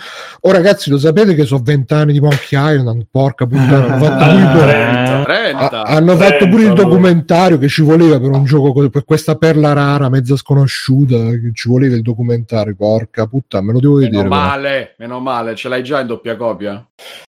Oh 0.42 0.52
ragazzi, 0.52 0.90
lo 0.90 0.98
sapete 0.98 1.34
che 1.34 1.44
sono 1.44 1.62
vent'anni 1.64 2.12
di 2.12 2.20
Monkey 2.20 2.74
Island? 2.76 3.06
Porca 3.10 3.46
puttana, 3.46 3.94
hanno 3.94 4.04
fatto 4.04 4.24
pure 4.24 4.38
il 4.42 4.52
do- 4.52 4.58
Trenta. 4.62 5.22
Trenta. 5.24 5.82
ha- 5.84 5.96
hanno 5.96 6.16
fatto 6.16 6.48
pure 6.48 6.62
il 6.64 6.72
documentario 6.74 7.56
che 7.58 7.68
ci 7.68 7.80
voleva 7.82 8.20
per 8.20 8.30
un 8.30 8.44
gioco 8.44 8.72
co- 8.72 8.90
per 8.90 9.04
questa 9.04 9.36
perla 9.36 9.72
rara, 9.72 10.08
mezza 10.10 10.36
sconosciuta. 10.36 11.16
Che 11.30 11.50
ci 11.54 11.68
voleva 11.68 11.94
il 11.96 12.02
documentario, 12.02 12.74
porca 12.76 13.26
puttana, 13.26 13.64
me 13.66 13.72
lo 13.72 13.80
devo 13.80 13.94
vedere. 13.94 14.16
Meno 14.16 14.28
però. 14.28 14.40
male, 14.42 14.94
meno 14.98 15.20
male, 15.20 15.54
ce 15.54 15.68
l'hai 15.68 15.82
già 15.82 16.00
in 16.00 16.06
doppia 16.08 16.36
copia? 16.36 16.86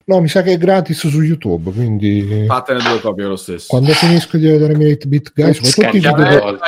No, 0.06 0.20
mi 0.20 0.28
sa 0.28 0.42
che 0.42 0.52
è 0.52 0.58
gratis 0.58 1.06
su 1.08 1.22
YouTube. 1.22 1.70
Quindi 1.72 2.44
Fattene 2.46 2.80
due 2.80 3.00
copie 3.00 3.24
lo 3.24 3.36
stesso. 3.36 3.66
quando 3.68 3.92
finisco 3.92 4.36
di 4.36 4.46
vedere 4.48 4.72
i 4.72 4.92
8-bit 4.92 5.32
guys, 5.34 5.60
soprattutto 5.62 5.96
i, 5.96 6.00
video, 6.00 6.48
Eh, 6.48 6.58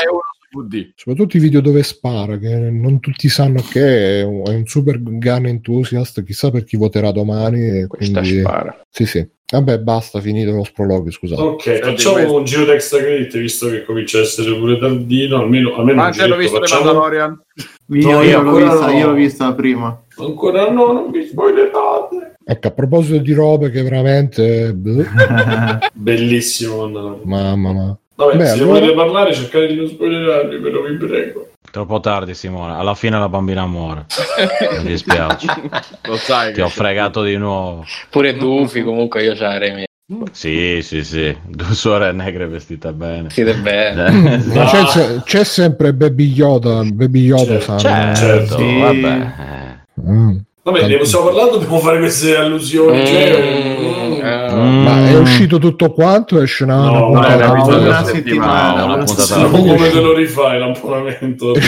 VD. 0.56 0.92
soprattutto 0.94 1.36
i 1.36 1.40
video 1.40 1.60
dove 1.60 1.82
spara, 1.82 2.38
che 2.38 2.54
non 2.56 3.00
tutti 3.00 3.28
sanno 3.28 3.60
che 3.60 4.20
è 4.20 4.22
un, 4.22 4.42
è 4.46 4.54
un 4.54 4.66
super 4.66 5.00
gun 5.02 5.46
enthusiast. 5.46 6.22
Chissà 6.22 6.50
per 6.50 6.64
chi 6.64 6.76
voterà 6.76 7.10
domani. 7.10 7.80
e 7.80 7.86
Questa 7.88 8.20
Quindi, 8.20 8.40
spara. 8.40 8.80
sì, 8.88 9.04
sì. 9.06 9.28
Vabbè, 9.46 9.78
basta, 9.80 10.20
finito 10.20 10.52
lo 10.52 10.64
sproloquio. 10.64 11.12
Scusate. 11.12 11.40
Ok, 11.42 11.78
facciamo 11.80 12.14
questo. 12.14 12.34
un 12.36 12.44
giro 12.44 12.64
di 12.64 12.70
extra 12.70 12.98
credit 12.98 13.36
visto 13.38 13.68
che 13.68 13.84
comincia 13.84 14.18
a 14.18 14.22
essere 14.22 14.56
pure 14.56 14.78
tardino, 14.78 15.38
almeno, 15.38 15.74
almeno 15.76 16.02
hanno 16.02 16.10
giretto 16.12 16.36
visto 16.36 16.58
The 16.60 16.66
facciamo. 16.66 16.84
Mandalorian? 16.84 17.40
Io, 17.88 18.10
No, 18.10 18.22
io 18.22 18.30
io 18.30 18.40
l'ho 18.42 18.54
vista, 18.56 18.86
no. 18.86 18.92
io 18.98 19.06
l'ho 19.08 19.12
vista 19.12 19.52
prima. 19.54 20.02
Ancora 20.16 20.70
no, 20.70 20.92
non 20.92 21.10
mi 21.10 21.24
spoilerate. 21.26 22.33
Ecco, 22.46 22.68
a 22.68 22.70
proposito 22.72 23.18
di 23.18 23.32
robe 23.32 23.70
che 23.70 23.82
veramente. 23.82 24.72
boh, 24.74 25.04
Bellissimo 25.92 26.88
mamma 27.24 27.72
mia. 27.72 27.96
Vabbè, 28.16 28.36
Beh, 28.36 28.44
se 28.46 28.52
allora- 28.52 28.78
volete 28.80 28.94
parlare 28.94 29.34
cercate 29.34 29.66
di 29.68 29.74
non 29.76 29.88
spoilerarmi, 29.88 30.58
però 30.60 30.82
vi 30.82 30.96
prego. 30.96 31.48
Troppo 31.70 31.98
tardi, 31.98 32.34
Simone. 32.34 32.74
Alla 32.74 32.94
fine 32.94 33.18
la 33.18 33.28
bambina 33.28 33.66
muore. 33.66 34.06
Mi 34.82 34.84
dispiace. 34.90 35.46
Lo 36.02 36.16
sai 36.16 36.52
Ti 36.52 36.60
ho 36.60 36.68
fregato 36.68 37.22
di 37.24 37.36
nuovo. 37.36 37.84
Pure 38.10 38.34
Dufi, 38.36 38.82
comunque 38.82 39.24
io 39.24 39.34
la 39.36 39.58
remi. 39.58 39.84
Sì, 40.30 40.80
sì, 40.82 41.02
sì. 41.02 41.36
Due 41.48 41.74
suore 41.74 42.12
negre 42.12 42.46
vestite 42.46 42.92
bene. 42.92 43.30
Siete 43.30 43.54
bene. 43.56 44.06
Eh, 44.06 44.10
Ma 44.12 44.70
No. 44.70 44.84
c'è, 44.84 45.20
c'è 45.24 45.42
sempre 45.44 45.92
Baby 45.94 46.26
Yoda, 46.30 46.82
Baby 46.84 47.22
Yoda 47.24 47.58
Certo. 47.58 47.78
Certo, 48.14 48.56
Sì. 48.58 48.78
vabbè. 48.78 49.32
eh. 49.38 50.10
Mm. 50.10 50.36
Vabbè, 50.64 50.86
ne 50.86 50.96
possiamo 50.96 51.24
parlare 51.26 51.50
dobbiamo 51.50 51.78
fare 51.78 51.98
queste 51.98 52.36
allusioni? 52.36 53.06
Cioè, 53.06 53.38
Mm, 53.38 54.12
mm, 54.12 54.12
eh, 54.24 54.52
Mm. 54.54 54.82
Ma 54.82 55.08
è 55.08 55.18
uscito 55.18 55.58
tutto 55.58 55.92
quanto? 55.92 56.40
Esce 56.40 56.64
una, 56.64 56.76
No, 56.76 57.10
una 57.10 57.34
una 57.36 58.04
settimana, 58.04 58.84
una 58.84 58.94
una 58.94 58.94
alla 58.94 58.96
ma 58.96 59.04
volta. 59.04 59.74
come 59.74 59.90
te 59.90 60.00
lo 60.00 60.14
rifai 60.14 60.58
l'abbonamento? 60.58 61.52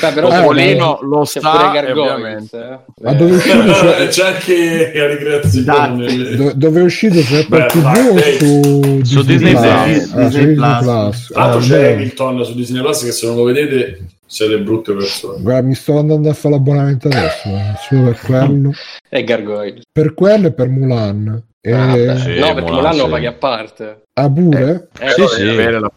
Beh, 0.00 0.12
però 0.12 0.28
Eh, 0.28 0.36
Topolino 0.36 0.98
lo 1.02 1.24
sa, 1.24 1.70
ovviamente. 1.80 2.56
eh. 2.58 2.78
Ma 3.02 3.12
dove 3.12 3.30
è 3.30 3.34
uscito? 3.34 3.74
su- 3.74 3.86
C'è 4.08 4.26
anche 4.26 4.92
la 4.94 5.06
ricreazione. 5.06 6.36
Do- 6.36 6.52
dove 6.54 6.80
è 6.80 6.82
uscito? 6.82 7.20
Su 7.20 7.34
Apple 7.34 7.66
TV 7.66 7.84
o 7.86 8.18
su, 8.38 9.00
Su 9.04 9.22
Disney 9.22 9.52
Plus? 9.52 10.10
Plus. 10.10 10.12
Ah, 10.14 10.30
su 10.30 10.38
Disney 10.38 10.54
Plus. 10.56 10.78
Plus. 10.82 11.26
Tra 11.32 11.40
l'altro 11.42 11.58
Ah, 11.58 11.62
c'è. 11.62 11.92
Hamilton 11.92 12.44
su 12.44 12.54
Disney 12.54 12.82
Plus 12.82 13.04
che 13.04 13.12
se 13.12 13.26
non 13.26 13.36
lo 13.36 13.44
vedete 13.44 13.98
siete 14.30 14.60
brutte 14.60 14.92
persone. 14.94 15.42
Guarda, 15.42 15.66
mi 15.66 15.74
sto 15.74 15.98
andando 15.98 16.30
a 16.30 16.34
fare 16.34 16.54
l'abbonamento 16.54 17.08
adesso, 17.08 17.48
eh, 17.48 17.74
solo 17.80 18.02
per 18.04 18.20
quello. 18.20 18.70
E 19.08 19.24
Gargoyle. 19.24 19.80
Per 19.90 20.14
quello 20.14 20.46
e 20.46 20.52
per 20.52 20.68
Mulan. 20.68 21.42
E... 21.60 21.72
Ah. 21.72 22.16
Sì, 22.16 22.38
no, 22.38 22.54
perché 22.54 22.60
Mulan, 22.70 22.74
Mulan 22.76 22.96
lo 22.96 23.04
sì. 23.06 23.10
paghi 23.10 23.26
a 23.26 23.32
parte. 23.32 24.02
Ah, 24.14 24.30
pure? 24.30 24.88
Eh, 25.00 25.08
Sì, 25.10 25.42
Devi 25.42 25.56
sì. 25.56 25.56
del 25.56 25.90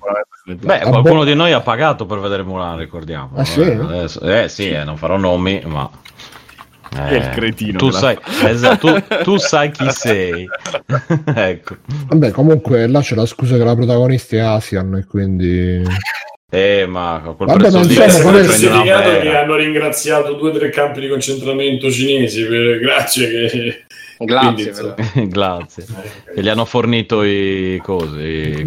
Beh, 0.58 0.80
Ah, 0.80 0.90
qualcuno 0.90 1.24
di 1.24 1.36
noi 1.36 1.52
ha 1.54 1.62
pagato 1.62 2.08
per 2.08 2.20
vedere 2.20 2.42
Mulan, 2.42 2.76
ricordiamo. 2.78 3.30
Ah, 3.36 3.46
sì? 3.46 3.62
Eh, 3.62 3.76
adesso- 3.76 4.20
eh, 4.22 4.50
sì, 4.50 4.70
eh, 4.70 4.84
non 4.84 4.98
farò 4.98 5.18
nomi, 5.18 5.62
ma... 5.66 5.88
È 6.96 7.14
il 7.16 7.30
cretino 7.30 7.78
Tu 7.78 7.90
sai, 7.92 8.18
esatto, 8.46 9.02
tu, 9.02 9.24
tu 9.24 9.38
sai 9.38 9.72
chi 9.72 9.90
sei. 9.92 10.46
ecco. 11.36 11.76
Vabbè, 12.08 12.32
comunque 12.32 12.88
là 12.88 13.00
c'è 13.02 13.16
la 13.16 13.26
scusa 13.26 13.58
che 13.58 13.64
la 13.64 13.76
protagonista 13.76 14.36
è 14.36 14.40
Asian 14.40 14.96
e 14.96 15.06
quindi... 15.06 15.84
Eh, 16.54 16.86
ma 16.86 17.20
con 17.24 17.36
quel 17.36 17.48
Vabbè, 17.50 17.62
prezzo 17.62 17.78
ma 17.80 17.84
lì 17.84 17.96
una 17.96 18.44
certificato 18.44 19.20
che 19.22 19.36
hanno 19.36 19.56
ringraziato 19.56 20.34
due 20.34 20.52
o 20.52 20.54
tre 20.54 20.70
campi 20.70 21.00
di 21.00 21.08
concentramento 21.08 21.90
cinesi 21.90 22.46
per... 22.46 22.80
grazie 22.80 23.28
che 23.28 23.86
Grazie. 24.26 24.72
Quindi. 24.72 25.28
Grazie. 25.34 25.86
E 26.36 26.42
gli 26.42 26.48
hanno 26.48 26.66
fornito 26.66 27.24
i 27.24 27.80
cosi, 27.84 28.20
i. 28.20 28.64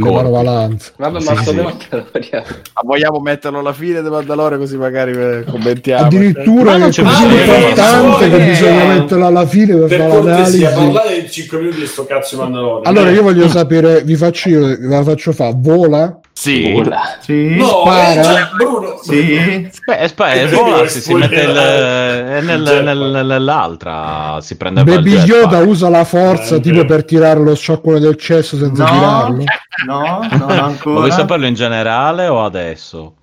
Vabbè, 0.96 1.20
Sì, 1.20 1.32
ma 1.32 1.42
sì. 1.42 1.54
Mandalorian. 1.54 2.44
Ma 2.74 2.82
vogliamo 2.84 3.20
metterlo 3.20 3.58
alla 3.60 3.72
fine 3.72 4.02
del 4.02 4.10
Mandalore 4.10 4.58
così 4.58 4.76
magari 4.76 5.12
eh, 5.12 5.44
commentiamo. 5.44 6.04
Addirittura 6.06 6.72
Ma 6.72 6.76
non 6.78 6.88
è 6.88 6.90
c'è 6.90 7.02
così 7.02 7.24
importante 7.24 8.28
che 8.30 8.36
eh, 8.36 8.46
bisogna 8.48 8.84
metterla 8.84 9.26
alla 9.26 9.46
fine 9.46 9.76
per, 9.76 9.88
per 9.88 9.98
fare 9.98 10.22
l'analisi. 10.22 10.62
parlare 10.62 11.22
di 11.22 11.30
5 11.30 11.58
minuti 11.58 11.78
di 11.80 11.86
sto 11.86 12.04
cazzo 12.04 12.34
di 12.34 12.42
Mandalorian 12.42 12.86
Allora 12.86 13.10
eh. 13.10 13.14
io 13.14 13.22
voglio 13.22 13.48
sapere, 13.48 14.02
vi 14.02 14.16
faccio 14.16 14.48
io, 14.48 14.60
ve 14.66 14.88
la 14.88 15.02
faccio 15.02 15.32
fa, 15.32 15.52
vola? 15.54 16.20
Sì. 16.46 16.72
Vola. 16.72 17.16
Sì. 17.20 17.56
no 17.56 17.66
spara. 17.66 18.10
eh, 18.20 18.22
cioè, 18.24 18.48
Bruno 18.56 18.98
Sì. 19.02 19.68
Beh, 19.84 19.98
Eh, 19.98 20.46
vola, 20.48 20.86
si, 20.86 21.00
si 21.00 21.12
mette 21.14 21.34
il, 21.40 21.56
eh, 21.56 22.40
nel- 22.40 22.60
Il 22.78 22.82
nel- 22.84 23.26
nell'altra, 23.26 24.38
si 24.40 24.56
prende 24.56 24.80
il 24.80 24.86
Baby 24.86 25.10
jetpack. 25.10 25.28
Yoda 25.28 25.58
usa 25.60 25.88
la 25.88 26.04
forza 26.04 26.56
Eh, 26.56 26.60
tipo 26.60 26.80
eh. 26.80 26.84
per 26.84 27.04
tirare 27.04 27.40
lo 27.40 27.54
sciacquone 27.54 27.98
del 27.98 28.16
cesso 28.16 28.56
senza 28.56 28.84
No, 28.84 28.90
tirarlo? 28.90 29.44
no, 29.86 30.28
non 30.46 30.50
ancora. 30.58 30.98
vuoi 31.00 31.10
saperlo 31.12 31.46
in 31.46 31.54
generale 31.54 32.28
o 32.28 32.44
adesso? 32.44 33.14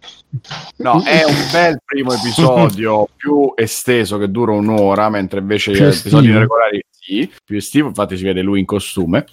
No, 0.78 1.02
è 1.06 1.24
un 1.26 1.36
bel 1.52 1.80
primo 1.86 2.12
episodio 2.14 3.08
più 3.16 3.54
esteso 3.56 4.18
che 4.18 4.32
dura 4.32 4.52
un'ora, 4.52 5.10
mentre 5.10 5.40
invece 5.40 5.72
gli 5.72 5.82
episodi 5.84 6.32
regolari 6.32 6.84
sì, 7.04 7.30
più 7.44 7.58
estivo, 7.58 7.88
infatti 7.90 8.16
si 8.18 8.24
vede 8.24 8.42
lui 8.42 8.60
in 8.60 8.66
costume, 8.66 9.26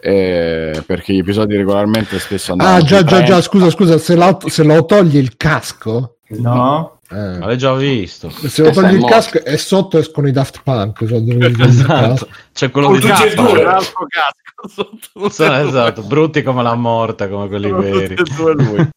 eh, 0.00 0.82
perché 0.86 1.12
gli 1.14 1.18
episodi 1.18 1.56
regolarmente 1.56 2.18
spesso 2.18 2.52
andano 2.52 2.76
Ah 2.76 2.80
già 2.80 3.02
già 3.02 3.04
già, 3.04 3.16
30. 3.16 3.42
scusa 3.42 3.70
scusa, 3.70 3.98
se 3.98 4.14
lo, 4.16 4.38
se 4.46 4.62
lo 4.62 4.84
toglie 4.84 5.18
il 5.20 5.36
casco? 5.36 6.16
No. 6.28 6.98
Eh. 7.08 7.38
L'hai 7.38 7.56
già 7.56 7.72
visto. 7.74 8.28
Se 8.30 8.62
lo 8.62 8.68
Eh, 8.68 8.72
toglie 8.72 8.86
sei 8.88 8.94
il 8.96 9.00
morto. 9.00 9.14
casco 9.14 9.44
e 9.44 9.56
sotto 9.58 9.98
escono 9.98 10.26
i 10.28 10.32
Daft 10.32 10.60
Punk. 10.64 10.98
cioè 11.06 11.24
togli 11.24 11.62
Esatto. 11.62 12.28
C'è 12.52 12.70
quello 12.70 12.88
Con 12.88 12.96
di 12.98 13.06
tutti 13.06 13.22
e 13.22 13.34
E 14.66 15.08
due. 15.12 15.28
esatto, 15.28 16.02
brutti 16.02 16.42
come 16.42 16.62
la 16.62 16.74
morta, 16.74 17.28
come 17.28 17.48
quelli 17.48 17.68
Sono 17.68 17.80
veri. 17.80 18.14
tutti 18.14 18.34
due 18.34 18.54
lui. 18.54 18.88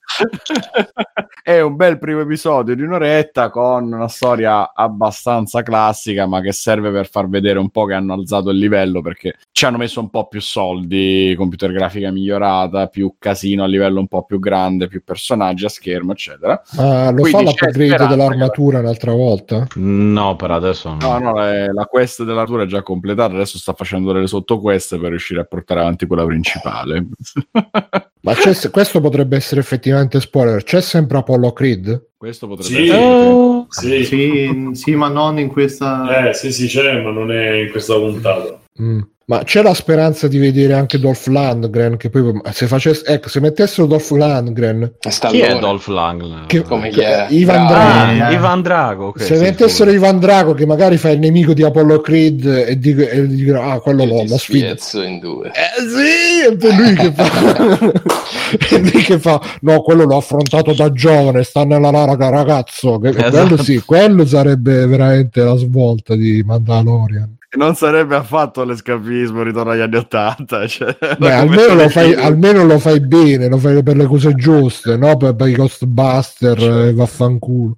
è 1.43 1.61
un 1.61 1.75
bel 1.75 1.97
primo 1.97 2.21
episodio 2.21 2.75
di 2.75 2.83
un'oretta 2.83 3.49
con 3.49 3.91
una 3.91 4.07
storia 4.07 4.71
abbastanza 4.73 5.63
classica, 5.63 6.27
ma 6.27 6.41
che 6.41 6.51
serve 6.51 6.91
per 6.91 7.09
far 7.09 7.27
vedere 7.27 7.57
un 7.57 7.69
po' 7.69 7.85
che 7.85 7.93
hanno 7.93 8.13
alzato 8.13 8.51
il 8.51 8.57
livello 8.57 9.01
perché 9.01 9.35
ci 9.51 9.65
hanno 9.65 9.77
messo 9.77 9.99
un 9.99 10.09
po' 10.09 10.27
più 10.27 10.41
soldi, 10.41 11.33
computer 11.35 11.71
grafica 11.71 12.11
migliorata, 12.11 12.87
più 12.87 13.15
casino 13.17 13.63
a 13.63 13.67
livello 13.67 13.99
un 13.99 14.07
po' 14.07 14.23
più 14.25 14.39
grande, 14.39 14.87
più 14.87 15.03
personaggi 15.03 15.65
a 15.65 15.69
schermo, 15.69 16.11
eccetera. 16.11 16.61
Ma 16.75 17.09
lo 17.09 17.21
Quindi 17.21 17.45
fa 17.45 17.65
l'upgrade 17.67 18.07
dell'armatura 18.07 18.79
un'altra 18.79 19.13
volta? 19.13 19.67
No, 19.75 20.35
per 20.35 20.51
adesso 20.51 20.89
no. 20.89 20.97
No, 20.99 21.17
no, 21.17 21.33
la, 21.33 21.71
la 21.73 21.85
quest 21.85 22.23
della 22.23 22.45
tour 22.45 22.61
è 22.61 22.67
già 22.67 22.83
completata, 22.83 23.33
adesso 23.33 23.57
sta 23.57 23.73
facendo 23.73 24.11
delle 24.11 24.27
sottoquest 24.27 24.99
per 24.99 25.09
riuscire 25.09 25.41
a 25.41 25.45
portare 25.49 25.81
avanti 25.81 26.05
quella 26.05 26.25
principale. 26.25 27.05
Ma 28.21 28.33
c'è- 28.33 28.69
questo 28.69 29.01
potrebbe 29.01 29.35
essere 29.37 29.61
effettivamente 29.61 30.19
spoiler. 30.19 30.63
C'è 30.63 30.81
sempre 30.81 31.17
Apollo 31.17 31.51
Creed? 31.53 32.07
Questo 32.17 32.47
potrebbe 32.47 32.83
Sì. 32.85 32.89
essere... 32.89 33.65
sì. 33.69 34.03
Sì, 34.05 34.69
sì, 34.73 34.95
ma 34.95 35.07
non 35.07 35.39
in 35.39 35.47
questa. 35.47 36.29
Eh, 36.29 36.33
sì, 36.33 36.51
sì, 36.51 36.67
c'è, 36.67 37.01
ma 37.01 37.11
non 37.11 37.31
è 37.31 37.61
in 37.61 37.69
questa 37.71 37.95
puntata. 37.95 38.59
Mm. 38.81 38.99
Ma 39.29 39.43
c'è 39.43 39.61
la 39.61 39.75
speranza 39.75 40.27
di 40.27 40.39
vedere 40.39 40.73
anche 40.73 40.97
Dolph 40.99 41.27
Lundgren? 41.27 41.97
Che 41.97 42.09
poi 42.09 42.41
se 42.51 42.65
facesse, 42.65 43.05
ecco, 43.05 43.29
se 43.29 43.39
mettessero 43.39 43.85
Dolph 43.85 44.09
Lundgren, 44.09 44.93
Sta 45.07 45.27
Chi 45.29 45.41
è. 45.41 45.59
Dolph 45.59 45.85
Lundgren? 45.85 46.45
che, 46.47 46.63
Come 46.63 46.89
chi 46.89 47.01
è? 47.01 47.27
Ivan 47.29 47.67
Bravo. 47.67 47.83
Drago. 47.83 48.23
Ah, 48.23 48.31
Eh. 48.31 48.33
Ivan 48.33 48.61
Drago. 48.63 49.05
ok, 49.09 49.21
se 49.21 49.37
mettessero. 49.37 49.91
Ivan 49.91 50.17
Drago 50.19 50.55
che 50.55 50.65
magari 50.65 50.97
fa 50.97 51.11
il 51.11 51.19
nemico 51.19 51.53
di 51.53 51.63
Apollo 51.63 52.01
Creed 52.01 52.43
e 52.45 52.79
dico- 52.79 53.01
e 53.07 53.27
dicono 53.27 53.61
ah 53.61 53.79
quello 53.79 54.01
ti 54.03 54.27
lo 54.29 54.37
sfida 54.37 54.65
spiezzo 54.75 55.01
in 55.03 55.19
due. 55.19 55.47
eh 55.49 55.87
sì 55.87 56.47
e 56.51 56.57
poi 56.57 56.75
lui 56.75 56.93
che 56.95 57.11
fa 57.11 57.91
e 58.75 58.79
lui 58.79 59.01
che 59.03 59.19
fa 59.19 59.39
no 59.61 59.81
quello 59.81 60.05
l'ho 60.05 60.17
affrontato 60.17 60.73
da 60.73 60.91
giovane 60.91 61.43
sta 61.43 61.63
nella 61.65 61.91
larga 61.91 62.29
ragazzo 62.29 62.97
che, 62.97 63.09
Esatto. 63.09 63.29
quello 63.29 63.57
sì 63.61 63.79
quello 63.85 64.25
sarebbe 64.25 64.87
veramente 64.87 65.41
la 65.43 65.55
svolta 65.55 66.15
di 66.15 66.41
Mandalorian 66.43 67.37
Non 67.57 67.73
sarebbe 67.73 68.15
affatto 68.15 68.63
l'escapismo, 68.63 69.41
ritorno 69.41 69.71
agli 69.71 69.79
anni 69.79 69.95
Ottanta. 69.95 70.65
Cioè, 70.67 70.95
Beh, 71.17 71.33
almeno 71.33 71.73
lo, 71.73 71.89
fai, 71.89 72.13
almeno 72.13 72.63
lo 72.63 72.77
fai 72.77 72.99
bene, 72.99 73.47
lo 73.47 73.57
fai 73.57 73.81
per 73.81 73.95
le 73.95 74.05
cose 74.05 74.35
giuste, 74.35 74.97
no? 74.97 75.17
Per, 75.17 75.35
per 75.35 75.47
i 75.47 75.55
Ghostbuster, 75.55 76.59
eh, 76.59 76.93
vaffanculo. 76.93 77.77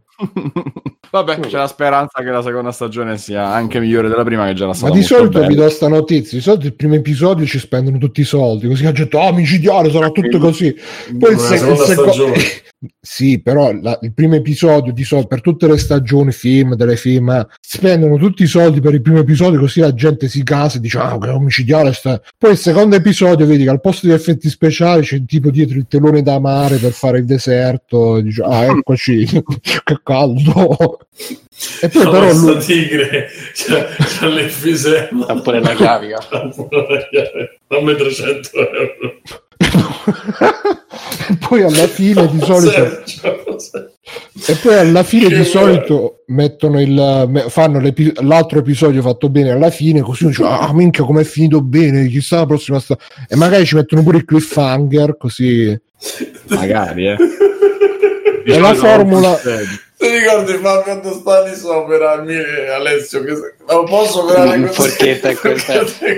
Vabbè, 1.12 1.40
c'è 1.42 1.58
la 1.58 1.68
speranza 1.68 2.22
che 2.24 2.30
la 2.30 2.42
seconda 2.42 2.72
stagione 2.72 3.18
sia 3.18 3.46
anche 3.48 3.80
migliore 3.82 4.08
della 4.08 4.24
prima, 4.24 4.46
che 4.48 4.54
già 4.54 4.66
Ma 4.68 4.74
stata 4.74 4.94
di 4.94 5.00
molto 5.00 5.16
solito 5.16 5.40
vi 5.42 5.48
bella. 5.48 5.64
do 5.64 5.70
sta 5.70 5.88
notizia, 5.90 6.38
di 6.38 6.44
solito 6.44 6.68
il 6.68 6.76
primo 6.76 6.94
episodio 6.96 7.46
ci 7.46 7.60
spendono 7.60 7.98
tutti 7.98 8.22
i 8.22 8.26
soldi, 8.26 8.68
così 8.68 8.84
la 8.84 8.92
gente, 8.94 9.18
oh, 9.18 9.34
micidiale, 9.34 9.92
sarà 9.92 10.10
tutto 10.10 10.38
così. 10.40 10.74
Poi 11.20 11.32
il, 11.32 11.38
Una 11.38 11.48
se- 11.48 11.54
il 11.56 11.60
seconda 11.60 11.84
seco- 11.86 12.04
stagione. 12.12 12.36
sì, 13.00 13.42
però 13.42 13.72
la- 13.74 14.00
il 14.02 14.14
primo 14.14 14.36
episodio 14.36 14.94
di 14.94 15.04
solito 15.04 15.28
per 15.28 15.42
tutte 15.42 15.68
le 15.68 15.78
stagioni, 15.78 16.32
film, 16.32 16.78
telefilm, 16.78 17.30
eh, 17.30 17.48
spendono 17.60 18.16
tutti 18.18 18.44
i 18.44 18.48
soldi 18.48 18.80
per 18.80 18.94
il 18.94 19.02
primo 19.02 19.20
episodio, 19.20 19.60
così 19.60 19.82
la 19.82 19.94
gente 19.94 20.30
si 20.30 20.44
casa 20.44 20.78
e 20.78 20.80
dice, 20.80 20.98
ah, 20.98 21.18
che 21.20 21.28
omicidiale 21.30 21.92
sta. 21.92 22.22
Poi 22.38 22.52
il 22.52 22.58
secondo 22.58 22.96
episodio, 22.96 23.46
vedi 23.46 23.66
che 23.66 23.70
al 23.70 23.82
posto 23.82 24.08
di 24.08 24.14
effetti 24.14 24.48
speciali 24.50 25.04
c'è 25.04 25.24
tipo 25.26 25.50
dietro 25.52 25.78
il 25.78 25.88
telone 25.90 26.22
da 26.22 26.40
mare 26.40 26.78
per 26.78 26.92
fare 26.94 27.18
il 27.20 27.26
deserto, 27.26 28.16
e 28.18 28.24
dice, 28.24 28.42
ah, 28.44 28.64
eccoci, 28.64 29.26
che 29.84 30.00
caldo. 30.12 31.00
E 31.82 31.90
poi 31.90 32.04
No, 32.04 32.12
però 32.12 32.34
lui... 32.34 32.58
tigre 32.60 33.30
c'ha, 33.54 33.86
c'ha 33.98 34.28
l'enfisema. 34.28 35.28
Ha 35.28 35.40
pure 35.42 35.60
la 35.60 35.74
grafica. 35.74 36.20
Dammi 37.68 37.96
300 37.96 38.50
euro. 38.54 39.22
e 41.30 41.38
poi 41.48 41.62
alla 41.62 41.88
fine 41.88 42.28
di 42.28 42.40
solito 42.42 42.72
Sergio, 42.72 43.64
e 44.48 44.56
poi 44.56 44.78
alla 44.78 45.04
fine 45.04 45.28
Che 45.28 45.36
di 45.36 45.44
solito 45.44 46.24
mettono 46.28 46.82
il 46.82 47.46
fanno 47.50 47.80
l'altro 48.22 48.60
episodio 48.60 49.02
fatto 49.04 49.30
bene 49.30 49.52
alla 49.52 49.70
fine 49.70 50.02
così 50.02 50.24
uno 50.24 50.32
dice 50.32 50.44
ah 50.44 50.74
minchia 50.74 51.04
com'è 51.04 51.24
finito 51.24 51.62
bene 51.62 52.08
chissà 52.08 52.38
la 52.38 52.48
prossima 52.48 52.80
sta-" 52.80 52.98
e 53.30 53.36
magari 53.36 53.66
ci 53.66 53.76
mettono 53.76 54.02
pure 54.02 54.18
il 54.18 54.26
cliffhanger 54.26 55.16
così 55.18 55.80
Magari, 56.48 57.08
eh. 57.08 57.18
E 58.44 58.60
la 58.60 58.74
formula- 58.74 59.40
Ti 60.02 60.08
ricordi 60.10 60.54
Fabio 60.54 61.00
Tostani 61.00 61.54
sopra 61.56 62.16
me 62.24 62.34
e 62.34 62.70
Alessio? 62.72 63.24
Che 63.24 63.34
non 63.68 63.86
posso 63.86 64.24
operare 64.24 64.56
Un 64.58 64.62
questo- 64.64 64.82
forchetto 64.82 65.28
e 65.28 65.36
questa- 65.36 65.74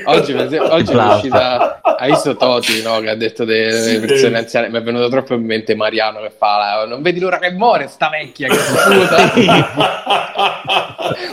Oggi, 0.05 0.31
oggi 0.33 0.93
è 0.93 1.03
uscita. 1.13 1.81
Hai 1.81 2.11
visto 2.11 2.37
Toti 2.37 2.81
no, 2.81 2.99
che 3.01 3.09
ha 3.09 3.15
detto 3.15 3.43
delle 3.43 3.81
Sì. 3.81 3.99
persone 3.99 4.37
anziane? 4.37 4.69
Mi 4.69 4.77
è 4.77 4.81
venuto 4.81 5.09
troppo 5.09 5.33
in 5.33 5.43
mente 5.43 5.75
Mariano 5.75 6.21
che 6.21 6.31
fa: 6.35 6.85
Non 6.87 7.01
vedi 7.01 7.19
l'ora 7.19 7.39
che 7.39 7.51
muore, 7.51 7.89
sta 7.89 8.07
vecchia 8.09 8.47
che 8.47 8.55
sputa. 8.55 9.33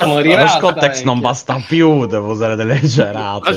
Morirà. 0.06 0.58
Lo 0.60 0.72
vecchia. 0.72 1.04
non 1.04 1.20
basta 1.20 1.62
più, 1.66 2.06
devo 2.06 2.32
usare 2.32 2.56
delle. 2.56 2.80
Gerata. 2.82 3.52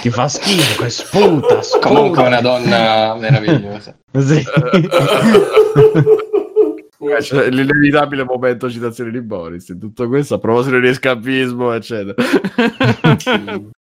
Ti 0.00 0.10
fa 0.10 0.28
schifo, 0.28 0.82
che 0.84 0.90
sputa, 0.90 1.62
sputa. 1.62 1.88
Comunque, 1.88 2.22
è 2.22 2.26
una 2.28 2.40
donna 2.40 3.16
meravigliosa. 3.18 3.92
Sì. 4.18 4.44
Eh, 7.16 7.20
c'è 7.20 7.50
l'inevitabile 7.50 8.24
momento 8.24 8.70
citazione 8.70 9.10
di 9.10 9.20
Boris 9.22 9.68
in 9.68 9.78
tutto 9.78 10.06
questo 10.08 10.34
a 10.34 10.38
proposito 10.38 10.78
di 10.78 10.88
escapismo 10.88 11.72
eccetera 11.72 12.14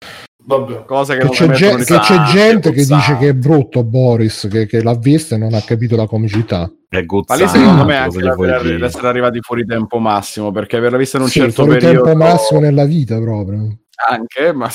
Vabbè. 0.48 0.86
Cose 0.86 1.18
che, 1.18 1.28
Che 1.28 1.46
non 1.46 1.56
c'è, 1.56 1.76
ge- 1.76 1.84
che 1.86 1.98
c'è 2.00 2.22
gente 2.26 2.72
che 2.72 2.86
dice 2.86 3.18
che 3.18 3.30
è 3.30 3.34
brutto 3.34 3.84
Boris, 3.84 4.48
che, 4.52 4.68
che 4.68 4.84
l'ha 4.84 4.94
vista 4.96 5.34
e 5.34 5.38
non 5.40 5.56
ha 5.56 5.62
capito 5.62 5.96
la 5.96 6.06
comicità. 6.06 6.72
È 6.88 6.98
Ma 7.00 7.02
guzzante, 7.02 7.44
lì 7.44 7.50
secondo 7.50 7.84
me 7.84 7.94
cosa 7.96 8.04
anche 8.04 8.20
gli 8.20 8.24
la- 8.24 8.36
vuoi 8.36 8.48
la- 8.50 8.62
dire? 8.62 8.86
essere 8.86 9.08
arrivati 9.08 9.40
fuori 9.42 9.66
tempo 9.66 9.98
massimo, 9.98 10.52
perché 10.52 10.78
averla 10.78 10.98
vista 10.98 11.18
in 11.18 11.24
un 11.24 11.30
Sì, 11.30 11.40
certo 11.40 11.64
fuori 11.64 11.80
periodo 11.80 12.04
tempo 12.04 12.24
massimo 12.24 12.60
nella 12.60 12.86
vita 12.86 13.20
proprio. 13.20 13.76
anche, 14.08 14.54
ma 14.54 14.70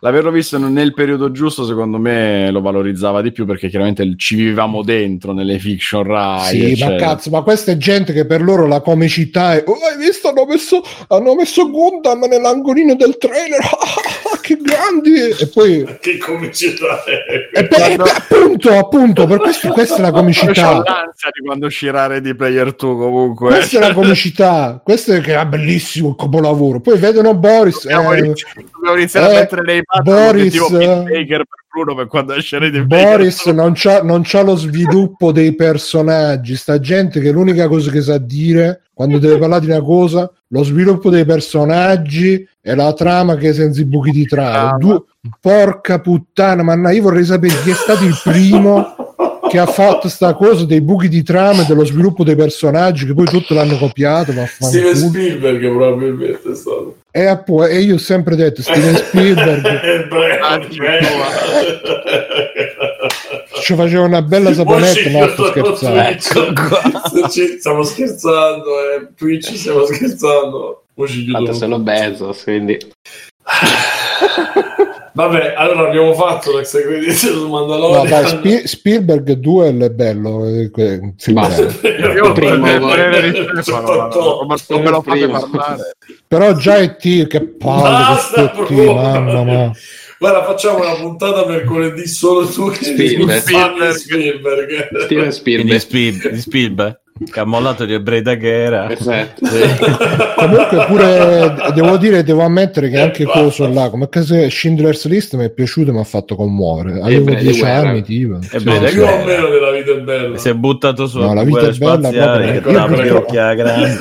l'averlo 0.00 0.30
visto 0.30 0.58
nel 0.58 0.94
periodo 0.94 1.30
giusto 1.30 1.64
secondo 1.64 1.98
me 1.98 2.50
lo 2.50 2.60
valorizzava 2.60 3.22
di 3.22 3.32
più 3.32 3.46
perché 3.46 3.68
chiaramente 3.68 4.14
ci 4.16 4.34
vivevamo 4.36 4.82
dentro 4.82 5.32
nelle 5.32 5.58
fiction 5.58 6.02
Rai. 6.04 6.74
sì, 6.76 6.84
ma 6.84 6.96
cazzo, 6.96 7.30
ma 7.30 7.42
questa 7.42 7.72
è 7.72 7.76
gente 7.76 8.12
che 8.12 8.26
per 8.26 8.42
loro 8.42 8.66
la 8.66 8.80
comicità 8.80 9.54
è. 9.54 9.64
Oh, 9.66 9.74
hai 9.74 9.98
visto? 9.98 10.28
Hanno 10.28 10.44
messo, 10.46 10.82
hanno 11.08 11.34
messo 11.34 11.70
Gundam 11.70 12.24
nell'angolino 12.24 12.94
del 12.94 13.16
trailer. 13.18 13.60
che 14.46 14.56
grandi! 14.56 15.42
E 15.42 15.48
poi. 15.48 15.84
Che 16.06 16.18
comicità 16.18 17.02
è? 17.04 17.58
E 17.58 17.66
per- 17.66 17.90
e 17.90 17.96
per- 17.96 18.00
appunto, 18.00 18.70
appunto, 18.78 19.26
per 19.26 19.38
questo 19.38 19.68
questa 19.70 19.96
è 19.96 20.00
la 20.00 20.12
comicità. 20.12 20.72
l'ansia 20.72 21.30
di 21.32 21.44
quando 21.44 21.66
uscirà 21.66 22.06
Ready 22.06 22.34
Player 22.34 22.72
2 22.74 22.94
comunque. 22.96 23.48
Questa 23.48 23.78
è 23.78 23.88
la 23.88 23.94
comicità. 23.94 24.80
Questo 24.84 25.14
è 25.14 25.20
che 25.20 25.36
è 25.38 25.46
bellissimo 25.46 26.10
il 26.10 26.16
capolavoro. 26.16 26.80
Poi 26.80 26.98
vedono 26.98 27.34
Boris. 27.34 27.82
Dobbiamo, 27.82 28.12
eh, 28.12 28.18
iniziare, 28.18 28.64
dobbiamo 28.72 28.96
iniziare 28.96 29.32
eh, 29.32 29.36
a 29.36 29.40
mettere 29.40 29.62
nei 29.62 29.82
Boris, 30.02 30.54
eh, 30.70 31.04
Boris 32.84 33.44
2. 33.44 33.52
non 33.52 33.72
c'ha, 33.74 34.02
non 34.02 34.22
c'ha 34.24 34.42
lo 34.42 34.56
sviluppo 34.56 35.32
dei 35.32 35.54
personaggi, 35.54 36.56
sta 36.56 36.80
gente 36.80 37.20
che 37.20 37.30
l'unica 37.30 37.68
cosa 37.68 37.90
che 37.90 38.00
sa 38.00 38.18
dire 38.18 38.82
quando 38.92 39.18
deve 39.18 39.36
parlare 39.36 39.60
di 39.60 39.70
una 39.70 39.82
cosa, 39.82 40.30
lo 40.48 40.64
sviluppo 40.64 41.10
dei 41.10 41.26
personaggi 41.26 42.48
e 42.62 42.74
la 42.74 42.94
trama 42.94 43.36
che 43.36 43.50
è 43.50 43.52
senza 43.52 43.82
i 43.82 43.84
buchi 43.84 44.10
di 44.10 44.24
trama. 44.24 44.78
Du- 44.78 45.04
porca 45.38 46.00
puttana, 46.00 46.62
ma 46.62 46.74
no, 46.74 46.88
io 46.88 47.02
vorrei 47.02 47.24
sapere 47.24 47.54
chi 47.62 47.70
è 47.70 47.74
stato 47.74 48.04
il 48.04 48.18
primo 48.22 48.94
che 49.48 49.58
ha 49.58 49.66
fatto 49.66 50.08
sta 50.08 50.34
cosa 50.34 50.64
dei 50.64 50.80
buchi 50.80 51.08
di 51.08 51.22
trama 51.22 51.62
e 51.62 51.66
dello 51.66 51.84
sviluppo 51.84 52.24
dei 52.24 52.36
personaggi 52.36 53.06
che 53.06 53.14
poi 53.14 53.26
tutto 53.26 53.54
l'hanno 53.54 53.76
copiato. 53.76 54.32
Steven. 54.46 54.94
Spielberg 54.94 55.68
probabilmente 55.68 56.50
è 56.50 56.54
stato. 56.54 56.98
E, 57.16 57.24
appu- 57.24 57.62
e 57.64 57.80
io 57.80 57.94
ho 57.94 57.98
sempre 57.98 58.36
detto 58.36 58.60
Steven 58.60 58.94
Spielberg 59.08 59.64
Ah, 60.42 60.58
bravo. 60.58 61.06
ci 63.62 63.74
faceva 63.74 64.02
una 64.02 64.20
bella 64.20 64.52
saponetta, 64.52 65.08
no, 65.10 65.26
sto 65.28 65.46
scherzando. 65.46 67.28
Ci- 67.30 67.56
Stiamo 67.58 67.82
scherzando, 67.84 68.64
eh. 68.90 69.08
Twitch 69.16 69.54
stiamo 69.54 69.86
scherzando. 69.86 70.82
Ci 71.06 71.30
Tanto 71.30 71.52
sono 71.54 71.78
Bezos, 71.78 72.42
quindi... 72.42 72.76
Vabbè, 75.16 75.54
allora 75.56 75.88
abbiamo 75.88 76.12
fatto 76.12 76.54
l'ex 76.54 76.72
credit 76.78 77.10
su 77.12 77.32
No, 77.44 77.48
Mandalorian. 77.48 78.06
dai, 78.06 78.26
Spi- 78.26 78.66
Spielberg 78.68 79.32
2 79.32 79.68
è 79.78 79.88
bello. 79.90 80.46
eh, 80.46 80.70
que- 80.70 81.14
bello. 81.30 81.72
Io 82.14 82.32
Primo, 82.32 82.56
ma 82.56 82.76
non 84.68 84.82
me 84.82 84.90
lo 84.90 85.00
fate 85.00 85.28
parlare. 85.28 85.96
Però 86.28 86.52
già 86.54 86.76
è 86.76 86.96
T, 86.96 87.26
che 87.26 87.40
palle 87.40 88.16
T, 88.66 88.70
mamma 88.70 89.42
mia. 89.42 89.72
Guarda, 90.18 90.44
facciamo 90.44 90.78
una 90.80 90.94
puntata 90.94 91.46
mercoledì 91.46 92.06
solo 92.06 92.46
tu 92.46 92.70
che 92.70 92.84
Spielberg. 92.84 93.40
Spielberg. 93.40 93.92
Spielberg. 93.92 94.98
Spielberg. 95.30 95.30
Spiel- 95.78 96.30
di 96.32 96.40
Spielberg 96.40 97.00
che 97.30 97.40
ha 97.40 97.44
mollato 97.44 97.84
di 97.84 97.94
ebrei 97.94 98.20
da 98.22 98.34
guerra. 98.36 98.86
Perfetto. 98.86 99.46
Comunque 100.36 100.84
pure 100.86 101.54
devo 101.74 101.96
dire, 101.96 102.22
devo 102.22 102.42
ammettere 102.42 102.90
che 102.90 102.98
anche 103.00 103.24
coso 103.24 103.66
là, 103.72 103.88
come 103.88 104.08
che 104.08 104.50
Schindler's 104.50 105.06
List 105.06 105.34
mi 105.34 105.44
è 105.44 105.50
piaciuto 105.50 105.90
e 105.90 105.92
mi 105.94 106.00
ha 106.00 106.04
fatto 106.04 106.36
commuovere. 106.36 107.00
Avevo 107.00 107.20
Ebrei 107.22 107.36
di 107.36 107.42
10 107.44 107.60
guerra. 107.60 107.88
anni, 107.88 108.02
tipo. 108.02 108.38
Ebrei 108.50 108.80
da 108.80 108.86
Più 108.88 109.02
o 109.02 109.04
guerra. 109.06 109.24
meno 109.24 109.48
della 109.48 109.70
vita 109.70 109.92
è 109.92 110.00
bella. 110.00 110.36
Si 110.38 110.48
è 110.48 110.54
buttato 110.54 111.06
su 111.06 111.18
No, 111.18 111.32
la 111.34 111.42
vita 111.42 111.60
è 111.68 111.72
bella, 111.72 112.10
proprio. 112.10 112.60
che 112.62 112.70
Io 112.70 112.86
purtroppo- 112.86 113.32
grande. 113.32 113.96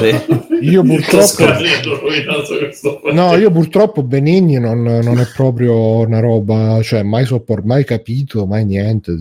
Sì. 0.00 0.44
Io 0.62 0.82
purtroppo 0.82 1.44
No, 3.12 3.36
io 3.36 3.50
purtroppo 3.50 4.02
Benigni 4.02 4.58
non, 4.58 4.82
non 4.82 5.18
è 5.18 5.26
proprio 5.34 5.98
una 6.00 6.20
roba, 6.20 6.80
cioè 6.82 7.02
mai 7.02 7.24
soppor- 7.24 7.64
mai 7.64 7.84
capito, 7.84 8.46
mai 8.46 8.64
niente. 8.64 9.12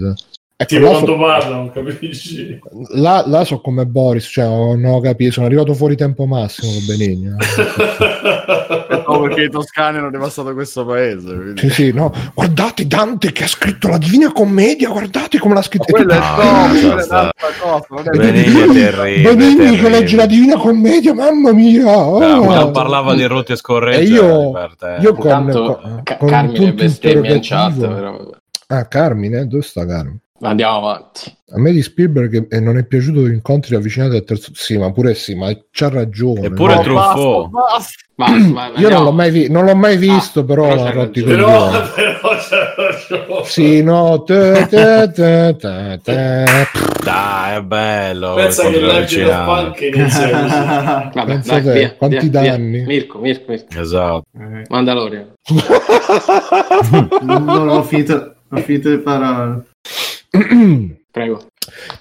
Ecco, 0.58 0.74
Tipo 0.74 0.88
quando 0.90 1.06
so, 1.12 1.18
parlano, 1.18 1.70
capisci? 1.70 2.58
là, 2.94 3.24
là 3.28 3.44
so 3.44 3.60
come 3.60 3.86
Boris, 3.86 4.24
cioè 4.32 4.46
non 4.46 4.86
ho 4.86 5.02
capito, 5.02 5.34
sono 5.34 5.48
arrivato 5.48 5.74
fuori 5.74 5.98
tempo 5.98 6.26
massimo 6.26 6.72
con 6.72 6.86
Benigni. 6.86 7.28
eh. 7.28 7.34
No, 9.08 9.20
perché 9.22 9.44
i 9.44 9.50
toscani 9.50 9.98
hanno 9.98 10.10
devastato 10.10 10.54
questo 10.54 10.86
paese. 10.86 11.26
quindi- 11.36 11.60
Sì, 11.60 11.70
sì, 11.70 11.92
no. 11.92 12.12
Guardate 12.34 12.88
Dante 12.88 13.32
che 13.34 13.44
ha 13.44 13.48
scritto 13.48 13.88
la 13.90 13.98
Divina 13.98 14.32
Commedia, 14.32 14.90
guardate 14.90 15.38
come 15.40 15.54
l'ha 15.56 15.62
scritto. 15.62 15.86
Quello 15.92 16.12
è 16.14 16.18
No, 16.18 16.24
no, 16.64 16.70
quella 16.80 17.02
sta- 17.02 17.20
un'altra 17.20 17.48
cosa. 17.62 17.86
non 17.90 18.00
è 18.00 18.32
terribile, 18.32 19.22
Benigni 19.22 19.78
che 19.78 19.90
legge 19.90 20.16
la 20.16 20.26
Divina 20.26 20.58
Commedia, 20.58 21.14
mamma 21.14 21.52
mia. 21.52 21.86
oh. 21.98 22.20
Ah, 22.20 22.60
non 22.62 22.72
parlava 22.72 23.14
di 23.14 23.26
rotti 23.26 23.52
e 23.52 23.56
scorreggia. 23.58 24.00
E 24.00 24.04
io- 24.06 24.52
te. 24.78 24.98
io 25.02 25.14
con, 25.14 25.26
Intanto 25.26 25.80
con, 25.82 26.00
Ca- 26.04 26.18
con 26.18 26.30
Carmine 26.30 26.74
bestemmia 26.74 27.34
in 27.36 27.42
chat, 27.44 27.78
però. 27.78 28.30
Ah, 28.68 28.88
Carmine, 28.88 29.46
dove 29.48 29.62
sta 29.62 29.86
Carmine? 29.86 30.22
Andiamo 30.42 30.78
avanti. 30.78 31.34
A 31.54 31.60
me 31.60 31.72
di 31.72 31.82
Spielberg 31.82 32.48
eh, 32.54 32.60
non 32.60 32.78
è 32.78 32.84
piaciuto 32.86 33.26
incontri 33.28 33.74
avvicinati 33.76 34.18
al 34.18 34.26
terzo. 34.26 34.52
Sì, 34.54 34.78
ma 34.78 34.92
pure 34.92 35.14
sì, 35.14 35.34
ma 35.34 35.50
c'ha 35.72 35.88
ragione. 35.88 36.48
Eppure 36.48 36.76
no? 36.76 36.82
Truffaut. 36.82 37.50
basta, 37.50 37.70
basta. 37.78 38.04
Basta, 38.18 38.48
ma- 38.48 38.72
Io 38.76 38.90
non 38.90 39.04
l'ho 39.04 39.12
mai, 39.12 39.32
vi- 39.32 39.50
non 39.50 39.64
l'ho 39.66 39.76
mai 39.76 39.96
visto, 39.98 40.44
però 40.44 40.68
però. 40.76 41.08
Però, 41.10 41.70
però 41.70 42.36
c'è 42.38 42.74
ragione. 42.76 43.46
Sì, 43.46 43.82
no. 43.84 44.24
te- 44.24 44.68
te- 44.70 45.12
te- 45.14 45.56
te- 45.58 46.00
te. 46.04 46.46
Dai, 47.04 47.58
è 47.58 47.62
bello. 47.62 48.34
Pensa 48.36 48.70
che 48.70 48.84
avvicinati. 48.84 49.46
punk 49.46 49.82
inizia 49.82 50.30
così. 50.30 50.50
Vabbè, 51.14 51.26
Pensa 51.26 51.54
dai, 51.60 51.64
te, 51.64 51.74
via, 51.74 51.94
quanti 51.96 52.30
via, 52.30 52.42
via. 52.42 52.52
danni? 52.52 52.84
Mirko, 52.86 53.20
Mirko, 53.20 53.52
Mirko. 53.52 53.80
Esatto. 53.80 54.24
Mandalorian. 54.70 55.34
non 57.22 57.70
ho 57.70 57.84
finito, 57.84 58.36
ho 58.50 58.58
finito 58.58 58.90
le 58.90 59.00
parole. 59.00 59.64
Prego. 61.12 61.48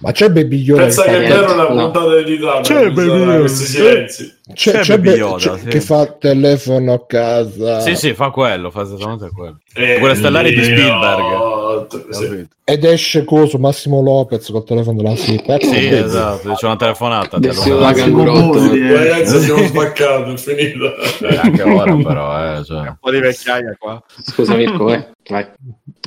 Ma 0.01 0.11
c'è 0.13 0.29
Baby 0.29 0.57
Yoda. 0.63 0.83
Pensa 0.83 1.05
che 1.05 1.19
vero 1.21 1.53
una 1.53 1.69
No. 1.69 1.91
puntata 1.91 2.17
editata. 2.19 2.61
C'è, 2.63 2.91
bisogna 2.91 3.25
bello. 3.27 3.41
questi 3.41 3.65
silenzi. 3.65 4.35
C'è, 4.53 4.73
c'è 4.73 4.81
c'è 4.81 4.99
Baby 4.99 5.19
Yoda, 5.19 5.37
c'è- 5.37 5.59
sì. 5.59 5.67
che 5.69 5.81
fa 5.81 6.07
telefono 6.19 6.93
a 6.93 7.07
casa 7.07 7.81
Sì, 7.81 7.95
sì, 7.95 8.13
fa 8.13 8.31
quello, 8.31 8.71
fa 8.71 8.83
esattamente 8.83 9.31
quello. 9.31 9.59
Eh, 9.75 9.99
Quelle 10.01 10.15
stellari 10.17 10.53
di 10.55 10.63
Spielberg. 10.65 11.87
Sì. 12.11 12.47
Ed 12.67 12.83
esce 12.83 13.25
coso 13.27 13.59
Massimo 13.59 14.01
Lopez 14.01 14.51
col 14.51 14.65
telefono 14.65 14.97
della 15.03 15.15
SIP. 15.15 15.47
Ecco, 15.51 15.67
Sì, 15.67 15.87
vedi. 15.87 15.97
esatto, 15.97 16.55
c'è 16.55 16.65
una 16.65 16.77
telefonata. 16.77 17.39
ti 17.39 17.47
Adesso 17.49 17.63
allora. 17.65 17.89
Massimo 17.91 18.25
Boldi, 18.25 18.81
eh. 18.81 18.93
Ragazzi, 19.11 19.37
abbiamo 19.37 19.67
spaccato, 19.67 20.33
è 20.33 20.37
finita. 20.39 21.41
Anche 21.43 21.63
ora 21.63 21.95
però, 21.97 22.59
eh, 22.59 22.65
cioè. 22.65 22.79
Un 22.89 22.97
po' 22.99 23.11
di 23.11 23.21
vecchiaia 23.21 23.77
qua. 23.79 24.03
Scusa 24.23 24.55
Mirko, 24.55 24.85
vai. 24.85 25.07
vai. 25.29 25.47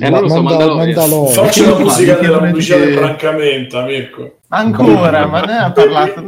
Eh, 0.00 0.10
Ma- 0.10 0.18
non 0.18 0.22
lo 0.22 0.28
so, 0.28 0.42
manda- 0.42 0.74
Mandalorian. 0.74 1.26
Faccio 1.32 1.70
la 1.70 1.78
musica 1.78 2.14
della 2.14 2.38
pubblicità 2.38 2.76
del 2.78 2.94
Brancamenta, 2.94 3.82
Mirko. 3.84 4.32
Ancora, 4.50 5.26
ma 5.26 5.40
ne 5.42 5.58
ha 5.58 5.70
parlato. 5.72 6.24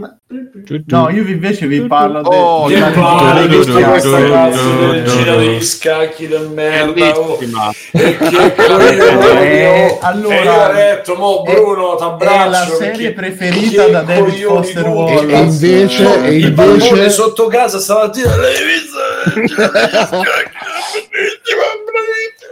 No, 0.86 1.08
io 1.08 1.26
invece 1.26 1.66
vi 1.66 1.80
parlo 1.86 2.20
Oh, 2.20 2.68
del- 2.68 2.78
dai. 2.78 3.48
degli 5.38 5.62
scacchi 5.62 6.28
del 6.28 6.48
merda. 6.54 7.18
oh. 7.18 7.38
Eh, 10.28 10.36
allora, 10.38 10.78
E 10.78 10.82
io 10.86 10.92
ho 10.92 10.94
detto, 10.96 11.14
mo 11.14 11.44
è- 11.44 11.52
Bruno, 11.54 11.94
t'abbraccio. 11.94 12.44
è 12.44 12.48
la 12.48 12.66
serie 12.66 13.12
perché- 13.12 13.12
preferita 13.12 13.84
che 13.84 13.90
da 13.90 14.00
David 14.02 14.44
Foster. 14.44 14.86
Wallace. 14.88 15.26
E 15.26 15.38
invece, 15.38 16.02
Cioè, 16.04 16.26
e 16.26 16.34
il 16.36 16.50
bambone 16.52 16.84
invece 16.88 17.10
sotto 17.10 17.46
casa 17.46 17.78
stamattina 17.78 18.36
l'hai 18.36 18.54
visto? 18.64 19.54
Cioè. 19.54 19.70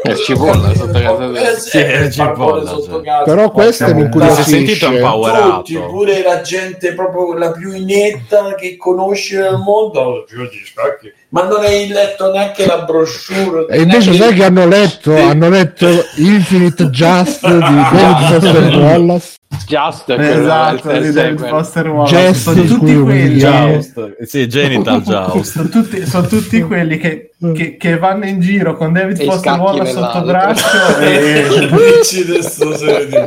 È 0.01 0.15
cipolla 0.15 0.73
sotto 0.75 0.93
casa. 1.01 1.51
Eh, 1.51 1.59
sì, 1.59 1.79
è 1.79 1.99
il 2.03 2.15
bambone 2.17 2.61
cipolla, 2.61 2.71
sotto 2.71 2.99
sì. 2.99 3.05
casa. 3.05 3.23
però 3.25 3.51
questo 3.51 3.85
mi 3.87 3.91
Ma 3.93 3.99
si 3.99 4.01
è 4.01 4.05
incuriosisce. 4.05 4.51
sentito 4.51 4.89
un 4.91 5.01
power 5.01 5.43
tutti, 5.55 5.77
pure 5.77 6.23
la 6.23 6.41
gente 6.41 6.95
proprio 6.95 7.35
la 7.35 7.51
più 7.51 7.73
inetta 7.73 8.55
che 8.55 8.77
conosci 8.77 9.37
nel 9.37 9.57
mondo 9.57 10.01
oh, 10.01 10.25
Dio, 10.29 10.45
gli 10.45 10.65
scacchi. 10.65 11.13
Ma 11.31 11.43
non 11.43 11.63
hai 11.63 11.89
letto 11.89 12.31
neanche 12.31 12.65
la 12.65 12.79
brochure 12.79 13.67
E 13.69 13.83
invece 13.83 14.15
sai 14.15 14.35
che 14.35 14.45
hanno 14.45 14.67
letto? 14.67 15.15
Hanno 15.15 15.49
letto 15.49 15.87
Infinite 16.17 16.89
Just 16.89 17.47
di 17.47 17.59
David 17.59 18.41
Foster 18.41 18.77
Wallace. 18.77 19.37
Just 19.67 20.11
Esatto, 20.11 20.91
il 20.93 21.03
di. 21.13 21.49
Foster 21.49 21.89
Wallace. 21.89 22.15
Jess, 22.17 22.43
Sono 22.43 22.63
tutti 22.65 22.95
quelli. 23.01 23.39
Joust. 23.39 24.23
Sì, 24.23 24.47
Genital 24.47 25.03
Joust. 25.03 25.51
Sono 25.53 25.69
tutti, 25.69 26.07
sono 26.07 26.27
tutti 26.27 26.61
quelli 26.63 26.99
che, 26.99 27.33
che, 27.55 27.77
che 27.77 27.99
vanno 27.99 28.27
in 28.27 28.41
giro 28.41 28.77
con 28.77 28.93
David 28.93 29.21
E 29.21 29.25
Foster 29.25 29.59
Wallace 29.59 29.93
sotto 29.93 30.23
braccio 30.23 30.67
e 31.01 31.69
Dici 31.99 32.23
adesso 32.29 32.75
serie 32.77 33.25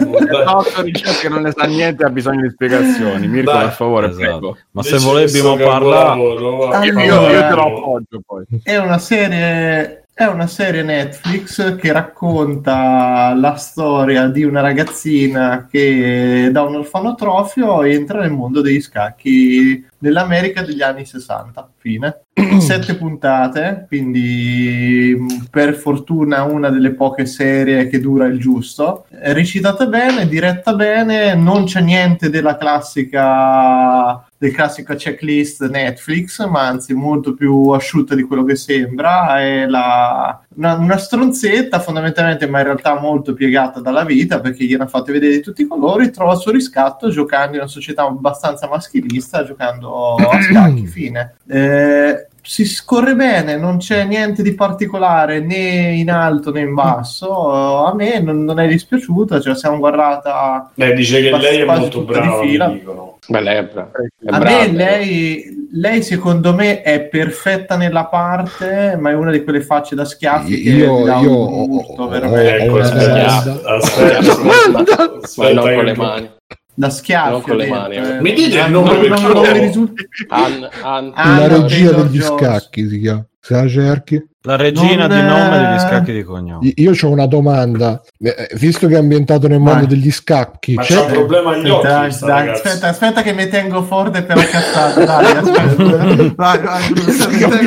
Ricciardo 0.83 1.19
che 1.21 1.29
non 1.29 1.41
ne 1.41 1.51
sa 1.55 1.65
niente 1.65 2.03
ha 2.03 2.09
bisogno 2.09 2.41
di 2.41 2.49
spiegazioni. 2.49 3.27
Mirko, 3.27 3.51
Dai. 3.51 3.61
per 3.63 3.71
favore, 3.73 4.07
Esatto. 4.07 4.19
prego. 4.21 4.57
Ma 4.71 4.83
se 4.83 4.97
volessimo 4.99 5.55
parlare... 5.57 6.09
Allora- 6.11 6.83
Io, 6.85 6.99
io 6.99 7.47
te 7.47 7.53
lo 7.55 7.77
appoggio 7.77 8.21
poi. 8.25 8.45
è 8.63 8.77
una 8.77 8.97
serie 8.99 10.00
è 10.21 10.27
una 10.27 10.45
serie 10.45 10.83
Netflix 10.83 11.75
che 11.77 11.91
racconta 11.91 13.33
la 13.33 13.55
storia 13.55 14.27
di 14.27 14.43
una 14.43 14.61
ragazzina 14.61 15.65
che 15.65 16.49
da 16.51 16.61
un 16.61 16.75
orfanotrofio 16.75 17.81
entra 17.81 18.19
nel 18.19 18.29
mondo 18.29 18.61
degli 18.61 18.81
scacchi 18.81 19.83
nell'America 19.97 20.61
degli 20.61 20.83
anni 20.83 21.05
60. 21.05 21.71
Fine. 21.75 22.25
Sette 22.59 22.95
puntate, 22.95 23.85
quindi 23.87 25.15
mh, 25.17 25.47
per 25.51 25.73
fortuna 25.75 26.43
una 26.43 26.69
delle 26.69 26.91
poche 26.93 27.25
serie 27.25 27.87
che 27.87 27.99
dura 27.99 28.25
il 28.25 28.39
giusto. 28.39 29.05
Recitata 29.09 29.85
bene, 29.85 30.27
diretta 30.27 30.73
bene, 30.73 31.35
non 31.35 31.65
c'è 31.65 31.81
niente 31.81 32.29
della 32.29 32.55
classica 32.57 34.25
del 34.37 34.53
classico 34.53 34.95
checklist 34.95 35.69
Netflix, 35.69 36.43
ma 36.47 36.65
anzi 36.65 36.93
molto 36.93 37.35
più 37.35 37.67
asciutta 37.69 38.15
di 38.15 38.23
quello 38.23 38.43
che 38.43 38.55
sembra. 38.55 39.39
È 39.39 39.67
la- 39.67 40.41
una, 40.55 40.73
una 40.75 40.97
stronzetta 40.97 41.79
fondamentalmente, 41.79 42.47
ma 42.47 42.59
in 42.59 42.65
realtà 42.65 42.99
molto 42.99 43.33
piegata 43.33 43.79
dalla 43.79 44.03
vita 44.03 44.39
perché 44.39 44.65
gliela 44.65 44.87
fate 44.87 45.11
vedere 45.11 45.33
di 45.33 45.41
tutti 45.41 45.61
i 45.61 45.67
colori. 45.67 46.11
Trova 46.11 46.33
il 46.33 46.39
suo 46.39 46.51
riscatto 46.51 47.09
giocando 47.09 47.55
in 47.55 47.61
una 47.61 47.69
società 47.69 48.03
abbastanza 48.03 48.67
maschilista, 48.67 49.43
giocando 49.43 50.15
a 50.15 50.41
scacchi. 50.41 50.87
Fine. 50.87 51.35
Eh, 51.47 52.27
si 52.43 52.65
scorre 52.65 53.15
bene, 53.15 53.55
non 53.55 53.77
c'è 53.77 54.03
niente 54.03 54.41
di 54.41 54.55
particolare 54.55 55.39
né 55.39 55.93
in 55.93 56.09
alto 56.09 56.51
né 56.51 56.61
in 56.61 56.73
basso. 56.73 57.85
A 57.85 57.93
me 57.93 58.19
non, 58.19 58.43
non 58.43 58.59
è 58.59 58.67
dispiaciuta, 58.67 59.39
ce 59.39 59.49
la 59.49 59.55
siamo 59.55 59.77
guardata 59.77 60.71
Lei 60.73 60.93
dice 60.95 61.21
che 61.21 61.37
lei 61.37 61.59
è 61.59 61.65
molto 61.65 61.99
di 61.99 62.05
brava, 62.05 62.41
fila. 62.41 62.67
mi 62.67 62.73
dicono. 62.79 63.10
Beh, 63.27 63.39
lei 63.41 63.57
è 63.57 63.63
bra- 63.65 63.91
è 63.91 64.29
A 64.33 64.39
brava, 64.39 64.61
me 64.61 64.71
lei, 64.71 65.67
lei 65.73 66.01
secondo 66.01 66.55
me 66.55 66.81
è 66.81 67.01
perfetta 67.03 67.77
nella 67.77 68.05
parte, 68.07 68.97
ma 68.99 69.11
è 69.11 69.13
una 69.13 69.29
di 69.31 69.43
quelle 69.43 69.61
facce 69.61 69.93
da 69.95 70.05
schiaffi 70.05 70.59
che 70.59 70.69
Io- 70.69 71.03
dà 71.05 71.19
io 71.19 71.29
un 71.47 71.53
ho- 71.61 71.67
gusto 71.67 72.01
ho- 72.01 72.07
veramente 72.07 72.57
Ecco, 72.63 72.79
aspetta, 72.79 73.41
domanda. 73.41 74.83
aspetta, 75.21 75.53
non 75.53 75.63
che- 75.65 75.75
con 75.75 75.83
le 75.85 75.95
mani. 75.95 76.29
da 76.73 76.89
schiaffi. 76.89 77.31
Non 77.31 77.41
con 77.41 77.51
ho 77.51 77.55
le 77.55 77.63
detto, 77.65 77.75
mani, 77.75 77.95
eh. 77.95 77.99
eh. 78.17 78.21
Mi 78.21 78.33
dite 78.33 78.55
il 78.55 78.59
Ah, 78.59 78.67
nome 78.67 78.89
non- 78.91 78.99
per 78.99 79.09
non- 79.09 79.21
non 79.21 79.31
favore? 79.33 79.53
mi 79.53 79.59
risulta- 79.59 80.03
Ah, 80.29 81.01
la 81.37 81.47
regia 81.47 81.91
degli 81.91 82.19
Jones. 82.19 82.41
scacchi 82.41 82.87
si 82.89 82.99
chiama. 82.99 83.25
Se 83.39 83.53
la 83.53 83.67
cerchi. 83.67 84.25
La 84.43 84.55
regina 84.55 85.05
Non, 85.05 85.17
di 85.19 85.23
nome 85.23 85.57
degli 85.59 85.79
scacchi 85.87 86.11
di 86.13 86.23
cognome. 86.23 86.71
Io 86.77 86.93
ho 86.99 87.07
una 87.09 87.27
domanda. 87.27 88.01
Eh, 88.19 88.49
Visto 88.55 88.87
che 88.87 88.95
è 88.95 88.97
ambientato 88.97 89.47
nel 89.47 89.59
mondo 89.59 89.85
Vai. 89.85 89.87
degli 89.87 90.09
scacchi, 90.11 90.73
Ma 90.73 90.81
c'è- 90.81 90.95
c'ha 90.95 91.01
un 91.03 91.11
problema 91.11 91.51
agli 91.51 91.69
occhi, 91.69 91.85
Dai, 91.87 92.49
aspetta, 92.49 92.87
aspetta 92.87 93.21
che 93.21 93.33
mi 93.33 93.47
tengo 93.49 93.83
forte 93.83 94.23
per 94.23 94.37
la 94.37 94.43
cazzata. 94.45 95.05
Dai, 95.05 95.25
aspetta. 95.37 96.33
Vai, 96.35 96.59
vai, 96.59 96.89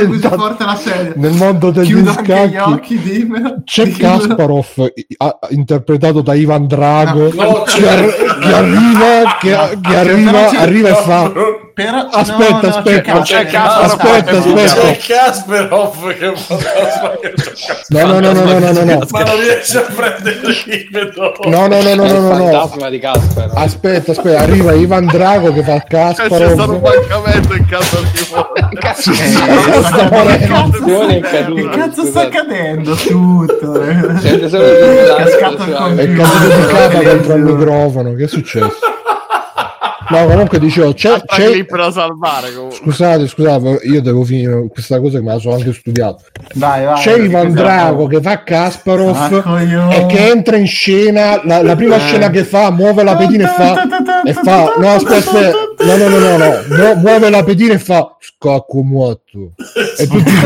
mi 0.09 0.19
tengo 0.19 0.37
forte 0.37 0.65
la 0.65 0.75
serie. 0.75 1.13
nel 1.15 1.33
mondo 1.35 1.71
degli 1.71 1.87
Chiudo 1.87 2.11
anche 2.11 2.23
gli 2.23 2.51
scacchi 2.55 2.57
occhi, 2.73 2.99
dimmelo. 3.01 3.57
c'è 3.65 3.85
Dimmelo. 3.85 4.19
Kasparov 4.19 4.67
interpretato 5.51 6.23
da 6.23 6.35
Ivan 6.35 6.67
Drago 6.67 7.33
No, 7.35 7.63
che, 7.63 7.71
c'è- 7.71 7.87
ar- 7.89 8.39
che 8.41 8.53
arriva, 8.53 9.37
che, 9.41 9.79
che 9.81 9.97
arriva, 9.97 10.47
c'è- 10.47 10.57
arriva 10.57 10.89
e 10.89 10.95
fa 10.95 11.33
però 11.75 12.09
aspetta 12.09 12.51
no, 12.51 12.61
no, 12.61 12.69
aspetta 12.69 13.15
no, 13.15 13.23
c'è 13.23 13.47
Kasperov 14.97 16.17
che 16.17 16.33
no 17.89 18.07
no 18.07 18.21
no 18.21 18.33
no 18.33 18.45
no 18.45 18.59
no 18.59 18.71
no 18.85 19.05
ma 19.11 19.25
non 19.25 19.41
riesce 19.41 19.79
a 19.79 19.83
prendere 19.83 20.39
l'ibero 20.67 21.35
no. 21.43 21.51
No 21.51 21.67
no 21.67 21.83
no 21.83 21.95
no 21.95 22.07
no 22.07 22.39
no 22.39 22.61
aspetta 23.55 24.13
aspetta 24.13 24.39
arriva 24.39 24.73
Ivan 24.73 25.07
Drago 25.07 25.53
che 25.53 25.65
fa 25.65 25.81
Kasparov. 25.81 26.39
C'è 26.39 26.53
stato 26.53 26.75
un 26.75 26.81
mancamento 26.81 27.55
in 27.55 27.67
casa 27.67 27.99
di 28.01 28.09
cazzo 28.79 29.11
che 29.11 29.33
cazzo 31.71 32.05
sta 32.05 32.29
cadendo 32.29 32.95
tutto 32.95 33.83
eh. 33.83 33.97
è 34.23 34.49
cascato 35.17 35.65
il 35.65 35.75
computer 35.75 35.99
è 35.99 36.13
caduto 36.13 36.57
di 36.57 36.67
capa 36.67 37.03
dentro 37.03 37.33
al 37.33 37.41
eh. 37.41 37.43
microfono 37.43 38.15
che 38.15 38.23
è 38.25 38.29
successo? 38.29 38.79
No 40.11 40.27
comunque 40.27 40.59
dicevo 40.59 40.93
c'è, 40.93 41.21
C'è 41.25 41.65
da 41.65 41.91
salvare 41.91 42.53
comunque. 42.53 42.77
scusate 42.79 43.27
scusate 43.27 43.81
io 43.85 44.03
devo 44.03 44.23
finire 44.25 44.67
questa 44.69 45.01
cosa 45.01 45.19
che 45.19 45.25
me 45.25 45.33
la 45.35 45.39
sono 45.39 45.55
anche 45.55 45.73
studiato 45.73 46.23
Vai, 46.55 46.85
vai. 46.85 46.95
c'è 47.01 47.19
Ivan 47.19 47.51
Scusa. 47.51 47.63
Drago 47.63 48.07
che 48.07 48.21
fa 48.21 48.43
Kasparov 48.43 49.17
Ah, 49.17 49.61
e 49.95 50.07
che 50.07 50.31
entra 50.31 50.57
in 50.57 50.67
scena 50.67 51.41
la, 51.45 51.63
la 51.63 51.75
prima 51.77 51.97
Eh. 51.97 52.01
scena 52.01 52.29
che 52.31 52.45
fa 52.45 52.71
muove 52.71 53.03
la 53.03 53.17
pedina 53.17 53.51
e 53.51 53.55
fa 53.55 54.23
e 54.25 54.33
fa 54.35 54.75
no 54.79 54.89
aspetta 54.95 55.17
aspetta 55.17 55.57
no 55.85 55.97
no 55.97 56.09
no 56.09 56.19
no, 56.19 56.37
no. 56.37 56.53
Mu- 56.77 57.01
muove 57.01 57.31
la 57.31 57.43
pedina 57.45 57.75
e 57.75 57.79
fa 57.79 58.17
scacco 58.21 58.83
muotto 58.83 59.53
e 59.99 60.07
tutti 60.07 60.33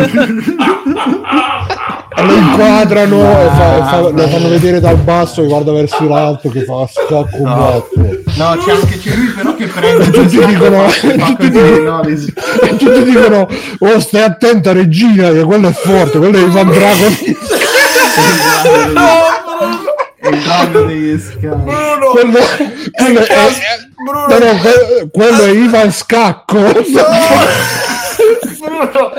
lo 2.22 2.32
inquadrano 2.34 3.20
e, 3.20 3.46
fa, 3.46 3.84
fa- 3.84 4.00
lo 4.08 4.28
fanno 4.28 4.48
vedere 4.48 4.80
dal 4.80 4.96
basso 4.96 5.42
che 5.42 5.48
guarda 5.48 5.72
verso 5.72 6.08
l'alto 6.08 6.48
che 6.50 6.64
fa 6.64 6.86
scacco 6.86 7.36
No. 7.42 7.54
muotto 7.54 8.16
No, 8.36 8.56
c'è 8.64 8.72
anche 8.72 8.98
c'è 8.98 9.14
lui 9.14 9.26
però 9.28 9.54
che 9.54 9.66
prende 9.66 10.10
tutti 10.10 10.44
dicono, 10.46 10.88
fa 10.88 11.08
tutti 11.26 11.50
dicono, 11.50 11.82
no, 11.90 12.02
e 12.02 12.76
tutti 12.76 13.02
dicono 13.04 13.48
oh 13.78 14.00
stai 14.00 14.22
attenta 14.22 14.72
regina 14.72 15.30
che 15.30 15.42
quello 15.42 15.68
è 15.68 15.72
forte 15.72 16.18
quello 16.18 16.36
è 16.36 16.40
Ivan 16.42 16.68
Drago 16.70 17.06
il 20.30 20.42
drago 20.42 20.80
degli 20.82 21.18
scavi. 21.20 21.62
Bruno, 21.62 22.10
quello, 22.12 22.38
quello 22.92 23.20
è, 23.20 23.48
Bruno, 24.04 24.26
no, 24.28 24.38
no, 24.38 24.58
que- 24.60 25.08
quello 25.12 25.42
è 25.42 25.50
Ivan 25.50 25.92
Scacco. 25.92 26.58
Bruno. 28.58 29.12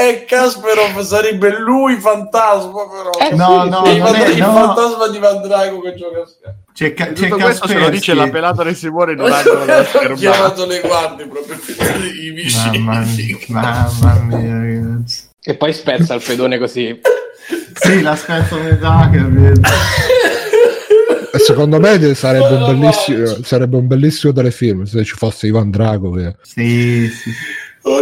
E 0.00 0.24
Kasperov 0.24 1.00
sarebbe 1.02 1.58
lui 1.58 1.96
fantasma 1.96 2.82
però. 2.88 3.10
Eh, 3.30 3.34
No, 3.34 3.64
no, 3.64 3.82
il, 3.90 3.98
non 3.98 4.14
è- 4.14 4.28
il 4.28 4.38
no. 4.38 4.52
fantasma 4.52 5.08
di 5.08 5.18
Van 5.18 5.42
Drago 5.42 5.80
che 5.80 5.94
gioca 5.94 6.20
a 6.22 6.26
scacchi. 6.26 6.58
C'è, 6.72 6.94
ca- 6.94 7.12
c'è 7.12 7.28
questo 7.28 7.68
ce 7.68 7.78
lo 7.78 7.88
dice 7.90 8.14
la 8.14 8.28
pelata 8.30 8.62
di 8.64 8.74
Simone 8.74 9.12
Ho 9.20 9.26
schermata. 9.30 10.12
chiamato 10.14 10.66
le 10.66 10.80
guardie 10.80 11.26
proprio 11.26 11.58
per 11.76 12.04
i 12.04 12.30
vicini. 12.30 12.78
Mamma 12.78 13.04
mia, 13.04 13.36
mamma 13.48 14.14
mia, 14.36 14.58
ragazzi. 14.58 15.28
E 15.42 15.54
poi 15.56 15.72
spezza 15.74 16.14
il 16.14 16.22
pedone 16.24 16.58
così. 16.58 16.98
Sì, 17.72 18.00
l'aspetto 18.02 18.58
metà 18.58 19.08
che 19.10 19.18
vedo. 19.18 19.60
secondo 21.38 21.80
me 21.80 22.14
sarebbe 22.14 22.54
un 22.56 22.64
bellissimo 22.78 23.26
sarebbe 23.42 23.76
un 23.76 23.86
bellissimo 23.86 24.32
telefilm 24.32 24.82
se 24.84 25.02
ci 25.04 25.14
fosse 25.16 25.46
Ivan 25.46 25.70
Drago 25.70 26.10
che, 26.12 26.36
Sì, 26.42 27.08
sì. 27.08 27.30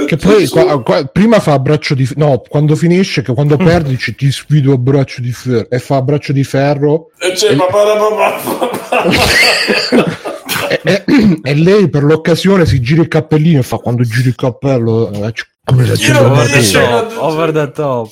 Che 0.06 0.16
poi 0.16 0.48
qua- 0.48 0.82
qua- 0.82 1.04
prima 1.04 1.38
fa 1.38 1.56
braccio 1.60 1.94
di 1.94 2.08
no 2.16 2.42
quando 2.48 2.74
finisce 2.74 3.22
che 3.22 3.32
quando 3.32 3.56
perdi 3.56 3.96
ci, 3.96 4.14
ti 4.16 4.30
sfido 4.32 4.72
a 4.72 4.76
braccio 4.76 5.20
di 5.20 5.30
ferro 5.32 5.68
e 5.70 5.78
fa 5.78 6.02
braccio 6.02 6.32
di 6.32 6.42
ferro. 6.42 7.10
E 7.18 7.32
c'è 7.32 7.54
papà, 7.54 7.84
papà, 7.96 8.40
papà. 8.88 9.06
e, 10.82 11.04
e- 11.06 11.40
e 11.42 11.54
lei 11.54 11.88
per 11.88 12.02
l'occasione 12.02 12.66
si 12.66 12.80
gira 12.80 13.02
il 13.02 13.08
cappellino 13.08 13.60
e 13.60 13.62
fa 13.62 13.76
quando 13.76 14.02
giri 14.02 14.28
il 14.28 14.34
cappello 14.34 15.10
eh, 15.12 15.32
come 15.64 15.84
Io 15.86 16.12
non 16.12 16.30
Over 16.32 16.50
the 16.50 16.70
top, 16.72 17.12
over 17.18 17.52
the 17.52 17.70
top. 17.70 18.10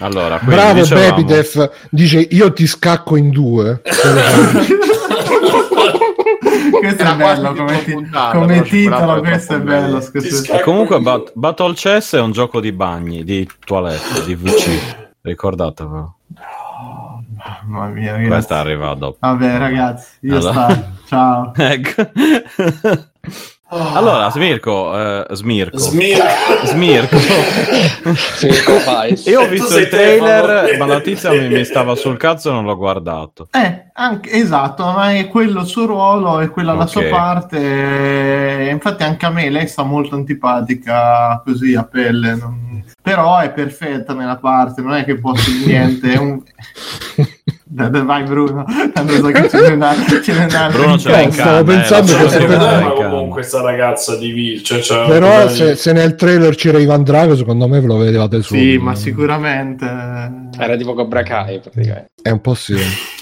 Allora, 0.00 0.38
Bravo 0.42 0.80
dicevamo- 0.80 1.14
Bepidef 1.14 1.70
dice 1.90 2.26
io 2.30 2.52
ti 2.52 2.66
scacco 2.66 3.16
in 3.16 3.30
due 3.30 3.80
Questo 6.78 7.02
è 7.02 7.16
bello 7.16 7.54
come, 7.54 7.84
ti- 7.84 7.92
puntata, 7.92 8.38
come 8.38 8.62
titolo, 8.62 9.20
questo 9.20 9.54
è 9.54 9.60
bello. 9.60 10.00
scacco 10.00 10.18
E 10.58 10.60
comunque 10.62 11.00
Bat- 11.00 11.32
Battle 11.34 11.74
Chess 11.74 12.16
è 12.16 12.20
un 12.20 12.32
gioco 12.32 12.60
di 12.60 12.72
bagni, 12.72 13.24
di 13.24 13.48
toilette, 13.64 14.24
di 14.24 14.34
WC. 14.34 15.08
Ricordatevelo. 15.22 16.14
Mamma 17.66 17.86
mia, 17.88 18.12
ragazzi. 18.12 18.28
Questa 18.28 18.58
arriva 18.58 18.94
dopo. 18.94 19.16
Vabbè, 19.20 19.58
ragazzi, 19.58 20.16
io 20.20 20.36
Allora. 20.36 20.70
sto. 20.70 20.84
Ciao. 21.06 21.52
Ecco. 21.56 22.10
Allora, 23.72 24.28
Smirko, 24.30 24.98
eh, 24.98 25.26
Smirko, 25.30 25.78
Smirco. 25.78 26.24
Smirko. 26.64 27.16
Mirko 28.42 28.72
Fais. 28.80 29.26
Io 29.30 29.42
ho 29.42 29.46
visto 29.46 29.78
il 29.78 29.88
trailer, 29.88 30.76
ma 30.76 30.86
la 30.86 31.00
tizia 31.00 31.30
mi, 31.30 31.48
mi 31.48 31.64
stava 31.64 31.94
sul 31.94 32.16
cazzo 32.16 32.50
e 32.50 32.52
non 32.52 32.64
l'ho 32.64 32.76
guardato. 32.76 33.46
Eh, 33.52 33.90
anche, 33.92 34.30
esatto, 34.32 34.84
ma 34.86 35.12
è 35.14 35.28
quello 35.28 35.60
il 35.60 35.66
suo 35.66 35.86
ruolo 35.86 36.40
e 36.40 36.48
quella 36.48 36.72
la 36.72 36.86
sua 36.86 37.04
parte. 37.04 37.58
e 38.66 38.70
Infatti 38.70 39.04
anche 39.04 39.26
a 39.26 39.30
me 39.30 39.48
lei 39.50 39.68
sta 39.68 39.84
molto 39.84 40.16
antipatica 40.16 41.40
così 41.44 41.74
a 41.76 41.84
pelle. 41.84 42.34
non- 42.34 42.84
Però 43.00 43.38
è 43.38 43.50
perfetta 43.52 44.14
nella 44.14 44.36
parte, 44.36 44.82
non 44.82 44.94
è 44.94 45.04
che 45.04 45.16
posso 45.18 45.48
dire 45.50 45.66
niente. 45.66 46.12
È 46.12 46.18
un... 46.18 46.42
Dai, 47.72 47.88
dai, 47.88 48.04
Vai 48.04 48.24
Bruno, 48.24 48.64
tanto 48.92 49.12
so 49.12 49.26
che 49.28 49.48
ce 49.48 49.60
n'è 49.60 49.74
una, 49.74 49.94
ce 49.94 50.32
n'è 50.32 50.44
una 50.44 50.68
Bruno 50.70 50.98
ce 50.98 51.08
l'ha 51.08 51.20
in 51.20 51.30
Stavo 51.30 51.62
pensando 51.62 52.10
eh, 52.10 52.26
che 52.26 52.46
problema 52.46 52.90
comunque 52.90 53.34
questa 53.34 53.60
ragazza 53.60 54.16
di 54.16 54.32
Vi. 54.32 54.60
Cioè, 54.60 54.82
un 54.90 55.06
però 55.06 55.48
se, 55.48 55.76
se 55.76 55.92
nel 55.92 56.16
trailer 56.16 56.56
c'era 56.56 56.80
Ivan 56.80 57.04
Drago 57.04 57.36
secondo 57.36 57.68
me 57.68 57.80
ve 57.80 57.86
lo 57.86 57.96
vedevate 57.96 58.42
su 58.42 58.54
Sì, 58.54 58.76
ma 58.78 58.96
sicuramente. 58.96 59.84
Era 60.58 60.76
tipo 60.76 60.94
Cobra 60.94 61.22
Kai 61.22 61.60
praticamente. 61.60 62.10
è 62.20 62.30
un 62.30 62.40
po' 62.40 62.54
sì 62.54 62.74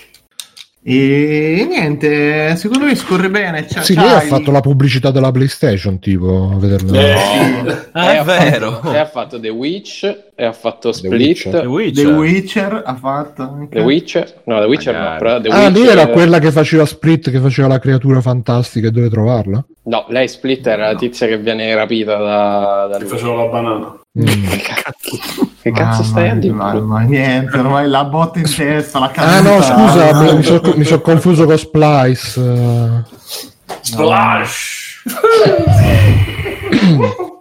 E 0.90 1.66
niente, 1.68 2.56
secondo 2.56 2.86
me 2.86 2.94
scorre 2.94 3.28
bene. 3.28 3.66
C'ha, 3.66 3.82
Sì, 3.82 3.94
lei 3.94 4.08
ha 4.10 4.20
fatto 4.20 4.50
la 4.50 4.60
pubblicità 4.60 5.10
della 5.10 5.30
PlayStation, 5.30 5.98
tipo, 5.98 6.50
a 6.54 6.58
vederlo. 6.58 6.98
Eh, 6.98 7.14
Ah, 7.92 8.12
E 8.12 8.14
è 8.14 8.16
ha 8.18 8.22
vero. 8.22 8.70
Fatto, 8.80 8.92
e 8.94 8.98
ha 8.98 9.04
fatto 9.06 9.38
The 9.40 9.48
Witch, 9.50 10.16
e 10.34 10.44
ha 10.44 10.52
fatto 10.52 10.90
The 10.92 11.08
Witcher. 11.08 11.50
The 11.52 11.58
Split. 11.58 11.66
Witcher. 11.66 12.04
The 12.06 12.10
Witcher 12.12 12.82
ha 12.86 12.94
fatto 12.94 13.42
anche. 13.42 13.78
The 13.78 13.84
Witcher? 13.84 14.34
No, 14.44 14.60
The 14.60 14.66
Witcher 14.66 14.92
no, 14.94 14.98
Magari. 15.00 15.18
però 15.18 15.40
The 15.42 15.48
Ah, 15.48 15.68
lui 15.68 15.80
Witcher- 15.80 15.98
era 15.98 16.06
quella 16.08 16.38
che 16.38 16.50
faceva 16.52 16.86
Split, 16.86 17.30
che 17.30 17.38
faceva 17.40 17.68
la 17.68 17.78
creatura 17.78 18.20
fantastica 18.22 18.86
e 18.88 18.90
dove 18.90 19.10
trovarla? 19.10 19.62
No, 19.88 20.04
lei 20.08 20.28
Split 20.28 20.66
era 20.66 20.88
la 20.88 20.94
tizia 20.94 21.26
che 21.26 21.38
viene 21.38 21.74
rapita 21.74 22.16
da, 22.16 22.86
da 22.90 22.96
Che 22.98 23.04
lui. 23.04 23.08
facevo 23.08 23.34
la 23.36 23.44
banana. 23.46 23.98
Mm. 24.18 24.48
Che 25.62 25.70
cazzo 25.72 26.02
stai 26.02 26.28
a 26.28 26.34
dire? 26.34 26.52
Ma, 26.52 27.00
niente, 27.00 27.56
ormai 27.56 27.88
la 27.88 28.04
botta 28.04 28.38
in 28.38 28.54
testa, 28.54 28.98
la 28.98 29.10
Ah 29.14 29.40
no, 29.40 29.62
scusa, 29.62 30.10
Ah, 30.10 30.34
mi, 30.34 30.42
sono 30.42 30.82
so 30.84 31.00
confuso 31.00 31.46
con 31.46 31.56
Splice. 31.56 33.04
Splash! 33.80 35.02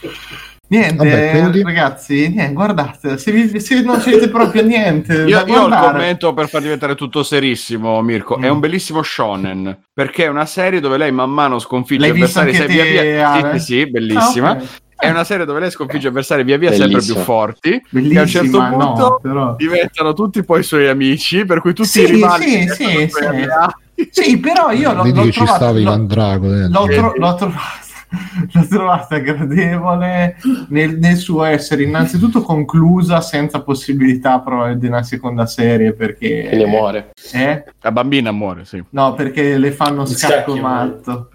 Niente, 0.70 0.94
Vabbè, 0.96 1.30
quindi? 1.30 1.62
ragazzi, 1.64 2.28
niente, 2.28 2.52
guardate, 2.52 3.18
se, 3.18 3.32
vi- 3.32 3.58
se 3.58 3.82
non 3.82 3.98
c'è 3.98 4.28
proprio 4.28 4.62
niente 4.62 5.14
Io, 5.26 5.42
da 5.42 5.44
io 5.50 5.62
ho 5.62 5.66
il 5.66 5.74
commento 5.74 6.32
per 6.32 6.48
far 6.48 6.62
diventare 6.62 6.94
tutto 6.94 7.24
serissimo, 7.24 8.00
Mirko. 8.02 8.38
È 8.38 8.46
Mm. 8.48 8.52
un 8.52 8.60
bellissimo 8.60 9.02
shonen 9.02 9.78
perché 9.92 10.26
è 10.26 10.28
una 10.28 10.46
serie 10.46 10.78
dove 10.78 10.96
lei 10.96 11.10
man 11.10 11.30
mano 11.30 11.58
sconfigge 11.58 12.02
L'hai 12.02 12.10
avversari 12.10 12.54
sai, 12.54 12.68
via 12.68 12.84
via. 12.84 13.30
Ale? 13.32 13.58
Sì, 13.58 13.64
sì, 13.64 13.74
sì, 13.80 13.90
bellissima. 13.90 14.50
Ah, 14.50 14.52
ok. 14.62 14.68
È 15.00 15.08
una 15.10 15.24
serie 15.24 15.44
dove 15.46 15.58
lei 15.60 15.70
sconfigge 15.72 16.06
avversari 16.08 16.44
via 16.44 16.56
via 16.58 16.70
sempre 16.70 16.88
Bellissima. 16.88 17.14
più 17.16 17.24
forti. 17.24 17.82
Che 17.90 18.18
a 18.18 18.20
un 18.20 18.26
certo 18.28 18.60
no, 18.60 18.68
punto 18.68 19.18
però. 19.20 19.54
diventano 19.56 20.12
tutti 20.12 20.44
poi 20.44 20.62
suoi 20.62 20.86
amici, 20.88 21.44
per 21.46 21.60
cui 21.62 21.72
tutti 21.72 21.88
Sì, 21.88 22.02
i 22.02 22.06
rivali 22.06 22.68
sì, 22.68 22.68
sì, 22.68 23.08
sì. 23.08 24.08
Sì, 24.10 24.38
però 24.38 24.70
io 24.70 24.92
l'ho, 24.92 25.02
Vedi 25.02 25.18
l'ho 25.18 25.24
che 25.24 25.32
ci 25.32 25.38
trovato, 25.38 25.56
stava 25.56 25.72
l'ho- 25.72 25.80
Ivan 25.80 26.06
Drago 26.06 26.48
dentro. 26.48 26.80
l'ho, 26.86 26.92
tro- 26.92 27.12
l'ho 27.16 27.34
trovata 27.34 27.78
l'ho 28.52 28.66
trovata 28.68 29.18
gradevole 29.18 30.36
nel, 30.68 30.98
nel 30.98 31.16
suo 31.16 31.44
essere 31.44 31.84
innanzitutto 31.84 32.42
conclusa 32.42 33.20
senza 33.20 33.62
possibilità 33.62 34.40
però 34.40 34.72
di 34.74 34.86
una 34.86 35.02
seconda 35.02 35.46
serie 35.46 35.92
perché 35.92 36.48
Che 36.50 36.56
ne 36.56 36.66
muore. 36.66 37.10
eh? 37.32 37.64
La 37.80 37.92
bambina 37.92 38.30
muore, 38.32 38.64
sì. 38.64 38.82
no 38.90 39.14
perché 39.14 39.56
le 39.58 39.70
fanno 39.72 40.04
scacco 40.06 40.56
matto 40.56 41.30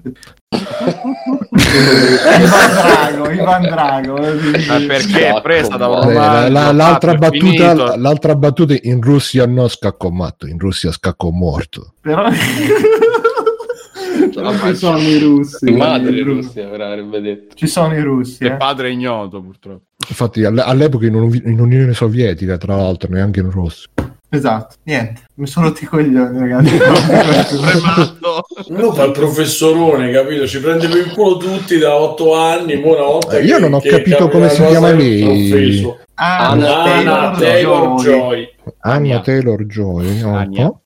Ivan 1.55 2.71
Drago 2.71 3.29
Ivan 3.31 3.61
Drago 3.63 4.13
Ma 4.67 4.79
perché 4.87 5.27
è 5.35 5.41
presa 5.41 5.75
da 5.77 5.87
un 5.87 6.09
Eh, 6.09 6.49
la- 6.49 6.71
l'altra, 6.71 7.15
battuta, 7.15 7.95
l'altra 7.97 8.35
battuta 8.35 8.75
in 8.81 9.01
Russia 9.01 9.45
no 9.45 9.67
scacco 9.67 10.09
matto, 10.11 10.47
in 10.47 10.57
Russia 10.57 10.91
scacco 10.91 11.31
morto. 11.31 11.93
però 12.01 12.27
ci 14.31 14.75
sono 14.75 14.97
i 14.99 15.17
russi 15.19 15.71
Madre. 15.71 16.21
Russia, 16.23 16.67
però 16.67 16.85
avrebbe 16.87 17.21
detto. 17.21 17.55
ci 17.55 17.67
sono 17.67 17.95
i 17.95 18.01
russi 18.01 18.43
Il 18.43 18.51
eh. 18.51 18.57
padre 18.57 18.87
è 18.87 18.91
ignoto, 18.91 19.41
purtroppo. 19.41 19.83
Infatti 20.07 20.43
all- 20.43 20.59
all'epoca 20.59 21.05
in, 21.05 21.15
un- 21.15 21.41
in 21.45 21.59
Unione 21.59 21.93
Sovietica, 21.93 22.57
tra 22.57 22.75
l'altro, 22.75 23.09
neanche 23.11 23.39
in 23.39 23.49
Russia. 23.51 23.89
esatto 24.29 24.75
niente 24.83 25.21
mi 25.35 25.47
sono 25.47 25.67
rotti 25.67 25.83
i 25.83 25.87
coglioni 25.87 26.39
ragazzi. 26.39 26.75
Uno 28.69 28.91
fa 28.93 29.03
il 29.05 29.11
professorone, 29.11 30.11
capito? 30.11 30.47
Ci 30.47 30.59
prende 30.59 30.87
per 30.87 30.97
il 30.97 31.11
culo 31.13 31.37
tutti 31.37 31.77
da 31.77 31.95
otto 31.95 32.35
anni. 32.35 32.73
una 32.75 33.01
volta 33.01 33.37
Eh, 33.37 33.43
io 33.45 33.55
che- 33.55 33.61
non 33.61 33.73
ho 33.73 33.79
capito 33.81 34.27
come 34.29 34.49
si 34.49 34.63
chiama 34.65 34.91
lei. 34.91 35.21
ha 35.23 35.29
offeso. 35.29 35.99
Anna 36.15 36.83
Anna 36.83 37.31
Taylor 37.31 37.37
Taylor 37.37 38.01
Joy. 38.01 38.03
Joy. 38.05 38.49
Anna 38.79 38.93
Tania. 38.95 39.19
Taylor 39.21 39.65
Joy. 39.65 40.21
oh, 40.21 40.31
Tania. 40.31 40.65
oh. 40.65 40.81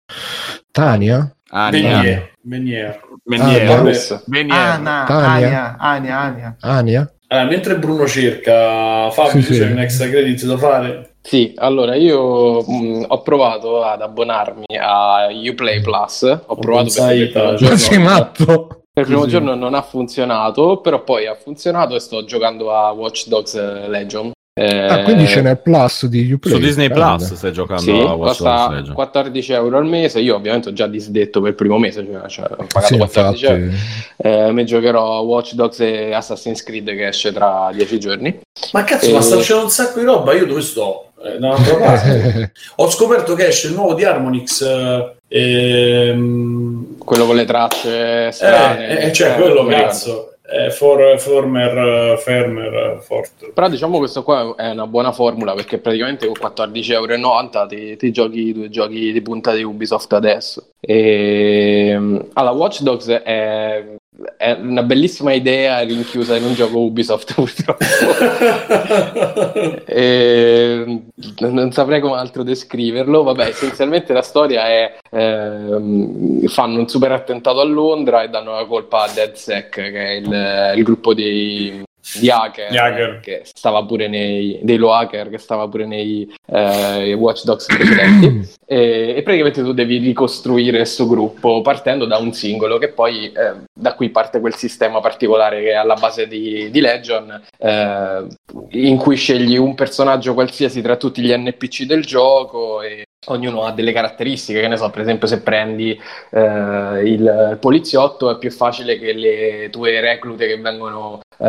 Ania. 0.71 1.35
Menier. 1.71 2.29
Menier. 2.43 2.99
Meniere. 3.29 3.65
Ah, 3.67 5.03
Tania. 5.05 5.75
Ania, 5.77 5.77
Ania, 5.79 6.19
Ania. 6.19 6.55
Ania? 6.61 7.13
Allora, 7.27 7.47
mentre 7.47 7.77
Bruno 7.77 8.07
cerca, 8.07 9.11
Fabio, 9.11 9.41
Sì, 9.41 9.53
sì. 9.53 9.59
c'è 9.59 9.71
un 9.71 9.79
extra 9.79 10.07
credit 10.09 10.45
da 10.45 10.57
fare? 10.57 11.09
Sì, 11.21 11.53
allora 11.57 11.93
io 11.95 12.63
mh, 12.63 13.05
ho 13.07 13.21
provato 13.21 13.83
ad 13.83 14.01
abbonarmi 14.01 14.65
a 14.79 15.27
Uplay 15.31 15.79
Plus. 15.81 16.23
Ho 16.47 16.55
provato 16.55 16.89
per 17.05 17.15
il 17.15 17.29
primo 17.29 17.53
Giorno- 17.55 17.77
Sei 17.77 17.97
giorno, 17.97 18.09
matto? 18.09 18.45
per 18.91 19.03
il 19.03 19.05
primo 19.05 19.19
Così. 19.19 19.29
giorno 19.31 19.53
non 19.53 19.75
ha 19.75 19.81
funzionato, 19.83 20.77
però 20.81 21.03
poi 21.03 21.27
ha 21.27 21.35
funzionato 21.35 21.93
e 21.95 21.99
sto 21.99 22.25
giocando 22.25 22.73
a 22.73 22.89
Watch 22.91 23.27
Dogs 23.27 23.53
eh, 23.53 23.87
Legion. 23.87 24.31
Eh, 24.61 24.87
Ah, 24.87 25.03
quindi 25.03 25.25
ce 25.25 25.41
n'è 25.41 25.55
plus 25.55 26.05
di 26.07 26.29
Uplay. 26.33 26.53
Su 26.53 26.59
Disney 26.59 26.89
grande. 26.89 27.25
Plus 27.25 27.37
stai 27.37 27.53
giocando 27.53 27.81
Sì, 27.81 27.91
a 27.91 28.11
Watch 28.13 28.17
costa 28.27 28.69
Legion. 28.71 28.93
14 28.93 29.53
euro 29.53 29.77
al 29.77 29.85
mese. 29.85 30.19
Io 30.19 30.35
ovviamente 30.35 30.69
ho 30.69 30.73
già 30.73 30.85
disdetto 30.87 31.39
per 31.39 31.51
il 31.51 31.55
primo 31.55 31.77
mese, 31.77 32.05
cioè, 32.05 32.27
cioè, 32.27 32.45
ho 32.51 32.65
pagato 32.69 32.93
Sì, 32.93 32.97
14 32.97 33.45
euro. 33.45 33.71
Eh, 34.17 34.51
mi 34.51 34.65
giocherò 34.65 35.21
Watch 35.21 35.53
Dogs 35.53 35.79
e 35.79 36.13
Assassin's 36.13 36.61
Creed 36.63 36.87
che 36.89 37.07
esce 37.07 37.31
tra 37.31 37.69
10 37.73 37.99
giorni. 37.99 38.37
Ma 38.73 38.83
cazzo, 38.83 39.09
Eh. 39.09 39.13
ma 39.13 39.21
sta 39.21 39.37
uscendo 39.37 39.63
un 39.63 39.69
sacco 39.69 39.99
di 39.99 40.05
roba. 40.05 40.33
Io 40.33 40.45
dove 40.45 40.61
sto? 40.61 41.05
Eh, 41.23 41.37
parte. 41.39 42.51
Ho 42.77 42.89
scoperto 42.89 43.35
che 43.35 43.47
esce 43.47 43.67
il 43.67 43.73
nuovo 43.75 43.93
di 43.93 44.03
Harmonix. 44.03 44.61
eh, 44.61 45.15
ehm, 45.29 46.97
Quello 46.97 47.25
con 47.25 47.35
le 47.35 47.45
tracce 47.45 48.31
strane. 48.31 48.87
eh, 48.99 49.05
eh, 49.07 49.13
cioè 49.13 49.31
Eh, 49.31 49.35
quello, 49.41 49.65
cazzo. 49.65 50.28
Eh, 50.51 50.71
for, 50.71 51.19
former, 51.19 51.77
eh, 51.77 52.17
fermer, 52.17 52.73
eh, 52.73 53.01
fort. 53.01 53.51
Però 53.53 53.69
diciamo 53.69 53.99
questo 53.99 54.23
qua 54.23 54.55
è 54.55 54.71
una 54.71 54.87
buona 54.87 55.11
formula 55.11 55.53
perché 55.53 55.77
praticamente 55.77 56.25
con 56.25 56.35
14,90 56.39 56.89
euro 56.91 57.67
ti, 57.67 57.95
ti 57.97 58.11
giochi 58.11 58.51
due 58.51 58.69
giochi 58.69 59.11
di 59.11 59.21
punta 59.21 59.53
di 59.53 59.61
Ubisoft 59.61 60.11
adesso. 60.13 60.69
E, 60.79 61.93
allora, 62.33 62.53
Watch 62.55 62.81
Dogs 62.81 63.07
è, 63.09 63.95
è 64.37 64.51
una 64.51 64.83
bellissima 64.83 65.33
idea 65.33 65.79
rinchiusa 65.79 66.35
in 66.35 66.43
un 66.43 66.53
gioco 66.53 66.79
Ubisoft 66.79 67.33
purtroppo. 67.33 67.85
E, 69.89 71.01
non 71.39 71.71
saprei 71.71 71.99
come 71.99 72.17
altro 72.17 72.43
descriverlo. 72.43 73.23
Vabbè, 73.23 73.47
essenzialmente 73.47 74.13
la 74.13 74.21
storia 74.21 74.67
è 74.67 74.97
ehm, 75.09 76.47
fanno 76.47 76.79
un 76.79 76.87
super 76.87 77.11
attentato 77.11 77.59
a 77.59 77.63
Londra 77.63 78.23
e 78.23 78.29
danno 78.29 78.53
la 78.53 78.65
colpa 78.65 79.03
a 79.03 79.11
DeadSec, 79.11 79.69
che 79.69 79.91
è 79.91 80.11
il, 80.11 80.73
il 80.77 80.83
gruppo 80.83 81.13
di, 81.13 81.83
di 82.15 82.29
hacker, 82.29 82.71
Gli 82.71 82.77
hacker. 82.77 83.19
che 83.19 83.41
stava 83.43 83.83
pure 83.83 84.07
nei 84.07 84.59
dei 84.61 84.77
low 84.77 84.89
hacker 84.91 85.29
che 85.29 85.37
stava 85.37 85.67
pure 85.67 85.85
nei 85.85 86.31
eh, 86.47 87.13
Watch 87.13 87.43
Dogs 87.43 87.65
precedenti. 87.65 88.49
e, 88.65 89.13
e 89.17 89.21
praticamente 89.23 89.61
tu 89.61 89.73
devi 89.73 89.97
ricostruire 89.97 90.77
questo 90.77 91.07
gruppo 91.07 91.61
partendo 91.61 92.05
da 92.05 92.17
un 92.17 92.33
singolo 92.33 92.77
che 92.77 92.89
poi 92.89 93.31
eh, 93.31 93.63
da 93.73 93.93
qui 93.93 94.09
parte 94.09 94.39
quel 94.39 94.55
sistema 94.55 94.99
particolare 94.99 95.61
che 95.61 95.69
è 95.71 95.75
alla 95.75 95.95
base 95.95 96.27
di, 96.27 96.69
di 96.71 96.81
Legion 96.81 97.41
eh, 97.57 98.27
in 98.71 98.97
cui 98.97 99.15
scegli 99.15 99.57
un 99.57 99.75
personaggio 99.75 100.33
qualsiasi 100.33 100.81
tra 100.81 100.95
tutti 100.95 101.21
gli 101.21 101.35
NPC 101.35 101.83
del 101.83 102.05
gioco 102.05 102.81
e 102.81 103.03
ognuno 103.27 103.63
ha 103.63 103.71
delle 103.71 103.91
caratteristiche, 103.91 104.61
che 104.61 104.67
ne 104.67 104.77
so, 104.77 104.89
per 104.89 105.01
esempio 105.01 105.27
se 105.27 105.41
prendi 105.41 105.99
eh, 106.31 107.01
il 107.03 107.57
poliziotto 107.59 108.31
è 108.31 108.37
più 108.37 108.51
facile 108.51 108.97
che 108.97 109.13
le 109.13 109.69
tue 109.69 109.99
reclute 109.99 110.47
che 110.47 110.57
vengono 110.57 111.19
eh, 111.37 111.47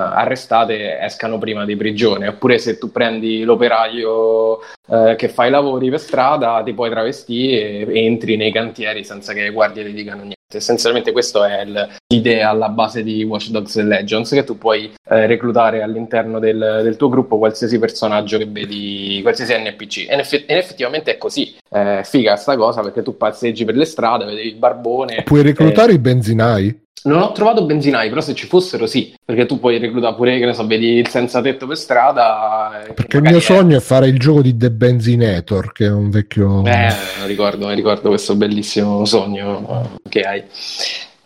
arrestate 0.00 0.98
escano 1.00 1.38
prima 1.38 1.64
di 1.64 1.76
prigione, 1.76 2.28
oppure 2.28 2.58
se 2.58 2.78
tu 2.78 2.90
prendi 2.90 3.42
l'operaio 3.42 4.58
eh, 4.88 5.14
che 5.16 5.28
fa 5.28 5.46
i 5.46 5.50
lavori 5.50 5.90
per 5.90 6.00
strada 6.00 6.62
ti 6.64 6.72
puoi 6.72 6.90
travestire 6.90 7.86
e 7.86 8.04
entri 8.04 8.36
nei 8.36 8.52
cantieri 8.52 9.04
senza 9.04 9.32
che 9.32 9.42
le 9.42 9.50
guardie 9.50 9.84
ti 9.84 9.92
dicano 9.92 10.20
niente. 10.22 10.38
Essenzialmente 10.52 11.12
questa 11.12 11.46
è 11.60 11.62
il- 11.62 11.88
l'idea 12.08 12.48
alla 12.50 12.68
base 12.70 13.04
di 13.04 13.22
Watch 13.22 13.50
Dogs 13.50 13.76
Legends, 13.80 14.30
che 14.30 14.42
tu 14.42 14.58
puoi 14.58 14.90
eh, 15.08 15.26
reclutare 15.26 15.80
all'interno 15.82 16.40
del, 16.40 16.80
del 16.82 16.96
tuo 16.96 17.08
gruppo 17.08 17.38
qualsiasi 17.38 17.78
personaggio 17.78 18.36
che 18.36 18.46
vedi, 18.46 19.20
qualsiasi 19.22 19.54
NPC. 19.56 20.06
E 20.08 20.14
in 20.14 20.18
effe- 20.18 20.44
e 20.46 20.56
effettivamente 20.56 21.12
è 21.12 21.18
così. 21.18 21.54
È 21.68 22.00
figa 22.02 22.34
sta 22.34 22.56
cosa 22.56 22.80
perché 22.80 23.02
tu 23.02 23.16
passeggi 23.16 23.64
per 23.64 23.76
le 23.76 23.84
strade, 23.84 24.24
vedi 24.24 24.48
il 24.48 24.56
barbone. 24.56 25.22
Puoi 25.22 25.42
reclutare 25.42 25.92
i 25.92 25.98
benzinai? 25.98 26.88
Non 27.02 27.20
ho 27.22 27.32
trovato 27.32 27.64
benzinai, 27.64 28.08
però 28.10 28.20
se 28.20 28.34
ci 28.34 28.46
fossero 28.46 28.86
sì, 28.86 29.14
perché 29.24 29.46
tu 29.46 29.58
puoi 29.58 29.78
reclutare 29.78 30.14
pure, 30.14 30.38
che 30.38 30.44
ne 30.44 30.52
so, 30.52 30.66
vedi 30.66 30.96
il 30.98 31.08
senza 31.08 31.40
tetto 31.40 31.66
per 31.66 31.76
strada. 31.78 32.82
eh, 32.84 32.92
Perché 32.92 33.16
il 33.18 33.22
mio 33.22 33.38
è- 33.38 33.40
sogno 33.40 33.76
è 33.76 33.80
fare 33.80 34.08
il 34.08 34.18
gioco 34.18 34.42
di 34.42 34.56
The 34.56 34.70
Benzinator, 34.70 35.72
che 35.72 35.86
è 35.86 35.90
un 35.90 36.10
vecchio... 36.10 36.64
Eh, 36.66 36.92
ricordo, 37.26 37.68
mi 37.68 37.74
ricordo 37.74 38.08
questo 38.10 38.34
bellissimo 38.36 39.04
sogno 39.06 39.98
che 40.08 40.20
hai. 40.20 40.44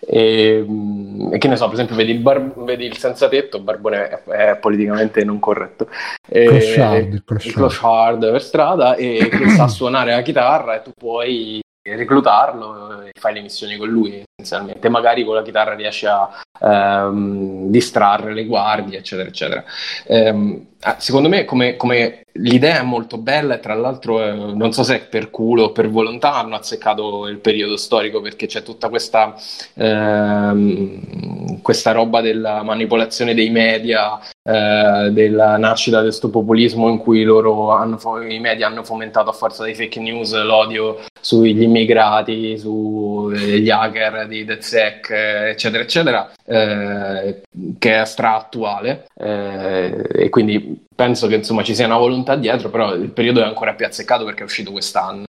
E, 0.06 0.62
mm, 0.68 1.32
e 1.32 1.38
che 1.38 1.48
ne 1.48 1.56
so, 1.56 1.64
per 1.64 1.74
esempio, 1.74 1.96
vedi 1.96 2.12
il, 2.12 2.18
bar- 2.18 2.52
vedi 2.62 2.84
il 2.84 2.96
senza 2.98 3.26
tetto, 3.28 3.58
barbone 3.60 4.08
è, 4.08 4.22
è 4.52 4.56
politicamente 4.58 5.24
non 5.24 5.40
corretto. 5.40 5.88
E- 6.28 6.44
Clochard, 6.44 7.06
il 7.06 7.14
il 7.14 7.22
clochard. 7.24 7.52
clochard 7.54 8.30
per 8.30 8.42
strada 8.42 8.94
e 8.96 9.28
che 9.32 9.48
sa 9.48 9.66
suonare 9.66 10.12
la 10.14 10.22
chitarra 10.22 10.76
e 10.76 10.82
tu 10.82 10.92
puoi 10.96 11.60
reclutarlo 11.82 13.02
e 13.02 13.10
fai 13.18 13.34
le 13.34 13.40
missioni 13.42 13.76
con 13.76 13.88
lui. 13.88 14.22
Essenzialmente. 14.44 14.88
Magari 14.88 15.24
con 15.24 15.34
la 15.34 15.42
chitarra 15.42 15.74
riesce 15.74 16.06
a 16.06 16.30
ehm, 16.60 17.70
distrarre 17.70 18.34
le 18.34 18.44
guardie, 18.44 18.98
eccetera, 18.98 19.28
eccetera. 19.28 19.64
Ehm, 20.06 20.66
ah, 20.80 20.96
secondo 20.98 21.28
me, 21.28 21.44
come, 21.44 21.76
come 21.76 22.24
l'idea 22.34 22.80
è 22.80 22.82
molto 22.82 23.16
bella 23.16 23.54
e 23.54 23.60
tra 23.60 23.74
l'altro 23.74 24.22
eh, 24.22 24.32
non 24.32 24.72
so 24.72 24.82
se 24.82 25.00
per 25.00 25.30
culo 25.30 25.64
o 25.64 25.72
per 25.72 25.88
volontà 25.88 26.34
hanno 26.34 26.56
azzeccato 26.56 27.28
il 27.28 27.38
periodo 27.38 27.76
storico 27.76 28.20
perché 28.20 28.46
c'è 28.46 28.62
tutta 28.62 28.88
questa, 28.88 29.34
ehm, 29.74 31.60
questa 31.62 31.92
roba 31.92 32.20
della 32.20 32.62
manipolazione 32.62 33.34
dei 33.34 33.50
media 33.50 34.18
eh, 34.42 35.10
della 35.12 35.56
nascita 35.56 35.98
di 35.98 36.08
questo 36.08 36.28
populismo 36.28 36.88
in 36.88 36.98
cui 36.98 37.24
hanno, 37.24 37.98
i 38.28 38.40
media 38.40 38.66
hanno 38.66 38.82
fomentato 38.82 39.30
a 39.30 39.32
forza 39.32 39.62
dei 39.62 39.74
fake 39.74 40.00
news 40.00 40.34
l'odio 40.42 40.98
sugli 41.20 41.62
immigrati, 41.62 42.58
sugli 42.58 43.70
hacker 43.70 44.26
di 44.34 44.44
DedSec, 44.44 45.10
eh, 45.10 45.48
eccetera, 45.50 45.82
eccetera, 45.82 46.32
eh, 46.44 47.42
che 47.78 48.00
è 48.00 48.04
stra-attuale. 48.04 49.06
Eh, 49.14 50.06
e 50.12 50.28
quindi 50.28 50.84
penso 50.94 51.26
che 51.26 51.36
insomma 51.36 51.62
ci 51.62 51.74
sia 51.74 51.86
una 51.86 51.98
volontà 51.98 52.36
dietro, 52.36 52.70
però 52.70 52.94
il 52.94 53.10
periodo 53.10 53.40
è 53.40 53.44
ancora 53.44 53.74
più 53.74 53.86
azzeccato 53.86 54.24
perché 54.24 54.40
è 54.40 54.44
uscito 54.44 54.72
quest'anno. 54.72 55.24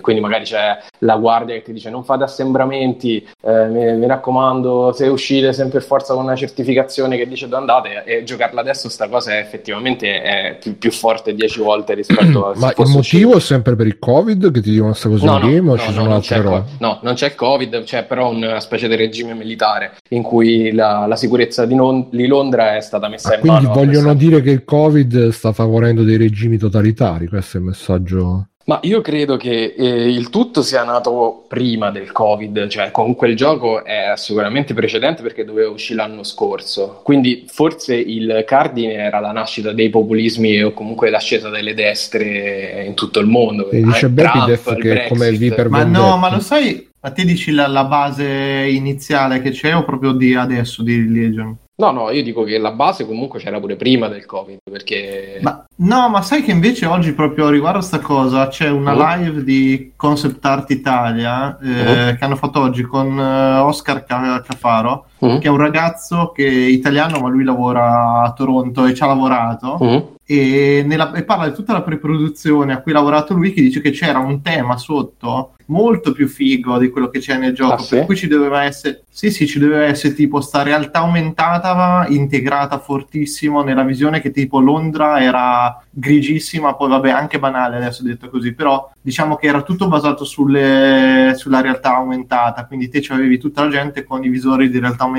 Quindi 0.00 0.22
magari 0.22 0.44
c'è 0.44 0.78
la 0.98 1.16
guardia 1.16 1.54
che 1.54 1.62
ti 1.62 1.72
dice 1.72 1.90
non 1.90 2.04
fate 2.04 2.24
assembramenti, 2.24 3.26
eh, 3.42 3.66
mi, 3.66 3.96
mi, 3.96 4.06
raccomando, 4.06 4.92
se 4.92 5.06
uscite 5.06 5.52
sempre 5.52 5.80
forza 5.80 6.14
con 6.14 6.24
una 6.24 6.36
certificazione 6.36 7.16
che 7.16 7.26
dice 7.26 7.48
dove 7.48 7.60
andate 7.60 8.04
e 8.04 8.24
giocarla 8.24 8.60
adesso 8.60 8.88
sta 8.88 9.08
cosa 9.08 9.32
è 9.32 9.38
effettivamente 9.38 10.22
è 10.22 10.58
più, 10.60 10.78
più 10.78 10.90
forte 10.90 11.34
10 11.34 11.60
volte 11.60 11.94
rispetto 11.94 12.46
a... 12.46 12.54
Ma 12.58 12.72
il 12.76 12.88
motivo 12.88 12.98
uscito. 12.98 13.36
è 13.36 13.40
sempre 13.40 13.76
per 13.76 13.86
il 13.86 13.98
covid 13.98 14.50
che 14.50 14.60
ti 14.60 14.70
dicono 14.70 14.90
questa 14.90 15.08
cosa 15.08 15.24
no, 15.26 15.38
in 15.38 15.40
game 15.40 15.60
no, 15.60 15.72
o 15.72 15.76
no, 15.76 15.80
ci 15.80 15.92
sono 15.92 16.14
altre 16.14 16.42
cose? 16.42 16.64
No, 16.78 16.98
non 17.02 17.14
c'è 17.14 17.26
il 17.26 17.34
covid, 17.34 17.82
c'è 17.84 18.04
però 18.04 18.30
una 18.30 18.60
specie 18.60 18.88
di 18.88 18.96
regime 18.96 19.34
militare 19.34 19.92
in 20.10 20.22
cui 20.22 20.72
la, 20.72 21.06
la 21.06 21.16
sicurezza 21.16 21.66
di, 21.66 21.74
non, 21.74 22.08
di, 22.10 22.26
Londra 22.26 22.76
è 22.76 22.80
stata 22.80 23.08
messa 23.08 23.30
ah, 23.30 23.34
in 23.34 23.40
quindi 23.40 23.58
mano. 23.64 23.72
Quindi 23.72 23.96
vogliono 23.96 24.14
dire 24.14 24.42
che 24.42 24.50
il 24.50 24.64
covid 24.64 25.28
sta 25.28 25.52
favorendo 25.52 26.02
dei 26.02 26.16
regimi 26.16 26.58
totalitari, 26.58 27.26
questo 27.28 27.56
è 27.56 27.60
il 27.60 27.66
messaggio... 27.66 28.44
Ma 28.70 28.78
io 28.82 29.00
credo 29.00 29.36
che 29.36 29.74
eh, 29.76 30.08
il 30.08 30.30
tutto 30.30 30.62
sia 30.62 30.84
nato 30.84 31.44
prima 31.48 31.90
del 31.90 32.12
Covid, 32.12 32.68
cioè 32.68 32.92
comunque 32.92 33.28
il 33.28 33.34
gioco 33.34 33.84
è 33.84 34.12
sicuramente 34.14 34.74
precedente 34.74 35.22
perché 35.22 35.44
doveva 35.44 35.70
uscire 35.70 35.96
l'anno 35.96 36.22
scorso, 36.22 37.00
quindi 37.02 37.46
forse 37.48 37.96
il 37.96 38.44
cardine 38.46 38.92
era 38.92 39.18
la 39.18 39.32
nascita 39.32 39.72
dei 39.72 39.90
populismi 39.90 40.62
o 40.62 40.72
comunque 40.72 41.10
l'ascesa 41.10 41.48
delle 41.48 41.74
destre 41.74 42.84
in 42.86 42.94
tutto 42.94 43.18
il 43.18 43.26
mondo. 43.26 43.70
E 43.70 43.82
dice 43.82 44.08
Bepidef 44.08 44.76
che 44.76 45.06
come 45.08 45.26
il 45.26 45.38
Viper 45.38 45.68
Ma 45.68 45.82
no, 45.82 46.16
ma 46.16 46.30
lo 46.30 46.38
sai, 46.38 46.90
a 47.00 47.10
te 47.10 47.24
dici 47.24 47.50
la, 47.50 47.66
la, 47.66 47.82
base 47.82 48.24
iniziale 48.24 49.42
che 49.42 49.50
c'è 49.50 49.74
o 49.74 49.84
proprio 49.84 50.12
di 50.12 50.36
adesso 50.36 50.84
di 50.84 51.10
Legion? 51.10 51.56
No, 51.80 51.92
no, 51.92 52.10
io 52.10 52.22
dico 52.22 52.42
che 52.42 52.58
la 52.58 52.72
base 52.72 53.06
comunque 53.06 53.38
c'era 53.38 53.58
pure 53.58 53.74
prima 53.74 54.06
del 54.06 54.26
Covid, 54.26 54.58
perché... 54.70 55.38
Ma, 55.40 55.64
no, 55.76 56.10
ma 56.10 56.20
sai 56.20 56.42
che 56.42 56.50
invece 56.50 56.84
oggi 56.84 57.14
proprio 57.14 57.48
riguardo 57.48 57.78
a 57.78 57.82
sta 57.82 58.00
cosa 58.00 58.48
c'è 58.48 58.68
una 58.68 58.92
uh-huh. 58.92 59.22
live 59.22 59.44
di 59.44 59.92
Concept 59.96 60.44
Art 60.44 60.68
Italia 60.68 61.58
eh, 61.58 61.68
uh-huh. 61.68 62.16
che 62.16 62.24
hanno 62.24 62.36
fatto 62.36 62.60
oggi 62.60 62.82
con 62.82 63.16
uh, 63.16 63.64
Oscar 63.64 64.04
Cafaro, 64.04 65.06
uh-huh. 65.20 65.38
che 65.38 65.46
è 65.46 65.50
un 65.50 65.56
ragazzo 65.56 66.32
che 66.34 66.46
è 66.46 66.50
italiano 66.50 67.20
ma 67.20 67.28
lui 67.28 67.44
lavora 67.44 68.22
a 68.22 68.32
Toronto 68.32 68.86
e 68.86 68.94
ci 68.94 69.02
ha 69.02 69.06
lavorato. 69.06 70.18
E, 70.30 70.84
nella, 70.86 71.12
e 71.12 71.24
parla 71.24 71.48
di 71.48 71.54
tutta 71.54 71.72
la 71.72 71.82
preproduzione 71.82 72.72
a 72.72 72.80
cui 72.80 72.92
ha 72.92 72.94
lavorato 72.94 73.34
lui 73.34 73.52
che 73.52 73.62
dice 73.62 73.80
che 73.80 73.90
c'era 73.90 74.20
un 74.20 74.42
tema 74.42 74.76
sotto 74.76 75.54
molto 75.70 76.12
più 76.12 76.28
figo 76.28 76.78
di 76.78 76.88
quello 76.90 77.08
che 77.08 77.20
c'è 77.20 77.36
nel 77.36 77.54
gioco. 77.54 77.74
Ah, 77.74 77.78
sì? 77.78 77.96
Per 77.96 78.04
cui 78.04 78.16
ci 78.16 78.28
doveva 78.28 78.64
essere, 78.64 79.04
sì, 79.08 79.30
sì, 79.30 79.46
ci 79.46 79.58
doveva 79.58 79.84
essere 79.84 80.14
tipo 80.14 80.40
sta 80.40 80.62
realtà 80.62 81.00
aumentata 81.00 82.06
integrata 82.08 82.78
fortissimo 82.78 83.62
nella 83.62 83.82
visione 83.82 84.20
che 84.20 84.30
tipo 84.30 84.60
Londra 84.60 85.20
era 85.20 85.82
grigissima, 85.90 86.74
poi 86.74 86.90
vabbè, 86.90 87.10
anche 87.10 87.38
banale 87.38 87.76
adesso 87.76 88.02
detto 88.02 88.28
così, 88.28 88.52
però 88.52 88.90
diciamo 89.00 89.36
che 89.36 89.46
era 89.46 89.62
tutto 89.62 89.88
basato 89.88 90.24
sulle, 90.24 91.32
sulla 91.36 91.60
realtà 91.60 91.96
aumentata. 91.96 92.66
Quindi 92.66 92.88
te 92.88 93.04
avevi 93.08 93.38
tutta 93.38 93.64
la 93.64 93.70
gente 93.70 94.04
con 94.04 94.22
i 94.22 94.28
visori 94.28 94.70
di 94.70 94.78
realtà 94.78 95.04
aumentata 95.04 95.09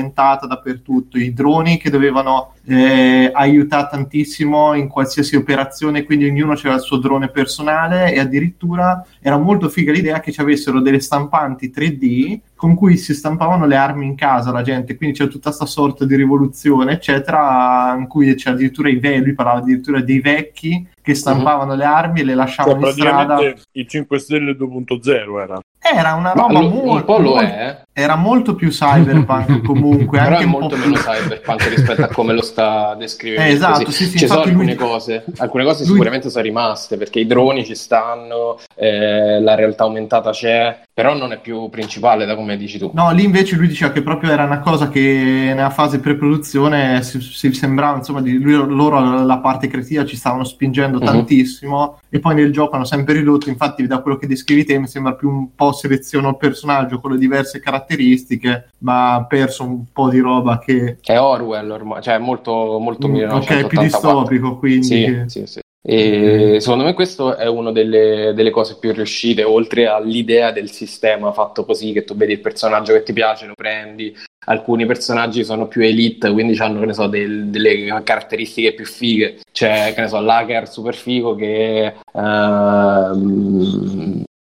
dappertutto, 0.46 1.18
i 1.18 1.32
droni 1.32 1.78
che 1.78 1.90
dovevano 1.90 2.54
eh, 2.64 3.30
aiutare 3.32 3.88
tantissimo 3.90 4.74
in 4.74 4.88
qualsiasi 4.88 5.36
operazione, 5.36 6.04
quindi 6.04 6.26
ognuno 6.26 6.52
aveva 6.52 6.74
il 6.74 6.80
suo 6.80 6.98
drone 6.98 7.28
personale 7.28 8.12
e 8.12 8.20
addirittura 8.20 9.04
era 9.20 9.38
molto 9.38 9.68
figa 9.68 9.92
l'idea 9.92 10.20
che 10.20 10.32
ci 10.32 10.40
avessero 10.40 10.80
delle 10.80 11.00
stampanti 11.00 11.72
3D 11.74 12.40
con 12.62 12.76
cui 12.76 12.96
si 12.96 13.12
stampavano 13.12 13.66
le 13.66 13.74
armi 13.74 14.06
in 14.06 14.14
casa 14.14 14.52
la 14.52 14.62
gente, 14.62 14.96
quindi 14.96 15.18
c'è 15.18 15.26
tutta 15.26 15.48
questa 15.48 15.66
sorta 15.66 16.04
di 16.04 16.14
rivoluzione, 16.14 16.92
eccetera, 16.92 17.92
in 17.98 18.06
cui 18.06 18.36
c'è 18.36 18.50
addirittura 18.50 18.88
i 18.88 19.00
vecchi, 19.00 19.24
lui 19.24 19.34
parlava 19.34 19.58
addirittura 19.58 20.00
dei 20.00 20.20
vecchi 20.20 20.88
che 21.02 21.16
stampavano 21.16 21.72
uh-huh. 21.72 21.78
le 21.78 21.84
armi 21.84 22.20
e 22.20 22.24
le 22.24 22.34
lasciavano 22.36 22.78
cioè, 22.78 22.90
in 22.90 22.94
strada. 22.94 23.38
Il 23.72 23.88
5 23.88 24.18
Stelle 24.20 24.52
2.0 24.52 25.40
era. 25.40 25.60
Era 25.84 26.12
una 26.14 26.32
roba 26.32 26.60
lo, 26.60 26.68
molto, 26.68 26.92
un 26.92 27.04
po' 27.04 27.18
lo 27.18 27.40
è. 27.40 27.82
Era 27.92 28.14
molto 28.14 28.54
più 28.54 28.68
cyberpunk 28.68 29.62
comunque. 29.66 30.18
Però 30.18 30.30
anche 30.30 30.44
è 30.44 30.46
molto 30.46 30.76
meno 30.76 30.94
cyberpunk 30.94 31.68
rispetto 31.68 32.02
a 32.04 32.08
come 32.08 32.32
lo 32.32 32.42
sta 32.42 32.94
descrivendo. 32.94 33.50
Eh, 33.50 33.52
esatto, 33.52 33.90
sì, 33.90 34.04
sì, 34.04 34.18
ci 34.18 34.28
sono 34.28 34.42
alcune 34.42 34.64
lui... 34.64 34.74
cose, 34.76 35.24
alcune 35.38 35.64
cose 35.64 35.82
lui... 35.82 35.94
sicuramente 35.94 36.30
sono 36.30 36.44
rimaste 36.44 36.96
perché 36.96 37.18
i 37.18 37.26
droni 37.26 37.64
ci 37.64 37.74
stanno, 37.74 38.58
eh, 38.76 39.40
la 39.40 39.56
realtà 39.56 39.82
aumentata 39.82 40.30
c'è, 40.30 40.82
però 40.94 41.16
non 41.16 41.32
è 41.32 41.40
più 41.40 41.70
principale 41.70 42.26
da 42.26 42.34
come 42.34 42.56
dici 42.58 42.78
tu. 42.78 42.90
No, 42.92 43.10
lì 43.12 43.24
invece 43.24 43.56
lui 43.56 43.66
diceva 43.66 43.92
che 43.92 44.02
proprio 44.02 44.30
era 44.30 44.44
una 44.44 44.60
cosa 44.60 44.88
che 44.88 45.00
nella 45.00 45.70
fase 45.70 46.00
pre-produzione 46.00 47.02
si, 47.02 47.18
si 47.20 47.52
sembrava, 47.54 47.96
insomma, 47.96 48.20
di 48.20 48.38
lui, 48.38 48.52
loro 48.52 49.24
la 49.24 49.38
parte 49.38 49.68
creativa 49.68 50.04
ci 50.04 50.16
stavano 50.16 50.44
spingendo 50.44 50.98
uh-huh. 50.98 51.04
tantissimo 51.04 52.00
e 52.10 52.18
poi 52.18 52.34
nel 52.34 52.52
gioco 52.52 52.76
hanno 52.76 52.84
sempre 52.84 53.14
ridotto, 53.14 53.48
infatti 53.48 53.86
da 53.86 54.00
quello 54.00 54.18
che 54.18 54.26
descrivi 54.26 54.64
te 54.64 54.78
mi 54.78 54.86
sembra 54.86 55.14
più 55.14 55.30
un 55.30 55.54
po' 55.54 55.72
seleziono 55.72 56.28
il 56.28 56.36
personaggio 56.36 57.00
con 57.00 57.12
le 57.12 57.18
diverse 57.18 57.58
caratteristiche, 57.58 58.68
ma 58.78 59.14
ha 59.14 59.24
perso 59.24 59.64
un 59.64 59.84
po' 59.92 60.10
di 60.10 60.18
roba 60.18 60.58
che... 60.58 60.98
È 61.00 61.18
Orwell 61.18 61.70
ormai, 61.70 62.02
cioè 62.02 62.18
molto, 62.18 62.78
molto 62.78 63.08
mm, 63.08 63.30
Ok, 63.30 63.66
più 63.66 63.80
distopico 63.80 64.58
quindi. 64.58 64.82
Sì, 64.84 65.04
che... 65.04 65.24
sì, 65.26 65.46
sì. 65.46 65.60
E 65.84 66.58
secondo 66.60 66.84
me 66.84 66.94
questo 66.94 67.36
è 67.36 67.48
una 67.48 67.72
delle, 67.72 68.32
delle, 68.36 68.50
cose 68.50 68.76
più 68.78 68.92
riuscite, 68.92 69.42
oltre 69.42 69.88
all'idea 69.88 70.52
del 70.52 70.70
sistema 70.70 71.32
fatto 71.32 71.64
così, 71.64 71.92
che 71.92 72.04
tu 72.04 72.14
vedi 72.14 72.34
il 72.34 72.40
personaggio 72.40 72.92
che 72.92 73.02
ti 73.02 73.12
piace, 73.12 73.46
lo 73.46 73.54
prendi. 73.54 74.16
Alcuni 74.44 74.86
personaggi 74.86 75.42
sono 75.42 75.66
più 75.66 75.82
elite, 75.82 76.30
quindi 76.30 76.56
hanno 76.58 76.78
che 76.80 76.86
ne 76.86 76.94
so, 76.94 77.08
del, 77.08 77.46
delle 77.46 78.00
caratteristiche 78.04 78.74
più 78.74 78.84
fighe. 78.84 79.40
C'è, 79.50 79.92
che 79.92 80.00
ne 80.02 80.08
so, 80.08 80.20
l'hacker 80.20 80.68
super 80.68 80.94
figo 80.94 81.34
che 81.34 81.94
uh, 82.12 82.20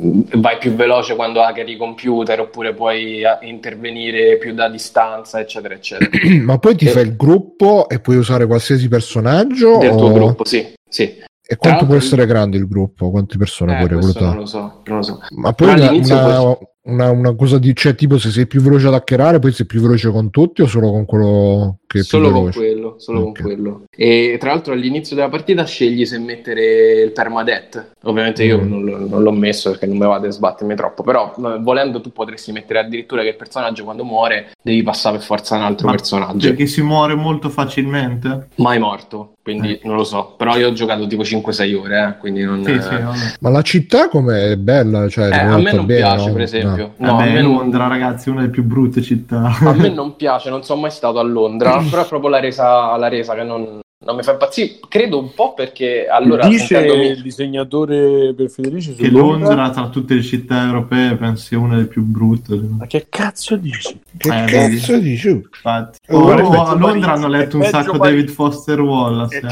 vai 0.01 0.59
più 0.59 0.73
veloce 0.75 1.15
quando 1.15 1.43
hackeri 1.43 1.73
i 1.73 1.77
computer, 1.77 2.41
oppure 2.41 2.75
puoi 2.75 3.23
intervenire 3.43 4.39
più 4.39 4.55
da 4.55 4.69
distanza, 4.69 5.39
eccetera, 5.39 5.75
eccetera. 5.75 6.11
Ma 6.43 6.59
poi 6.59 6.75
ti 6.75 6.87
e... 6.87 6.91
fai 6.91 7.05
il 7.05 7.17
gruppo 7.17 7.89
e 7.89 8.01
puoi 8.01 8.17
usare 8.17 8.47
qualsiasi 8.47 8.89
personaggio? 8.89 9.79
Del 9.79 9.93
o... 9.93 9.97
tuo 9.97 10.13
gruppo, 10.13 10.45
sì. 10.45 10.75
sì. 10.89 11.27
E 11.51 11.57
quanto 11.57 11.87
può 11.87 11.95
essere 11.95 12.27
grande 12.27 12.59
il 12.59 12.69
gruppo? 12.69 13.11
Quante 13.11 13.39
persone 13.39 13.73
eh, 13.73 13.77
puoi 13.79 13.89
reclutare? 13.89 14.27
Non 14.27 14.37
lo 14.37 14.45
so, 14.45 14.83
non 14.85 14.97
lo 14.99 15.03
so. 15.03 15.21
Ma 15.31 15.55
poi 15.55 15.73
una, 15.73 15.91
una, 15.93 16.59
una, 16.83 17.11
una, 17.11 17.35
cosa 17.35 17.59
di 17.59 17.75
cioè, 17.75 17.95
tipo 17.95 18.19
se 18.19 18.29
sei 18.29 18.47
più 18.47 18.61
veloce 18.61 18.89
ad 18.89 18.93
hackerare, 18.93 19.39
poi 19.39 19.53
sei 19.53 19.65
più 19.65 19.81
veloce 19.81 20.11
con 20.11 20.29
tutti 20.29 20.61
o 20.61 20.67
solo 20.67 20.91
con 20.91 21.07
quello 21.07 21.79
solo? 22.03 22.31
Con 22.31 22.53
quello, 22.53 22.95
solo 22.99 23.21
okay. 23.21 23.33
con 23.33 23.43
quello. 23.43 23.83
E 23.91 24.37
tra 24.39 24.51
l'altro 24.51 24.73
all'inizio 24.73 25.17
della 25.17 25.29
partita 25.29 25.65
scegli 25.65 26.05
se 26.05 26.19
mettere 26.19 27.03
il 27.03 27.13
permadeath. 27.13 27.93
Ovviamente 28.05 28.45
io 28.45 28.61
mm. 28.61 28.69
non, 28.69 28.85
non, 29.09 29.23
l'ho 29.23 29.33
messo 29.33 29.71
perché 29.71 29.87
non 29.87 29.97
mi 29.97 30.07
vado 30.07 30.27
a 30.27 30.31
sbattermi 30.31 30.75
troppo, 30.75 31.03
però 31.03 31.35
volendo 31.61 32.01
tu 32.01 32.13
potresti 32.13 32.53
mettere 32.53 32.81
addirittura 32.81 33.23
che 33.23 33.29
il 33.29 33.37
personaggio 33.37 33.85
quando 33.85 34.05
muore 34.05 34.51
devi 34.63 34.83
passare 34.83 35.17
per 35.17 35.27
forza 35.27 35.57
un 35.57 35.63
altro 35.63 35.87
Ma 35.87 35.93
personaggio. 35.93 36.49
Perché 36.49 36.67
si 36.67 36.83
muore 36.83 37.15
molto 37.15 37.49
facilmente? 37.49 38.49
Mai 38.57 38.79
morto 38.79 39.33
quindi 39.49 39.81
non 39.85 39.97
lo 39.97 40.05
so. 40.05 40.35
Però 40.37 40.57
io 40.59 40.69
ho 40.69 40.73
giocato 40.73 41.07
tipo 41.07 41.23
5-6 41.23 41.75
ore, 41.75 42.07
eh, 42.07 42.19
quindi 42.19 42.43
non... 42.43 42.63
Sì, 42.65 42.79
sì, 42.81 43.37
Ma 43.41 43.49
la 43.49 43.63
città 43.63 44.09
com'è 44.09 44.57
bella? 44.57 45.09
Cioè, 45.09 45.29
eh, 45.29 45.39
a 45.39 45.57
me 45.57 45.73
non 45.73 45.87
bene, 45.87 46.01
piace, 46.01 46.27
no? 46.27 46.33
per 46.33 46.43
esempio. 46.43 46.93
No, 46.99 47.13
no 47.13 47.19
a 47.19 47.25
me 47.25 47.41
Londra, 47.41 47.87
non... 47.87 47.89
ragazzi, 47.89 48.29
una 48.29 48.41
delle 48.41 48.53
più 48.53 48.63
brutte 48.63 49.01
città. 49.01 49.57
A 49.59 49.73
me 49.73 49.89
non 49.95 50.17
piace, 50.17 50.51
non 50.51 50.63
sono 50.65 50.83
mai 50.83 50.91
stato 50.91 51.19
a 51.19 51.23
Londra, 51.23 51.78
però 51.89 52.03
è 52.03 52.07
proprio 52.09 52.31
la 52.31 52.41
resa, 52.41 52.97
la 52.97 53.09
resa 53.09 53.35
che 53.35 53.43
non, 53.43 53.81
non 54.01 54.15
mi 54.15 54.23
fa 54.23 54.33
impazzire, 54.33 54.79
credo 54.89 55.19
un 55.19 55.35
po' 55.35 55.55
perché 55.55 56.07
allora 56.07 56.47
dice 56.47 56.79
il 56.79 57.21
disegnatore 57.21 58.33
per 58.33 58.49
Federici 58.49 58.95
che 58.95 59.11
Londra, 59.11 59.49
Londra 59.49 59.71
tra 59.71 59.89
tutte 59.89 60.15
le 60.15 60.23
città 60.23 60.65
europee 60.65 61.17
penso 61.17 61.45
sia 61.45 61.59
una 61.59 61.75
delle 61.75 61.89
più 61.89 62.03
brutte. 62.03 62.55
Ma 62.55 62.87
che 62.87 63.07
cazzo 63.09 63.57
dici? 63.57 63.99
Che 64.17 64.29
eh, 64.29 64.45
cazzo 64.47 64.93
vedi? 64.93 65.11
dici? 65.11 65.29
Infatti. 65.31 65.99
Oh, 66.09 66.31
oh, 66.31 66.43
oh, 66.43 66.63
a 66.65 66.75
Londra 66.75 67.13
hanno 67.13 67.27
letto 67.27 67.57
un 67.57 67.65
sacco 67.65 67.99
Parigi. 67.99 68.17
David 68.17 68.31
Foster 68.31 68.81
Wallace. 68.81 69.37
Eh. 69.37 69.49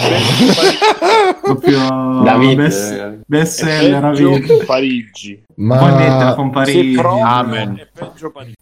Proprio 1.42 2.22
David, 2.22 2.56
best, 2.56 3.18
best 3.26 3.64
seller 3.64 4.64
Parigi. 4.64 5.42
Vuoi 5.58 5.78
mettere 5.94 6.24
Ma 6.24 6.34
con 6.34 6.52
Amen. 7.24 7.88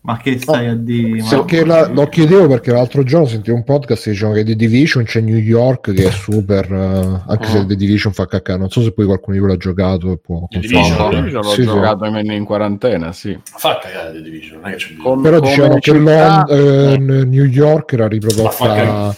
Ma 0.02 0.16
che 0.18 0.38
stai 0.38 0.68
a 0.68 0.74
dire? 0.74 1.24
Perché 1.28 1.64
la- 1.64 1.88
lo 1.88 2.06
chiedevo 2.08 2.46
perché 2.46 2.70
l'altro 2.70 3.02
giorno 3.02 3.26
sentivo 3.26 3.56
un 3.56 3.64
podcast 3.64 4.06
e 4.06 4.10
dicevano 4.10 4.36
che 4.36 4.44
The 4.44 4.54
Division 4.54 5.02
c'è 5.04 5.20
New 5.20 5.36
York 5.36 5.92
che 5.92 6.06
è 6.06 6.10
super, 6.10 6.70
eh, 6.72 7.22
anche 7.26 7.46
se 7.48 7.66
The 7.66 7.74
Division 7.74 8.12
fa 8.12 8.26
cacca. 8.26 8.56
Non 8.56 8.68
so 8.70 8.80
se 8.82 8.92
poi 8.92 9.06
qualcuno 9.06 9.34
di 9.34 9.40
voi 9.42 9.50
l'ha 9.50 9.56
giocato 9.56 10.12
e 10.12 10.18
può 10.18 10.46
The. 10.48 10.60
Division? 10.60 11.26
Io 11.26 11.30
l'ho 11.40 11.42
Sì, 11.42 11.62
sì. 11.62 11.66
giocato 11.66 12.04
in, 12.04 12.30
in 12.30 12.44
quarantena, 12.44 13.12
sì. 13.12 13.36
Fa 13.42 13.78
cagare 13.82 14.12
The 14.12 14.22
Division, 14.22 14.60
non 14.60 14.70
è 14.70 14.72
che 14.74 14.78
c'è. 14.78 14.94
Com- 14.96 15.22
Però 15.22 15.40
dicevano 15.40 15.74
che 15.74 15.92
città- 15.92 16.44
Lon- 16.48 17.10
eh, 17.10 17.24
New 17.24 17.44
York 17.44 17.92
era 17.92 18.06
riprodotta 18.06 18.66
Ma 18.66 19.14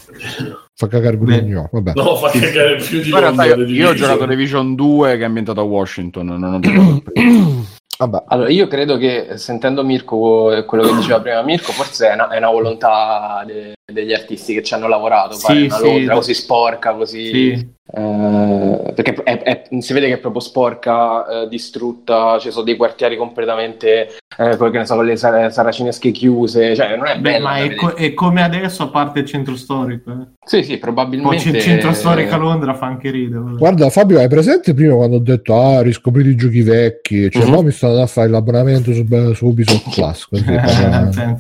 fa 0.77 0.89
cagare. 0.89 1.17
pure 1.17 1.37
York 1.37 1.71
vabbè. 1.73 1.93
No, 1.95 2.17
fa 2.17 2.31
cagare 2.31 2.77
più 2.77 3.01
di 3.01 3.11
realtà 3.11 3.47
Londra, 3.47 3.67
io, 3.67 3.89
ho 3.89 3.95
giocato 3.95 4.27
Division 4.27 4.75
2 4.75 5.17
che 5.17 5.23
è 5.23 5.25
ambientato 5.25 5.61
a 5.61 5.65
Washington, 5.65 6.27
non 6.27 6.55
ho 6.55 6.61
giocato 6.61 7.03
vabbè. 7.99 8.25
Allora, 8.29 8.51
io 8.51 8.69
credo 8.69 8.99
che 8.99 9.39
sentendo 9.39 9.83
Mirko 9.83 10.65
quello 10.67 10.85
che 10.85 10.95
diceva 10.97 11.21
prima 11.21 11.43
Mirko, 11.43 11.73
forse 11.73 12.11
è 12.11 12.15
una, 12.15 12.29
è 12.29 12.37
una 12.37 12.51
volontà 12.51 13.43
de- 13.47 13.76
degli 13.93 14.13
artisti 14.13 14.53
che 14.53 14.65
ci 14.65 14.75
hanno 14.75 14.89
lavorato, 14.89 15.35
Sì, 15.35 15.47
fare 15.47 15.63
una 15.67 15.77
sì. 15.77 15.83
Londra 15.85 16.15
così 16.15 16.35
sporca, 16.35 16.95
così... 16.95 17.29
Sì. 17.29 17.75
eh, 17.95 18.93
perché 18.97 19.15
è- 19.23 19.43
è- 19.43 19.63
si 19.79 19.93
vede 19.93 20.09
che 20.09 20.15
è 20.15 20.19
proprio 20.19 20.41
sporca, 20.41 21.43
eh, 21.45 21.49
distrutta, 21.49 22.37
ci 22.41 22.51
sono 22.51 22.65
dei 22.65 22.75
quartieri 22.77 23.17
completamente, 23.17 24.17
eh, 24.39 24.57
che 24.59 24.71
ne 24.71 24.85
so, 24.87 24.97
con 24.97 25.05
le 25.07 25.15
sar- 25.15 25.53
saracinesche 25.53 26.11
chiuse, 26.11 26.75
cioè 26.75 26.97
non 26.97 27.07
è 27.07 27.15
Beh, 27.15 27.21
bella 27.35 27.49
ma 27.49 27.59
è, 27.59 27.75
co- 27.77 27.95
è 27.95 28.13
come 28.13 28.43
adesso, 28.43 28.83
a 28.83 28.89
parte 28.89 29.21
il 29.21 29.27
centro 29.27 29.55
storico. 29.55 30.11
Eh. 30.11 30.27
Sì, 30.45 30.63
sì, 30.63 30.71
Poi 30.71 30.79
probabilmente... 30.81 31.49
il 31.49 31.61
centro 31.61 31.93
storico 31.93 32.35
a 32.35 32.39
Londra 32.39 32.75
fa 32.75 32.87
anche 32.87 33.11
ridere. 33.11 33.41
guarda 33.57 33.89
Fabio 33.91 34.19
hai 34.21 34.29
presente 34.29 34.75
prima 34.75 34.95
quando 34.95 35.17
ho 35.17 35.21
detto 35.21 35.61
ah 35.61 35.83
riscoprite 35.83 36.29
i 36.29 36.37
giochi 36.37 36.63
vecchi 36.63 37.29
cioè 37.33 37.45
Mhm. 37.45 37.51
no 37.51 37.63
mi 37.63 37.71
stanno 37.73 37.93
andando 37.95 38.11
a 38.11 38.13
fare 38.15 38.29
l'abbonamento 38.29 38.93
su, 38.93 39.05
su 39.35 39.47
Ubisoft 39.47 39.93
Plus 39.93 40.27
così 40.27 40.45
Eh. 40.47 41.37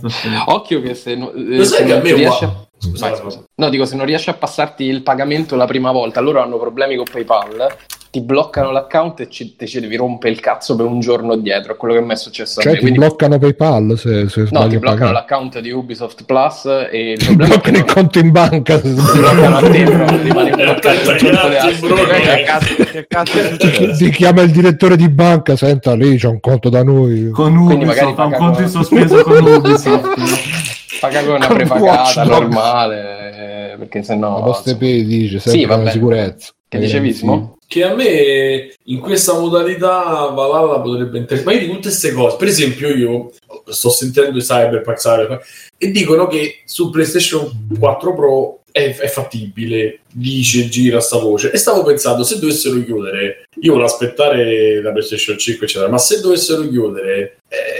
Occhio 0.46 0.80
che 0.82 0.94
se, 0.94 1.14
no- 1.14 1.32
eh, 1.32 1.56
Lo 1.56 1.64
sai 1.64 1.78
se 1.78 1.84
che 1.84 1.92
a 1.92 2.00
me 2.02 2.12
riesci 2.38 2.44
qua- 2.44 2.48
a- 2.62 2.64
Scusa, 2.78 3.08
Vai, 3.08 3.16
scusa. 3.18 3.42
No, 3.54 3.70
dico, 3.70 3.86
se 3.86 3.96
non 3.96 4.04
riesci 4.04 4.28
a 4.28 4.34
passarti 4.34 4.84
il 4.84 5.02
pagamento 5.02 5.56
la 5.56 5.64
prima 5.64 5.90
volta, 5.92 6.20
loro 6.20 6.40
hanno 6.42 6.58
problemi 6.58 6.94
con 6.96 7.06
PayPal, 7.10 7.74
ti 8.10 8.20
bloccano 8.20 8.70
l'account 8.70 9.20
e 9.20 9.30
ci, 9.30 9.56
te 9.56 9.66
ci 9.66 9.80
devi 9.80 9.96
rompere 9.96 10.34
il 10.34 10.40
cazzo 10.40 10.76
per 10.76 10.84
un 10.84 11.00
giorno 11.00 11.36
dietro, 11.36 11.72
è 11.72 11.76
quello 11.76 11.94
che 11.94 12.02
mi 12.02 12.12
è 12.12 12.16
successo 12.16 12.60
a 12.60 12.62
cioè 12.62 12.72
me. 12.72 12.78
ti 12.78 12.84
Quindi, 12.84 12.98
bloccano 13.00 13.38
PayPal 13.38 13.94
se, 13.98 14.28
se 14.28 14.40
no, 14.50 14.66
ti 14.68 14.76
a 14.76 14.78
bloccano 14.78 14.84
pagare. 15.10 15.12
l'account 15.12 15.58
di 15.60 15.70
Ubisoft 15.70 16.24
Plus 16.26 16.64
e 16.90 17.12
il 17.12 17.18
ti 17.18 17.24
problema 17.34 17.54
è 17.54 17.60
che 17.60 17.70
bloccano 17.70 17.76
il 17.78 17.84
non- 17.86 17.94
conto 17.94 18.18
in 18.18 18.30
banca 18.30 18.74
se 18.80 18.94
ti 18.94 19.18
bloccano 19.18 19.56
a 19.56 19.60
te, 19.60 19.82
però 19.84 20.06
rimani 20.22 20.50
bloccato 20.50 20.88
Aspetta, 20.88 21.12
il 21.12 21.18
conto 21.18 21.48
grazie, 21.48 21.60
delle 21.70 21.78
Bruno. 21.80 22.00
altre. 22.02 22.20
che 22.20 22.42
cazzo, 22.42 22.74
che 22.84 23.06
cazzo 23.08 23.38
è 23.38 23.50
successo? 23.58 24.04
ti 24.04 24.10
chiama 24.10 24.42
il 24.42 24.50
direttore 24.50 24.96
di 24.96 25.08
banca 25.08 25.56
senta 25.56 25.94
lì 25.94 26.16
c'è 26.18 26.28
un 26.28 26.40
conto 26.40 26.68
da 26.68 26.82
noi 26.84 27.30
Con 27.30 27.54
Quindi 27.64 27.86
magari 27.86 28.06
Ubisoft, 28.12 28.18
ha 28.20 28.24
un 28.26 28.32
conto 28.34 28.54
con- 28.56 28.62
in 28.64 28.68
sospeso 28.68 29.22
con 29.22 29.44
Ubisoft. 29.48 30.75
Paga 31.00 31.24
con 31.24 31.34
una 31.34 31.46
prepagata 31.46 32.24
normale, 32.24 33.72
eh, 33.72 33.76
perché 33.78 34.02
sennò... 34.02 34.38
la 34.38 34.44
poste 34.44 34.70
insomma. 34.70 34.90
pay 34.90 35.04
dice 35.04 35.38
sempre 35.38 35.60
Sì, 35.60 35.66
va 35.66 35.74
la 35.76 35.78
bene. 35.78 35.90
sicurezza 35.92 36.52
Che 36.68 36.78
dicevi, 36.78 37.12
Simo? 37.12 37.56
che 37.68 37.82
a 37.82 37.94
me 37.94 38.72
in 38.84 39.00
questa 39.00 39.36
modalità 39.38 40.30
Valhalla 40.32 40.78
potrebbe 40.80 41.18
interessare 41.18 41.44
ma 41.56 41.60
io 41.60 41.66
di 41.66 41.72
tutte 41.72 41.88
queste 41.88 42.12
cose 42.12 42.36
per 42.36 42.46
esempio 42.46 42.88
io 42.94 43.32
sto 43.66 43.90
sentendo 43.90 44.38
i 44.38 44.40
Cyberpunk, 44.40 44.96
Cyberpunk 44.96 45.40
e 45.76 45.90
dicono 45.90 46.28
che 46.28 46.62
su 46.64 46.90
PlayStation 46.90 47.66
4 47.76 48.14
Pro 48.14 48.60
è, 48.70 48.94
è 48.96 49.08
fattibile 49.08 50.00
dice 50.12 50.68
gira 50.68 51.00
sta 51.00 51.18
voce 51.18 51.50
e 51.50 51.56
stavo 51.58 51.82
pensando 51.82 52.22
se 52.22 52.38
dovessero 52.38 52.80
chiudere 52.84 53.48
io 53.60 53.72
volevo 53.72 53.88
aspettare 53.90 54.80
la 54.80 54.92
PlayStation 54.92 55.36
5 55.36 55.66
eccetera 55.66 55.90
ma 55.90 55.98
se 55.98 56.20
dovessero 56.20 56.68
chiudere 56.68 57.38
eh, 57.48 57.75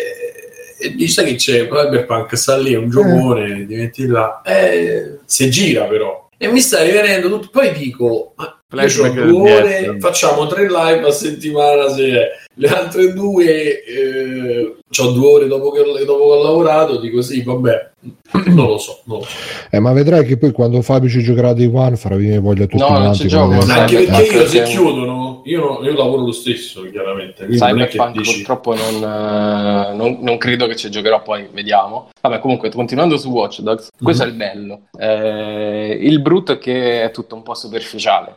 e 0.78 0.94
dice 0.94 1.24
che 1.24 1.34
c'è 1.34 1.66
Cyberpunk 1.66 2.36
sta 2.36 2.56
lì 2.56 2.72
è 2.72 2.76
un 2.76 2.90
giocone 2.90 3.64
diventi 3.66 4.06
là. 4.06 4.42
Eh, 4.44 5.18
se 5.24 5.48
gira 5.48 5.84
però. 5.84 6.28
E 6.36 6.48
mi 6.48 6.60
sta 6.60 6.82
rivenendo 6.82 7.28
tutto. 7.28 7.48
Poi 7.50 7.72
dico 7.72 8.32
ma 8.36 8.60
due 8.68 9.52
ore, 9.52 9.96
facciamo 10.00 10.46
tre 10.46 10.66
live 10.66 11.06
a 11.06 11.10
settimana 11.10 11.88
se 11.88 12.45
le 12.58 12.68
altre 12.68 13.12
due 13.12 13.84
eh, 13.84 14.76
ho 14.98 15.10
due 15.12 15.26
ore 15.32 15.46
dopo 15.46 15.70
che, 15.72 15.82
dopo 15.82 16.24
che 16.24 16.32
ho 16.32 16.42
lavorato 16.42 16.98
dico 16.98 17.20
sì 17.20 17.42
vabbè 17.42 17.90
non 18.46 18.66
lo 18.68 18.78
so, 18.78 19.00
non 19.04 19.18
lo 19.18 19.24
so. 19.24 19.36
Eh, 19.70 19.78
ma 19.80 19.92
vedrai 19.92 20.24
che 20.24 20.36
poi 20.38 20.52
quando 20.52 20.80
Fabio 20.80 21.08
ci 21.08 21.22
giocherà 21.22 21.52
Day 21.52 21.70
One 21.72 21.96
farà 21.96 22.16
venire 22.16 22.38
voglia 22.38 22.66
tutti 22.66 22.80
No, 22.82 22.86
quanti 22.86 23.26
gioco, 23.28 23.52
anche 23.68 24.04
perché 24.04 24.34
io 24.36 24.46
se 24.46 24.62
è- 24.62 24.66
chiudono 24.66 25.42
io, 25.44 25.80
io 25.82 25.92
lavoro 25.94 26.22
lo 26.24 26.32
stesso 26.32 26.82
chiaramente 26.90 27.46
Cyberpunk 27.46 28.16
dici 28.16 28.36
purtroppo 28.42 28.74
non, 28.74 28.94
eh, 29.02 29.94
non- 29.94 30.18
non 30.20 30.38
credo 30.38 30.66
che 30.66 30.74
ci 30.76 30.90
giocherò, 30.90 31.22
poi 31.22 31.48
vediamo. 31.52 32.08
Vabbè, 32.20 32.40
comunque, 32.40 32.70
continuando 32.70 33.16
su 33.16 33.30
Watch 33.30 33.60
Dogs, 33.60 33.88
questo 34.02 34.24
Mhm. 34.24 34.28
è 34.28 34.32
il 34.32 34.36
bello. 34.38 34.80
Eh, 34.98 35.98
il 36.00 36.20
brutto 36.20 36.52
è 36.52 36.58
che 36.58 37.02
è 37.04 37.10
tutto 37.12 37.34
un 37.36 37.42
po' 37.44 37.54
superficiale. 37.54 38.36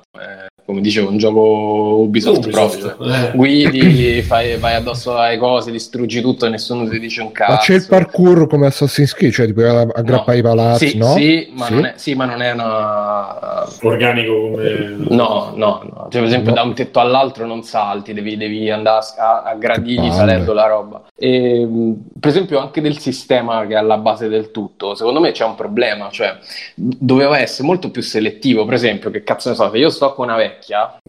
Eh, 0.70 0.72
come 0.72 0.82
dicevo, 0.82 1.10
un 1.10 1.18
gioco 1.18 2.00
Ubisoft, 2.02 2.46
Ubisoft, 2.46 2.80
proprio. 2.96 3.14
eh. 3.14 3.32
Guidi, 3.34 4.22
fai- 4.22 4.58
vai 4.58 4.76
addosso 4.76 5.18
alle 5.18 5.38
cose, 5.38 5.72
distruggi 5.72 6.22
tutto 6.22 6.46
e 6.46 6.50
nessuno 6.50 6.88
ti 6.88 7.00
dice 7.00 7.22
un 7.22 7.32
cazzo. 7.32 7.52
ma 7.54 7.58
c'è 7.58 7.74
il 7.76 7.86
parkour 7.88 8.48
come 8.48 8.68
Assassin's 8.68 9.14
Creed 9.14 9.34
cioè 9.34 9.46
ti 9.48 9.54
puoi 9.54 9.68
aggrappare 9.68 10.38
i 10.38 10.42
palazzi 10.42 10.90
Sì, 10.90 10.98
no? 10.98 11.14
sì, 11.14 11.50
ma 11.54 11.66
Sì? 11.66 11.74
Non 11.74 11.86
è, 11.86 11.94
sì, 11.96 12.14
ma 12.16 12.26
non 12.26 12.42
è 12.42 12.52
una... 12.52 13.68
organico 13.82 14.34
come 14.52 14.96
No, 15.10 15.52
no, 15.56 15.82
no. 15.84 16.08
Cioè, 16.10 16.22
per 16.22 16.24
esempio, 16.24 16.50
No. 16.50 16.56
da 16.56 16.62
un 16.64 16.74
tetto 16.74 17.00
all'altro 17.00 17.46
non 17.46 17.64
salti, 17.64 18.14
devi, 18.14 18.38
devi 18.38 18.70
andare 18.70 19.06
a, 19.18 19.42
a 19.44 19.56
gradini 19.56 20.12
salendo 20.12 20.54
la 20.54 20.68
roba. 20.68 21.04
E, 21.16 21.66
mh, 21.66 21.96
per 22.20 22.30
esempio, 22.30 22.60
anche 22.60 22.82
del 22.82 22.98
sistema 23.00 23.66
che 23.66 23.74
è 23.74 23.78
alla 23.78 23.98
base 23.98 24.28
del 24.28 24.52
tutto, 24.52 24.96
secondo 24.96 25.20
me 25.20 25.32
c'è 25.32 25.46
un 25.46 25.56
problema. 25.56 26.10
Cioè, 26.10 26.38
doveva 26.76 27.40
essere 27.40 27.68
molto 27.68 27.90
più 27.92 28.02
selettivo. 28.02 28.66
Per 28.66 28.74
esempio, 28.74 29.10
che 29.10 29.24
cazzo 29.24 29.50
ne 29.50 29.56
so, 29.56 29.70
se 29.70 29.78
io 29.78 29.90
sto 29.90 30.14
con 30.14 30.28
una 30.28 30.36
vecchia 30.38 30.58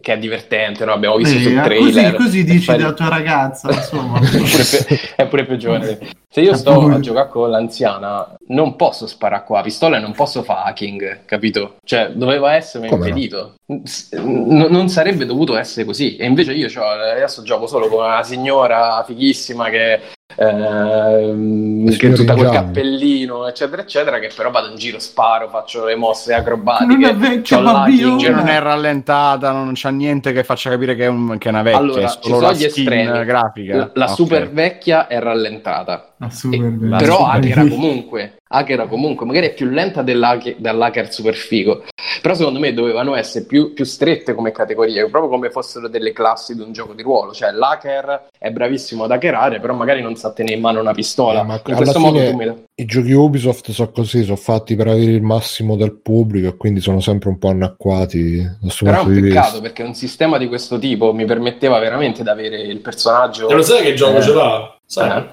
che 0.01 0.13
è 0.13 0.17
divertente, 0.17 0.85
no? 0.85 0.93
abbiamo 0.93 1.15
visto 1.17 1.37
sul 1.39 1.57
eh, 1.57 1.61
trailer. 1.61 2.13
così, 2.15 2.23
così 2.23 2.43
dici 2.43 2.65
Fai- 2.65 2.77
della 2.77 2.93
tua 2.93 3.09
ragazza, 3.09 3.71
insomma. 3.71 4.19
è 4.19 4.29
pure 4.29 4.63
più- 4.87 4.97
è 5.15 5.27
pure 5.27 5.45
più 5.45 5.57
giovane. 5.57 5.99
Se 6.29 6.41
io 6.41 6.53
sto 6.55 6.87
a 6.87 6.99
giocare 6.99 7.29
con 7.29 7.49
l'anziana, 7.49 8.35
non 8.51 8.75
posso 8.75 9.07
sparare 9.07 9.43
qua 9.45 9.61
pistola 9.61 9.97
e 9.97 9.99
non 9.99 10.13
posso 10.13 10.43
fare 10.43 10.69
hacking, 10.69 11.25
capito? 11.25 11.75
Cioè, 11.83 12.11
doveva 12.13 12.53
essere 12.55 12.87
Come 12.87 13.01
no? 13.01 13.07
impedito. 13.07 13.55
S- 13.83 14.09
n- 14.13 14.67
non 14.69 14.89
sarebbe 14.89 15.25
dovuto 15.25 15.55
essere 15.57 15.85
così. 15.85 16.15
E 16.17 16.25
invece 16.25 16.53
io 16.53 16.67
c'ho- 16.67 16.83
adesso 16.85 17.41
gioco 17.43 17.67
solo 17.67 17.87
con 17.87 18.03
una 18.05 18.23
signora 18.23 19.03
fighissima 19.05 19.69
che, 19.69 19.99
ehm, 20.35 21.85
La 21.89 21.95
che 21.95 22.11
tutta 22.13 22.33
col 22.33 22.45
giallo. 22.45 22.57
cappellino, 22.65 23.47
eccetera, 23.47 23.81
eccetera, 23.81 24.19
che 24.19 24.29
però 24.35 24.51
vado 24.51 24.69
in 24.69 24.75
giro, 24.75 24.99
sparo, 24.99 25.49
faccio 25.49 25.85
le 25.85 25.95
mosse 25.95 26.33
acrobatiche. 26.33 27.11
Non 27.13 27.23
è 27.23 27.41
Cioè, 27.41 27.61
non 27.61 28.47
è 28.47 28.59
rallentata, 28.59 29.51
non 29.51 29.71
c'ha 29.75 29.89
niente 29.89 30.31
che 30.33 30.43
faccia 30.43 30.69
capire 30.69 30.95
che 30.95 31.05
è, 31.05 31.07
un- 31.07 31.37
che 31.37 31.47
è 31.47 31.51
una 31.51 31.61
vecchia, 31.61 31.79
Allora, 31.79 32.01
è 32.05 32.07
ci 32.09 32.17
solo 32.21 32.35
sono 32.35 32.47
la 32.47 32.53
gli 32.53 32.69
skin 32.69 32.91
estremi. 32.93 33.25
grafica. 33.25 33.75
La, 33.77 33.89
la 33.93 34.05
Ok. 34.05 34.11
super 34.15 34.49
vecchia 34.51 35.07
è 35.07 35.19
rallentata. 35.19 36.13
Super 36.29 36.59
E- 36.59 36.95
però 36.97 37.29
bello. 37.39 37.69
comunque 37.69 38.35
hackera 38.51 38.85
comunque 38.87 39.25
magari 39.25 39.47
è 39.47 39.53
più 39.53 39.67
lenta 39.67 40.01
dell'hacker, 40.01 40.55
dell'hacker 40.57 41.11
super 41.11 41.33
figo 41.33 41.83
però 42.21 42.33
secondo 42.35 42.59
me 42.59 42.73
dovevano 42.73 43.15
essere 43.15 43.45
più, 43.45 43.73
più 43.73 43.85
strette 43.85 44.33
come 44.35 44.51
categorie 44.51 45.09
proprio 45.09 45.29
come 45.31 45.49
fossero 45.49 45.87
delle 45.87 46.11
classi 46.11 46.53
di 46.55 46.61
un 46.61 46.71
gioco 46.71 46.93
di 46.93 47.01
ruolo 47.01 47.33
cioè 47.33 47.51
l'hacker 47.51 48.27
è 48.37 48.49
bravissimo 48.51 49.05
ad 49.05 49.11
hackerare 49.11 49.59
però 49.59 49.73
magari 49.73 50.01
non 50.01 50.15
sa 50.15 50.31
tenere 50.31 50.55
in 50.55 50.61
mano 50.61 50.79
una 50.79 50.93
pistola 50.93 51.41
Eh, 51.41 51.45
ma 51.45 51.61
in 51.65 51.75
questo 51.75 51.99
modo 51.99 52.19
mi 52.19 52.69
i 52.75 52.85
giochi 52.85 53.11
Ubisoft 53.11 53.71
sono 53.71 53.91
così 53.91 54.23
sono 54.23 54.35
fatti 54.35 54.75
per 54.75 54.87
avere 54.87 55.11
il 55.11 55.21
massimo 55.21 55.75
del 55.75 55.93
pubblico 55.93 56.47
e 56.47 56.57
quindi 56.57 56.81
sono 56.81 56.99
sempre 56.99 57.29
un 57.29 57.37
po' 57.37 57.49
anacquati 57.49 58.57
però 58.79 59.01
è 59.01 59.03
un 59.05 59.13
di 59.13 59.21
peccato 59.21 59.45
vista 59.47 59.61
perché 59.61 59.83
un 59.83 59.93
sistema 59.93 60.37
di 60.37 60.47
questo 60.47 60.77
tipo 60.79 61.13
mi 61.13 61.25
permetteva 61.25 61.79
veramente 61.79 62.23
di 62.23 62.29
avere 62.29 62.61
il 62.61 62.79
personaggio 62.79 63.49
e 63.49 63.53
lo 63.53 63.61
sai 63.61 63.83
che 63.83 63.93
gioco 63.93 64.17
Eh. 64.17 64.21
ce 64.21 64.33
l'ha? 64.33 64.75
Sai? 64.91 65.25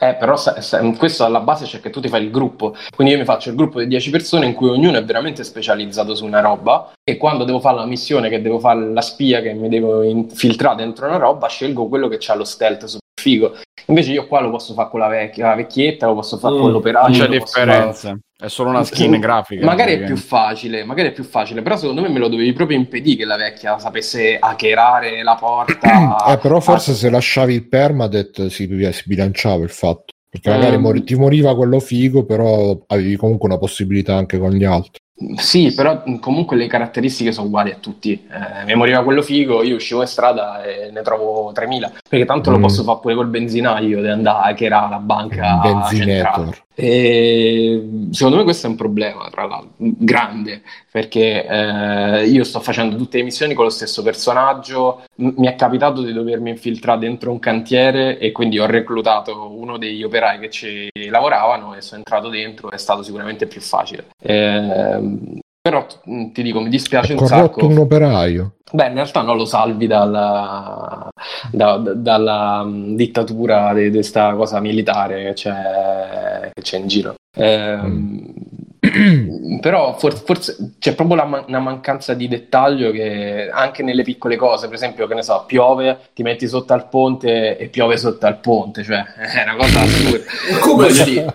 Eh, 0.00 0.14
però 0.14 0.36
sa- 0.36 0.60
sa- 0.60 0.80
questo 0.96 1.24
alla 1.24 1.40
base 1.40 1.64
c'è 1.64 1.80
che 1.80 1.90
tu 1.90 2.00
ti 2.00 2.08
fai 2.08 2.22
il 2.24 2.30
gruppo, 2.30 2.74
quindi 2.94 3.14
io 3.14 3.18
mi 3.18 3.24
faccio 3.24 3.48
il 3.48 3.56
gruppo 3.56 3.80
di 3.80 3.86
10 3.88 4.10
persone 4.10 4.46
in 4.46 4.52
cui 4.54 4.68
ognuno 4.68 4.98
è 4.98 5.04
veramente 5.04 5.42
specializzato 5.44 6.14
su 6.14 6.24
una 6.24 6.40
roba 6.40 6.92
e 7.02 7.16
quando 7.16 7.44
devo 7.44 7.58
fare 7.58 7.76
la 7.76 7.86
missione, 7.86 8.28
che 8.28 8.42
devo 8.42 8.58
fare 8.58 8.80
la 8.92 9.00
spia, 9.00 9.40
che 9.40 9.54
mi 9.54 9.68
devo 9.68 10.02
infiltrare 10.02 10.76
dentro 10.76 11.06
una 11.06 11.16
roba, 11.16 11.48
scelgo 11.48 11.88
quello 11.88 12.06
che 12.08 12.18
ha 12.26 12.34
lo 12.34 12.44
stealth 12.44 12.84
super 12.84 12.98
figo. 13.20 13.56
Invece 13.86 14.12
io 14.12 14.26
qua 14.26 14.40
lo 14.40 14.50
posso 14.50 14.74
fare 14.74 14.90
con 14.90 15.00
la, 15.00 15.08
vecchia, 15.08 15.48
la 15.48 15.54
vecchietta, 15.54 16.06
lo 16.06 16.14
posso 16.14 16.36
fare 16.36 16.54
Mm. 16.54 16.60
con 16.60 16.70
l'operaio. 16.72 17.06
C'è 17.18 17.38
posso 17.38 17.46
fare- 17.60 17.66
differenza, 17.66 18.18
è 18.40 18.48
solo 18.48 18.70
una 18.70 18.84
skin 18.84 19.18
grafica. 19.18 19.64
Magari 19.64 19.94
è 19.94 20.04
più 20.04 20.16
facile, 20.16 20.84
magari 20.84 21.08
è 21.08 21.12
più 21.12 21.24
facile, 21.24 21.60
però 21.62 21.76
secondo 21.76 22.00
me 22.02 22.08
me 22.08 22.20
lo 22.20 22.28
dovevi 22.28 22.52
proprio 22.52 22.76
impedire 22.78 23.16
che 23.16 23.24
la 23.24 23.36
vecchia 23.36 23.78
sapesse 23.78 24.36
hackerare 24.38 25.22
la 25.24 25.34
porta. 25.34 26.32
eh, 26.32 26.38
però 26.38 26.60
forse 26.60 26.92
Ah, 26.92 26.94
se 26.94 27.10
lasciavi 27.10 27.54
il 27.54 27.68
permadet 27.68 28.46
si, 28.46 28.68
si 28.92 29.02
bilanciava 29.06 29.64
il 29.64 29.70
fatto 29.70 30.12
perché 30.30 30.50
magari 30.50 30.74
Ehm. 30.76 30.82
mori- 30.82 31.02
ti 31.04 31.14
moriva 31.16 31.56
quello 31.56 31.80
figo 31.80 32.24
però 32.24 32.78
avevi 32.86 33.16
comunque 33.16 33.48
una 33.48 33.58
possibilità 33.58 34.14
anche 34.14 34.38
con 34.38 34.50
gli 34.50 34.62
altri 34.64 35.00
Sì, 35.36 35.72
però 35.74 36.04
comunque 36.20 36.56
le 36.56 36.68
caratteristiche 36.68 37.32
sono 37.32 37.48
uguali 37.48 37.72
a 37.72 37.78
tutti. 37.80 38.12
Eh, 38.12 38.64
mi 38.66 38.76
moriva 38.76 39.02
quello 39.02 39.20
figo, 39.20 39.64
io 39.64 39.74
uscivo 39.74 40.02
in 40.02 40.06
strada 40.06 40.62
e 40.62 40.90
ne 40.92 41.02
trovo 41.02 41.50
3000, 41.52 41.90
perché 42.08 42.24
tanto 42.24 42.52
lo 42.52 42.58
Mm. 42.58 42.62
posso 42.62 42.84
fare 42.84 42.98
pure 43.00 43.14
col 43.16 43.26
benzinaio 43.26 44.00
di 44.00 44.06
andare, 44.08 44.54
che 44.54 44.66
era 44.66 44.86
la 44.88 44.98
banca 44.98 45.88
centrale. 45.90 46.66
E 46.80 48.06
secondo 48.12 48.36
me 48.38 48.44
questo 48.44 48.68
è 48.68 48.70
un 48.70 48.76
problema, 48.76 49.28
tra 49.30 49.46
l'altro, 49.46 49.72
grande, 49.78 50.62
perché 50.92 51.44
eh, 51.44 52.28
io 52.28 52.44
sto 52.44 52.60
facendo 52.60 52.94
tutte 52.94 53.16
le 53.18 53.24
missioni 53.24 53.52
con 53.52 53.64
lo 53.64 53.70
stesso 53.70 54.00
personaggio. 54.04 55.02
Mi 55.16 55.48
è 55.48 55.56
capitato 55.56 56.02
di 56.02 56.12
dovermi 56.12 56.50
infiltrare 56.50 57.00
dentro 57.00 57.32
un 57.32 57.40
cantiere 57.40 58.18
e 58.20 58.30
quindi 58.30 58.60
ho 58.60 58.66
reclutato 58.66 59.50
uno 59.58 59.76
degli 59.76 60.04
operai 60.04 60.38
che 60.38 60.50
ci 60.50 60.88
lavoravano 61.10 61.74
e 61.74 61.80
sono 61.80 61.98
entrato 61.98 62.28
dentro, 62.28 62.70
è 62.70 62.78
stato 62.78 63.02
sicuramente 63.02 63.48
più 63.48 63.60
facile. 63.60 64.06
Ehm, 64.22 65.40
però 65.68 65.86
mh, 66.04 66.30
ti 66.32 66.42
dico, 66.42 66.60
mi 66.60 66.68
dispiace 66.70 67.12
un 67.12 67.26
sacco. 67.26 67.66
un 67.66 67.78
operaio. 67.78 68.54
Beh, 68.70 68.88
in 68.88 68.94
realtà 68.94 69.22
non 69.22 69.36
lo 69.36 69.44
salvi 69.44 69.86
dalla, 69.86 71.08
da- 71.50 71.76
da- 71.78 71.94
dalla 71.94 72.62
mh, 72.64 72.96
dittatura 72.96 73.72
di 73.74 73.90
questa 73.90 74.34
cosa 74.34 74.60
militare 74.60 75.24
che 75.24 75.32
c'è, 75.34 76.50
che 76.52 76.62
c'è 76.62 76.78
in 76.78 76.86
giro. 76.86 77.14
Ehm, 77.36 78.32
però 79.60 79.96
for- 79.98 80.14
forse 80.22 80.74
c'è 80.78 80.94
proprio 80.94 81.16
la 81.16 81.24
man- 81.24 81.44
una 81.48 81.58
mancanza 81.58 82.14
di 82.14 82.28
dettaglio 82.28 82.90
che 82.90 83.50
anche 83.52 83.82
nelle 83.82 84.02
piccole 84.02 84.36
cose, 84.36 84.66
per 84.66 84.76
esempio, 84.76 85.06
che 85.06 85.14
ne 85.14 85.22
so, 85.22 85.44
piove, 85.46 85.98
ti 86.14 86.22
metti 86.22 86.46
sotto 86.46 86.72
al 86.72 86.88
ponte 86.88 87.56
e 87.56 87.66
piove 87.68 87.96
sotto 87.96 88.26
al 88.26 88.38
ponte, 88.38 88.82
cioè 88.82 89.02
è 89.16 89.42
una 89.42 89.56
cosa 89.56 89.80
assurda. 89.80 90.24
Come 90.62 90.88
dire, 90.92 91.34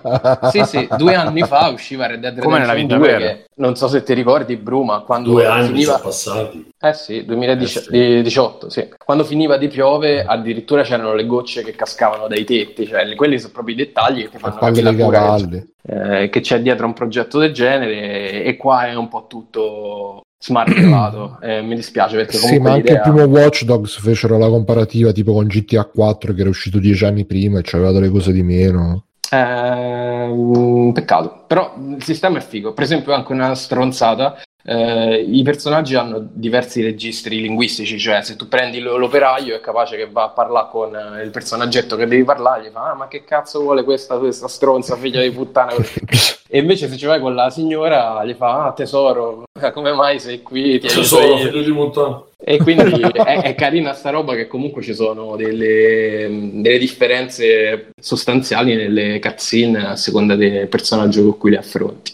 sì, 0.51 0.63
sì, 0.65 0.87
due 0.97 1.15
anni 1.15 1.41
fa 1.41 1.67
usciva 1.69 2.07
Red 2.07 2.19
Dead 2.21 2.39
Come 2.39 2.59
nella 2.59 2.73
Redemption 2.73 3.01
vita 3.01 3.11
2 3.17 3.19
vera. 3.19 3.33
che 3.33 3.45
non 3.55 3.75
so 3.75 3.87
se 3.87 4.03
ti 4.03 4.13
ricordi 4.13 4.55
Bruma 4.55 5.01
quando 5.01 5.31
Due 5.31 5.45
anni 5.45 5.67
finiva 5.67 5.91
sono 5.93 6.03
passati. 6.03 6.71
Eh 6.83 6.93
sì, 6.93 7.23
2018, 7.23 7.95
Eh 7.95 8.21
di- 8.67 8.73
sì. 8.73 8.89
Quando 9.03 9.23
finiva 9.23 9.57
di 9.57 9.69
piove, 9.69 10.23
addirittura 10.23 10.83
c'erano 10.83 11.13
le 11.13 11.25
gocce 11.25 11.63
che 11.63 11.71
cascavano 11.71 12.27
dai 12.27 12.43
tetti, 12.43 12.85
cioè 12.85 13.15
quelli 13.15 13.39
sono 13.39 13.53
proprio 13.53 13.75
i 13.75 13.77
dettagli 13.77 14.23
che 14.23 14.29
ti 14.31 14.37
fanno 14.37 14.55
capire 14.55 14.91
la 14.91 15.05
cura 15.05 15.35
che 15.49 15.67
eh, 15.85 16.29
che 16.29 16.39
c'è 16.41 16.61
dietro 16.61 16.85
un 16.85 16.93
progetto 16.93 17.39
del 17.39 17.53
genere 17.53 18.43
e 18.43 18.57
qua 18.57 18.87
è 18.87 18.95
un 18.95 19.07
po' 19.07 19.25
tutto 19.27 20.21
smartellato. 20.43 21.39
Eh, 21.43 21.61
mi 21.61 21.75
dispiace 21.75 22.15
perché 22.17 22.37
Sì, 22.37 22.41
comunque 22.45 22.69
ma 22.69 22.75
anche 22.75 22.91
il 22.91 22.97
l'idea... 22.97 23.11
primo 23.11 23.27
Watch 23.27 23.63
Dogs 23.63 23.99
fecero 23.99 24.37
la 24.37 24.47
comparativa 24.49 25.11
tipo 25.11 25.33
con 25.33 25.45
GTA 25.47 25.85
4 25.85 26.33
che 26.33 26.41
era 26.41 26.49
uscito 26.49 26.79
dieci 26.79 27.05
anni 27.05 27.25
prima 27.25 27.59
e 27.59 27.63
c'aveva 27.63 27.91
delle 27.91 28.09
cose 28.09 28.31
di 28.31 28.43
meno. 28.43 29.05
Ehm, 29.31 30.91
peccato, 30.93 31.43
però 31.47 31.73
il 31.97 32.03
sistema 32.03 32.37
è 32.37 32.41
figo. 32.41 32.73
Per 32.73 32.83
esempio, 32.83 33.13
anche 33.13 33.31
una 33.31 33.55
stronzata. 33.55 34.41
Eh, 34.65 35.25
I 35.27 35.43
personaggi 35.43 35.95
hanno 35.95 36.25
diversi 36.31 36.81
registri 36.81 37.41
linguistici, 37.41 37.99
cioè 37.99 38.21
se 38.21 38.37
tu 38.37 38.47
prendi 38.47 38.79
l- 38.79 38.97
l'operaio 38.97 39.55
è 39.55 39.59
capace 39.59 39.97
che 39.97 40.07
va 40.09 40.23
a 40.23 40.29
parlare 40.29 40.69
con 40.71 40.95
eh, 40.95 41.23
il 41.23 41.31
personaggetto 41.31 41.97
che 41.97 42.07
devi 42.07 42.23
parlare, 42.23 42.63
gli 42.63 42.71
fa: 42.71 42.91
Ah, 42.91 42.95
ma 42.95 43.07
che 43.09 43.25
cazzo 43.25 43.59
vuole 43.59 43.83
questa, 43.83 44.17
questa 44.17 44.47
stronza 44.47 44.95
figlia 44.95 45.21
di 45.21 45.31
puttana? 45.31 45.73
E 46.53 46.59
invece 46.59 46.87
se 46.87 46.97
ci 46.97 47.07
vai 47.07 47.19
con 47.19 47.33
la 47.33 47.49
signora, 47.49 48.23
gli 48.23 48.35
fa: 48.35 48.65
Ah, 48.65 48.73
tesoro, 48.73 49.43
come 49.73 49.91
mai 49.91 50.19
sei 50.19 50.43
qui? 50.43 50.79
Ti 50.79 50.87
Tesoro, 50.87 51.25
io." 51.25 51.37
figlio 51.37 51.63
di 51.63 51.71
puttana. 51.71 52.23
E 52.37 52.57
quindi 52.57 53.01
è, 53.11 53.41
è 53.41 53.55
carina 53.55 53.93
sta 53.93 54.11
roba 54.11 54.35
che 54.35 54.45
comunque 54.47 54.83
ci 54.83 54.93
sono 54.93 55.35
delle, 55.35 56.27
delle 56.53 56.77
differenze 56.77 57.89
sostanziali 57.99 58.75
nelle 58.75 59.19
cutscene 59.19 59.87
a 59.87 59.95
seconda 59.95 60.35
del 60.35 60.67
personaggio 60.67 61.23
con 61.23 61.37
cui 61.39 61.51
le 61.51 61.57
affronti. 61.57 62.13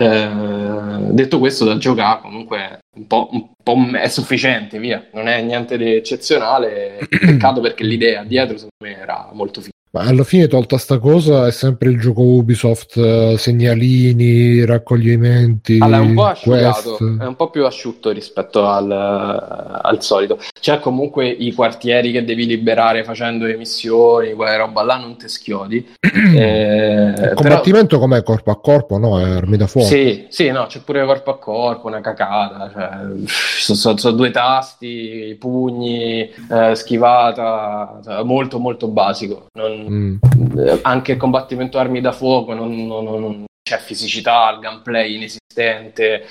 Eh, 0.00 1.12
detto 1.12 1.38
questo, 1.38 1.66
da 1.66 1.76
giocare 1.76 2.22
comunque 2.22 2.78
un 2.96 3.06
po', 3.06 3.28
un 3.32 3.50
po' 3.62 3.76
è 3.98 4.08
sufficiente, 4.08 4.78
via, 4.78 5.06
non 5.12 5.28
è 5.28 5.42
niente 5.42 5.76
di 5.76 5.94
eccezionale. 5.94 7.06
Peccato 7.08 7.60
perché 7.60 7.84
l'idea 7.84 8.24
dietro 8.24 8.56
secondo 8.56 8.76
me 8.82 8.96
era 8.98 9.28
molto 9.32 9.60
figa. 9.60 9.76
Ma 9.92 10.02
alla 10.02 10.22
fine, 10.22 10.46
tolta 10.46 10.78
sta 10.78 10.98
cosa, 11.00 11.48
è 11.48 11.50
sempre 11.50 11.90
il 11.90 11.98
gioco 11.98 12.22
Ubisoft, 12.22 12.96
eh, 12.96 13.34
segnalini, 13.36 14.64
raccoglimenti, 14.64 15.78
Allora, 15.80 15.96
è 15.96 16.00
un 16.06 16.14
po' 16.14 16.24
asciugato, 16.26 16.96
quest. 16.96 17.20
è 17.20 17.26
un 17.26 17.34
po' 17.34 17.50
più 17.50 17.66
asciutto 17.66 18.10
rispetto 18.12 18.68
al, 18.68 18.88
al 18.88 20.00
solito. 20.00 20.38
C'è 20.60 20.78
comunque 20.78 21.26
i 21.28 21.52
quartieri 21.52 22.12
che 22.12 22.24
devi 22.24 22.46
liberare 22.46 23.02
facendo 23.02 23.46
le 23.46 23.56
missioni, 23.56 24.32
quella 24.34 24.56
roba 24.58 24.82
là 24.84 24.96
non 24.96 25.16
te 25.16 25.26
schiodi. 25.26 25.84
Eh, 26.30 27.06
Il 27.08 27.14
però- 27.14 27.34
combattimento 27.34 27.98
com'è? 27.98 28.22
Corpo 28.22 28.50
a 28.50 28.60
corpo? 28.60 28.98
No, 28.98 29.18
è 29.20 29.22
armi 29.24 29.56
da 29.56 29.66
fuoco. 29.66 29.88
Sì, 29.88 30.26
sì, 30.28 30.50
no, 30.50 30.66
c'è 30.66 30.80
pure 30.80 31.04
corpo 31.04 31.30
a 31.30 31.38
corpo, 31.38 31.86
una 31.86 32.00
cacata, 32.00 32.70
cioè, 32.72 32.88
sono, 33.26 33.78
sono- 33.78 33.96
sono 33.96 34.16
due 34.16 34.30
tasti, 34.30 35.36
pugni, 35.38 36.28
eh, 36.50 36.74
schivata, 36.74 38.00
cioè, 38.04 38.22
molto 38.24 38.58
molto 38.58 38.88
basico. 38.88 39.46
Non- 39.54 39.79
Mm. 39.88 40.16
eh, 40.58 40.78
anche 40.82 41.12
il 41.12 41.18
combattimento 41.18 41.78
armi 41.78 42.00
da 42.00 42.12
fuoco 42.12 42.52
non, 42.54 42.86
non- 42.86 43.04
non- 43.04 43.44
c'è 43.62 43.78
fisicità, 43.78 44.50
il 44.52 44.58
gameplay 44.60 45.14
inesistente. 45.14 46.28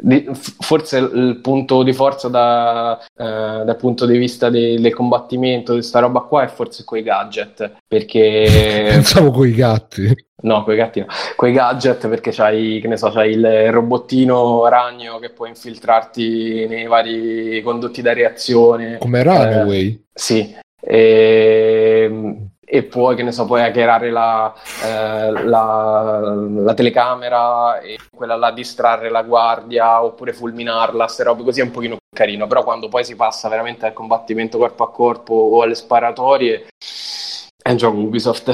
di- 0.00 0.28
f- 0.32 0.56
forse 0.60 0.98
il 0.98 1.38
punto 1.42 1.82
di 1.82 1.92
forza 1.92 2.28
da- 2.28 2.98
eh, 2.98 3.64
dal 3.64 3.76
punto 3.76 4.06
di 4.06 4.16
vista 4.16 4.48
de- 4.50 4.80
del 4.80 4.94
combattimento 4.94 5.74
di 5.74 5.82
sta 5.82 5.98
roba 6.00 6.20
qua 6.20 6.42
è 6.44 6.48
forse 6.48 6.84
quei 6.84 7.02
gadget, 7.02 7.72
perché 7.86 8.46
Pensavo 8.90 9.30
coi 9.30 9.52
gatti. 9.54 10.12
No, 10.42 10.62
quei 10.64 10.76
gatti 10.76 11.00
no. 11.00 11.06
Quei 11.36 11.52
gadget 11.52 12.08
perché 12.08 12.30
c'hai, 12.32 12.78
che 12.80 12.86
ne 12.88 12.96
so, 12.96 13.10
c'hai 13.10 13.32
il 13.32 13.70
robottino 13.72 14.66
ragno 14.68 15.18
che 15.18 15.30
può 15.30 15.46
infiltrarti 15.46 16.66
nei 16.68 16.86
vari 16.86 17.60
condotti 17.62 18.02
da 18.02 18.12
reazione. 18.12 18.98
Come 18.98 19.22
Runaway. 19.22 20.04
Sì. 20.14 20.56
E, 20.90 22.48
e 22.64 22.82
poi, 22.84 23.14
che 23.14 23.22
ne 23.22 23.30
so, 23.30 23.44
puoi 23.44 23.62
hackerare 23.62 24.10
la, 24.10 24.54
eh, 24.82 25.30
la, 25.44 26.34
la 26.34 26.74
telecamera 26.74 27.78
e 27.80 27.98
quella 28.10 28.36
là 28.36 28.50
distrarre 28.52 29.10
la 29.10 29.22
guardia 29.22 30.02
oppure 30.02 30.32
fulminarla, 30.32 31.04
queste 31.04 31.24
robe 31.24 31.44
così 31.44 31.60
è 31.60 31.64
un 31.64 31.70
pochino 31.70 31.96
più 31.96 32.16
carino. 32.16 32.46
Però 32.46 32.64
quando 32.64 32.88
poi 32.88 33.04
si 33.04 33.16
passa 33.16 33.50
veramente 33.50 33.84
al 33.84 33.92
combattimento 33.92 34.56
corpo 34.56 34.82
a 34.84 34.90
corpo 34.90 35.34
o 35.34 35.62
alle 35.62 35.74
sparatorie, 35.74 36.68
è 37.62 37.70
un 37.70 37.76
gioco 37.76 37.98
Ubisoft. 37.98 38.50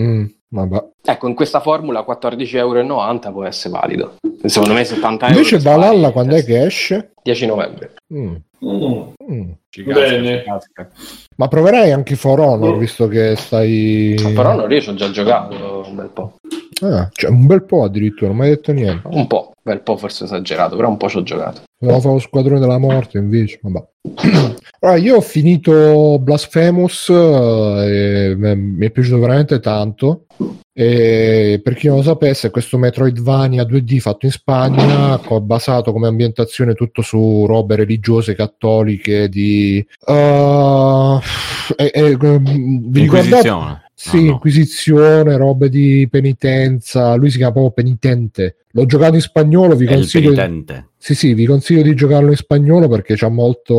Mm, 0.00 0.24
vabbè. 0.48 0.84
Ecco, 1.04 1.28
in 1.28 1.34
questa 1.34 1.60
formula 1.60 2.04
14,90 2.06 2.56
euro 2.56 3.32
può 3.32 3.44
essere 3.44 3.74
valido. 3.74 4.16
Secondo 4.44 4.74
me 4.74 4.84
70 4.84 5.26
euro. 5.26 5.38
Invece. 5.38 5.58
Valhalla 5.58 6.10
quando 6.12 6.34
è 6.34 6.44
che 6.44 6.64
esce? 6.64 7.12
10 7.22 7.46
novembre. 7.46 7.94
Mm, 8.14 8.34
Mm. 8.64 9.02
mm. 9.30 9.50
Ci 9.68 9.82
Bene. 9.82 10.38
ci 10.38 10.44
casca. 10.44 10.88
Ma 11.36 11.48
proverai 11.48 11.90
anche 11.92 12.14
For 12.14 12.38
Honor 12.38 12.76
Mm. 12.76 12.78
visto 12.78 13.08
che 13.08 13.34
stai... 13.36 14.14
Però 14.34 14.54
non 14.54 14.66
riesco, 14.66 14.90
ho 14.90 14.94
già 14.94 15.10
giocato 15.10 15.84
un 15.86 15.94
bel 15.96 16.10
po'. 16.10 16.36
Ah, 16.82 17.08
cioè, 17.12 17.30
un 17.30 17.46
bel 17.46 17.64
po' 17.64 17.84
addirittura, 17.84 18.28
non 18.28 18.38
mi 18.38 18.44
hai 18.44 18.50
detto 18.50 18.72
niente. 18.72 19.06
Un 19.08 19.26
po', 19.26 19.46
un 19.46 19.52
bel 19.62 19.80
po' 19.80 19.96
forse 19.96 20.24
esagerato, 20.24 20.76
però 20.76 20.88
un 20.88 20.96
po' 20.96 21.08
ci 21.08 21.16
ho 21.16 21.22
giocato. 21.22 21.62
Volevo 21.82 22.00
fare 22.00 22.14
lo 22.14 22.20
squadrone 22.20 22.60
della 22.60 22.78
morte 22.78 23.18
invece. 23.18 23.58
Vabbè. 23.62 23.84
Allora, 24.84 24.98
io 24.98 25.14
ho 25.14 25.20
finito 25.20 26.18
Blasphemous 26.18 27.08
eh, 27.08 28.34
mi 28.36 28.84
è 28.84 28.90
piaciuto 28.90 29.20
veramente 29.20 29.60
tanto. 29.60 30.26
E 30.72 31.60
per 31.62 31.74
chi 31.74 31.86
non 31.86 31.98
lo 31.98 32.02
sapesse, 32.02 32.50
questo 32.50 32.78
Metroidvania 32.78 33.62
2D 33.62 33.98
fatto 33.98 34.26
in 34.26 34.32
Spagna, 34.32 35.20
basato 35.40 35.92
come 35.92 36.08
ambientazione 36.08 36.74
tutto 36.74 37.02
su 37.02 37.44
robe 37.46 37.76
religiose 37.76 38.34
cattoliche 38.34 39.28
di. 39.28 39.86
eh, 40.04 41.18
e- 41.76 41.90
e, 41.92 42.16
mm, 42.16 42.90
vi 42.90 43.00
ricordate? 43.02 43.48
Sì, 44.04 44.16
No, 44.16 44.22
no. 44.22 44.30
Inquisizione, 44.32 45.36
robe 45.36 45.68
di 45.68 46.08
penitenza. 46.10 47.14
Lui 47.14 47.30
si 47.30 47.36
chiama 47.36 47.52
proprio 47.52 47.72
Penitente. 47.72 48.56
L'ho 48.72 48.84
giocato 48.84 49.14
in 49.14 49.20
spagnolo, 49.20 49.76
vi 49.76 49.86
consiglio. 49.86 50.30
di- 50.30 50.34
sì, 50.98 51.14
sì, 51.14 51.34
vi 51.34 51.46
consiglio 51.46 51.82
di 51.82 51.94
giocarlo 51.94 52.30
in 52.30 52.36
spagnolo 52.36 52.88
perché 52.88 53.14
c'ha 53.14 53.28
molto, 53.28 53.74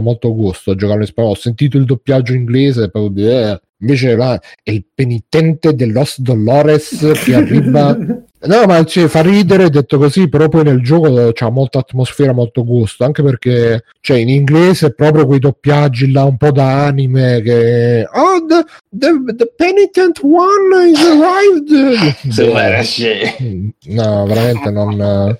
molto 0.00 0.32
gusto 0.32 0.70
a 0.70 0.74
giocarlo 0.76 1.02
in 1.02 1.08
spagnolo. 1.08 1.34
Ho 1.34 1.38
sentito 1.38 1.76
il 1.76 1.86
doppiaggio 1.86 2.34
inglese, 2.34 2.88
poi, 2.88 3.12
eh, 3.16 3.60
invece 3.78 4.14
là 4.14 4.40
è 4.62 4.70
il 4.70 4.84
penitente 4.94 5.74
de 5.74 5.86
los 5.86 6.20
Dolores 6.20 7.10
che 7.24 7.34
arriva. 7.34 7.96
No, 8.46 8.66
ma 8.66 8.84
cioè, 8.84 9.08
fa 9.08 9.22
ridere 9.22 9.70
detto 9.70 9.98
così, 9.98 10.28
però 10.28 10.48
poi 10.48 10.64
nel 10.64 10.82
gioco 10.82 11.30
c'ha 11.32 11.50
molta 11.50 11.78
atmosfera, 11.78 12.32
molto 12.32 12.64
gusto, 12.64 13.04
anche 13.04 13.22
perché 13.22 13.84
cioè, 14.00 14.18
in 14.18 14.28
inglese 14.28 14.92
proprio 14.92 15.26
quei 15.26 15.38
doppiaggi 15.38 16.12
là 16.12 16.24
un 16.24 16.36
po' 16.36 16.50
da 16.50 16.84
anime 16.84 17.40
che 17.42 18.06
Oh, 18.12 18.44
the, 18.46 18.64
the, 18.90 19.34
the 19.34 19.46
penitent 19.56 20.20
one 20.22 20.90
is 20.90 21.00
arrived. 21.00 22.30
Sì, 22.30 22.42
era 22.42 22.82
scemo. 22.82 23.72
No, 23.86 24.26
veramente 24.26 24.70
non. 24.70 25.38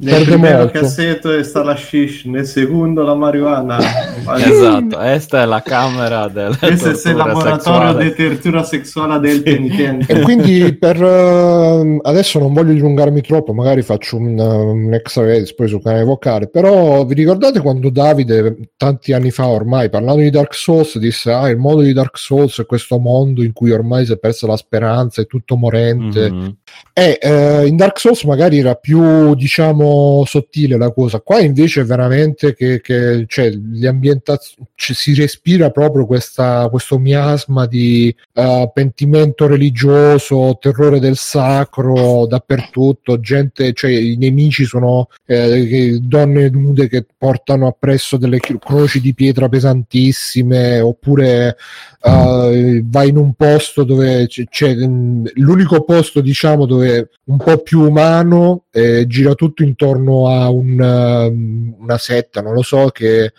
Nel 0.00 0.12
Perde 0.24 0.38
primo 0.38 0.56
molto. 0.56 0.78
cassetto 0.78 1.42
sta 1.42 1.64
la 1.64 1.74
shish, 1.74 2.24
nel 2.26 2.46
secondo 2.46 3.02
la 3.02 3.14
marijuana. 3.14 3.78
Esatto, 4.28 4.96
questa 4.98 5.42
è 5.42 5.46
la 5.46 5.62
camera 5.62 6.28
del 6.28 6.56
Questo 6.58 6.90
è 6.90 7.10
il 7.10 7.16
laboratorio 7.16 7.88
sessuale. 7.88 8.04
di 8.04 8.14
tortura 8.14 8.62
sessuale 8.62 9.18
del 9.20 9.42
penitente. 9.42 10.12
E 10.12 10.20
quindi 10.20 10.76
per 10.78 11.02
eh, 11.02 11.98
adesso 12.02 12.38
non 12.38 12.52
voglio 12.52 12.74
dilungarmi 12.74 13.22
troppo, 13.22 13.54
magari 13.54 13.80
faccio 13.82 14.16
un, 14.16 14.38
un 14.38 14.92
extra 14.92 15.22
credits 15.22 15.54
poi 15.54 15.68
sul 15.68 15.82
canale 15.82 16.04
vocale, 16.04 16.48
però 16.48 17.04
vi 17.06 17.14
ricordate 17.14 17.60
quando 17.60 17.88
Davide 17.88 18.72
tanti 18.76 19.12
anni 19.14 19.30
fa 19.30 19.46
ormai 19.46 19.88
parlando 19.88 20.20
di 20.20 20.30
Dark 20.30 20.54
Souls 20.54 20.98
disse 20.98 21.32
ah 21.32 21.48
il 21.48 21.56
modo 21.56 21.80
di 21.80 21.92
Dark 21.94 22.18
Souls 22.18 22.60
è 22.60 22.66
questo 22.66 22.98
mondo 22.98 23.42
in 23.42 23.52
cui 23.52 23.70
ormai 23.70 24.04
si 24.04 24.12
è 24.12 24.18
persa 24.18 24.46
la 24.46 24.56
speranza, 24.58 25.22
è 25.22 25.26
tutto 25.26 25.56
morente. 25.56 26.30
Mhm. 26.30 26.56
E 26.92 27.18
eh, 27.20 27.66
in 27.66 27.76
Dark 27.76 27.98
Souls 27.98 28.24
magari 28.24 28.58
era 28.58 28.74
più, 28.74 29.34
diciamo, 29.34 29.87
sottile 30.26 30.76
la 30.76 30.92
cosa. 30.92 31.20
Qua 31.20 31.40
invece 31.40 31.82
è 31.82 31.84
veramente 31.84 32.54
che, 32.54 32.80
che 32.80 33.24
cioè, 33.26 33.50
le 33.50 33.88
ambientazioni 33.88 34.68
ci 34.74 34.94
si 34.94 35.14
respira 35.14 35.70
proprio 35.70 36.06
questa, 36.06 36.68
questo 36.70 36.98
miasma 36.98 37.66
di 37.66 38.14
eh, 38.32 38.70
pentimento 38.72 39.46
religioso, 39.46 40.56
terrore 40.60 41.00
del 41.00 41.16
sacro 41.16 42.26
dappertutto. 42.26 43.20
Gente, 43.20 43.72
cioè, 43.72 43.90
i 43.90 44.16
nemici 44.16 44.64
sono 44.64 45.08
eh, 45.26 45.98
donne 46.00 46.48
nude 46.48 46.88
che 46.88 47.04
portano 47.16 47.66
appresso 47.66 48.16
delle 48.16 48.38
croci 48.38 49.00
di 49.00 49.14
pietra 49.14 49.48
pesantissime, 49.48 50.80
oppure 50.80 51.56
eh, 52.00 52.84
vai 52.84 53.08
in 53.08 53.16
un 53.16 53.34
posto 53.34 53.82
dove 53.84 54.26
c'è, 54.28 54.44
c'è, 54.44 54.74
mh, 54.74 55.32
l'unico 55.34 55.82
posto 55.82 56.20
diciamo 56.20 56.64
dove 56.64 57.10
un 57.24 57.36
po' 57.36 57.58
più 57.58 57.80
umano 57.80 58.64
eh, 58.70 59.06
gira 59.06 59.34
tutto 59.34 59.62
intorno 59.78 60.28
a 60.28 60.48
un, 60.48 60.80
um, 60.80 61.76
una 61.78 61.98
setta 61.98 62.42
non 62.42 62.52
lo 62.52 62.62
so 62.62 62.88
che 62.88 63.32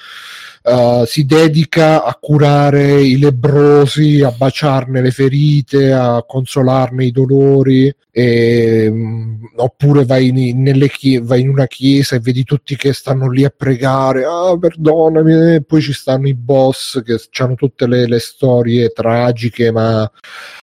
eh, 0.64 1.04
si 1.06 1.26
dedica 1.26 2.04
a 2.04 2.18
curare 2.20 3.02
i 3.02 3.18
lebrosi 3.18 4.22
a 4.22 4.32
baciarne 4.32 5.02
le 5.02 5.12
ferite 5.12 5.92
a 5.92 6.24
consolarne 6.26 7.06
i 7.06 7.12
dolori 7.12 7.94
e, 8.12 8.90
mh, 8.90 9.52
oppure 9.58 10.06
vai 10.06 10.28
in, 10.28 10.88
chie- 10.90 11.22
vai 11.22 11.42
in 11.42 11.50
una 11.50 11.68
chiesa 11.68 12.16
e 12.16 12.20
vedi 12.20 12.44
tutti 12.44 12.78
che 12.78 12.94
stanno 12.94 13.30
lì 13.30 13.44
a 13.44 13.54
pregare 13.56 14.24
ah 14.24 14.58
perdonami 14.58 15.56
e 15.56 15.64
poi 15.64 15.82
ci 15.82 15.94
stanno 15.94 16.28
i 16.28 16.36
boss 16.36 17.02
che 17.04 17.18
hanno 17.42 17.56
tutte 17.56 17.86
le, 17.86 18.08
le 18.08 18.20
storie 18.20 18.90
tragiche 18.90 19.72
ma 19.72 20.10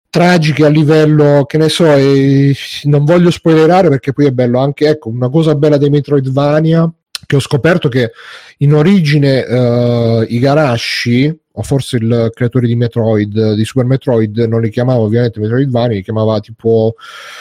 tragiche 0.10 0.66
a 0.66 0.70
livello 0.70 1.46
che 1.46 1.58
ne 1.58 1.70
so 1.70 1.86
e 1.94 2.56
non 2.84 3.06
voglio 3.06 3.30
spoilerare 3.30 3.90
perché 3.90 4.12
poi 4.12 4.26
è 4.26 4.32
bello 4.32 4.60
anche 4.60 4.88
ecco 4.88 5.10
una 5.10 5.30
cosa 5.30 5.56
bella 5.56 5.78
dei 5.78 5.90
Metroidvania 5.90 6.92
che 7.26 7.36
ho 7.36 7.40
scoperto 7.40 7.90
che 7.90 8.12
in 8.60 8.74
origine 8.74 9.46
eh, 9.46 10.26
i 10.30 10.40
Garashi 10.40 11.38
o 11.52 11.62
forse 11.62 11.98
il 11.98 12.32
creatore 12.34 12.66
di 12.66 12.76
Metroid 12.76 13.54
di 13.54 13.66
Super 13.66 13.86
Metroid 13.86 14.38
non 14.40 14.62
li 14.62 14.72
chiamava 14.72 15.00
ovviamente 15.00 15.40
Metroidvania 15.40 15.98
li 15.98 16.04
chiamava 16.04 16.40
tipo 16.40 16.96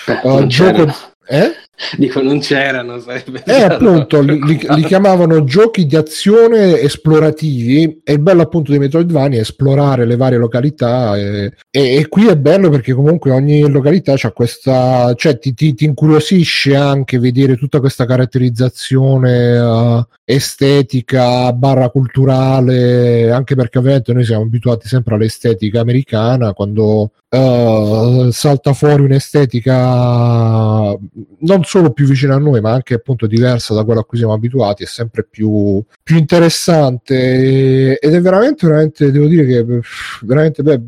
Eh, 0.07 0.13
eh, 0.13 0.21
non 0.29 0.49
gioco 0.49 0.87
eh? 1.27 1.53
Dico, 1.97 2.21
non 2.21 2.41
c'erano, 2.41 2.99
sarebbe 2.99 3.43
Eh, 3.45 3.63
appunto, 3.63 4.21
li, 4.21 4.41
li- 4.45 4.67
li 4.69 4.83
chiamavano 4.85 5.45
giochi 5.45 5.87
di 5.87 5.95
azione 5.95 6.81
esplorativi 6.81 8.01
e 8.03 8.13
il 8.13 8.19
bello 8.19 8.43
appunto 8.43 8.73
di 8.73 8.79
Metroidvania 8.79 9.39
è 9.39 9.43
esplorare 9.43 10.05
le 10.05 10.17
varie 10.17 10.39
località 10.39 11.17
e, 11.17 11.53
e- 11.71 11.97
e 11.97 12.09
qui 12.09 12.27
è 12.27 12.37
bello 12.37 12.69
perché 12.69 12.93
comunque 12.93 13.31
ogni 13.31 13.69
località 13.71 14.15
c'ha 14.17 14.33
questa, 14.33 15.15
cioè 15.15 15.39
ti, 15.39 15.55
ti- 15.55 15.75
ti 15.75 15.85
incuriosisce 15.85 16.75
anche 16.75 17.19
vedere 17.21 17.57
tutta 17.57 17.79
questa 17.79 18.07
caratterizzazione 18.07 19.57
eh, 19.57 20.07
estetica 20.25 21.53
barra 21.53 21.91
culturale, 21.91 23.31
anche 23.31 23.55
perché 23.55 23.79
ovviamente 23.79 24.13
noi 24.13 24.25
siamo 24.25 24.43
abituati 24.43 24.89
sempre 24.89 25.15
all'estetica 25.15 25.81
americana 25.81 26.53
quando 26.53 27.13
eh, 27.31 28.29
salta 28.33 28.73
fuori 28.73 29.03
un'estetica 29.03 30.97
non 31.41 31.63
solo 31.69 31.93
più 31.93 32.07
vicina 32.07 32.35
a 32.35 32.39
noi, 32.39 32.63
ma 32.63 32.73
anche 32.73 32.95
appunto 32.95 33.27
diversa 33.27 33.75
da 33.75 33.85
quella 33.85 34.01
a 34.01 34.05
cui 34.05 34.17
siamo 34.17 34.33
abituati, 34.33 34.85
è 34.85 34.87
sempre 34.87 35.27
più, 35.29 35.85
più 36.03 36.17
interessante 36.17 37.99
ed 37.99 38.15
è 38.15 38.21
veramente, 38.23 38.67
veramente, 38.67 39.11
devo 39.11 39.27
dire 39.27 39.45
che 39.45 39.81
veramente 40.23 40.63
beh, 40.63 40.81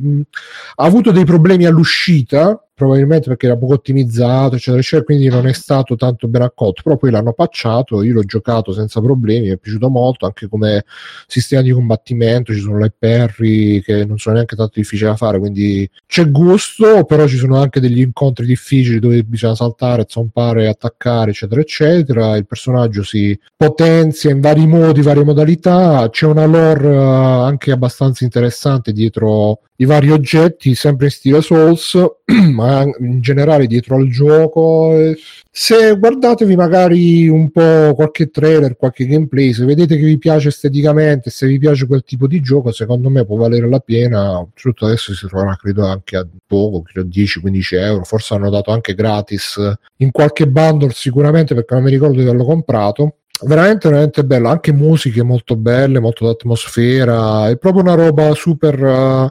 ha 0.76 0.84
avuto 0.84 1.10
dei 1.10 1.24
problemi 1.24 1.66
all'uscita. 1.66 2.64
Probabilmente 2.80 3.28
perché 3.28 3.44
era 3.44 3.58
poco 3.58 3.74
ottimizzato, 3.74 4.54
eccetera, 4.54 4.78
eccetera, 4.78 5.04
quindi 5.04 5.28
non 5.28 5.46
è 5.46 5.52
stato 5.52 5.96
tanto 5.96 6.28
ben 6.28 6.40
accolto. 6.40 6.80
Però 6.82 6.96
poi 6.96 7.10
l'hanno 7.10 7.34
patchato. 7.34 8.02
Io 8.02 8.14
l'ho 8.14 8.22
giocato 8.22 8.72
senza 8.72 9.02
problemi, 9.02 9.48
mi 9.48 9.52
è 9.52 9.58
piaciuto 9.58 9.90
molto 9.90 10.24
anche 10.24 10.48
come 10.48 10.86
sistema 11.26 11.60
di 11.60 11.72
combattimento. 11.72 12.54
Ci 12.54 12.60
sono 12.60 12.78
le 12.78 12.90
parry 12.98 13.82
che 13.82 14.06
non 14.06 14.16
sono 14.16 14.36
neanche 14.36 14.56
tanto 14.56 14.72
difficili 14.76 15.10
da 15.10 15.16
fare, 15.16 15.38
quindi 15.38 15.86
c'è 16.06 16.30
gusto. 16.30 17.04
Però 17.04 17.26
ci 17.26 17.36
sono 17.36 17.60
anche 17.60 17.80
degli 17.80 18.00
incontri 18.00 18.46
difficili 18.46 18.98
dove 18.98 19.22
bisogna 19.24 19.54
saltare, 19.54 20.06
zompare, 20.08 20.66
attaccare, 20.66 21.32
eccetera, 21.32 21.60
eccetera. 21.60 22.36
Il 22.36 22.46
personaggio 22.46 23.02
si 23.02 23.38
potenzia 23.54 24.30
in 24.30 24.40
vari 24.40 24.66
modi, 24.66 25.02
varie 25.02 25.24
modalità. 25.24 26.08
C'è 26.08 26.24
una 26.24 26.46
lore 26.46 26.94
eh, 26.94 26.96
anche 26.96 27.72
abbastanza 27.72 28.24
interessante 28.24 28.92
dietro 28.92 29.60
i 29.80 29.86
vari 29.86 30.10
oggetti, 30.10 30.74
sempre 30.74 31.06
in 31.06 31.12
stile 31.12 31.40
Souls, 31.40 31.98
ma 32.52 32.82
in 32.82 33.20
generale 33.22 33.66
dietro 33.66 33.96
al 33.96 34.08
gioco. 34.08 34.92
Eh, 34.94 35.18
Se 35.50 35.96
guardatevi 35.96 36.54
magari 36.54 37.28
un 37.28 37.50
po' 37.50 37.94
qualche 37.94 38.30
trailer, 38.30 38.76
qualche 38.76 39.06
gameplay, 39.06 39.54
se 39.54 39.64
vedete 39.64 39.96
che 39.96 40.04
vi 40.04 40.18
piace 40.18 40.48
esteticamente, 40.48 41.30
se 41.30 41.46
vi 41.46 41.58
piace 41.58 41.86
quel 41.86 42.04
tipo 42.04 42.26
di 42.26 42.40
gioco, 42.42 42.72
secondo 42.72 43.08
me 43.08 43.24
può 43.24 43.36
valere 43.36 43.68
la 43.68 43.80
pena. 43.80 44.46
Soprattutto 44.54 44.84
adesso 44.84 45.14
si 45.14 45.26
troverà, 45.26 45.56
credo, 45.56 45.86
anche 45.86 46.16
a 46.16 46.26
poco, 46.46 46.82
credo 46.82 47.08
10-15 47.08 47.74
euro. 47.78 48.04
Forse 48.04 48.34
hanno 48.34 48.50
dato 48.50 48.70
anche 48.72 48.94
gratis 48.94 49.58
in 49.96 50.10
qualche 50.10 50.46
bundle 50.46 50.92
sicuramente 50.92 51.54
perché 51.54 51.74
non 51.74 51.84
mi 51.84 51.90
ricordo 51.90 52.16
di 52.16 52.22
averlo 52.22 52.44
comprato 52.44 53.14
veramente 53.42 53.88
veramente 53.88 54.24
bello. 54.24 54.48
Anche 54.48 54.72
musiche 54.72 55.22
molto 55.22 55.56
belle 55.56 56.00
molto 56.00 56.26
d'atmosfera. 56.26 57.48
È 57.48 57.56
proprio 57.56 57.82
una 57.82 57.94
roba 57.94 58.34
super 58.34 58.82
eh, 58.82 59.30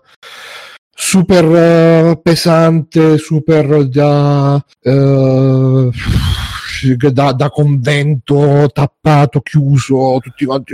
super 1.02 1.46
eh, 1.46 2.20
pesante 2.22 3.18
super 3.18 3.88
da 3.88 4.62
eh, 4.82 5.90
da, 7.12 7.32
da 7.32 7.50
convento 7.50 8.70
tappato 8.74 9.40
chiuso 9.40 10.20
tutti 10.22 10.44
quanti 10.46 10.74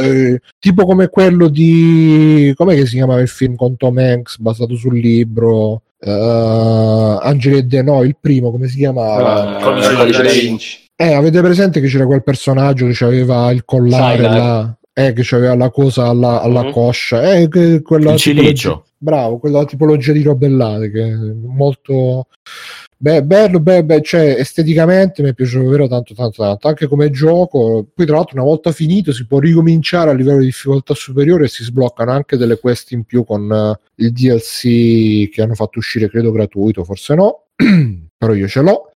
eh, 0.00 0.40
tipo 0.60 0.84
come 0.84 1.08
quello 1.08 1.48
di 1.48 2.52
com'è 2.56 2.74
che 2.74 2.86
si 2.86 2.94
chiamava 2.94 3.20
il 3.20 3.28
film 3.28 3.56
con 3.56 3.76
Tom 3.76 3.98
Hanks 3.98 4.38
basato 4.38 4.76
sul 4.76 4.96
libro 4.96 5.82
eh, 6.04 7.18
Angeli 7.22 7.58
e 7.58 7.62
De 7.64 7.82
no 7.82 8.02
il 8.02 8.16
primo 8.20 8.50
come 8.50 8.68
si 8.68 8.76
chiamava 8.76 9.56
Ah, 9.58 9.62
Codice 9.62 9.88
da 9.92 9.96
Codice 9.98 10.22
da 10.22 10.30
Vinci. 10.30 10.78
Eh, 10.96 11.12
avete 11.12 11.40
presente 11.40 11.80
che 11.80 11.88
c'era 11.88 12.06
quel 12.06 12.22
personaggio 12.22 12.86
che 12.86 13.04
aveva 13.04 13.50
il 13.50 13.64
collare 13.64 14.20
là, 14.22 14.76
eh, 14.92 15.12
che 15.12 15.34
aveva 15.34 15.56
la 15.56 15.70
cosa 15.70 16.06
alla, 16.06 16.40
alla 16.40 16.62
Mhm. 16.64 16.70
coscia, 16.72 17.32
eh, 17.34 17.48
che- 17.48 17.82
quella 17.82 18.12
Il 18.12 18.18
cilicio. 18.18 18.84
bravo, 18.96 19.38
quella 19.38 19.64
tipologia 19.64 20.12
di 20.12 20.22
robellate 20.22 20.90
che 20.92 21.02
è 21.02 21.14
molto 21.42 22.26
beh, 23.04 23.22
bello, 23.22 23.60
beh, 23.60 23.84
beh, 23.84 24.00
cioè 24.00 24.36
esteticamente 24.38 25.22
mi 25.22 25.28
è 25.28 25.34
piaciuto 25.34 25.64
davvero 25.64 25.86
tanto, 25.86 26.14
tanto, 26.14 26.42
tanto, 26.42 26.68
anche 26.68 26.86
come 26.86 27.10
gioco. 27.10 27.86
Poi, 27.94 28.06
tra 28.06 28.16
l'altro, 28.16 28.36
una 28.36 28.46
volta 28.48 28.72
finito 28.72 29.12
si 29.12 29.26
può 29.26 29.40
ricominciare 29.40 30.08
a 30.08 30.14
livello 30.14 30.38
di 30.38 30.46
difficoltà 30.46 30.94
superiore 30.94 31.44
e 31.44 31.48
si 31.48 31.64
sbloccano 31.64 32.12
anche 32.12 32.38
delle 32.38 32.58
quest 32.58 32.92
in 32.92 33.04
più 33.04 33.24
con 33.24 33.52
eh, 33.52 33.78
il 33.96 34.10
DLC 34.10 35.28
che 35.28 35.42
hanno 35.42 35.54
fatto 35.54 35.78
uscire, 35.78 36.08
credo 36.08 36.30
gratuito, 36.30 36.82
forse 36.82 37.14
no, 37.14 37.42
però 38.16 38.32
io 38.32 38.48
ce 38.48 38.62
l'ho. 38.62 38.90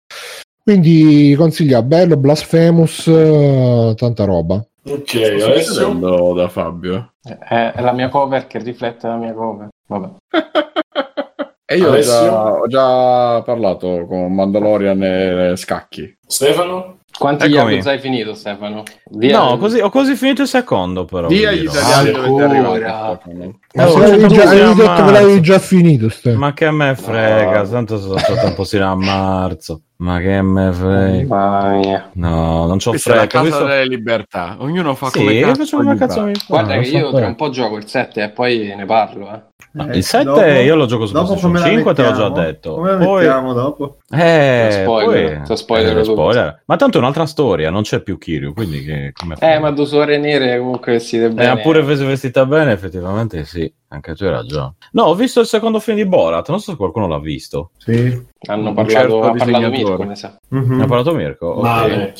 Quindi 0.63 1.35
consiglia 1.37 1.83
bello, 1.83 2.17
Blasphemous, 2.17 3.05
eh, 3.07 3.93
tanta 3.95 4.23
roba. 4.23 4.55
Ok, 4.87 5.07
Sto 5.07 5.45
adesso 5.45 6.33
da 6.33 6.47
Fabio. 6.49 7.13
È, 7.21 7.73
è 7.75 7.81
la 7.81 7.93
mia 7.93 8.09
cover 8.09 8.47
che 8.47 8.57
riflette 8.57 9.07
la 9.07 9.17
mia 9.17 9.33
cover. 9.33 9.67
Vabbè. 9.85 10.09
E 11.71 11.77
io 11.77 11.91
ho 11.91 11.99
già, 11.99 12.51
ho 12.53 12.67
già 12.67 13.41
parlato 13.43 14.05
con 14.07 14.33
Mandalorian 14.33 15.03
e 15.03 15.53
Scacchi. 15.55 16.17
Stefano? 16.25 16.97
Quanti 17.15 17.45
Eccomi. 17.45 17.71
Yakuza 17.73 17.91
hai 17.91 17.99
finito, 17.99 18.33
Stefano? 18.33 18.83
Di- 19.05 19.29
No, 19.29 19.57
così, 19.57 19.79
ho 19.79 19.89
così 19.89 20.15
finito 20.15 20.41
il 20.43 20.47
secondo, 20.47 21.05
però. 21.05 21.27
Dì 21.27 21.37
vi 21.39 21.45
agli 21.45 21.59
dirò. 21.59 21.71
italiani 21.73 22.09
Ancora. 22.09 22.47
dove 22.47 22.57
arrivato. 22.69 23.19
Stefano. 23.23 23.59
Ma 23.75 23.85
Oh, 23.85 23.89
se 23.91 23.99
l'avevi 23.99 24.21
tu 24.23 24.27
già, 24.33 24.47
sei 24.47 24.61
avevi 24.61 24.63
a 24.69 24.73
detto 24.73 25.05
che 25.05 25.11
l'avevi 25.11 25.41
già 25.41 25.59
finito, 25.59 26.09
Ste. 26.09 26.33
Ma 26.33 26.53
che 26.53 26.71
me 26.71 26.95
frega, 26.95 27.61
No. 27.63 27.69
tanto 27.69 27.99
sono 27.99 28.17
stato 28.17 28.39
tempo 28.39 28.63
sino 28.63 28.89
a 28.91 28.95
marzo. 28.95 29.81
Ma 29.97 30.19
che 30.19 30.41
me 30.41 30.71
frega. 30.71 31.27
Mamma 31.35 31.69
mia. 31.77 32.09
No, 32.13 32.65
non 32.67 32.77
c'ho 32.77 32.89
Questa 32.91 33.11
è 33.13 33.15
la 33.15 33.27
casa 33.27 33.41
questo- 33.47 33.65
delle 33.65 33.85
libertà. 33.87 34.55
Ognuno 34.59 34.95
fa 34.95 35.09
Sì, 35.09 35.17
come 35.19 35.39
cazzo 35.41 36.27
gli. 36.27 36.31
Guarda 36.47 36.77
che 36.79 36.87
io 36.87 37.11
tra 37.13 37.27
un 37.27 37.35
po' 37.35 37.49
gioco 37.49 37.75
il 37.75 37.85
7 37.85 38.23
e 38.23 38.29
poi 38.29 38.73
ne 38.75 38.85
parlo, 38.85 39.27
eh. 39.33 39.41
No, 39.71 39.87
Eh, 39.91 39.97
il 39.97 40.03
7 40.03 40.23
dopo- 40.23 40.41
io 40.41 40.73
lo 40.75 40.87
gioco 40.87 41.05
su 41.05 41.11
PlayStation 41.13 41.41
come 41.51 41.59
la 41.59 41.65
5, 41.67 41.93
te 41.93 42.01
l'ho 42.01 42.11
già 42.13 42.29
detto. 42.29 42.73
Come 42.73 42.89
la 42.91 42.97
Poi- 42.97 43.15
mettiamo 43.23 43.53
dopo? 43.53 43.97
Eh, 44.09 44.69
Spoiler, 44.81 45.41
poi- 45.45 45.57
spoiler 45.57 45.97
eh, 45.99 46.03
spoiler. 46.03 46.61
Ma 46.65 46.75
tanto 46.75 46.97
è 46.97 46.99
un'altra 47.01 47.27
storia, 47.27 47.69
non 47.69 47.83
c'è 47.83 48.01
più 48.01 48.17
Kiryu, 48.17 48.53
quindi 48.53 48.83
che, 48.83 49.11
come 49.13 49.35
fai? 49.35 49.53
Eh, 49.53 49.59
ma 49.59 49.69
due 49.69 49.85
suore 49.85 50.17
nere 50.17 50.57
comunque 50.57 50.93
vestite 50.93 51.25
Eh, 51.25 51.29
bene. 51.29 51.61
pure 51.61 51.95
se 51.95 52.03
vestita 52.03 52.47
bene, 52.47 52.71
effettivamente 52.71 53.45
sì, 53.45 53.71
anche 53.89 54.15
tu 54.15 54.23
hai 54.23 54.31
ragione. 54.31 54.73
No, 54.93 55.03
ho 55.03 55.13
visto 55.13 55.39
il 55.39 55.45
secondo 55.45 55.79
film 55.79 55.97
di 55.97 56.05
Borat, 56.07 56.49
non 56.49 56.59
so 56.59 56.71
se 56.71 56.77
qualcuno 56.77 57.07
l'ha 57.07 57.19
visto. 57.19 57.69
Sì. 57.77 58.25
Hanno 58.47 58.73
parlato, 58.73 58.99
certo 58.99 59.21
ha 59.21 59.33
parlato. 59.33 59.69
Mirko, 59.69 60.03
mi 60.03 60.15
sa. 60.15 60.35
Mhm. 60.49 60.77
Ne 60.77 60.83
ha 60.83 60.87
parlato 60.87 61.13
Mirko? 61.13 61.45
Ok. 61.47 61.61
Male. 61.61 62.13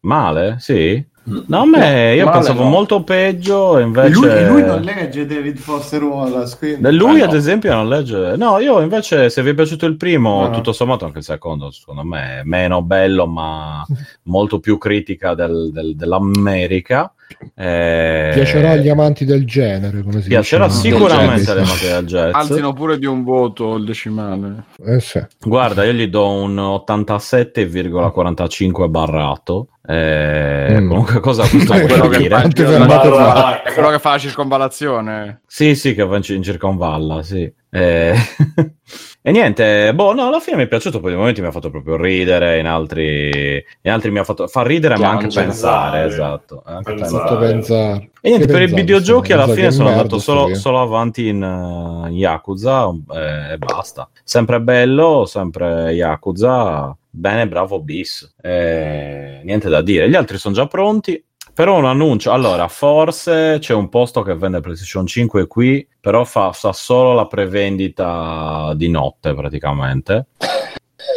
Male? 0.00 0.56
Sì? 0.58 1.06
No, 1.46 1.60
a 1.60 1.64
me, 1.66 2.14
io 2.14 2.24
Male 2.24 2.36
pensavo 2.38 2.62
no. 2.64 2.68
molto 2.70 3.02
peggio, 3.02 3.78
invece... 3.78 4.10
lui, 4.12 4.46
lui 4.46 4.62
non 4.64 4.80
legge 4.80 5.26
David 5.26 5.56
Foster 5.58 6.02
Wallace, 6.02 6.56
quindi... 6.58 6.90
Lui, 6.96 7.20
Ah, 7.20 7.24
ad 7.24 7.30
no. 7.32 7.36
esempio, 7.38 7.72
non 7.72 7.88
legge. 7.88 8.36
No, 8.36 8.58
io 8.58 8.80
invece, 8.80 9.30
se 9.30 9.42
vi 9.42 9.50
è 9.50 9.54
piaciuto 9.54 9.86
il 9.86 9.96
primo, 9.96 10.40
No, 10.42 10.48
no. 10.48 10.54
tutto 10.54 10.72
sommato, 10.72 11.04
anche 11.04 11.18
il 11.18 11.24
secondo, 11.24 11.70
secondo 11.70 12.02
me, 12.04 12.40
è 12.40 12.42
meno 12.44 12.82
bello, 12.82 13.26
ma 13.26 13.84
molto 14.24 14.58
più 14.60 14.76
critica 14.78 15.34
del- 15.34 15.70
del- 15.72 15.94
dell'America. 15.96 17.12
Eh, 17.54 18.30
Piacerà 18.34 18.70
agli 18.70 18.88
amanti 18.88 19.24
del 19.24 19.46
genere, 19.46 20.02
come 20.02 20.20
si 20.22 20.28
Piacerà 20.28 20.66
dice. 20.66 20.78
sicuramente 20.80 21.48
alle 21.50 21.60
amanti 21.62 21.86
del 21.86 22.04
jazz. 22.06 22.32
Alzino 22.34 22.72
pure 22.72 22.98
di 22.98 23.06
un 23.06 23.22
voto 23.24 23.76
il 23.76 23.84
decimale. 23.84 24.64
Eh, 24.84 25.00
sì. 25.00 25.20
Guarda, 25.40 25.84
io 25.84 25.92
gli 25.92 26.06
do 26.08 26.28
un 26.30 26.56
87,45 26.56 28.88
barrato. 28.88 29.68
Eh, 29.86 30.78
Mm. 30.80 30.88
Comunque, 30.88 31.20
cosa 31.20 31.46
questo 31.48 31.72
vuol 31.80 31.86
quello 31.86 32.08
che 32.08 32.18
dire? 32.18 32.40
fa-? 32.40 33.62
È 33.62 33.72
quello 33.72 33.90
che 33.90 33.98
fa 33.98 34.10
la 34.10 34.18
circonvalazione. 34.18 35.40
Sì, 35.46 35.74
sì, 35.74 35.94
che 35.94 36.04
va 36.04 36.16
in, 36.16 36.22
in 36.28 36.42
circonvalla, 36.42 37.22
sì. 37.22 37.50
Eh, 37.70 38.14
e 39.22 39.32
niente, 39.32 39.92
boh, 39.94 40.14
no, 40.14 40.28
alla 40.28 40.40
fine 40.40 40.56
mi 40.56 40.62
è 40.62 40.66
piaciuto, 40.68 40.98
poi 41.00 41.10
nei 41.10 41.18
momenti 41.18 41.40
mi 41.42 41.48
ha 41.48 41.50
fatto 41.50 41.68
proprio 41.70 41.96
ridere, 41.96 42.58
in 42.58 42.66
altri, 42.66 43.62
in 43.82 43.90
altri 43.90 44.10
mi 44.10 44.18
ha 44.18 44.24
fatto 44.24 44.46
fa 44.46 44.62
ridere, 44.62 44.96
ma 44.96 45.10
anche 45.10 45.26
pensare, 45.28 46.00
Pensare. 46.00 46.06
esatto. 46.06 46.62
anche 46.64 46.94
Pensare. 46.94 47.46
pensare. 47.46 48.10
E 48.22 48.28
niente, 48.30 48.46
Che 48.46 48.52
per 48.52 48.62
i 48.62 48.72
videogiochi 48.72 49.32
alla 49.32 49.48
fine 49.48 49.70
sono 49.70 49.88
andato 49.90 50.18
solo, 50.18 50.54
solo 50.54 50.80
avanti 50.80 51.28
in, 51.28 51.42
uh, 51.42 52.06
in 52.06 52.16
Yakuza 52.16 52.90
eh, 53.12 53.52
e 53.52 53.58
basta. 53.58 54.08
Sempre 54.24 54.60
bello, 54.60 55.26
sempre 55.26 55.92
Yakuza, 55.92 56.96
bene, 57.10 57.46
bravo 57.46 57.80
bis. 57.82 58.34
Eh, 58.40 59.40
niente 59.44 59.68
da 59.68 59.82
dire. 59.82 60.08
Gli 60.08 60.14
altri 60.14 60.38
sono 60.38 60.54
già 60.54 60.66
pronti. 60.66 61.22
Però 61.52 61.76
un 61.76 61.84
annuncio, 61.84 62.32
allora 62.32 62.68
forse 62.68 63.58
c'è 63.60 63.74
un 63.74 63.88
posto 63.88 64.22
che 64.22 64.34
vende 64.34 64.60
PlayStation 64.60 65.06
5 65.06 65.46
qui, 65.46 65.86
però 66.00 66.24
fa, 66.24 66.52
fa 66.52 66.72
solo 66.72 67.12
la 67.12 67.26
prevendita 67.26 68.72
di 68.74 68.88
notte 68.88 69.34
praticamente. 69.34 70.26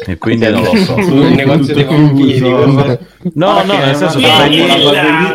E 0.05 0.17
quindi 0.17 0.49
non 0.49 0.63
lo 0.63 0.75
so. 0.75 0.95
Un 0.99 1.33
negozio 1.33 1.73
di 1.73 1.83
vampiri. 1.83 2.49
guarda. 2.49 2.99
No, 3.33 3.63
no, 3.63 3.77
nel 3.77 3.91
è 3.91 3.93
senso 3.93 4.17
che 4.19 4.25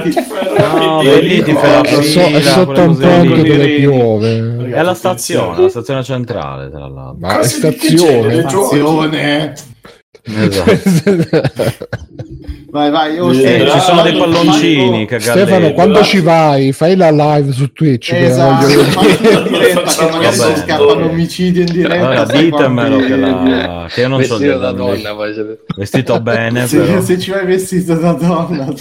ti 0.02 1.52
fai 1.52 1.70
la 1.70 1.80
È, 1.80 2.40
sotto 2.42 2.80
un 2.80 2.96
ponte 2.96 3.42
dove 3.42 3.68
piove. 3.76 4.70
È 4.70 4.78
alla 4.78 4.94
stazione, 4.94 5.62
la 5.62 5.68
stazione 5.68 6.02
centrale, 6.02 6.70
tra 6.70 6.86
l'altro. 6.86 7.16
Ma 7.18 7.40
è 7.40 7.44
stazione. 7.44 8.40
Stazione. 8.40 9.54
Esatto. 10.22 11.86
Vai, 12.78 12.90
vai. 12.90 13.18
oh, 13.18 13.30
Eh, 13.32 13.34
Stefano, 13.34 13.70
ci 13.72 13.80
sono 13.80 14.02
dei 14.02 14.12
vai, 14.12 14.20
palloncini 14.20 15.06
che 15.06 15.18
Stefano, 15.18 15.44
galleggiano. 15.46 15.72
quando 15.74 16.02
ci 16.04 16.20
vai, 16.20 16.72
fai 16.72 16.94
la 16.96 17.10
live 17.10 17.52
su 17.52 17.72
Twitch. 17.72 18.10
che 18.10 18.26
Esatto, 18.26 18.66
voglio 18.66 18.82
fai 18.84 19.16
vedere. 19.16 19.50
in 21.58 21.64
diretta. 21.72 21.94
Allora, 21.94 22.24
ditemelo 22.24 22.96
che, 22.98 23.16
la... 23.16 23.86
che 23.90 24.00
io 24.00 24.08
non 24.08 24.22
so 24.22 24.36
Vestito 24.38 24.58
da 24.58 24.72
dire- 24.72 24.84
donna, 24.84 25.14
poi 25.14 25.34
c'è- 25.34 25.58
Vestito 25.76 26.20
bene, 26.20 26.66
Se, 26.66 26.78
però. 26.78 27.00
se 27.00 27.18
ci 27.18 27.30
vai 27.30 27.46
vestito 27.46 27.94
da 27.94 28.12
donna, 28.12 28.66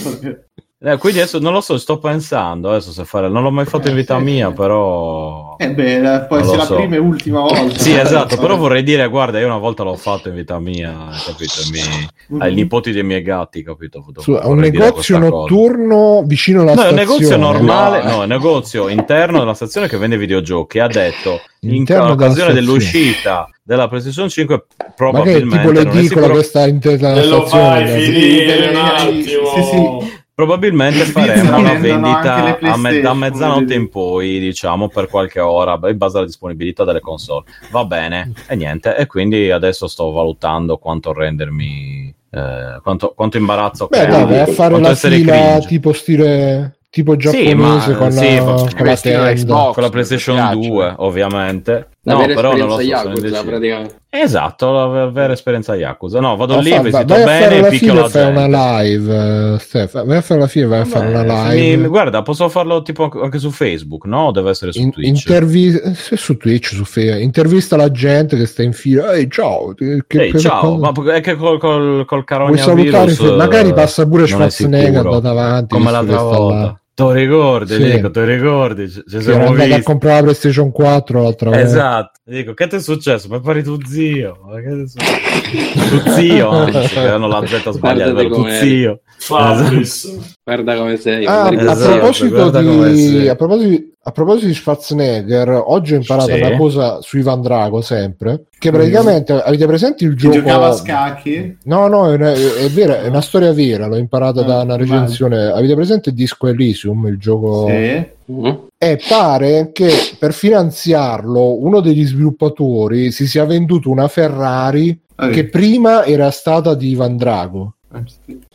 Eh, 0.80 0.96
quindi 0.96 1.18
adesso 1.18 1.40
non 1.40 1.52
lo 1.52 1.60
so, 1.60 1.76
sto 1.76 1.98
pensando 1.98 2.70
adesso 2.70 2.92
se 2.92 3.04
fare. 3.04 3.28
Non 3.28 3.42
l'ho 3.42 3.50
mai 3.50 3.64
fatto 3.64 3.88
in 3.88 3.96
vita 3.96 4.14
Eh, 4.14 4.18
sì. 4.18 4.24
mia, 4.24 4.52
però. 4.52 5.56
eh 5.58 5.70
beh, 5.72 6.26
può 6.28 6.36
essere 6.36 6.56
la 6.58 6.64
so. 6.66 6.76
prima 6.76 6.94
e 6.94 6.98
ultima 6.98 7.40
volta. 7.50 7.76
Sì, 7.76 7.96
esatto, 7.96 8.36
però 8.36 8.56
vorrei 8.56 8.84
dire, 8.84 9.08
guarda, 9.08 9.40
io 9.40 9.46
una 9.46 9.58
volta 9.58 9.82
l'ho 9.82 9.96
fatto 9.96 10.28
in 10.28 10.36
vita 10.36 10.60
mia, 10.60 11.20
capito? 11.24 11.60
I, 11.66 11.70
miei- 11.72 12.08
ai 12.42 12.54
nipoti 12.54 12.92
dei 12.92 13.02
miei 13.02 13.22
gatti, 13.22 13.64
capito? 13.64 14.04
Su, 14.18 14.38
un 14.40 14.56
negozio 14.58 14.92
questa 14.92 15.18
cosa. 15.18 15.28
notturno 15.28 16.22
vicino 16.24 16.62
alla 16.62 16.74
No, 16.74 16.82
è 16.82 16.90
un 16.92 16.96
stazione. 16.98 17.18
negozio 17.18 17.36
normale, 17.36 18.02
No, 18.04 18.08
no, 18.10 18.20
è 18.20 18.22
un 18.22 18.28
negozio 18.28 18.88
interno 18.88 19.38
della 19.40 19.54
stazione 19.54 19.88
che 19.88 19.96
vende 19.96 20.16
videogiochi. 20.16 20.78
Ha 20.78 20.86
detto 20.86 21.40
in 21.62 21.74
Interno 21.74 22.14
della 22.14 22.14
occasione 22.14 22.50
stazione. 22.52 22.60
dell'uscita 22.60 23.50
della 23.64 23.88
PlayStation 23.88 24.28
5, 24.28 24.54
Ma 24.54 24.84
che 24.86 24.92
probabilmente 24.94 25.56
tipo 25.56 25.70
l'edicola 25.72 26.02
sicuro- 26.02 26.34
che 26.36 26.42
sta 26.44 26.66
in 26.68 26.78
te- 26.78 26.98
la 27.00 27.14
E 27.16 27.26
lo 27.26 27.46
stazione? 27.46 27.86
fai 27.88 28.00
finire 28.04 28.68
un 28.68 28.74
sì, 28.74 28.78
attimo. 29.26 29.46
sì, 29.56 29.62
sì. 29.62 30.16
Probabilmente 30.38 31.00
faremo 31.06 31.58
una 31.58 31.74
vendita 31.74 32.60
a 32.60 32.76
me- 32.76 33.00
da 33.00 33.12
mezzanotte 33.12 33.74
in 33.74 33.88
poi, 33.88 34.38
diciamo, 34.38 34.86
per 34.86 35.08
qualche 35.08 35.40
ora, 35.40 35.76
in 35.90 35.96
base 35.96 36.18
alla 36.18 36.26
disponibilità 36.26 36.84
delle 36.84 37.00
console. 37.00 37.42
Va 37.72 37.84
bene, 37.84 38.30
e 38.46 38.54
niente. 38.54 38.94
E 38.96 39.06
quindi 39.06 39.50
adesso 39.50 39.88
sto 39.88 40.12
valutando 40.12 40.78
quanto 40.78 41.12
rendermi, 41.12 42.14
eh, 42.30 42.78
quanto, 42.84 43.14
quanto 43.16 43.36
imbarazzo 43.36 43.88
Beh, 43.88 44.04
crea, 44.04 44.24
dai, 44.24 44.52
fare 44.52 44.70
quanto 44.70 44.88
la 44.90 44.94
fila 44.94 45.32
cringe. 45.32 45.66
tipo 45.66 45.92
stile 45.92 46.78
tipo 46.88 47.16
giapponese 47.16 47.48
Sì, 47.48 47.54
ma, 47.54 47.96
con, 47.96 48.12
sì, 48.12 48.34
la, 48.36 48.42
con 48.42 48.54
la 48.54 49.70
con 49.74 49.82
la 49.82 49.88
PlayStation 49.90 50.36
Mi 50.36 50.42
piace. 50.42 50.68
2, 50.68 50.94
ovviamente. 50.98 51.88
La 52.02 52.14
No, 52.14 52.26
però 52.26 52.56
non 52.56 52.68
lo 52.68 52.74
so. 52.76 52.80
Yakuza, 52.80 53.42
praticamente. 53.44 53.96
Esatto, 54.08 54.70
la 54.72 54.86
ver- 54.86 55.10
vera 55.12 55.32
esperienza 55.34 55.74
Yakuza. 55.74 56.20
No, 56.20 56.36
vado 56.36 56.54
Ma 56.54 56.60
lì, 56.62 56.70
fa- 56.70 56.80
vai 56.80 57.02
a 57.02 57.04
bene 57.04 57.26
fare 57.26 57.66
e 57.66 57.68
picchio 57.68 57.92
la 57.92 58.08
una 58.28 58.80
live, 58.82 59.54
eh, 59.54 59.58
Stefano. 59.58 60.04
Vai 60.06 60.16
a 60.16 60.20
fare 60.22 60.40
la 60.40 60.46
fila 60.46 60.64
e 60.64 60.68
vai 60.68 60.80
a 60.80 60.84
fare 60.86 61.06
una 61.08 61.22
mi- 61.22 61.54
live. 61.76 61.88
guarda, 61.88 62.22
posso 62.22 62.48
farlo 62.48 62.80
tipo 62.82 63.10
anche 63.20 63.38
su 63.38 63.50
Facebook, 63.50 64.06
no? 64.06 64.30
Deve 64.30 64.50
essere 64.50 64.72
su 64.72 64.80
In- 64.80 64.92
Twitch? 64.92 65.08
intervi- 65.08 65.94
se 65.94 66.16
su 66.16 66.36
Twitch, 66.38 66.68
su 66.72 66.84
Fe- 66.84 67.20
intervista 67.20 67.76
la 67.76 67.90
gente 67.90 68.36
che 68.38 68.46
sta 68.46 68.62
in 68.62 68.72
fila. 68.72 69.12
Ehi, 69.14 69.28
ciao. 69.28 69.74
Che, 69.74 70.02
Ehi, 70.08 70.38
ciao, 70.38 70.78
cosa- 70.78 70.92
ma 71.04 71.12
è 71.14 71.20
che 71.20 71.34
col, 71.36 71.58
col, 71.58 72.04
col 72.06 72.24
Vuoi 72.26 72.56
salutare? 72.58 72.90
coronavirus 72.90 73.36
Magari 73.36 73.68
eh, 73.70 73.74
passa 73.74 74.06
pure 74.08 74.26
Schwarzenegger 74.26 75.02
da 75.02 75.18
davanti. 75.20 75.74
come 75.74 75.90
l'altra 75.90 76.18
sta 76.18 76.38
là. 76.38 76.80
Te 76.98 77.12
ricordi, 77.12 77.74
Sì. 77.74 77.90
dico, 77.92 78.10
te 78.10 78.24
ricordi? 78.24 78.90
Ci, 78.90 79.04
ci 79.08 79.20
siamo 79.22 79.46
andato 79.46 79.62
a 79.62 79.66
visti. 79.66 79.82
comprare 79.84 80.16
la 80.16 80.22
PlayStation 80.22 80.72
4 80.72 81.22
l'altra 81.22 81.50
volta. 81.50 81.64
Esatto, 81.64 82.20
dico, 82.24 82.54
che 82.54 82.66
ti 82.66 82.74
è 82.74 82.80
successo? 82.80 83.28
Mi 83.28 83.40
pari 83.40 83.62
tu 83.62 83.78
zio. 83.86 84.40
Ma 84.44 84.60
che 84.60 84.68
ti 84.68 84.82
è 84.82 84.86
successo? 84.88 86.04
tu 86.04 86.10
zio, 86.10 86.48
anzi, 86.50 86.88
che 86.94 86.98
hanno 87.08 87.28
la 87.28 87.46
Z 87.46 87.70
sbagliata, 87.70 88.24
tu 88.24 88.48
zio. 88.48 89.00
Fabris. 89.16 90.37
Guarda 90.48 90.76
come 90.76 90.96
sei. 90.96 91.26
Ah, 91.26 91.48
guarda 91.50 91.60
a, 91.72 91.74
che 91.74 91.80
Esatto, 91.82 91.96
proposito 91.98 92.34
guarda 92.34 92.62
come 92.64 92.90
di, 92.92 93.06
sei. 93.06 93.28
a, 93.28 93.34
proposito, 93.34 93.84
a 94.02 94.10
proposito 94.12 94.46
di 94.46 94.54
Schwarzenegger, 94.54 95.62
oggi 95.66 95.92
ho 95.92 95.96
imparato 95.96 96.32
Sì. 96.32 96.40
una 96.40 96.56
cosa 96.56 97.02
su 97.02 97.18
Ivan 97.18 97.42
Drago 97.42 97.80
sempre. 97.82 98.44
Che 98.58 98.70
praticamente 98.70 99.32
avete 99.34 99.66
presente 99.66 100.04
il 100.04 100.10
Che 100.12 100.16
gioco? 100.16 100.34
giocava 100.36 100.68
a 100.68 100.72
scacchi. 100.72 101.58
No, 101.64 101.86
no, 101.88 102.10
è, 102.10 102.14
una, 102.14 102.32
è 102.32 102.66
vera, 102.72 103.02
è 103.02 103.08
una 103.08 103.20
storia 103.20 103.52
vera. 103.52 103.86
L'ho 103.88 103.96
imparata 103.98 104.40
da 104.42 104.60
Ah, 104.60 104.62
una 104.62 104.76
recensione. 104.76 105.44
Avete 105.48 105.74
presente 105.74 106.12
Disco 106.14 106.46
Elysium? 106.46 107.06
Il 107.08 107.18
gioco. 107.18 107.66
Sì. 107.68 108.06
Mm. 108.32 108.46
E 108.78 109.00
pare 109.06 109.70
che 109.72 109.90
per 110.18 110.32
finanziarlo 110.32 111.62
uno 111.62 111.80
degli 111.80 112.06
sviluppatori 112.06 113.10
si 113.10 113.26
sia 113.26 113.44
venduto 113.44 113.90
una 113.90 114.08
Ferrari 114.08 114.98
Ah, 115.20 115.30
che 115.30 115.46
prima 115.48 116.04
era 116.04 116.30
stata 116.30 116.74
di 116.74 116.90
Ivan 116.90 117.16
Drago. 117.16 117.74
Quindi 117.90 118.46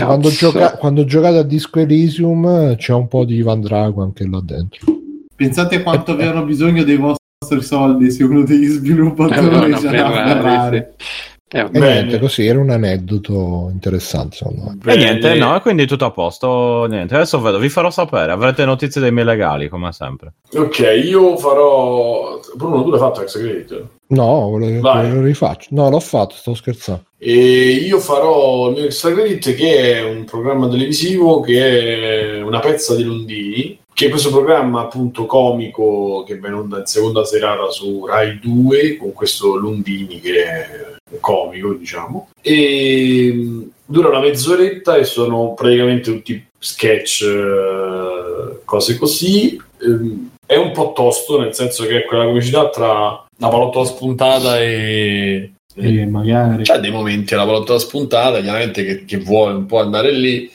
Cazzo. 0.00 0.04
quando, 0.06 0.28
gioca- 0.30 0.76
quando 0.76 1.04
giocate 1.04 1.38
a 1.38 1.42
Disco 1.42 1.80
Elysium 1.80 2.44
eh, 2.46 2.76
c'è 2.76 2.92
un 2.92 3.08
po' 3.08 3.24
di 3.24 3.36
Ivan 3.36 3.60
Drago 3.60 4.02
anche 4.02 4.26
là 4.28 4.40
dentro. 4.42 4.86
Pensate 5.34 5.82
quanto 5.82 6.12
avevano 6.12 6.44
bisogno 6.44 6.84
dei 6.84 6.96
vostri 6.96 7.62
soldi 7.62 8.10
se 8.10 8.22
uno 8.24 8.44
degli 8.44 8.66
sviluppatori 8.66 9.72
c'era 9.74 10.06
una 10.06 10.26
Ferrari. 10.26 10.76
Eh, 10.78 11.60
E 11.60 11.64
Bene. 11.68 11.92
niente, 11.92 12.18
così 12.18 12.46
era 12.46 12.58
un 12.60 12.70
aneddoto 12.70 13.68
interessante. 13.72 14.36
Secondo 14.36 14.74
me. 14.82 14.92
E 14.92 14.96
niente, 14.96 15.34
no, 15.34 15.54
e 15.54 15.60
quindi 15.60 15.86
tutto 15.86 16.06
a 16.06 16.10
posto. 16.10 16.86
Niente, 16.88 17.14
adesso 17.14 17.40
vedo, 17.42 17.58
vi 17.58 17.68
farò 17.68 17.90
sapere. 17.90 18.32
Avrete 18.32 18.64
notizie 18.64 19.02
dei 19.02 19.12
miei 19.12 19.26
legali, 19.26 19.68
come 19.68 19.92
sempre. 19.92 20.32
Ok, 20.54 20.78
io 21.04 21.36
farò. 21.36 22.40
Bruno, 22.56 22.82
tu 22.84 22.90
l'hai 22.90 22.98
fatto 23.00 23.20
Ex 23.20 23.32
Credit? 23.38 23.86
No, 24.08 24.56
lo 24.56 25.20
rifaccio. 25.20 25.68
No, 25.72 25.90
l'ho 25.90 26.00
fatto, 26.00 26.34
sto 26.36 26.54
scherzando. 26.54 27.02
E 27.24 27.34
io 27.34 28.00
farò 28.00 28.70
mio 28.70 28.86
Extra 28.86 29.12
Credit, 29.12 29.54
che 29.54 29.94
è 29.94 30.02
un 30.02 30.24
programma 30.24 30.68
televisivo 30.68 31.38
che 31.38 32.38
è 32.38 32.42
una 32.42 32.58
pezza 32.58 32.96
di 32.96 33.04
Londini. 33.04 33.78
Che 33.94 34.06
è 34.06 34.10
questo 34.10 34.30
programma 34.30 34.80
appunto 34.80 35.24
comico 35.26 36.24
che 36.26 36.36
va 36.40 36.48
in 36.48 36.54
onda 36.54 36.78
in 36.80 36.86
seconda 36.86 37.24
serata 37.24 37.70
su 37.70 38.06
Rai 38.06 38.40
2 38.40 38.96
con 38.96 39.12
questo 39.12 39.54
Lundini 39.54 40.18
che 40.18 40.42
è 40.42 40.90
comico, 41.20 41.74
diciamo. 41.74 42.30
E 42.40 43.32
mh, 43.32 43.70
dura 43.84 44.08
una 44.08 44.18
mezz'oretta 44.18 44.96
e 44.96 45.04
sono 45.04 45.54
praticamente 45.54 46.10
tutti 46.10 46.44
sketch, 46.58 47.22
eh, 47.22 48.58
cose 48.64 48.98
così. 48.98 49.62
Ehm, 49.80 50.30
è 50.44 50.56
un 50.56 50.72
po' 50.72 50.92
tosto, 50.92 51.38
nel 51.38 51.54
senso 51.54 51.86
che 51.86 51.98
è 51.98 52.04
quella 52.04 52.24
comicità 52.24 52.68
tra 52.68 53.24
la 53.36 53.48
palottola 53.48 53.84
spuntata 53.84 54.60
e... 54.60 55.52
Magari. 55.74 56.62
C'è 56.62 56.78
dei 56.78 56.90
momenti 56.90 57.34
alla 57.34 57.44
palottola 57.44 57.78
spuntata, 57.78 58.40
chiaramente 58.40 58.84
che, 58.84 59.04
che 59.04 59.18
vuole 59.18 59.54
un 59.54 59.66
po' 59.66 59.80
andare 59.80 60.12
lì. 60.12 60.50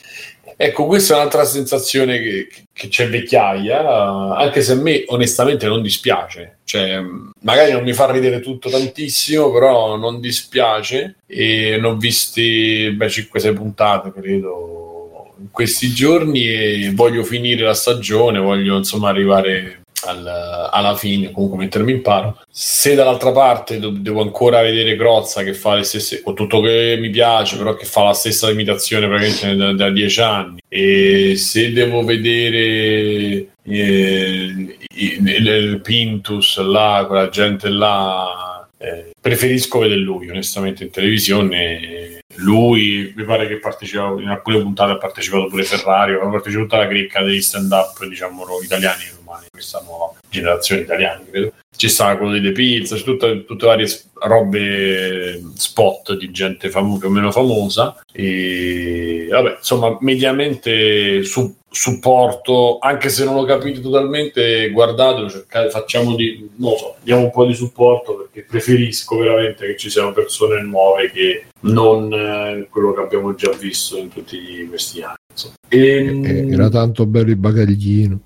Ecco, 0.59 0.85
questa 0.85 1.13
è 1.13 1.17
un'altra 1.17 1.45
sensazione 1.45 2.19
che, 2.19 2.47
che 2.73 2.87
c'è 2.87 3.09
vecchiaia, 3.09 4.35
anche 4.35 4.61
se 4.61 4.71
a 4.71 4.75
me 4.75 5.03
onestamente 5.07 5.67
non 5.67 5.83
dispiace. 5.83 6.57
Cioè, 6.63 6.99
magari 7.41 7.71
non 7.73 7.83
mi 7.83 7.93
fa 7.93 8.09
ridere 8.09 8.39
tutto 8.39 8.69
tantissimo, 8.69 9.51
però 9.51 9.97
non 9.97 10.19
dispiace. 10.19 11.17
E 11.27 11.77
ne 11.79 11.87
ho 11.87 11.95
visti 11.95 12.91
beh, 12.91 13.07
5-6 13.07 13.53
puntate, 13.53 14.11
credo, 14.11 15.35
in 15.39 15.51
questi 15.51 15.93
giorni 15.93 16.47
e 16.47 16.91
voglio 16.93 17.23
finire 17.23 17.63
la 17.63 17.75
stagione, 17.75 18.39
voglio 18.39 18.77
insomma 18.77 19.09
arrivare 19.09 19.81
al- 20.05 20.69
alla 20.71 20.95
fine, 20.95 21.31
comunque 21.31 21.57
mettermi 21.57 21.91
in 21.91 22.01
paro. 22.01 22.39
Se 22.49 22.95
dall'altra 22.95 23.31
parte 23.31 23.79
do- 23.79 23.89
devo 23.89 24.21
ancora 24.21 24.61
vedere 24.61 24.95
Grozza 24.95 25.43
che 25.43 25.53
fa 25.53 25.75
le 25.75 25.83
stesse, 25.83 26.21
con 26.21 26.35
tutto 26.35 26.61
che 26.61 26.97
mi 26.99 27.09
piace, 27.09 27.57
però 27.57 27.75
che 27.75 27.85
fa 27.85 28.03
la 28.03 28.13
stessa 28.13 28.49
imitazione 28.49 29.07
praticamente 29.07 29.55
da, 29.55 29.73
da 29.73 29.89
dieci 29.89 30.21
anni, 30.21 30.59
e 30.67 31.35
se 31.35 31.71
devo 31.71 32.03
vedere 32.03 33.47
eh, 33.63 34.75
il, 34.95 35.27
il 35.27 35.81
Pintus 35.81 36.59
là, 36.59 37.05
quella 37.07 37.29
gente 37.29 37.69
là, 37.69 38.67
eh, 38.77 39.11
preferisco 39.19 39.79
vedere 39.79 39.99
lui 39.99 40.29
onestamente 40.29 40.83
in 40.83 40.91
televisione. 40.91 42.19
Lui 42.39 43.13
mi 43.15 43.23
pare 43.23 43.47
che 43.47 43.57
partecipa 43.57 44.13
in 44.19 44.27
alcune 44.27 44.61
puntate 44.61 44.91
ha 44.91 44.97
partecipato 44.97 45.47
pure 45.47 45.63
Ferrari, 45.63 46.13
ha 46.13 46.17
partecipato 46.19 46.67
tutta 46.67 46.77
la 46.77 46.87
cricca 46.87 47.23
degli 47.23 47.41
stand 47.41 47.71
up 47.71 48.05
diciamo 48.05 48.45
italiani 48.61 49.03
e 49.37 49.47
romani, 49.47 49.47
questa 49.51 49.81
nuova 49.85 50.13
generazione 50.29 50.81
italiana 50.81 51.21
credo. 51.29 51.53
Ci 51.75 51.89
sta 51.89 52.17
quello 52.17 52.31
delle 52.31 52.51
pizze, 52.51 52.95
c'è 52.95 53.03
tutte, 53.03 53.45
tutte 53.45 53.65
varie 53.65 53.87
robe 54.19 55.41
spot 55.53 56.17
di 56.17 56.31
gente 56.31 56.69
famo- 56.69 56.97
più 56.97 57.07
o 57.07 57.11
meno 57.11 57.31
famosa 57.31 57.95
e 58.11 59.27
vabbè 59.29 59.57
insomma 59.59 59.95
mediamente 60.01 61.23
su- 61.23 61.55
supporto 61.69 62.79
anche 62.79 63.09
se 63.09 63.25
non 63.25 63.35
lo 63.35 63.43
capite 63.43 63.79
totalmente 63.79 64.71
guardatelo 64.71 65.29
cercate 65.29 65.69
facciamo 65.69 66.15
di 66.15 66.49
non 66.55 66.75
so 66.77 66.95
diamo 67.03 67.23
un 67.25 67.31
po' 67.31 67.45
di 67.45 67.53
supporto 67.53 68.15
perché 68.15 68.47
preferisco 68.49 69.17
veramente 69.17 69.67
che 69.67 69.77
ci 69.77 69.91
siano 69.91 70.13
persone 70.13 70.63
nuove 70.63 71.11
che 71.11 71.45
non 71.61 72.11
eh, 72.11 72.67
quello 72.71 72.93
che 72.93 73.01
abbiamo 73.01 73.35
già 73.35 73.51
visto 73.51 73.97
in 73.97 74.09
tutti 74.09 74.65
questi 74.67 75.01
anni. 75.03 75.15
Ehm, 75.69 76.25
Eh, 76.25 76.53
era 76.53 76.69
tanto 76.69 77.05
bello 77.05 77.29
il 77.29 77.35
bagaglino. 77.35 78.19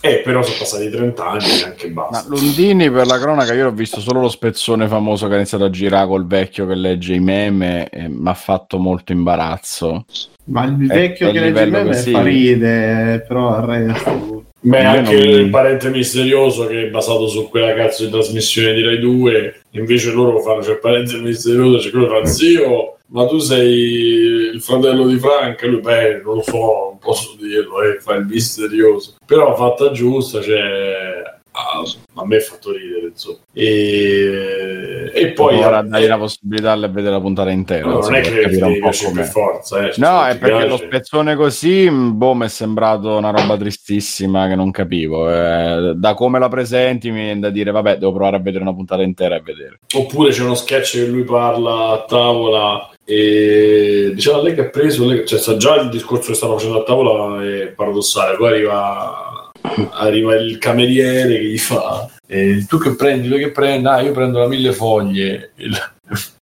Eh, 0.00 0.22
però 0.24 0.42
sono 0.42 0.56
passati 0.58 0.88
30 0.88 1.26
anni 1.26 1.60
e 1.60 1.64
anche 1.64 1.90
Ma 1.90 2.06
basta 2.08 2.28
Lundini, 2.28 2.90
per 2.90 3.06
la 3.06 3.18
cronaca, 3.18 3.52
io 3.52 3.68
ho 3.68 3.72
visto 3.72 4.00
solo 4.00 4.20
lo 4.20 4.28
spezzone 4.28 4.88
famoso 4.88 5.26
che 5.26 5.34
ha 5.34 5.36
iniziato 5.36 5.64
a 5.64 5.70
girare 5.70 6.06
col 6.06 6.26
vecchio 6.26 6.66
che 6.66 6.74
legge 6.74 7.14
i 7.14 7.20
meme 7.20 7.88
e 7.90 8.08
mi 8.08 8.28
ha 8.28 8.34
fatto 8.34 8.78
molto 8.78 9.12
imbarazzo. 9.12 10.04
Ma 10.44 10.64
il 10.64 10.86
vecchio 10.86 11.28
è 11.28 11.32
che 11.32 11.40
legge 11.40 11.48
il 11.48 11.54
livello 11.66 11.76
meme 11.84 11.96
così. 11.96 12.10
fa 12.10 12.22
ride, 12.22 13.24
però 13.26 13.58
il 13.58 13.62
resto... 13.64 14.44
Beh, 14.62 14.84
anche 14.84 15.14
non- 15.14 15.40
il 15.40 15.50
parente 15.50 15.88
misterioso 15.88 16.66
che 16.66 16.82
è 16.82 16.90
basato 16.90 17.28
su 17.28 17.48
quella 17.48 17.72
cazzo 17.74 18.04
di 18.04 18.10
trasmissione 18.10 18.74
di 18.74 18.82
Rai 18.82 18.98
2, 18.98 19.62
invece 19.70 20.12
loro 20.12 20.38
fanno 20.40 20.60
c'è 20.60 20.72
il 20.72 20.78
parente 20.80 21.16
misterioso, 21.18 21.78
c'è 21.78 21.90
quello 21.90 22.08
che 22.08 22.20
fa 22.20 22.26
zio, 22.26 22.96
ma 23.10 23.26
tu 23.26 23.38
sei 23.38 24.50
il 24.52 24.60
fratello 24.60 25.06
di 25.06 25.18
Frank, 25.18 25.62
lui 25.62 25.80
beh, 25.80 26.22
non 26.24 26.36
lo 26.36 26.42
so, 26.42 26.56
non 26.56 26.98
posso 26.98 27.36
dirlo, 27.38 27.82
eh, 27.82 27.98
fa 28.00 28.14
il 28.14 28.26
misterioso. 28.26 29.14
Però 29.24 29.54
fatta 29.56 29.90
giusta, 29.90 30.40
cioè 30.40 31.22
ah, 31.52 31.82
a 32.14 32.26
me 32.26 32.36
ha 32.36 32.40
fatto 32.40 32.72
ridere, 32.72 33.08
insomma. 33.08 33.38
E, 33.52 35.10
e 35.12 35.32
poi 35.32 35.62
ora 35.62 35.82
dai 35.82 36.06
la 36.06 36.18
possibilità 36.18 36.74
di 36.74 36.86
vedere 36.92 37.10
la 37.10 37.20
puntata 37.20 37.50
intera. 37.50 37.88
No, 37.88 37.98
non 37.98 38.14
è 38.14 38.20
che 38.20 38.40
capire 38.40 38.64
un 38.64 38.78
po' 38.80 38.90
per 39.12 39.24
forza, 39.24 39.88
eh, 39.88 39.92
No, 39.96 40.10
non 40.10 40.28
è 40.28 40.38
perché 40.38 40.66
lo 40.66 40.76
piace. 40.76 40.86
spezzone 40.86 41.34
così, 41.36 41.90
boh, 41.90 42.34
mi 42.34 42.44
è 42.44 42.48
sembrato 42.48 43.16
una 43.16 43.30
roba 43.30 43.56
tristissima 43.56 44.46
che 44.48 44.54
non 44.54 44.70
capivo. 44.70 45.30
Eh, 45.30 45.94
da 45.96 46.14
come 46.14 46.38
la 46.38 46.48
presenti 46.48 47.10
mi 47.10 47.22
viene 47.22 47.40
da 47.40 47.50
dire, 47.50 47.70
vabbè, 47.70 47.98
devo 47.98 48.12
provare 48.12 48.36
a 48.36 48.40
vedere 48.40 48.62
una 48.62 48.74
puntata 48.74 49.02
intera 49.02 49.36
e 49.36 49.40
vedere. 49.42 49.80
Oppure 49.96 50.30
c'è 50.30 50.42
uno 50.42 50.54
sketch 50.54 50.92
che 50.92 51.06
lui 51.06 51.24
parla 51.24 51.88
a 51.90 52.04
tavola 52.06 52.90
e 53.10 54.12
diceva 54.14 54.40
lei 54.40 54.54
che 54.54 54.60
ha 54.60 54.68
preso, 54.68 55.06
lei, 55.06 55.26
cioè 55.26 55.56
già 55.56 55.76
il 55.76 55.88
discorso 55.88 56.28
che 56.28 56.34
stanno 56.34 56.56
facendo 56.56 56.80
a 56.80 56.84
tavola 56.84 57.44
è 57.44 57.68
paradossale, 57.68 58.36
poi 58.36 58.48
arriva, 58.48 59.50
arriva 59.92 60.36
il 60.36 60.58
cameriere 60.58 61.38
che 61.38 61.44
gli 61.44 61.58
fa 61.58 62.08
eh, 62.32 62.64
tu 62.68 62.78
che 62.78 62.94
prendi, 62.94 63.28
tu 63.28 63.36
che 63.36 63.50
prendi, 63.50 63.88
ah 63.88 64.00
io 64.00 64.12
prendo 64.12 64.38
la 64.38 64.46
mille 64.46 64.72
foglie. 64.72 65.50
Il- 65.56 65.92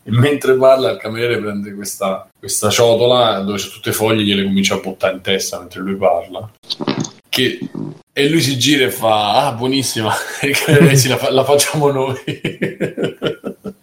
e 0.03 0.11
mentre 0.11 0.55
parla 0.55 0.91
il 0.91 0.97
cameriere 0.97 1.39
prende 1.39 1.73
questa, 1.73 2.29
questa 2.37 2.69
ciotola 2.69 3.39
dove 3.39 3.57
c'è 3.57 3.69
tutte 3.69 3.93
foglie 3.93 4.23
gliele 4.23 4.43
comincia 4.43 4.75
a 4.75 4.79
buttare 4.79 5.15
in 5.15 5.21
testa 5.21 5.59
mentre 5.59 5.81
lui 5.81 5.95
parla. 5.95 6.49
Che 7.29 7.59
e 8.11 8.29
lui 8.29 8.41
si 8.41 8.57
gira 8.57 8.85
e 8.85 8.89
fa 8.91 9.45
ah 9.45 9.51
buonissima 9.51 10.13
e 10.41 11.07
la, 11.07 11.29
la 11.29 11.43
facciamo 11.43 11.91
noi. 11.91 12.19
e 12.25 13.36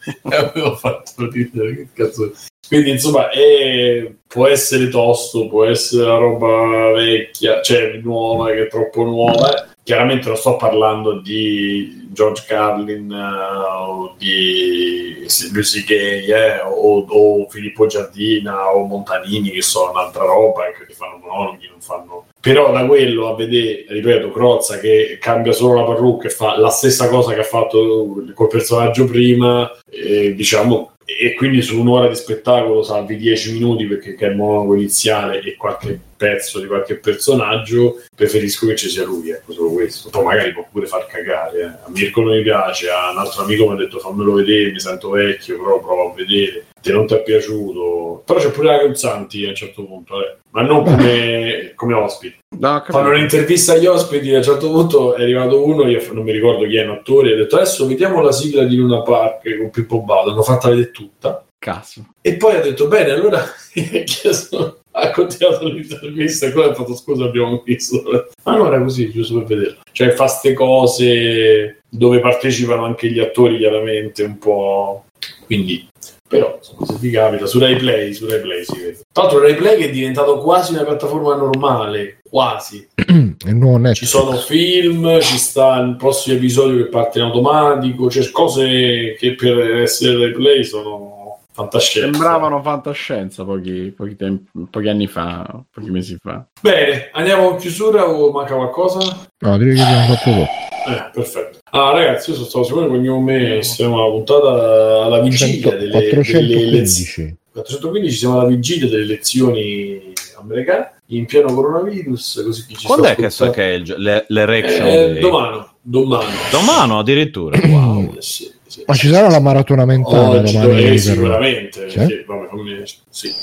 avevo 0.22 0.76
fatto 0.76 1.30
ridere 1.30 1.76
che 1.76 1.88
cazzo. 1.92 2.32
Quindi 2.66 2.90
insomma 2.90 3.30
è- 3.30 4.10
può 4.26 4.46
essere 4.48 4.88
tosto 4.88 5.48
può 5.48 5.64
essere 5.64 6.04
una 6.04 6.16
roba 6.16 6.92
vecchia 6.92 7.60
cioè 7.62 8.00
nuova 8.02 8.50
che 8.50 8.64
è 8.64 8.68
troppo 8.68 9.04
nuova 9.04 9.73
chiaramente 9.84 10.28
non 10.28 10.36
sto 10.36 10.56
parlando 10.56 11.20
di 11.20 12.08
George 12.10 12.44
Carlin 12.48 13.12
eh, 13.12 13.86
o 13.86 14.14
di 14.18 15.26
Lucy 15.52 15.84
Gay 15.84 16.24
eh, 16.26 16.60
o, 16.60 17.04
o 17.06 17.48
Filippo 17.48 17.86
Giardina 17.86 18.74
o 18.74 18.84
Montanini 18.86 19.50
che 19.50 19.62
sono 19.62 19.90
un'altra 19.90 20.24
roba 20.24 20.66
e 20.66 20.72
che 20.72 20.92
fanno 20.94 21.20
monologhi 21.22 21.68
non 21.68 21.80
fanno 21.80 22.26
però 22.40 22.72
da 22.72 22.86
quello 22.86 23.28
a 23.28 23.34
vedere 23.34 23.84
ripeto 23.88 24.30
Crozza 24.30 24.78
che 24.78 25.18
cambia 25.20 25.52
solo 25.52 25.74
la 25.74 25.84
parrucca 25.84 26.28
e 26.28 26.30
fa 26.30 26.58
la 26.58 26.70
stessa 26.70 27.08
cosa 27.08 27.34
che 27.34 27.40
ha 27.40 27.44
fatto 27.44 28.24
col 28.32 28.48
personaggio 28.48 29.04
prima 29.04 29.70
eh, 29.90 30.34
diciamo 30.34 30.92
e 31.04 31.34
quindi 31.34 31.60
su 31.60 31.78
un'ora 31.78 32.08
di 32.08 32.14
spettacolo 32.14 32.82
salvi 32.82 33.16
10 33.16 33.52
minuti 33.52 33.84
perché 33.84 34.14
che 34.14 34.26
è 34.26 34.30
il 34.30 34.36
monologo 34.36 34.74
iniziale 34.74 35.42
e 35.42 35.54
qualche 35.56 36.00
pezzo 36.16 36.60
di 36.60 36.66
qualche 36.66 36.96
personaggio 36.96 38.02
preferisco 38.14 38.66
che 38.66 38.76
ci 38.76 38.88
sia 38.88 39.04
lui 39.04 39.30
ecco 39.30 39.52
solo 39.52 39.70
questo. 39.70 40.10
Poi 40.10 40.24
magari 40.24 40.52
può 40.52 40.66
pure 40.70 40.86
far 40.86 41.06
cagare 41.06 41.60
eh. 41.60 41.64
a 41.64 41.84
Mirko 41.88 42.22
non 42.22 42.36
mi 42.36 42.42
piace 42.42 42.88
a 42.90 43.10
un 43.10 43.18
altro 43.18 43.42
amico 43.42 43.66
mi 43.66 43.74
ha 43.74 43.76
detto 43.76 43.98
fammelo 43.98 44.32
vedere 44.34 44.72
mi 44.72 44.80
sento 44.80 45.10
vecchio 45.10 45.58
però 45.58 45.80
provo 45.80 46.10
a 46.10 46.14
vedere. 46.14 46.66
Te 46.80 46.92
non 46.92 47.06
ti 47.06 47.14
è 47.14 47.22
piaciuto. 47.22 48.22
Però 48.26 48.38
c'è 48.38 48.50
pure 48.50 48.66
la 48.66 48.78
Canzanti 48.78 49.44
a 49.46 49.48
un 49.48 49.54
certo 49.54 49.84
punto 49.84 50.20
eh. 50.20 50.36
ma 50.50 50.62
non 50.62 50.84
come, 50.84 51.72
come 51.76 51.94
ospite. 51.94 52.38
No, 52.58 52.84
fanno 52.86 53.08
un'intervista 53.10 53.72
agli 53.72 53.86
ospiti 53.86 54.32
a 54.32 54.38
un 54.38 54.42
certo 54.42 54.70
punto 54.70 55.14
è 55.14 55.22
arrivato 55.22 55.64
uno 55.64 55.88
io 55.88 56.00
non 56.12 56.22
mi 56.22 56.32
ricordo 56.32 56.66
chi 56.66 56.76
è 56.76 56.84
un 56.84 56.90
attore 56.90 57.32
ha 57.32 57.36
detto 57.36 57.56
adesso 57.56 57.86
vediamo 57.86 58.20
la 58.20 58.30
sigla 58.30 58.62
di 58.62 58.76
Luna 58.76 59.02
Park 59.02 59.56
con 59.58 59.70
Pippo 59.70 60.02
Baudo 60.02 60.30
hanno 60.30 60.42
fatta 60.42 60.68
vedere 60.68 60.92
tutta 60.92 61.44
Cazzo. 61.64 62.04
e 62.20 62.34
poi 62.34 62.56
ha 62.56 62.60
detto 62.60 62.88
bene 62.88 63.12
allora 63.12 63.40
ha 63.40 64.02
chiesto 64.04 64.80
ha 64.90 65.10
continuato 65.12 65.66
l'intervista 65.66 66.44
e 66.44 66.52
quello 66.52 66.72
ha 66.72 66.74
fatto 66.74 66.94
scusa 66.94 67.24
abbiamo 67.24 67.62
visto 67.64 68.02
ma 68.42 68.54
non 68.54 68.66
era 68.66 68.82
così 68.82 69.10
giusto 69.10 69.38
per 69.38 69.56
vederlo. 69.56 69.78
Cioè 69.90 70.10
fa 70.10 70.26
ste 70.26 70.52
cose 70.52 71.78
dove 71.88 72.20
partecipano 72.20 72.84
anche 72.84 73.10
gli 73.10 73.18
attori 73.18 73.56
chiaramente 73.56 74.24
un 74.24 74.36
po' 74.36 75.06
quindi 75.46 75.88
però 76.28 76.58
se 76.60 76.98
ti 76.98 77.08
capita 77.10 77.46
su 77.46 77.58
Rai 77.58 77.76
Play 77.76 78.12
su 78.12 78.28
Rai 78.28 78.40
Play 78.42 78.64
si 78.64 78.76
vede. 78.76 78.98
Tra 79.10 79.22
l'altro 79.22 79.40
Rai 79.40 79.54
Play 79.54 79.78
che 79.78 79.88
è 79.88 79.90
diventato 79.90 80.40
quasi 80.40 80.74
una 80.74 80.84
piattaforma 80.84 81.34
normale 81.34 82.18
quasi. 82.28 82.86
Non 83.44 83.86
è 83.86 83.94
ci 83.94 84.06
sono 84.06 84.36
film, 84.36 85.20
ci 85.20 85.38
sta 85.38 85.78
il 85.78 85.96
prossimo 85.96 86.36
episodio 86.36 86.76
che 86.82 86.88
parte 86.88 87.18
in 87.18 87.24
automatico, 87.24 88.06
c'è 88.06 88.28
cose 88.30 89.16
che 89.18 89.34
per 89.34 89.82
essere 89.82 90.16
replay 90.16 90.64
sono 90.64 91.23
fantascienza. 91.54 92.10
Sembravano 92.10 92.60
fantascienza 92.62 93.44
pochi, 93.44 93.92
pochi, 93.96 94.16
tempi- 94.16 94.50
pochi 94.70 94.88
anni 94.88 95.06
fa, 95.06 95.62
pochi 95.70 95.90
mesi 95.90 96.16
fa. 96.20 96.44
Bene, 96.60 97.10
andiamo 97.12 97.50
in 97.50 97.56
chiusura 97.56 98.08
o 98.08 98.30
manca 98.32 98.54
qualcosa? 98.54 98.98
No, 99.38 99.56
direi 99.58 99.76
che 99.76 99.80
abbiamo 99.82 100.14
fatto 100.14 100.30
tutto. 100.30 100.46
Eh, 100.86 101.10
perfetto. 101.14 101.58
Ah, 101.70 101.92
ragazzi, 101.92 102.30
io 102.30 102.36
sono 102.36 102.48
stato 102.48 102.64
sicuro 102.64 102.86
che 102.88 102.92
ogni 102.96 103.22
me 103.22 103.62
siamo 103.62 104.02
alla 104.02 104.10
puntata 104.12 105.04
alla 105.04 105.20
vigilia 105.20 105.70
100 105.70 105.70
delle, 105.70 105.90
delle 105.90 106.60
elezioni. 106.62 107.36
415. 107.36 107.36
415 107.52 108.16
siamo 108.16 108.38
alla 108.40 108.48
vigilia 108.48 108.88
delle 108.88 109.02
elezioni 109.04 110.12
americane 110.40 110.92
in 111.08 111.24
pieno 111.26 111.54
coronavirus, 111.54 112.42
così 112.44 112.66
chi 112.66 112.76
ci 112.76 112.86
Quando 112.86 113.06
è 113.06 113.14
che, 113.14 113.30
so 113.30 113.50
che 113.50 113.62
è 113.62 113.72
il 113.74 113.94
le- 113.96 114.24
l'erection 114.28 114.86
Eh, 114.86 115.18
domani, 115.20 115.64
domani. 115.80 116.32
Domani 116.50 116.92
addirittura. 116.98 117.58
Wow. 117.66 118.14
Eh, 118.16 118.22
sì, 118.22 118.44
sì. 118.44 118.52
Ma 118.86 118.94
ci 118.94 119.08
sarà 119.08 119.28
la 119.28 119.40
maratona 119.40 119.84
mentale 119.84 120.38
Oggi 120.38 120.58
domani? 120.58 120.84
eh, 120.92 120.98
sicuramente. 120.98 121.90
Sì? 121.90 122.24
Vabbè, 122.26 122.82
sì. 123.10 123.34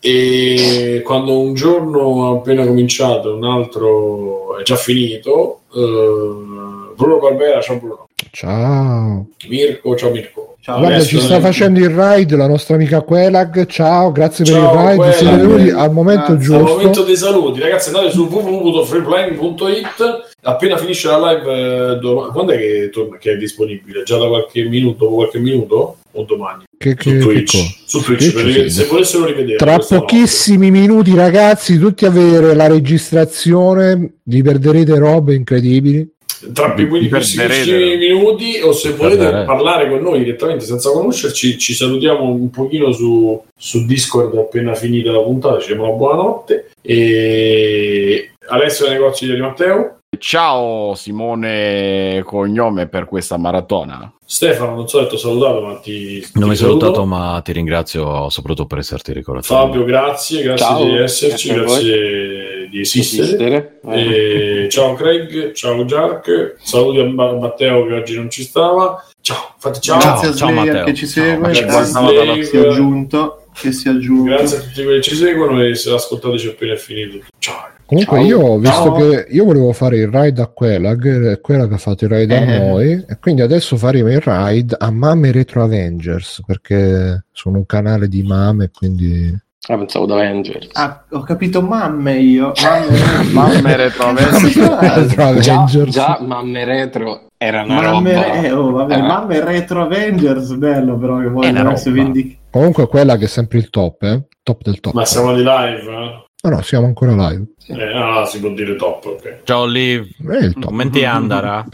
e 0.00 1.02
quando 1.04 1.38
un 1.38 1.54
giorno 1.54 2.26
ha 2.28 2.36
appena 2.36 2.66
cominciato 2.66 3.34
un 3.34 3.44
altro 3.44 4.58
è 4.58 4.62
già 4.62 4.76
finito 4.76 5.60
eh, 5.74 6.94
Bruno 6.96 7.18
Barbera 7.18 7.60
ciao 7.60 7.76
Bruno 7.76 8.08
Ciao. 8.32 9.26
Mirko 9.48 9.96
ciao 9.96 10.10
Mirko 10.10 10.54
Ciao, 10.62 10.76
Guarda, 10.78 10.96
adesso 10.96 11.16
ci 11.16 11.20
sta 11.24 11.40
facendo 11.40 11.80
il 11.80 11.88
ride 11.88 12.36
la 12.36 12.46
nostra 12.46 12.74
amica 12.74 13.00
Quelag. 13.00 13.64
Ciao, 13.66 14.12
grazie 14.12 14.44
per 14.44 14.52
Ciao, 14.54 14.72
il 14.74 14.78
ride. 14.78 14.94
Quelag. 14.96 15.14
Siete 15.14 15.36
venuti 15.38 15.70
al 15.70 15.92
momento 15.92 16.26
Grazie, 16.34 16.34
Al 16.34 16.60
giusto. 16.60 16.76
momento 16.76 17.02
dei 17.02 17.16
saluti, 17.16 17.60
ragazzi, 17.60 17.88
andate 17.88 18.10
su 18.10 18.28
www.freeplaying.it. 18.30 20.28
Appena 20.42 20.76
finisce 20.76 21.08
la 21.08 21.32
live, 21.32 21.92
eh, 21.94 21.98
dom- 21.98 22.30
quando 22.32 22.52
è 22.52 22.58
che, 22.58 22.90
torna, 22.92 23.16
che 23.16 23.32
è 23.32 23.36
disponibile? 23.36 24.02
Già 24.02 24.18
da 24.18 24.26
qualche 24.28 24.62
minuto, 24.64 25.04
dopo 25.04 25.14
qualche 25.16 25.38
minuto 25.38 25.96
o 26.12 26.22
domani? 26.24 26.64
Che, 26.76 26.90
Su 26.90 26.96
che- 26.96 27.10
che 27.12 27.18
Twitch, 27.18 27.52
cosa? 27.52 27.74
su 27.86 28.02
Twitch 28.02 28.22
sì. 28.22 28.70
se 28.70 28.84
volessero 28.84 29.24
rivedere 29.26 29.56
Tra 29.56 29.74
questa 29.76 29.94
notte. 29.96 30.14
pochissimi 30.14 30.70
minuti, 30.70 31.14
ragazzi, 31.14 31.78
tutti 31.78 32.04
a 32.04 32.10
vedere 32.10 32.54
la 32.54 32.66
registrazione. 32.68 34.12
Vi 34.22 34.42
perderete 34.42 34.98
robe 34.98 35.34
incredibili. 35.34 36.06
Tra 36.52 36.74
vi 36.74 36.86
pochissimi 36.86 37.46
perderete. 37.46 37.96
minuti 37.96 38.60
o 38.62 38.72
se 38.72 38.92
volete 38.92 39.16
Perderete. 39.18 39.44
parlare 39.44 39.88
con 39.88 40.00
noi 40.00 40.18
direttamente 40.20 40.64
senza 40.64 40.90
conoscerci 40.90 41.58
ci 41.58 41.74
salutiamo 41.74 42.24
un 42.24 42.50
pochino 42.50 42.92
su, 42.92 43.42
su 43.56 43.84
Discord 43.84 44.36
appena 44.36 44.74
finita 44.74 45.12
la 45.12 45.20
puntata 45.20 45.60
ci 45.60 45.68
diamo 45.68 45.84
una 45.84 45.92
buonanotte 45.92 46.70
e 46.82 48.30
Alessio 48.48 48.88
negozi 48.88 49.26
di 49.26 49.40
Matteo 49.40 49.99
Ciao 50.20 50.94
Simone 50.96 52.22
Cognome 52.26 52.88
per 52.88 53.06
questa 53.06 53.38
maratona. 53.38 54.12
Stefano 54.22 54.74
non 54.74 54.86
so 54.86 55.00
se 55.00 55.06
ti 55.08 55.14
ho 55.14 55.18
salutato 55.18 55.60
ma 55.62 55.76
ti, 55.78 56.20
Non 56.34 56.44
mi 56.44 56.50
hai 56.50 56.56
ti 56.56 56.62
salutato, 56.62 57.06
ma 57.06 57.40
ti 57.42 57.52
ringrazio 57.52 58.28
soprattutto 58.28 58.66
per 58.66 58.78
esserti 58.78 59.14
ricordato. 59.14 59.46
Fabio 59.46 59.82
grazie 59.84 60.42
grazie 60.42 60.66
Ciao, 60.66 60.84
di 60.84 60.96
esserci 60.98 61.52
grazie 61.54 61.64
grazie 61.64 62.68
di 62.68 62.80
esistere 62.80 63.24
Esistere. 63.24 63.80
Eh. 63.88 64.64
E 64.64 64.68
ciao 64.68 64.92
Craig 64.92 65.52
ciao 65.52 65.84
Jark 65.86 66.56
saluti 66.60 67.00
a 67.00 67.04
Ma- 67.08 67.32
Matteo 67.32 67.86
che 67.86 67.94
oggi 67.94 68.14
non 68.16 68.28
ci 68.28 68.42
stava 68.42 69.02
ciao 69.22 69.54
fate 69.56 69.80
ciao, 69.80 69.98
Grazie 69.98 70.28
a 70.28 70.34
ciao, 70.34 70.50
Matteo. 70.50 70.84
che 70.84 70.94
ci 70.94 71.06
Ciao, 71.08 71.24
segue, 71.24 71.50
Grazie 71.50 71.88
a 71.88 72.34
che 72.36 72.68
aggiunto, 72.68 73.46
che 73.54 73.72
si 73.72 73.88
è 73.88 73.90
aggiunto. 73.90 74.24
Grazie 74.34 74.58
a 74.58 74.60
tutti 74.60 74.82
quelli 74.82 75.00
che 75.00 75.08
ci 75.08 75.14
seguono 75.16 75.62
e 75.64 75.74
se 75.74 75.90
ascoltateci 75.92 76.48
appena 76.48 76.74
è 76.74 76.76
finito. 76.76 77.24
Ciao. 77.38 77.78
Comunque, 77.90 78.18
Ciao. 78.18 78.26
io 78.26 78.58
visto 78.58 78.82
Ciao. 78.84 78.94
che 78.94 79.26
io 79.30 79.44
volevo 79.44 79.72
fare 79.72 79.96
il 79.96 80.06
ride 80.08 80.40
a 80.42 80.46
Quelag, 80.46 81.30
e 81.32 81.40
Quelag 81.40 81.72
ha 81.72 81.76
fatto 81.76 82.04
il 82.04 82.10
ride 82.12 82.36
a 82.36 82.40
Eh. 82.40 82.58
noi, 82.70 83.04
e 83.08 83.18
quindi 83.20 83.42
adesso 83.42 83.76
faremo 83.76 84.10
il 84.12 84.20
ride 84.24 84.76
a 84.78 84.90
Mame 84.92 85.32
Retro 85.32 85.64
Avengers 85.64 86.40
perché 86.46 87.24
sono 87.32 87.56
un 87.58 87.66
canale 87.66 88.06
di 88.06 88.22
mame, 88.22 88.70
quindi 88.72 89.36
Ah, 89.68 89.76
pensavo 89.76 90.06
da 90.06 90.14
Avengers. 90.14 90.68
Ah, 90.72 91.04
ho 91.10 91.20
capito 91.22 91.60
mamme 91.62 92.14
io. 92.18 92.52
Mamme, 92.62 92.96
Mamme 93.32 93.76
retro 93.76 94.14
Retro 94.14 95.38
già, 95.40 95.54
Avengers. 95.54 95.90
già 95.92 96.18
mamme 96.22 96.64
retro 96.64 97.26
era 97.36 97.62
una 97.64 97.80
mamme, 97.82 98.12
roba. 98.14 98.32
eh, 98.42 98.52
oh, 98.52 98.70
vabbè, 98.70 98.94
Eh. 98.96 99.02
mamme 99.02 99.44
retro 99.44 99.82
Avengers, 99.82 100.54
bello 100.54 100.96
però 100.96 101.18
che 101.18 101.28
vogliono 101.28 101.72
essere 101.72 101.90
roba. 101.96 102.02
vendic- 102.04 102.38
Comunque 102.50 102.86
quella 102.88 103.16
che 103.16 103.24
è 103.26 103.28
sempre 103.28 103.58
il 103.58 103.68
top, 103.70 104.02
eh? 104.04 104.22
Top 104.42 104.62
del 104.62 104.80
top. 104.80 104.94
Ma 104.94 105.04
siamo 105.04 105.34
di 105.34 105.42
live? 105.42 105.82
eh? 105.82 106.24
No, 106.42 106.50
no, 106.50 106.62
siamo 106.62 106.86
ancora 106.86 107.12
live. 107.28 107.44
Eh, 107.66 107.92
ah, 107.96 108.24
si 108.24 108.40
può 108.40 108.48
dire 108.50 108.74
top, 108.76 109.04
ok. 109.04 109.40
Ciao 109.44 109.66
Liv, 109.66 110.06
È 110.26 110.36
il 110.44 110.54
top. 110.54 110.64
come 110.64 110.88
ti 110.90 111.04
andrà? 111.04 111.66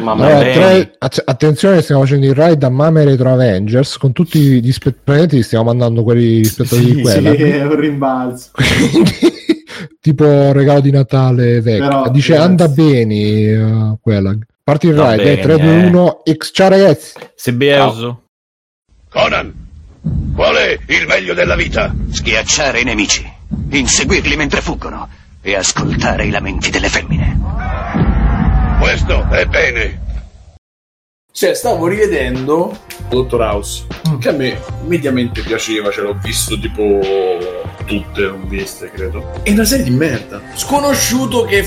Mamma 0.00 0.24
Allora, 0.26 0.50
tre- 0.52 0.94
att- 0.98 1.22
attenzione, 1.24 1.82
stiamo 1.82 2.02
facendo 2.02 2.26
il 2.26 2.34
ride 2.34 2.64
a 2.66 2.70
Mame 2.70 3.04
Retro 3.04 3.32
Avengers 3.32 3.96
con 3.98 4.12
tutti 4.12 4.62
gli 4.62 4.72
spe- 4.72 4.92
praticamente 4.92 5.36
gli 5.36 5.42
stiamo 5.42 5.64
mandando 5.64 6.02
quelli 6.02 6.38
gli 6.40 6.44
spettatori 6.44 6.84
di 6.84 6.94
Sì, 6.94 7.00
quella. 7.02 7.30
è 7.32 7.62
un 7.64 7.76
rimbalzo. 7.80 8.50
Tipo 10.00 10.52
regalo 10.52 10.80
di 10.80 10.90
Natale 10.90 11.60
vecchio. 11.60 11.86
Però, 11.88 12.08
Dice 12.10 12.32
grazie. 12.34 12.48
anda 12.48 12.68
bene 12.68 13.56
uh, 13.56 13.98
quella. 14.00 14.36
Parti 14.62 14.86
il 14.88 14.94
ride, 14.98 15.22
eh, 15.22 15.36
bene. 15.36 15.42
3, 15.42 15.58
2, 15.58 15.82
1, 15.86 16.22
X. 16.36 16.50
Ciao 16.52 16.68
ragazzi. 16.68 17.12
Sibioso. 17.34 18.22
Conan, 19.10 19.52
qual 20.34 20.56
è 20.56 20.78
il 20.88 21.06
meglio 21.06 21.34
della 21.34 21.56
vita? 21.56 21.94
Schiacciare 22.10 22.80
i 22.80 22.84
nemici, 22.84 23.22
inseguirli 23.70 24.36
mentre 24.36 24.60
fuggono 24.60 25.08
e 25.40 25.54
ascoltare 25.56 26.26
i 26.26 26.30
lamenti 26.30 26.70
delle 26.70 26.88
femmine. 26.88 27.38
Questo 28.80 29.28
è 29.30 29.46
bene. 29.46 30.02
Cioè, 31.32 31.54
stavo 31.54 31.88
rivedendo 31.88 32.78
Dottor 33.08 33.40
House, 33.40 33.86
che 34.20 34.28
a 34.28 34.32
me 34.32 34.58
mediamente 34.86 35.42
piaceva, 35.42 35.90
ce 35.90 36.00
l'ho 36.02 36.16
visto 36.22 36.58
tipo 36.58 37.00
tutte, 37.84 38.22
non 38.22 38.46
viste, 38.46 38.90
credo. 38.90 39.42
È 39.42 39.50
una 39.50 39.64
serie 39.64 39.84
di 39.84 39.90
merda. 39.90 40.40
Sconosciuto 40.54 41.44
che 41.44 41.66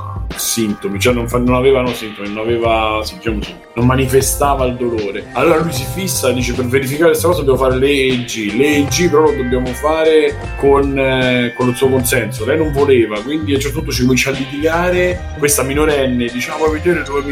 sintomi, 0.35 0.99
cioè 0.99 1.13
non, 1.13 1.27
fa- 1.27 1.37
non 1.39 1.55
avevano 1.55 1.93
sintomi, 1.93 2.29
non 2.29 2.39
aveva, 2.43 3.01
diciamo 3.13 3.39
non 3.73 3.85
manifestava 3.85 4.65
il 4.65 4.75
dolore. 4.75 5.27
Allora 5.33 5.59
lui 5.59 5.71
si 5.71 5.85
fissa, 5.93 6.31
dice 6.31 6.53
per 6.53 6.65
verificare 6.65 7.11
questa 7.11 7.27
cosa 7.29 7.41
dobbiamo 7.41 7.69
fare 7.69 7.79
l'EEG, 7.79 8.53
l'EEG 8.55 9.09
però 9.09 9.23
lo 9.23 9.33
dobbiamo 9.33 9.67
fare 9.67 10.35
con, 10.57 10.97
eh, 10.97 11.53
con 11.55 11.69
il 11.69 11.75
suo 11.75 11.87
consenso. 11.89 12.45
Lei 12.45 12.57
non 12.57 12.71
voleva, 12.73 13.21
quindi 13.21 13.53
a 13.53 13.55
un 13.55 13.61
certo 13.61 13.77
punto 13.77 13.93
ci 13.93 14.01
comincia 14.03 14.29
a 14.29 14.33
litigare, 14.33 15.35
questa 15.37 15.63
minorenne 15.63 16.27
dice 16.27 16.51
ah 16.51 16.69
vedere 16.69 17.03
dove 17.03 17.21
mi, 17.21 17.29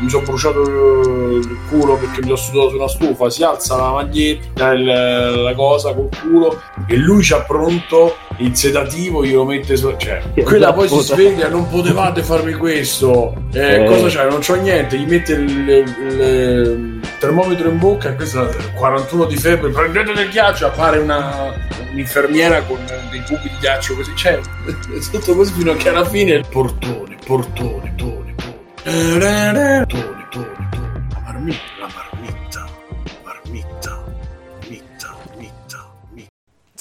mi 0.00 0.08
sono 0.08 0.24
bruciato 0.24 0.62
il 0.62 1.58
culo 1.68 1.96
perché 1.96 2.20
mi 2.20 2.26
sono 2.26 2.36
sudato 2.36 2.68
su 2.70 2.76
una 2.76 2.88
stufa, 2.88 3.30
si 3.30 3.42
alza 3.42 3.76
la 3.76 3.90
maglietta, 3.92 4.72
il- 4.72 4.84
la 4.84 5.54
cosa 5.54 5.92
col 5.94 6.08
culo 6.22 6.60
e 6.86 6.96
lui 6.96 7.22
c'ha 7.22 7.40
pronto 7.42 8.16
il 8.38 8.56
sedativo, 8.56 9.24
glielo 9.24 9.44
mette 9.44 9.76
su... 9.76 9.94
Cioè, 9.96 10.22
quella 10.42 10.72
poi 10.72 10.88
si 10.88 10.98
sveglia, 11.00 11.48
non 11.48 11.68
potevate 11.68 12.22
farmi 12.22 12.52
questo. 12.54 13.34
Eh, 13.52 13.82
Eh. 13.82 13.84
Cosa 13.84 14.08
c'hai? 14.08 14.28
Non 14.30 14.40
c'ho 14.40 14.54
niente. 14.56 14.96
Gli 14.98 15.06
mette 15.06 15.32
il, 15.32 15.48
il- 15.68 15.94
il 16.08 17.00
termometro 17.18 17.68
in 17.68 17.78
bocca 17.78 18.10
e 18.10 18.14
questo 18.16 18.48
è 18.48 18.72
41 18.74 19.24
di 19.26 19.36
febbre. 19.36 19.70
Prendete 19.70 20.12
del 20.12 20.28
ghiaccio. 20.28 20.66
Appare 20.66 20.98
una, 20.98 21.52
un'infermiera 21.92 22.62
con 22.62 22.78
dei 23.10 23.22
cubi 23.26 23.42
di 23.48 23.56
ghiaccio 23.60 23.94
così. 23.94 24.12
Cioè, 24.14 24.38
tutto 25.10 25.34
così 25.34 25.52
fino 25.52 25.70
a 25.72 25.76
che 25.76 25.88
alla 25.88 26.04
fine. 26.04 26.40
Portone, 26.50 27.16
portone, 27.24 27.92
tone, 27.96 28.34
tone. 28.34 28.34
Tone, 28.82 29.84
tone, 29.86 29.86
tone, 29.88 30.26
tone. 30.30 31.08
La 31.12 31.20
marmitta, 31.24 31.60
la 31.80 31.88
marmitta, 31.94 32.13